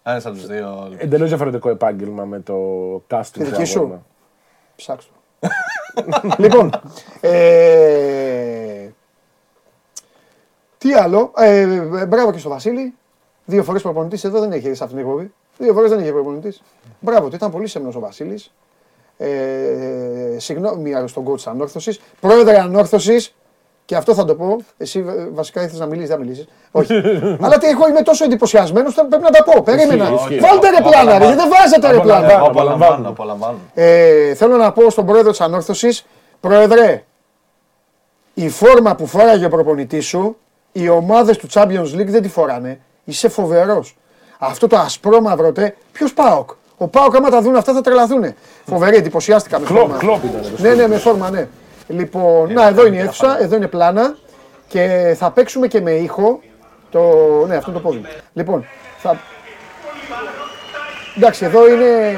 Ένας 0.03 0.25
από 0.25 0.35
τους 0.35 0.45
δύο. 0.47 0.89
Εντελώς 0.97 1.27
διαφορετικό 1.29 1.69
επάγγελμα 1.69 2.23
με 2.25 2.39
το 2.39 2.55
casting. 3.09 3.21
Τη 3.31 3.43
δική 3.43 3.61
του 3.61 3.67
σου. 3.67 3.79
αγώνα. 3.79 4.01
Ψάξτε 4.75 5.11
το. 5.39 5.49
λοιπόν, 6.43 6.71
ε, 7.21 8.87
τι 10.77 10.93
άλλο; 10.93 11.31
Ε, 11.37 11.59
ε, 11.61 12.05
μπράβο 12.05 12.31
και 12.31 12.37
στο 12.39 12.49
Βασίλη. 12.49 12.93
Δύο 13.45 13.63
φορές 13.63 13.81
προπονητής 13.81 14.23
εδώ 14.23 14.39
δεν 14.39 14.51
έχει 14.51 14.73
σε 14.73 14.83
αυτήν 14.83 14.87
την 14.87 14.97
εκπομπή. 15.07 15.33
Δύο 15.57 15.73
φορές 15.73 15.89
δεν 15.89 15.99
είχε 15.99 16.11
προπονητής. 16.11 16.61
Μπράβο 16.99 17.29
του, 17.29 17.35
ήταν 17.35 17.51
πολύ 17.51 17.67
σεμνός 17.67 17.95
ο 17.95 17.99
Βασίλης. 17.99 18.51
Ε, 19.17 19.29
συγγνώμη 20.37 20.93
στον 21.05 21.25
coach 21.27 21.43
ανόρθωσης. 21.45 21.99
Πρόεδρε 22.19 22.59
ανόρθωσης. 22.59 23.35
Και 23.85 23.95
αυτό 23.95 24.13
θα 24.13 24.25
το 24.25 24.35
πω. 24.35 24.57
Εσύ 24.77 25.05
ε, 25.07 25.27
βασικά 25.33 25.61
ήθελες 25.61 25.79
να 25.79 25.85
μιλήσεις, 25.85 26.09
δεν 26.09 26.19
μιλήσεις. 26.19 26.47
Όχι. 26.71 26.93
Αλλά 27.43 27.57
τι 27.57 27.67
εγώ 27.67 27.87
είμαι 27.87 28.01
τόσο 28.01 28.23
εντυπωσιασμένος, 28.23 28.93
πρέπει 28.93 29.23
να 29.23 29.29
τα 29.29 29.43
πω. 29.43 29.61
Περίμενα. 29.61 30.03
Ισχύει, 30.03 30.33
ισχύει. 30.33 30.39
Βάλτε 30.39 30.69
ρε 30.69 30.81
πλάνα, 30.81 31.17
ρε, 31.17 31.35
δεν 31.35 31.49
βάζετε 31.49 31.91
ρε 31.91 31.99
πλάνα. 31.99 32.39
Απολαμβάνω, 32.39 33.09
απολαμβάνω. 33.09 33.57
Ε, 33.73 34.33
θέλω 34.33 34.57
να 34.57 34.71
πω 34.71 34.89
στον 34.89 35.05
πρόεδρο 35.05 35.29
της 35.29 35.41
Ανόρθωσης, 35.41 36.05
πρόεδρε, 36.39 37.03
η 38.33 38.49
φόρμα 38.49 38.95
που 38.95 39.05
φόραγε 39.05 39.45
ο 39.45 39.49
προπονητής 39.49 40.05
σου, 40.05 40.37
οι 40.71 40.89
ομάδες 40.89 41.37
του 41.37 41.47
Champions 41.53 41.93
League 41.95 42.07
δεν 42.07 42.21
τη 42.21 42.29
φοράνε. 42.29 42.79
Είσαι 43.03 43.29
φοβερός. 43.29 43.95
Αυτό 44.45 44.67
το 44.67 44.77
ασπρόμαυρο 44.77 45.51
τε, 45.51 45.73
ποιος 45.91 46.13
ΠΑΟΚ; 46.13 46.49
Ο 46.77 46.87
ΠΑΟΚ 46.87 47.15
άμα 47.15 47.29
τα 47.29 47.41
δουν 47.41 47.55
αυτά 47.55 47.73
θα 47.73 47.81
τρελαθούν. 47.81 48.33
Φοβερή, 48.65 48.95
εντυπωσιάστηκα 48.95 49.59
με 49.59 49.65
Κλόπ, 49.65 49.79
φόρμα. 49.79 49.97
κλόπ 49.97 50.23
ήταν 50.23 50.41
το 50.41 50.61
Ναι, 50.61 50.73
ναι, 50.73 50.87
με 50.87 50.97
φόρμα, 50.97 51.29
ναι. 51.29 51.47
Λοιπόν, 51.87 52.53
να, 52.53 52.67
εδώ 52.67 52.85
είναι 52.85 52.95
η 52.95 52.99
αίθουσα, 52.99 53.41
εδώ 53.41 53.55
είναι 53.55 53.67
πλάνα 53.67 54.15
και 54.67 55.15
θα 55.17 55.31
παίξουμε 55.31 55.67
και 55.67 55.81
με 55.81 55.91
ήχο 55.91 56.39
το. 56.91 56.99
Ναι, 57.47 57.55
αυτό 57.55 57.71
είναι 57.71 57.79
το 57.79 57.87
πόδι. 57.87 57.97
μου. 57.97 58.07
Λοιπόν, 58.33 58.65
θα. 58.97 59.17
Εντάξει, 61.17 61.45
εδώ 61.45 61.67
είναι. 61.67 62.17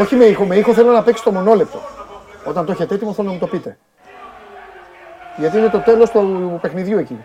Όχι 0.00 0.14
με 0.14 0.24
ήχο, 0.24 0.44
με 0.44 0.56
ήχο 0.56 0.72
θέλω 0.72 0.92
να 0.92 1.02
παίξει 1.02 1.22
το 1.22 1.32
μονόλεπτο. 1.32 1.80
Όταν 2.44 2.64
το 2.66 2.72
έχετε 2.72 2.94
έτοιμο 2.94 3.12
θέλω 3.12 3.26
να 3.26 3.32
μου 3.32 3.38
το 3.38 3.46
πείτε. 3.46 3.76
Γιατί 5.36 5.58
είναι 5.58 5.68
το 5.68 5.78
τέλος 5.78 6.10
του 6.10 6.58
παιχνιδιού 6.62 6.98
εκεί. 6.98 7.16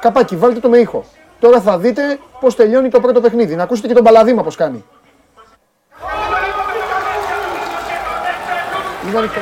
Καπάκι, 0.00 0.36
βάλτε 0.36 0.60
το 0.60 0.68
με 0.68 0.78
ήχο. 0.78 1.04
Τώρα 1.40 1.60
θα 1.60 1.78
δείτε 1.78 2.18
πώς 2.40 2.56
τελειώνει 2.56 2.88
το 2.88 3.00
πρώτο 3.00 3.20
παιχνίδι. 3.20 3.54
Να 3.54 3.62
ακούσετε 3.62 3.88
και 3.88 3.94
τον 3.94 4.04
Παλαδήμα 4.04 4.42
πώς 4.42 4.56
κάνει. 4.56 4.84
Είναι 9.08 9.18
ανοιχτό. 9.18 9.40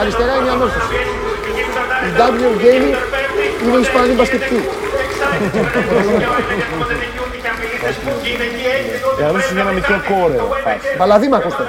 Αριστερά 0.00 0.34
είναι 0.34 0.46
η 0.46 0.50
ανόρθωση. 0.50 0.94
Η 2.06 2.12
W 2.16 2.62
Gaming 2.64 2.96
είναι 3.64 3.76
η 3.76 3.80
Ισπανή 3.80 4.12
μπασκετική. 4.12 4.60
Εάν 9.20 9.36
είσαι 9.36 9.52
για 9.52 9.62
ένα 9.62 9.70
μικρό 9.72 10.02
κόρε. 10.08 10.34
φάση. 10.64 10.96
Παλαδήμα 10.96 11.36
ακούστε. 11.36 11.62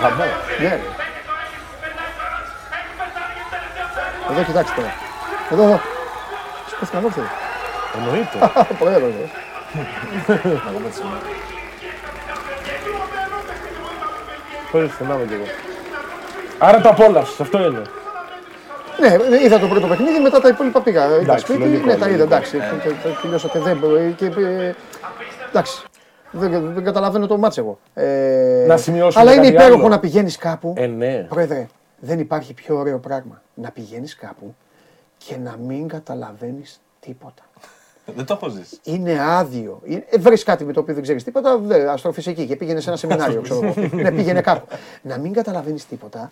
Χαμό. 0.00 0.24
Ναι. 0.60 0.80
Εδώ 4.30 4.42
κοιτάξτε 4.42 4.74
τώρα. 4.80 4.92
Εδώ, 5.50 5.62
εδώ. 5.62 5.80
Σηκώθηκαν 6.68 7.04
όρθιοι. 7.04 7.22
Εννοείται. 7.96 8.38
Πρόεδρος, 8.78 9.10
ε. 9.22 9.28
Πολύ 14.72 14.88
φαινάμε 14.88 15.24
κι 15.24 15.32
εγώ. 15.34 15.44
Άρα 16.58 16.80
το 16.80 16.88
απόλαυσες, 16.88 17.40
αυτό 17.40 17.58
είναι. 17.58 17.82
Ναι, 19.00 19.36
είδα 19.44 19.58
το 19.58 19.66
πρώτο 19.66 19.86
παιχνίδι, 19.86 20.18
μετά 20.20 20.40
τα 20.40 20.48
υπόλοιπα 20.48 20.80
πήγα. 20.80 21.04
Είδα 21.06 21.14
Εντάξει, 21.16 21.44
σπίτι, 21.44 21.58
λογικό, 21.58 21.86
ναι, 21.86 21.96
τα 21.96 21.98
είδα, 21.98 22.06
λογικό. 22.06 22.22
εντάξει. 22.24 22.56
τε- 22.56 23.02
τε- 23.02 23.20
Τελειώσατε, 23.22 23.58
δεν 23.58 23.76
μπορεί. 23.76 24.14
και, 24.16 24.24
ε, 24.24 24.74
Εντάξει. 25.48 25.82
Δεν, 26.30 26.72
δεν 26.74 26.84
καταλαβαίνω 26.84 27.26
το 27.26 27.38
μάτς 27.38 27.58
εγώ. 27.58 27.78
Ε, 27.94 28.64
Να 28.68 28.76
σημειώσουμε 28.76 29.22
Αλλά 29.22 29.32
είναι 29.32 29.42
κάτι 29.42 29.54
υπέροχο 29.54 29.78
άλλο. 29.80 29.88
να 29.88 29.98
πηγαίνεις 30.00 30.36
κάπου. 30.36 30.72
Ε, 30.76 30.86
ναι. 30.86 31.26
Πρόεδρε, 31.28 31.66
δεν 32.00 32.18
υπάρχει 32.18 32.54
πιο 32.54 32.76
ωραίο 32.78 32.98
πράγμα. 32.98 33.42
Να 33.54 33.70
πηγαίνεις 33.70 34.16
κάπου 34.16 34.54
και 35.16 35.36
να 35.36 35.56
μην 35.66 35.88
καταλαβαίνεις 35.88 36.80
τίποτα. 37.00 37.42
Δεν 38.16 38.24
το 38.24 38.34
έχω 38.34 38.48
ζήσει. 38.48 38.78
Είναι 38.82 39.16
άδειο. 39.20 39.80
Ε, 40.10 40.18
Βρει 40.18 40.42
κάτι 40.42 40.64
με 40.64 40.72
το 40.72 40.80
οποίο 40.80 40.94
δεν 40.94 41.02
ξέρεις 41.02 41.24
τίποτα, 41.24 41.58
δε, 41.58 41.90
αστροφυσική 41.90 42.46
και 42.46 42.56
πήγαινε 42.56 42.80
σε 42.80 42.88
ένα 42.88 42.98
σεμινάριο, 42.98 43.40
ξέρω 43.40 43.60
εγώ. 43.64 43.88
ναι, 44.02 44.12
πήγαινε 44.12 44.40
κάπου. 44.40 44.66
Να 45.02 45.18
μην 45.18 45.32
καταλαβαίνεις 45.32 45.86
τίποτα, 45.86 46.30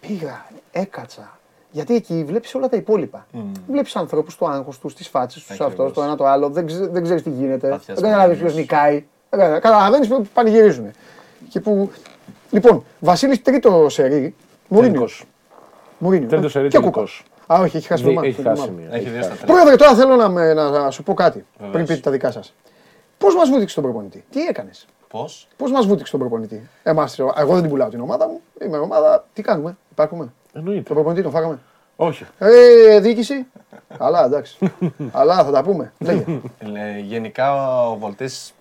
πήγα, 0.00 0.46
έκατσα. 0.72 1.38
Γιατί 1.70 1.94
εκεί 1.94 2.24
βλέπεις 2.26 2.54
όλα 2.54 2.68
τα 2.68 2.76
υπόλοιπα. 2.76 3.26
Mm. 3.34 3.38
Βλέπεις 3.68 3.96
ανθρώπους, 3.96 4.36
το 4.36 4.46
άγχος 4.46 4.78
τους, 4.78 4.94
τις 4.94 5.08
φάτσες 5.08 5.44
τους, 5.44 5.60
αυτός, 5.60 5.92
το 5.92 6.02
ένα 6.02 6.16
το 6.16 6.26
άλλο. 6.26 6.48
Δεν, 6.48 6.66
ξε, 6.66 6.86
δεν 6.86 7.02
ξέρεις 7.02 7.22
τι 7.22 7.30
γίνεται. 7.30 7.68
Δεν 7.68 7.70
Παθιασμένοι. 7.70 8.12
καταλαβαίνεις 8.12 8.42
ποιος 8.42 8.54
νικάει. 8.54 9.04
Καταλαβαίνει 9.30 10.06
που 10.06 10.26
πανηγυρίζουν. 10.34 10.90
Και 11.48 11.60
που... 11.60 11.90
Λοιπόν, 12.50 12.84
Βασίλης 12.98 13.42
τρίτο 13.42 13.86
σερί. 13.88 14.34
Μουρίνιος. 14.68 14.92
Τελικός. 14.92 15.24
Μουρίνιος. 15.98 16.30
Τρίτο 16.30 16.48
σερί 16.48 16.68
Και 16.68 16.76
Κούκα. 16.78 16.90
τελικός. 16.90 17.24
Α, 17.52 17.58
όχι, 17.60 17.76
έχει 17.76 17.86
χάσει 17.86 18.02
το 18.02 18.08
Δι- 18.08 18.16
μάτι. 18.16 18.28
Έχει 18.28 18.42
χάσει 18.42 18.70
μία. 18.70 18.88
Έχει 18.90 19.08
δύο 19.08 19.22
στα 19.22 19.34
τρία. 19.34 19.46
Πρόεδρε, 19.46 19.76
τώρα 19.76 19.94
θέλω 19.94 20.16
να, 20.16 20.28
με, 20.28 20.54
να 20.54 20.90
σου 20.90 21.02
πω 21.02 21.14
κάτι 21.14 21.44
πριν 21.58 21.70
Βεβαίως. 21.70 21.88
πείτε 21.88 22.00
τα 22.00 22.10
δικά 22.10 22.30
σας. 22.30 22.54
Πώς 23.18 23.34
μας 23.34 23.48
βούτυξε 23.48 23.74
τον 23.74 23.84
προπονητή, 23.84 24.24
τι 24.30 24.40
έκανες, 24.46 24.86
Πώς; 25.08 25.48
Πώς 25.56 25.70
μας 25.72 25.86
βούτυξε 25.86 26.10
τον 26.10 26.20
προπονητή; 26.20 26.68
Εμάς, 26.82 27.18
εγώ 27.18 27.52
δεν 27.52 27.60
την 27.60 27.70
πουλάω 27.70 27.88
την 27.88 28.00
ομάδα 28.00 28.28
μου. 28.28 28.40
Είμαι 28.64 28.78
ομάδα, 28.78 29.26
τι 29.32 29.42
κάνουμε, 29.42 29.76
υπάρχουμε; 29.90 30.32
Εννοείται. 30.52 30.82
Τον 30.82 30.94
προπονητή 30.94 31.22
τον 31.22 31.30
φάγαμε; 31.32 31.58
Όχι. 31.96 32.26
Ε, 32.38 33.00
διοίκηση; 33.00 33.46
Αλλά 33.98 34.24
εντάξει. 34.24 34.58
Αλλά 35.12 35.44
θα 35.44 35.50
τα 35.50 35.62
πούμε. 35.62 35.92
Λέγε. 35.98 36.24
Ε, 36.58 36.98
Γενικά 36.98 37.78
ο 37.88 37.96
Βολτής. 37.96 38.52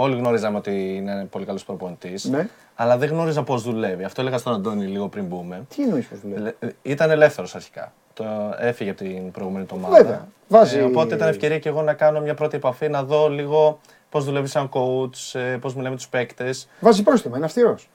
Όλοι 0.00 0.16
γνωρίζαμε 0.16 0.56
ότι 0.56 0.94
είναι 0.96 1.26
πολύ 1.30 1.44
καλός 1.44 1.64
προπονητής. 1.64 2.24
Ναι. 2.24 2.48
Αλλά 2.74 2.96
δεν 2.98 3.08
γνώριζα 3.08 3.42
πώς 3.42 3.62
δουλεύει. 3.62 4.04
Αυτό 4.04 4.20
έλεγα 4.20 4.38
στον 4.38 4.54
Αντώνη 4.54 4.86
λίγο 4.86 5.08
πριν 5.08 5.24
μπούμε. 5.24 5.64
Τι 5.76 5.82
εννοείς 5.82 6.06
πώς 6.06 6.20
δουλεύει; 6.20 6.54
Ε, 6.58 6.68
Ήταν 6.82 7.10
ελεύθερος 7.10 7.54
αρχικά. 7.54 7.92
Το 8.14 8.24
έφυγε 8.58 8.90
από 8.90 8.98
την 8.98 9.30
προηγούμενη 9.30 9.64
του 9.64 9.74
ομάδα. 9.78 9.96
Βέβαια. 9.96 10.28
Βάζει- 10.48 10.78
Ε, 10.78 10.82
οπότε 10.82 11.14
ήταν 11.14 11.28
ευκαιρία 11.28 11.58
και 11.58 11.68
εγώ 11.68 11.82
να 11.82 11.92
κάνω 11.94 12.20
μια 12.20 12.34
πρώτη 12.34 12.56
επαφή, 12.56 12.88
να 12.88 13.02
δω 13.02 13.28
λίγο 13.28 13.80
πώς 14.10 14.24
δουλεύει 14.24 14.46
σαν 14.46 14.68
coach, 14.72 15.56
πώς 15.60 15.74
μιλάμε 15.74 15.96
τους 15.96 16.08
παίκτες. 16.08 16.68
Βάζει 16.80 17.02
πρόστιμα, 17.02 17.36
είναι 17.36 17.46
αυστηρός. 17.46 17.88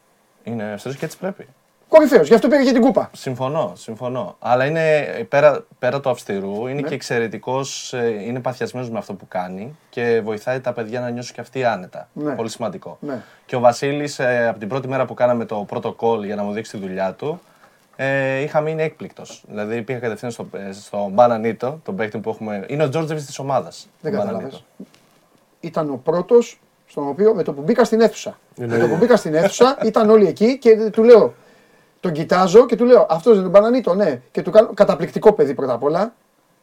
Είναι 0.43 0.63
αυστηρός 0.63 0.97
και 0.97 1.05
έτσι 1.05 1.17
πρέπει. 1.17 1.47
Κορυφαίος, 1.93 2.27
γι' 2.27 2.33
αυτό 2.33 2.47
πήρε 2.47 2.63
και 2.63 2.71
την 2.71 2.81
κούπα. 2.81 3.09
Συμφωνώ, 3.13 3.71
συμφωνώ. 3.75 4.35
Αλλά 4.39 4.65
είναι 4.65 5.03
πέρα, 5.29 5.65
πέρα 5.79 5.99
του 5.99 6.09
αυστηρού, 6.09 6.67
είναι 6.67 6.81
Ναι. 6.81 6.87
και 6.87 6.93
εξαιρετικός, 6.93 7.93
είναι 8.25 8.39
παθιασμένος 8.39 8.89
με 8.89 8.97
αυτό 8.97 9.13
που 9.13 9.27
κάνει 9.27 9.77
και 9.89 10.21
βοηθάει 10.23 10.59
τα 10.59 10.73
παιδιά 10.73 10.99
να 10.99 11.09
νιώσουν 11.09 11.35
και 11.35 11.41
αυτοί 11.41 11.63
άνετα. 11.63 12.09
Ναι. 12.13 12.31
Πολύ 12.35 12.49
σημαντικό. 12.49 12.97
Ναι. 12.99 13.21
Και 13.45 13.55
ο 13.55 13.59
Βασίλης, 13.59 14.19
από 14.49 14.59
την 14.59 14.67
πρώτη 14.67 14.87
μέρα 14.87 15.05
που 15.05 15.13
κάναμε 15.13 15.45
το 15.45 15.55
πρώτο 15.67 15.95
call 15.99 16.25
για 16.25 16.35
να 16.35 16.43
μου 16.43 16.51
δείξει 16.51 16.71
τη 16.71 16.77
δουλειά 16.77 17.13
του, 17.13 17.41
ε, 17.95 18.37
είχα 18.39 18.61
μείνει 18.61 18.83
έκπληκτος. 18.83 19.43
Δηλαδή 19.47 19.81
πήγα 19.81 19.99
κατευθείαν 19.99 20.31
στο, 20.31 20.47
ε, 20.69 20.71
στο 20.71 21.09
Μπανανίτο, 21.11 21.79
τον 21.83 21.95
παίκτη 21.95 22.17
που 22.17 22.29
έχουμε. 22.29 22.65
Είναι 22.67 22.83
ο 22.83 22.89
Τζόρτζεβι 22.89 23.21
της 23.21 23.39
ομάδας. 23.39 23.89
Δεν 24.01 24.11
καταλαβαίνω. 24.11 24.59
Ήταν 25.59 25.89
ο 25.89 25.99
πρώτος 26.03 26.59
στον 26.87 27.07
οποίο 27.07 27.33
με 27.33 27.43
το 27.43 27.53
που 27.53 27.61
μπήκα 27.61 27.83
στην 27.83 28.01
αίθουσα. 28.01 28.37
Ναι, 28.55 28.65
Με 28.65 28.77
το 28.77 28.87
που 28.87 28.95
μπήκα 28.95 29.15
στην 29.15 29.33
αίθουσα 29.33 29.77
ήταν 29.83 30.09
όλοι 30.09 30.27
εκεί 30.27 30.57
και 30.57 30.75
του 30.89 31.03
λέω. 31.03 31.33
Τον 32.03 32.11
κοιτάζω 32.11 32.65
και 32.65 32.75
του 32.75 32.85
λέω 32.85 33.05
Αυτός 33.09 33.33
είναι 33.33 33.43
τον 33.43 33.51
Πανανίτο, 33.51 33.93
ναι. 33.93 34.21
Και 34.31 34.41
του 34.41 34.51
κάνω 34.51 34.69
καταπληκτικό 34.73 35.33
παιδί 35.33 35.53
πρώτα 35.53 35.73
απ' 35.73 35.83
όλα. 35.83 36.13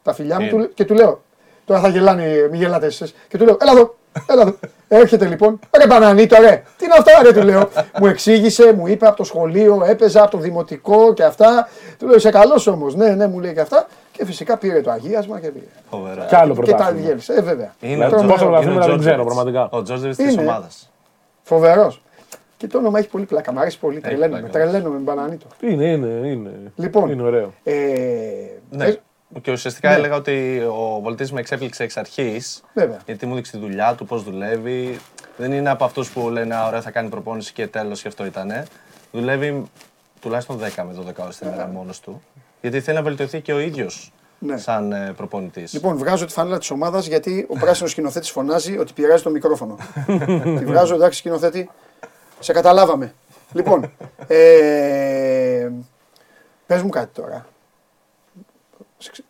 Τα 0.03 0.13
φιλιά 0.13 0.35
μου 0.35 0.41
Είναι. 0.41 0.49
του 0.51 0.57
λέ- 0.57 0.73
και 0.73 0.85
του 0.85 0.93
λέω. 0.93 1.21
Τώρα 1.65 1.79
θα 1.79 1.87
γελάνε, 1.87 2.47
μη 2.51 2.57
γελάτε 2.57 2.85
εσείς. 2.85 3.13
Και 3.27 3.37
του 3.37 3.45
λέω, 3.45 3.57
έλα 3.61 3.71
εδώ, 3.71 3.95
έλα 4.27 4.41
εδώ. 4.41 4.55
Έρχεται 4.87 5.25
λοιπόν, 5.25 5.59
ρε 5.77 5.87
Πανανίτο, 5.87 6.41
ρε. 6.41 6.63
Τι 6.77 6.85
είναι 6.85 6.93
αυτά, 6.97 7.11
ρε, 7.23 7.33
του 7.33 7.41
λέω. 7.45 7.69
μου 7.99 8.05
εξήγησε, 8.05 8.73
μου 8.73 8.87
είπε 8.87 9.07
από 9.07 9.17
το 9.17 9.23
σχολείο, 9.23 9.83
έπαιζα 9.85 10.21
από 10.21 10.31
το 10.31 10.37
δημοτικό 10.37 11.13
και 11.13 11.23
αυτά. 11.23 11.67
Του 11.99 12.05
λέω, 12.07 12.15
είσαι 12.15 12.29
καλός 12.29 12.67
όμως. 12.67 12.95
Ναι, 12.95 13.09
ναι, 13.09 13.27
μου 13.27 13.39
λέει 13.39 13.53
και 13.53 13.59
αυτά. 13.61 13.85
Και 14.11 14.17
Και 14.17 14.25
φυσικά 14.25 14.57
πήρε 14.57 14.81
το 14.81 14.91
αγίασμα 14.91 15.39
και 15.39 15.47
πήρε. 15.47 15.65
Φοβερά. 15.89 16.25
Κι 16.25 16.35
άλλο 16.35 16.53
Και 16.53 16.59
τα 16.59 16.65
πρωτάθλημα. 16.65 17.05
διέλυσε. 17.05 17.33
Ε, 17.33 17.41
βέβαια. 17.41 17.73
Είναι 17.79 17.93
Δηλαδή, 17.93 18.13
ο 18.13 18.17
πόσα 18.17 18.35
Τζόρτζεβιτς, 18.35 18.43
πρωταθλήματα 18.45 18.85
είναι 18.85 18.93
ο 18.93 18.97
δεν 18.97 18.99
ξέρω, 18.99 19.23
Τζόρτζεβιτς. 19.23 19.35
πραγματικά. 19.35 19.69
Ο 19.77 19.81
Τζόρτζεβιτ 19.81 20.17
τη 20.17 20.23
Είναι. 20.31 20.41
ομάδα. 20.41 20.67
Φοβερός. 21.43 22.01
Και 22.61 22.67
το 22.67 22.77
όνομα 22.77 22.99
έχει 22.99 23.07
πολύ 23.07 23.25
πλάκα. 23.25 23.51
Μ' 23.53 23.59
αρέσει 23.59 23.79
πολύ. 23.79 23.99
Τρελαίνομαι. 23.99 24.39
πλάκα. 24.39 24.51
Τρελαίνομαι 24.53 24.95
με 24.95 25.01
μπανανίτο. 25.01 25.45
Είναι, 25.61 25.85
είναι, 25.85 26.07
είναι. 26.27 26.51
Λοιπόν. 26.75 27.09
Είναι 27.11 27.21
ωραίο. 27.21 27.53
Ε, 27.63 27.73
Ναι. 28.69 28.85
ε, 28.85 28.99
Και 29.41 29.51
ουσιαστικά 29.51 29.89
Ναι. 29.89 29.95
έλεγα 29.95 30.15
ότι 30.15 30.57
ο 30.69 30.99
Βολτής 31.03 31.31
με 31.31 31.39
εξέπληξε 31.39 31.83
εξ 31.83 31.97
αρχής. 31.97 32.63
Βέβαια. 32.73 32.97
Γιατί 33.05 33.25
μου 33.25 33.35
δείξει 33.35 33.51
τη 33.51 33.57
δουλειά 33.57 33.93
του, 33.95 34.05
πώς 34.05 34.23
δουλεύει. 34.23 34.99
Δεν 35.37 35.51
είναι 35.51 35.69
από 35.69 35.83
αυτούς 35.83 36.09
που 36.11 36.29
λένε 36.29 36.55
«Α, 36.55 36.67
Ωραία, 36.67 36.81
θα 36.81 36.91
κάνει 36.91 37.09
προπόνηση 37.09 37.53
και 37.53 37.67
τέλος 37.67 38.01
και 38.01 38.07
αυτό 38.07 38.25
ήτανε. 38.25 38.65
Δουλεύει 39.11 39.63
τουλάχιστον 40.21 40.57
10 40.59 40.83
με 40.83 40.93
12 40.93 41.23
ώρες 41.23 41.37
την 41.37 41.47
ημέρα 41.47 41.67
μόνος 41.67 41.99
του. 41.99 42.21
Γιατί 42.61 42.79
θέλει 42.81 42.97
να 42.97 43.03
βελτιωθεί 43.03 43.41
και 43.41 43.53
ο 43.53 43.59
ίδιος 43.59 44.13
Ναι. 44.39 44.57
σαν 44.57 44.91
ε, 44.91 45.13
προπονητής. 45.17 45.73
Λοιπόν, 45.73 45.97
βγάζω 45.97 46.25
τη 46.25 46.31
φανέλα 46.33 46.57
της 46.57 46.71
ομάδας 46.71 47.07
γιατί 47.07 47.45
ο 47.49 47.57
πράσινος 47.59 47.91
σκηνοθέτης 47.91 48.29
φωνάζει 48.29 48.77
ότι 48.77 48.93
πειράζει 48.93 49.23
το 49.23 49.29
μικρόφωνο. 49.29 49.75
τη 50.57 50.65
βγάζω, 50.65 50.95
εντάξει, 50.95 51.19
σκηνοθέτη. 51.19 51.69
Σε 52.41 52.53
καταλάβαμε. 52.53 53.13
λοιπόν, 53.53 53.91
ε, 54.27 55.69
πες 56.65 56.81
μου 56.81 56.89
κάτι 56.89 57.21
τώρα. 57.21 57.45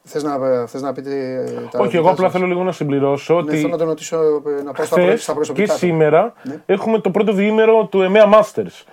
Θες 0.04 0.24
να, 0.24 0.66
θες 0.68 0.82
να 0.82 0.94
πείτε 0.94 1.34
ε, 1.36 1.44
τα 1.72 1.80
Όχι, 1.80 1.96
εγώ 1.96 2.04
δικά 2.04 2.10
απλά 2.12 2.24
σας; 2.24 2.32
θέλω 2.32 2.46
λίγο 2.46 2.64
να 2.64 2.72
συμπληρώσω 2.72 3.34
Ναι, 3.34 3.40
ότι 3.40 3.56
θέλω 3.58 3.68
να 3.68 3.78
το 3.78 3.84
ρωτήσω, 3.84 4.18
ε, 4.60 4.62
να 4.64 4.72
πάω 4.72 4.86
στα, 4.86 4.96
προ- 4.96 5.08
χθες 5.08 5.22
στα 5.24 5.32
και 5.32 5.38
προσωπικά. 5.38 5.74
του. 5.74 5.80
σήμερα 5.80 6.34
Ναι. 6.44 6.62
έχουμε 6.66 7.00
το 7.00 7.12
πρώτο 7.12 7.34
διήμερο 7.34 7.86
του 7.86 8.12
EMEA 8.12 8.34
Masters. 8.34 8.84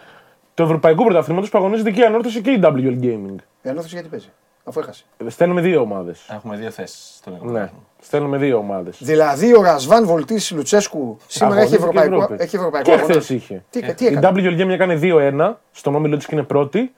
Του 0.54 0.62
Ευρωπαϊκού 0.62 1.04
Πρωταθλήματος 1.04 1.50
που 1.50 1.58
αγωνίζεται 1.58 1.90
και 1.90 2.00
η 2.00 2.04
Ανόρθωση 2.04 2.40
και 2.40 2.50
η 2.50 2.60
WL 2.62 2.98
Gaming. 3.02 3.36
Η 3.62 3.68
ανώθηση 3.68 3.94
γιατί 3.94 4.08
παίζει, 4.08 4.28
αφού 4.64 4.80
έχασε. 4.80 5.04
Στέλνουμε 5.26 5.60
δύο 5.60 5.80
ομάδες. 5.80 6.26
Έχουμε 6.32 6.56
δύο 6.56 6.70
θέσεις 6.70 7.14
στον 7.16 7.38
Ναι, 7.42 7.70
ναι. 7.98 8.04
στέλνουμε 8.06 8.36
δύο 8.36 8.56
ομάδες. 8.58 8.96
Δηλαδή 9.00 9.56
ο 9.56 9.62
Ρασβάν 9.62 10.06
Βολτή 10.06 10.40
Λουτσέσκου 10.54 11.16
σήμερα 11.26 11.60
έχει 11.60 11.74
ευρωπαϊκό, 11.74 12.28
έχει 12.38 12.56
ευρωπαϊκό 12.56 12.90
Και 12.90 12.96
αγώνα. 12.96 13.12
χθες 13.12 13.28
είχε. 13.30 13.64
Τι, 13.70 13.94
τι 13.94 14.04
Η 14.04 14.06
έκανε. 14.06 14.40
WL 14.40 14.60
Gaming 14.60 14.68
έκανε 14.68 14.98
2-1, 15.02 15.54
στον 15.70 15.94
όμιλο 15.94 16.16
της 16.16 16.26
και 16.26 16.34
είναι 16.34 16.44
πρώτη. 16.44 16.92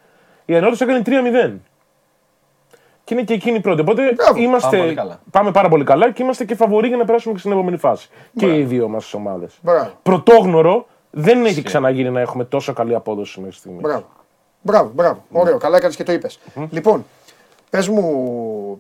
Η 0.45 0.57
Ανόρθωση 0.57 0.85
έκανε 0.85 1.03
3-0. 1.07 1.59
Και 3.05 3.15
είναι 3.15 3.23
και 3.25 3.35
εκείνη 3.35 3.61
πρώτη. 3.61 3.81
Οπότε 3.81 4.13
Μπράβο. 4.13 4.41
είμαστε, 4.41 4.69
Πάμε 4.77 4.83
πολύ 4.85 4.95
καλά. 4.95 5.21
πάμε 5.31 5.51
πάρα 5.51 5.69
πολύ 5.69 5.85
καλά 5.85 6.13
και 6.13 6.23
είμαστε 6.23 6.45
και 6.45 6.55
φαβοροί 6.55 6.89
για 6.89 6.97
να 6.97 7.05
περάσουμε 7.05 7.35
και 7.35 7.41
στην 7.41 7.53
επόμενη 7.53 7.77
φάση. 7.77 8.09
Και 8.37 8.57
οι 8.57 8.63
δύο 8.63 8.89
μας 8.89 9.15
ομάδες. 9.15 9.59
Μπράβο. 9.63 9.91
Πρωτόγνωρο 10.03 10.87
δεν 11.11 11.45
έχει 11.45 11.63
ξαναγίνει 11.63 12.11
να 12.11 12.21
έχουμε 12.21 12.45
τόσο 12.45 12.73
καλή 12.73 12.95
απόδοση 12.95 13.41
μέχρι 13.41 13.57
στιγμής. 13.57 13.81
Μπράβο. 13.81 14.05
Μπράβο, 14.63 14.91
μπράβο. 14.95 15.25
Ωραίο, 15.33 15.59
καλά 15.59 15.77
έκανες 15.77 15.97
και 15.97 16.03
το 16.05 16.13
είπες. 16.13 16.41
Λοιπόν, 16.71 17.05
πες 17.71 17.89
μου, 17.89 18.03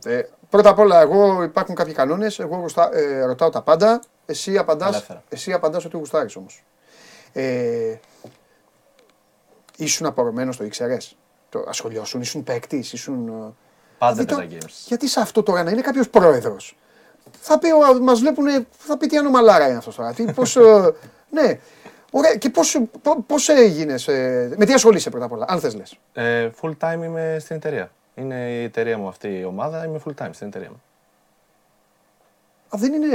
ε, 0.04 0.22
πρώτα 0.50 0.70
απ' 0.70 0.78
όλα, 0.78 1.00
εγώ 1.00 1.42
υπάρχουν 1.42 1.74
κάποιοι 1.74 1.92
κανόνες. 1.94 2.38
Εγώ 2.38 2.56
γουστα- 2.56 2.94
ε, 2.96 3.24
ρωτάω 3.24 3.50
τα 3.50 3.62
πάντα. 3.62 4.00
Εσύ 4.26 4.58
απαντά 4.58 4.86
Ελεύθερα. 4.86 5.22
εσύ 5.28 5.52
απαντάς 5.52 5.84
ότι 5.84 5.96
γουστάρεις 5.96 6.36
όμως. 6.36 6.64
Ε, 7.32 7.94
ήσουν 9.76 10.06
απορρομμένο 10.06 10.52
το 10.56 10.64
ήξερες; 10.64 11.16
Το 11.48 11.64
ασχολιώσουν, 11.68 12.20
ήσουν 12.20 12.44
παίκτης, 12.44 12.92
ήσουν. 12.92 13.28
ε, 13.28 13.52
Πάντα 13.98 14.14
δηλαδή 14.14 14.34
παίζα 14.34 14.48
το- 14.58 14.66
games. 14.66 14.84
Γιατί 14.86 15.08
σε 15.08 15.20
αυτό 15.20 15.42
τώρα 15.42 15.62
να 15.62 15.70
είναι 15.70 15.80
κάποιος 15.80 16.08
πρόεδρος; 16.08 16.76
Θα 17.40 17.58
πει, 17.58 17.68
μας 18.02 18.20
βλέπουν, 18.20 18.66
θα 18.78 18.96
πει 18.96 19.06
τι 19.06 19.16
ανομαλάρα 19.16 19.68
είναι 19.68 19.76
αυτός 19.76 19.94
τώρα. 19.94 20.12
Τι, 20.12 20.24
πώς, 20.32 20.56
ε, 20.56 20.94
ναι. 21.36 21.58
Ωραία, 22.12 22.34
και 22.34 22.50
πώς 22.50 22.80
πώς 23.26 23.48
έγινε, 23.48 23.94
με 24.56 24.64
τι 24.66 24.72
ασχολείσαι 24.72 25.10
πρώτα 25.10 25.24
απ' 25.24 25.32
όλα, 25.32 25.44
αν 25.48 25.60
θες 25.60 25.74
λες; 25.74 25.98
Ε, 26.12 26.50
full 26.60 26.72
time 26.80 26.94
είμαι 27.04 27.36
στην 27.40 27.56
εταιρεία. 27.56 27.90
Είναι 28.14 28.34
η 28.34 28.62
εταιρεία 28.64 28.98
μου 28.98 29.08
αυτή 29.08 29.38
η 29.38 29.44
ομάδα, 29.44 29.84
είμαι 29.84 30.00
full 30.06 30.24
time 30.24 30.28
στην 30.32 30.46
εταιρεία 30.46 30.68
μου. 30.68 30.82
Α, 32.74 32.78
δεν 32.78 32.92
είναι, 32.92 33.06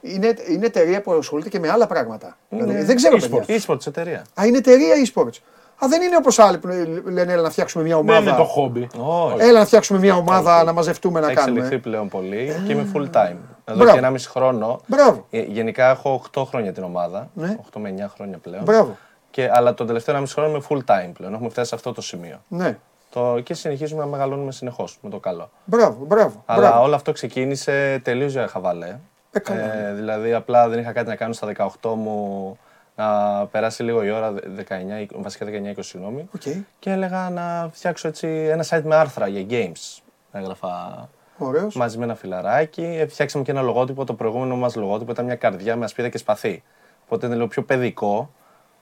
είναι. 0.00 0.34
Είναι 0.48 0.66
εταιρεία 0.66 1.00
που 1.02 1.12
ασχολείται 1.12 1.48
και 1.48 1.58
με 1.58 1.68
άλλα 1.70 1.86
πράγματα. 1.86 2.36
Δηλαδή, 2.48 2.82
δεν 2.82 2.96
ξέρω, 2.96 3.16
παιδιά. 3.18 3.44
E-sports 3.60 3.86
εταιρεία. 3.86 4.24
Α, 4.40 4.46
είναι 4.46 4.56
εταιρεία 4.58 4.94
e-sports. 5.06 5.38
Α, 5.84 5.88
δεν 5.88 6.02
είναι 6.02 6.16
όπως 6.16 6.38
άλλοι 6.38 6.58
που 6.58 6.68
λένε 7.10 7.32
έλα 7.32 7.42
να 7.42 7.50
φτιάξουμε 7.50 7.84
μια 7.84 7.96
Δεν 7.96 8.04
ομάδα. 8.08 8.28
είναι 8.28 8.36
το 8.38 8.44
χόμπι. 8.44 8.88
Όχι. 8.98 9.36
Έλα 9.38 9.58
να 9.58 9.64
φτιάξουμε 9.64 9.98
μια 9.98 10.14
ομάδα, 10.16 10.64
να 10.64 10.72
μαζευτούμε 10.72 11.20
να 11.20 11.26
Έχει 11.26 11.34
εξελιχθεί 11.38 11.60
κάνουμε. 11.68 11.80
πλέον 11.82 12.08
πολύ 12.08 12.62
και 12.66 12.72
είμαι 12.72 12.90
full 12.94 13.10
time. 13.16 13.36
Εδώ 13.64 13.78
Μπράβο. 13.78 13.92
και 13.92 14.06
1,5 14.06 14.14
χρόνο. 14.28 14.80
Μπράβο. 14.86 15.26
Ε, 15.30 15.40
Γενικά 15.40 15.90
έχω 15.90 16.22
8 16.34 16.44
χρόνια 16.46 16.72
την 16.72 16.82
ομάδα. 16.82 17.30
Ναι. 17.34 17.56
8 17.74 17.80
με 17.80 17.94
9 17.98 18.08
χρόνια 18.14 18.38
πλέον. 18.38 18.62
Μπράβο. 18.62 18.96
Και, 19.30 19.48
αλλά 19.52 19.74
τον 19.74 19.86
τελευταίο 19.86 20.16
1,5 20.16 20.24
χρόνο 20.28 20.48
είμαι 20.48 20.62
full 20.68 20.78
time 20.94 21.10
πλέον. 21.12 21.34
Έχουμε 21.34 21.48
φτάσει 21.48 21.68
σε 21.68 21.74
αυτό 21.74 21.92
το 21.92 22.00
σημείο. 22.02 22.42
Ναι. 22.48 22.78
Το, 23.10 23.40
και 23.40 23.54
συνεχίζουμε 23.54 24.00
να 24.00 24.06
μεγαλώνουμε 24.08 24.52
συνεχώς 24.52 24.98
με 25.02 25.10
το 25.10 25.18
καλό. 25.18 25.50
Μπράβο, 25.64 26.04
μπράβο. 26.04 26.42
Αλλά 26.46 26.68
μπράβο. 26.68 26.82
όλο 26.82 26.94
αυτό 26.94 27.12
ξεκίνησε 27.12 28.00
τελείως 28.04 28.32
για 28.32 28.46
χαβαλέ. 28.46 28.98
Ε, 29.32 29.38
καλά. 29.38 29.74
Ε, 29.74 29.94
δηλαδή, 29.94 30.32
απλά 30.32 30.68
δεν 30.68 30.78
είχα 30.78 30.92
κάτι 30.92 31.08
να 31.08 31.16
κάνω 31.16 31.32
στα 31.32 31.52
18 31.82 31.94
μου 31.94 32.58
να 32.96 33.46
περάσει 33.46 33.82
λίγο 33.82 34.04
η 34.04 34.10
ώρα, 34.10 34.34
19, 34.68 35.06
βασικά 35.14 35.46
19-20 35.46 35.74
συγγνώμη. 35.78 36.28
Οκ. 36.34 36.42
Και 36.78 36.90
έλεγα 36.90 37.30
να 37.30 37.68
φτιάξω 37.72 38.08
έτσι 38.08 38.28
ένα 38.28 38.64
site 38.68 38.82
με 38.84 38.94
άρθρα 38.96 39.26
για 39.26 39.46
games. 39.50 40.02
Έγραφα 40.32 41.08
Ωραίος. 41.38 41.74
μαζί 41.74 41.98
με 41.98 42.04
ένα 42.04 42.14
φιλαράκι. 42.14 42.82
Ε, 42.82 43.06
Φτιάξαμε 43.06 43.44
και 43.44 43.50
ένα 43.50 43.62
λογότυπο. 43.62 44.04
Το 44.04 44.14
προηγούμενο 44.14 44.56
μας 44.56 44.74
λογότυπο 44.74 45.12
ήταν 45.12 45.24
μια 45.24 45.36
καρδιά 45.36 45.76
με 45.76 45.84
ασπίδα 45.84 46.08
και 46.08 46.18
σπαθί. 46.18 46.62
Οπότε 47.04 47.26
είναι 47.26 47.34
λίγο 47.34 47.46
πιο 47.46 47.62
παιδικό. 47.62 48.30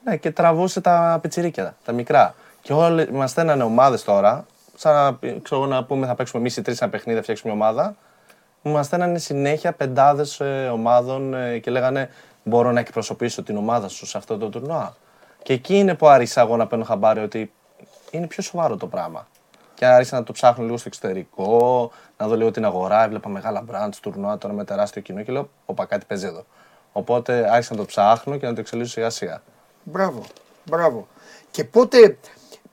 Ναι, 0.04 0.16
και 0.16 0.30
τραβούσε 0.30 0.80
τα 0.80 1.18
πιτσιρίκια, 1.22 1.76
τα 1.84 1.92
μικρά. 1.92 2.34
Και 2.68 2.74
όλοι 2.74 3.12
μας 3.12 3.30
στέλνανε 3.30 3.62
ομάδες 3.62 4.04
τώρα. 4.04 4.46
Σαν 4.74 4.94
να, 4.94 5.38
ξέρω, 5.42 5.66
να 5.66 5.84
πούμε 5.84 6.06
θα 6.06 6.14
παίξουμε 6.14 6.40
εμείς 6.40 6.56
οι 6.56 6.62
τρεις 6.62 6.80
ένα 6.80 6.90
παιχνίδι, 6.90 7.16
θα 7.16 7.22
φτιάξουμε 7.22 7.54
μια 7.54 7.62
ομάδα. 7.62 7.96
Μας 8.62 8.86
στέλνανε 8.86 9.18
συνέχεια 9.18 9.72
πεντάδες 9.72 10.40
ομάδων 10.72 11.34
ε, 11.34 11.58
και 11.58 11.70
λέγανε 11.70 12.10
Μπορώ 12.44 12.72
να 12.72 12.80
εκπροσωπήσω 12.80 13.42
την 13.42 13.56
ομάδα 13.56 13.88
σου 13.88 14.06
σε 14.06 14.18
αυτό 14.18 14.38
το 14.38 14.48
τουρνουά. 14.48 14.96
Και 15.42 15.52
εκεί 15.52 15.78
είναι 15.78 15.94
που 15.94 16.08
άρχισα 16.08 16.40
εγώ 16.40 16.56
να 16.56 16.66
παίρνω 16.66 16.84
χαμπάρι 16.84 17.20
ότι 17.20 17.52
είναι 18.10 18.26
πιο 18.26 18.42
σοβαρό 18.42 18.76
το 18.76 18.86
πράγμα. 18.86 19.28
Και 19.74 19.86
άρχισα 19.86 20.16
να 20.16 20.22
το 20.22 20.32
ψάχνω 20.32 20.64
λίγο 20.64 20.76
στο 20.76 20.88
εξωτερικό, 20.88 21.90
να 22.16 22.28
δω 22.28 22.36
λίγο 22.36 22.50
την 22.50 22.64
αγορά. 22.64 23.04
Έβλεπα 23.04 23.28
μεγάλα 23.28 23.64
brands 23.70 23.96
τουρνουά 24.00 24.38
τώρα 24.38 24.54
με 24.54 24.64
τεράστιο 24.64 25.02
κοινό 25.02 25.22
και 25.22 25.32
λέω: 25.32 25.48
Οπα, 25.66 25.84
κάτι 25.84 26.04
παίζει 26.04 26.26
εδώ. 26.26 26.44
Οπότε 26.92 27.48
άρχισα 27.50 27.72
να 27.72 27.78
το 27.80 27.86
ψάχνω 27.86 28.36
και 28.36 28.46
να 28.46 28.54
το 28.54 28.60
εξελίσσω 28.60 28.90
σιγά 28.90 29.10
σιγά. 29.10 29.42
Μπράβο, 29.82 30.22
μπράβο. 30.64 31.06
Και 31.50 31.64
πότε, 31.64 32.18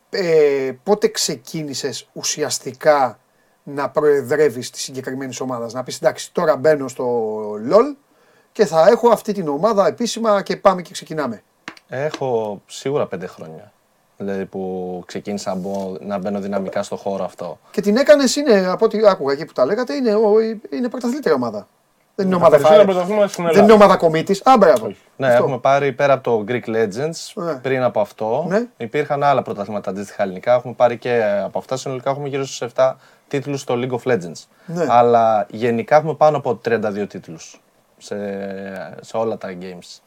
ε, 0.10 0.72
πότε 0.84 1.08
ξεκίνησες 1.08 2.08
ουσιαστικά 2.14 3.20
να 3.64 3.90
προεδρεύεις 3.90 4.70
τη 4.70 4.80
συγκεκριμένη 4.80 5.36
ομάδα, 5.42 5.70
να 5.72 5.84
πεις 5.84 5.96
εντάξει 6.02 6.34
τώρα 6.34 6.56
μπαίνω 6.56 6.88
στο 6.88 7.32
LOL 7.70 7.96
και 8.52 8.66
θα 8.66 8.88
έχω 8.88 9.10
αυτή 9.10 9.34
την 9.34 9.48
ομάδα 9.48 9.88
επίσημα 9.88 10.42
και 10.42 10.58
πάμε 10.58 10.82
και 10.82 10.92
ξεκινάμε. 10.92 11.44
Έχω 11.88 12.62
σίγουρα 12.66 13.08
πέντε 13.08 13.28
χρόνια. 13.28 13.72
Δηλαδή 14.18 14.46
που 14.46 15.04
ξεκίνησα 15.06 15.50
να, 15.50 15.56
μπω, 15.60 15.96
να 16.00 16.18
μπαίνω 16.18 16.40
δυναμικά 16.40 16.84
στο 16.84 16.96
χώρο 16.96 17.24
αυτό. 17.24 17.60
Και 17.72 17.82
την 17.82 17.98
έκανες 17.98 18.36
είναι, 18.36 18.66
από 18.68 18.86
ό,τι 18.86 19.08
άκουγα 19.08 19.34
εκεί 19.34 19.46
που 19.46 19.54
τα 19.54 19.66
λέγατε, 19.66 19.94
είναι, 19.94 20.16
ο- 20.16 20.40
είναι 20.70 20.90
πρωταθλήτρια 20.90 21.34
ομάδα. 21.34 21.68
Δεν 22.16 22.26
είναι 22.26 22.36
ομάδα 22.36 22.50
περισσότερα 22.52 22.80
φάρες. 22.82 22.94
πρωταθλήματα 22.96 23.28
στην 23.32 23.44
Δεν 23.44 23.54
είναι 23.54 23.62
Ελλάδα. 23.62 23.84
ομάδα 23.84 23.98
κομίτης. 24.00 24.42
Α, 24.46 24.58
μπράβο. 24.58 24.88
Ναι, 25.18 25.28
Αυτό. 25.28 25.44
έχουμε 25.44 25.58
πάρει 25.60 25.92
πέρα 25.94 26.14
από 26.14 26.24
το 26.24 26.44
Greek 26.48 26.66
Legends, 26.70 27.32
Ναι. 27.34 27.54
πριν 27.54 27.84
από 27.84 28.00
αυτό, 28.00 28.46
Ναι. 28.50 28.66
υπήρχαν 28.78 29.24
άλλα 29.24 29.42
πρωταθλήματα 29.42 29.90
αντίστοιχα 29.90 30.24
ελληνικά. 30.24 30.54
Έχουμε 30.54 30.74
πάρει 30.74 30.98
και 30.98 31.24
από 31.44 31.58
αυτά, 31.60 31.78
συνολικά 31.78 32.10
έχουμε 32.10 32.28
γύρω 32.28 32.44
στους 32.46 32.62
7 32.62 32.98
τίτλους 33.28 33.62
στο 33.62 33.74
League 33.78 33.92
of 34.00 34.12
Legends. 34.14 34.44
Ναι. 34.66 34.86
Αλλά 34.90 35.46
γενικά 35.50 35.96
έχουμε 35.96 36.14
πάνω 36.14 36.38
από 36.38 36.56
32 36.56 37.08
τίτλους 37.08 37.62
σε, 37.98 38.16
σε 39.02 39.18
όλα 39.18 39.38
τα 39.38 39.50
games. 39.62 40.00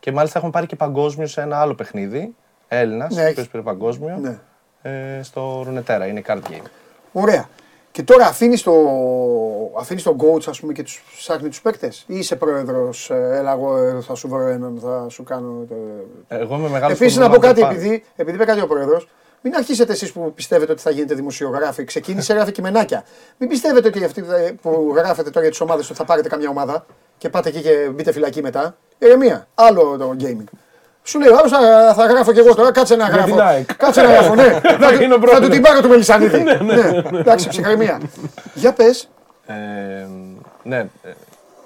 Και 0.00 0.12
μάλιστα 0.12 0.38
έχουμε 0.38 0.52
πάρει 0.52 0.66
και 0.66 0.76
παγκόσμιο 0.76 1.26
σε 1.26 1.40
ένα 1.40 1.60
άλλο 1.60 1.74
παιχνίδι, 1.74 2.34
Έλληνας, 2.68 3.14
Ναι, 3.14 3.20
ο 3.20 3.24
έχει. 3.24 3.32
οποίος 3.32 3.48
πήρε 3.48 3.62
παγκόσμιο, 3.62 4.16
Ναι. 4.16 4.38
ε, 4.82 5.22
στο 5.22 5.60
Runeterra, 5.68 6.06
είναι 6.08 6.22
card 6.26 6.38
game. 6.50 6.66
Ωραία. 7.12 7.48
Και 7.92 8.02
τώρα 8.02 8.26
αφήνεις 8.26 8.62
το, 8.62 8.72
αφήνεις 9.78 10.02
τον 10.02 10.16
coach 10.20 10.48
ας 10.48 10.60
πούμε, 10.60 10.72
και 10.72 10.82
τους 10.82 11.02
ψάχνει 11.16 11.48
τους 11.48 11.60
παίκτες, 11.62 12.04
ή 12.06 12.18
είσαι 12.18 12.36
πρόεδρος, 12.36 13.10
έλα 13.10 13.52
εγώ 13.52 13.76
ε, 13.76 14.00
θα 14.00 14.14
σου 14.14 14.28
βρω 14.28 14.46
έναν, 14.46 14.78
θα 14.82 15.06
σου 15.08 15.22
κάνω. 15.22 15.64
το- 15.68 15.74
Εγώ 16.28 16.54
είμαι 16.56 16.68
μεγάλος 16.68 16.98
Επίσης 16.98 17.16
να 17.16 17.26
football 17.26 17.34
πω 17.34 17.38
κάτι, 17.40 17.62
fan. 17.64 17.70
επειδή, 17.70 18.04
επειδή 18.16 18.36
είπε 18.36 18.44
κάτι 18.44 18.60
ο 18.60 18.66
πρόεδρος, 18.66 19.08
μην 19.42 19.54
αρχίσετε 19.54 19.92
εσείς 19.92 20.12
που 20.12 20.32
πιστεύετε 20.34 20.72
ότι 20.72 20.80
θα 20.80 20.90
γίνετε 20.90 21.14
δημοσιογράφοι. 21.14 21.84
Ξεκίνησε, 21.84 22.32
γράφει 22.34 22.52
κειμενάκια. 22.52 23.04
Μην 23.36 23.48
πιστεύετε 23.48 23.88
ότι 23.88 24.04
αυτοί 24.04 24.22
που 24.62 24.92
γράφετε 24.96 25.28
τώρα 25.30 25.40
για 25.40 25.50
τις 25.50 25.60
ομάδες 25.60 25.88
ότι 25.88 25.98
θα 25.98 26.04
πάρετε 26.04 26.28
καμιά 26.28 26.48
ομάδα 26.48 26.86
και 27.18 27.28
πάτε 27.28 27.48
εκεί 27.48 27.60
και 27.60 27.88
μπείτε 27.94 28.12
φυλακή 28.12 28.42
μετά. 28.42 28.76
Ηρεμία. 28.98 29.48
Άλλο 29.54 29.96
το 29.96 30.16
gaming. 30.20 30.44
Σου 31.02 31.18
λέει, 31.18 31.28
άλλο 31.28 31.48
θα, 31.48 31.94
θα 31.94 32.06
γράφω 32.06 32.32
κι 32.32 32.38
εγώ 32.38 32.54
τώρα, 32.54 32.72
κάτσε 32.72 32.96
να 32.96 33.06
γράφω. 33.08 33.26
την 33.26 33.40
ΑΕΚ. 33.40 33.74
Κάτσε 33.76 34.02
να 34.02 34.08
γράφω, 34.12 34.34
ναι. 34.34 34.60
θα, 34.80 34.92
γίνω 34.92 35.14
του- 35.14 35.20
θα 35.20 35.26
πρόεδρος. 35.26 35.40
του 35.40 35.48
την 35.48 35.62
πάρω 35.62 35.80
του 35.80 35.88
Μελισανίδη. 35.88 36.42
ναι, 36.64 37.18
Εντάξει, 37.18 37.48
ψυχραιμία. 37.48 38.00
Για 38.54 38.72
πες. 38.72 39.08
Ε, 39.46 39.54
ναι, 40.62 40.76
ε, 40.78 40.88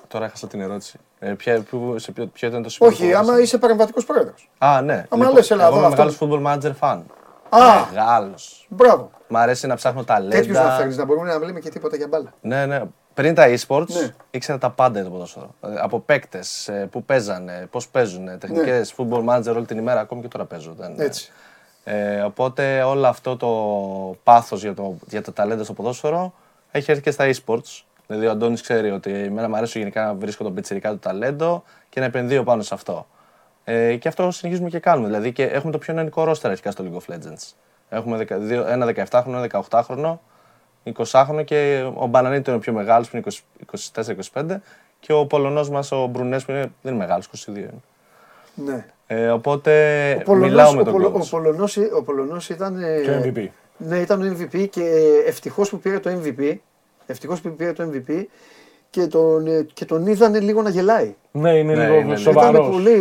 τώρα 0.09 0.25
έχασα 0.25 0.47
την 0.47 0.61
ερώτηση. 0.61 0.99
Ε, 1.19 1.31
ποια, 1.31 1.61
που, 1.71 1.95
σε 1.99 2.13
ποιο, 2.13 2.27
ποιο 2.27 2.49
ήταν 2.49 2.63
το 2.63 2.69
σημείο 2.71 2.93
Όχι, 2.93 3.03
που 3.03 3.09
άμα 3.17 3.21
έβασα; 3.23 3.41
είσαι 3.41 3.59
παρεμβατικός 3.59 4.05
πρόεδρος. 4.05 4.51
Α, 4.59 4.81
ναι. 4.83 5.05
άμα 5.09 5.31
λες, 5.31 5.51
έλα, 5.51 5.67
εγώ 5.67 5.77
εδώ 5.77 5.87
είμαι 5.87 6.05
αυτό- 6.05 6.27
μεγάλος 6.27 6.43
football 6.43 6.71
manager 6.71 6.73
fan. 6.81 7.01
Α, 7.49 7.87
Μεγάλος. 7.93 8.67
μπράβο. 8.69 9.11
Μ' 9.29 9.37
αρέσει 9.37 9.67
να 9.67 9.75
ψάχνω 9.75 10.05
ταλέντα. 10.05 10.37
Τέτοιους 10.37 10.57
να 10.57 10.71
φέρνει, 10.71 10.95
να 10.97 11.05
μπορούμε 11.05 11.29
να 11.33 11.39
λέμε 11.39 11.61
και 11.61 11.69
τίποτα 11.69 11.97
για 11.97 12.07
μπάλα. 12.09 12.33
Ναι, 12.41 12.67
ναι. 12.67 12.83
Πριν 13.15 13.35
τα 13.35 13.45
e-sports 13.49 13.87
Ναι. 13.89 14.15
ήξερα 14.31 14.59
τα 14.59 14.71
πάντα 14.71 14.95
για 15.01 15.05
το 15.05 15.11
ποδόσφαιρο. 15.15 15.55
Ε, 15.63 15.69
Από 15.79 16.01
παίκτες, 16.01 16.71
που 16.91 17.05
παίζανε, 17.05 17.67
πώς 17.71 17.89
παίζουν, 17.89 18.39
τεχνικές, 18.39 18.95
football 18.97 19.25
manager 19.29 19.55
όλη 19.57 19.67
την 19.67 19.79
ημέρα, 19.79 20.01
ακόμη 20.01 20.21
και 20.23 20.29
τώρα 20.29 20.45
παίζω. 20.45 20.75
Δεν, 20.79 20.93
Ναι. 20.97 21.05
Έτσι. 21.05 21.33
Ε, 21.85 22.21
οπότε 22.21 22.83
όλο 22.83 23.07
αυτό 23.07 23.37
το 23.37 23.49
πάθος 24.23 24.61
για 24.63 24.75
το, 24.75 24.97
για 25.09 25.23
το 25.23 25.33
ταλέντο 25.33 25.65
στο 25.65 25.73
ποδόσφαιρο 25.73 26.33
έχει 26.71 26.91
έρθει 26.91 27.03
και 27.03 27.11
στα 27.11 27.31
e-sports. 27.31 27.83
Δηλαδή 28.07 28.27
ο 28.27 28.31
Αντώνης 28.31 28.61
ξέρει 28.63 28.91
ότι 28.91 29.13
εμένα 29.13 29.49
μου 29.49 29.57
αρέσει 29.57 29.79
γενικά 29.79 30.05
να 30.05 30.15
βρίσκω 30.15 30.45
τον 30.45 30.55
πιτσιρικά 30.55 30.91
του 30.91 30.99
ταλέντο 30.99 31.63
και 31.89 32.01
να 32.01 32.07
επενδύω 32.07 32.43
πάνω 32.45 32.63
σε 32.63 32.75
αυτό. 32.75 33.07
Ε, 33.65 33.97
και 33.97 34.09
αυτό 34.09 34.31
συνεχίζουμε 34.31 34.69
και 34.71 34.79
κάνουμε. 34.79 35.07
Δηλαδή 35.07 35.33
και 35.33 35.45
έχουμε 35.45 35.73
το 35.73 35.79
πιο 35.79 35.95
νεανικό 35.95 36.25
ρόστερ 36.25 36.51
αρχικά 36.51 36.71
στο 36.71 36.85
League 36.87 36.97
of 36.97 37.15
Legends. 37.15 37.53
Έχουμε 37.89 38.17
δεκα- 38.17 38.39
δύο- 38.39 38.67
ένα 38.67 38.87
17χρονο, 38.87 39.25
ένα 39.27 39.41
18χρονο, 39.71 40.19
20χρονο 40.97 41.45
και 41.45 41.85
ο 41.95 42.07
Μπανανίτο 42.07 42.51
είναι 42.51 42.59
ο 42.59 42.63
πιο 42.63 42.73
μεγάλος 42.73 43.11
που 43.11 43.17
είναι 43.17 43.25
24-25 44.33 44.57
και 45.01 45.13
ο 45.13 45.27
Πολωνός 45.27 45.71
μας 45.71 45.93
ο 45.93 46.07
Μπρουνές 46.07 46.45
που 46.45 46.51
είναι, 46.51 46.73
δεν 46.83 46.95
είναι 46.95 47.03
μεγάλος, 47.05 47.29
22 47.47 47.49
είναι. 47.57 47.71
Ναι. 48.55 48.87
Ε, 49.07 49.29
οπότε 49.29 49.73
Ο 50.21 50.23
Πολωνός, 50.23 50.49
μιλάω 50.51 50.73
με 50.75 50.81
ο, 50.81 50.85
τον 50.85 50.93
Πολο- 50.93 51.11
κόσμο. 51.11 51.39
ο, 51.39 51.43
Πολωνός, 51.43 51.77
ο 51.77 52.03
Πολωνός 52.03 52.49
ήταν. 52.49 52.83
ε, 52.83 53.01
Και 53.01 53.33
MVP. 53.35 53.49
Ναι, 53.77 53.99
ήταν 53.99 54.23
ο 54.23 54.37
MVP 54.39 54.67
και 54.71 54.83
ευτυχώς 55.27 55.71
που 55.71 55.79
πήρε 55.79 55.99
το 55.99 56.11
MVP. 56.23 56.55
Ευτυχώς 57.07 57.41
που 57.41 57.55
πήρε 57.55 57.73
το 57.73 57.91
MVP 57.93 58.25
και 58.91 59.07
τον, 59.07 59.47
ε, 59.47 59.67
και 59.73 59.85
τον 59.85 60.07
είδανε 60.07 60.41
λίγο 60.41 60.63
να 60.63 60.71
γελάει. 60.71 61.15
Ναι, 61.33 61.51
είναι 61.59 61.75
Ναι, 61.75 61.85
λίγο 61.85 61.95
είναι, 61.95 62.17
σοβαρός. 62.17 62.59
Ήταν 62.59 62.71
πολύ. 62.71 62.99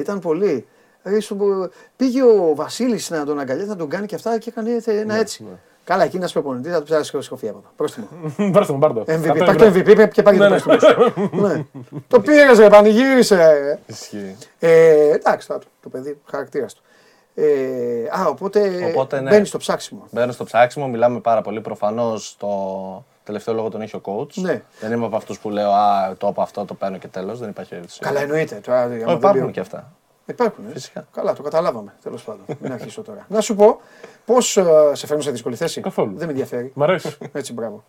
Ήταν 0.00 0.18
πολύ. 0.18 0.66
Δηλαδή, 1.02 1.20
στο- 1.20 1.70
πήγε 1.96 2.22
ο 2.22 2.52
Βασίλης 2.54 3.10
να 3.10 3.24
τον 3.24 3.38
αγκαλιάσει, 3.38 3.68
να 3.68 3.76
τον 3.76 3.88
κάνει 3.88 4.06
και 4.06 4.14
αυτά 4.14 4.38
και 4.38 4.48
έκανε 4.50 4.80
θε- 4.80 4.94
Ναι, 4.94 5.00
ένα 5.00 5.14
έτσι. 5.16 5.44
Καλά, 5.86 6.04
εκείνος 6.04 6.32
ένα 6.32 6.42
προπονητής 6.42 6.72
θα 6.72 6.78
του 6.78 6.84
ψάξει 6.84 7.22
σκοφή 7.22 7.48
από 7.48 7.58
εδώ. 7.58 7.68
Πρόστιμο. 7.76 8.06
Πάρ' 8.52 8.66
το, 8.66 8.72
πάρ' 8.74 8.92
το. 8.92 9.00
MVP. 9.00 9.22
Κάτω 9.22 9.44
Πάρ' 9.44 9.56
το 9.56 9.64
ευρώ. 9.64 9.82
MVP 10.04 10.08
και 10.12 10.22
πάρει 10.22 10.36
Ναι, 10.36 10.48
το 10.48 10.54
ναι. 10.54 10.60
πρόστιμο. 10.60 11.02
σου. 11.08 11.30
Ναι. 11.46 11.64
Το 12.08 12.20
πήρες, 12.20 12.58
ρε, 12.58 12.68
πανηγύρισε. 12.68 13.78
Ισχύει. 13.86 14.36
Ε, 14.58 15.10
εντάξει, 15.10 15.46
τώρα, 15.48 15.60
το 15.82 15.88
παιδί, 15.88 16.18
χαρακτήρας 16.30 16.74
του. 16.74 16.82
Ε, 17.34 17.44
α, 18.20 18.26
οπότε, 18.28 18.70
Οπότε, 18.90 19.20
ναι. 19.20 19.30
μπαίνεις 19.30 19.48
στο 19.48 19.58
ψάξιμο. 19.58 20.06
Μπαίνω 20.10 20.32
στο 20.32 20.44
ψάξιμο, 20.44 20.88
μιλάμε 20.88 21.20
πάρα 21.20 21.40
πολύ. 21.42 21.60
Προφανώς 21.60 22.36
το 22.38 22.48
τελευταίο 23.24 23.54
λόγο 23.54 23.68
τον 23.68 23.80
έχει 23.80 23.96
ο 23.96 24.00
coach. 24.04 24.34
Ναι. 24.34 24.62
Δεν 24.80 24.92
είμαι 24.92 25.06
από 25.06 25.16
αυτούς 25.16 25.38
που 25.38 25.50
λέω 25.50 25.70
Α, 25.70 26.14
το 26.18 26.26
από 26.26 26.42
αυτό, 26.42 26.64
το 26.64 26.74
παίρνω 26.74 26.96
και 26.98 27.08
τέλος. 27.08 27.38
Δεν 27.38 27.48
υπάρχει 27.48 27.70
περίπτωση. 27.70 28.00
Καλά, 28.00 28.20
εννοείται. 28.20 28.54
Τώρα, 28.54 28.82
άμα 28.82 28.94
Ω, 28.94 28.98
δεν 29.06 29.16
υπάρχουν 29.16 29.46
πει- 29.46 29.52
και 29.52 29.60
αυτά. 29.60 29.92
Υπάρχουν. 30.26 30.64
ε. 30.68 30.72
Φυσικά. 30.72 31.06
Καλά, 31.14 31.32
το 31.32 31.42
καταλάβαμε. 31.42 31.92
Τέλος 32.02 32.22
πάντων. 32.22 32.44
Μην 32.60 32.72
αρχίσω 32.72 33.02
τώρα. 33.02 33.26
Να 33.28 33.40
σου 33.40 33.54
πω, 33.54 33.80
πώς 34.24 34.50
σε 34.92 35.06
φέρνω 35.06 35.22
σε 35.22 35.30
δύσκολη 35.30 35.56
θέση. 35.56 35.80
Καθόλου. 35.80 36.12
Δεν 36.16 36.26
με 36.26 36.32
ενδιαφέρει. 36.32 36.72
Μ' 36.74 36.82
αρέσει. 36.82 37.16
Έτσι, 37.32 37.52
μπράβο. 37.52 37.84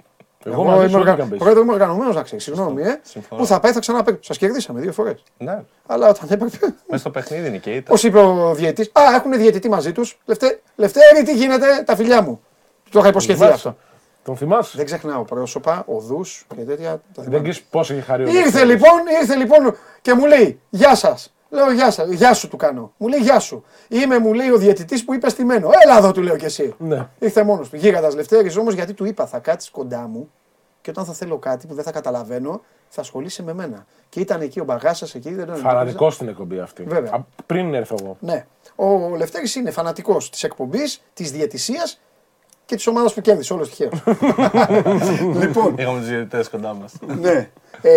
Εγώ 0.45 0.63
μαζί 0.63 0.77
σου 0.77 0.83
είμαι, 0.83 0.85
ό,τι 0.85 0.95
οργα... 0.95 1.15
και 1.15 1.21
αν 1.21 1.29
πεις. 1.29 1.39
Πρόεδρε, 1.39 1.61
είμαι 1.61 1.71
οργανωμένος 1.73 2.15
να 2.15 2.21
ξέρεις. 2.21 2.43
Συγγνώμη, 2.43 2.81
ε. 2.81 2.99
Συμφωνώ. 3.03 3.41
Πού 3.41 3.47
θα 3.47 3.59
πάει, 3.59 3.71
θα 3.71 3.79
ξαναπέξω. 3.79 4.19
Σας 4.23 4.37
κερδίσαμε 4.37 4.79
δύο 4.79 4.91
φορές. 4.91 5.23
Ναι. 5.37 5.63
Αλλά 5.85 6.09
όταν 6.09 6.27
έπρεπε. 6.31 6.57
Μέσα 6.87 7.01
στο 7.01 7.09
παιχνίδι 7.09 7.47
είναι 7.47 7.57
και 7.57 7.69
ήταν. 7.69 7.83
Πώς 7.83 8.03
είπε 8.03 8.19
ο 8.19 8.53
διαιτή, 8.53 8.81
Α, 8.81 9.01
έχουν 9.15 9.31
διαιτητή 9.31 9.69
μαζί 9.69 9.91
τους. 9.91 10.17
Λευτε... 10.25 10.61
Λευτέρη, 10.75 11.23
τι 11.23 11.35
γίνεται, 11.35 11.83
τα 11.85 11.95
φιλιά 11.95 12.21
μου. 12.21 12.41
Του 12.83 12.89
το 12.91 12.99
είχα 12.99 13.07
υποσχεθεί 13.07 13.37
Θυμάσαι. 13.39 13.53
αυτό. 13.53 13.77
Τον 14.23 14.37
θυμάσαι; 14.37 14.77
Δεν 14.77 14.85
ξεχνάω 14.85 15.23
πρόσωπα, 15.23 15.83
οδούς 15.87 16.45
και 16.55 16.61
τέτοια. 16.61 16.89
τα 16.91 16.99
Δεν 17.13 17.23
θυμάμαι. 17.23 17.49
ξέρεις 17.49 17.61
πώ 17.69 17.79
έχει 17.79 18.01
χαρεί 18.01 18.23
ο 18.23 18.27
Ήρθε 18.27 18.39
Λευτέρης. 18.41 18.69
λοιπόν, 18.69 18.91
ήρθε 19.21 19.35
λοιπόν 19.35 19.75
και 20.01 20.13
μου 20.13 20.25
λέει 20.25 20.59
Γεια 20.69 20.95
σας. 20.95 21.33
Λέω 21.49 21.71
γεια, 21.71 21.91
σας, 21.91 22.09
γεια 22.09 22.33
σου 22.33 22.47
του 22.47 22.57
κάνω. 22.57 22.93
Μου 22.97 23.07
λέει 23.07 23.19
Γεια 23.19 23.39
σου. 23.39 23.63
Είμαι, 23.87 24.19
μου 24.19 24.33
λέει 24.33 24.49
ο 24.49 24.57
διαιτητής 24.57 25.05
που 25.05 25.13
είπες 25.13 25.31
στημένο. 25.31 25.69
Έλα 25.85 25.97
εδώ 25.97 26.11
του 26.11 26.21
λέω 26.21 26.37
κι 26.37 26.45
εσύ. 26.45 26.75
Ναι. 26.77 27.07
Ήρθε 27.19 27.43
μόνος 27.43 27.69
του. 27.69 27.75
Γίγαντας 27.75 28.15
Λευτέρης 28.15 28.57
όμως 28.57 28.73
γιατί 28.73 28.93
του 28.93 29.05
είπα 29.05 29.25
θα 29.25 29.39
κάτσεις 29.39 29.69
κοντά 29.69 29.99
μου 30.07 30.31
και 30.81 30.89
όταν 30.89 31.05
θα 31.05 31.13
θέλω 31.13 31.37
κάτι 31.37 31.67
που 31.67 31.73
δεν 31.73 31.83
θα 31.83 31.91
καταλαβαίνω 31.91 32.61
θα 32.89 33.01
ασχολείσαι 33.01 33.43
με 33.43 33.53
μένα. 33.53 33.85
Και 34.09 34.19
ήταν 34.19 34.41
εκεί 34.41 34.59
ο 34.59 34.63
μπαγάσα 34.63 35.07
εκεί, 35.13 35.33
δεν 35.33 35.45
τον 35.45 35.55
Φανατικός 35.55 36.13
στην 36.13 36.27
εκπομπή 36.27 36.59
αυτή. 36.59 36.83
Βέβαια. 36.83 37.11
Α, 37.13 37.19
Πριν 37.45 37.73
έρθω 37.73 37.95
εγώ. 38.01 38.17
Ναι. 38.19 38.45
Ο 38.75 39.15
Λευτέρης 39.15 39.55
είναι 39.55 39.71
φανατικός 39.71 40.29
της 40.29 40.43
εκπομπής, 40.43 41.01
της 41.13 41.31
διαιτησίας 41.31 42.01
και 42.65 42.75
της 42.75 42.87
ομάδας 42.87 43.13
που 43.13 43.21
κέρδισε. 43.21 43.53
Όλος 43.53 43.69
τυχαίο. 43.69 43.89
λοιπόν, 45.41 45.75
Είχαμε 45.77 45.99
τους 45.99 46.07
διαιτητές 46.07 46.49
κοντά 46.49 46.73
μας. 46.73 46.93
ναι. 47.19 47.49
Ε, 47.81 47.91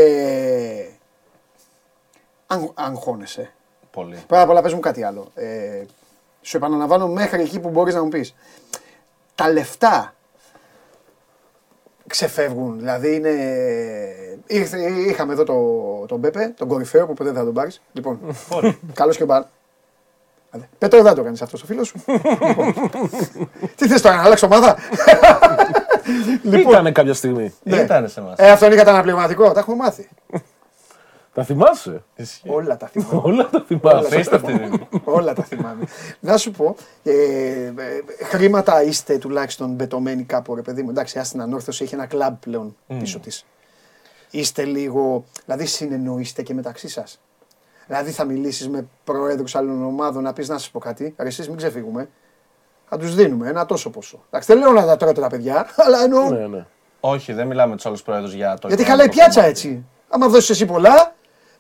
αγ, 2.51 2.61
αγχώνεσαι. 2.75 3.53
Πολύ. 3.91 4.17
Πάρα 4.27 4.47
πολλά 4.47 4.63
πες 4.63 4.75
μου 4.75 4.81
κάτι 4.81 5.03
άλλο. 5.05 5.31
Ε, 5.35 5.83
σου 6.43 6.57
επαναλαμβάνω 6.57 7.09
μέχρι 7.09 7.43
εκεί 7.43 7.61
που 7.61 7.69
μπορείς 7.69 7.95
να 7.95 8.03
μου 8.03 8.09
πεις. 8.09 8.35
Τα 9.35 9.53
λεφτά 9.53 10.15
ξεφεύγουν. 12.07 12.79
Δηλαδή 12.79 13.15
είναι... 13.15 13.31
Ήρθε, 14.47 14.79
είχαμε 14.91 15.33
εδώ 15.33 15.45
το, 15.45 15.55
τον 16.07 16.19
Μπέπε, 16.19 16.55
τον 16.57 16.69
κορυφαίο 16.69 17.07
που 17.07 17.15
ποτέ 17.15 17.31
δεν 17.31 17.39
θα 17.39 17.45
τον 17.45 17.55
πάρεις. 17.55 17.83
Λοιπόν, 17.93 18.21
καλός 18.93 19.17
και 19.17 19.23
ο 19.23 19.27
Μπαρ. 19.27 19.43
Πέτρο 20.79 21.03
δεν 21.03 21.15
το 21.15 21.23
κάνεις 21.23 21.43
αυτό 21.43 21.59
ο 21.63 21.67
φίλος 21.67 21.89
σου. 21.89 22.03
λοιπόν. 22.47 22.75
Τι 23.77 23.89
θες 23.89 24.01
τώρα, 24.03 24.17
να 24.17 24.23
αλλάξω 24.23 24.47
ομάδα; 24.47 24.77
Ήτανε 26.61 26.93
κάποια 26.93 27.15
στιγμή. 27.15 27.55
Ναι. 27.63 27.77
Ήταν 27.77 28.09
σε 28.09 28.21
εμάς. 28.21 28.35
ε, 28.39 28.51
αυτόν 28.51 28.73
είχα 28.73 28.85
τα 28.85 28.91
αναπληρωματικό, 28.91 29.53
τα 29.53 29.61
έχουμε 29.61 29.77
μάθει. 29.77 30.09
Τα 31.47 31.47
θυμάσαι; 31.47 32.03
Όλα 32.47 32.77
τα 32.77 32.87
θυμάμαι. 32.87 33.21
Όλα 33.25 33.51
τα 33.51 33.65
θυμάσαι. 33.67 34.15
Απίστευτη 34.15 34.53
είναι. 34.53 34.89
Όλα 35.05 35.33
τα 35.33 35.43
θυμάμαι. 35.43 35.85
Να 36.21 36.37
σου 36.37 36.51
πω, 36.51 36.77
ε, 37.03 37.13
ε, 37.13 37.73
χρήματα 38.25 38.83
είστε 38.83 39.19
τουλάχιστον 39.19 39.71
μπετωμένοι 39.71 40.23
κάπου, 40.23 40.55
ρε 40.55 40.63
παιδί 40.63 40.83
μου. 40.83 40.91
Εντάξει, 40.91 41.17
η 41.17 41.21
Άστινα 41.21 41.43
Ανόρθωση 41.43 41.85
έχει 41.85 41.95
ένα 41.95 42.07
κλαμπ 42.07 42.35
πλέον 42.41 42.77
πίσω 42.99 43.19
της. 43.19 43.45
Είστε 44.31 44.65
λίγο, 44.65 45.25
δηλαδή 45.45 45.67
συνεννοείστε 45.67 46.43
και 46.43 46.55
μεταξύ 46.55 46.89
σας. 46.89 47.21
Δηλαδή 47.87 48.11
θα 48.11 48.25
μιλήσεις 48.25 48.69
με 48.69 48.87
προέδρου 49.05 49.45
άλλων 49.53 49.85
ομάδων 49.85 50.23
να 50.23 50.33
πεις 50.33 50.49
να 50.49 50.59
σας 50.59 50.71
πω 50.71 50.79
κάτι, 50.79 51.15
ρε, 51.19 51.27
εσείς 51.27 51.49
μην 51.49 51.57
ξεφύγουμε. 51.57 52.09
Θα 52.89 52.99
τους 52.99 53.15
δίνουμε 53.15 53.49
ένα 53.49 53.67
τόσο 53.67 53.91
ποσό. 53.91 54.25
Εντάξει, 54.27 54.53
δεν 54.53 54.63
λέω 54.63 54.73
να 54.73 54.87
τα 54.87 54.97
τρώτε 54.97 55.21
τα 55.21 55.29
παιδιά, 55.29 55.67
αλλά 55.85 56.03
εννοώ. 56.03 56.31
Ναι, 56.31 56.47
ναι. 56.47 56.67
Όχι, 57.01 57.33
δεν 57.33 57.47
μιλάμε 57.47 57.77
τους 57.77 57.87
άλλους 57.87 58.03
πρόεδρους 58.03 58.33
για 58.33 58.59
το. 58.59 58.69
Γιατί 58.69 58.83
οικονομικό 58.83 58.91
χαλάει 58.91 59.09
πιάτσα 59.09 59.41
κομμάτι. 59.41 59.61
έτσι. 59.61 59.85
Άμα 60.09 60.29
δώσεις 60.29 60.51
εσύ 60.51 60.67
πολλά, 60.67 61.15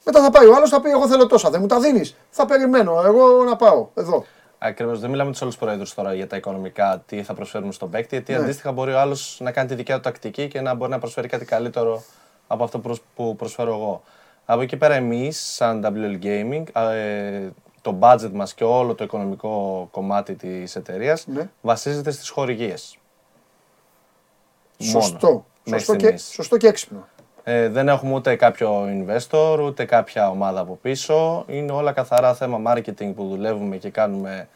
μετά 0.04 0.22
θα 0.22 0.30
πάει 0.30 0.46
ο 0.46 0.54
άλλος, 0.54 0.70
θα 0.70 0.80
πει: 0.80 0.90
Εγώ 0.90 1.08
θέλω 1.08 1.26
τόσα. 1.26 1.50
Δεν 1.50 1.60
μου 1.60 1.66
τα 1.66 1.80
δίνεις. 1.80 2.16
Θα 2.30 2.46
περιμένω 2.46 3.02
εγώ 3.04 3.44
να 3.44 3.56
πάω 3.56 3.88
εδώ. 3.94 4.24
Ακριβώς. 4.58 5.00
Δεν 5.00 5.10
μιλάμε 5.10 5.30
τους 5.30 5.42
άλλους 5.42 5.56
προέδρους 5.56 5.94
τώρα 5.94 6.14
για 6.14 6.26
τα 6.26 6.36
οικονομικά, 6.36 7.02
τι 7.06 7.22
θα 7.22 7.34
προσφέρουμε 7.34 7.72
στον 7.72 7.90
παίκτη. 7.90 8.14
Γιατί 8.14 8.32
Ναι. 8.32 8.38
αντίστοιχα 8.38 8.72
μπορεί 8.72 8.92
ο 8.92 8.98
άλλος 9.00 9.38
να 9.40 9.50
κάνει 9.52 9.68
τη 9.68 9.74
δικιά 9.74 9.94
του 9.94 10.00
τακτική 10.00 10.48
και 10.48 10.60
να 10.60 10.74
μπορεί 10.74 10.90
να 10.90 10.98
προσφέρει 10.98 11.28
κάτι 11.28 11.44
καλύτερο 11.44 12.02
από 12.46 12.64
αυτό 12.64 12.78
προς- 12.78 13.02
που 13.14 13.36
προσφέρω 13.36 13.72
εγώ. 13.72 14.02
Από 14.44 14.60
εκεί 14.60 14.76
πέρα, 14.76 14.94
εμείς, 14.94 15.54
σαν 15.54 15.80
WL 15.84 16.24
Gaming, 16.24 16.62
ε, 16.92 17.48
το 17.82 17.96
budget 18.00 18.30
μας 18.32 18.54
και 18.54 18.64
όλο 18.64 18.94
το 18.94 19.04
οικονομικό 19.04 19.88
κομμάτι 19.90 20.34
της 20.34 20.76
εταιρείας 20.76 21.26
Ναι. 21.26 21.50
βασίζεται 21.60 22.10
στις 22.10 22.28
χορηγίες. 22.28 22.98
Σωστό. 24.78 25.44
Σωστό 25.68 25.96
και, 25.96 26.16
σωστό 26.16 26.56
και 26.56 26.66
έξυπνο. 26.66 27.08
Ε, 27.44 27.68
δεν 27.68 27.88
έχουμε 27.88 28.14
ούτε 28.14 28.36
κάποιο 28.36 28.84
investor, 28.84 29.58
ούτε 29.62 29.84
κάποια 29.84 30.30
ομάδα 30.30 30.60
από 30.60 30.78
πίσω. 30.82 31.44
Είναι 31.46 31.72
όλα 31.72 31.92
καθαρά 31.92 32.34
θέμα 32.34 32.72
marketing 32.72 33.12
που 33.16 33.28
δουλεύουμε 33.28 33.76
και 33.76 33.90
κάνουμε 33.90 34.48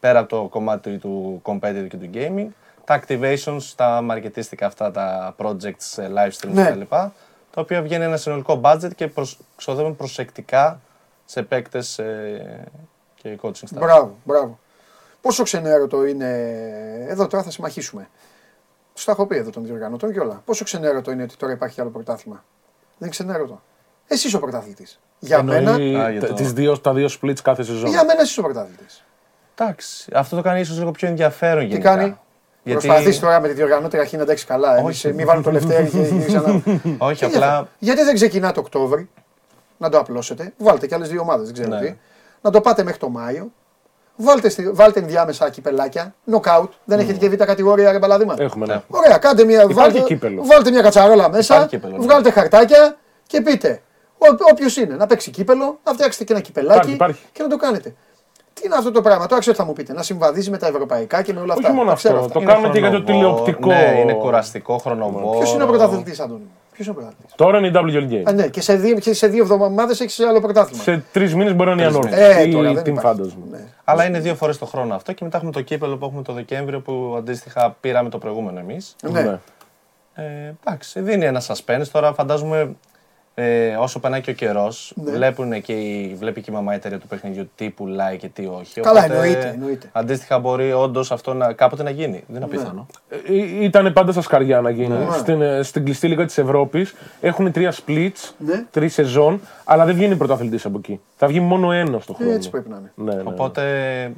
πέρα 0.00 0.18
από 0.18 0.28
το 0.28 0.48
κομμάτι 0.50 0.98
του 0.98 1.42
competitive 1.44 1.86
και 1.88 1.96
του 1.96 2.10
gaming. 2.14 2.46
Τα 2.84 3.00
activations, 3.00 3.62
τα 3.76 4.00
μαρκετίστικα 4.02 4.66
αυτά, 4.66 4.90
τα 4.90 5.34
projects, 5.38 5.96
ε, 6.02 6.08
live 6.14 6.30
streams 6.30 6.52
Ναι. 6.52 6.70
κτλ. 6.70 6.80
Τα 7.54 7.60
οποία 7.60 7.82
βγαίνει 7.82 8.04
ένα 8.04 8.16
συνολικό 8.16 8.60
budget 8.64 8.90
και 8.96 9.06
προσ... 9.08 9.38
ξοδεύουμε 9.56 9.94
προσεκτικά 9.94 10.80
σε 11.24 11.42
παίκτες 11.42 11.98
ε, 11.98 12.64
και 13.22 13.38
coaching 13.42 13.50
staff. 13.50 13.78
Μπράβο, 13.78 14.16
μπράβο. 14.24 14.58
Πόσο 15.20 15.42
ξενέρωτο 15.42 16.06
είναι. 16.06 16.30
Εδώ 17.08 17.26
τώρα 17.26 17.42
θα 17.42 17.50
συμμαχίσουμε. 17.50 18.08
Του 18.94 19.02
τα 19.04 19.12
έχω 19.12 19.26
πει 19.26 19.36
εδώ 19.36 19.50
των 19.50 19.64
διοργανωτών 19.64 20.12
και 20.12 20.20
όλα. 20.20 20.42
Πόσο 20.44 20.64
ξενέρωτο 20.64 21.10
είναι 21.10 21.22
ότι 21.22 21.36
τώρα 21.36 21.52
υπάρχει 21.52 21.80
άλλο 21.80 21.90
πρωτάθλημα; 21.90 22.44
Δεν 22.80 22.94
είναι 22.98 23.10
ξενέρωτο. 23.10 23.62
Εσύ 24.06 24.26
είσαι 24.26 24.36
ο 24.36 24.40
πρωταθλητής. 24.40 25.00
Για 25.18 25.42
μένα, 25.42 25.70
Εννοεί 25.70 25.96
Α, 25.96 26.10
για 26.10 26.20
τα- 26.20 26.26
το- 26.26 26.34
τις 26.34 26.52
δύο, 26.52 26.78
τα 26.78 26.92
δύο 26.92 27.08
splits 27.20 27.40
κάθε 27.42 27.62
σεζόν. 27.62 27.88
για 27.90 28.04
μένα 28.04 28.20
εσύ 28.20 28.30
είσαι 28.30 28.40
ο 28.40 28.42
πρωταθλητής. 28.42 29.04
Εντάξει, 29.58 30.10
αυτό 30.14 30.36
το 30.36 30.42
κάνει 30.42 30.60
ίσως 30.60 30.78
λίγο 30.78 30.90
πιο 30.90 31.08
ενδιαφέρον 31.08 31.62
Τι 31.62 31.66
γενικά. 31.68 31.94
κάνει; 31.96 32.16
Γιατί... 32.62 32.86
Προσπαθείς 32.86 33.18
τώρα 33.18 33.40
με 33.40 33.48
τη 33.48 33.54
διοργανώτρια 33.54 34.00
αρχή 34.00 34.16
να 34.16 34.24
τα 34.24 34.32
έχεις 34.32 34.44
καλά. 34.44 34.76
Εμείς, 34.76 34.96
Όχι. 34.96 35.08
ε, 35.08 35.12
μην 35.12 35.26
βάλουν 35.26 35.42
το 35.42 35.50
λευτέρι 35.50 35.88
και 35.88 35.98
γύρισε 35.98 36.38
να. 36.38 36.42
Όχι, 37.06 37.18
Τι 37.18 37.26
απλά 37.26 37.26
ενδιαφέρον. 37.26 37.68
Γιατί 37.78 38.02
δεν 38.02 38.14
ξεκινά 38.14 38.52
το 38.52 38.60
Οκτώβρη, 38.60 39.08
να 39.78 39.88
το 39.88 39.98
απλώσετε. 39.98 40.52
Βάλτε 40.58 40.86
και 40.86 40.94
άλλες 40.94 41.08
δύο 41.08 41.20
ομάδες, 41.20 41.44
δεν 41.44 41.54
ξέρω 41.54 41.68
Ναι. 41.68 41.80
τι. 41.80 41.96
Να 42.40 42.50
το 42.50 42.60
πάτε 42.60 42.82
μέχρι 42.82 42.98
το 42.98 43.08
Μάιο. 43.08 43.52
Βάλτε, 44.16 44.48
στη, 44.48 44.70
βάλτε 44.70 45.00
ενδιάμεσα 45.00 45.50
κυπελάκια. 45.50 46.14
Νοκάουτ. 46.24 46.72
Δεν 46.84 46.98
έχετε 46.98 47.18
και 47.18 47.28
β' 47.36 47.44
κατηγορία 47.44 47.92
ρε 47.92 47.98
μπαλαδίμα. 47.98 48.34
Έχουμε, 48.38 48.66
ναι. 48.66 48.82
Ωραία, 48.88 49.18
κάντε 49.18 49.44
μια. 49.44 49.56
Υπάρχει 49.62 49.74
Βάλτε, 49.74 50.00
κύπελο. 50.00 50.42
βάλτε 50.44 50.70
μια 50.70 50.82
κατσαρόλα 50.82 51.28
μέσα. 51.30 51.54
Υπάρχει 51.54 51.76
κύπελο, 51.76 51.96
ναι. 51.96 52.02
Βγάλτε 52.04 52.30
χαρτάκια 52.30 52.96
και 53.26 53.40
πείτε. 53.40 53.82
Όποιος 54.50 54.76
είναι 54.76 54.94
να 54.94 55.06
παίξει 55.06 55.30
κύπελο, 55.30 55.78
να 55.84 55.92
φτιάξετε 55.92 56.24
και 56.24 56.32
ένα 56.32 56.42
κυπελάκι 56.42 56.74
Υπάρχει, 56.78 56.92
υπάρχει. 56.94 57.20
και 57.32 57.42
να 57.42 57.48
το 57.48 57.56
κάνετε. 57.56 57.94
Τι 58.54 58.60
Τι 58.60 58.66
είναι 58.66 58.74
αυτό 58.76 58.90
το 58.90 59.00
πράγμα, 59.02 59.26
τώρα 59.26 59.40
ξέρω 59.40 59.56
τι 59.56 59.62
θα 59.62 59.68
μου 59.68 59.72
πείτε. 59.74 59.92
Να 59.92 60.02
συμβαδίζει 60.02 60.50
με 60.50 60.58
τα 60.58 60.66
ευρωπαϊκά 60.66 61.22
και 61.22 61.32
με 61.32 61.40
όλα 61.40 61.52
αυτά. 61.52 61.68
Όχι 61.68 61.76
μόνο 61.76 61.90
Τα 61.90 61.96
ξέρω 61.96 62.14
αυτό. 62.14 62.26
αυτά. 62.26 62.40
Το 62.40 62.46
κάνουμε 62.46 62.68
και 62.72 62.78
για 62.78 62.90
το 62.90 63.02
χρονοβόρο. 63.06 63.42
τηλεοπτικό. 63.42 63.68
Ναι, 63.68 63.98
είναι 64.00 64.12
κουραστικό, 64.12 64.78
χρονοβόρο. 64.78 65.38
Ποιος 65.38 65.52
είναι 65.52 65.62
ο 65.62 65.66
πρωταθλητής, 65.66 66.20
Αντώνη; 66.20 66.50
Ποιος 66.82 66.96
είναι 66.96 67.06
ο 67.06 67.10
πρωταθλητή. 67.10 67.32
Τώρα 67.36 67.58
είναι 67.58 67.66
η 67.66 67.72
WL 67.74 68.12
Game. 68.12 68.30
Α, 68.30 68.32
ναι, 68.32 68.48
και 68.48 68.60
σε 68.60 68.76
δύο, 68.76 68.98
και 68.98 69.14
σε 69.14 69.26
δύο 69.26 69.42
εβδομάδες 69.42 70.00
έχεις 70.00 70.20
άλλο 70.20 70.40
πρωτάθλημα. 70.40 70.82
Σε 70.82 71.04
τρεις 71.12 71.34
μήνες 71.34 71.54
μπορεί 71.54 71.68
να 71.68 71.72
είναι 71.72 71.82
η 71.82 71.84
Τρεις 71.84 71.96
Ανόρθωση. 71.96 72.22
μήνες. 72.22 72.46
Ε, 72.46 72.50
τώρα 72.50 72.70
ή 72.70 72.74
δεν 72.74 72.82
Team 72.84 72.98
υπάρχει. 72.98 73.20
Phantasm. 73.24 73.50
Ναι. 73.50 73.64
Αλλά 73.84 74.04
είναι 74.04 74.18
δύο 74.18 74.34
φορές 74.34 74.58
το 74.58 74.66
χρόνο 74.66 74.94
αυτό 74.94 75.12
και 75.12 75.24
μετά 75.24 75.36
έχουμε 75.36 75.52
το 75.52 75.60
κύπελο 75.60 75.96
που 75.96 76.04
έχουμε 76.04 76.22
το 76.22 76.32
Δεκέμβριο 76.32 76.80
που 76.80 77.14
αντίστοιχα 77.18 77.76
πήραμε 77.80 78.08
το 78.08 78.18
προηγούμενο 78.18 78.58
εμείς. 78.58 78.96
Ναι. 79.10 79.38
Ε, 80.14 80.22
εντάξει, 80.64 81.00
δίνει 81.00 81.24
ένα 81.24 81.42
suspense. 81.46 81.86
Τώρα 81.92 82.12
φαντάζομαι 82.12 82.76
ε, 83.34 83.74
όσο 83.76 84.00
περνάει 84.00 84.20
και 84.20 84.30
ο 84.30 84.34
καιρός, 84.34 84.92
Ναι. 84.96 85.10
βλέπουν 85.12 85.62
και 85.62 85.72
η, 85.72 86.14
βλέπει 86.18 86.40
και 86.40 86.50
η 86.50 86.54
μαμά 86.54 86.74
εταιρεία 86.74 86.98
του 86.98 87.06
παιχνιδιού 87.06 87.50
τι 87.54 87.70
πουλάει 87.70 88.16
και 88.16 88.28
τι 88.28 88.46
όχι. 88.46 88.80
Καλά, 88.80 89.04
εννοείται, 89.04 89.48
εννοείται. 89.48 89.88
Αντίστοιχα, 89.92 90.38
μπορεί 90.38 90.72
όντως 90.72 91.12
αυτό 91.12 91.34
να, 91.34 91.52
κάποτε 91.52 91.82
να 91.82 91.90
γίνει. 91.90 92.24
Δεν 92.26 92.36
είναι 92.36 92.38
Ναι. 92.38 92.44
απίθανο. 92.44 92.86
Ήταν 93.60 93.92
πάντα 93.92 94.12
στα 94.12 94.20
σκαριά 94.20 94.60
να 94.60 94.70
γίνει. 94.70 94.88
Ναι. 94.98 95.06
Στην, 95.18 95.42
ε, 95.42 95.62
στην 95.62 95.84
κλειστή 95.84 96.06
λίγα 96.08 96.24
της 96.26 96.38
Ευρώπης 96.38 96.94
έχουν 97.20 97.52
τρία 97.52 97.72
splits, 97.86 98.30
Ναι. 98.38 98.64
τρεις 98.70 98.92
σεζόν, 98.94 99.40
αλλά 99.64 99.84
δεν 99.84 99.94
βγαίνει 99.94 100.16
πρωταθλητής 100.16 100.64
από 100.64 100.78
εκεί. 100.78 101.00
Θα 101.16 101.26
βγει 101.26 101.40
μόνο 101.40 101.72
ένας 101.72 102.02
στο 102.02 102.12
χρόνο. 102.12 102.32
Έτσι 102.32 102.50
πρέπει 102.50 102.68
να 102.68 102.76
είναι. 102.76 102.92
Ναι, 102.94 103.14
ναι, 103.14 103.22
ναι. 103.22 103.28
Οπότε. 103.28 104.12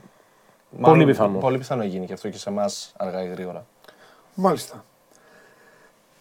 Πολύ 0.80 1.04
πιθανό. 1.06 1.38
Πολύ 1.38 1.58
πιθανό 1.58 1.80
να 1.82 1.88
γίνει 1.88 2.06
και 2.06 2.12
αυτό 2.12 2.28
και 2.28 2.38
σε 2.38 2.50
εμάς 2.50 2.92
αργά 2.96 3.22
ή 3.24 3.28
γρήγορα. 3.28 3.64
Μάλιστα. 4.34 4.84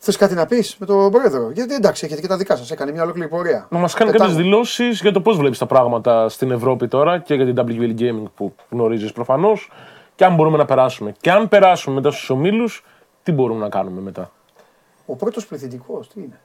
Θες 0.06 0.18
κάτι 0.18 0.34
να 0.34 0.46
πεις 0.46 0.78
με 0.78 0.86
τον 0.86 1.12
πρόεδρο; 1.12 1.52
Γιατί 1.52 1.74
εντάξει, 1.74 2.06
έχετε 2.06 2.22
και 2.22 2.28
τα 2.28 2.38
δικά 2.38 2.56
σας. 2.56 2.72
Έκανε 2.72 2.92
μια 2.92 3.04
ολόκληρη 3.04 3.28
πορεία. 3.28 3.68
Να 3.70 3.80
μας 3.80 3.94
κάνει 3.94 4.12
Πετάμε. 4.12 4.30
κάποιες 4.30 4.46
δηλώσεις 4.46 5.02
για 5.02 5.12
το 5.12 5.22
πώς 5.22 5.38
βλέπεις 5.38 5.58
τα 5.58 5.66
πράγματα 5.66 6.30
στην 6.30 6.52
Ευρώπη 6.52 6.88
τώρα 6.88 7.20
και 7.20 7.34
για 7.36 7.46
την 7.46 7.56
WL 7.58 8.00
Gaming 8.00 8.32
που 8.36 8.56
γνωρίζεις 8.70 9.12
προφανώς 9.12 9.72
και 10.16 10.26
αν 10.26 10.36
μπορούμε 10.36 10.58
να 10.58 10.66
περάσουμε. 10.66 11.14
Και 11.22 11.32
αν 11.32 11.48
περάσουμε 11.50 11.96
μετά 11.96 12.12
στους 12.12 12.30
ομίλους, 12.30 12.86
τι 13.24 13.32
μπορούμε 13.32 13.60
να 13.60 13.70
κάνουμε 13.70 14.02
μετά; 14.02 14.32
Ο 15.06 15.16
πρώτος 15.16 15.46
πληθυντικός, 15.46 16.08
τι 16.08 16.22
είναι; 16.22 16.40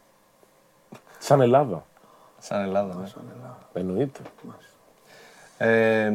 Σαν 1.19 1.41
Ελλάδα. 1.41 1.85
Σαν 2.39 2.61
Ελλάδα, 2.63 2.95
ναι. 2.95 3.09
Εννοείται. 3.73 4.21
Ε, 5.59 6.13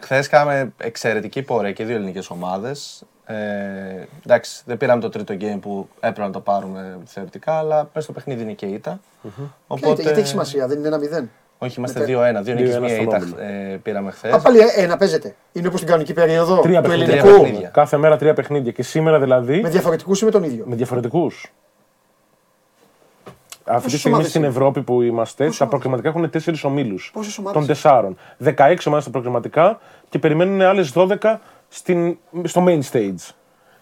Χθες 0.00 0.28
κάναμε 0.28 0.72
εξαιρετική 0.76 1.42
πορεία 1.42 1.72
και 1.72 1.82
οι 1.82 1.86
δύο 1.86 1.96
ελληνικές 1.96 2.30
ομάδες. 2.30 3.02
Ε, 3.28 3.34
εντάξει, 4.24 4.62
δεν 4.66 4.76
πήραμε 4.76 5.00
το 5.00 5.08
τρίτο 5.08 5.34
game 5.40 5.58
που 5.60 5.88
έπρεπε 6.00 6.26
να 6.26 6.32
το 6.32 6.40
πάρουμε 6.40 6.98
θεωρητικά, 7.04 7.52
αλλά 7.52 7.76
μέσα 7.76 8.00
στο 8.00 8.12
παιχνίδι 8.12 8.42
είναι 8.42 8.52
και 8.52 8.66
ήττα. 8.66 9.00
Ποια 9.74 9.90
ήταν, 9.90 10.04
γιατί 10.04 10.18
έχει 10.18 10.28
σημασία, 10.28 10.66
δεν 10.66 10.78
είναι 10.78 10.86
ένα 10.86 10.98
μηδέν. 10.98 11.30
Όχι, 11.58 11.74
είμαστε 11.78 11.98
Μετά- 12.00 12.40
2-1. 12.40 12.42
Δύο 12.42 12.54
νίκες, 12.54 12.74
2-1 12.76 12.80
μία 12.80 12.88
στον 12.88 13.04
ήττα 13.04 13.16
όμιλο. 13.16 13.36
ε, 13.38 13.78
πήραμε 13.82 14.10
χθες. 14.10 14.32
Α, 14.32 14.38
πάλι 14.40 14.58
ε, 14.58 14.64
ένα 14.76 14.96
παίζεται. 14.96 15.34
Είναι 15.52 15.66
όπως 15.66 15.78
την 15.78 15.88
κανονική 15.88 16.12
περίοδο 16.12 16.60
Τρία 16.60 16.82
του 16.82 16.88
παιχνίδια. 16.88 17.14
ελληνικού. 17.14 17.40
παιχνίδια. 17.42 17.68
Κάθε 17.68 17.96
μέρα 17.96 18.16
τρία 18.16 18.34
παιχνίδια. 18.34 18.72
Και 18.72 18.82
σήμερα 18.82 19.18
δηλαδή 19.20 19.60
Με 19.60 19.68
διαφορετικούς 19.68 20.20
ή 20.20 20.24
με 20.24 20.30
τον 20.30 20.42
ίδιο; 20.42 20.64
με 20.66 20.74
διαφορετικούς. 20.76 21.52
Αυτή 23.68 23.76
τη 23.76 23.82
Πόσες 23.84 23.98
στιγμή 23.98 24.14
ομάδες 24.16 24.30
στην 24.30 24.42
είναι; 24.42 24.50
Ευρώπη 24.50 24.82
που 24.82 25.02
είμαστε, 25.02 25.44
Πόσες 25.44 25.58
τα 25.58 25.64
ομάδες; 25.64 25.80
προκριματικά 25.80 26.08
έχουν 26.08 26.30
τέσσερις 26.30 26.64
ομίλους. 26.64 27.10
Πόσες 27.12 27.38
ομάδες 27.38 27.54
Των 27.54 27.62
είναι; 27.62 27.72
τεσσάρων. 27.72 28.16
16 28.38 28.86
ομάδες 28.86 29.02
στα 29.02 29.10
προκριματικά 29.12 29.78
και 30.08 30.18
περιμένουν 30.18 30.60
άλλες 30.62 30.92
12 30.94 31.40
στην, 31.68 32.18
στο 32.44 32.64
main 32.68 32.80
stage. 32.92 33.14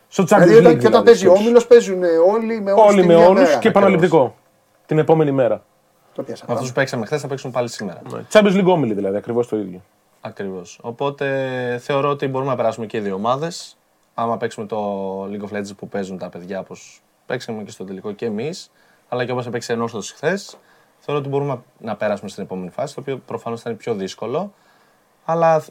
Στο 0.08 0.22
Champions 0.22 0.42
Δηλαδή, 0.46 0.54
League. 0.54 0.58
όταν, 0.58 0.78
και 0.78 0.86
όταν 0.86 0.90
δηλαδή, 0.90 1.04
παίζει 1.04 1.26
ο 1.26 1.30
στους- 1.30 1.40
όμιλος, 1.44 1.66
παίζουν 1.66 2.02
όλοι 2.32 2.60
με 2.60 2.72
όλου. 2.72 2.82
Όλοι 2.86 3.06
με 3.06 3.14
όλους 3.14 3.58
και 3.58 3.68
επαναληπτικό. 3.68 4.34
Την 4.86 4.98
επόμενη 4.98 5.30
μέρα. 5.30 5.64
Το 6.14 6.22
πιάσα. 6.22 6.44
Αυτούς 6.48 6.68
που 6.68 6.74
παίξαμε 6.74 7.06
χθες 7.06 7.20
θα 7.20 7.28
παίξουν 7.28 7.50
πάλι 7.50 7.68
σήμερα. 7.68 8.02
Champions 8.32 8.60
League 8.60 8.66
όμιλοι 8.66 8.94
δηλαδή, 8.94 9.16
ακριβώς 9.16 9.48
το 9.48 9.56
ίδιο. 9.56 9.82
Ακριβώς. 10.20 10.78
Οπότε 10.82 11.78
θεωρώ 11.82 12.08
ότι 12.10 12.26
μπορούμε 12.28 12.50
να 12.50 12.56
περάσουμε 12.56 12.86
και 12.86 12.96
οι 12.96 13.00
δύο 13.00 13.14
ομάδες. 13.14 13.76
Άμα 14.14 14.36
παίξουμε 14.36 14.66
το 14.66 15.22
League 15.24 15.42
of 15.50 15.56
Legends 15.56 15.76
που 15.76 15.88
παίζουν 15.88 16.18
τα 16.18 16.28
παιδιά, 16.28 16.58
όπως 16.60 17.00
παίξαμε 17.26 17.62
και 17.62 17.70
στο 17.70 17.84
τελικό 17.84 18.12
και 18.12 18.26
εμείς, 18.26 18.70
αλλά 19.08 19.24
και 19.24 19.32
όπως 19.32 19.46
έπαιξε 19.46 19.72
ενόρθωση 19.72 20.14
χθες, 20.14 20.56
θεωρώ 20.98 21.20
ότι 21.20 21.28
μπορούμε 21.30 21.60
να 21.78 21.96
περάσουμε 21.96 22.28
στην 22.30 22.42
επόμενη 22.42 22.70
φάση, 22.70 22.94
το 22.94 23.00
οποίο 23.00 23.20
προφανώς 23.26 23.60
θα 23.60 23.70
είναι 23.70 23.78
πιο 23.78 23.94
δύσκολο. 23.94 24.52
Αλλά 25.24 25.60
θ- 25.60 25.68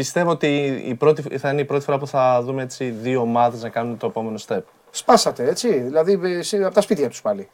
πιστεύω 0.00 0.30
ότι 0.30 0.82
η 0.86 0.94
πρώτη, 0.94 1.38
θα 1.38 1.50
είναι 1.50 1.60
η 1.60 1.64
πρώτη 1.64 1.84
φορά 1.84 1.98
που 1.98 2.06
θα 2.06 2.42
δούμε 2.42 2.62
έτσι 2.62 2.90
δύο 2.90 3.20
ομάδες 3.20 3.62
να 3.62 3.68
κάνουν 3.68 3.96
το 3.96 4.06
επόμενο 4.06 4.38
step. 4.46 4.60
Σπάσατε, 4.90 5.48
έτσι. 5.48 5.68
Δηλαδή 5.78 6.18
από 6.64 6.74
τα 6.74 6.80
σπίτια 6.80 7.08
τους 7.08 7.22
πάλι. 7.22 7.48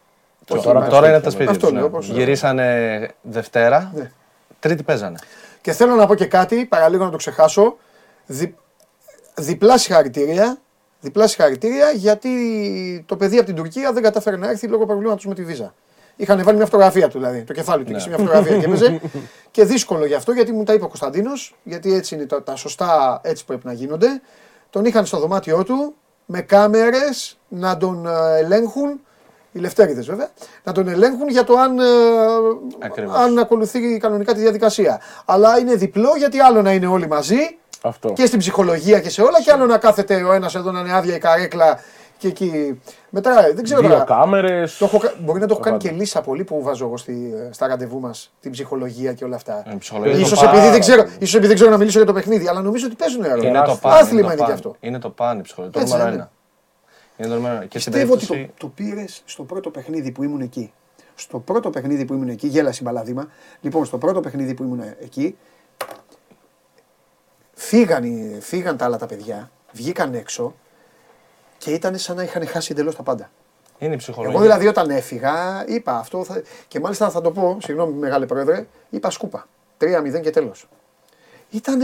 Τώρα, 0.44 0.60
τώρα 0.62 0.86
τώρα, 0.86 1.01
τα 1.01 1.09
είναι 1.09 1.20
τα 1.20 1.31
σπίτια, 1.31 1.31
σπίτια 1.31 1.51
Αυτό 1.51 1.66
τους, 1.66 1.73
λέω, 1.73 1.81
ναι. 1.81 1.86
όπως- 1.86 2.09
Γυρίσανε 2.09 3.10
Δευτέρα, 3.23 3.93
Ναι. 3.94 4.10
Τρίτη 4.60 4.82
παίζανε. 4.82 5.18
Και 5.60 5.73
θέλω 5.73 5.94
να 5.94 6.06
πω 6.06 6.14
και 6.14 6.27
κάτι, 6.27 6.64
παραλίγο 6.64 7.05
να 7.05 7.10
το 7.10 7.16
ξεχάσω. 7.16 7.77
Δι... 8.27 8.55
Διπλά 9.35 9.78
συγχαρητήρια. 9.78 10.59
Διπλά 11.01 11.27
συγχαρητήρια 11.27 11.90
γιατί 11.90 12.31
το 13.06 13.16
παιδί 13.16 13.36
από 13.36 13.47
την 13.47 13.55
Τουρκία 13.55 13.93
δεν 13.93 14.02
κατάφερε 14.02 14.36
να 14.36 14.51
έρθει 14.51 14.66
λόγω 14.66 14.86
προβλήματος 14.86 15.27
με 15.27 15.35
τη 15.35 15.44
βίζα. 15.44 15.74
Είχαν 16.16 16.43
βάλει 16.44 16.56
μια 16.56 16.64
φωτογραφία 16.66 17.09
του 17.09 17.18
δηλαδή. 17.18 17.43
Το 17.43 17.52
κεφάλι 17.52 17.84
του 17.84 17.90
είχε 17.90 18.01
σε 18.01 18.09
μια 18.09 18.18
φωτογραφία 18.18 18.59
και 18.59 18.64
έπαιζε. 18.64 19.01
και 19.51 19.64
δύσκολο 19.64 20.06
γι' 20.06 20.14
αυτό 20.14 20.32
γιατί 20.32 20.52
μου 20.52 20.64
τα 20.64 20.72
είπε 20.72 20.84
ο 20.84 20.88
Κωνσταντίνος, 20.88 21.55
γιατί 21.62 21.94
έτσι 21.94 22.14
είναι 22.14 22.26
τα, 22.26 22.43
τα 22.43 22.56
σωστά, 22.56 23.20
έτσι 23.22 23.44
πρέπει 23.44 23.66
να 23.66 23.72
γίνονται. 23.72 24.20
Τον 24.70 24.84
είχαν 24.84 25.06
στο 25.06 25.18
δωμάτιό 25.18 25.64
του 25.64 25.94
με 26.26 26.40
κάμερες 26.40 27.38
να 27.48 27.76
τον 27.76 28.06
ε, 28.06 28.38
ελέγχουν. 28.38 29.01
Οι 29.52 29.59
λευτέριδες 29.59 30.06
βέβαια, 30.06 30.28
να 30.64 30.72
τον 30.72 30.88
ελέγχουν 30.88 31.28
για 31.28 31.44
το 31.44 31.55
αν, 31.55 31.78
ε, 31.78 31.84
Ακριβώς. 32.78 33.16
αν 33.16 33.38
ακολουθεί 33.38 33.98
κανονικά 33.98 34.34
τη 34.34 34.40
διαδικασία. 34.40 35.01
Αλλά 35.24 35.59
είναι 35.59 35.74
διπλό 35.74 36.14
γιατί 36.16 36.38
άλλο 36.40 36.62
να 36.62 36.72
είναι 36.72 36.86
όλοι 36.86 37.09
μαζί 37.09 37.59
Αυτό. 37.80 38.12
και 38.12 38.26
στην 38.26 38.38
ψυχολογία 38.38 39.01
και 39.01 39.10
σε 39.10 39.22
όλα 39.22 39.43
και 39.43 39.52
άλλο 39.52 39.66
να 39.66 39.78
κάθεται 39.78 40.22
ο 40.22 40.32
ένας 40.32 40.55
εδώ 40.55 40.70
να 40.70 40.80
είναι 40.80 40.93
άδεια 40.93 41.14
η 41.14 41.18
καρέκλα 41.18 41.80
και 42.18 42.28
εκεί. 42.28 42.80
Μετά 43.10 43.52
δεν 43.55 43.64
ξέρω 43.64 43.80
Δύο 43.80 43.88
τώρα. 43.90 44.05
κάμερες. 44.05 44.76
Το 44.78 44.84
έχω, 44.84 44.98
κα- 44.98 45.14
μπορεί 45.20 45.40
να 45.40 45.47
το 45.47 45.52
έχω 45.55 45.62
κάνει 45.62 45.76
πάντα. 45.76 45.90
και 45.90 45.97
λύσα 45.97 46.20
πολύ 46.20 46.44
που 46.44 46.62
βάζω 46.62 46.84
εγώ 46.86 46.97
στη, 46.97 47.32
στα 47.51 47.66
ραντεβού 47.66 48.01
μας 48.01 48.32
την 48.40 48.51
ψυχολογία 48.51 49.12
και 49.12 49.24
όλα 49.24 49.36
αυτά. 49.36 49.62
Ε, 49.66 49.74
ψυχολογία 49.78 50.12
είναι 50.12 50.22
Ίσως 50.22 50.38
το 50.38 50.44
επειδή, 50.44 50.60
πάρα 50.60 50.70
δεν 50.72 50.80
ξέρω, 50.80 51.02
πολύ. 51.02 51.14
ίσως 51.18 51.28
επειδή 51.34 51.47
δεν 51.47 51.55
ξέρω 51.56 51.70
να 51.70 51.76
μιλήσω 51.76 51.98
για 51.98 52.06
το 52.06 52.12
παιχνίδι, 52.12 52.48
αλλά 52.48 52.60
νομίζω 52.62 52.86
ότι 52.86 52.97
παίζουν 52.97 53.22
ρόλο. 53.22 53.34
Είναι 53.34 53.44
το 53.47 53.52
Τεράστιο. 53.52 53.78
παν. 53.90 53.93
Άθλημα 53.98 54.20
το 54.20 54.26
είναι 54.26 54.34
και 54.36 54.43
παν. 54.43 54.52
αυτό. 54.52 54.76
Είναι 54.80 54.98
το 54.98 55.10
παν 55.10 55.38
η 55.38 55.43
ψυχολογία. 55.43 55.74
Το 55.74 55.80
Έτσι 55.80 55.93
νούμερο 55.93 56.12
είναι. 56.14 56.20
ένα. 56.22 56.30
Είναι 57.16 57.28
το 57.28 57.34
νούμερο 57.34 57.55
ένα. 57.55 57.64
Και 57.64 57.78
στην 57.78 57.93
Πιστεύω 57.93 58.14
ότι 58.14 58.26
το, 58.26 58.32
περίπτωση. 58.32 58.59
το 58.59 58.66
πήρες 58.68 59.22
στο 59.24 59.43
πρώτο 59.43 59.70
παιχνίδι 59.70 60.10
που 60.10 60.22
ήμουν 60.22 60.40
εκεί. 60.40 60.72
Στο 61.14 61.38
πρώτο 61.38 61.70
παιχνίδι 61.70 62.05
που 62.05 62.12
ήμουν 62.14 62.28
εκεί, 62.28 62.47
γέλασε 62.47 62.78
η 62.80 62.84
μπαλαδίμα. 62.86 63.28
Λοιπόν, 63.60 63.84
στο 63.84 63.98
πρώτο 63.98 64.20
παιχνίδι 64.20 64.55
που 64.55 64.62
ήμουν 64.62 64.82
εκεί, 65.01 65.36
φύγαν, 67.55 68.05
οι- 68.05 68.38
φύγαν 68.40 68.76
τα 68.76 68.84
άλλα 68.84 68.97
τα 68.98 69.06
παιδιά, 69.06 69.51
βγήκαν 69.72 70.14
έξω 70.14 70.55
και 71.58 71.70
ήταν 71.70 71.96
σαν 71.98 72.16
να 72.16 72.22
είχαν 72.22 72.46
χάσει 72.46 72.68
εντελώς 72.72 72.96
τα 72.96 73.02
πάντα. 73.02 73.30
Είναι 73.78 73.94
η 73.94 73.96
ψυχολογία. 73.96 74.34
Εγώ 74.34 74.42
δηλαδή 74.42 74.66
όταν 74.66 74.90
έφυγα, 74.90 75.64
είπα 75.66 75.92
αυτό. 75.98 76.24
Θα... 76.24 76.42
Και 76.68 76.80
μάλιστα 76.80 77.10
θα 77.10 77.20
το 77.20 77.30
πω, 77.30 77.56
συγγνώμη 77.62 77.92
μεγάλε 77.92 78.26
πρόεδρε, 78.26 78.66
είπα 78.90 79.10
σκούπα. 79.10 79.46
3-0 79.80 80.20
και 80.22 80.30
τέλος. 80.30 80.68
Ήταν 81.50 81.78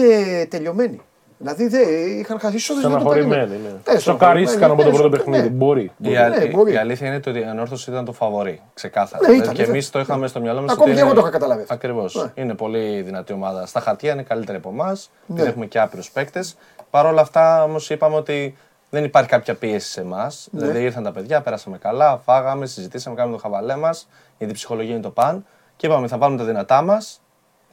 τελειωμένοι. 0.48 1.00
Δηλαδή 1.38 1.66
δεν 1.68 1.88
είχαν 2.18 2.38
χάσει. 2.40 2.56
ίσως 2.56 2.74
δεν 2.80 2.84
το 2.84 2.90
Στεναχωρημένοι. 2.90 3.30
περίμεναν. 3.46 3.80
Ναι. 3.86 3.92
Ε, 3.92 3.98
Σοκαρίστηκαν 3.98 4.70
από 4.70 4.82
το 4.82 4.88
πρώτο 4.90 5.08
ναι, 5.08 5.16
παιχνίδι. 5.16 5.42
ναι. 5.42 5.48
Μπορεί. 5.48 5.82
Η, 5.82 5.90
μπορεί. 5.98 6.16
α- 6.16 6.28
Ναι, 6.28 6.44
η- 6.44 6.50
μπορεί. 6.54 6.72
η 6.72 6.76
αλήθεια 6.76 7.06
είναι 7.06 7.16
ότι 7.26 7.38
η 7.38 7.44
ανόρθωση 7.44 7.90
ήταν 7.90 8.04
το 8.04 8.12
φαβορή. 8.12 8.60
Ξεκάθαρα. 8.74 9.18
Ναι, 9.20 9.26
Δηλαδή 9.26 9.42
ήταν, 9.44 9.54
και 9.54 9.60
ήταν. 9.62 9.74
εμείς 9.74 9.90
το 9.90 9.98
είχαμε 10.00 10.26
στο 10.26 10.40
μυαλό 10.40 10.60
μας. 10.60 10.72
Ακόμη 10.72 10.94
και 10.94 11.00
εγώ 11.00 11.12
το 11.14 11.20
είχα 11.20 11.30
καταλάβει. 11.30 11.64
Ακριβώς. 11.68 12.14
Ναι. 12.14 12.42
Είναι 12.42 12.54
πολύ 12.54 13.00
δυνατή 13.02 13.32
ομάδα. 13.32 13.66
Στα 13.66 13.80
χαρτιά 13.80 14.12
είναι 14.12 14.22
καλύτερη 14.22 14.58
από 14.58 14.68
εμάς. 14.68 15.10
Ναι. 15.26 15.42
Έχουμε 15.42 15.66
και 15.66 15.80
άπειρους 15.80 16.10
παίκτες. 16.10 16.56
Παρ' 16.90 17.06
όλα 17.06 17.20
αυτά 17.20 17.64
όμως 17.64 17.90
είπαμε 17.90 18.16
ότι 18.16 18.56
δεν 18.92 19.04
υπάρχει 19.04 19.28
κάποια 19.28 19.54
πίεση 19.54 19.90
σε 19.90 20.00
εμάς. 20.00 20.48
Ναι. 20.50 20.60
Δηλαδή 20.60 20.82
ήρθαν 20.84 21.02
τα 21.02 21.12
παιδιά, 21.12 21.40
πέρασαμε 21.40 21.78
καλά, 21.78 22.18
φάγαμε, 22.18 22.66
συζητήσαμε, 22.66 23.16
κάναμε 23.16 23.36
το 23.36 23.42
χαβαλέ 23.42 23.76
μας. 23.76 24.08
Γιατί 24.38 24.52
η 24.52 24.56
ψυχολογία 24.56 24.92
είναι 24.92 25.02
το 25.02 25.10
παν. 25.10 25.46
Και 25.76 25.86
είπαμε 25.86 26.08
θα 26.08 26.18
βάλουμε 26.18 26.38
τα 26.38 26.44
δυνατά 26.44 26.82
μας 26.82 27.20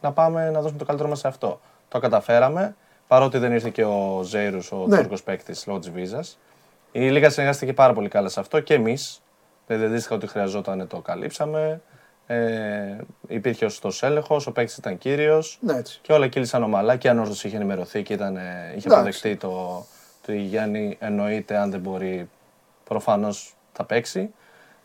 να 0.00 0.12
πάμε 0.12 0.50
να 0.50 0.60
δώσουμε 0.60 0.78
το 0.78 0.84
καλύτερο 0.84 1.08
μας 1.08 1.18
σε 1.18 1.28
αυτό. 1.28 1.60
Το 1.88 1.98
καταφέραμε. 1.98 2.76
Παρότι 3.08 3.38
δεν 3.38 3.52
ήρθε 3.52 3.70
και 3.70 3.84
ο 3.84 4.20
Ζέιρους, 4.24 4.72
ο 4.72 4.84
Ναι. 4.88 4.96
Τούρκος 4.96 5.22
παίκτης 5.22 5.66
λόγω 5.66 5.78
της 5.78 5.90
βίζας. 5.90 6.38
Η 6.92 7.10
Λίγα 7.10 7.30
συνεργάστηκε 7.30 7.72
πάρα 7.72 7.92
πολύ 7.92 8.08
καλά 8.08 8.28
σε 8.28 8.40
αυτό 8.40 8.60
και 8.60 8.74
εμείς. 8.74 9.22
Δηλαδή 9.66 9.84
αντίστοιχα 9.86 10.14
ότι 10.14 10.26
χρειαζόταν 10.26 10.86
το 10.86 11.00
καλύψαμε. 11.00 11.80
Ε, 12.26 12.96
υπήρχε 13.28 13.64
ο 13.64 13.68
σωστός 13.68 14.02
έλεγχος, 14.02 14.46
ο 14.46 14.52
παίκτης 14.52 14.76
ήταν 14.76 14.98
κύριος. 14.98 15.58
Ναι, 15.60 15.76
έτσι. 15.76 15.98
Και 16.02 16.12
όλα 16.12 16.26
κύλησαν 16.28 16.62
ομαλά 16.62 16.96
και 16.96 17.06
η 17.06 17.10
ανόρθωση 17.10 17.46
είχε 17.46 17.56
ενημερωθεί 17.56 18.02
και 18.02 18.12
ήταν, 18.12 18.36
ε, 18.36 18.40
είχε 18.40 18.88
Εντάξει. 18.88 18.88
αποδεχτεί 18.88 19.36
το, 19.36 19.84
το 20.26 20.32
η 20.32 20.38
Γιάννη 20.40 20.96
εννοείται 21.00 21.56
αν 21.56 21.70
δεν 21.70 21.80
μπορεί 21.80 22.28
προφανώς 22.84 23.54
θα 23.72 23.84
παίξει. 23.84 24.30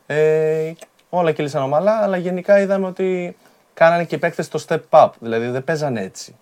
Ε, 0.06 0.72
όλα 1.08 1.32
κύλησαν 1.32 1.62
ομαλά, 1.62 1.92
αλλά 2.02 2.16
γενικά 2.16 2.60
είδαμε 2.60 2.86
ότι 2.86 3.36
κάνανε 3.74 4.04
και 4.04 4.14
οι 4.14 4.18
παίκτες 4.18 4.48
το 4.48 4.64
step 4.68 4.80
up. 4.90 5.08
Δηλαδή 5.20 5.46
δεν 5.48 5.64
παίζανε 5.64 6.00
έτσι 6.00 6.36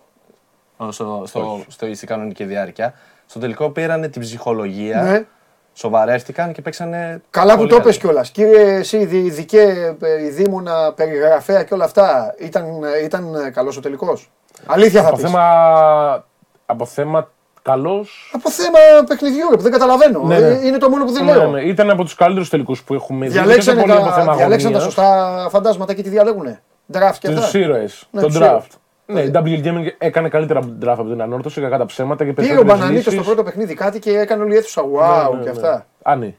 στο, 0.77 0.91
στο, 0.91 1.23
στο, 1.25 1.63
στο, 1.67 1.93
στην 1.95 2.07
κανονική 2.07 2.43
διάρκεια. 2.43 2.93
Στο 3.25 3.39
τελικό 3.39 3.69
πήρανε 3.69 4.07
την 4.07 4.21
ψυχολογία, 4.21 5.01
Ναι. 5.01 5.25
σοβαρεύτηκαν 5.73 6.51
και 6.53 6.61
παίξανε. 6.61 7.21
Καλά 7.29 7.51
που 7.51 7.57
πολύ 7.57 7.69
το 7.69 7.75
καλά. 7.75 7.87
πες 7.87 7.97
κιόλας. 7.97 8.29
Κύριε, 8.31 8.73
εσύ, 8.75 9.05
δι- 9.05 9.31
δικέ, 9.33 9.95
ε, 10.01 10.15
δήμονα, 10.29 10.93
περιγραφέα 10.93 11.63
και 11.63 11.73
όλα 11.73 11.85
αυτά, 11.85 12.35
ήταν, 12.39 12.65
ήταν 13.03 13.51
καλός 13.53 13.77
ο 13.77 13.79
τελικός; 13.81 14.31
Αλήθεια 14.65 15.01
θα 15.01 15.07
Από 15.07 15.15
πεις. 15.17 15.25
θέμα, 15.25 16.25
από 16.65 16.85
θέμα 16.85 17.31
καλός. 17.69 18.31
Από 18.33 18.49
θέμα 18.51 18.77
παιχνιδιού, 19.07 19.49
ρε, 19.49 19.55
που 19.55 19.61
δεν 19.61 19.71
καταλαβαίνω. 19.71 20.19
Ναι, 20.23 20.35
Ε, 20.35 20.39
ναι. 20.39 20.65
Είναι 20.67 20.77
το 20.77 20.89
μόνο 20.89 21.05
που 21.05 21.11
δεν 21.11 21.25
Ναι, 21.25 21.35
λέω. 21.35 21.49
ναι. 21.49 21.61
Ήταν 21.61 21.89
από 21.89 22.03
τους 22.03 22.15
καλύτερους 22.15 22.49
τελικούς 22.49 22.83
που 22.83 22.93
έχουμε 22.93 23.25
δει. 23.25 23.31
Διαλέξανε, 23.31 23.81
Δεν 23.81 23.83
είναι 23.89 23.93
πολύ 23.93 24.07
από 24.07 24.15
τα, 24.15 24.21
θέμα 24.21 24.35
διαλέξανε 24.35 24.73
τα 24.73 24.79
αγωνίας. 24.79 24.93
σωστά 24.93 25.47
φαντάσματα 25.49 25.93
και 25.93 26.01
τι 26.03 26.09
διαλέγουνε. 26.09 26.61
Draft 26.93 27.15
και 27.19 27.27
αυτά. 27.27 27.49
Του 27.51 27.57
ήρωες. 27.57 28.07
Ναι, 28.11 28.21
τον 28.21 28.29
τους 28.29 28.39
draft. 28.39 28.43
ήρωες. 28.43 28.67
Ναι, 29.05 29.21
η 29.21 29.31
WL 29.33 29.65
Gaming 29.67 29.85
έκανε 29.97 30.29
καλύτερα 30.29 30.59
draft 30.61 30.87
από 30.97 31.03
την 31.09 31.21
ανόρθωση, 31.21 31.61
κακά 31.61 31.77
τα 31.77 31.85
ψέματα 31.85 32.25
και 32.25 32.33
Πήρε 32.33 32.47
ο 32.47 32.49
περισσότερες 32.49 32.77
Μπανανίτος 32.79 33.01
στο 33.03 33.11
λύσεις. 33.11 33.25
πρώτο 33.27 33.43
παιχνίδι 33.43 33.73
κάτι 33.73 33.99
και 33.99 34.17
έκανε 34.19 34.43
όλη 34.43 34.53
η 34.53 34.57
αίθουσα. 34.57 34.81
Wow 34.81 35.31
Ναι, 35.31 35.37
ναι, 35.37 35.43
και 35.43 35.43
ναι. 35.43 35.49
αυτά. 35.49 35.85
Άννη. 36.01 36.37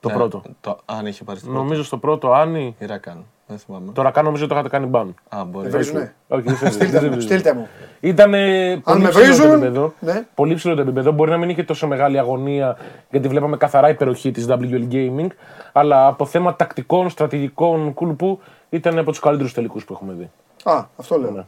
Το 0.00 0.08
Ναι, 0.08 0.14
πρώτο. 0.14 0.42
Το, 0.60 0.78
αν 0.84 1.06
είχε 1.06 1.24
πάρει 1.24 1.38
το 1.38 1.44
πρώτο. 1.46 1.58
Νομίζω 1.60 1.84
στο 1.84 1.96
πρώτο, 1.96 2.32
Άννη. 2.32 2.76
Ή 2.78 2.86
Ρακάν. 2.86 3.24
Δεν 3.52 3.60
θυμάμαι. 3.66 3.92
Τώρα 3.92 4.10
κάνω 4.10 4.26
νομίζω 4.26 4.46
το 4.46 4.54
είχατε 4.54 4.68
κάνει 4.68 4.86
μπαν. 4.86 5.14
Α, 5.28 5.44
μπορεί. 5.44 5.68
Δεν 5.68 5.72
βρίζουνε. 5.80 6.14
Όχι, 6.28 6.42
δεν 6.42 6.56
Στείλτε 6.72 6.84
δεν 6.86 7.02
μου, 7.04 7.10
βρίζουν. 7.10 7.20
στείλτε 7.20 7.54
μου. 7.54 7.68
Ήταν 8.00 8.30
πολύ 8.84 9.02
με 9.02 9.08
ψηλό 9.08 9.10
το 9.10 9.18
βρίζουν, 9.26 9.50
επίπεδο. 9.52 9.92
ναι. 10.00 10.22
Πολύ 10.34 10.54
ψηλό 10.54 10.74
το 10.74 10.80
επίπεδο. 10.80 11.10
Μπορεί 11.12 11.30
να 11.30 11.36
μην 11.36 11.48
είχε 11.48 11.62
τόσο 11.62 11.86
μεγάλη 11.86 12.18
αγωνία 12.18 12.76
γιατί 13.10 13.28
βλέπαμε 13.28 13.56
καθαρά 13.56 13.88
υπεροχή 13.88 14.30
της 14.30 14.46
WL 14.48 14.88
Gaming. 14.92 15.26
Αλλά 15.72 16.06
από 16.06 16.24
θέμα 16.26 16.56
τακτικών, 16.56 17.10
στρατηγικών 17.10 17.94
κούλπου 17.94 18.40
ήταν 18.70 18.98
από 18.98 19.10
τους 19.10 19.20
καλύτερους 19.20 19.52
τελικούς 19.52 19.84
που 19.84 19.92
έχουμε 19.92 20.12
δει. 20.12 20.30
Α, 20.64 20.84
αυτό 20.96 21.18
λέω. 21.18 21.30
Ναι. 21.30 21.44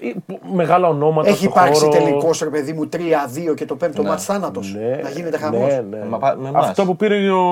Ή, 0.00 0.14
που- 0.26 0.40
Μεγάλα 0.52 0.88
ονόματα. 0.88 1.28
Έχει 1.28 1.36
στο 1.38 1.48
υπάρξει 1.50 1.84
χώρο. 1.84 1.92
τελικός 1.98 2.38
ρε 2.38 2.48
παιδί 2.48 2.72
μου 2.72 2.88
3-2 2.88 3.54
και 3.54 3.64
το 3.66 3.76
πέμπτο 3.76 4.02
Ναι. 4.02 4.08
μάτς 4.08 4.24
θάνατος. 4.24 4.74
Ναι, 4.74 5.00
Να 5.02 5.08
γίνεται 5.10 5.36
ναι, 5.38 5.42
χαμός. 5.44 5.80
ναι. 5.90 6.04
Μα 6.04 6.18
πα- 6.18 6.36
με 6.40 6.48
εμάς. 6.48 6.68
Αυτό 6.68 6.84
που 6.84 6.96
πήρε 6.96 7.30
ο 7.30 7.42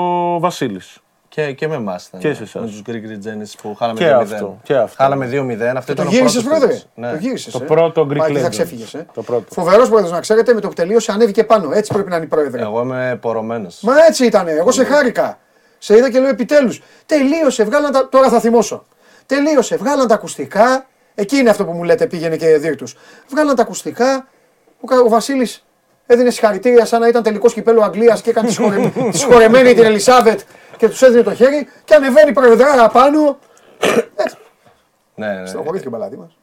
Βασίλης. 0.41 1.01
Και, 1.37 1.53
και 1.53 1.69
με 1.69 1.75
εμάς 1.75 2.07
ήταν. 2.07 2.21
Και 2.21 2.35
σε 2.35 2.43
εσάς. 2.43 2.63
Με 2.63 2.69
τους 2.69 2.83
Greek 2.87 2.91
Regenesis 3.11 3.53
που 3.63 3.75
χάλαμε 3.75 3.99
Και 3.99 4.11
2-0. 4.11 4.21
αυτό, 4.21 4.59
και 4.63 4.75
αυτό. 4.75 5.03
Χάλαμε 5.03 5.27
2-0. 5.33 5.77
Αυτό 5.77 5.95
Το 5.95 6.03
ήταν 6.03 6.07
ο 6.07 6.11
γύρισες, 6.11 6.43
πρώτος 6.43 6.43
πρόεδρε. 6.45 6.67
τελικός. 6.67 6.87
Ναι. 6.95 7.11
Το 7.11 7.17
γύρισες. 7.17 7.53
Το 7.53 7.61
πρώτο 7.61 8.07
Greek 8.11 8.17
Πάει 8.17 8.33
και 8.33 8.39
θα 8.39 8.47
Legends. 8.47 8.51
ξέφυγε. 8.51 8.85
Ε. 8.99 9.03
Το 9.15 9.23
πρώτο. 9.23 9.45
Φοβερός 9.55 9.89
πρόεδρος 9.89 10.13
να 10.13 10.21
ξέρετε, 10.21 10.55
με 10.55 10.61
το 10.61 10.69
που 10.69 10.75
τελείωσε 10.75 11.13
ανέβηκε 11.13 11.45
πάνω. 11.45 11.71
Έτσι 11.73 11.93
πρέπει 11.93 12.09
να 12.11 12.17
είναι 12.17 12.25
η 12.25 12.29
πρόεδρε. 12.29 12.63
Εγώ 12.63 12.81
είμαι 12.81 13.19
πορωμένος. 13.21 13.79
Μα 13.83 13.93
έτσι 14.09 14.25
ήταν. 14.27 14.49
Εγώ 14.49 14.71
σε 14.71 14.85
χάρηκα. 14.85 15.39
Σε 15.79 15.97
είδα 15.97 16.11
και 16.11 16.19
λέω 16.19 16.29
επιτέλους. 16.29 16.83
Τελείωσε, 17.07 17.65
βγάλαν 17.65 17.93
τα. 17.93 18.09
Τώρα 18.09 18.29
θα 18.29 18.41
θυμώσω. 18.41 18.85
Τελείωσε, 19.27 19.77
βγάλαν 19.77 20.07
τα 20.07 20.15
ακουστικά. 20.15 20.87
Εκεί 21.15 21.37
είναι 21.37 21.51
αυτό 21.51 21.65
που 21.65 21.73
μου 21.73 21.83
λέτε, 21.83 22.07
πήγαινε 22.07 22.37
και 22.37 22.47
δίρτου. 22.59 22.87
Βγάλαν 23.31 23.55
τα 23.57 23.63
ακουστικά. 23.63 24.29
Ο, 24.81 24.87
Κα- 24.87 25.01
ο 25.01 25.09
Βασίλης 25.09 25.66
έδινε 26.07 26.31
συγχαρητήρια 26.31 26.85
σαν 26.85 27.01
να 27.01 27.09
ήταν 27.09 27.23
τελικό 27.23 27.49
κυπέλο 27.49 27.83
Αγγλίας 27.83 28.21
και 28.23 28.31
έκανε 28.31 28.47
τη 28.49 28.53
σχορε... 28.53 28.93
τη 29.11 29.19
σχορεμένη 29.19 29.75
την 29.75 29.85
Ελισάβετ 29.85 30.41
και 30.77 30.89
τους 30.89 31.03
έδινε 31.03 31.23
το 31.23 31.35
χέρι 31.35 31.69
και 31.85 31.95
ανεβαίνει 31.95 32.31
η 32.31 32.33
προεδράρα 32.33 32.89
πάνω. 32.89 33.39
Έτσι. 34.17 34.37
Ναι, 35.15 35.33
ναι. 35.33 35.47
Στενοχωρήθηκε 35.47 35.89
ο 35.89 35.91
μπαλάτι 35.91 36.17
μας. 36.19 36.37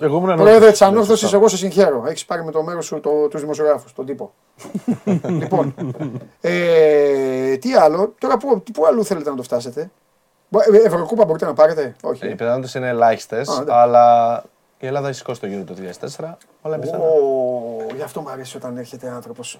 Εγώ 0.00 0.16
ήμουν 0.16 0.26
Πρόεδρε 0.36 0.50
ανόρθωση. 0.54 0.78
τη 0.78 0.84
Ανόρθωσης, 0.84 1.32
εγώ 1.32 1.48
σε 1.48 1.56
συγχαίρω. 1.56 2.04
Έχεις 2.06 2.24
πάρει 2.24 2.44
με 2.44 2.50
το 2.50 2.62
μέρος 2.62 2.84
σου 2.86 3.00
το, 3.00 3.28
τους 3.28 3.40
δημοσιογράφους, 3.40 3.92
τον 3.92 4.06
τύπο. 4.06 4.32
λοιπόν. 5.40 5.74
Ε, 6.40 7.56
τι 7.56 7.74
άλλο, 7.74 8.14
τώρα 8.18 8.36
πού, 8.36 8.62
πού 8.72 8.86
αλλού 8.86 9.04
θέλετε 9.04 9.30
να 9.30 9.36
το 9.36 9.42
φτάσετε; 9.42 9.90
Μπο- 10.48 10.60
ε, 10.60 10.86
Ευρωκούπα 10.86 11.24
μπορείτε 11.24 11.44
να 11.44 11.52
πάρετε, 11.52 11.94
όχι. 12.02 12.28
Οι 12.28 12.34
πιθανότητε 12.34 12.78
είναι 12.78 12.88
ελάχιστες, 12.88 13.48
Α, 13.48 13.62
ναι. 13.64 13.72
αλλά 13.74 14.44
η 14.78 14.86
Ελλάδα 14.86 15.08
έχει 15.08 15.16
σηκώσει 15.16 15.40
το 15.40 15.46
γύρο 15.46 15.64
το 15.64 15.74
2004. 15.74 16.36
Όλα 16.62 16.76
είναι 16.76 16.84
πιθανά. 16.84 17.04
Ω, 17.04 17.94
γι' 17.96 18.02
αυτό 18.02 18.20
μου 18.20 18.30
αρέσει 18.30 18.56
όταν 18.56 18.76
έρχεται 18.76 19.08
άνθρωπος 19.08 19.58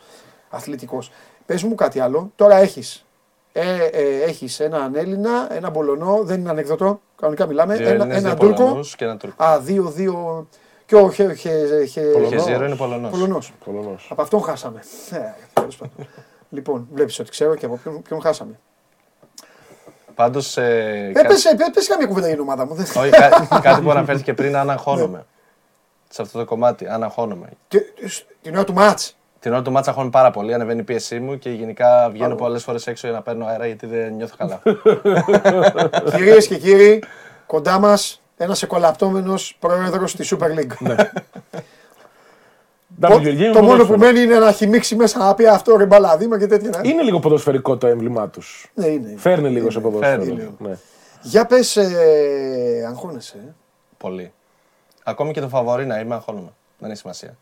αθλητικός. 0.48 1.10
Πες 1.46 1.62
μου 1.62 1.74
κάτι 1.74 2.00
άλλο. 2.00 2.32
Τώρα 2.36 2.56
έχεις 2.56 3.06
ε, 3.52 3.84
ε, 3.92 4.22
έχεις 4.22 4.60
έναν 4.60 4.94
Έλληνα, 4.94 5.54
έναν 5.54 5.72
Πολωνό, 5.72 6.22
δεν 6.22 6.40
είναι 6.40 6.50
ανεκδοτό, 6.50 7.00
κανονικά 7.16 7.46
μιλάμε. 7.46 7.76
Δύο 7.76 7.88
ένα, 7.88 7.94
Έλληνες, 7.94 8.16
έναν 8.16 8.36
δύο 8.38 8.48
Τούρκο. 8.48 8.62
Πολωνούς 8.64 8.96
και 8.96 9.04
έναν 9.04 9.18
Τούρκο. 9.18 9.44
Α, 9.44 9.60
δύο, 9.60 9.82
δύο. 9.90 10.46
Και 10.86 10.94
ο 10.94 11.10
Χε, 11.10 11.34
χε, 11.34 11.84
χε, 11.84 12.00
Ο 12.00 12.22
Χεζίρο 12.28 12.64
είναι 12.64 12.76
Πολωνός. 12.76 13.10
Πολωνός. 13.10 13.52
Πολωνός. 13.64 14.08
Από 14.10 14.22
αυτόν 14.22 14.42
χάσαμε. 14.42 14.80
Ε, 15.10 15.18
τέλος 15.52 15.76
πάντων. 15.76 16.06
λοιπόν, 16.50 16.88
βλέπεις 16.92 17.18
ότι 17.18 17.30
ξέρω 17.30 17.54
και 17.54 17.66
από 17.66 17.76
ποιον, 17.76 18.02
ποιον 18.02 18.20
χάσαμε. 18.20 18.58
Πάντως. 20.18 20.56
Ε, 20.56 21.06
Ε, 21.08 21.12
κα- 21.12 21.26
πες, 21.26 21.44
ε, 21.44 21.56
πες 21.74 21.86
καμία 21.88 22.06
κουβέντα 22.06 22.26
για 22.26 22.34
την 22.36 22.44
ομάδα 22.44 22.66
μου. 22.66 22.74
δεν- 22.74 22.86
Όχι, 23.02 23.10
κα- 23.10 23.60
κάτι 23.68 23.80
που 23.82 23.90
αναφέρθηκε 23.90 24.34
πριν, 24.34 24.56
αναγχώνομαι. 24.56 25.24
Σε 26.08 26.22
αυτό 26.22 26.38
το 26.38 26.44
κομμάτι, 26.44 26.88
αναγχώνομαι. 26.88 27.48
Τι- 27.68 27.78
Την 28.42 28.54
ώρα 28.54 28.64
του 28.64 28.72
μάτς. 28.72 29.16
Την 29.40 29.52
ώρα 29.52 29.62
του 29.62 29.70
μάτσα 29.72 29.88
αγχώνομαι 29.90 30.12
πάρα 30.12 30.30
πολύ, 30.30 30.54
ανεβαίνει 30.54 30.80
η 30.80 30.82
πίεσή 30.82 31.18
μου 31.20 31.38
και 31.38 31.50
γενικά 31.50 32.08
βγαίνω 32.12 32.34
πολλές 32.34 32.62
φορές 32.62 32.86
έξω 32.86 33.06
για 33.06 33.16
να 33.16 33.22
παίρνω 33.22 33.46
αέρα 33.46 33.66
γιατί 33.66 33.86
δεν 33.86 34.12
νιώθω 34.14 34.34
καλά. 34.38 34.60
Κυρίες 36.16 36.46
και 36.46 36.56
κύριοι, 36.58 37.02
κοντά 37.46 37.78
μας 37.78 38.20
ένας 38.36 38.62
εκολαπτώμενος 38.62 39.56
πρόεδρος 39.60 40.10
στη 40.10 40.24
Super 40.36 40.58
League. 40.58 40.96
WL 43.02 43.06
Gaming 43.06 43.36
το 43.52 43.62
μόνο 43.62 43.66
ποδόσφαιρο. 43.66 43.86
που 43.86 43.98
μένει 43.98 44.20
είναι 44.20 44.38
να 44.38 44.52
χυμίξει 44.52 44.96
μέσα 44.96 45.18
να 45.18 45.34
πει 45.34 45.46
αυτό 45.46 45.76
ρε 45.76 45.86
μπαλαδίμα 45.86 46.38
και 46.38 46.46
τέτοια. 46.46 46.70
να- 46.70 46.80
Είναι 46.88 47.02
λίγο 47.02 47.18
ποδοσφαιρικό 47.18 47.76
το 47.76 47.86
έμβλημά 47.86 48.28
τους. 48.28 48.70
Ναι, 48.74 48.86
είναι. 48.86 49.14
Φέρνει 49.16 49.48
λίγο 49.50 49.70
σε 49.70 49.80
ποδόσφαιρο. 49.80 50.22
Φέρνει. 50.22 50.54
Ναι. 50.58 50.78
Για 51.22 51.46
πες, 51.46 51.76
ε, 51.76 52.84
αγχώνεσαι. 52.88 53.36
ε. 53.48 53.54
πολύ. 53.98 54.32
Ακόμη 55.04 55.32
και 55.32 55.40
το 55.40 55.48
φαβορή 55.48 55.86
να 55.86 55.98
είμαι, 55.98 56.14
αγχώνομαι. 56.14 56.52
Δεν 56.78 56.90
έχει 56.90 56.98
σημασία. 56.98 57.36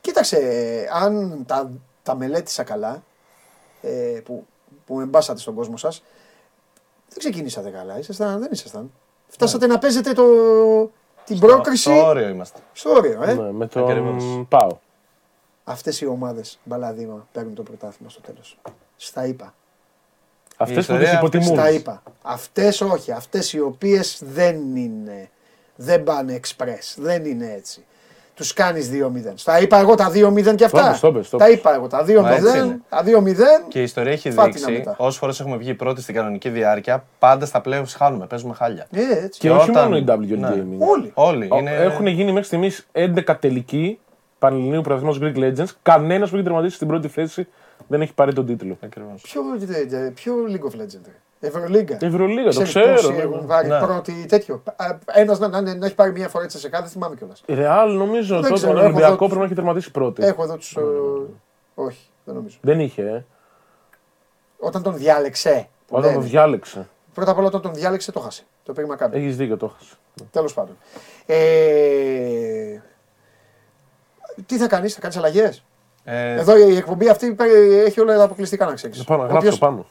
Κοίταξε, 0.00 0.36
ε, 0.36 0.88
αν 1.02 1.42
τα, 1.46 1.70
τα 2.02 2.14
μελέτησα 2.14 2.62
καλά, 2.62 3.02
ε, 3.82 4.20
που, 4.24 4.46
που 4.86 4.94
με 4.94 5.04
μπάσατε 5.04 5.40
στον 5.40 5.54
κόσμο 5.54 5.76
σας, 5.76 6.02
δεν 7.08 7.18
ξεκινήσατε 7.18 7.70
καλά, 7.70 7.98
ήσασταν, 7.98 8.38
δεν 8.40 8.48
ήσασταν. 8.52 8.90
Φτάσατε 9.28 9.66
να 9.66 9.78
παίζετε 9.78 10.12
το, 10.12 10.22
την 11.28 11.38
πρόκριση 11.38 11.82
Στο 11.82 12.06
όριο 12.06 12.28
είμαστε. 12.28 12.58
στο 12.72 12.90
όριο, 12.90 13.22
ε. 13.22 13.34
Ναι, 13.34 13.52
με 13.52 13.66
τον 13.66 13.84
Ακριβώς. 13.84 14.44
Πάο. 14.48 14.78
Αυτές 15.64 16.00
οι 16.00 16.06
ομάδες, 16.06 16.58
μπαλαδίμα, 16.64 17.26
παίρνουν 17.32 17.54
το 17.54 17.62
πρωτάθλημα 17.62 18.10
στο 18.10 18.20
τέλος. 18.20 18.58
Στα 18.96 19.26
είπα. 19.26 19.54
Αυτές 20.56 20.74
που 20.74 20.80
ιστορία 20.80 21.10
τι 21.10 21.16
υποτιμούν. 21.16 21.46
Στα 21.46 21.70
είπα. 21.70 22.02
Αυτές 22.22 22.80
όχι, 22.80 23.12
αυτές 23.12 23.52
οι 23.52 23.60
οποίες 23.60 24.22
δεν 24.24 24.76
είναι, 24.76 25.30
δεν 25.76 26.04
πάνε 26.04 26.32
εξπρές, 26.32 26.96
δεν 26.98 27.24
είναι 27.24 27.52
έτσι. 27.52 27.84
Τους 28.38 28.52
κάνεις 28.52 28.90
2-0. 28.90 29.32
Στα 29.34 29.60
είπα 29.60 29.78
εγώ 29.78 29.94
τα 29.94 30.10
2-0 30.10 30.54
και 30.54 30.64
αυτά. 30.64 30.82
Το 30.82 30.86
είπες, 30.88 31.00
το 31.00 31.08
είπες, 31.08 31.28
το 31.28 31.36
Τα 31.36 31.44
είπες. 31.48 31.58
είπα 31.58 31.74
εγώ 31.74 31.86
τα 31.86 32.04
Μα 32.22 32.32
έτσι 32.32 32.44
2-0. 32.52 32.64
είναι. 32.64 32.80
Τα 32.88 33.02
2-0. 33.02 33.64
Και 33.68 33.78
η 33.80 33.82
ιστορία 33.82 34.12
έχει 34.12 34.30
Φάτινα 34.30 34.66
δείξει, 34.66 34.70
μετά. 34.72 34.94
όσες 34.98 35.18
φορές 35.18 35.40
έχουμε 35.40 35.56
βγει 35.56 35.74
πρώτοι 35.74 36.02
στην 36.02 36.14
κανονική 36.14 36.48
διάρκεια, 36.48 37.04
πάντα 37.18 37.46
στα 37.46 37.60
playoffs 37.64 37.92
χάνουμε, 37.96 38.26
παίζουμε 38.26 38.54
χάλια. 38.54 38.86
Ε, 38.92 39.24
έτσι. 39.24 39.40
Και 39.40 39.50
όχι 39.50 39.70
όταν- 39.70 39.84
μόνο 39.84 39.96
η 39.96 40.04
WL 40.08 40.38
Ναι. 40.38 40.48
Gaming. 40.48 40.78
Όλοι. 40.88 41.10
Όλοι. 41.14 41.48
Είναι... 41.58 41.70
Έχουν 41.70 42.06
γίνει 42.06 42.28
μέχρι 42.32 42.46
στιγμής 42.46 42.86
11 42.92 43.36
τελικοί 43.40 43.98
Πανελληνίου 44.38 44.80
Πρωταθλήματο 44.80 45.18
Greek 45.22 45.38
Legends. 45.44 45.68
Κανένας 45.82 46.28
που 46.30 46.34
έχει 46.34 46.44
τερματίσει 46.44 46.74
στην 46.74 46.88
πρώτη 46.88 47.08
θέση 47.08 47.46
δεν 47.86 48.00
έχει 48.00 48.14
πάρει 48.14 48.32
τον 48.32 48.46
τίτλο. 48.46 48.76
Ακριβώς. 48.84 49.20
Ποιο, 49.22 49.42
ε, 49.92 49.96
ε, 49.96 50.10
ποιο 50.14 50.34
League 50.48 50.70
of 50.70 50.80
Legends. 50.80 51.10
Ρε. 51.40 51.46
Ευρωλίγκα. 51.48 51.98
Ευρωλίγα, 52.00 52.50
το 52.50 52.62
Ξέρεις 52.62 52.70
ξέρω. 52.72 52.94
πόσοι 52.94 53.12
ναι. 53.12 53.22
έχουν 53.22 53.46
πάρει 53.46 53.68
Ναι. 53.68 53.78
πρώτη 53.80 54.26
τέτοιο. 54.28 54.62
Ένας 55.06 55.38
να, 55.38 55.48
να, 55.48 55.60
να 55.74 55.86
έχει 55.86 55.94
πάρει 55.94 56.12
μία 56.12 56.28
φορά 56.28 56.44
έτσι 56.44 56.58
σε 56.58 56.68
κάθε, 56.68 56.82
δεν 56.82 56.92
θυμάμαι 56.92 57.14
κιόλας. 57.16 57.42
Η 57.46 57.54
Ρεάλ 57.54 57.96
νομίζω 57.96 58.34
Δεν 58.34 58.42
τότε 58.42 58.54
ξέρω, 58.54 58.70
τον 58.72 58.78
έχω 58.80 58.86
Ολυμπιακός 58.88 59.14
εδώ- 59.16 59.26
πρέπει 59.26 59.38
να 59.40 59.44
έχει 59.44 59.54
τερματίσει 59.54 59.90
πρώτη. 59.90 60.24
Έχω 60.24 60.42
εδώ 60.42 60.56
τους. 60.56 60.76
όχι, 61.74 62.08
δεν 62.24 62.34
νομίζω. 62.34 62.58
Δεν 62.60 62.80
είχε, 62.80 63.02
ε. 63.02 63.24
Όταν 64.58 64.82
τον 64.82 64.96
διάλεξε. 64.96 65.68
που 65.86 65.96
Όταν 65.96 66.10
το 66.12 66.16
λένε. 66.18 66.30
διάλεξε. 66.30 66.88
Πρώτα 67.14 67.30
απ' 67.30 67.38
όλα 67.38 67.46
όταν 67.46 67.60
τον 67.60 67.74
διάλεξε 67.74 68.12
το 68.12 68.20
χάσε. 68.20 68.42
Το 68.62 68.72
πήρε 68.72 68.86
μακάμπι. 68.86 69.16
Έχεις 69.18 69.36
δίκιο, 69.36 69.56
το 69.56 69.66
έχασε. 69.66 69.94
Τέλος 70.30 70.54
πάντων. 70.54 70.76
Ε, 71.26 72.80
τι 74.46 74.56
θα 74.56 74.66
κάνεις, 74.66 74.94
θα 74.94 75.00
κάνεις 75.00 75.16
αλλαγές; 75.16 75.64
Ε, 76.10 76.34
Εδώ 76.40 76.56
η 76.56 76.76
εκπομπή 76.76 77.08
αυτή 77.08 77.32
πέ- 77.32 77.50
έχει 77.86 78.00
όλα 78.00 78.16
τα 78.16 78.22
αποκλειστικά 78.22 78.66
να 78.66 78.72
ξέρεις. 78.72 79.04
Πάνω, 79.04 79.22
να 79.22 79.28
γράψω 79.28 79.58
πάνω. 79.58 79.86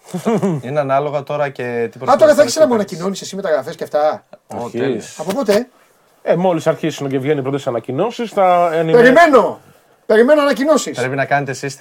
Είναι 0.61 0.80
ανάλογα 0.80 1.23
τώρα 1.23 1.49
και 1.49 1.89
τι 1.91 2.11
Α, 2.11 2.15
τώρα 2.15 2.34
θα 2.34 2.41
έχεις 2.41 2.56
να 2.56 2.64
μου 2.64 2.69
να 2.69 2.76
ανακοινώνει 2.76 3.18
εσύ 3.22 3.35
μεταγραφέ 3.35 3.73
και 3.73 3.84
αυτά. 3.84 4.23
Αρχίζεις. 4.48 5.19
Από 5.19 5.34
πότε; 5.34 5.68
Ε, 6.22 6.35
μόλις 6.35 6.68
αρχίσουν 6.68 7.10
και 7.10 7.19
βγαίνουν 7.19 7.38
οι 7.38 7.41
πρώτες 7.41 7.68
ανακοινώσεις, 7.68 8.31
θα 8.31 8.69
ενημερώσω. 8.73 9.14
Περιμένω. 9.14 9.60
Περιμένω 10.08 10.42
ανακοινώσεις. 10.42 10.98
Πρέπει 10.98 11.16
να 11.16 11.26
κάνετε 11.26 11.52
εσείς 11.52 11.78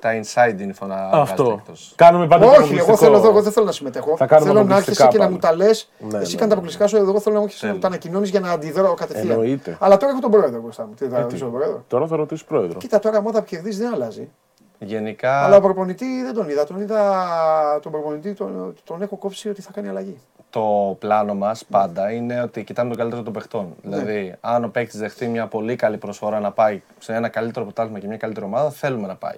τα 0.00 0.10
inside 0.22 0.60
info 0.60 0.86
να 0.86 0.94
Αυτό. 0.96 1.42
βγάζετε 1.44 1.60
εκτός. 1.62 1.92
Κάνουμε 1.96 2.26
πάντα 2.26 2.44
το 2.44 2.50
Όχι, 2.50 2.56
εγώ 2.56 2.64
αποκλειστικό. 2.64 2.96
θέλω 2.96 3.16
εδώ, 3.16 3.28
εγώ 3.28 3.42
δεν 3.42 3.52
θέλω 3.52 3.66
να 3.66 3.72
συμμετέχω. 3.72 4.16
Θα 4.16 4.26
κάνουμε 4.26 4.50
θέλω 4.52 4.64
να 4.64 4.76
έρχεσαι 4.76 5.02
αποκλειστικά 5.02 5.08
και 5.08 5.18
να 5.18 5.24
πάλι. 5.24 5.34
μου 5.34 5.38
τα 5.40 5.54
λες. 5.66 5.90
Ναι, 5.98 6.18
Εσύ 6.18 6.30
ναι, 6.32 6.36
κάνει 6.38 6.48
τα 6.48 6.54
αποκλειστικά 6.54 6.86
σου, 6.86 6.96
εγώ 6.96 7.20
θέλω 7.20 7.34
να 7.34 7.40
μου 7.40 7.46
έχεις 7.46 7.58
Θέλω. 7.58 7.78
τα 7.78 7.86
ανακοινώνει 7.86 8.28
για 8.28 8.40
να 8.40 8.50
αντιδρώ 8.50 8.94
κατευθείαν. 8.94 9.30
Εννοείται. 9.30 9.76
Αλλά 9.80 9.96
τώρα 9.96 10.12
έχω 10.12 10.20
τον 10.20 10.30
πρόεδρο 10.30 10.60
μπροστά 10.60 10.86
μου. 10.86 10.94
Τι 10.94 11.06
θα 11.08 11.16
Ε, 11.16 11.20
ρωτήσω 11.20 11.44
τι. 11.44 11.50
τον 11.50 11.60
πρόεδρο; 11.60 11.84
Τώρα 11.88 12.06
θα 12.06 12.16
ρωτήσει 12.16 12.44
πρόεδρο. 12.44 12.78
Κοίτα 12.78 12.98
τώρα, 12.98 13.20
μόδα 13.22 13.38
που 13.38 13.44
κερδίζει 13.46 13.82
δεν 13.82 13.92
αλλάζει. 13.94 14.30
Γενικά. 14.78 15.44
Αλλά 15.44 15.56
ο 15.56 15.60
προπονητή 15.60 16.22
δεν 16.22 16.34
τον 16.34 16.48
είδα. 16.48 16.64
Τον 16.64 16.80
είδα 16.80 17.78
τον 17.82 17.92
προπονητή, 17.92 18.32
τον, 18.34 18.74
τον 18.84 19.02
έχω 19.02 19.16
κόψει 19.16 19.48
ότι 19.48 19.62
θα 19.62 19.72
κάνει 19.72 19.88
αλλαγή. 19.88 20.18
το 20.50 20.96
πλάνο 20.98 21.34
μας 21.34 21.64
πάντα 21.64 22.12
είναι 22.12 22.42
ότι 22.42 22.64
κοιτάμε 22.64 22.88
τον 22.88 22.98
καλύτερο 22.98 23.22
των 23.22 23.32
παιχτών. 23.32 23.74
Ναι. 23.82 23.96
Δηλαδή, 23.96 24.34
αν 24.40 24.64
ο 24.64 24.68
παίκτης 24.68 24.98
δεχτεί 25.00 25.28
μια 25.28 25.46
πολύ 25.46 25.76
καλή 25.76 25.96
προσφορά 25.98 26.40
να 26.40 26.50
πάει 26.52 26.82
σε 26.98 27.14
ένα 27.14 27.28
καλύτερο 27.28 27.64
πρωτάθλημα 27.64 27.98
και 27.98 28.06
μια 28.06 28.16
καλύτερη 28.16 28.46
ομάδα, 28.46 28.70
θέλουμε 28.70 29.06
να 29.06 29.16
πάει. 29.16 29.36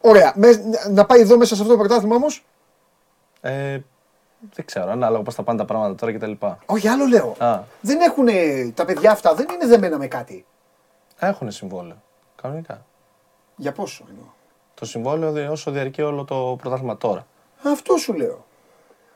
Ωραία. 0.00 0.32
Μες, 0.36 0.60
να 0.90 1.04
πάει 1.06 1.20
εδώ 1.20 1.36
μέσα 1.36 1.54
σε 1.54 1.62
αυτό 1.62 1.74
το 1.74 1.78
πρωτάθλημα 1.78 2.16
όμως; 2.16 2.44
Ε, 3.40 3.78
Δεν 4.54 4.64
ξέρω, 4.64 4.90
ανάλογα 4.90 5.22
πώς 5.22 5.34
θα 5.34 5.42
πάνε 5.42 5.58
τα 5.58 5.64
πράγματα 5.64 5.94
τώρα 5.94 6.12
κτλ. 6.12 6.32
Όχι, 6.66 6.88
άλλο 6.88 7.06
λέω. 7.06 7.34
Α, 7.38 7.60
Δεν 7.80 8.00
έχουν 8.00 8.26
τα 8.74 8.84
παιδιά 8.84 9.10
αυτά, 9.10 9.34
δεν 9.34 9.46
είναι 9.54 9.66
δεμένα 9.66 9.98
με 9.98 10.06
κάτι. 10.06 10.46
έχουν 11.18 11.50
συμβόλαιο. 11.50 11.96
Κανονικά. 12.42 12.84
Για 13.56 13.72
πόσο 13.72 14.04
εννοώ; 14.08 14.24
Το 14.78 14.84
συμβόλαιο 14.86 15.32
δι- 15.32 15.50
όσο 15.50 15.70
διαρκεί 15.70 16.02
όλο 16.02 16.24
το 16.24 16.56
πρωτάθλημα 16.60 16.96
τώρα. 16.96 17.26
Αυτό 17.62 17.96
σου 17.96 18.12
λέω. 18.12 18.44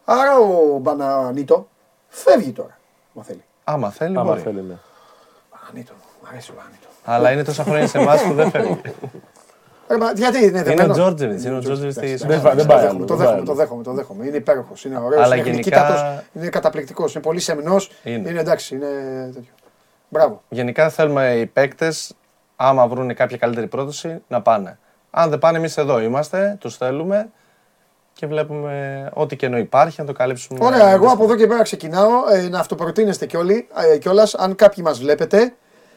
Άρα 0.04 0.38
ο 0.38 0.78
Μπανανίτο 0.78 1.68
φεύγει 2.08 2.50
τώρα. 2.50 2.78
Μα 3.12 3.22
θέλει. 3.22 3.44
Άμα 3.64 3.90
θέλει, 3.90 4.16
Άμα 4.16 4.24
μπορεί. 4.30 4.40
θέλει, 4.40 4.60
ναι. 4.62 4.74
Μπανανίτο. 5.52 5.92
Μ' 6.22 6.26
αρέσει 6.28 6.50
ο 6.50 6.54
Μπανανίτο. 6.56 6.86
Αλλά 7.04 7.32
είναι 7.32 7.44
τόσα 7.44 7.62
χρόνια 7.64 7.86
σε 7.86 7.98
εμάς 7.98 8.22
που 8.22 8.32
δεν 8.34 8.50
φεύγει. 8.50 8.80
Ρε, 9.88 9.96
μα 9.96 10.12
γιατί 10.12 10.38
είναι 10.38 10.46
είναι 10.46 10.60
ο 10.60 10.62
δεμένο. 10.64 10.92
Τζόρτζεβιτς. 10.92 11.44
Είναι 11.44 11.56
ο 11.56 11.58
Τζόρτζεβιτς 11.58 11.96
της 11.98 12.24
Δεν 12.24 12.42
πάει- 12.42 12.54
δεν 12.54 12.66
πάει 12.66 12.86
άλλο, 12.86 13.04
Το 13.04 13.14
δεν 13.14 13.16
πάει 13.16 13.26
δέχομαι, 13.26 13.44
το 13.44 13.50
άλλο. 13.52 13.54
δέχομαι, 13.60 13.82
το 13.82 13.92
δέχομαι. 13.92 14.26
Είναι 14.26 14.36
υπέροχος, 14.36 14.84
είναι 14.84 14.98
ωραίος. 14.98 15.22
Αλλά 15.24 15.36
είναι 15.36 15.44
γενικά- 15.50 15.78
γλυκύτατος, 15.86 16.24
είναι 16.32 16.48
καταπληκτικός, 16.48 17.14
είναι 17.14 17.22
πολύ 17.22 17.40
σεμνός. 17.40 17.90
Είναι. 18.04 18.28
Είναι. 18.30 18.40
εντάξει, 18.40 18.74
είναι 18.74 18.86
τέτοιο. 19.34 19.52
Μπράβο. 20.08 20.42
Γενικά 20.48 20.88
θέλουμε 20.90 21.34
οι 21.34 21.46
παίκτες, 21.46 22.14
άμα 22.56 22.86
βρουν 22.88 23.14
κάποια 23.14 23.36
καλύτερη 23.36 23.66
πρόταση, 23.66 24.22
να 24.28 24.42
πάνε. 24.42 24.78
Αν 25.14 25.30
δεν 25.30 25.38
πάνε, 25.38 25.58
εμείς 25.58 25.76
εδώ 25.76 26.00
είμαστε, 26.00 26.56
τους 26.60 26.76
θέλουμε 26.76 27.30
και 28.12 28.26
βλέπουμε 28.26 29.08
ό,τι 29.14 29.36
κενό 29.36 29.58
υπάρχει 29.58 30.00
να 30.00 30.06
το 30.06 30.12
καλύψουμε. 30.12 30.64
Ωραία, 30.64 30.90
εγώ 30.90 31.08
από 31.08 31.24
εδώ 31.24 31.36
και 31.36 31.46
πέρα 31.46 31.62
ξεκινάω 31.62 32.10
ε, 32.32 32.48
να 32.48 32.58
αυτοπροτείνεστε 32.58 33.26
κιόλοι, 33.26 33.68
ε, 33.92 33.98
κιόλας, 33.98 34.34
αν 34.34 34.54
κάποιοι 34.54 34.84
μας 34.86 34.98
βλέπετε 34.98 35.54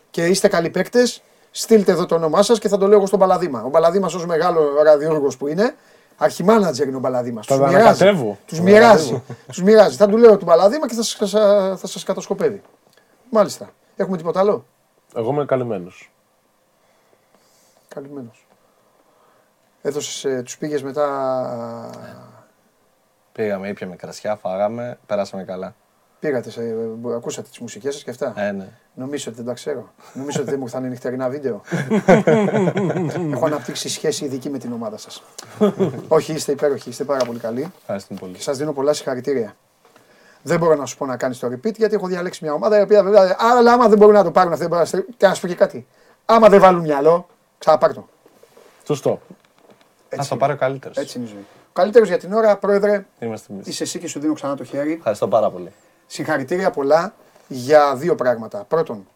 και 0.10 0.26
είστε 0.26 0.48
καλοί 0.48 0.70
παίκτες, 0.70 1.22
στείλτε 1.52 1.92
εδώ 1.92 2.06
το 2.06 2.16
όνομά 2.16 2.44
σας 2.44 2.60
και 2.60 2.68
θα 2.68 2.78
το 2.78 2.88
λέω 2.88 2.98
εγώ 2.98 3.06
στον 3.06 3.20
Παλαδήμα. 3.20 3.64
Ο 3.64 3.70
Παλαδήμας 3.70 4.14
ως 4.14 4.26
μεγάλο 4.26 4.82
ραδιόργος 4.84 5.38
που 5.38 5.48
είναι, 5.48 5.76
αρχιμάνατζερ 6.18 6.88
είναι 6.88 6.98
ο 6.98 7.00
Παλαδήμας. 7.00 7.46
Θα 7.46 7.56
Τους 7.56 7.64
τα 7.64 7.70
μοιράζει. 7.70 7.88
ανακατεύω. 8.04 8.38
Τους 8.46 8.58
Θα 8.58 8.64
μοιράζει. 8.64 9.24
Τους 9.48 9.62
μοιράζει. 9.64 9.96
Θα 9.98 10.08
του 10.08 10.18
λέω 10.18 10.38
του 10.38 10.46
Παλαδήμα 10.46 10.88
και 10.88 10.94
θα 10.96 11.04
σας, 11.04 11.32
θα, 11.32 11.76
θα 11.78 11.88
σας 11.88 12.04
κατασκοπεύει. 12.04 12.62
Μάλιστα. 13.30 13.70
Έχουμε 13.96 14.18
τίποτα 14.18 14.40
άλλο; 14.40 14.66
Εγώ 15.16 15.32
είμαι 15.32 15.46
καλυμμένος. 15.46 16.12
Καλυμμένος. 17.88 18.45
Έδωσες, 19.88 20.26
ε, 20.26 20.41
τους 20.45 20.57
πήγες 20.57 20.84
μετά... 20.84 21.90
Πήγαμε, 23.32 23.68
ήπιαμε 23.68 23.95
κρασιά, 23.95 24.36
φάγαμε, 24.36 24.98
περάσαμε 25.06 25.44
καλά. 25.44 25.76
Πήγατε, 26.20 26.49
σε, 26.49 26.62
ε, 26.62 26.76
ακούσατε 27.16 27.48
τις 27.49 27.60
μουσικές 27.60 27.94
σας 27.94 28.03
και 28.03 28.10
αυτά; 28.10 28.34
Ε, 28.36 28.52
ναι. 28.52 28.68
Νομίζω 28.94 29.26
ότι 29.28 29.38
δεν 29.38 29.45
τα 29.45 29.53
ξέρω. 29.53 29.90
Νομίζω 30.14 30.41
ότι 30.41 30.49
δεν 30.49 30.60
μου 30.60 30.66
ήρθαν 30.66 30.84
νυχτερινά 30.90 31.30
βίντεο. 31.30 31.62
Έχω 33.34 33.45
αναπτύξει 33.45 33.90
σχέση 33.90 34.26
ειδική 34.26 34.49
με 34.49 34.57
την 34.57 34.72
ομάδα 34.74 34.98
σας. 34.98 35.24
Όχι, 36.07 36.34
είστε 36.34 36.52
υπέροχοι, 36.52 36.90
είστε 36.90 37.03
πάρα 37.03 37.26
πολύ 37.26 37.40
καλοί 37.40 37.72
Ευχαριστούμε 37.80 38.20
πολύ. 38.20 38.34
και 38.34 38.41
σας 38.41 38.57
δίνω 38.57 38.74
πολλά 38.74 38.94
συγχαρητήρια. 38.94 39.56
Δεν 40.41 40.60
μπορώ 40.60 40.76
να 40.76 40.86
σου 40.86 40.98
πω 40.98 41.06
να 41.06 41.18
κάνεις 41.18 41.40
το 41.40 41.48
repeat 41.48 41.76
γιατί 41.76 41.95
έχω 41.95 42.07
διαλέξει 42.07 42.44
μια 42.44 42.53
ομάδα 42.53 42.80
η 42.80 42.82
οποία 42.82 43.03
βέβαια. 43.03 43.36
Αλλά 43.40 43.74
άμα 43.74 43.88
δεν 43.88 43.98
μπορούν 43.98 44.14
να 44.14 44.24
το 44.24 44.32
πάρουν 44.32 44.52
αυτή, 44.52 44.62
δεν 44.68 44.70
μπορούν 44.70 44.84
να 44.84 44.90
στρι- 44.90 45.18
Και 45.18 45.28
να 45.28 45.34
σου 45.34 45.41
πω 45.41 45.48
και 45.48 45.56
κάτι. 45.56 45.88
Άμα 46.26 46.49
δεν 46.49 46.60
βάλουν 46.60 46.82
μυαλό, 46.82 47.28
ξαναπάρ 47.57 47.94
το. 47.94 48.07
Σωστό. 48.86 49.22
Θα 50.16 50.28
το 50.28 50.38
πάρει 50.38 50.54
ο 50.54 50.56
καλύτερος. 50.56 50.98
Έτσι 50.98 51.18
είναι 51.18 51.28
η 51.28 51.30
ζωή. 51.32 51.46
Καλύτερος 51.74 52.08
για 52.08 52.18
την 52.18 52.34
ώρα, 52.34 52.58
πρόεδρε, 52.58 53.06
Είμαστε 53.20 53.54
εμείς. 53.54 53.68
είσαι 53.68 53.84
εσύ 53.84 54.00
και 54.00 54.08
σου 54.08 54.20
δίνω 54.20 54.34
ξανά 54.34 54.56
το 54.56 54.64
χέρι. 54.64 54.92
Ευχαριστώ 54.92 55.28
πάρα 55.28 55.52
πολύ. 55.52 55.72
Συγχαρητήρια 56.06 56.72
πολλά 56.72 57.14
για 57.48 57.96
δύο 57.96 58.16
πράγματα. 58.16 58.64
Πρώτον, 58.64 59.08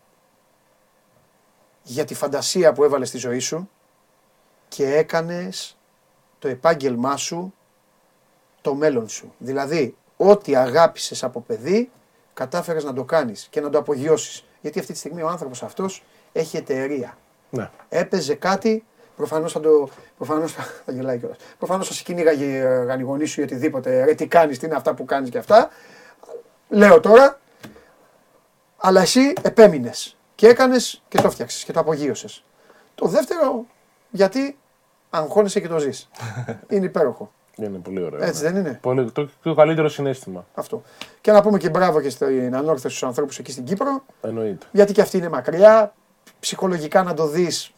για 1.83 2.05
τη 2.05 2.13
φαντασία 2.13 2.73
που 2.73 2.83
έβαλες 2.83 3.07
στη 3.07 3.17
ζωή 3.17 3.39
σου 3.39 3.69
και 4.67 4.95
έκανες 4.95 5.77
το 6.39 6.47
επάγγελμά 6.47 7.17
σου 7.17 7.53
το 8.61 8.73
μέλλον 8.75 9.09
σου. 9.09 9.33
Δηλαδή, 9.37 9.95
ό,τι 10.17 10.55
αγάπησες 10.55 11.23
από 11.23 11.41
παιδί, 11.41 11.91
κατάφερες 12.33 12.83
να 12.83 12.93
το 12.93 13.03
κάνεις 13.03 13.47
και 13.49 13.61
να 13.61 13.69
το 13.69 13.77
απογειώσεις. 13.77 14.43
Γιατί 14.61 14.79
αυτή 14.79 14.91
τη 14.91 14.97
στιγμή 14.97 15.21
ο 15.21 15.27
άνθρωπος 15.27 15.63
αυτός 15.63 16.03
έχει 16.31 16.57
εταιρεία. 16.57 17.17
Ναι. 17.49 17.69
Έπαιζε 17.89 18.33
κάτι, 18.35 18.85
προφανώς 19.19 19.51
θα 19.51 19.59
το. 19.59 19.89
Προφανώς 20.17 20.53
θα, 20.53 20.63
θα 20.85 20.91
γελάει 20.91 21.17
κιόλας. 21.17 21.37
Προφανώς 21.57 21.87
θα 21.87 21.93
σε 21.93 22.03
κυνήγαγε 22.03 22.45
γανιγονή 22.87 23.25
σου 23.25 23.41
ή 23.41 23.43
οτιδήποτε. 23.43 24.03
Ρε, 24.03 24.13
τι 24.13 24.27
κάνεις, 24.27 24.59
τι 24.59 24.65
είναι 24.65 24.75
αυτά 24.75 24.93
που 24.93 25.05
κάνεις 25.05 25.29
και 25.29 25.37
αυτά. 25.37 25.69
Λέω 26.69 26.99
τώρα, 26.99 27.39
αλλά 28.77 29.01
εσύ 29.01 29.33
επέμεινες 29.41 30.17
και 30.35 30.47
έκανες 30.47 31.03
και 31.07 31.21
το 31.21 31.29
φτιάξες 31.29 31.63
και 31.63 31.71
το 31.71 31.79
απογείωσες. 31.79 32.43
Το 32.95 33.07
δεύτερο, 33.07 33.65
γιατί 34.09 34.57
αγχώνεσαι 35.09 35.59
και 35.59 35.67
το 35.67 35.79
ζεις. 35.79 36.09
είναι 36.69 36.85
υπέροχο. 36.85 37.31
Είναι 37.55 37.77
πολύ 37.77 38.03
ωραίο. 38.03 38.23
Έτσι 38.23 38.43
ναι. 38.43 38.51
δεν 38.51 38.59
είναι; 38.59 38.79
Πολύ, 38.81 39.11
το, 39.11 39.29
το 39.43 39.53
καλύτερο 39.53 39.89
συνέστημα. 39.89 40.45
Αυτό. 40.53 40.83
Και 41.21 41.31
να 41.31 41.41
πούμε 41.41 41.57
και 41.57 41.69
μπράβο 41.69 42.01
και 42.01 42.09
στην 42.09 42.55
ανόρθωση 42.55 42.95
στου 42.95 43.05
ανθρώπους 43.05 43.39
εκεί 43.39 43.51
στην 43.51 43.63
Κύπρο, 43.63 44.03
Εννοείται. 44.21 44.65
γιατί 44.71 44.93
και 44.93 45.01
αυτή 45.01 45.17
είναι 45.17 45.29
μακριά. 45.29 45.93
Ψυχολογικά 46.39 47.03
να 47.03 47.13
το 47.13 47.27
δεις, 47.27 47.73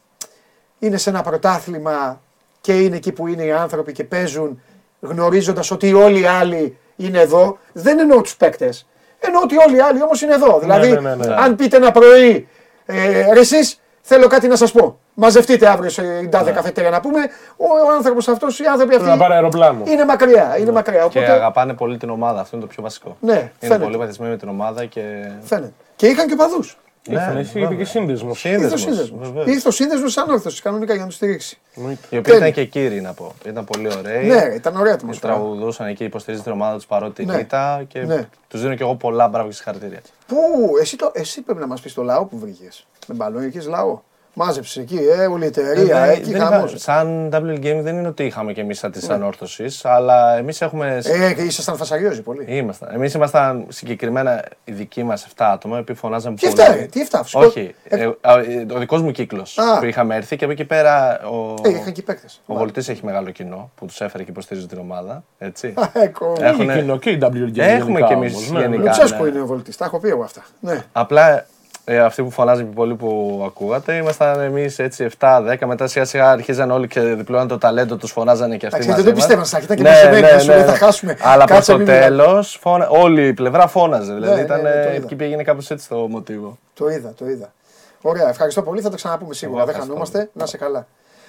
είναι 0.81 0.97
σε 0.97 1.09
ένα 1.09 1.21
πρωτάθλημα 1.21 2.21
και 2.61 2.79
είναι 2.79 2.95
εκεί 2.95 3.11
που 3.11 3.27
είναι 3.27 3.43
οι 3.43 3.51
άνθρωποι 3.51 3.91
και 3.91 4.03
παίζουν, 4.03 4.61
γνωρίζοντας 4.99 5.71
ότι 5.71 5.93
όλοι 5.93 6.19
οι 6.21 6.25
άλλοι 6.25 6.77
είναι 6.95 7.19
εδώ. 7.19 7.57
Δεν 7.73 7.99
εννοώ 7.99 8.21
τους 8.21 8.35
παίκτες. 8.35 8.87
Εννοώ 9.19 9.41
ότι 9.43 9.55
όλοι 9.67 9.75
οι 9.75 9.79
άλλοι 9.81 10.01
όμως 10.03 10.21
είναι 10.21 10.33
εδώ. 10.33 10.59
Δηλαδή, 10.59 10.89
ναι, 10.91 10.99
ναι, 10.99 11.15
ναι. 11.15 11.35
αν 11.35 11.55
πείτε 11.55 11.77
ένα 11.77 11.91
πρωί, 11.91 12.47
ε, 12.85 13.33
ρε 13.33 13.39
εσείς, 13.39 13.79
θέλω 14.01 14.27
κάτι 14.27 14.47
να 14.47 14.55
σας 14.55 14.71
πω. 14.71 14.99
Μαζευτείτε 15.13 15.67
αύριο 15.67 15.89
σε 15.89 16.27
τάδε 16.29 16.51
καφετέρια 16.51 16.89
να 16.89 16.99
πούμε. 16.99 17.19
Ο, 17.57 17.65
ο 17.89 17.93
άνθρωπος 17.95 18.27
αυτός, 18.27 18.59
οι 18.59 18.65
άνθρωποι 18.65 18.89
Πρέπει 18.95 19.03
να 19.03 19.09
πάρει 19.09 19.21
αυτοί. 19.23 19.33
αεροπλάνο. 19.33 19.83
Είναι 19.87 20.05
μακριά. 20.05 20.57
Είναι 20.59 20.71
μακριά. 20.71 21.07
Και 21.09 21.19
Οπότε 21.19 21.31
αγαπάνε 21.31 21.73
πολύ 21.73 21.97
την 21.97 22.09
ομάδα, 22.09 22.39
αυτό 22.39 22.55
είναι 22.55 22.65
το 22.65 22.71
πιο 22.71 22.83
βασικό. 22.83 23.17
Ναι, 23.19 23.33
είναι 23.33 23.51
φαίνεται. 23.59 23.83
πολύ 23.83 23.97
βαθισμένοι 23.97 24.31
με 24.31 24.37
την 24.37 24.49
ομάδα 24.49 24.85
και. 24.85 25.01
φαίνεται. 25.41 25.73
Και 25.95 26.07
είχαν 26.07 26.27
και 26.27 26.35
παδού. 26.35 26.59
Ήρθαν 27.09 27.33
Ναι, 27.33 27.39
εσύ, 27.39 27.51
βέβαια. 27.53 27.67
είχε 27.69 27.77
και 27.77 27.85
σύνδεσμος. 27.85 28.43
Ήρθε 28.45 28.55
ο 28.55 28.59
Σύνδεσμος, 28.59 28.81
σύνδεσμος. 28.81 29.27
βεβαίως. 29.31 29.47
Ήρθε 29.55 29.67
ο 29.67 29.71
σύνδεσμος 29.71 30.11
σαν 30.11 30.29
όρθωση 30.29 30.61
κανονικά 30.61 30.91
για 30.93 31.01
να 31.01 31.07
τους 31.07 31.15
στηρίξει. 31.15 31.57
Οι 31.75 31.81
οποίοι 31.81 32.21
Τέλεια. 32.21 32.37
ήταν 32.37 32.51
και 32.51 32.65
κύριοι 32.65 33.01
να 33.01 33.13
πω. 33.13 33.33
Ήταν 33.45 33.65
πολύ 33.65 33.87
ωραίοι. 33.97 34.27
Ναι, 34.27 34.53
ήταν 34.55 34.73
ωραία 34.75 34.85
Και 34.87 34.97
ατμόσφαιρα. 34.99 35.33
τραγουδούσαν 35.33 35.87
εκεί, 35.87 36.03
υποστηρίζει 36.03 36.43
την 36.43 36.51
ομάδα 36.51 36.75
τους 36.75 36.85
παρότι 36.85 37.25
Ναι. 37.25 37.37
ήταν 37.37 37.87
και 37.87 37.99
Ναι. 37.99 38.27
τους 38.47 38.61
δίνω 38.61 38.75
και 38.75 38.83
εγώ 38.83 38.95
πολλά 38.95 39.27
μπράβο 39.27 39.47
και 39.47 39.53
συγχαρητήρια. 39.55 39.99
Πού, 40.27 40.37
εσύ, 40.81 40.95
το, 40.97 41.11
εσύ 41.13 41.41
πρέπει 41.41 41.59
να 41.59 41.67
μας 41.67 41.81
πεις 41.81 41.93
το 41.93 42.03
λαό 42.03 42.25
που 42.25 42.37
βρήκες. 42.39 42.85
Με 43.07 43.15
μπαλόνι, 43.15 43.45
εκεί 43.45 43.59
λαό. 43.67 43.99
Μάζεψε 44.33 44.79
εκεί, 44.81 44.97
ε, 45.19 45.25
όλη 45.25 45.43
η 45.43 45.47
εταιρεία, 45.47 45.97
Ε, 45.97 46.11
εκεί 46.11 46.31
δεν 46.31 46.41
χαμό. 46.41 46.65
είχα- 46.67 46.77
σαν 46.77 47.29
WL 47.33 47.57
Game 47.57 47.79
δεν 47.81 47.97
είναι 47.97 48.07
ότι 48.07 48.23
είχαμε 48.25 48.53
κι 48.53 48.59
εμείς 48.59 48.77
σαν 48.79 48.91
τη 48.91 48.99
ανόρθωση, 49.09 49.65
αλλά 49.83 50.37
εμείς 50.37 50.61
έχουμε. 50.61 51.01
Ε, 51.03 51.33
και 51.33 51.41
ήσασταν 51.41 51.77
φασαριόζοι 51.77 52.21
πολύ. 52.21 52.45
Ήμασταν. 52.47 52.89
Εμείς 52.93 53.13
ήμασταν 53.13 53.65
συγκεκριμένα 53.69 54.43
οι 54.63 54.71
δικοί 54.71 55.03
μας 55.03 55.23
7 55.25 55.51
άτομα, 55.51 55.77
οι 55.77 55.79
οποίοι 55.79 55.95
φωνάζαν 55.95 56.35
Τι 56.35 56.47
πολύ. 56.47 56.61
εφτά, 56.61 56.75
ρε, 56.75 56.81
τι 56.81 57.01
εφτά, 57.01 57.23
σκοτ- 57.25 57.45
Όχι. 57.45 57.75
ε, 57.83 58.09
α, 58.21 58.39
ε, 58.39 58.65
ο 58.73 58.77
δικός 58.79 59.01
μου 59.01 59.11
κύκλος 59.11 59.57
Α. 59.57 59.79
που 59.79 59.85
είχαμε 59.85 60.15
έρθει 60.15 60.35
και 60.35 60.43
από 60.43 60.53
εκεί 60.53 60.65
πέρα 60.65 61.19
ο, 61.25 61.53
Ε, 61.63 61.69
είχαν 61.69 61.91
και 61.93 62.01
παίκτες. 62.01 62.41
ο 62.45 62.53
Βολτής 62.55 62.89
έχει 62.89 63.05
μεγάλο 63.05 63.29
κοινό 63.31 63.71
που 63.75 63.85
τους 63.85 64.01
έφερε 64.01 64.23
και 64.23 64.31
υποστηρίζει 64.31 64.65
την 64.67 64.77
ομάδα. 64.79 65.23
Έτσι. 65.37 65.73
Έχω. 65.93 66.35
Έχουν- 66.39 66.69
Έχει 66.69 66.79
κοινό 66.79 66.97
και 66.97 67.09
η 67.09 67.17
WGA. 67.21 67.57
Έχουμε 67.57 67.89
γενικά 67.99 68.07
κι 68.07 68.13
εμείς 68.13 68.35
όμως, 68.35 68.51
ναι, 68.51 68.59
γενικά. 68.59 68.77
ναι. 68.81 68.83
Λουτσέσκο 68.87 69.23
ναι. 69.23 69.29
είναι 69.29 69.41
ο 69.41 69.45
βολτής, 69.45 69.77
τα 69.77 69.85
έχω 69.85 69.99
πει 69.99 70.09
εγώ 70.09 70.23
αυτά. 70.23 70.41
Ναι. 70.59 70.83
Απλά 70.91 71.45
ε, 71.85 71.99
αυτοί 71.99 72.23
που 72.23 72.31
φωνάζουν 72.31 72.63
πιο 72.65 72.73
πολύ 72.73 72.95
που 72.95 73.41
ακούγατε, 73.45 73.95
ήμασταν 73.95 74.39
εμείς 74.39 74.79
έτσι 74.79 75.07
7-10. 75.19 75.55
Μετά 75.65 75.87
σιγά 75.87 76.05
σιγά 76.05 76.29
αρχίζαν 76.31 76.71
όλοι 76.71 76.87
και 76.87 77.01
διπλώναν 77.01 77.47
το 77.47 77.57
ταλέντο 77.57 77.95
τους, 77.97 78.11
φωνάζανε 78.11 78.57
και 78.57 78.65
αυτοί. 78.65 78.77
Εντάξει, 78.83 78.89
μαζί 78.89 79.01
δεν 79.03 79.13
το 79.13 79.17
μας. 79.19 79.27
πίστευαν, 79.27 79.45
Σάκη, 79.45 79.63
ήταν 79.63 79.77
και 79.77 79.83
Ναι, 79.83 79.89
μαζεμένοι, 79.89 80.21
ναι, 80.21 80.27
θα 80.27 80.39
σου 80.39 80.47
λέει, 80.49 80.57
ναι. 80.59 80.65
θα 80.65 80.75
χάσουμε. 80.75 81.17
Αλλά 81.21 81.45
προς 81.45 81.57
Κάτσε, 81.57 81.71
το 81.71 81.77
μην 81.77 81.87
μιλάς. 81.87 82.03
τέλος, 82.05 82.59
όλη 82.89 83.27
η 83.27 83.33
πλευρά 83.33 83.67
φώναζε. 83.67 84.13
Δηλαδή 84.13 84.35
Ναι, 84.35 84.41
ήταν, 84.41 84.61
ναι, 84.61 84.69
ναι, 84.69 84.75
το 84.83 84.89
ε, 84.89 84.95
είδα. 84.95 85.03
εκεί 85.05 85.15
πήγαινε 85.15 85.43
κάπως 85.43 85.69
έτσι 85.71 85.89
το 85.89 85.95
μοτίβο. 85.95 86.57
Το 86.73 86.89
είδα, 86.89 87.13
το 87.17 87.25
είδα. 87.29 87.53
Ωραία, 88.01 88.29
ευχαριστώ 88.29 88.61
πολύ. 88.61 88.81
Θα 88.81 88.89
τα 88.89 88.95
ξαναπούμε 88.95 89.33
σίγουρα. 89.33 89.57
Εγώ 89.61 89.65
Δεν 89.71 89.75
ευχαριστώ. 89.81 90.03
χανόμαστε. 90.09 90.29
Να 90.39 90.45
σε 90.45 90.57
καλά. 90.57 90.87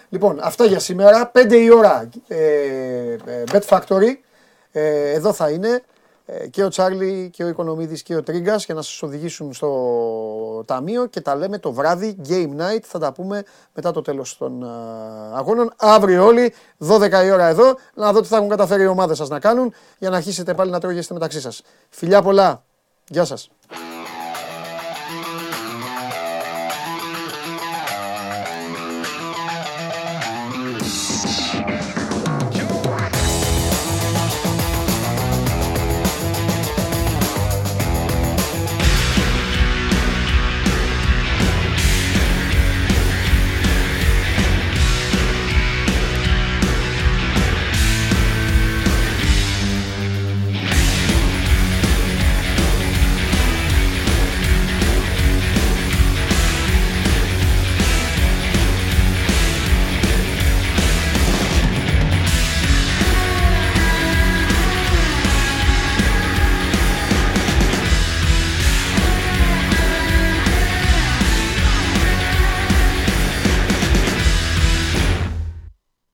Λοιπόν, 0.09 0.39
αυτά 0.43 0.65
για 0.65 0.79
σήμερα. 0.79 1.31
5 1.35 1.53
η 1.53 1.73
ώρα. 1.75 2.09
Ε, 2.29 2.37
ε, 2.37 3.45
Bet 3.53 3.61
Factory. 3.69 4.15
Ε, 4.73 5.11
εδώ 5.11 5.33
θα 5.33 5.51
είναι 5.51 5.69
ε, 5.69 5.83
και 6.51 6.65
ο 6.65 6.69
Τσάρλι 6.69 7.31
και 7.33 7.44
ο 7.44 7.49
Οικονομίδης 7.49 8.02
και 8.02 8.17
ο 8.17 8.23
Τρίγκας 8.23 8.65
για 8.65 8.75
να 8.75 8.83
σας 8.83 9.02
οδηγήσουν 9.02 9.52
στο 9.52 10.65
ταμείο 10.67 11.07
και 11.07 11.20
τα 11.20 11.35
λέμε 11.35 11.59
το 11.59 11.73
βράδυ 11.73 12.17
Game 12.28 12.51
Night. 12.61 12.81
Θα 12.83 12.99
τα 12.99 13.12
πούμε 13.12 13.44
μετά 13.75 13.91
το 13.91 14.02
τέλος 14.02 14.36
των 14.36 14.65
α, 14.65 14.69
αγώνων. 15.35 15.73
Αύριο 15.77 16.25
όλοι, 16.25 16.55
12 16.78 17.25
η 17.25 17.31
ώρα 17.31 17.47
εδώ, 17.47 17.75
να 17.94 18.12
δω 18.12 18.20
τι 18.20 18.28
θα 18.28 18.36
έχουν 18.36 18.49
καταφέρει 18.49 18.83
οι 18.83 18.86
ομάδες 18.86 19.17
σας 19.17 19.28
να 19.28 19.41
κάνουν 19.41 19.75
για 19.99 20.11
να 20.11 20.17
αρχίσετε 20.17 20.55
πάλι 20.55 20.70
να 20.70 20.81
τρώγεστε 20.81 21.15
μεταξύ 21.15 21.41
σας. 21.41 21.62
Φιλιά 21.89 22.23
πολλά. 22.23 22.65
Γεια 23.09 23.25
σας. 23.25 23.51